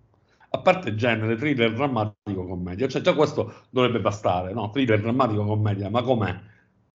a 0.49 0.59
parte 0.59 0.95
genere, 0.95 1.35
thriller 1.35 1.73
drammatico 1.73 2.45
commedia, 2.45 2.87
cioè 2.87 3.01
già 3.01 3.13
questo 3.13 3.65
dovrebbe 3.69 3.99
bastare, 3.99 4.53
no? 4.53 4.69
Thriller 4.71 4.99
drammatico 5.01 5.45
commedia, 5.45 5.89
ma 5.89 6.01
com'è? 6.01 6.35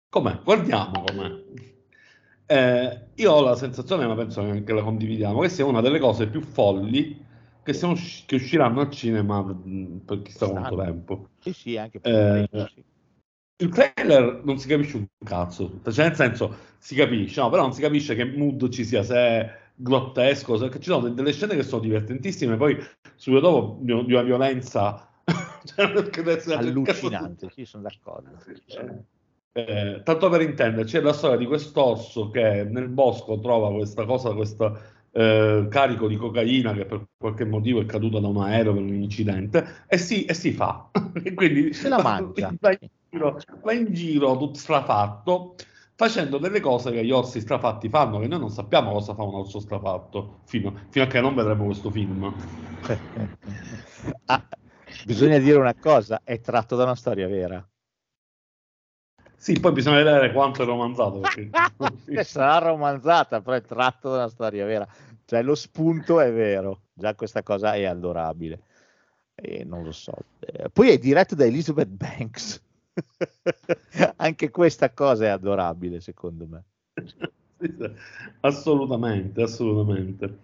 Com'è? 0.09 0.41
Guardiamo 0.43 1.05
com'è. 1.05 1.45
Eh, 2.47 3.07
io 3.15 3.33
ho 3.33 3.43
la 3.43 3.55
sensazione, 3.55 4.07
ma 4.07 4.15
penso 4.15 4.43
che 4.65 4.73
la 4.73 4.83
condividiamo, 4.83 5.41
che 5.41 5.49
sia 5.49 5.65
una 5.67 5.81
delle 5.81 5.99
cose 5.99 6.29
più 6.29 6.41
folli 6.41 7.23
che, 7.63 7.73
siano 7.73 7.95
che 8.27 8.37
usciranno 8.37 8.81
al 8.81 8.91
cinema 8.91 9.43
per 9.43 10.23
chissà 10.23 10.49
quanto 10.49 10.77
tempo. 10.77 11.29
Sì, 11.41 11.53
sì, 11.53 11.77
anche 11.77 12.01
per 12.01 12.49
Eh, 12.53 12.69
sì. 12.73 12.85
Il 13.59 13.71
trailer 13.71 14.43
non 14.45 14.59
si 14.59 14.69
capisce 14.69 14.97
un 14.97 15.07
cazzo, 15.25 15.81
cioè 15.91 16.07
nel 16.09 16.15
senso 16.15 16.57
si 16.79 16.95
capisce, 16.95 17.41
no, 17.41 17.49
però 17.49 17.63
non 17.63 17.73
si 17.73 17.81
capisce 17.81 18.15
che 18.15 18.25
mood 18.25 18.69
ci 18.69 18.85
sia, 18.85 19.03
se 19.03 19.17
è 19.17 19.59
grottesco, 19.75 20.57
se 20.57 20.71
ci 20.79 20.91
sono 20.91 21.09
de- 21.09 21.15
delle 21.15 21.33
scene 21.33 21.55
che 21.55 21.63
sono 21.63 21.81
divertentissime, 21.81 22.57
poi 22.57 22.79
subito 23.15 23.41
dopo 23.41 23.79
di, 23.81 23.93
una 23.93 24.23
violenza 24.23 25.09
cioè, 25.65 25.87
allucinante, 26.55 27.49
sì, 27.51 27.65
sono 27.65 27.85
d'accordo. 27.85 28.31
Eh, 29.53 30.03
tanto 30.05 30.29
per 30.29 30.43
intenderci, 30.43 30.99
è 30.99 31.01
la 31.01 31.15
storia 31.15 31.39
di 31.39 31.47
quest'orso 31.47 32.29
che 32.29 32.65
nel 32.65 32.89
bosco 32.89 33.39
trova 33.41 33.73
questa 33.73 34.05
cosa, 34.05 34.35
questo 34.35 34.79
eh, 35.13 35.67
carico 35.71 36.09
di 36.09 36.17
cocaina 36.17 36.75
che 36.75 36.85
per 36.85 37.07
qualche 37.17 37.47
motivo 37.47 37.81
è 37.81 37.87
caduto 37.87 38.21
da 38.21 38.29
un 38.29 38.37
aereo 38.43 38.75
per 38.75 38.83
un 38.83 38.93
incidente 38.93 39.85
e 39.89 39.97
si, 39.97 40.27
e 40.27 40.35
si 40.35 40.53
fa. 40.53 40.91
E 41.25 41.33
quindi 41.33 41.73
Se 41.73 41.89
la 41.89 42.03
mangia. 42.03 42.55
giro, 43.17 43.41
va 43.63 43.73
in 43.73 43.93
giro 43.93 44.37
tutto 44.37 44.59
strafatto 44.59 45.55
facendo 45.97 46.37
delle 46.37 46.61
cose 46.61 46.93
che 46.93 47.05
gli 47.05 47.11
orsi 47.11 47.41
strafatti 47.41 47.89
fanno, 47.89 48.19
che 48.19 48.27
noi 48.29 48.39
non 48.39 48.51
sappiamo 48.51 48.93
cosa 48.93 49.15
fa 49.15 49.23
un 49.23 49.35
orso 49.35 49.61
strafatto 49.61 50.41
fino, 50.45 50.73
fino 50.91 51.07
a 51.07 51.09
che 51.09 51.21
non 51.21 51.35
vedremo 51.35 51.65
questo 51.65 51.91
film. 51.91 52.33
Ah, 54.27 54.47
bisogna 55.05 55.39
dire 55.39 55.59
una 55.59 55.75
cosa, 55.75 56.21
è 56.23 56.39
tratto 56.41 56.77
da 56.77 56.85
una 56.85 56.95
storia 56.95 57.27
vera. 57.27 57.67
Sì, 59.35 59.59
poi 59.59 59.73
bisogna 59.73 59.97
vedere 59.97 60.33
quanto 60.33 60.63
è 60.63 60.65
romanzato. 60.65 61.21
Perché... 61.21 61.51
Sarà 62.23 62.69
romanzata, 62.69 63.41
però 63.41 63.57
è 63.57 63.63
tratto 63.63 64.11
da 64.11 64.19
una 64.19 64.29
storia 64.29 64.65
vera. 64.65 64.87
Cioè, 65.25 65.43
lo 65.43 65.57
spunto 65.57 66.21
è 66.21 66.33
vero. 66.33 66.83
Già 66.93 67.17
questa 67.17 67.43
cosa 67.43 67.75
è 67.75 67.85
adorabile. 67.85 68.61
E 69.35 69.65
non 69.65 69.83
lo 69.83 69.93
so. 69.93 70.15
Eh, 70.39 70.69
poi 70.71 70.91
è 70.91 70.99
diretto 70.99 71.35
da 71.35 71.45
Elizabeth 71.45 71.89
Banks. 71.89 72.63
Anche 74.17 74.51
questa 74.51 74.93
cosa 74.93 75.27
è 75.27 75.29
adorabile, 75.29 76.01
secondo 76.01 76.47
me. 76.47 76.65
Assolutamente, 78.41 79.43
assolutamente. 79.43 80.39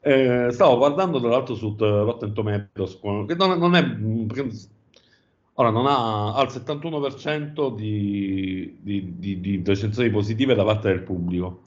Eh, 0.00 0.48
stavo 0.50 0.78
guardando 0.78 1.20
tra 1.20 1.28
l'altro 1.28 1.54
su 1.54 1.76
eh, 1.78 1.84
Rotten 1.84 2.32
Tomatoes, 2.32 2.98
che 3.26 3.34
non, 3.34 3.58
non 3.58 3.74
è, 3.74 3.84
perché- 4.26 4.48
ora 5.54 5.70
non 5.70 5.86
ha, 5.86 6.40
il 6.42 6.48
71% 6.48 7.74
di, 7.74 8.78
di, 8.80 9.18
di, 9.18 9.40
di 9.40 9.62
recensioni 9.64 10.10
positive 10.10 10.54
da 10.54 10.64
parte 10.64 10.88
del 10.88 11.02
pubblico. 11.02 11.64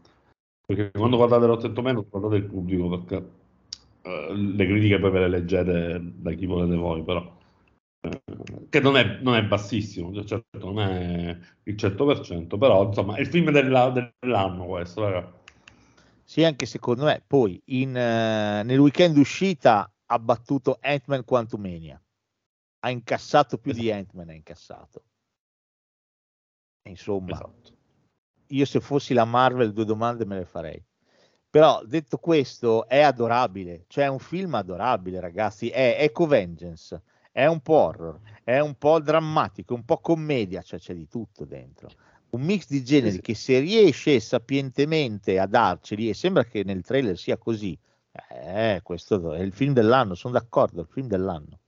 Perché 0.66 0.92
quando 0.92 1.18
guardate 1.18 1.46
Rotten 1.46 1.74
Tomatoes 1.74 2.08
guardate 2.10 2.36
il 2.38 2.46
pubblico 2.46 2.90
perché 2.90 3.30
eh, 4.02 4.34
le 4.34 4.66
critiche 4.66 5.00
poi 5.00 5.12
ve 5.12 5.20
le 5.20 5.30
leggete 5.30 6.02
da 6.16 6.32
chi 6.34 6.46
volete 6.46 6.76
voi, 6.76 7.04
però 7.04 7.42
che 8.70 8.80
non 8.82 8.98
è, 8.98 9.20
non 9.22 9.36
è 9.36 9.44
bassissimo, 9.44 10.14
cioè, 10.14 10.26
certo 10.26 10.72
non 10.72 10.80
è 10.80 11.38
il 11.64 11.76
100%, 11.76 12.58
però 12.58 12.88
insomma 12.88 13.16
è 13.16 13.22
il 13.22 13.28
film 13.28 13.52
della- 13.52 14.12
dell'anno 14.20 14.66
questo, 14.66 15.02
raga. 15.02 15.42
Sì, 16.24 16.44
anche 16.44 16.66
secondo 16.66 17.06
me. 17.06 17.24
Poi 17.26 17.62
in, 17.66 17.96
eh, 17.96 18.64
nel 18.64 18.80
weekend 18.80 19.18
uscita 19.18 19.90
ha 20.06 20.20
battuto 20.20 20.78
Ant-Man 20.82 21.24
Quantumania. 21.24 22.02
Ha 22.80 22.90
incassato 22.90 23.58
più 23.58 23.72
di 23.72 23.92
Ant-Man, 23.92 24.30
ha 24.30 24.34
incassato. 24.34 25.04
Insomma, 26.90 27.32
Esatto. 27.32 27.78
io 28.48 28.66
se 28.66 28.82
fossi 28.82 29.14
la 29.14 29.26
Marvel 29.26 29.72
due 29.72 29.86
domande 29.86 30.26
me 30.26 30.38
le 30.38 30.46
farei. 30.46 30.84
Però 31.50 31.84
detto 31.86 32.18
questo 32.18 32.88
è 32.88 33.00
adorabile, 33.02 33.86
cioè 33.88 34.06
è 34.06 34.10
un 34.10 34.20
film 34.20 34.56
adorabile 34.56 35.20
ragazzi, 35.20 35.70
è 35.70 35.98
Eco 36.00 36.26
Vengeance, 36.26 37.02
è 37.34 37.48
un 37.48 37.60
po' 37.62 37.74
horror, 37.74 38.20
è 38.44 38.60
un 38.60 38.76
po' 38.76 39.00
drammatico, 39.00 39.74
un 39.74 39.84
po' 39.84 39.98
commedia, 39.98 40.62
cioè 40.62 40.80
c'è 40.80 40.94
di 40.94 41.08
tutto 41.08 41.44
dentro. 41.46 41.90
Un 42.30 42.42
mix 42.42 42.68
di 42.68 42.84
generi 42.84 43.10
Sì, 43.10 43.16
sì. 43.16 43.22
che 43.22 43.36
se 43.36 43.60
riesce 43.60 44.20
sapientemente 44.20 45.40
a 45.40 45.48
darceli, 45.48 46.10
e 46.10 46.14
sembra 46.14 46.46
che 46.46 46.64
nel 46.64 46.84
trailer 46.84 47.18
sia 47.18 47.38
così, 47.38 47.78
eh, 48.30 48.80
questo 48.84 49.34
è 49.34 49.40
il 49.40 49.52
film 49.52 49.74
dell'anno, 49.74 50.14
sono 50.16 50.34
d'accordo, 50.34 50.82
il 50.82 50.88
film 50.88 51.08
dell'anno. 51.08 51.60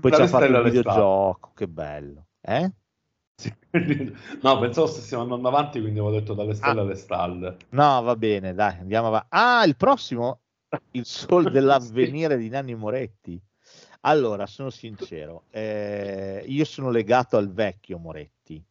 Poi 0.00 0.12
ci 0.12 0.20
ha 0.20 0.26
fatto 0.26 0.44
il 0.46 0.62
videogioco, 0.62 1.52
che 1.54 1.68
bello. 1.68 2.26
Eh? 2.40 2.72
No, 4.42 4.58
pensavo 4.58 4.86
stessimo 4.86 5.22
andando 5.22 5.48
avanti, 5.48 5.80
quindi 5.80 5.98
avevo 5.98 6.14
detto 6.14 6.32
dalle 6.32 6.54
stelle 6.54 6.80
Ah. 6.80 6.82
alle 6.82 6.94
stalle. 6.94 7.56
No, 7.70 8.00
va 8.02 8.16
bene, 8.16 8.54
dai, 8.54 8.78
andiamo 8.78 9.08
avanti. 9.08 9.26
Ah, 9.30 9.64
il 9.64 9.76
prossimo? 9.76 10.40
Il 10.92 11.04
sol 11.04 11.50
dell'avvenire 11.50 12.36
di 12.38 12.48
Nanni 12.48 12.74
Moretti. 12.74 13.40
Allora, 14.00 14.46
sono 14.46 14.70
sincero, 14.70 15.44
eh, 15.50 16.44
io 16.46 16.64
sono 16.64 16.90
legato 16.90 17.36
al 17.36 17.50
vecchio 17.50 17.98
Moretti. 17.98 18.62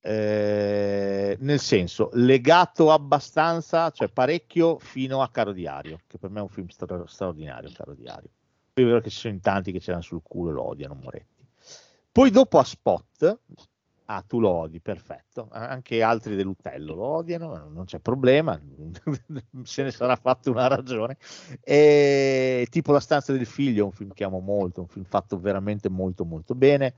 Eh, 0.00 1.36
nel 1.40 1.60
senso, 1.60 2.10
legato 2.14 2.90
abbastanza, 2.90 3.90
cioè 3.90 4.08
parecchio 4.08 4.78
fino 4.78 5.22
a 5.22 5.28
Caro 5.30 5.52
Diario, 5.52 6.00
che 6.06 6.18
per 6.18 6.30
me 6.30 6.40
è 6.40 6.42
un 6.42 6.48
film 6.48 6.68
stra- 6.68 7.06
straordinario, 7.06 7.70
Caro 7.72 7.94
Diario. 7.94 8.30
Poi 8.72 8.84
è 8.84 8.86
vero 8.86 9.00
che 9.00 9.10
ci 9.10 9.18
sono 9.18 9.34
in 9.34 9.40
tanti 9.40 9.72
che 9.72 9.80
ce 9.80 9.90
l'hanno 9.90 10.02
sul 10.02 10.22
culo 10.22 10.50
e 10.50 10.52
lo 10.52 10.68
odiano 10.68 10.94
Moretti. 10.94 11.46
Poi 12.10 12.30
dopo 12.30 12.58
a 12.58 12.64
Spot, 12.64 13.40
ah 14.06 14.22
tu 14.26 14.38
lo 14.40 14.50
odi, 14.50 14.80
perfetto, 14.80 15.48
anche 15.50 16.02
altri 16.02 16.36
dell'Utello 16.36 16.94
lo 16.94 17.04
odiano, 17.04 17.68
non 17.72 17.84
c'è 17.84 17.98
problema, 18.00 18.60
se 19.62 19.82
ne 19.82 19.90
sarà 19.90 20.16
fatto 20.16 20.50
una 20.50 20.66
ragione. 20.66 21.16
E, 21.60 22.66
tipo 22.70 22.92
La 22.92 23.00
stanza 23.00 23.32
del 23.32 23.46
figlio 23.46 23.86
un 23.86 23.92
film 23.92 24.12
che 24.12 24.24
amo 24.24 24.40
molto, 24.40 24.80
un 24.82 24.88
film 24.88 25.04
fatto 25.04 25.38
veramente 25.38 25.88
molto 25.88 26.24
molto 26.24 26.54
bene. 26.54 26.94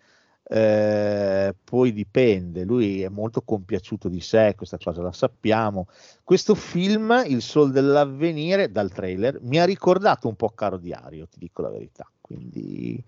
Eh, 0.49 1.55
poi 1.65 1.93
dipende, 1.93 2.65
lui 2.65 3.03
è 3.03 3.09
molto 3.09 3.43
compiaciuto 3.43 4.09
di 4.09 4.21
sé, 4.21 4.55
questa 4.57 4.79
cosa 4.79 5.03
la 5.03 5.13
sappiamo. 5.13 5.89
Questo 6.23 6.55
film, 6.55 7.25
Il 7.27 7.43
Sol 7.43 7.73
dell'Avvenire, 7.73 8.71
dal 8.71 8.93
trailer, 8.93 9.41
mi 9.43 9.59
ha 9.59 9.65
ricordato 9.65 10.29
un 10.29 10.37
po' 10.37 10.51
Caro 10.51 10.77
Diario, 10.77 11.27
ti 11.27 11.39
dico 11.39 11.63
la 11.63 11.71
verità. 11.71 12.09
Quindi 12.21 13.03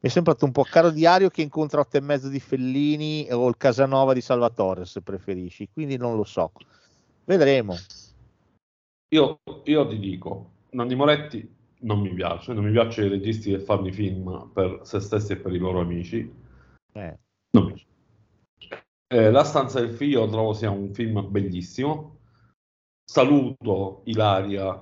mi 0.00 0.08
è 0.08 0.12
sembrato 0.12 0.44
un 0.44 0.52
po' 0.52 0.62
Caro 0.62 0.90
Diario 0.90 1.28
che 1.28 1.42
incontra 1.42 1.80
otto 1.80 1.96
e 1.96 2.00
mezzo 2.00 2.28
di 2.28 2.38
Fellini 2.38 3.26
o 3.32 3.48
il 3.48 3.56
Casanova 3.56 4.12
di 4.12 4.20
Salvatore, 4.20 4.84
se 4.84 5.02
preferisci. 5.02 5.68
Quindi 5.72 5.96
non 5.96 6.14
lo 6.14 6.22
so. 6.22 6.52
Vedremo. 7.24 7.74
Io, 9.08 9.40
io 9.64 9.88
ti 9.88 9.98
dico, 9.98 10.50
Nanni 10.70 10.94
Moretti 10.94 11.56
non 11.80 12.00
mi 12.00 12.14
piace, 12.14 12.52
non 12.52 12.64
mi 12.64 12.70
piace 12.70 13.06
i 13.06 13.08
registi 13.08 13.50
che 13.50 13.58
fanno 13.58 13.88
i 13.88 13.92
film 13.92 14.50
per 14.52 14.80
se 14.84 15.00
stessi 15.00 15.32
e 15.32 15.36
per 15.36 15.52
i 15.52 15.58
loro 15.58 15.80
amici. 15.80 16.32
Eh, 16.92 17.18
Non 17.50 17.64
mi 17.64 17.72
piace. 17.72 17.86
Eh, 19.08 19.30
La 19.32 19.42
stanza 19.42 19.80
del 19.80 19.92
figlio 19.92 20.28
trovo 20.28 20.52
sia 20.52 20.70
un 20.70 20.92
film 20.94 21.28
bellissimo. 21.28 22.18
Saluto 23.04 24.02
Ilaria, 24.04 24.80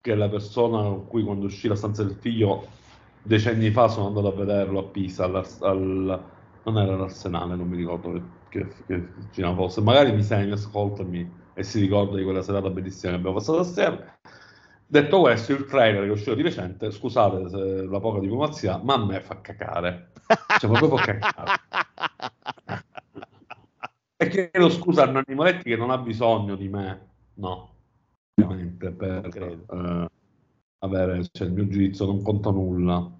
che 0.00 0.12
è 0.12 0.14
la 0.14 0.28
persona 0.30 0.82
con 0.82 1.06
cui 1.06 1.22
quando 1.22 1.46
uscì 1.46 1.68
La 1.68 1.74
stanza 1.74 2.02
del 2.02 2.14
figlio 2.14 2.84
decenni 3.26 3.70
fa 3.70 3.88
sono 3.88 4.06
andato 4.08 4.28
a 4.28 4.32
vederlo 4.32 4.78
a 4.80 4.84
Pisa, 4.84 5.24
al, 5.24 5.46
al- 5.60 6.24
non 6.64 6.78
era 6.78 6.96
l'Arsenale, 6.96 7.54
non 7.56 7.68
mi 7.68 7.76
ricordo 7.76 8.12
che, 8.48 8.66
che, 8.86 9.08
che 9.30 9.54
fosse. 9.54 9.80
Magari 9.80 10.12
mi 10.12 10.22
segna, 10.22 10.54
ascoltami 10.54 11.30
e 11.54 11.62
si 11.62 11.80
ricorda 11.80 12.16
di 12.16 12.24
quella 12.24 12.42
serata 12.42 12.70
bellissima 12.70 13.12
che 13.12 13.18
abbiamo 13.18 13.36
passato 13.36 13.58
assieme. 13.60 14.18
Detto 14.88 15.20
questo, 15.20 15.52
il 15.52 15.64
trailer 15.66 16.02
che 16.02 16.08
è 16.08 16.12
uscito 16.12 16.34
di 16.34 16.42
recente, 16.42 16.90
scusate 16.90 17.48
se 17.48 17.82
la 17.86 18.00
poca 18.00 18.20
diplomazia, 18.20 18.78
ma 18.82 18.94
a 18.94 19.04
me 19.04 19.20
fa 19.20 19.40
cacare. 19.40 20.12
Cioè, 20.58 20.70
proprio 20.70 20.94
cacare. 20.94 21.60
E 24.18 24.28
chiedo 24.28 24.70
scusa 24.70 25.02
a 25.04 25.10
Nanni 25.10 25.34
Moretti 25.34 25.68
che 25.70 25.76
non 25.76 25.90
ha 25.90 25.98
bisogno 25.98 26.56
di 26.56 26.68
me, 26.68 27.08
no, 27.34 27.74
ovviamente, 28.34 28.90
per 28.92 29.26
eh, 29.26 30.06
avere, 30.78 31.26
cioè, 31.32 31.46
il 31.48 31.52
mio 31.52 31.68
giudizio 31.68 32.06
non 32.06 32.22
conta 32.22 32.50
nulla. 32.50 33.15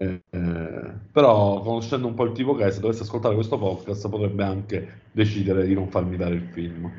Eh, 0.00 0.22
però 1.10 1.60
conoscendo 1.60 2.06
un 2.06 2.14
po' 2.14 2.24
il 2.24 2.32
tipo 2.32 2.54
che 2.54 2.66
è, 2.66 2.70
se 2.70 2.78
dovesse 2.78 3.02
ascoltare 3.02 3.34
questo 3.34 3.58
podcast 3.58 4.08
potrebbe 4.08 4.44
anche 4.44 5.00
decidere 5.10 5.66
di 5.66 5.74
non 5.74 5.88
farmi 5.88 6.16
dare 6.16 6.36
il 6.36 6.48
film. 6.52 6.90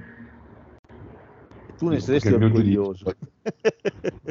tu 1.78 1.88
ne 1.88 2.00
saresti 2.00 2.34
orgoglioso. 2.34 3.14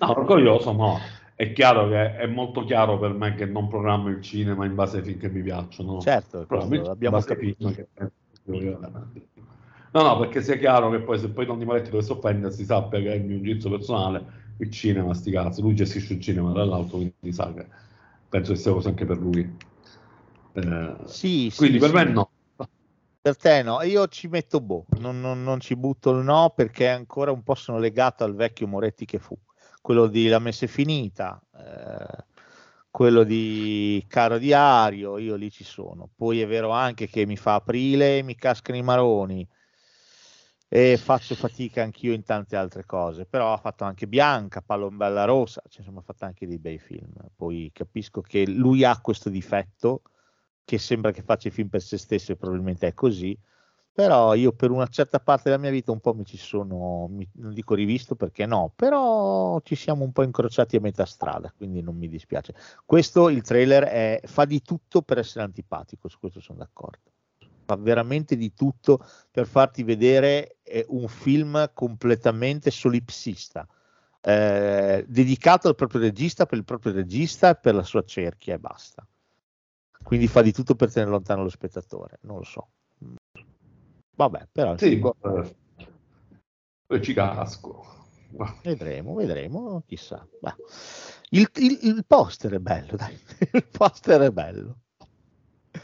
No, 0.00 0.16
orgoglioso 0.16 0.72
no. 0.72 0.96
È 1.34 1.52
chiaro 1.52 1.88
che 1.88 2.16
è 2.16 2.26
molto 2.26 2.64
chiaro 2.64 3.00
per 3.00 3.14
me 3.14 3.34
che 3.34 3.46
non 3.46 3.66
programmo 3.66 4.08
il 4.08 4.22
cinema 4.22 4.64
in 4.64 4.76
base 4.76 4.98
ai 4.98 5.02
film 5.02 5.18
che 5.18 5.28
mi 5.28 5.42
piacciono. 5.42 5.98
certo, 6.00 6.38
ai 6.38 6.46
capito. 7.24 7.68
che. 7.70 7.88
No, 9.90 10.02
no, 10.02 10.18
perché 10.18 10.40
sia 10.40 10.56
chiaro 10.56 10.88
che 10.90 11.00
poi 11.00 11.18
se 11.18 11.30
poi 11.30 11.46
Tony 11.46 11.64
Moretti 11.64 11.90
dovesse 11.90 12.12
offendersi 12.12 12.64
sappia 12.64 13.00
che 13.00 13.12
è 13.12 13.16
il 13.16 13.24
mio 13.24 13.40
giudizio 13.40 13.70
personale 13.70 14.24
il 14.58 14.70
cinema, 14.70 15.14
sti 15.14 15.30
cazzi. 15.32 15.60
Lui 15.60 15.74
gestisce 15.74 16.14
il 16.14 16.20
cinema, 16.20 16.52
tra 16.52 16.64
l'altro, 16.64 16.98
quindi 16.98 17.32
sa 17.32 17.52
che 17.52 17.66
penso 18.28 18.52
che 18.52 18.58
sia 18.58 18.72
cosa 18.72 18.88
anche 18.90 19.04
per 19.04 19.18
lui. 19.18 19.56
Eh, 20.54 20.96
Sì, 21.06 21.48
sì, 21.50 21.56
quindi 21.56 21.78
per 21.78 21.88
sì. 21.88 21.94
me 21.94 22.04
no. 22.04 22.30
Per 23.20 23.36
te 23.36 23.62
no, 23.62 23.82
io 23.82 24.06
ci 24.08 24.28
metto 24.28 24.60
boh, 24.60 24.86
non, 25.00 25.20
non- 25.20 25.42
non 25.42 25.60
ci 25.60 25.74
butto 25.76 26.10
il 26.10 26.24
no 26.24 26.52
perché 26.54 26.88
ancora 26.88 27.32
un 27.32 27.42
po' 27.42 27.54
sono 27.54 27.78
legato 27.78 28.24
al 28.24 28.34
vecchio 28.34 28.66
Moretti 28.68 29.04
che 29.04 29.18
fu, 29.18 29.36
quello 29.82 30.06
di 30.06 30.28
La 30.28 30.38
messa 30.38 30.64
è 30.64 30.68
finita, 30.68 31.40
eh, 31.54 32.24
quello 32.90 33.24
di 33.24 34.04
Caro 34.08 34.38
Diario, 34.38 35.18
io 35.18 35.34
lì 35.34 35.50
ci 35.50 35.64
sono. 35.64 36.08
Poi 36.14 36.40
è 36.40 36.46
vero 36.46 36.70
anche 36.70 37.08
che 37.08 37.26
mi 37.26 37.36
fa 37.36 37.54
aprile, 37.54 38.22
mi 38.22 38.34
cascano 38.36 38.78
i 38.78 38.82
maroni 38.82 39.46
e 40.68 40.96
faccio 40.98 41.34
fatica 41.34 41.82
anch'io 41.82 42.12
in 42.12 42.22
tante 42.24 42.56
altre 42.56 42.84
cose, 42.84 43.24
però 43.26 43.52
ha 43.52 43.56
fatto 43.58 43.84
anche 43.84 44.06
Bianca, 44.06 44.60
Palombella 44.60 45.24
Rosa, 45.24 45.62
cioè, 45.68 45.80
insomma 45.80 46.00
ha 46.00 46.02
fatto 46.02 46.24
anche 46.26 46.46
dei 46.46 46.58
bei 46.58 46.78
film. 46.78 47.12
Poi 47.34 47.70
capisco 47.72 48.20
che 48.20 48.46
lui 48.46 48.84
ha 48.84 49.00
questo 49.00 49.30
difetto 49.30 50.02
che 50.64 50.78
sembra 50.78 51.10
che 51.12 51.22
faccia 51.22 51.48
i 51.48 51.50
film 51.50 51.68
per 51.68 51.82
se 51.82 51.96
stesso 51.98 52.32
e 52.32 52.36
probabilmente 52.36 52.86
è 52.88 52.94
così, 52.94 53.36
però 53.92 54.34
io 54.34 54.52
per 54.52 54.70
una 54.70 54.86
certa 54.86 55.18
parte 55.18 55.44
della 55.50 55.60
mia 55.60 55.70
vita 55.70 55.90
un 55.90 56.00
po' 56.00 56.14
mi 56.14 56.24
ci 56.24 56.36
sono, 56.36 57.08
mi- 57.08 57.28
non 57.34 57.52
dico 57.52 57.74
rivisto 57.74 58.14
perché 58.14 58.46
no, 58.46 58.72
però 58.76 59.60
ci 59.62 59.74
siamo 59.74 60.04
un 60.04 60.12
po' 60.12 60.22
incrociati 60.22 60.76
a 60.76 60.80
metà 60.80 61.04
strada, 61.04 61.52
quindi 61.56 61.82
non 61.82 61.96
mi 61.96 62.08
dispiace. 62.08 62.54
Questo, 62.84 63.28
il 63.28 63.42
trailer, 63.42 63.84
è- 63.84 64.20
fa 64.24 64.44
di 64.44 64.62
tutto 64.62 65.02
per 65.02 65.18
essere 65.18 65.44
antipatico, 65.44 66.08
su 66.08 66.18
questo 66.20 66.40
sono 66.40 66.58
d'accordo. 66.58 67.10
Fa 67.68 67.76
veramente 67.76 68.34
di 68.34 68.54
tutto 68.54 69.04
per 69.30 69.46
farti 69.46 69.82
vedere 69.82 70.56
eh, 70.62 70.86
un 70.88 71.06
film 71.06 71.70
completamente 71.74 72.70
solipsista, 72.70 73.68
eh, 74.22 75.04
dedicato 75.06 75.68
al 75.68 75.74
proprio 75.74 76.00
regista, 76.00 76.46
per 76.46 76.56
il 76.56 76.64
proprio 76.64 76.94
regista 76.94 77.50
e 77.50 77.56
per 77.56 77.74
la 77.74 77.82
sua 77.82 78.02
cerchia 78.04 78.54
e 78.54 78.58
basta. 78.58 79.06
Quindi 80.02 80.28
fa 80.28 80.40
di 80.40 80.50
tutto 80.52 80.76
per 80.76 80.90
tenere 80.90 81.10
lontano 81.10 81.42
lo 81.42 81.50
spettatore, 81.50 82.20
non 82.22 82.38
lo 82.38 82.44
so. 82.44 82.70
Vabbè, 84.16 84.48
però 84.50 84.74
Sì, 84.78 84.96
boh, 84.96 85.16
eh, 86.86 87.02
ci 87.02 87.12
casco. 87.12 87.84
vedremo, 88.62 89.12
vedremo, 89.12 89.82
chissà. 89.86 90.26
Il, 91.28 91.46
il- 91.56 91.80
il 91.82 92.04
poster 92.06 92.52
è 92.54 92.58
bello, 92.60 92.96
dai. 92.96 93.14
Il 93.52 93.66
poster 93.70 94.22
è 94.22 94.30
bello. 94.30 94.78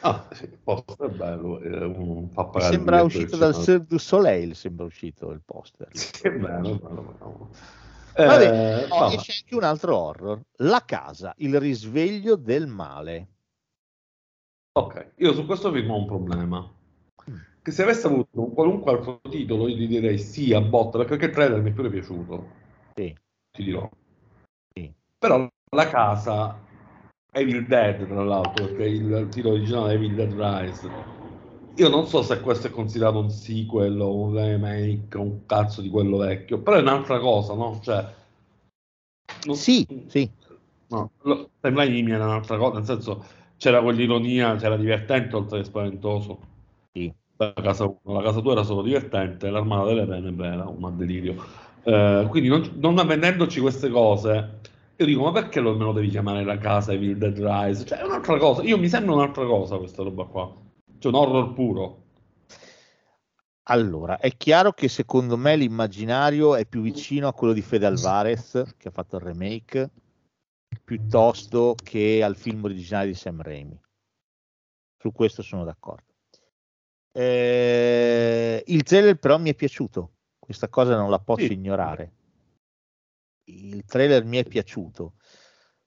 Ah, 0.07 0.29
sì, 0.33 0.45
il 0.45 0.59
posto 0.63 1.03
è 1.03 1.09
bello. 1.09 1.61
eh, 1.61 1.83
un- 1.83 2.29
il 2.31 2.61
sembra 2.61 3.03
uscito 3.03 3.39
del 3.39 3.53
dal. 3.53 3.63
Cirque 3.63 3.87
du 3.87 3.97
Soleil, 3.99 4.55
sembra 4.55 4.85
uscito 4.85 5.31
il 5.31 5.41
poster. 5.43 5.89
È 6.21 6.31
bello, 6.31 6.77
bello, 6.77 7.03
bello. 7.19 7.51
Vabbè, 8.15 8.83
Eh, 8.83 8.87
no, 8.87 8.99
vabbè. 8.99 9.15
esce 9.15 9.33
anche 9.33 9.55
un 9.55 9.63
altro 9.65 9.97
horror. 9.97 10.41
La 10.59 10.83
casa, 10.85 11.33
il 11.39 11.59
risveglio 11.59 12.37
del 12.37 12.67
male. 12.67 13.29
Ok, 14.73 15.13
io 15.17 15.33
su 15.33 15.47
questo 15.47 15.73
film 15.73 15.91
ho 15.91 15.97
un 15.97 16.07
problema. 16.07 16.71
Che 17.63 17.71
se 17.71 17.83
avesse 17.83 18.07
avuto 18.07 18.29
un 18.43 18.53
qualunque 18.53 18.93
altro 18.93 19.21
titolo, 19.31 19.69
io 19.69 19.77
ti 19.77 19.87
direi 19.87 20.19
sì 20.19 20.53
a 20.53 20.61
botta, 20.61 21.03
perché 21.03 21.25
il 21.25 21.31
trailer 21.31 21.63
mi 21.63 21.71
è 21.71 21.73
pure 21.73 21.89
piaciuto. 21.89 22.47
Sì. 22.95 23.17
Ti 23.53 23.63
dirò. 23.63 23.89
Sì. 24.75 24.93
Però 25.19 25.49
la 25.71 25.89
casa 25.89 26.61
Evil 27.35 27.67
Dead, 27.67 28.07
tra 28.07 28.23
l'altro, 28.25 28.67
perché 28.67 28.85
il 28.85 29.29
titolo 29.31 29.55
originale 29.55 29.93
è 29.93 29.95
Evil 29.97 30.15
Dead 30.15 30.33
Rise. 30.33 30.95
Io 31.75 31.89
non 31.89 32.07
so 32.07 32.23
se 32.23 32.41
questo 32.41 32.69
è 32.69 32.71
considerato 32.71 33.19
un 33.19 33.31
sequel 33.31 34.01
o 34.01 34.15
un 34.15 34.35
remake 34.35 35.17
o 35.19 35.23
un 35.23 35.47
cazzo 35.47 35.81
di 35.83 35.91
quello 35.91 36.19
vecchio, 36.19 36.61
però 36.61 36.77
è 36.77 36.81
un'altra 36.81 37.19
cosa, 37.19 37.55
no? 37.55 37.81
Cioè, 37.83 38.05
non- 39.47 39.57
Sì, 39.57 39.87
sì. 40.09 40.29
No, 40.89 41.11
lo- 41.23 41.51
Sam 41.61 41.75
Raimi 41.77 42.13
era 42.13 42.25
un'altra 42.25 42.57
cosa, 42.57 42.79
nel 42.79 42.85
senso 42.87 43.25
c'era 43.57 43.81
quell'ironia, 43.83 44.57
c'era 44.57 44.77
divertente 44.77 45.35
oltre 45.37 45.59
che 45.59 45.65
spaventoso. 45.65 46.39
Sì. 46.93 47.13
La 47.37 47.53
casa 47.55 47.85
1, 47.85 48.15
la 48.15 48.23
casa 48.23 48.41
2 48.41 48.53
era 48.53 48.63
solo 48.63 48.83
divertente, 48.83 49.51
l'armata 49.51 49.87
delle 49.89 50.07
pene 50.07 50.47
era 50.47 50.67
un 50.69 50.97
delirio. 50.97 51.43
Eh, 51.83 52.27
quindi 52.31 52.49
non, 52.49 52.71
non 52.77 52.99
avvenendoci 52.99 53.61
queste 53.61 53.89
cose, 53.91 54.61
io 54.97 55.07
dico, 55.07 55.23
ma 55.23 55.33
perché 55.33 55.61
lo, 55.61 55.75
me 55.75 55.85
lo 55.85 55.93
devi 55.93 56.09
chiamare 56.09 56.45
la 56.45 56.59
casa 56.59 56.93
Evil 56.93 57.19
Dead 57.19 57.37
Rise? 57.39 57.85
Cioè 57.85 57.99
è 57.99 58.05
un'altra 58.05 58.39
cosa, 58.39 58.63
io 58.63 58.79
mi 58.79 58.89
sembra 58.89 59.15
un'altra 59.15 59.45
cosa 59.45 59.77
questa 59.77 60.03
roba 60.03 60.25
qua. 60.25 60.53
Cioè 60.99 61.13
un 61.13 61.19
horror 61.19 61.53
puro. 61.53 62.03
Allora, 63.65 64.19
è 64.19 64.37
chiaro 64.37 64.73
che 64.73 64.89
secondo 64.89 65.37
me 65.37 65.57
l'immaginario 65.57 66.55
è 66.55 66.67
più 66.67 66.83
vicino 66.83 67.29
a 67.29 67.33
quello 67.33 67.55
di 67.55 67.63
Fede 67.63 67.87
Alvarez, 67.87 68.75
che 68.77 68.89
ha 68.89 68.91
fatto 68.91 69.17
il 69.17 69.23
remake, 69.23 69.91
piuttosto 70.85 71.75
che 71.83 72.23
al 72.23 72.37
film 72.37 72.65
originale 72.65 73.07
di 73.07 73.15
Sam 73.15 73.41
Raimi. 73.41 73.81
Su 74.99 75.13
questo 75.13 75.43
sono 75.43 75.65
d'accordo. 75.65 76.13
Eh, 77.13 78.63
il 78.67 78.83
trailer 78.83 79.19
però 79.19 79.39
mi 79.39 79.51
è 79.51 79.55
piaciuto, 79.55 80.13
questa 80.39 80.69
cosa 80.69 80.97
non 80.97 81.09
la 81.09 81.21
posso 81.21 81.47
Sì. 81.47 81.53
ignorare. 81.53 82.13
Il 83.45 83.85
trailer 83.85 84.25
mi 84.25 84.39
è 84.39 84.45
piaciuto. 84.45 85.15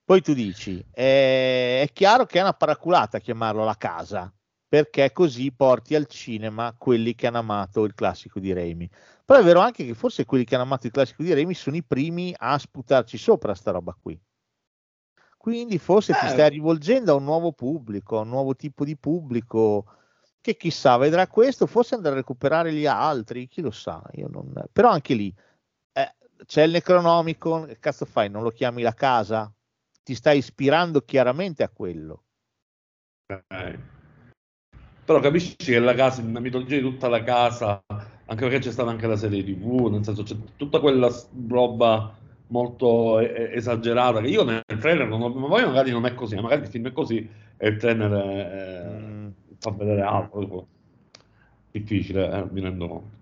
Poi 0.03 0.21
tu 0.21 0.33
dici, 0.33 0.79
eh, 0.91 1.81
è 1.81 1.89
chiaro 1.91 2.25
che 2.25 2.39
è 2.39 2.41
una 2.41 2.53
paraculata 2.53 3.19
chiamarlo 3.19 3.63
la 3.65 3.75
casa, 3.75 4.33
perché 4.67 5.11
così 5.11 5.51
porti 5.51 5.95
al 5.95 6.05
cinema 6.07 6.73
quelli 6.77 7.13
che 7.15 7.27
hanno 7.27 7.39
amato 7.39 7.83
il 7.83 7.93
classico 7.93 8.39
di 8.39 8.53
Raimi. 8.53 8.89
Però 9.25 9.39
è 9.39 9.43
vero 9.43 9.59
anche 9.59 9.85
che 9.85 9.93
forse 9.93 10.25
quelli 10.25 10.45
che 10.45 10.55
hanno 10.55 10.63
amato 10.63 10.85
il 10.85 10.93
classico 10.93 11.23
di 11.23 11.33
Raimi 11.33 11.53
sono 11.53 11.75
i 11.75 11.83
primi 11.83 12.33
a 12.37 12.57
sputarci 12.57 13.17
sopra 13.17 13.53
sta 13.53 13.71
roba 13.71 13.97
qui. 13.99 14.17
Quindi 15.37 15.77
forse 15.77 16.13
ti 16.13 16.25
Eh. 16.25 16.29
stai 16.29 16.49
rivolgendo 16.49 17.11
a 17.11 17.15
un 17.15 17.23
nuovo 17.23 17.51
pubblico, 17.51 18.17
a 18.17 18.21
un 18.21 18.29
nuovo 18.29 18.55
tipo 18.55 18.85
di 18.85 18.97
pubblico 18.97 19.85
che 20.39 20.55
chissà 20.55 20.95
vedrà 20.97 21.27
questo, 21.27 21.67
forse 21.67 21.95
andrà 21.95 22.11
a 22.11 22.15
recuperare 22.15 22.71
gli 22.71 22.85
altri, 22.85 23.47
chi 23.47 23.61
lo 23.61 23.71
sa. 23.71 24.01
Io 24.13 24.27
non... 24.29 24.53
Però 24.71 24.89
anche 24.89 25.13
lì 25.13 25.33
c'è 26.45 26.63
il 26.63 26.71
Necronomicon, 26.71 27.67
che 27.67 27.79
cazzo 27.79 28.05
fai? 28.05 28.29
Non 28.29 28.43
lo 28.43 28.51
chiami 28.51 28.81
la 28.81 28.93
casa? 28.93 29.51
Ti 30.03 30.15
stai 30.15 30.37
ispirando 30.37 31.01
chiaramente 31.01 31.63
a 31.63 31.69
quello. 31.69 32.23
Ok. 33.33 33.79
Però 35.05 35.19
capisci 35.19 35.55
che 35.55 35.79
la 35.79 35.93
casa, 35.93 36.21
la 36.21 36.39
mitologia 36.39 36.75
di 36.75 36.81
tutta 36.81 37.07
la 37.07 37.23
casa, 37.23 37.81
anche 37.87 38.41
perché 38.43 38.59
c'è 38.59 38.71
stata 38.71 38.89
anche 38.89 39.07
la 39.07 39.15
serie 39.15 39.43
TV, 39.43 39.87
nel 39.87 40.03
senso 40.03 40.23
c'è 40.23 40.35
tutta 40.57 40.79
quella 40.79 41.09
roba 41.47 42.13
molto 42.47 43.19
esagerata 43.19 44.21
che 44.21 44.27
io 44.27 44.43
nel 44.43 44.63
trailer 44.79 45.07
non 45.07 45.21
ho, 45.21 45.29
ma 45.29 45.47
poi 45.47 45.65
magari 45.65 45.91
non 45.91 46.05
è 46.05 46.13
così, 46.13 46.35
magari 46.35 46.61
il 46.61 46.67
film 46.67 46.87
è 46.87 46.91
così 46.91 47.29
e 47.57 47.67
il 47.67 47.77
trailer 47.77 48.11
è- 48.11 48.89
Mm. 48.89 49.29
fa 49.57 49.71
vedere 49.71 50.01
altro. 50.01 50.67
Difficile, 51.71 52.29
eh, 52.31 52.45
mi 52.51 52.61
rendo 52.61 52.87
conto. 52.87 53.16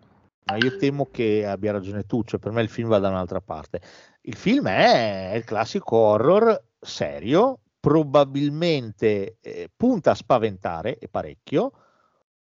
Ma 0.48 0.58
io 0.58 0.78
temo 0.78 1.08
che 1.10 1.44
abbia 1.44 1.72
ragione 1.72 2.06
tu, 2.06 2.24
cioè 2.24 2.40
per 2.40 2.52
me 2.52 2.62
il 2.62 2.70
film 2.70 2.88
va 2.88 3.00
da 3.00 3.10
un'altra 3.10 3.42
parte. 3.42 3.82
Il 4.22 4.36
film 4.36 4.68
è, 4.68 5.34
il 5.36 5.44
classico 5.44 5.96
horror 5.96 6.64
serio, 6.80 7.62
probabilmente 7.80 9.38
eh, 9.42 9.72
punta 9.76 10.12
a 10.12 10.16
spaventare 10.16 11.00
e 11.00 11.08
parecchio, 11.08 11.72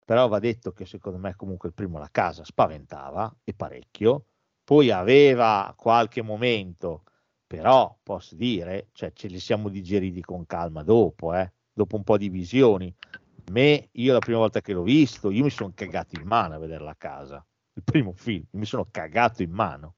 però 0.05 0.29
va 0.29 0.39
detto 0.39 0.73
che 0.73 0.85
secondo 0.85 1.19
me 1.19 1.37
comunque 1.37 1.69
il 1.71 1.75
primo 1.75 1.99
La 1.99 2.11
Casa 2.11 2.45
spaventava 2.45 3.35
e 3.43 3.55
parecchio, 3.55 4.27
poi 4.63 4.91
aveva 4.91 5.73
qualche 5.75 6.21
momento, 6.21 7.05
però 7.47 7.97
posso 8.03 8.35
dire, 8.35 8.89
cioè 8.93 9.13
ce 9.15 9.29
li 9.29 9.41
siamo 9.41 9.71
digeriti 9.71 10.21
con 10.21 10.45
calma 10.45 10.83
dopo, 10.83 11.35
eh, 11.35 11.51
dopo 11.73 11.97
un 11.97 12.05
po' 12.05 12.19
di 12.19 12.29
visioni. 12.29 12.95
Me, 13.53 13.89
io 13.93 14.13
la 14.13 14.19
prima 14.19 14.39
volta 14.39 14.61
che 14.61 14.75
l'ho 14.75 14.83
visto, 14.83 15.31
io 15.31 15.45
mi 15.45 15.51
sono 15.51 15.73
cagato 15.75 16.21
in 16.21 16.27
mano 16.27 16.57
a 16.57 16.59
vedere 16.59 16.85
La 16.85 16.97
Casa 16.97 17.43
il 17.77 17.83
primo 17.85 18.13
film, 18.13 18.45
mi 18.53 18.65
sono 18.65 18.89
cagato 18.91 19.43
in 19.43 19.51
mano. 19.51 19.95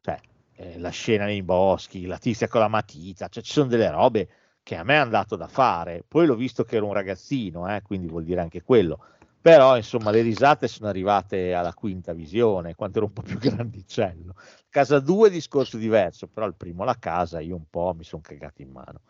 Cioè, 0.00 0.20
eh, 0.56 0.78
la 0.78 0.90
scena 0.90 1.24
nei 1.24 1.42
boschi, 1.42 2.06
la 2.06 2.18
tizia 2.18 2.48
con 2.48 2.60
la 2.60 2.68
matita, 2.68 3.28
cioè 3.28 3.42
ci 3.42 3.52
sono 3.52 3.68
delle 3.68 3.90
robe 3.90 4.28
che 4.62 4.76
a 4.76 4.82
me 4.82 4.96
hanno 4.96 5.10
dato 5.10 5.36
da 5.36 5.48
fare. 5.48 6.04
Poi 6.06 6.26
l'ho 6.26 6.34
visto 6.36 6.64
che 6.64 6.76
ero 6.76 6.86
un 6.86 6.92
ragazzino, 6.92 7.74
eh, 7.74 7.82
quindi 7.82 8.08
vuol 8.08 8.24
dire 8.24 8.40
anche 8.42 8.62
quello. 8.62 9.04
Però, 9.40 9.76
insomma, 9.76 10.10
le 10.10 10.22
risate 10.22 10.68
sono 10.68 10.88
arrivate 10.88 11.54
alla 11.54 11.72
quinta 11.72 12.12
visione, 12.12 12.74
quando 12.74 12.98
ero 12.98 13.06
un 13.06 13.12
po' 13.12 13.22
più 13.22 13.38
grandicello. 13.40 14.34
Casa 14.68 14.98
2 14.98 15.30
discorso 15.30 15.78
diverso, 15.78 16.26
però 16.26 16.46
il 16.46 16.56
primo 16.56 16.84
la 16.84 16.98
casa 16.98 17.40
io 17.40 17.56
un 17.56 17.68
po' 17.70 17.94
mi 17.96 18.04
sono 18.04 18.22
cagato 18.22 18.60
in 18.60 18.70
mano. 18.70 19.02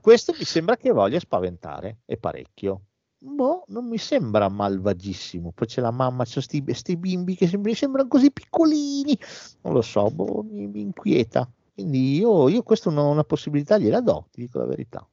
Questo 0.00 0.32
mi 0.38 0.44
sembra 0.44 0.76
che 0.76 0.92
voglia 0.92 1.18
spaventare 1.20 1.98
e 2.06 2.16
parecchio. 2.16 2.82
Boh, 3.24 3.64
non 3.68 3.86
mi 3.86 3.98
sembra 3.98 4.48
malvagissimo. 4.48 5.52
Poi 5.54 5.66
c'è 5.66 5.80
la 5.80 5.92
mamma, 5.92 6.24
c'è 6.24 6.42
questi 6.64 6.96
bimbi 6.96 7.36
che 7.36 7.56
mi 7.56 7.74
sembrano 7.74 8.08
così 8.08 8.32
piccolini. 8.32 9.16
Non 9.62 9.74
lo 9.74 9.82
so, 9.82 10.10
boh, 10.10 10.42
mi, 10.42 10.66
mi 10.66 10.80
inquieta. 10.80 11.48
Quindi 11.72 12.16
io, 12.16 12.48
io 12.48 12.62
questa 12.62 12.88
una, 12.88 13.02
una 13.02 13.24
possibilità 13.24 13.78
gliela 13.78 14.00
do, 14.00 14.26
ti 14.30 14.40
dico 14.42 14.58
la 14.58 14.66
verità. 14.66 15.06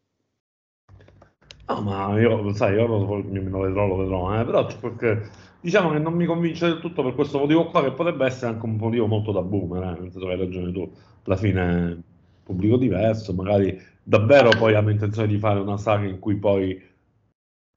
No, 1.67 1.81
ma 1.81 2.19
io, 2.19 2.51
sai, 2.53 2.73
io 2.73 2.87
lo, 2.87 2.97
lo 2.97 3.59
vedrò, 3.59 3.85
lo 3.85 3.95
vedrò, 3.97 4.39
eh, 4.39 4.43
però 4.43 4.65
perché 4.79 5.29
diciamo 5.61 5.91
che 5.91 5.99
non 5.99 6.13
mi 6.13 6.25
convince 6.25 6.65
del 6.65 6.79
tutto 6.79 7.03
per 7.03 7.13
questo 7.13 7.37
motivo 7.37 7.67
qua, 7.67 7.83
che 7.83 7.91
potrebbe 7.91 8.25
essere 8.25 8.53
anche 8.53 8.65
un 8.65 8.75
motivo 8.75 9.05
molto 9.05 9.31
da 9.31 9.43
boomer, 9.43 9.83
eh, 9.83 10.01
nel 10.01 10.27
hai 10.27 10.37
ragione 10.37 10.71
tu, 10.71 10.91
alla 11.25 11.35
fine 11.35 12.01
pubblico 12.43 12.75
diverso, 12.77 13.33
magari 13.33 13.79
davvero 14.01 14.49
poi 14.57 14.73
hanno 14.73 14.89
intenzione 14.89 15.27
di 15.27 15.37
fare 15.37 15.59
una 15.59 15.77
saga 15.77 16.07
in 16.07 16.17
cui 16.17 16.35
poi, 16.37 16.81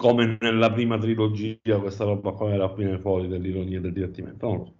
come 0.02 0.36
nella 0.40 0.72
prima 0.72 0.98
trilogia, 0.98 1.78
questa 1.78 2.02
roba 2.02 2.32
qua 2.32 2.52
era 2.52 2.64
appena 2.64 2.98
fuori 2.98 3.28
dell'ironia 3.28 3.80
del 3.80 3.92
divertimento, 3.92 4.46
non 4.48 4.56
lo 4.58 4.64
so. 4.64 4.72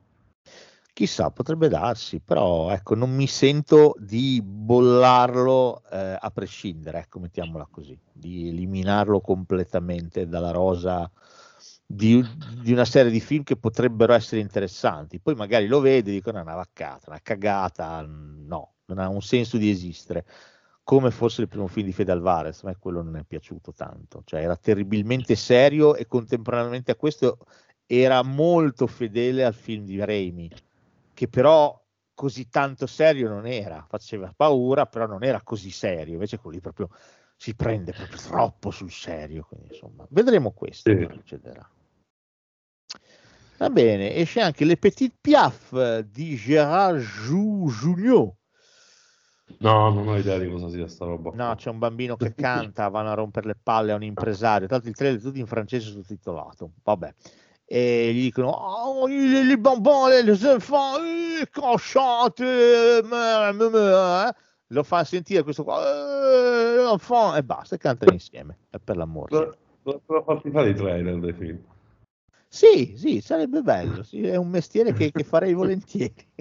Chissà, 0.92 1.30
potrebbe 1.30 1.68
darsi, 1.68 2.20
però 2.20 2.70
ecco, 2.70 2.96
non 2.96 3.14
mi 3.14 3.28
sento 3.28 3.94
di 3.98 4.42
bollarlo 4.44 5.82
eh, 5.90 6.18
a 6.20 6.30
prescindere, 6.30 6.98
ecco, 6.98 7.20
mettiamola 7.20 7.68
così, 7.70 7.96
di 8.12 8.48
eliminarlo 8.48 9.20
completamente 9.20 10.26
dalla 10.26 10.50
rosa 10.50 11.10
di, 11.86 12.22
di, 12.60 12.72
una 12.72 12.84
serie 12.84 13.10
di 13.10 13.20
film 13.20 13.44
che 13.44 13.56
potrebbero 13.56 14.12
essere 14.12 14.40
interessanti. 14.40 15.20
Poi 15.20 15.34
magari 15.34 15.66
lo 15.66 15.80
vedi 15.80 16.10
e 16.10 16.14
dicono: 16.14 16.38
è 16.38 16.42
una 16.42 16.56
vaccata, 16.56 17.10
una 17.10 17.20
cagata, 17.22 18.04
no, 18.06 18.72
non 18.86 18.98
ha 18.98 19.08
un 19.08 19.22
senso 19.22 19.56
di 19.56 19.70
esistere. 19.70 20.26
Come 20.84 21.10
fosse 21.10 21.42
il 21.42 21.48
primo 21.48 21.68
film 21.68 21.86
di 21.86 21.92
Fede 21.92 22.12
Alvarez, 22.12 22.62
a 22.62 22.68
me 22.68 22.76
quello 22.78 23.02
non 23.02 23.16
è 23.16 23.24
piaciuto 23.24 23.72
tanto, 23.72 24.22
cioè 24.24 24.42
era 24.42 24.56
terribilmente 24.56 25.36
serio 25.36 25.94
e 25.94 26.06
contemporaneamente 26.06 26.90
a 26.90 26.96
questo 26.96 27.38
era 27.86 28.22
molto 28.22 28.86
fedele 28.86 29.44
al 29.44 29.54
film 29.54 29.84
di 29.84 30.02
Raimi 30.02 30.50
che 31.14 31.28
però 31.28 31.80
così 32.14 32.48
tanto 32.48 32.86
serio 32.86 33.28
non 33.28 33.46
era, 33.46 33.84
faceva 33.88 34.32
paura, 34.36 34.86
però 34.86 35.06
non 35.06 35.22
era 35.24 35.40
così 35.42 35.70
serio, 35.70 36.14
invece 36.14 36.38
quello 36.38 36.56
lì 36.56 36.62
proprio 36.62 36.88
si 37.36 37.54
prende 37.54 37.92
proprio 37.92 38.18
troppo 38.18 38.70
sul 38.70 38.90
serio, 38.90 39.44
quindi 39.44 39.68
insomma, 39.68 40.06
vedremo 40.10 40.52
questo 40.52 40.90
sì. 40.90 40.96
che 40.96 41.08
succederà. 41.12 41.68
Va 43.58 43.70
bene, 43.70 44.14
esce 44.14 44.40
anche 44.40 44.64
Le 44.64 44.76
Petit 44.76 45.14
Piaf 45.20 45.98
di 46.00 46.36
Gérard 46.36 47.00
Jugnot. 47.00 48.36
No, 49.58 49.90
non 49.90 50.08
ho 50.08 50.16
idea 50.16 50.38
di 50.38 50.50
cosa 50.50 50.68
sia 50.68 50.88
sta 50.88 51.04
roba. 51.04 51.30
No, 51.34 51.54
c'è 51.54 51.70
un 51.70 51.78
bambino 51.78 52.16
che 52.16 52.34
canta, 52.36 52.88
vanno 52.88 53.10
a 53.10 53.14
rompere 53.14 53.46
le 53.48 53.56
palle 53.60 53.92
a 53.92 53.96
un 53.96 54.02
impresario. 54.02 54.66
L'altro 54.68 54.88
il 54.88 54.96
trailer 54.96 55.18
è 55.18 55.22
tutto 55.22 55.38
in 55.38 55.46
francese 55.46 55.90
sottotitolato. 55.90 56.72
Vabbè 56.82 57.14
e 57.72 58.12
gli 58.12 58.24
dicono 58.24 58.50
oh, 58.50 59.06
les, 59.06 59.46
les 59.46 59.56
bonbons, 59.56 60.22
les 60.22 60.44
enfants, 60.44 61.00
eh, 61.40 61.48
crociate, 61.50 62.98
eh. 62.98 64.34
lo 64.66 64.82
fa 64.82 65.04
sentire 65.04 65.42
questo 65.42 65.64
qua 65.64 65.80
eh, 65.80 67.38
e 67.38 67.42
basta, 67.42 67.74
e 67.74 67.78
cantano 67.78 68.12
insieme 68.12 68.58
è 68.68 68.78
per 68.78 68.96
l'amore 68.98 69.56
dovrebbero 69.82 70.22
farti 70.22 70.50
fare 70.50 70.68
i 70.68 70.74
trailer 70.74 71.18
dei 71.18 71.32
film 71.32 71.60
sì, 72.46 72.94
sì, 72.96 73.22
sarebbe 73.22 73.62
bello 73.62 74.02
sì, 74.02 74.26
è 74.26 74.36
un 74.36 74.48
mestiere 74.48 74.92
che, 74.92 75.10
che 75.10 75.24
farei 75.24 75.54
volentieri 75.54 76.14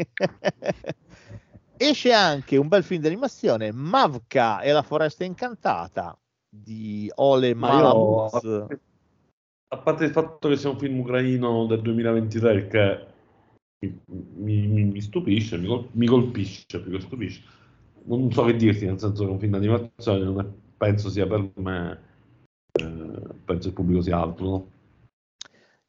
esce 1.89 2.13
anche 2.13 2.57
un 2.57 2.67
bel 2.67 2.83
film 2.83 3.01
d'animazione 3.01 3.71
Mavka 3.71 4.61
e 4.61 4.71
la 4.71 4.81
foresta 4.81 5.23
incantata 5.23 6.17
di 6.49 7.11
Ole 7.15 7.53
Malamuz 7.53 8.67
a 9.73 9.77
parte 9.77 10.05
il 10.05 10.11
fatto 10.11 10.49
che 10.49 10.57
sia 10.57 10.69
un 10.69 10.77
film 10.77 10.99
ucraino 10.99 11.65
del 11.65 11.81
2023 11.81 12.67
che 12.67 13.05
mi, 14.35 14.67
mi, 14.67 14.83
mi 14.83 15.01
stupisce, 15.01 15.57
mi, 15.57 15.67
col, 15.67 15.87
mi, 15.93 16.07
colpisce 16.07 16.81
più 16.81 16.91
che 16.91 16.99
stupisce. 16.99 17.41
Non 18.03 18.31
so 18.31 18.43
che 18.43 18.55
dirti, 18.55 18.85
nel 18.85 18.99
senso 18.99 19.23
che 19.23 19.29
è 19.29 19.31
un 19.31 19.39
film 19.39 19.53
d'animazione 19.53 20.53
penso 20.77 21.09
sia 21.09 21.25
per 21.25 21.51
me, 21.55 21.99
eh, 22.73 23.21
penso 23.45 23.69
il 23.69 23.73
pubblico 23.73 24.01
sia 24.01 24.19
altro. 24.19 24.45
No? 24.45 24.71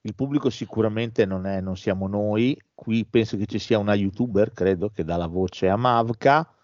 Il 0.03 0.15
pubblico 0.15 0.51
sicuramente 0.51 1.25
non, 1.25 1.47
è, 1.47 1.61
non 1.61 1.77
siamo 1.77 2.09
noi, 2.09 2.61
qui 2.75 3.05
penso 3.05 3.37
che 3.37 3.47
ci 3.47 3.59
sia 3.59 3.79
una 3.79 3.95
youtuber, 3.95 4.53
credo, 4.53 4.91
che 4.91 5.05
dà 5.05 5.17
la 5.17 5.29
voce 5.29 5.69
a 5.69 5.77
Mavka. 5.77 6.55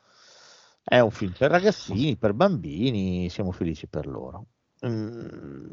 È 0.83 0.99
un 0.99 1.11
film 1.11 1.33
per 1.37 1.51
ragazzini, 1.51 2.17
per 2.17 2.33
bambini, 2.33 3.29
siamo 3.29 3.53
felici 3.53 3.87
per 3.87 4.07
loro. 4.07 4.47
Mm 4.87 5.71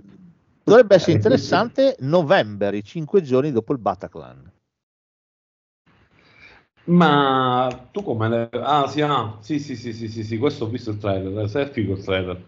Dovrebbe 0.66 0.96
essere 0.96 1.12
interessante 1.12 1.96
novembre, 2.00 2.76
i 2.78 2.84
cinque 2.84 3.22
giorni 3.22 3.52
dopo 3.52 3.72
il 3.72 3.78
Bataclan. 3.78 4.52
Ma 6.86 7.88
tu 7.92 8.02
come 8.02 8.30
le... 8.30 8.50
Ah, 8.52 8.88
sì, 8.88 9.02
ah, 9.02 9.38
sì, 9.42 9.60
sì, 9.60 9.76
sì, 9.76 9.94
sì, 9.94 10.08
sì, 10.08 10.24
sì, 10.24 10.40
questo 10.40 10.66
ho 10.66 10.68
visto 10.68 10.90
il 10.90 10.98
trailer, 10.98 11.48
se 11.48 11.62
è 11.62 11.70
figo 11.70 11.94
il 11.94 12.04
trailer. 12.04 12.44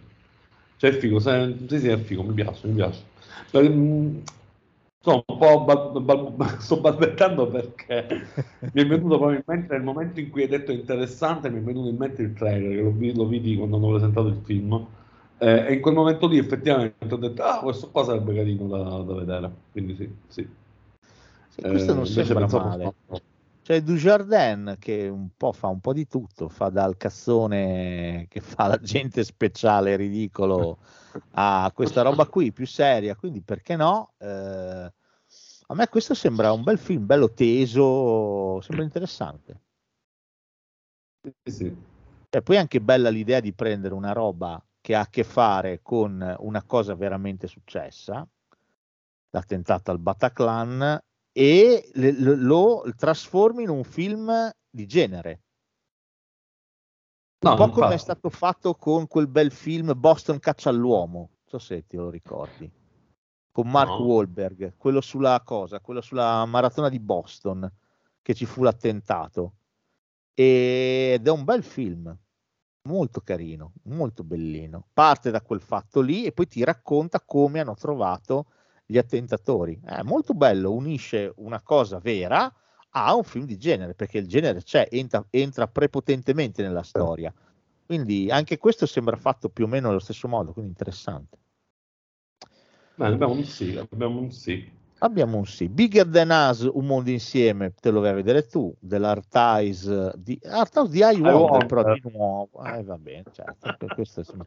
Cioè 0.77 0.89
è 0.89 0.97
figo, 0.97 1.19
se... 1.19 1.57
sì, 1.67 1.79
sì, 1.79 1.87
è 1.89 1.97
figo, 1.99 2.23
mi 2.23 2.33
piace, 2.33 2.67
mi 2.67 2.73
piace. 2.73 3.03
Sono 4.99 5.23
un 5.27 5.37
po' 5.37 5.63
bal- 5.63 6.01
bal- 6.01 6.57
sto 6.59 6.79
balbettando 6.79 7.47
perché 7.47 8.05
mi 8.73 8.81
è 8.81 8.85
venuto 8.85 9.17
probabilmente 9.17 9.73
nel 9.73 9.83
momento 9.83 10.19
in 10.19 10.29
cui 10.29 10.43
hai 10.43 10.47
detto 10.49 10.71
interessante, 10.71 11.49
mi 11.49 11.59
è 11.59 11.63
venuto 11.63 11.89
in 11.89 11.97
mente 11.97 12.21
il 12.21 12.33
trailer, 12.33 12.69
che 12.69 12.81
lo, 12.81 13.23
lo 13.23 13.27
vidi 13.27 13.55
quando 13.55 13.77
hanno 13.77 13.89
presentato 13.89 14.27
il 14.27 14.41
film 14.43 14.87
eh, 15.39 15.67
e 15.67 15.73
in 15.73 15.81
quel 15.81 15.93
momento 15.93 16.27
lì 16.27 16.39
effettivamente 16.39 17.13
ho 17.13 17.17
detto, 17.17 17.43
ah, 17.43 17.59
questo 17.59 17.89
qua 17.91 18.03
sarebbe 18.03 18.33
carino 18.33 18.67
da, 18.67 18.83
da 19.03 19.13
vedere. 19.13 19.51
Quindi 19.71 19.95
sì, 19.95 20.11
sì. 20.27 20.47
sì 21.49 21.61
questo 21.61 21.91
eh, 21.91 21.95
non 21.95 22.05
sembra 22.05 22.47
male. 22.47 22.83
Fatto... 22.83 23.21
C'è 23.61 23.81
Dujardin 23.81 24.77
che 24.79 25.07
un 25.09 25.29
po' 25.35 25.51
fa 25.51 25.67
un 25.67 25.79
po' 25.79 25.93
di 25.93 26.07
tutto, 26.07 26.49
fa 26.49 26.69
dal 26.69 26.97
cazzone 26.97 28.25
che 28.29 28.39
fa 28.39 28.67
l'agente 28.67 29.23
speciale 29.23 29.95
ridicolo 29.95 30.77
a 31.31 31.71
questa 31.73 32.01
roba 32.01 32.25
qui 32.25 32.51
più 32.51 32.65
seria, 32.65 33.15
quindi 33.15 33.41
perché 33.41 33.75
no? 33.75 34.13
Eh, 34.17 34.93
a 35.69 35.73
me 35.73 35.87
questo 35.89 36.13
sembra 36.13 36.51
un 36.51 36.63
bel 36.63 36.77
film, 36.77 37.05
bello 37.05 37.33
teso, 37.33 38.61
sembra 38.61 38.83
interessante. 38.83 39.61
Sì, 41.43 41.51
sì. 41.51 41.77
E 42.29 42.41
poi 42.41 42.55
è 42.55 42.59
anche 42.59 42.81
bella 42.81 43.09
l'idea 43.09 43.39
di 43.39 43.53
prendere 43.53 43.93
una 43.93 44.13
roba 44.13 44.61
che 44.79 44.95
ha 44.95 45.01
a 45.01 45.09
che 45.09 45.23
fare 45.23 45.81
con 45.81 46.35
una 46.39 46.63
cosa 46.63 46.95
veramente 46.95 47.47
successa, 47.47 48.25
l'attentato 49.31 49.91
al 49.91 49.99
Bataclan, 49.99 51.01
e 51.31 51.89
lo, 51.93 52.35
lo 52.35 52.93
trasformi 52.95 53.63
in 53.63 53.69
un 53.69 53.83
film 53.83 54.49
di 54.69 54.87
genere. 54.87 55.41
Un 57.39 57.51
no, 57.51 57.55
po' 57.55 57.69
come 57.69 57.93
è 57.93 57.97
stato 57.97 58.29
fatto 58.29 58.73
con 58.73 59.07
quel 59.07 59.27
bel 59.27 59.51
film 59.51 59.93
Boston 59.95 60.39
caccia 60.39 60.69
all'uomo, 60.69 61.17
non 61.19 61.45
so 61.45 61.59
se 61.59 61.85
ti 61.85 61.95
lo 61.95 62.09
ricordi, 62.09 62.69
con 63.51 63.69
Mark 63.69 63.89
no. 63.89 64.05
Wahlberg, 64.05 64.73
quello 64.75 65.01
sulla 65.01 65.39
cosa, 65.45 65.79
quello 65.79 66.01
sulla 66.01 66.43
maratona 66.45 66.89
di 66.89 66.99
Boston, 66.99 67.71
che 68.23 68.33
ci 68.33 68.45
fu 68.45 68.63
l'attentato. 68.63 69.53
Ed 70.33 71.27
è 71.27 71.29
un 71.29 71.43
bel 71.43 71.63
film 71.63 72.17
molto 72.87 73.21
carino, 73.21 73.73
molto 73.83 74.23
bellino. 74.23 74.87
Parte 74.91 75.29
da 75.29 75.41
quel 75.41 75.61
fatto 75.61 76.01
lì 76.01 76.25
e 76.25 76.31
poi 76.31 76.47
ti 76.47 76.63
racconta 76.63 77.21
come 77.21 77.59
hanno 77.59 77.75
trovato 77.75 78.47
gli 78.83 78.97
attentatori. 78.97 79.79
È 79.83 80.01
molto 80.01 80.33
bello, 80.33 80.73
unisce 80.73 81.31
una 81.37 81.61
cosa 81.61 81.99
vera 81.99 82.51
a 83.05 83.15
un 83.15 83.23
film 83.23 83.45
di 83.45 83.57
genere, 83.57 83.93
perché 83.93 84.17
il 84.17 84.27
genere 84.27 84.63
c'è, 84.63 84.87
entra, 84.91 85.25
entra 85.29 85.67
prepotentemente 85.67 86.61
nella 86.61 86.83
storia. 86.83 87.33
Quindi 87.85 88.29
anche 88.29 88.57
questo 88.57 88.85
sembra 88.85 89.15
fatto 89.15 89.49
più 89.49 89.65
o 89.65 89.67
meno 89.67 89.89
allo 89.89 89.99
stesso 89.99 90.27
modo, 90.27 90.51
quindi 90.51 90.71
interessante. 90.71 91.37
Beh, 92.95 93.05
abbiamo 93.05 93.33
un 93.33 93.43
sì, 93.43 93.77
abbiamo 93.77 94.19
un 94.19 94.31
sì. 94.31 94.75
Abbiamo 94.99 95.37
un 95.37 95.45
sì. 95.45 95.69
Bigger 95.69 96.07
Than 96.07 96.29
Us, 96.31 96.67
Un 96.73 96.85
mondo 96.85 97.11
insieme, 97.11 97.71
te 97.79 97.91
lo 97.91 97.99
vai 97.99 98.09
a 98.09 98.13
vedere 98.13 98.47
tu, 98.47 98.73
dell'Artise 98.79 100.13
di, 100.17 100.39
Artise 100.43 100.89
di 100.89 100.99
iWonder, 101.19 101.65
però 101.67 101.93
di 101.93 102.01
nuovo. 102.11 102.63
Eh, 102.65 102.83
va 102.83 102.97
bene, 102.97 103.23
certo, 103.31 103.75
questo, 103.93 104.21
insomma, 104.21 104.45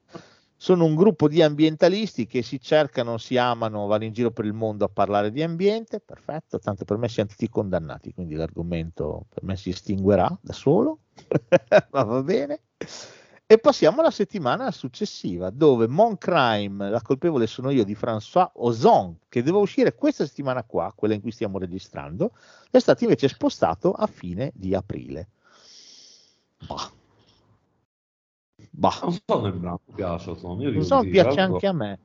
sono 0.62 0.84
un 0.84 0.94
gruppo 0.94 1.26
di 1.26 1.40
ambientalisti 1.40 2.26
che 2.26 2.42
si 2.42 2.60
cercano, 2.60 3.16
si 3.16 3.38
amano, 3.38 3.86
vanno 3.86 4.04
in 4.04 4.12
giro 4.12 4.30
per 4.30 4.44
il 4.44 4.52
mondo 4.52 4.84
a 4.84 4.90
parlare 4.92 5.30
di 5.30 5.42
ambiente, 5.42 6.00
perfetto, 6.00 6.58
tanto 6.58 6.84
per 6.84 6.98
me 6.98 7.08
siamo 7.08 7.30
tutti 7.30 7.48
condannati, 7.48 8.12
quindi 8.12 8.34
l'argomento 8.34 9.24
per 9.32 9.42
me 9.42 9.56
si 9.56 9.70
estinguerà 9.70 10.36
da 10.38 10.52
solo, 10.52 10.98
ma 11.92 12.02
va 12.02 12.22
bene. 12.22 12.60
E 13.46 13.56
passiamo 13.58 14.00
alla 14.00 14.10
settimana 14.10 14.70
successiva, 14.70 15.48
dove 15.48 15.88
Mon 15.88 16.18
Crime, 16.18 16.90
la 16.90 17.00
colpevole 17.00 17.46
sono 17.46 17.70
io 17.70 17.82
di 17.82 17.96
François 17.98 18.50
Ozon, 18.56 19.16
che 19.30 19.42
doveva 19.42 19.62
uscire 19.62 19.94
questa 19.94 20.26
settimana 20.26 20.62
qua, 20.64 20.92
quella 20.94 21.14
in 21.14 21.22
cui 21.22 21.30
stiamo 21.30 21.56
registrando, 21.56 22.32
è 22.70 22.78
stato 22.78 23.04
invece 23.04 23.28
spostato 23.28 23.92
a 23.92 24.06
fine 24.06 24.52
di 24.54 24.74
aprile. 24.74 25.28
Bah. 26.66 26.99
Bah. 28.70 28.98
Non 29.02 29.18
so 29.26 29.40
nel 29.40 29.52
brano 29.52 29.80
piace, 29.94 30.36
sono. 30.36 30.62
Io 30.62 30.70
non 30.70 30.84
so, 30.84 31.00
piace 31.00 31.40
anche 31.40 31.66
a 31.66 31.72
me. 31.72 31.98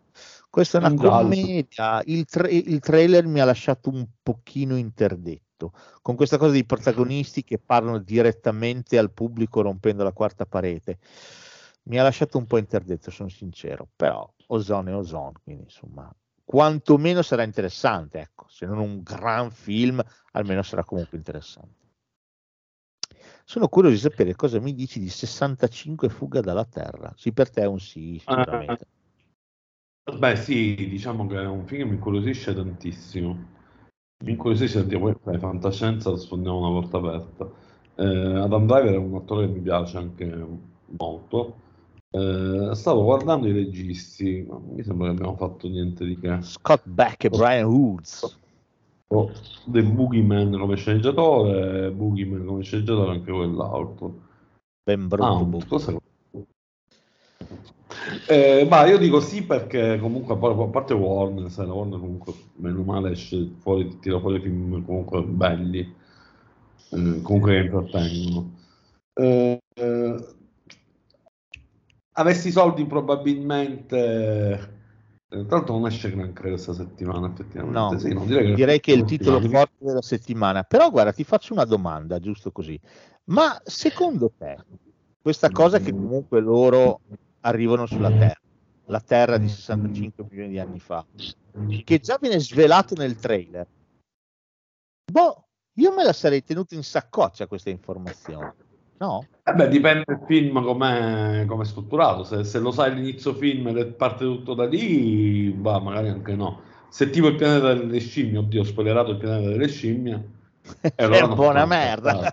Questa 0.49 0.77
è 0.77 0.81
una 0.81 0.93
commedia, 0.93 2.01
il, 2.05 2.25
tra- 2.25 2.49
il 2.49 2.79
trailer 2.79 3.25
mi 3.25 3.41
ha 3.41 3.45
lasciato 3.45 3.89
un 3.89 4.05
pochino 4.23 4.77
interdetto 4.77 5.73
con 6.01 6.15
questa 6.15 6.37
cosa 6.37 6.51
dei 6.51 6.65
protagonisti 6.65 7.43
che 7.43 7.59
parlano 7.59 7.97
direttamente 7.99 8.97
al 8.97 9.11
pubblico 9.11 9.61
rompendo 9.61 10.03
la 10.03 10.11
quarta 10.11 10.45
parete. 10.45 10.99
mi 11.83 11.99
ha 11.99 12.03
lasciato 12.03 12.37
un 12.37 12.45
po' 12.45 12.57
interdetto, 12.57 13.11
sono 13.11 13.29
sincero, 13.29 13.87
però 13.95 14.27
Ozone 14.47 14.91
è 14.91 14.95
Ozone, 14.95 15.33
quindi 15.43 15.63
insomma, 15.63 16.13
quantomeno 16.43 17.21
sarà 17.21 17.43
interessante, 17.43 18.19
ecco, 18.19 18.45
se 18.47 18.65
non 18.65 18.79
un 18.79 19.01
gran 19.03 19.51
film, 19.51 20.01
almeno 20.31 20.61
sarà 20.63 20.83
comunque 20.83 21.17
interessante. 21.17 21.84
Sono 23.47 23.67
curioso 23.67 23.95
di 23.95 24.01
sapere 24.01 24.35
cosa 24.35 24.59
mi 24.59 24.73
dici 24.73 24.99
di 24.99 25.07
65 25.07 26.09
Fuga 26.09 26.41
dalla 26.41 26.65
Terra. 26.65 27.13
Sì, 27.15 27.31
per 27.31 27.51
te 27.51 27.61
è 27.61 27.67
un 27.67 27.79
sì, 27.79 28.17
sicuramente. 28.19 28.87
Beh, 30.17 30.35
sì, 30.35 30.73
diciamo 30.75 31.27
che 31.27 31.39
è 31.39 31.45
un 31.45 31.67
film 31.67 31.83
che 31.83 31.87
mi 31.87 31.93
incuriosisce 31.93 32.55
tantissimo. 32.55 33.53
Mi 34.23 34.31
incuriosisce 34.31 34.79
perché 34.79 34.97
poi 34.97 35.15
fai 35.21 35.37
fantascienza, 35.37 36.15
sfondiamo 36.17 36.57
una 36.57 36.79
porta 36.79 36.97
aperta. 36.97 37.51
Eh, 37.97 38.39
Adam 38.39 38.65
Driver 38.65 38.93
è 38.93 38.97
un 38.97 39.15
attore 39.15 39.45
che 39.45 39.53
mi 39.53 39.61
piace 39.61 39.97
anche 39.97 40.47
molto. 40.97 41.55
Eh, 42.09 42.71
stavo 42.73 43.03
guardando 43.03 43.47
i 43.47 43.51
registi, 43.51 44.43
ma 44.49 44.59
mi 44.59 44.81
sembra 44.81 45.09
che 45.09 45.13
abbiamo 45.13 45.35
fatto 45.35 45.67
niente 45.67 46.03
di 46.03 46.17
che. 46.17 46.41
Scott 46.41 46.81
Beck 46.87 47.25
e 47.25 47.29
Brian 47.29 47.65
Woods. 47.65 48.39
Oh, 49.07 49.31
The 49.65 49.83
Boogeyman 49.83 50.57
come 50.57 50.75
sceneggiatore, 50.75 51.91
Boogeyman 51.91 52.45
come 52.45 52.63
sceneggiatore 52.63 53.11
anche 53.11 53.31
quell'altro. 53.31 54.21
Ben 54.83 55.07
brutto. 55.07 55.75
Ah. 55.75 55.97
Eh, 58.27 58.65
ma 58.69 58.85
io 58.85 58.97
dico 58.97 59.19
sì 59.19 59.43
perché 59.43 59.99
comunque 59.99 60.33
a 60.33 60.67
parte 60.67 60.93
Warner, 60.93 61.49
sai, 61.49 61.67
la 61.67 61.73
Warner 61.73 61.99
comunque 61.99 62.33
meno 62.55 62.81
male 62.83 63.11
esce 63.11 63.51
fuori, 63.59 63.99
tira 63.99 64.19
fuori 64.19 64.39
film 64.39 64.83
comunque 64.85 65.23
belli, 65.23 65.79
eh, 66.89 67.21
comunque 67.21 67.51
che 67.51 67.65
intrattengono. 67.65 68.51
Eh, 69.13 69.59
eh, 69.75 70.25
avessi 72.13 72.47
i 72.47 72.51
soldi 72.51 72.85
probabilmente... 72.85 74.73
eh, 75.39 75.45
Tanto 75.45 75.73
non 75.73 75.85
esce 75.87 76.11
granché 76.11 76.49
questa 76.49 76.73
settimana, 76.73 77.27
effettivamente. 77.27 77.79
No, 77.79 77.99
Sì, 77.99 78.13
non 78.13 78.25
direi 78.25 78.47
che, 78.47 78.53
direi 78.53 78.79
che 78.79 78.93
è 78.93 78.95
il 78.95 79.05
titolo 79.05 79.39
settimana. 79.39 79.65
forte 79.65 79.85
della 79.85 80.01
settimana. 80.01 80.63
Però 80.63 80.89
guarda, 80.89 81.11
ti 81.11 81.23
faccio 81.23 81.53
una 81.53 81.65
domanda, 81.65 82.19
giusto 82.19 82.51
così. 82.51 82.79
Ma 83.25 83.59
secondo 83.63 84.31
te, 84.37 84.57
questa 85.21 85.49
cosa 85.49 85.79
che 85.79 85.91
comunque 85.91 86.39
loro 86.39 87.01
arrivano 87.41 87.85
sulla 87.85 88.11
Terra, 88.11 88.39
la 88.85 88.99
Terra 88.99 89.37
di 89.37 89.47
65 89.47 90.25
milioni 90.29 90.51
di 90.51 90.59
anni 90.59 90.79
fa, 90.79 91.05
che 91.83 91.99
già 91.99 92.17
viene 92.19 92.39
svelato 92.39 92.95
nel 92.95 93.15
trailer, 93.15 93.67
boh, 95.11 95.47
io 95.77 95.93
me 95.93 96.03
la 96.03 96.13
sarei 96.13 96.43
tenuta 96.43 96.75
in 96.75 96.83
saccoccia 96.83 97.47
questa 97.47 97.69
informazione. 97.69 98.55
No? 98.97 99.25
Eh 99.43 99.53
beh, 99.53 99.67
dipende 99.67 100.03
dal 100.05 100.23
film 100.25 100.63
come 100.63 101.45
è 101.45 101.65
strutturato. 101.65 102.23
Se, 102.23 102.43
se 102.43 102.59
lo 102.59 102.71
sai 102.71 102.91
all'inizio 102.91 103.33
film 103.33 103.67
ed 103.67 103.77
è 103.77 103.85
parte 103.85 104.23
tutto 104.23 104.53
da 104.53 104.65
lì, 104.65 105.51
bah, 105.51 105.79
magari 105.79 106.09
anche 106.09 106.35
no. 106.35 106.61
Se 106.89 107.09
tipo 107.09 107.27
il 107.27 107.35
pianeta 107.35 107.73
delle 107.73 107.99
scimmie, 107.99 108.39
oddio, 108.39 108.61
ho 108.61 108.63
spoilerato 108.63 109.11
il 109.11 109.17
pianeta 109.17 109.49
delle 109.49 109.67
scimmie. 109.67 110.29
e 110.81 110.93
è 110.95 111.03
allora 111.03 111.27
buona 111.27 111.65
merda. 111.65 112.31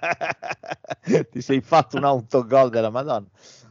Ti 1.30 1.40
sei 1.40 1.60
fatto 1.60 1.96
un 1.96 2.04
autogol 2.04 2.70
della 2.70 2.90
Madonna. 2.90 3.26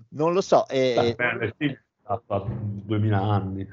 Non 0.10 0.34
lo 0.34 0.42
so. 0.42 0.66
Delle 0.70 1.16
scimmie 1.56 1.82
ha 2.04 2.22
fatto 2.26 2.50
2000 2.52 3.22
anni. 3.22 3.68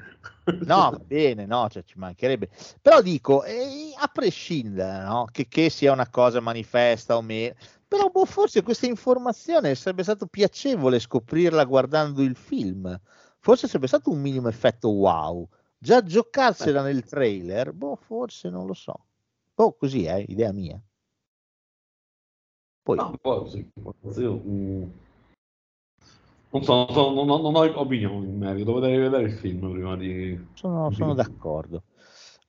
No, 0.61 0.89
va 0.91 1.01
bene, 1.05 1.45
no, 1.45 1.67
cioè, 1.69 1.83
ci 1.83 1.97
mancherebbe. 1.97 2.49
Però 2.81 3.01
dico, 3.01 3.43
eh, 3.43 3.93
a 3.97 4.07
prescindere, 4.07 5.03
no, 5.03 5.27
che, 5.31 5.47
che 5.47 5.69
sia 5.69 5.91
una 5.91 6.09
cosa 6.09 6.39
manifesta 6.39 7.17
o 7.17 7.21
meno, 7.21 7.53
però 7.89 8.09
boh, 8.09 8.25
forse 8.25 8.61
questa 8.61 8.85
informazione 8.85 9.73
sarebbe 9.73 10.03
stato 10.03 10.27
piacevole 10.27 10.99
scoprirla 10.99 11.65
guardando 11.65 12.21
il 12.21 12.35
film. 12.35 12.97
Forse 13.39 13.65
sarebbe 13.65 13.87
stato 13.87 14.11
un 14.11 14.21
minimo 14.21 14.47
effetto 14.47 14.89
wow. 14.89 15.47
Già 15.75 16.03
giocarsela 16.03 16.83
nel 16.83 17.03
trailer, 17.03 17.73
boh, 17.73 17.95
forse 17.95 18.49
non 18.49 18.67
lo 18.67 18.75
so. 18.75 18.93
Boh, 19.55 19.73
così 19.73 20.05
è, 20.05 20.23
idea 20.27 20.51
mia. 20.51 20.79
Poi, 22.83 22.95
No, 22.95 23.17
poi, 23.19 23.49
sì, 23.49 23.71
io, 24.21 24.33
mm, 24.35 24.83
non 26.51 26.63
so, 26.63 26.73
non, 26.73 26.93
so, 26.93 27.11
non, 27.11 27.25
non- 27.41 27.55
ho 27.55 27.79
opinioni 27.79 28.27
in 28.27 28.37
merito, 28.37 28.73
dovrei 28.73 28.99
vedere 28.99 29.23
il 29.23 29.31
film 29.31 29.71
prima 29.71 29.95
di... 29.95 30.47
sono, 30.53 30.89
di- 30.89 30.95
sono 30.95 31.15
d'accordo. 31.15 31.81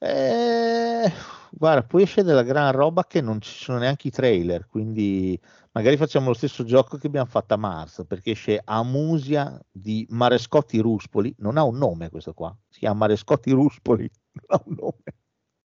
Eh, 0.03 1.13
guarda, 1.51 1.83
poi 1.83 2.03
esce 2.03 2.23
della 2.23 2.43
gran 2.43 2.73
roba 2.73 3.05
che 3.05 3.21
non 3.21 3.39
ci 3.43 3.53
sono 3.53 3.79
neanche 3.79 4.09
i 4.09 4.11
trailer, 4.11 4.67
quindi 4.67 5.39
magari 5.73 5.99
facciamo 5.99 6.29
lo 6.29 6.35
stesso 6.35 6.65
gioco 6.65 6.97
che 6.97 7.07
abbiamo 7.07 7.27
fatto 7.27 7.53
a 7.53 7.59
marzo, 7.59 8.07
perché 8.07 8.31
esce 8.31 8.63
Amusia 8.65 9.61
di 9.71 10.07
Marescotti 10.09 10.79
Ruspoli, 10.79 11.35
non 11.39 11.59
ha 11.59 11.65
un 11.65 11.77
nome 11.77 12.09
questo 12.09 12.33
qua, 12.33 12.57
si 12.67 12.79
chiama 12.79 13.01
Marescotti 13.01 13.51
Ruspoli, 13.51 14.11
non 14.49 14.59
ha 14.59 14.63
un 14.65 14.75
nome. 14.79 15.19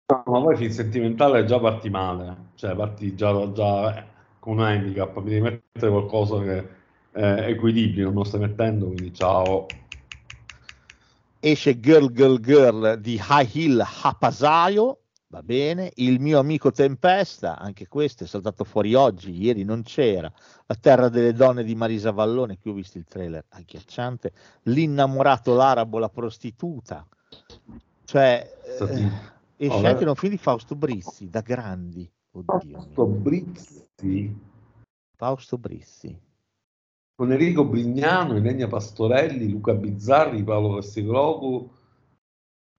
No, 0.07 0.23
ma 0.25 0.41
poi 0.41 0.57
film 0.57 0.69
sentimentale 0.69 1.45
già 1.45 1.57
parti 1.57 1.89
male, 1.89 2.49
cioè 2.55 2.75
parti 2.75 3.15
già, 3.15 3.51
già 3.53 3.97
eh, 3.97 4.03
con 4.39 4.57
un 4.57 4.65
handicap, 4.65 5.15
mi 5.19 5.29
devi 5.29 5.41
mettere 5.41 5.91
qualcosa 5.91 6.41
che 6.41 6.67
è 7.11 7.45
equilibrio, 7.47 8.07
non 8.07 8.15
lo 8.15 8.23
stai 8.25 8.41
mettendo, 8.41 8.87
quindi 8.87 9.13
ciao. 9.13 9.84
Esce 11.45 11.79
Girl 11.79 12.11
Girl 12.11 12.39
Girl 12.39 12.99
di 12.99 13.21
High 13.21 13.55
Hill 13.55 13.79
Hapasayo, 13.79 15.01
va 15.27 15.43
bene, 15.43 15.91
Il 15.97 16.19
mio 16.19 16.39
amico 16.39 16.71
Tempesta, 16.71 17.59
anche 17.59 17.87
questo 17.87 18.23
è 18.23 18.27
saltato 18.27 18.63
fuori 18.63 18.95
oggi, 18.95 19.39
ieri 19.39 19.63
non 19.63 19.83
c'era, 19.83 20.31
La 20.65 20.73
terra 20.73 21.07
delle 21.07 21.33
donne 21.33 21.63
di 21.63 21.75
Marisa 21.75 22.09
Vallone, 22.09 22.57
qui 22.57 22.71
ho 22.71 22.73
visto 22.73 22.97
il 22.97 23.03
trailer 23.03 23.45
agghiacciante, 23.49 24.31
L'innamorato 24.63 25.53
l'arabo, 25.53 25.99
la 25.99 26.09
prostituta, 26.09 27.05
cioè 28.05 28.51
eh, 28.79 29.09
esce 29.57 29.85
anche 29.85 30.03
un 30.03 30.15
film 30.15 30.31
di 30.31 30.39
Fausto 30.39 30.75
Brizzi, 30.75 31.29
da 31.29 31.41
grandi, 31.41 32.11
oddio 32.31 32.59
Fausto 32.71 33.05
mio. 33.05 33.21
Brizzi, 33.21 34.35
Fausto 35.15 35.57
Brizzi. 35.59 36.19
Con 37.15 37.31
Enrico 37.31 37.65
Brignano, 37.65 38.35
Ilenia 38.35 38.67
Pastorelli, 38.67 39.49
Luca 39.49 39.73
Bizzarri, 39.73 40.43
Paolo 40.43 40.75
Castigliocu. 40.75 41.71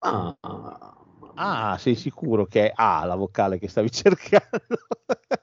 Ah, 0.01 0.37
Ah, 1.39 1.77
sei 1.79 1.95
sicuro 1.95 2.47
che 2.47 2.69
è 2.71 2.73
A 2.75 3.05
la 3.05 3.15
vocale 3.15 3.59
che 3.59 3.69
stavi 3.69 3.91
cercando? 3.93 4.67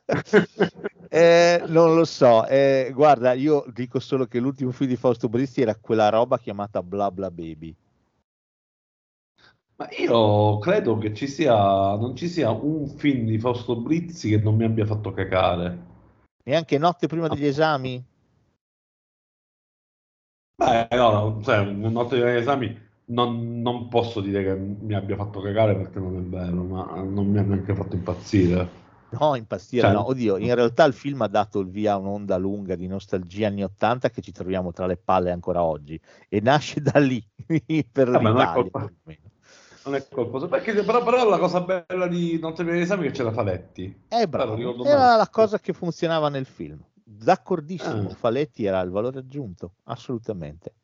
Eh, 1.13 1.63
non 1.67 1.93
lo 1.93 2.05
so. 2.05 2.47
eh, 2.47 2.89
guarda, 2.91 3.33
io 3.33 3.63
dico 3.72 3.99
solo 3.99 4.25
che 4.25 4.39
l'ultimo 4.39 4.72
film 4.72 4.89
di 4.89 4.95
Fausto 4.95 5.30
Brizzi 5.30 5.61
era 5.61 5.75
quella 5.75 6.09
roba 6.09 6.39
chiamata 6.39 6.81
Bla 6.81 7.11
Bla 7.11 7.30
Baby. 7.30 7.75
Ma 9.75 9.88
io 9.95 10.57
credo 10.57 10.97
che 10.97 11.13
ci 11.13 11.27
sia, 11.27 11.53
non 11.53 12.15
ci 12.15 12.27
sia 12.27 12.49
un 12.49 12.88
film 12.88 13.27
di 13.27 13.38
Fausto 13.38 13.75
Brizzi 13.75 14.30
che 14.30 14.38
non 14.39 14.55
mi 14.55 14.63
abbia 14.63 14.88
fatto 14.88 15.11
cacare. 15.11 15.77
Neanche 16.45 16.80
notte 16.80 17.05
prima 17.05 17.27
degli 17.27 17.45
esami? 17.45 18.03
Beh, 20.56 20.88
no, 20.91 21.41
cioè, 21.43 21.59
una 21.59 21.90
notte 21.90 22.17
degli 22.17 22.38
esami 22.38 22.80
non, 23.06 23.61
non 23.61 23.88
posso 23.90 24.22
dire 24.22 24.43
che 24.43 24.53
mi 24.56 24.93
abbia 24.93 25.15
fatto 25.15 25.41
cagare 25.41 25.75
perché 25.75 25.99
non 25.99 26.15
è 26.17 26.22
vero, 26.22 26.64
ma 26.64 27.01
non 27.01 27.27
mi 27.27 27.40
ha 27.40 27.41
neanche 27.41 27.75
fatto 27.75 27.95
impazzire. 27.95 28.82
No, 29.19 29.35
impazzire, 29.35 29.83
Cioè- 29.83 29.93
no. 29.93 30.07
Oddio, 30.07 30.38
in 30.38 30.56
realtà 30.56 30.85
il 30.85 30.93
film 30.93 31.22
ha 31.22 31.27
dato 31.27 31.59
il 31.59 31.67
via 31.67 31.93
a 31.93 31.98
un'onda 31.98 32.38
lunga 32.38 32.75
di 32.75 32.88
nostalgia 32.88 33.48
anni 33.48 33.64
80 33.64 34.09
che 34.09 34.22
ci 34.22 34.32
troviamo 34.32 34.72
tra 34.72 34.88
le 34.88 34.98
palle 34.98 35.32
ancora 35.32 35.64
oggi 35.64 35.99
e 36.30 36.40
nasce 36.41 36.82
da 36.82 36.99
lì 36.99 37.23
per 37.91 38.09
Vabbè, 38.09 38.23
non 38.23 38.41
è 38.41 38.51
colpa-. 38.53 38.91
Non 39.85 39.95
è 39.95 40.07
colpa 40.09 40.48
perché 40.48 40.82
però, 40.82 41.03
però 41.03 41.27
la 41.30 41.38
cosa 41.38 41.59
bella 41.61 42.07
di 42.07 42.40
Notte 42.40 42.64
degli 42.64 42.80
esami 42.80 43.03
è 43.03 43.07
che 43.07 43.17
c'è 43.17 43.23
la 43.23 43.33
Faletti. 43.33 44.03
Eh, 44.07 44.27
bravo, 44.27 44.56
ricordo 44.56 44.85
era 44.85 45.17
la 45.17 45.27
cosa 45.30 45.59
che 45.59 45.73
funzionava 45.73 46.30
nel 46.30 46.45
film. 46.45 46.82
D'accordissimo, 47.16 48.09
Ah. 48.09 48.16
Faletti 48.16 48.66
era 48.66 48.82
il 48.82 48.90
valore 48.90 49.19
aggiunto, 49.19 49.75
assolutamente. 49.83 50.75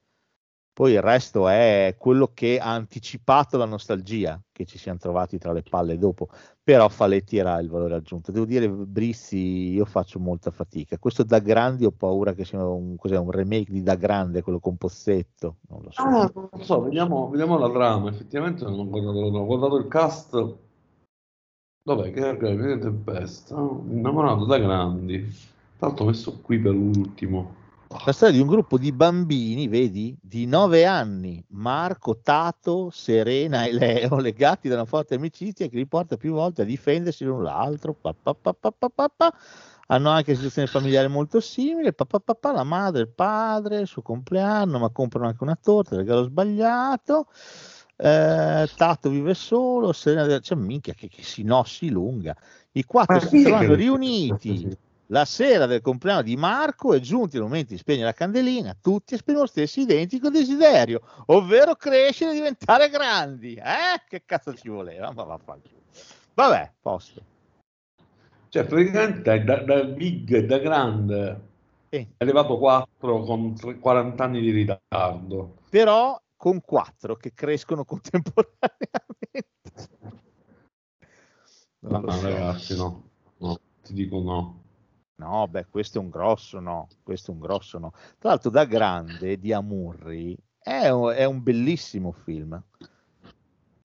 Poi 0.79 0.93
il 0.93 1.01
resto 1.01 1.49
è 1.49 1.95
quello 1.97 2.31
che 2.33 2.57
ha 2.57 2.71
anticipato 2.71 3.57
la 3.57 3.65
nostalgia 3.65 4.41
che 4.49 4.63
ci 4.65 4.77
siamo 4.77 4.97
trovati 4.97 5.37
tra 5.37 5.51
le 5.51 5.61
palle 5.61 5.97
dopo, 5.97 6.29
però 6.63 6.87
Faletti 6.87 7.35
era 7.35 7.59
il 7.59 7.67
valore 7.67 7.95
aggiunto. 7.95 8.31
Devo 8.31 8.45
dire, 8.45 8.69
Brissi, 8.69 9.71
io 9.71 9.83
faccio 9.83 10.19
molta 10.19 10.51
fatica. 10.51 10.97
Questo 10.97 11.23
da 11.23 11.39
grandi 11.39 11.83
ho 11.83 11.91
paura 11.91 12.33
che 12.33 12.45
sia 12.45 12.65
un, 12.65 12.95
cos'è, 12.95 13.17
un 13.17 13.29
remake 13.29 13.73
di 13.73 13.83
Da 13.83 13.95
Grande, 13.95 14.41
quello 14.41 14.59
con 14.61 14.77
Pozzetto, 14.77 15.57
non 15.67 15.81
lo 15.81 15.91
so. 15.91 16.01
Ah, 16.01 16.31
non 16.33 16.63
so, 16.63 16.81
vediamo, 16.83 17.29
vediamo 17.29 17.57
la 17.57 17.69
trama. 17.69 18.09
Effettivamente 18.09 18.63
non 18.63 18.79
ho 18.79 18.87
guardato, 18.87 19.19
non 19.19 19.35
ho 19.35 19.45
guardato 19.45 19.75
il 19.75 19.87
cast. 19.89 20.55
Dov'è? 21.83 22.11
Che 22.11 22.37
che 22.37 22.77
tempesta? 22.79 23.55
Innamorato 23.55 24.45
da 24.45 24.57
grandi. 24.59 25.57
Tra 25.79 25.87
l'altro 25.87 26.03
ho 26.03 26.07
messo 26.09 26.39
qui 26.41 26.59
per 26.59 26.73
ultimo. 26.73 27.55
La 28.05 28.11
storia 28.11 28.35
di 28.35 28.41
un 28.41 28.49
gruppo 28.49 28.77
di 28.77 28.91
bambini, 28.91 29.69
vedi, 29.69 30.13
di 30.21 30.45
nove 30.45 30.85
anni, 30.85 31.41
Marco, 31.51 32.19
Tato, 32.21 32.89
Serena 32.91 33.63
e 33.63 33.71
Leo, 33.71 34.17
legati 34.19 34.67
da 34.67 34.75
una 34.75 34.83
forte 34.83 35.15
amicizia 35.15 35.69
che 35.69 35.77
li 35.77 35.87
porta 35.87 36.17
più 36.17 36.33
volte 36.33 36.63
a 36.63 36.65
difendersi 36.65 37.23
l'un 37.23 37.43
l'altro, 37.43 37.93
pa, 37.93 38.13
pa, 38.13 38.33
pa, 38.33 39.33
hanno 39.87 40.09
anche 40.09 40.35
situazioni 40.35 40.67
familiari 40.67 41.07
molto 41.07 41.39
simili, 41.39 41.93
papà, 41.93 42.19
papà, 42.19 42.51
la 42.51 42.65
madre, 42.65 43.03
il 43.03 43.09
padre, 43.09 43.79
il 43.79 43.87
suo 43.87 44.01
compleanno, 44.01 44.79
ma 44.79 44.89
comprano 44.89 45.27
anche 45.27 45.43
una 45.43 45.57
torta, 45.59 45.95
regalo 45.95 46.23
sbagliato, 46.23 47.27
eh, 47.95 48.69
Tato 48.75 49.09
vive 49.09 49.33
solo, 49.33 49.93
Serena, 49.93 50.39
cioè 50.41 50.57
minchia 50.57 50.93
che, 50.93 51.07
che 51.07 51.23
si 51.23 51.43
no, 51.43 51.63
si 51.63 51.89
lunga, 51.89 52.35
i 52.73 52.83
quattro 52.83 53.15
Ma 53.15 53.21
si 53.21 53.43
trovano 53.43 53.73
riuniti 53.75 54.77
la 55.11 55.25
sera 55.25 55.65
del 55.65 55.81
compleanno 55.81 56.21
di 56.21 56.35
Marco 56.35 56.93
è 56.93 56.99
giunto 56.99 57.35
il 57.35 57.41
momento 57.41 57.73
di 57.73 57.79
spegnere 57.79 58.05
la 58.05 58.13
candelina, 58.13 58.77
tutti 58.79 59.15
esprimono 59.15 59.45
lo 59.45 59.49
stesso 59.49 59.79
identico 59.79 60.29
desiderio, 60.29 61.01
ovvero 61.27 61.75
crescere 61.75 62.31
e 62.31 62.35
diventare 62.35 62.89
grandi. 62.89 63.55
Eh? 63.55 64.03
Che 64.07 64.23
cazzo 64.25 64.53
ci 64.53 64.69
voleva? 64.69 65.11
Ma 65.11 65.23
vaffanculo. 65.23 65.77
Vabbè, 66.35 66.71
posto. 66.79 67.21
Cioè, 68.49 68.65
praticamente 68.65 69.43
da, 69.43 69.57
da 69.63 69.83
big, 69.83 70.45
da 70.45 70.57
grande, 70.59 71.41
Sì. 71.89 71.97
è 71.97 72.23
arrivato 72.23 72.57
4 72.57 73.21
con 73.23 73.55
tre- 73.55 73.79
40 73.79 74.23
anni 74.23 74.41
di 74.41 74.51
ritardo. 74.51 75.57
Però 75.69 76.19
con 76.35 76.61
quattro 76.61 77.15
che 77.15 77.33
crescono 77.33 77.83
contemporaneamente. 77.85 79.47
Non 81.79 82.01
No, 82.01 82.11
so. 82.11 82.21
ragazzi, 82.27 82.77
no. 82.77 83.03
No, 83.37 83.59
ti 83.83 83.93
dico 83.93 84.19
no. 84.21 84.58
No, 85.19 85.47
beh, 85.49 85.65
questo 85.69 85.97
è 85.97 86.01
un 86.01 86.09
grosso 86.09 86.59
no, 86.61 86.87
questo 87.03 87.31
è 87.31 87.33
un 87.33 87.41
grosso 87.41 87.77
no. 87.77 87.91
Tra 88.17 88.29
l'altro, 88.29 88.49
da 88.49 88.63
grande 88.63 89.37
di 89.37 89.51
Amurri 89.51 90.35
è 90.57 90.87
un, 90.89 91.11
è 91.13 91.25
un 91.25 91.43
bellissimo 91.43 92.11
film. 92.13 92.61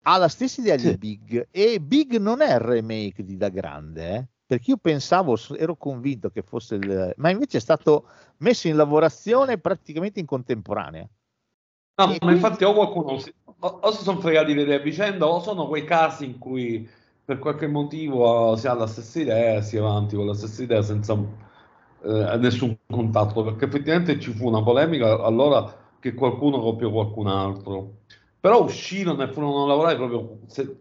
Ha 0.08 0.18
la 0.18 0.28
stessa 0.28 0.62
idea 0.62 0.76
di. 0.76 0.96
Big 0.98 1.48
e 1.50 1.80
Big 1.82 2.18
non 2.18 2.42
è 2.42 2.54
il 2.54 2.60
remake 2.60 3.24
di 3.24 3.38
Da 3.38 3.50
Grande, 3.50 4.16
eh, 4.16 4.28
perché 4.46 4.70
io 4.70 4.78
pensavo, 4.78 5.36
ero 5.58 5.76
convinto 5.78 6.30
che 6.30 6.44
fosse 6.44 6.76
il... 6.76 7.14
ma 7.18 7.32
invece 7.32 7.58
è 7.58 7.62
stato 7.62 8.08
messo 8.38 8.68
in 8.68 8.76
lavorazione 8.76 9.58
praticamente 9.58 10.20
in 10.20 10.28
contemporanea. 10.28 11.02
No, 11.02 12.04
E 12.04 12.08
ma 12.08 12.18
quindi- 12.18 12.36
infatti 12.36 12.64
o 12.66 12.74
qualcuno 12.74 13.18
si, 13.18 13.34
o, 13.44 13.68
o 13.68 13.92
si 13.92 14.04
sono 14.04 14.20
fregati 14.20 14.54
di 14.54 14.62
idee 14.62 14.76
a 14.76 14.84
vicenda 14.84 15.26
o 15.26 15.40
sono 15.40 15.68
quei 15.68 15.86
casi 15.86 16.26
in 16.26 16.38
cui 16.38 16.88
per 17.26 17.40
qualche 17.40 17.68
motivo 17.68 18.54
eh, 18.54 18.58
si 18.58 18.68
ha 18.68 18.74
la 18.74 18.88
stessa 18.88 19.20
idea 19.20 19.62
si 19.62 19.78
va 19.78 19.90
avanti 19.90 20.16
con 20.16 20.28
la 20.28 20.36
stessa 20.36 20.62
idea 20.64 20.82
senza 20.82 21.14
eh, 22.04 22.38
nessun 22.38 22.78
contatto, 22.88 23.44
perché 23.44 23.66
effettivamente 23.66 24.20
ci 24.20 24.32
fu 24.32 24.48
una 24.48 24.62
polemica 24.62 25.24
allora 25.24 25.84
che 26.00 26.14
qualcuno 26.14 26.60
copiò 26.60 26.92
qualcun 26.92 27.28
altro, 27.28 28.02
però 28.40 28.64
uscirono 28.64 29.24
e 29.24 29.32
furono 29.34 29.64
a 29.64 29.68
lavorare 29.68 29.96
proprio 29.96 30.40
se- 30.48 30.78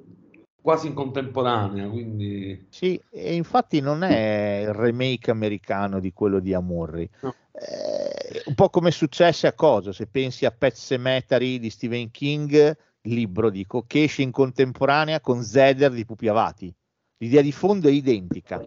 quasi 0.61 0.87
in 0.89 0.95
contemporanea, 0.95 1.89
quindi 1.89 2.67
Sì, 2.69 3.01
e 3.11 3.35
infatti 3.35 3.81
non 3.81 4.03
è 4.03 4.65
il 4.67 4.73
remake 4.73 5.31
americano 5.31 6.01
di 6.01 6.13
quello 6.13 6.41
di 6.41 6.53
Amurri. 6.53 7.09
No. 7.21 7.35
Eh, 7.53 8.43
un 8.47 8.55
po' 8.55 8.69
come 8.69 8.89
è 8.89 8.93
successo 8.93 9.47
a 9.47 9.53
cosa? 9.53 9.93
Se 9.93 10.07
pensi 10.07 10.45
a 10.45 10.51
Pet 10.51 10.75
Cemetery 10.75 11.59
di 11.59 11.71
Stephen 11.71 12.11
King, 12.11 12.77
libro 13.05 13.51
dico, 13.51 13.85
che 13.87 14.05
esce 14.05 14.23
in 14.23 14.31
contemporanea 14.31 15.21
con 15.21 15.43
Zeder 15.43 15.93
di 15.93 16.05
Pupi 16.05 16.29
Avati. 16.29 16.75
L'idea 17.19 17.43
di 17.43 17.53
fondo 17.53 17.89
è 17.89 17.93
identica. 17.93 18.67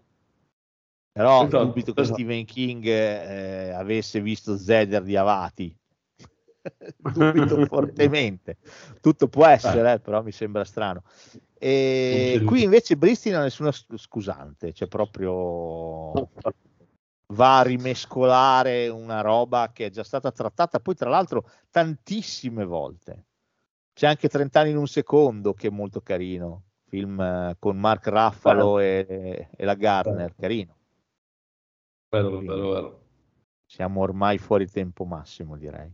Però 1.11 1.45
Esatto, 1.45 1.65
dubito 1.65 1.93
che 1.93 2.01
esatto. 2.01 2.17
Stephen 2.17 2.45
King 2.45 2.85
eh, 2.85 3.71
avesse 3.71 4.21
visto 4.21 4.57
Zeder 4.57 5.03
di 5.03 5.15
Avati. 5.15 5.75
dubito 6.97 7.65
fortemente. 7.65 8.57
Tutto 9.01 9.27
può 9.27 9.45
essere, 9.45 9.93
eh, 9.93 9.99
però 9.99 10.21
mi 10.21 10.31
sembra 10.31 10.63
strano. 10.63 11.03
E 11.59 12.43
qui 12.45 12.63
invece 12.63 12.97
Bristi 12.97 13.31
non 13.31 13.39
ha 13.39 13.43
nessuna 13.43 13.71
sc- 13.71 13.97
scusante, 13.97 14.73
cioè 14.73 14.87
proprio 14.87 16.29
va 17.33 17.59
a 17.59 17.63
rimescolare 17.63 18.87
una 18.87 19.21
roba 19.21 19.71
che 19.73 19.87
è 19.87 19.89
già 19.89 20.03
stata 20.03 20.31
trattata 20.31 20.79
poi 20.79 20.95
tra 20.95 21.09
l'altro 21.09 21.49
tantissime 21.71 22.63
volte. 22.63 23.25
C'è 23.97 24.05
anche 24.05 24.29
30 24.29 24.59
anni 24.59 24.69
in 24.69 24.77
un 24.77 24.85
secondo 24.85 25.55
che 25.55 25.69
è 25.69 25.71
molto 25.71 26.01
carino, 26.01 26.65
film 26.85 27.19
eh, 27.19 27.55
con 27.57 27.79
Mark 27.79 28.05
Ruffalo 28.05 28.77
e, 28.77 29.49
e 29.57 29.65
la 29.65 29.73
Garner, 29.73 30.35
carino. 30.35 30.75
vero, 32.11 32.37
vero, 32.37 32.69
vero. 32.69 33.01
Siamo 33.65 34.01
ormai 34.01 34.37
fuori 34.37 34.69
tempo 34.69 35.03
massimo, 35.03 35.57
direi. 35.57 35.91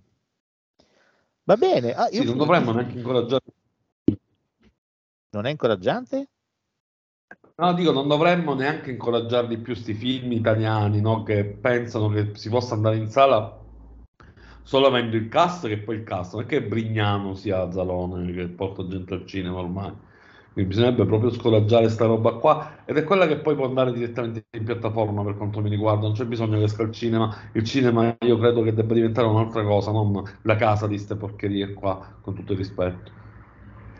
Va 1.43 1.55
bene, 1.55 1.93
ah, 1.93 2.07
Sì, 2.07 2.25
non 2.25 2.35
dovremmo 2.35 2.73
neanche 2.73 2.97
incoraggiare 2.97 3.43
non 5.29 5.45
è 5.45 5.49
incoraggiante? 5.51 6.27
No, 7.55 7.73
dico, 7.73 7.93
non 7.93 8.09
dovremmo 8.09 8.53
neanche 8.53 8.91
incoraggiare 8.91 9.47
di 9.47 9.59
più 9.59 9.75
sti 9.75 9.93
film 9.93 10.33
italiani, 10.33 10.99
no, 10.99 11.23
che 11.23 11.45
pensano 11.45 12.09
che 12.09 12.35
si 12.35 12.49
possa 12.49 12.73
andare 12.73 12.97
in 12.97 13.09
sala 13.09 13.62
solo 14.63 14.87
avendo 14.87 15.15
il 15.15 15.27
cast, 15.29 15.67
che 15.67 15.77
poi 15.79 15.97
il 15.97 16.03
cast, 16.03 16.33
non 16.33 16.43
è 16.43 16.45
che 16.45 16.63
Brignano 16.63 17.35
sia 17.35 17.71
Zalone 17.71 18.31
che 18.33 18.47
porta 18.49 18.87
gente 18.87 19.13
al 19.13 19.25
cinema 19.25 19.59
ormai. 19.59 19.93
Quindi 20.53 20.69
bisognerebbe 20.69 21.05
proprio 21.05 21.31
scoraggiare 21.31 21.89
sta 21.89 22.05
roba 22.05 22.33
qua 22.33 22.83
ed 22.85 22.97
è 22.97 23.03
quella 23.03 23.25
che 23.27 23.39
poi 23.39 23.55
può 23.55 23.65
andare 23.65 23.91
direttamente 23.91 24.45
in 24.51 24.63
piattaforma 24.63 25.23
per 25.23 25.35
quanto 25.35 25.61
mi 25.61 25.69
riguarda, 25.69 26.01
non 26.05 26.13
c'è 26.13 26.25
bisogno 26.25 26.59
che 26.59 26.65
esca 26.65 26.83
al 26.83 26.91
cinema. 26.91 27.35
Il 27.53 27.63
cinema 27.63 28.15
io 28.19 28.37
credo 28.37 28.61
che 28.61 28.73
debba 28.73 28.93
diventare 28.93 29.27
un'altra 29.27 29.63
cosa, 29.63 29.91
non 29.91 30.21
la 30.43 30.55
casa 30.55 30.87
di 30.87 30.97
ste 30.99 31.15
porcherie 31.15 31.73
qua, 31.73 32.17
con 32.21 32.35
tutto 32.35 32.51
il 32.53 32.57
rispetto. 32.59 33.11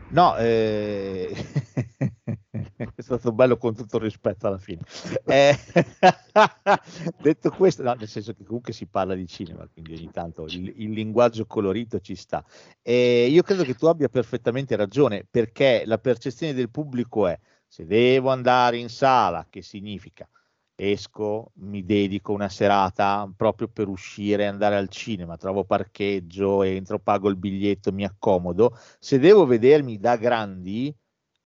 No, 0.09 0.35
eh, 0.37 1.33
è 2.95 3.01
stato 3.01 3.31
bello 3.31 3.57
con 3.57 3.75
tutto 3.75 3.97
il 3.97 4.03
rispetto 4.03 4.47
alla 4.47 4.57
fine. 4.57 4.81
Eh, 5.25 5.57
detto 7.21 7.49
questo, 7.51 7.83
no, 7.83 7.93
nel 7.93 8.07
senso 8.07 8.33
che 8.33 8.43
comunque 8.43 8.73
si 8.73 8.85
parla 8.85 9.15
di 9.15 9.27
cinema, 9.27 9.67
quindi 9.71 9.93
ogni 9.93 10.11
tanto 10.11 10.45
il, 10.45 10.73
il 10.77 10.91
linguaggio 10.91 11.45
colorito 11.45 11.99
ci 11.99 12.15
sta. 12.15 12.43
E 12.81 13.27
io 13.27 13.41
credo 13.43 13.63
che 13.63 13.75
tu 13.75 13.85
abbia 13.85 14.09
perfettamente 14.09 14.75
ragione, 14.75 15.25
perché 15.29 15.83
la 15.85 15.97
percezione 15.97 16.53
del 16.53 16.69
pubblico 16.69 17.27
è 17.27 17.39
se 17.67 17.85
devo 17.85 18.29
andare 18.29 18.77
in 18.77 18.89
sala, 18.89 19.47
che 19.49 19.61
significa 19.61 20.27
esco, 20.75 21.51
mi 21.55 21.85
dedico 21.85 22.33
una 22.33 22.49
serata 22.49 23.31
proprio 23.35 23.67
per 23.67 23.87
uscire 23.87 24.43
e 24.43 24.47
andare 24.47 24.75
al 24.75 24.89
cinema, 24.89 25.37
trovo 25.37 25.63
parcheggio, 25.63 26.63
entro, 26.63 26.99
pago 26.99 27.29
il 27.29 27.35
biglietto, 27.37 27.91
mi 27.91 28.03
accomodo. 28.03 28.77
Se 28.99 29.19
devo 29.19 29.45
vedermi 29.45 29.97
da 29.99 30.17
grandi, 30.17 30.93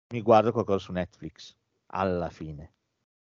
mi 0.09 0.21
guardo 0.21 0.51
qualcosa 0.51 0.79
su 0.79 0.91
Netflix, 0.91 1.55
alla 1.87 2.29
fine. 2.29 2.73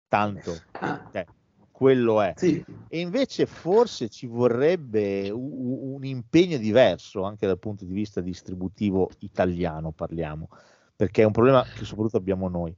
Tanto, 0.08 0.64
cioè, 1.12 1.28
quello 1.72 2.22
è. 2.22 2.36
Sì, 2.36 2.64
E 2.88 3.00
invece 3.00 3.46
forse 3.46 4.10
ci 4.10 4.26
vorrebbe 4.26 5.30
u- 5.30 5.38
u- 5.38 5.96
un 5.96 6.04
impegno 6.06 6.58
diverso 6.58 7.24
anche 7.24 7.46
dal 7.46 7.60
punto 7.60 7.86
di 7.86 7.94
vista 7.94 8.22
distributivo 8.22 9.10
italiano, 9.20 9.92
parliamo, 9.92 10.50
perché 10.96 11.22
è 11.22 11.26
un 11.26 11.32
problema 11.32 11.70
che 11.72 11.86
soprattutto 11.86 12.18
abbiamo 12.18 12.48
noi. 12.50 12.76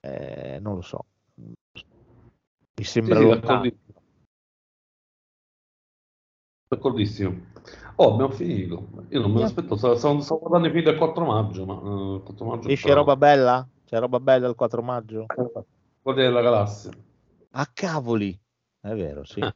Eh, 0.00 0.58
non 0.60 0.74
lo 0.76 0.82
so. 0.82 1.04
Mi 2.76 2.84
Sì, 2.84 2.84
sembra 2.84 3.14
sì, 3.14 3.26
lontano. 3.26 3.26
d'accordissimo. 3.26 3.89
D'accordissimo. 6.70 7.34
Oh, 7.96 8.12
abbiamo 8.12 8.30
finito. 8.30 8.86
Io 9.08 9.20
non 9.20 9.32
me 9.32 9.40
l'aspetto, 9.40 9.74
stavo, 9.74 9.96
stavo, 9.96 10.38
guardando 10.38 10.68
i 10.68 10.70
film 10.70 10.84
del 10.84 10.96
4 10.96 11.24
maggio, 11.24 11.66
ma 11.66 11.74
eh, 11.74 12.14
il 12.14 12.22
4 12.24 12.44
maggio 12.44 12.68
Esce 12.68 12.86
però- 12.86 13.00
roba 13.00 13.16
bella? 13.16 13.68
C'è 13.84 13.98
roba 13.98 14.20
bella 14.20 14.46
il 14.46 14.54
4 14.54 14.80
maggio? 14.80 15.26
Guardia 16.00 16.24
della 16.24 16.42
galassia. 16.42 16.92
Ah, 17.50 17.68
cavoli! 17.74 18.38
È 18.78 18.94
vero, 18.94 19.24
sì. 19.24 19.40
Eh. 19.40 19.52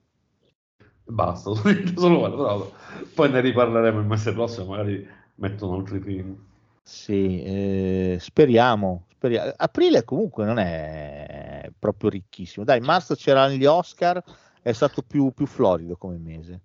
Basta, 1.06 1.54
solo 1.94 2.18
quello, 2.18 2.36
però 2.36 2.70
poi 3.14 3.30
ne 3.30 3.40
riparleremo 3.40 4.00
il 4.00 4.06
mese 4.06 4.32
prossimo, 4.32 4.70
magari 4.70 5.06
mettono 5.36 5.76
altri 5.76 6.00
film. 6.00 6.36
Sì, 6.82 7.40
eh, 7.44 8.16
speriamo, 8.18 9.06
speriamo. 9.12 9.52
Aprile 9.56 10.02
comunque 10.02 10.44
non 10.44 10.58
è 10.58 11.70
proprio 11.78 12.10
ricchissimo. 12.10 12.64
Dai, 12.64 12.80
marzo 12.80 13.14
c'erano 13.14 13.54
gli 13.54 13.66
Oscar, 13.66 14.20
è 14.60 14.72
stato 14.72 15.02
più, 15.02 15.30
più 15.30 15.46
florido 15.46 15.96
come 15.96 16.18
mese. 16.18 16.60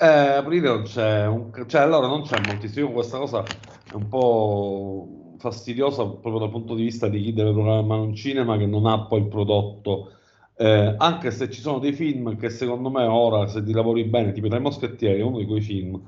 Eh, 0.00 0.06
aprile 0.06 0.68
non 0.68 0.82
c'è, 0.82 1.26
un, 1.26 1.50
cioè 1.66 1.80
allora 1.80 2.06
non 2.06 2.22
c'è 2.22 2.38
moltissimo, 2.46 2.92
questa 2.92 3.18
cosa 3.18 3.42
è 3.42 3.94
un 3.94 4.08
po' 4.08 5.34
fastidiosa 5.38 6.04
proprio 6.04 6.38
dal 6.38 6.50
punto 6.50 6.74
di 6.76 6.84
vista 6.84 7.08
di 7.08 7.20
chi 7.20 7.32
deve 7.32 7.52
programmare 7.52 8.00
un 8.02 8.14
cinema 8.14 8.56
che 8.56 8.66
non 8.66 8.86
ha 8.86 9.06
poi 9.06 9.20
il 9.22 9.28
prodotto, 9.28 10.12
Eh, 10.60 10.94
anche 10.98 11.30
se 11.30 11.50
ci 11.50 11.60
sono 11.60 11.78
dei 11.78 11.92
film 11.92 12.36
che 12.36 12.50
secondo 12.50 12.90
me 12.90 13.04
ora, 13.04 13.46
se 13.46 13.62
ti 13.62 13.72
lavori 13.72 14.04
bene, 14.04 14.32
tipo 14.32 14.48
Tre 14.48 14.58
Moschettieri, 14.60 15.20
uno 15.20 15.38
di 15.38 15.46
quei 15.46 15.60
film 15.60 16.00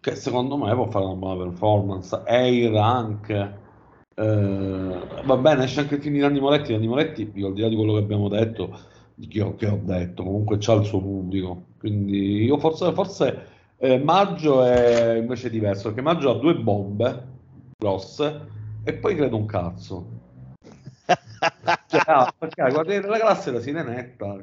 che 0.00 0.14
secondo 0.16 0.56
me 0.56 0.72
può 0.74 0.88
fare 0.88 1.04
una 1.04 1.14
buona 1.14 1.44
performance, 1.44 2.22
Air 2.26 2.74
anche, 2.76 3.64
Eh, 4.18 4.98
va 5.24 5.36
bene, 5.36 5.64
esce 5.64 5.80
anche 5.80 5.96
il 5.96 6.00
film 6.02 6.14
di 6.14 6.20
Nanni 6.20 6.40
Moretti, 6.40 6.72
Nanni 6.72 6.86
Moretti, 6.88 7.30
al 7.44 7.52
di 7.52 7.60
là 7.60 7.68
di 7.68 7.76
quello 7.76 7.92
che 7.94 7.98
abbiamo 8.00 8.28
detto, 8.28 8.76
che 9.28 9.40
ho, 9.42 9.54
che 9.54 9.66
ho 9.66 9.80
detto, 9.82 10.22
comunque 10.22 10.58
c'ha 10.58 10.74
il 10.74 10.84
suo 10.84 11.00
pubblico, 11.00 11.62
quindi 11.78 12.44
io 12.44 12.58
forse, 12.58 12.92
forse 12.92 13.46
eh, 13.78 13.98
maggio 13.98 14.62
è 14.62 15.16
invece 15.16 15.50
diverso, 15.50 15.88
perché 15.88 16.02
maggio 16.02 16.30
ha 16.30 16.38
due 16.38 16.54
bombe 16.54 17.34
grosse 17.78 18.40
e 18.84 18.94
poi 18.94 19.14
credo 19.14 19.36
un 19.36 19.46
cazzo. 19.46 20.06
Cioè, 21.86 22.02
ah, 22.06 22.32
perché 22.36 22.62
Guardiani 22.70 23.02
della 23.02 23.18
Galassia 23.18 23.52
è 23.52 23.54
la 23.54 23.60
sirenetta, 23.60 24.36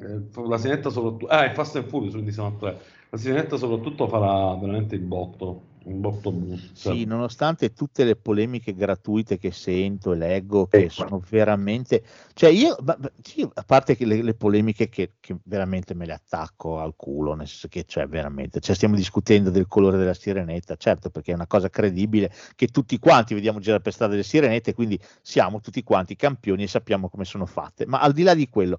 la 0.46 0.58
sirenetta 0.58 0.90
soprattutto, 0.90 1.28
ah, 1.28 1.46
è 1.46 1.54
Fast 1.54 1.76
and 1.76 1.88
Furious, 1.88 2.14
quindi 2.14 2.32
siamo 2.32 2.50
a 2.50 2.58
tre. 2.58 2.80
La 3.10 3.18
sirenetta 3.18 3.58
soprattutto 3.58 4.08
farà 4.08 4.56
veramente 4.56 4.96
il 4.96 5.02
botto, 5.02 5.62
un 5.86 6.02
botto. 6.02 6.32
Cioè, 6.76 6.94
Sì, 6.94 7.06
nonostante 7.06 7.74
tutte 7.74 8.04
le 8.04 8.16
polemiche 8.16 8.74
gratuite 8.74 9.38
che 9.38 9.52
sento 9.52 10.14
e 10.14 10.16
leggo, 10.16 10.68
che 10.68 10.84
Ecco. 10.84 10.92
sono 10.92 11.22
veramente, 11.30 12.04
cioè 12.34 12.50
io, 12.50 12.76
ma- 12.84 12.98
sì, 13.22 13.48
a 13.54 13.64
parte 13.64 13.96
che 13.96 14.06
le, 14.06 14.22
le 14.22 14.34
polemiche 14.34 14.90
che, 14.90 15.14
che 15.20 15.38
veramente 15.44 15.94
me 15.94 16.06
le 16.06 16.14
attacco 16.14 16.80
al 16.80 16.96
culo, 16.96 17.36
nel 17.36 17.48
senso 17.48 17.68
che, 17.68 17.86
cioè, 17.86 18.08
veramente, 18.08 18.60
cioè, 18.60 18.76
stiamo 18.76 18.96
discutendo 18.96 19.50
del 19.50 19.68
colore 19.68 19.98
della 19.98 20.14
sirenetta, 20.14 20.76
certo, 20.76 21.10
perché 21.10 21.32
è 21.32 21.36
una 21.36 21.48
cosa 21.48 21.70
credibile 21.70 22.32
che 22.56 22.68
tutti 22.68 22.98
quanti 23.00 23.34
vediamo 23.34 23.60
girare 23.60 23.82
per 23.82 23.94
strada 23.94 24.12
delle 24.12 24.24
sirenette, 24.24 24.74
quindi 24.74 25.00
siamo 25.22 25.60
tutti 25.60 25.84
quanti 25.84 26.16
campioni 26.16 26.64
e 26.64 26.68
sappiamo 26.68 27.10
come 27.10 27.26
sono 27.26 27.46
fatte. 27.46 27.86
Ma 27.86 28.00
al 28.00 28.14
di 28.14 28.24
là 28.24 28.34
di 28.34 28.50
quello, 28.50 28.78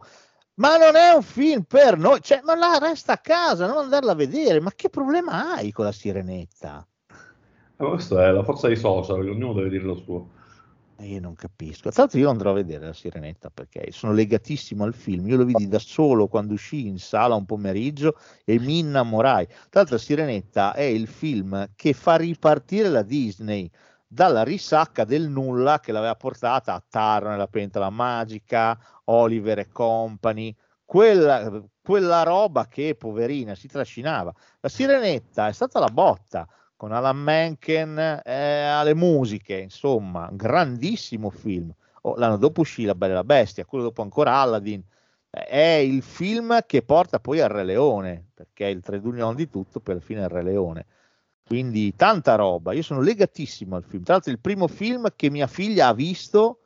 ma 0.57 0.77
non 0.77 0.97
è 0.97 1.11
un 1.13 1.23
film 1.23 1.63
per 1.63 1.97
noi, 1.99 2.21
cioè, 2.21 2.41
ma 2.45 2.55
là 2.57 2.79
resta 2.79 3.15
a 3.15 3.19
casa, 3.19 3.67
non 3.67 3.79
andarla 3.79 4.13
a 4.13 4.15
vedere, 4.15 4.61
ma 4.61 4.73
che 4.73 4.89
problema 4.91 5.55
hai 5.55 5.71
con 5.73 5.85
la 5.85 5.93
sirenetta? 5.93 6.87
Ma 7.85 7.91
questa 7.91 8.27
è 8.27 8.31
la 8.33 8.43
forza 8.45 8.67
dei 8.67 8.77
social, 8.77 9.21
ognuno 9.29 9.53
deve 9.55 9.69
dire 9.71 9.85
lo 9.85 9.97
suo. 9.97 10.29
Eh, 10.97 11.09
Io 11.09 11.21
non 11.21 11.35
capisco. 11.35 11.91
Tra 11.91 12.03
l'altro 12.03 12.19
io 12.21 12.31
andrò 12.31 12.51
a 12.51 12.55
vedere 12.55 12.87
la 12.87 12.93
Sirenetta 12.93 13.51
perché 13.51 13.91
sono 13.91 14.13
legatissimo 14.13 14.85
al 14.85 14.95
film. 14.95 15.27
Io 15.27 15.37
lo 15.37 15.45
vidi 15.45 15.67
da 15.69 15.79
solo 15.79 16.29
quando 16.29 16.55
uscì 16.55 16.87
in 16.87 16.99
sala 16.99 17.35
un 17.35 17.45
pomeriggio 17.47 18.17
e 18.45 18.59
mi 18.61 18.79
innamorai. 18.79 19.47
Tra 19.47 19.81
l'altro 19.81 19.97
la 19.97 20.01
Sirenetta 20.01 20.73
è 20.73 20.83
il 20.83 21.09
film 21.09 21.71
che 21.75 21.93
fa 21.93 22.17
ripartire 22.17 22.89
la 22.89 23.03
Disney 23.03 23.69
dalla 24.07 24.45
risacca 24.45 25.05
del 25.05 25.29
nulla 25.29 25.81
che 25.81 25.91
l'aveva 25.91 26.15
portata 26.15 26.75
a 26.75 26.85
Tarno 26.89 27.31
nella 27.31 27.49
pentola 27.49 27.91
magica, 27.91 28.79
Oliver 29.07 29.59
e 29.59 29.69
Company, 29.69 30.55
quella, 30.85 31.61
quella 31.83 32.23
roba 32.23 32.69
che 32.69 32.95
poverina 32.95 33.57
si 33.57 33.67
trascinava. 33.67 34.33
La 34.61 34.69
Sirenetta 34.69 35.49
è 35.49 35.53
stata 35.53 35.81
la 35.81 35.89
botta 35.89 36.47
con 36.77 36.93
Alan 36.93 37.17
Menken 37.17 38.21
eh, 38.25 38.63
alle 38.65 38.95
musiche, 38.95 39.59
insomma, 39.59 40.29
grandissimo 40.33 41.31
film. 41.31 41.73
Oh, 42.03 42.17
l'anno 42.17 42.37
dopo 42.37 42.61
uscì 42.61 42.85
La 42.85 42.95
Bella 42.95 43.13
e 43.13 43.17
la 43.17 43.25
Bestia, 43.25 43.65
quello 43.65 43.85
dopo 43.85 44.03
ancora 44.03 44.37
Aladdin. 44.37 44.83
Eh, 45.31 45.45
È 45.47 45.75
il 45.77 46.03
film 46.03 46.61
che 46.67 46.83
porta 46.83 47.19
poi 47.21 47.41
al 47.41 47.49
Re 47.49 47.65
Leone, 47.65 48.27
perché 48.35 48.67
è 48.67 48.71
il 48.71 48.83
trade 48.83 49.07
union 49.07 49.35
di 49.35 49.49
tutto, 49.49 49.81
per 49.81 50.01
fine 50.03 50.23
il 50.23 50.29
Re 50.29 50.43
Leone. 50.43 50.87
Quindi 51.47 51.95
tanta 51.95 52.35
roba. 52.37 52.73
Io 52.73 52.83
sono 52.83 53.01
legatissimo 53.01 53.77
al 53.77 53.85
film. 53.85 54.03
Tra 54.03 54.15
l'altro, 54.15 54.31
è 54.31 54.35
il 54.35 54.41
primo 54.41 54.67
film 54.67 55.09
che 55.15 55.31
mia 55.31 55.47
figlia 55.47 55.89
ha 55.89 55.95
visto 55.95 56.61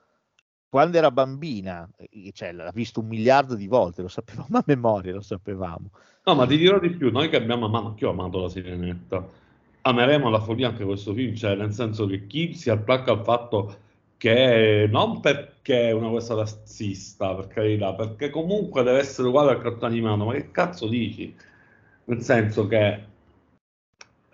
quando 0.69 0.99
era 0.99 1.11
bambina, 1.11 1.89
Eh, 1.97 2.31
cioè 2.33 2.53
l'ha 2.53 2.71
visto 2.73 3.01
un 3.01 3.07
miliardo 3.07 3.55
di 3.55 3.67
volte, 3.67 4.03
lo 4.03 4.09
sapevamo 4.09 4.59
a 4.59 4.63
memoria, 4.67 5.15
lo 5.15 5.23
sapevamo. 5.23 5.91
No, 6.25 6.35
ma 6.35 6.47
ti 6.47 6.59
dirò 6.59 6.79
di 6.79 6.91
più, 6.91 7.11
noi 7.11 7.29
che 7.31 7.37
abbiamo 7.37 7.67
amato, 7.67 7.87
anche 7.89 8.05
io 8.05 8.11
ho 8.11 8.13
amato 8.13 8.41
la 8.41 8.49
sirenetta, 8.51 9.27
ameremo 9.83 10.29
la 10.31 10.41
follia 10.41 10.69
anche 10.69 10.85
questo 10.85 11.13
film, 11.15 11.35
cioè 11.35 11.55
nel 11.55 11.73
senso 11.73 12.07
che 12.07 12.27
chi 12.27 12.55
si 12.55 12.71
attacca 12.71 13.13
al 13.13 13.25
fatto 13.25 13.77
che 14.19 14.89
non 14.91 15.21
perché 15.21 15.89
è 15.89 15.93
una 15.93 16.09
cosa 16.09 16.35
razzista, 16.35 17.35
per 17.35 17.47
carità, 17.47 17.95
perché 17.95 18.31
comunque 18.31 18.83
deve 18.83 18.99
essere 18.99 19.29
uguale 19.29 19.53
al 19.53 19.63
cartone 19.63 19.93
animato, 19.93 20.25
ma 20.25 20.33
che 20.33 20.51
cazzo 20.51 20.89
dici? 20.89 21.35
Nel 22.05 22.21
senso 22.23 22.67
che 22.67 23.05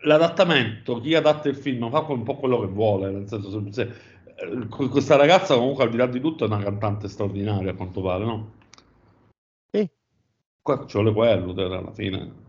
l'adattamento, 0.04 1.00
chi 1.00 1.14
adatta 1.14 1.48
il 1.48 1.56
film 1.56 1.90
fa 1.90 2.00
un 2.08 2.22
po' 2.22 2.36
quello 2.36 2.60
che 2.60 2.66
vuole, 2.66 3.10
nel 3.10 3.28
senso 3.28 3.70
se, 3.72 3.82
eh, 4.36 4.66
questa 4.68 5.16
ragazza 5.16 5.54
comunque 5.54 5.84
al 5.84 5.90
di 5.90 5.96
là 5.96 6.06
di 6.06 6.20
tutto 6.20 6.44
è 6.44 6.46
una 6.46 6.62
cantante 6.62 7.08
straordinaria 7.08 7.72
a 7.72 7.74
quanto 7.74 8.00
pare, 8.00 8.24
no? 8.24 8.52
Sì. 9.70 9.88
Qua 10.62 10.86
ci 10.86 10.96
vuole 10.96 11.12
quello 11.12 11.52
alla 11.52 11.92
fine. 11.92 12.43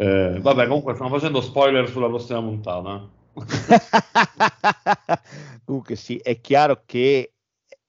Eh, 0.00 0.38
vabbè, 0.40 0.68
comunque 0.68 0.94
stiamo 0.94 1.12
facendo 1.12 1.40
spoiler 1.40 1.88
sulla 1.88 2.06
prossima 2.06 2.40
puntata. 2.40 3.10
Comunque 5.64 5.96
sì, 5.96 6.18
è 6.18 6.40
chiaro 6.40 6.84
che 6.86 7.32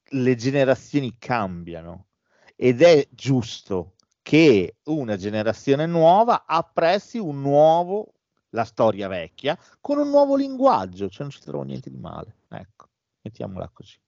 le 0.03 0.35
generazioni 0.35 1.17
cambiano 1.19 2.07
ed 2.55 2.81
è 2.81 3.07
giusto 3.11 3.93
che 4.23 4.77
una 4.85 5.17
generazione 5.17 5.85
nuova 5.85 6.45
apprezzi 6.47 7.19
un 7.19 7.41
nuovo, 7.41 8.13
la 8.49 8.63
storia 8.63 9.07
vecchia, 9.07 9.55
con 9.79 9.99
un 9.99 10.09
nuovo 10.09 10.35
linguaggio, 10.35 11.09
cioè 11.09 11.21
non 11.21 11.29
ci 11.29 11.41
trovo 11.41 11.61
niente 11.63 11.91
di 11.91 11.97
male. 11.97 12.37
Ecco, 12.49 12.87
mettiamola 13.21 13.69
così. 13.71 13.99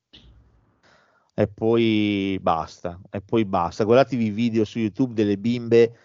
E 1.36 1.48
poi 1.48 2.40
basta, 2.42 3.00
e 3.12 3.22
poi 3.22 3.46
basta. 3.46 3.84
Guardatevi 3.84 4.26
i 4.26 4.32
video 4.32 4.66
su 4.66 4.80
YouTube 4.80 5.14
delle 5.14 5.38
bimbe 5.38 5.96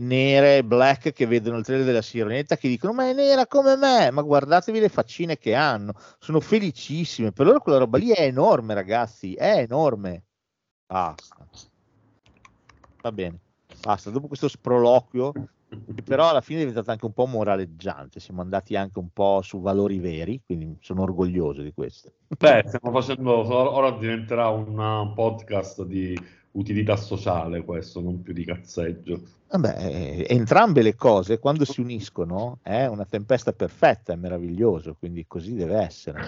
nere, 0.00 0.62
black, 0.62 1.12
che 1.12 1.26
vedono 1.26 1.58
il 1.58 1.64
trailer 1.64 1.86
della 1.86 2.02
sirenetta, 2.02 2.56
che 2.56 2.68
dicono 2.68 2.92
ma 2.92 3.08
è 3.08 3.14
nera 3.14 3.46
come 3.46 3.76
me, 3.76 4.10
ma 4.10 4.22
guardatevi 4.22 4.78
le 4.78 4.88
faccine 4.88 5.38
che 5.38 5.54
hanno, 5.54 5.92
sono 6.18 6.40
felicissime, 6.40 7.32
per 7.32 7.46
loro 7.46 7.60
quella 7.60 7.78
roba 7.78 7.98
lì 7.98 8.10
è 8.10 8.22
enorme 8.22 8.74
ragazzi, 8.74 9.34
è 9.34 9.58
enorme. 9.58 10.24
Basta. 10.86 11.46
Va 13.02 13.12
bene, 13.12 13.38
basta. 13.80 14.10
Dopo 14.10 14.26
questo 14.26 14.48
sproloquio, 14.48 15.32
che 15.70 16.02
però 16.02 16.28
alla 16.28 16.40
fine 16.40 16.58
è 16.58 16.62
diventato 16.62 16.90
anche 16.90 17.06
un 17.06 17.12
po' 17.12 17.26
moraleggiante, 17.26 18.20
siamo 18.20 18.42
andati 18.42 18.76
anche 18.76 18.98
un 18.98 19.08
po' 19.10 19.40
su 19.42 19.60
valori 19.60 19.98
veri, 19.98 20.42
quindi 20.44 20.76
sono 20.80 21.02
orgoglioso 21.02 21.62
di 21.62 21.72
questo. 21.72 22.12
Beh, 22.26 22.64
stiamo 22.68 23.00
facendo, 23.00 23.46
ora 23.46 23.92
diventerà 23.92 24.48
un 24.48 25.12
podcast 25.14 25.84
di 25.84 26.18
utilità 26.52 26.96
sociale 26.96 27.64
questo, 27.64 28.00
non 28.00 28.20
più 28.20 28.34
di 28.34 28.44
cazzeggio. 28.44 29.38
Vabbè, 29.52 29.76
eh, 29.80 30.26
entrambe 30.28 30.80
le 30.80 30.94
cose 30.94 31.40
quando 31.40 31.64
si 31.64 31.80
uniscono 31.80 32.60
è 32.62 32.86
una 32.86 33.04
tempesta 33.04 33.52
perfetta, 33.52 34.12
è 34.12 34.16
meraviglioso, 34.16 34.94
quindi 34.96 35.26
così 35.26 35.54
deve 35.54 35.76
essere. 35.80 36.20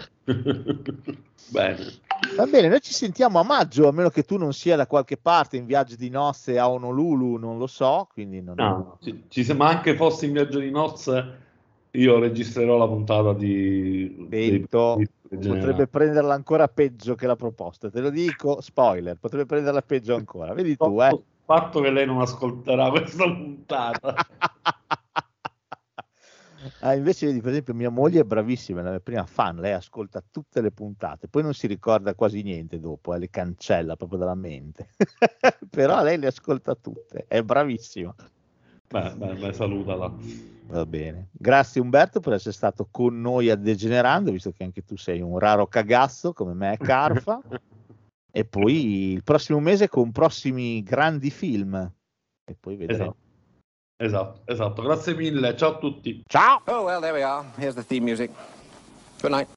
Bene. 1.48 2.00
Va 2.36 2.46
bene, 2.46 2.66
noi 2.66 2.80
ci 2.80 2.92
sentiamo 2.92 3.38
a 3.38 3.44
maggio, 3.44 3.86
a 3.86 3.92
meno 3.92 4.08
che 4.08 4.24
tu 4.24 4.38
non 4.38 4.52
sia 4.52 4.74
da 4.74 4.88
qualche 4.88 5.18
parte 5.18 5.56
in 5.56 5.66
viaggio 5.66 5.94
di 5.94 6.08
nozze 6.08 6.58
a 6.58 6.68
Honolulu, 6.68 7.36
non 7.36 7.58
lo 7.58 7.68
so, 7.68 8.08
quindi 8.12 8.42
non 8.42 8.56
No, 8.56 8.98
ci, 9.00 9.24
ci 9.28 9.44
se- 9.44 9.54
ma 9.54 9.68
anche 9.68 9.94
fossi 9.94 10.26
in 10.26 10.32
viaggio 10.32 10.58
di 10.58 10.70
nozze, 10.70 11.38
io 11.92 12.18
registrerò 12.18 12.76
la 12.76 12.88
puntata 12.88 13.34
di... 13.34 14.26
Detto, 14.28 14.96
dei- 14.96 15.08
dei 15.28 15.48
potrebbe 15.48 15.86
prenderla 15.86 16.34
ancora 16.34 16.66
peggio 16.66 17.14
che 17.14 17.28
la 17.28 17.36
proposta, 17.36 17.88
te 17.88 18.00
lo 18.00 18.10
dico, 18.10 18.60
spoiler, 18.60 19.16
potrebbe 19.16 19.46
prenderla 19.46 19.82
peggio 19.82 20.16
ancora, 20.16 20.54
vedi 20.54 20.76
tu, 20.76 21.00
eh. 21.00 21.22
Fatto 21.52 21.82
che 21.82 21.90
lei 21.90 22.06
non 22.06 22.18
ascolterà 22.22 22.88
questa 22.88 23.24
puntata. 23.24 24.14
Ah, 26.78 26.94
invece, 26.94 27.26
vedi, 27.26 27.40
per 27.40 27.50
esempio, 27.50 27.74
mia 27.74 27.90
moglie 27.90 28.20
è 28.20 28.24
bravissima, 28.24 28.80
è 28.80 28.82
la 28.82 28.90
mia 28.90 29.00
prima 29.00 29.26
fan, 29.26 29.56
lei 29.56 29.72
ascolta 29.72 30.22
tutte 30.30 30.60
le 30.60 30.70
puntate, 30.70 31.28
poi 31.28 31.42
non 31.42 31.54
si 31.54 31.66
ricorda 31.66 32.14
quasi 32.14 32.42
niente 32.42 32.78
dopo, 32.78 33.14
eh, 33.14 33.18
le 33.18 33.30
cancella 33.30 33.96
proprio 33.96 34.18
dalla 34.18 34.34
mente. 34.34 34.90
Però 35.70 36.02
lei 36.02 36.18
le 36.18 36.28
ascolta 36.28 36.74
tutte, 36.74 37.24
è 37.28 37.42
bravissima. 37.42 38.14
Beh, 38.88 39.12
beh, 39.16 39.34
beh, 39.34 39.52
salutala. 39.52 40.12
Va 40.66 40.86
bene. 40.86 41.28
Grazie 41.32 41.80
Umberto 41.80 42.20
per 42.20 42.34
essere 42.34 42.54
stato 42.54 42.88
con 42.90 43.20
noi 43.20 43.50
a 43.50 43.56
Degenerando, 43.56 44.30
visto 44.30 44.52
che 44.52 44.64
anche 44.64 44.84
tu 44.84 44.96
sei 44.96 45.20
un 45.20 45.38
raro 45.38 45.66
cagazzo 45.66 46.32
come 46.32 46.54
me 46.54 46.72
e 46.72 46.76
Carfa. 46.78 47.40
e 48.32 48.44
poi 48.44 49.12
il 49.12 49.22
prossimo 49.22 49.60
mese 49.60 49.88
con 49.88 50.10
prossimi 50.10 50.82
grandi 50.82 51.30
film. 51.30 51.74
E 52.44 52.56
poi 52.58 52.76
vedremo. 52.76 53.02
Esatto. 53.02 53.20
Esatto, 54.02 54.40
esatto. 54.46 54.82
Grazie 54.82 55.14
mille, 55.14 55.56
ciao 55.56 55.76
a 55.76 55.78
tutti. 55.78 56.24
Ciao! 56.26 56.60
Oh, 56.66 56.82
well, 56.82 57.00
there 57.00 57.12
we 57.12 57.22
are. 57.22 57.46
Here's 57.56 57.76
the 57.76 57.84
theme 57.84 58.04
music. 58.04 58.30
Good 59.20 59.30
night. 59.30 59.48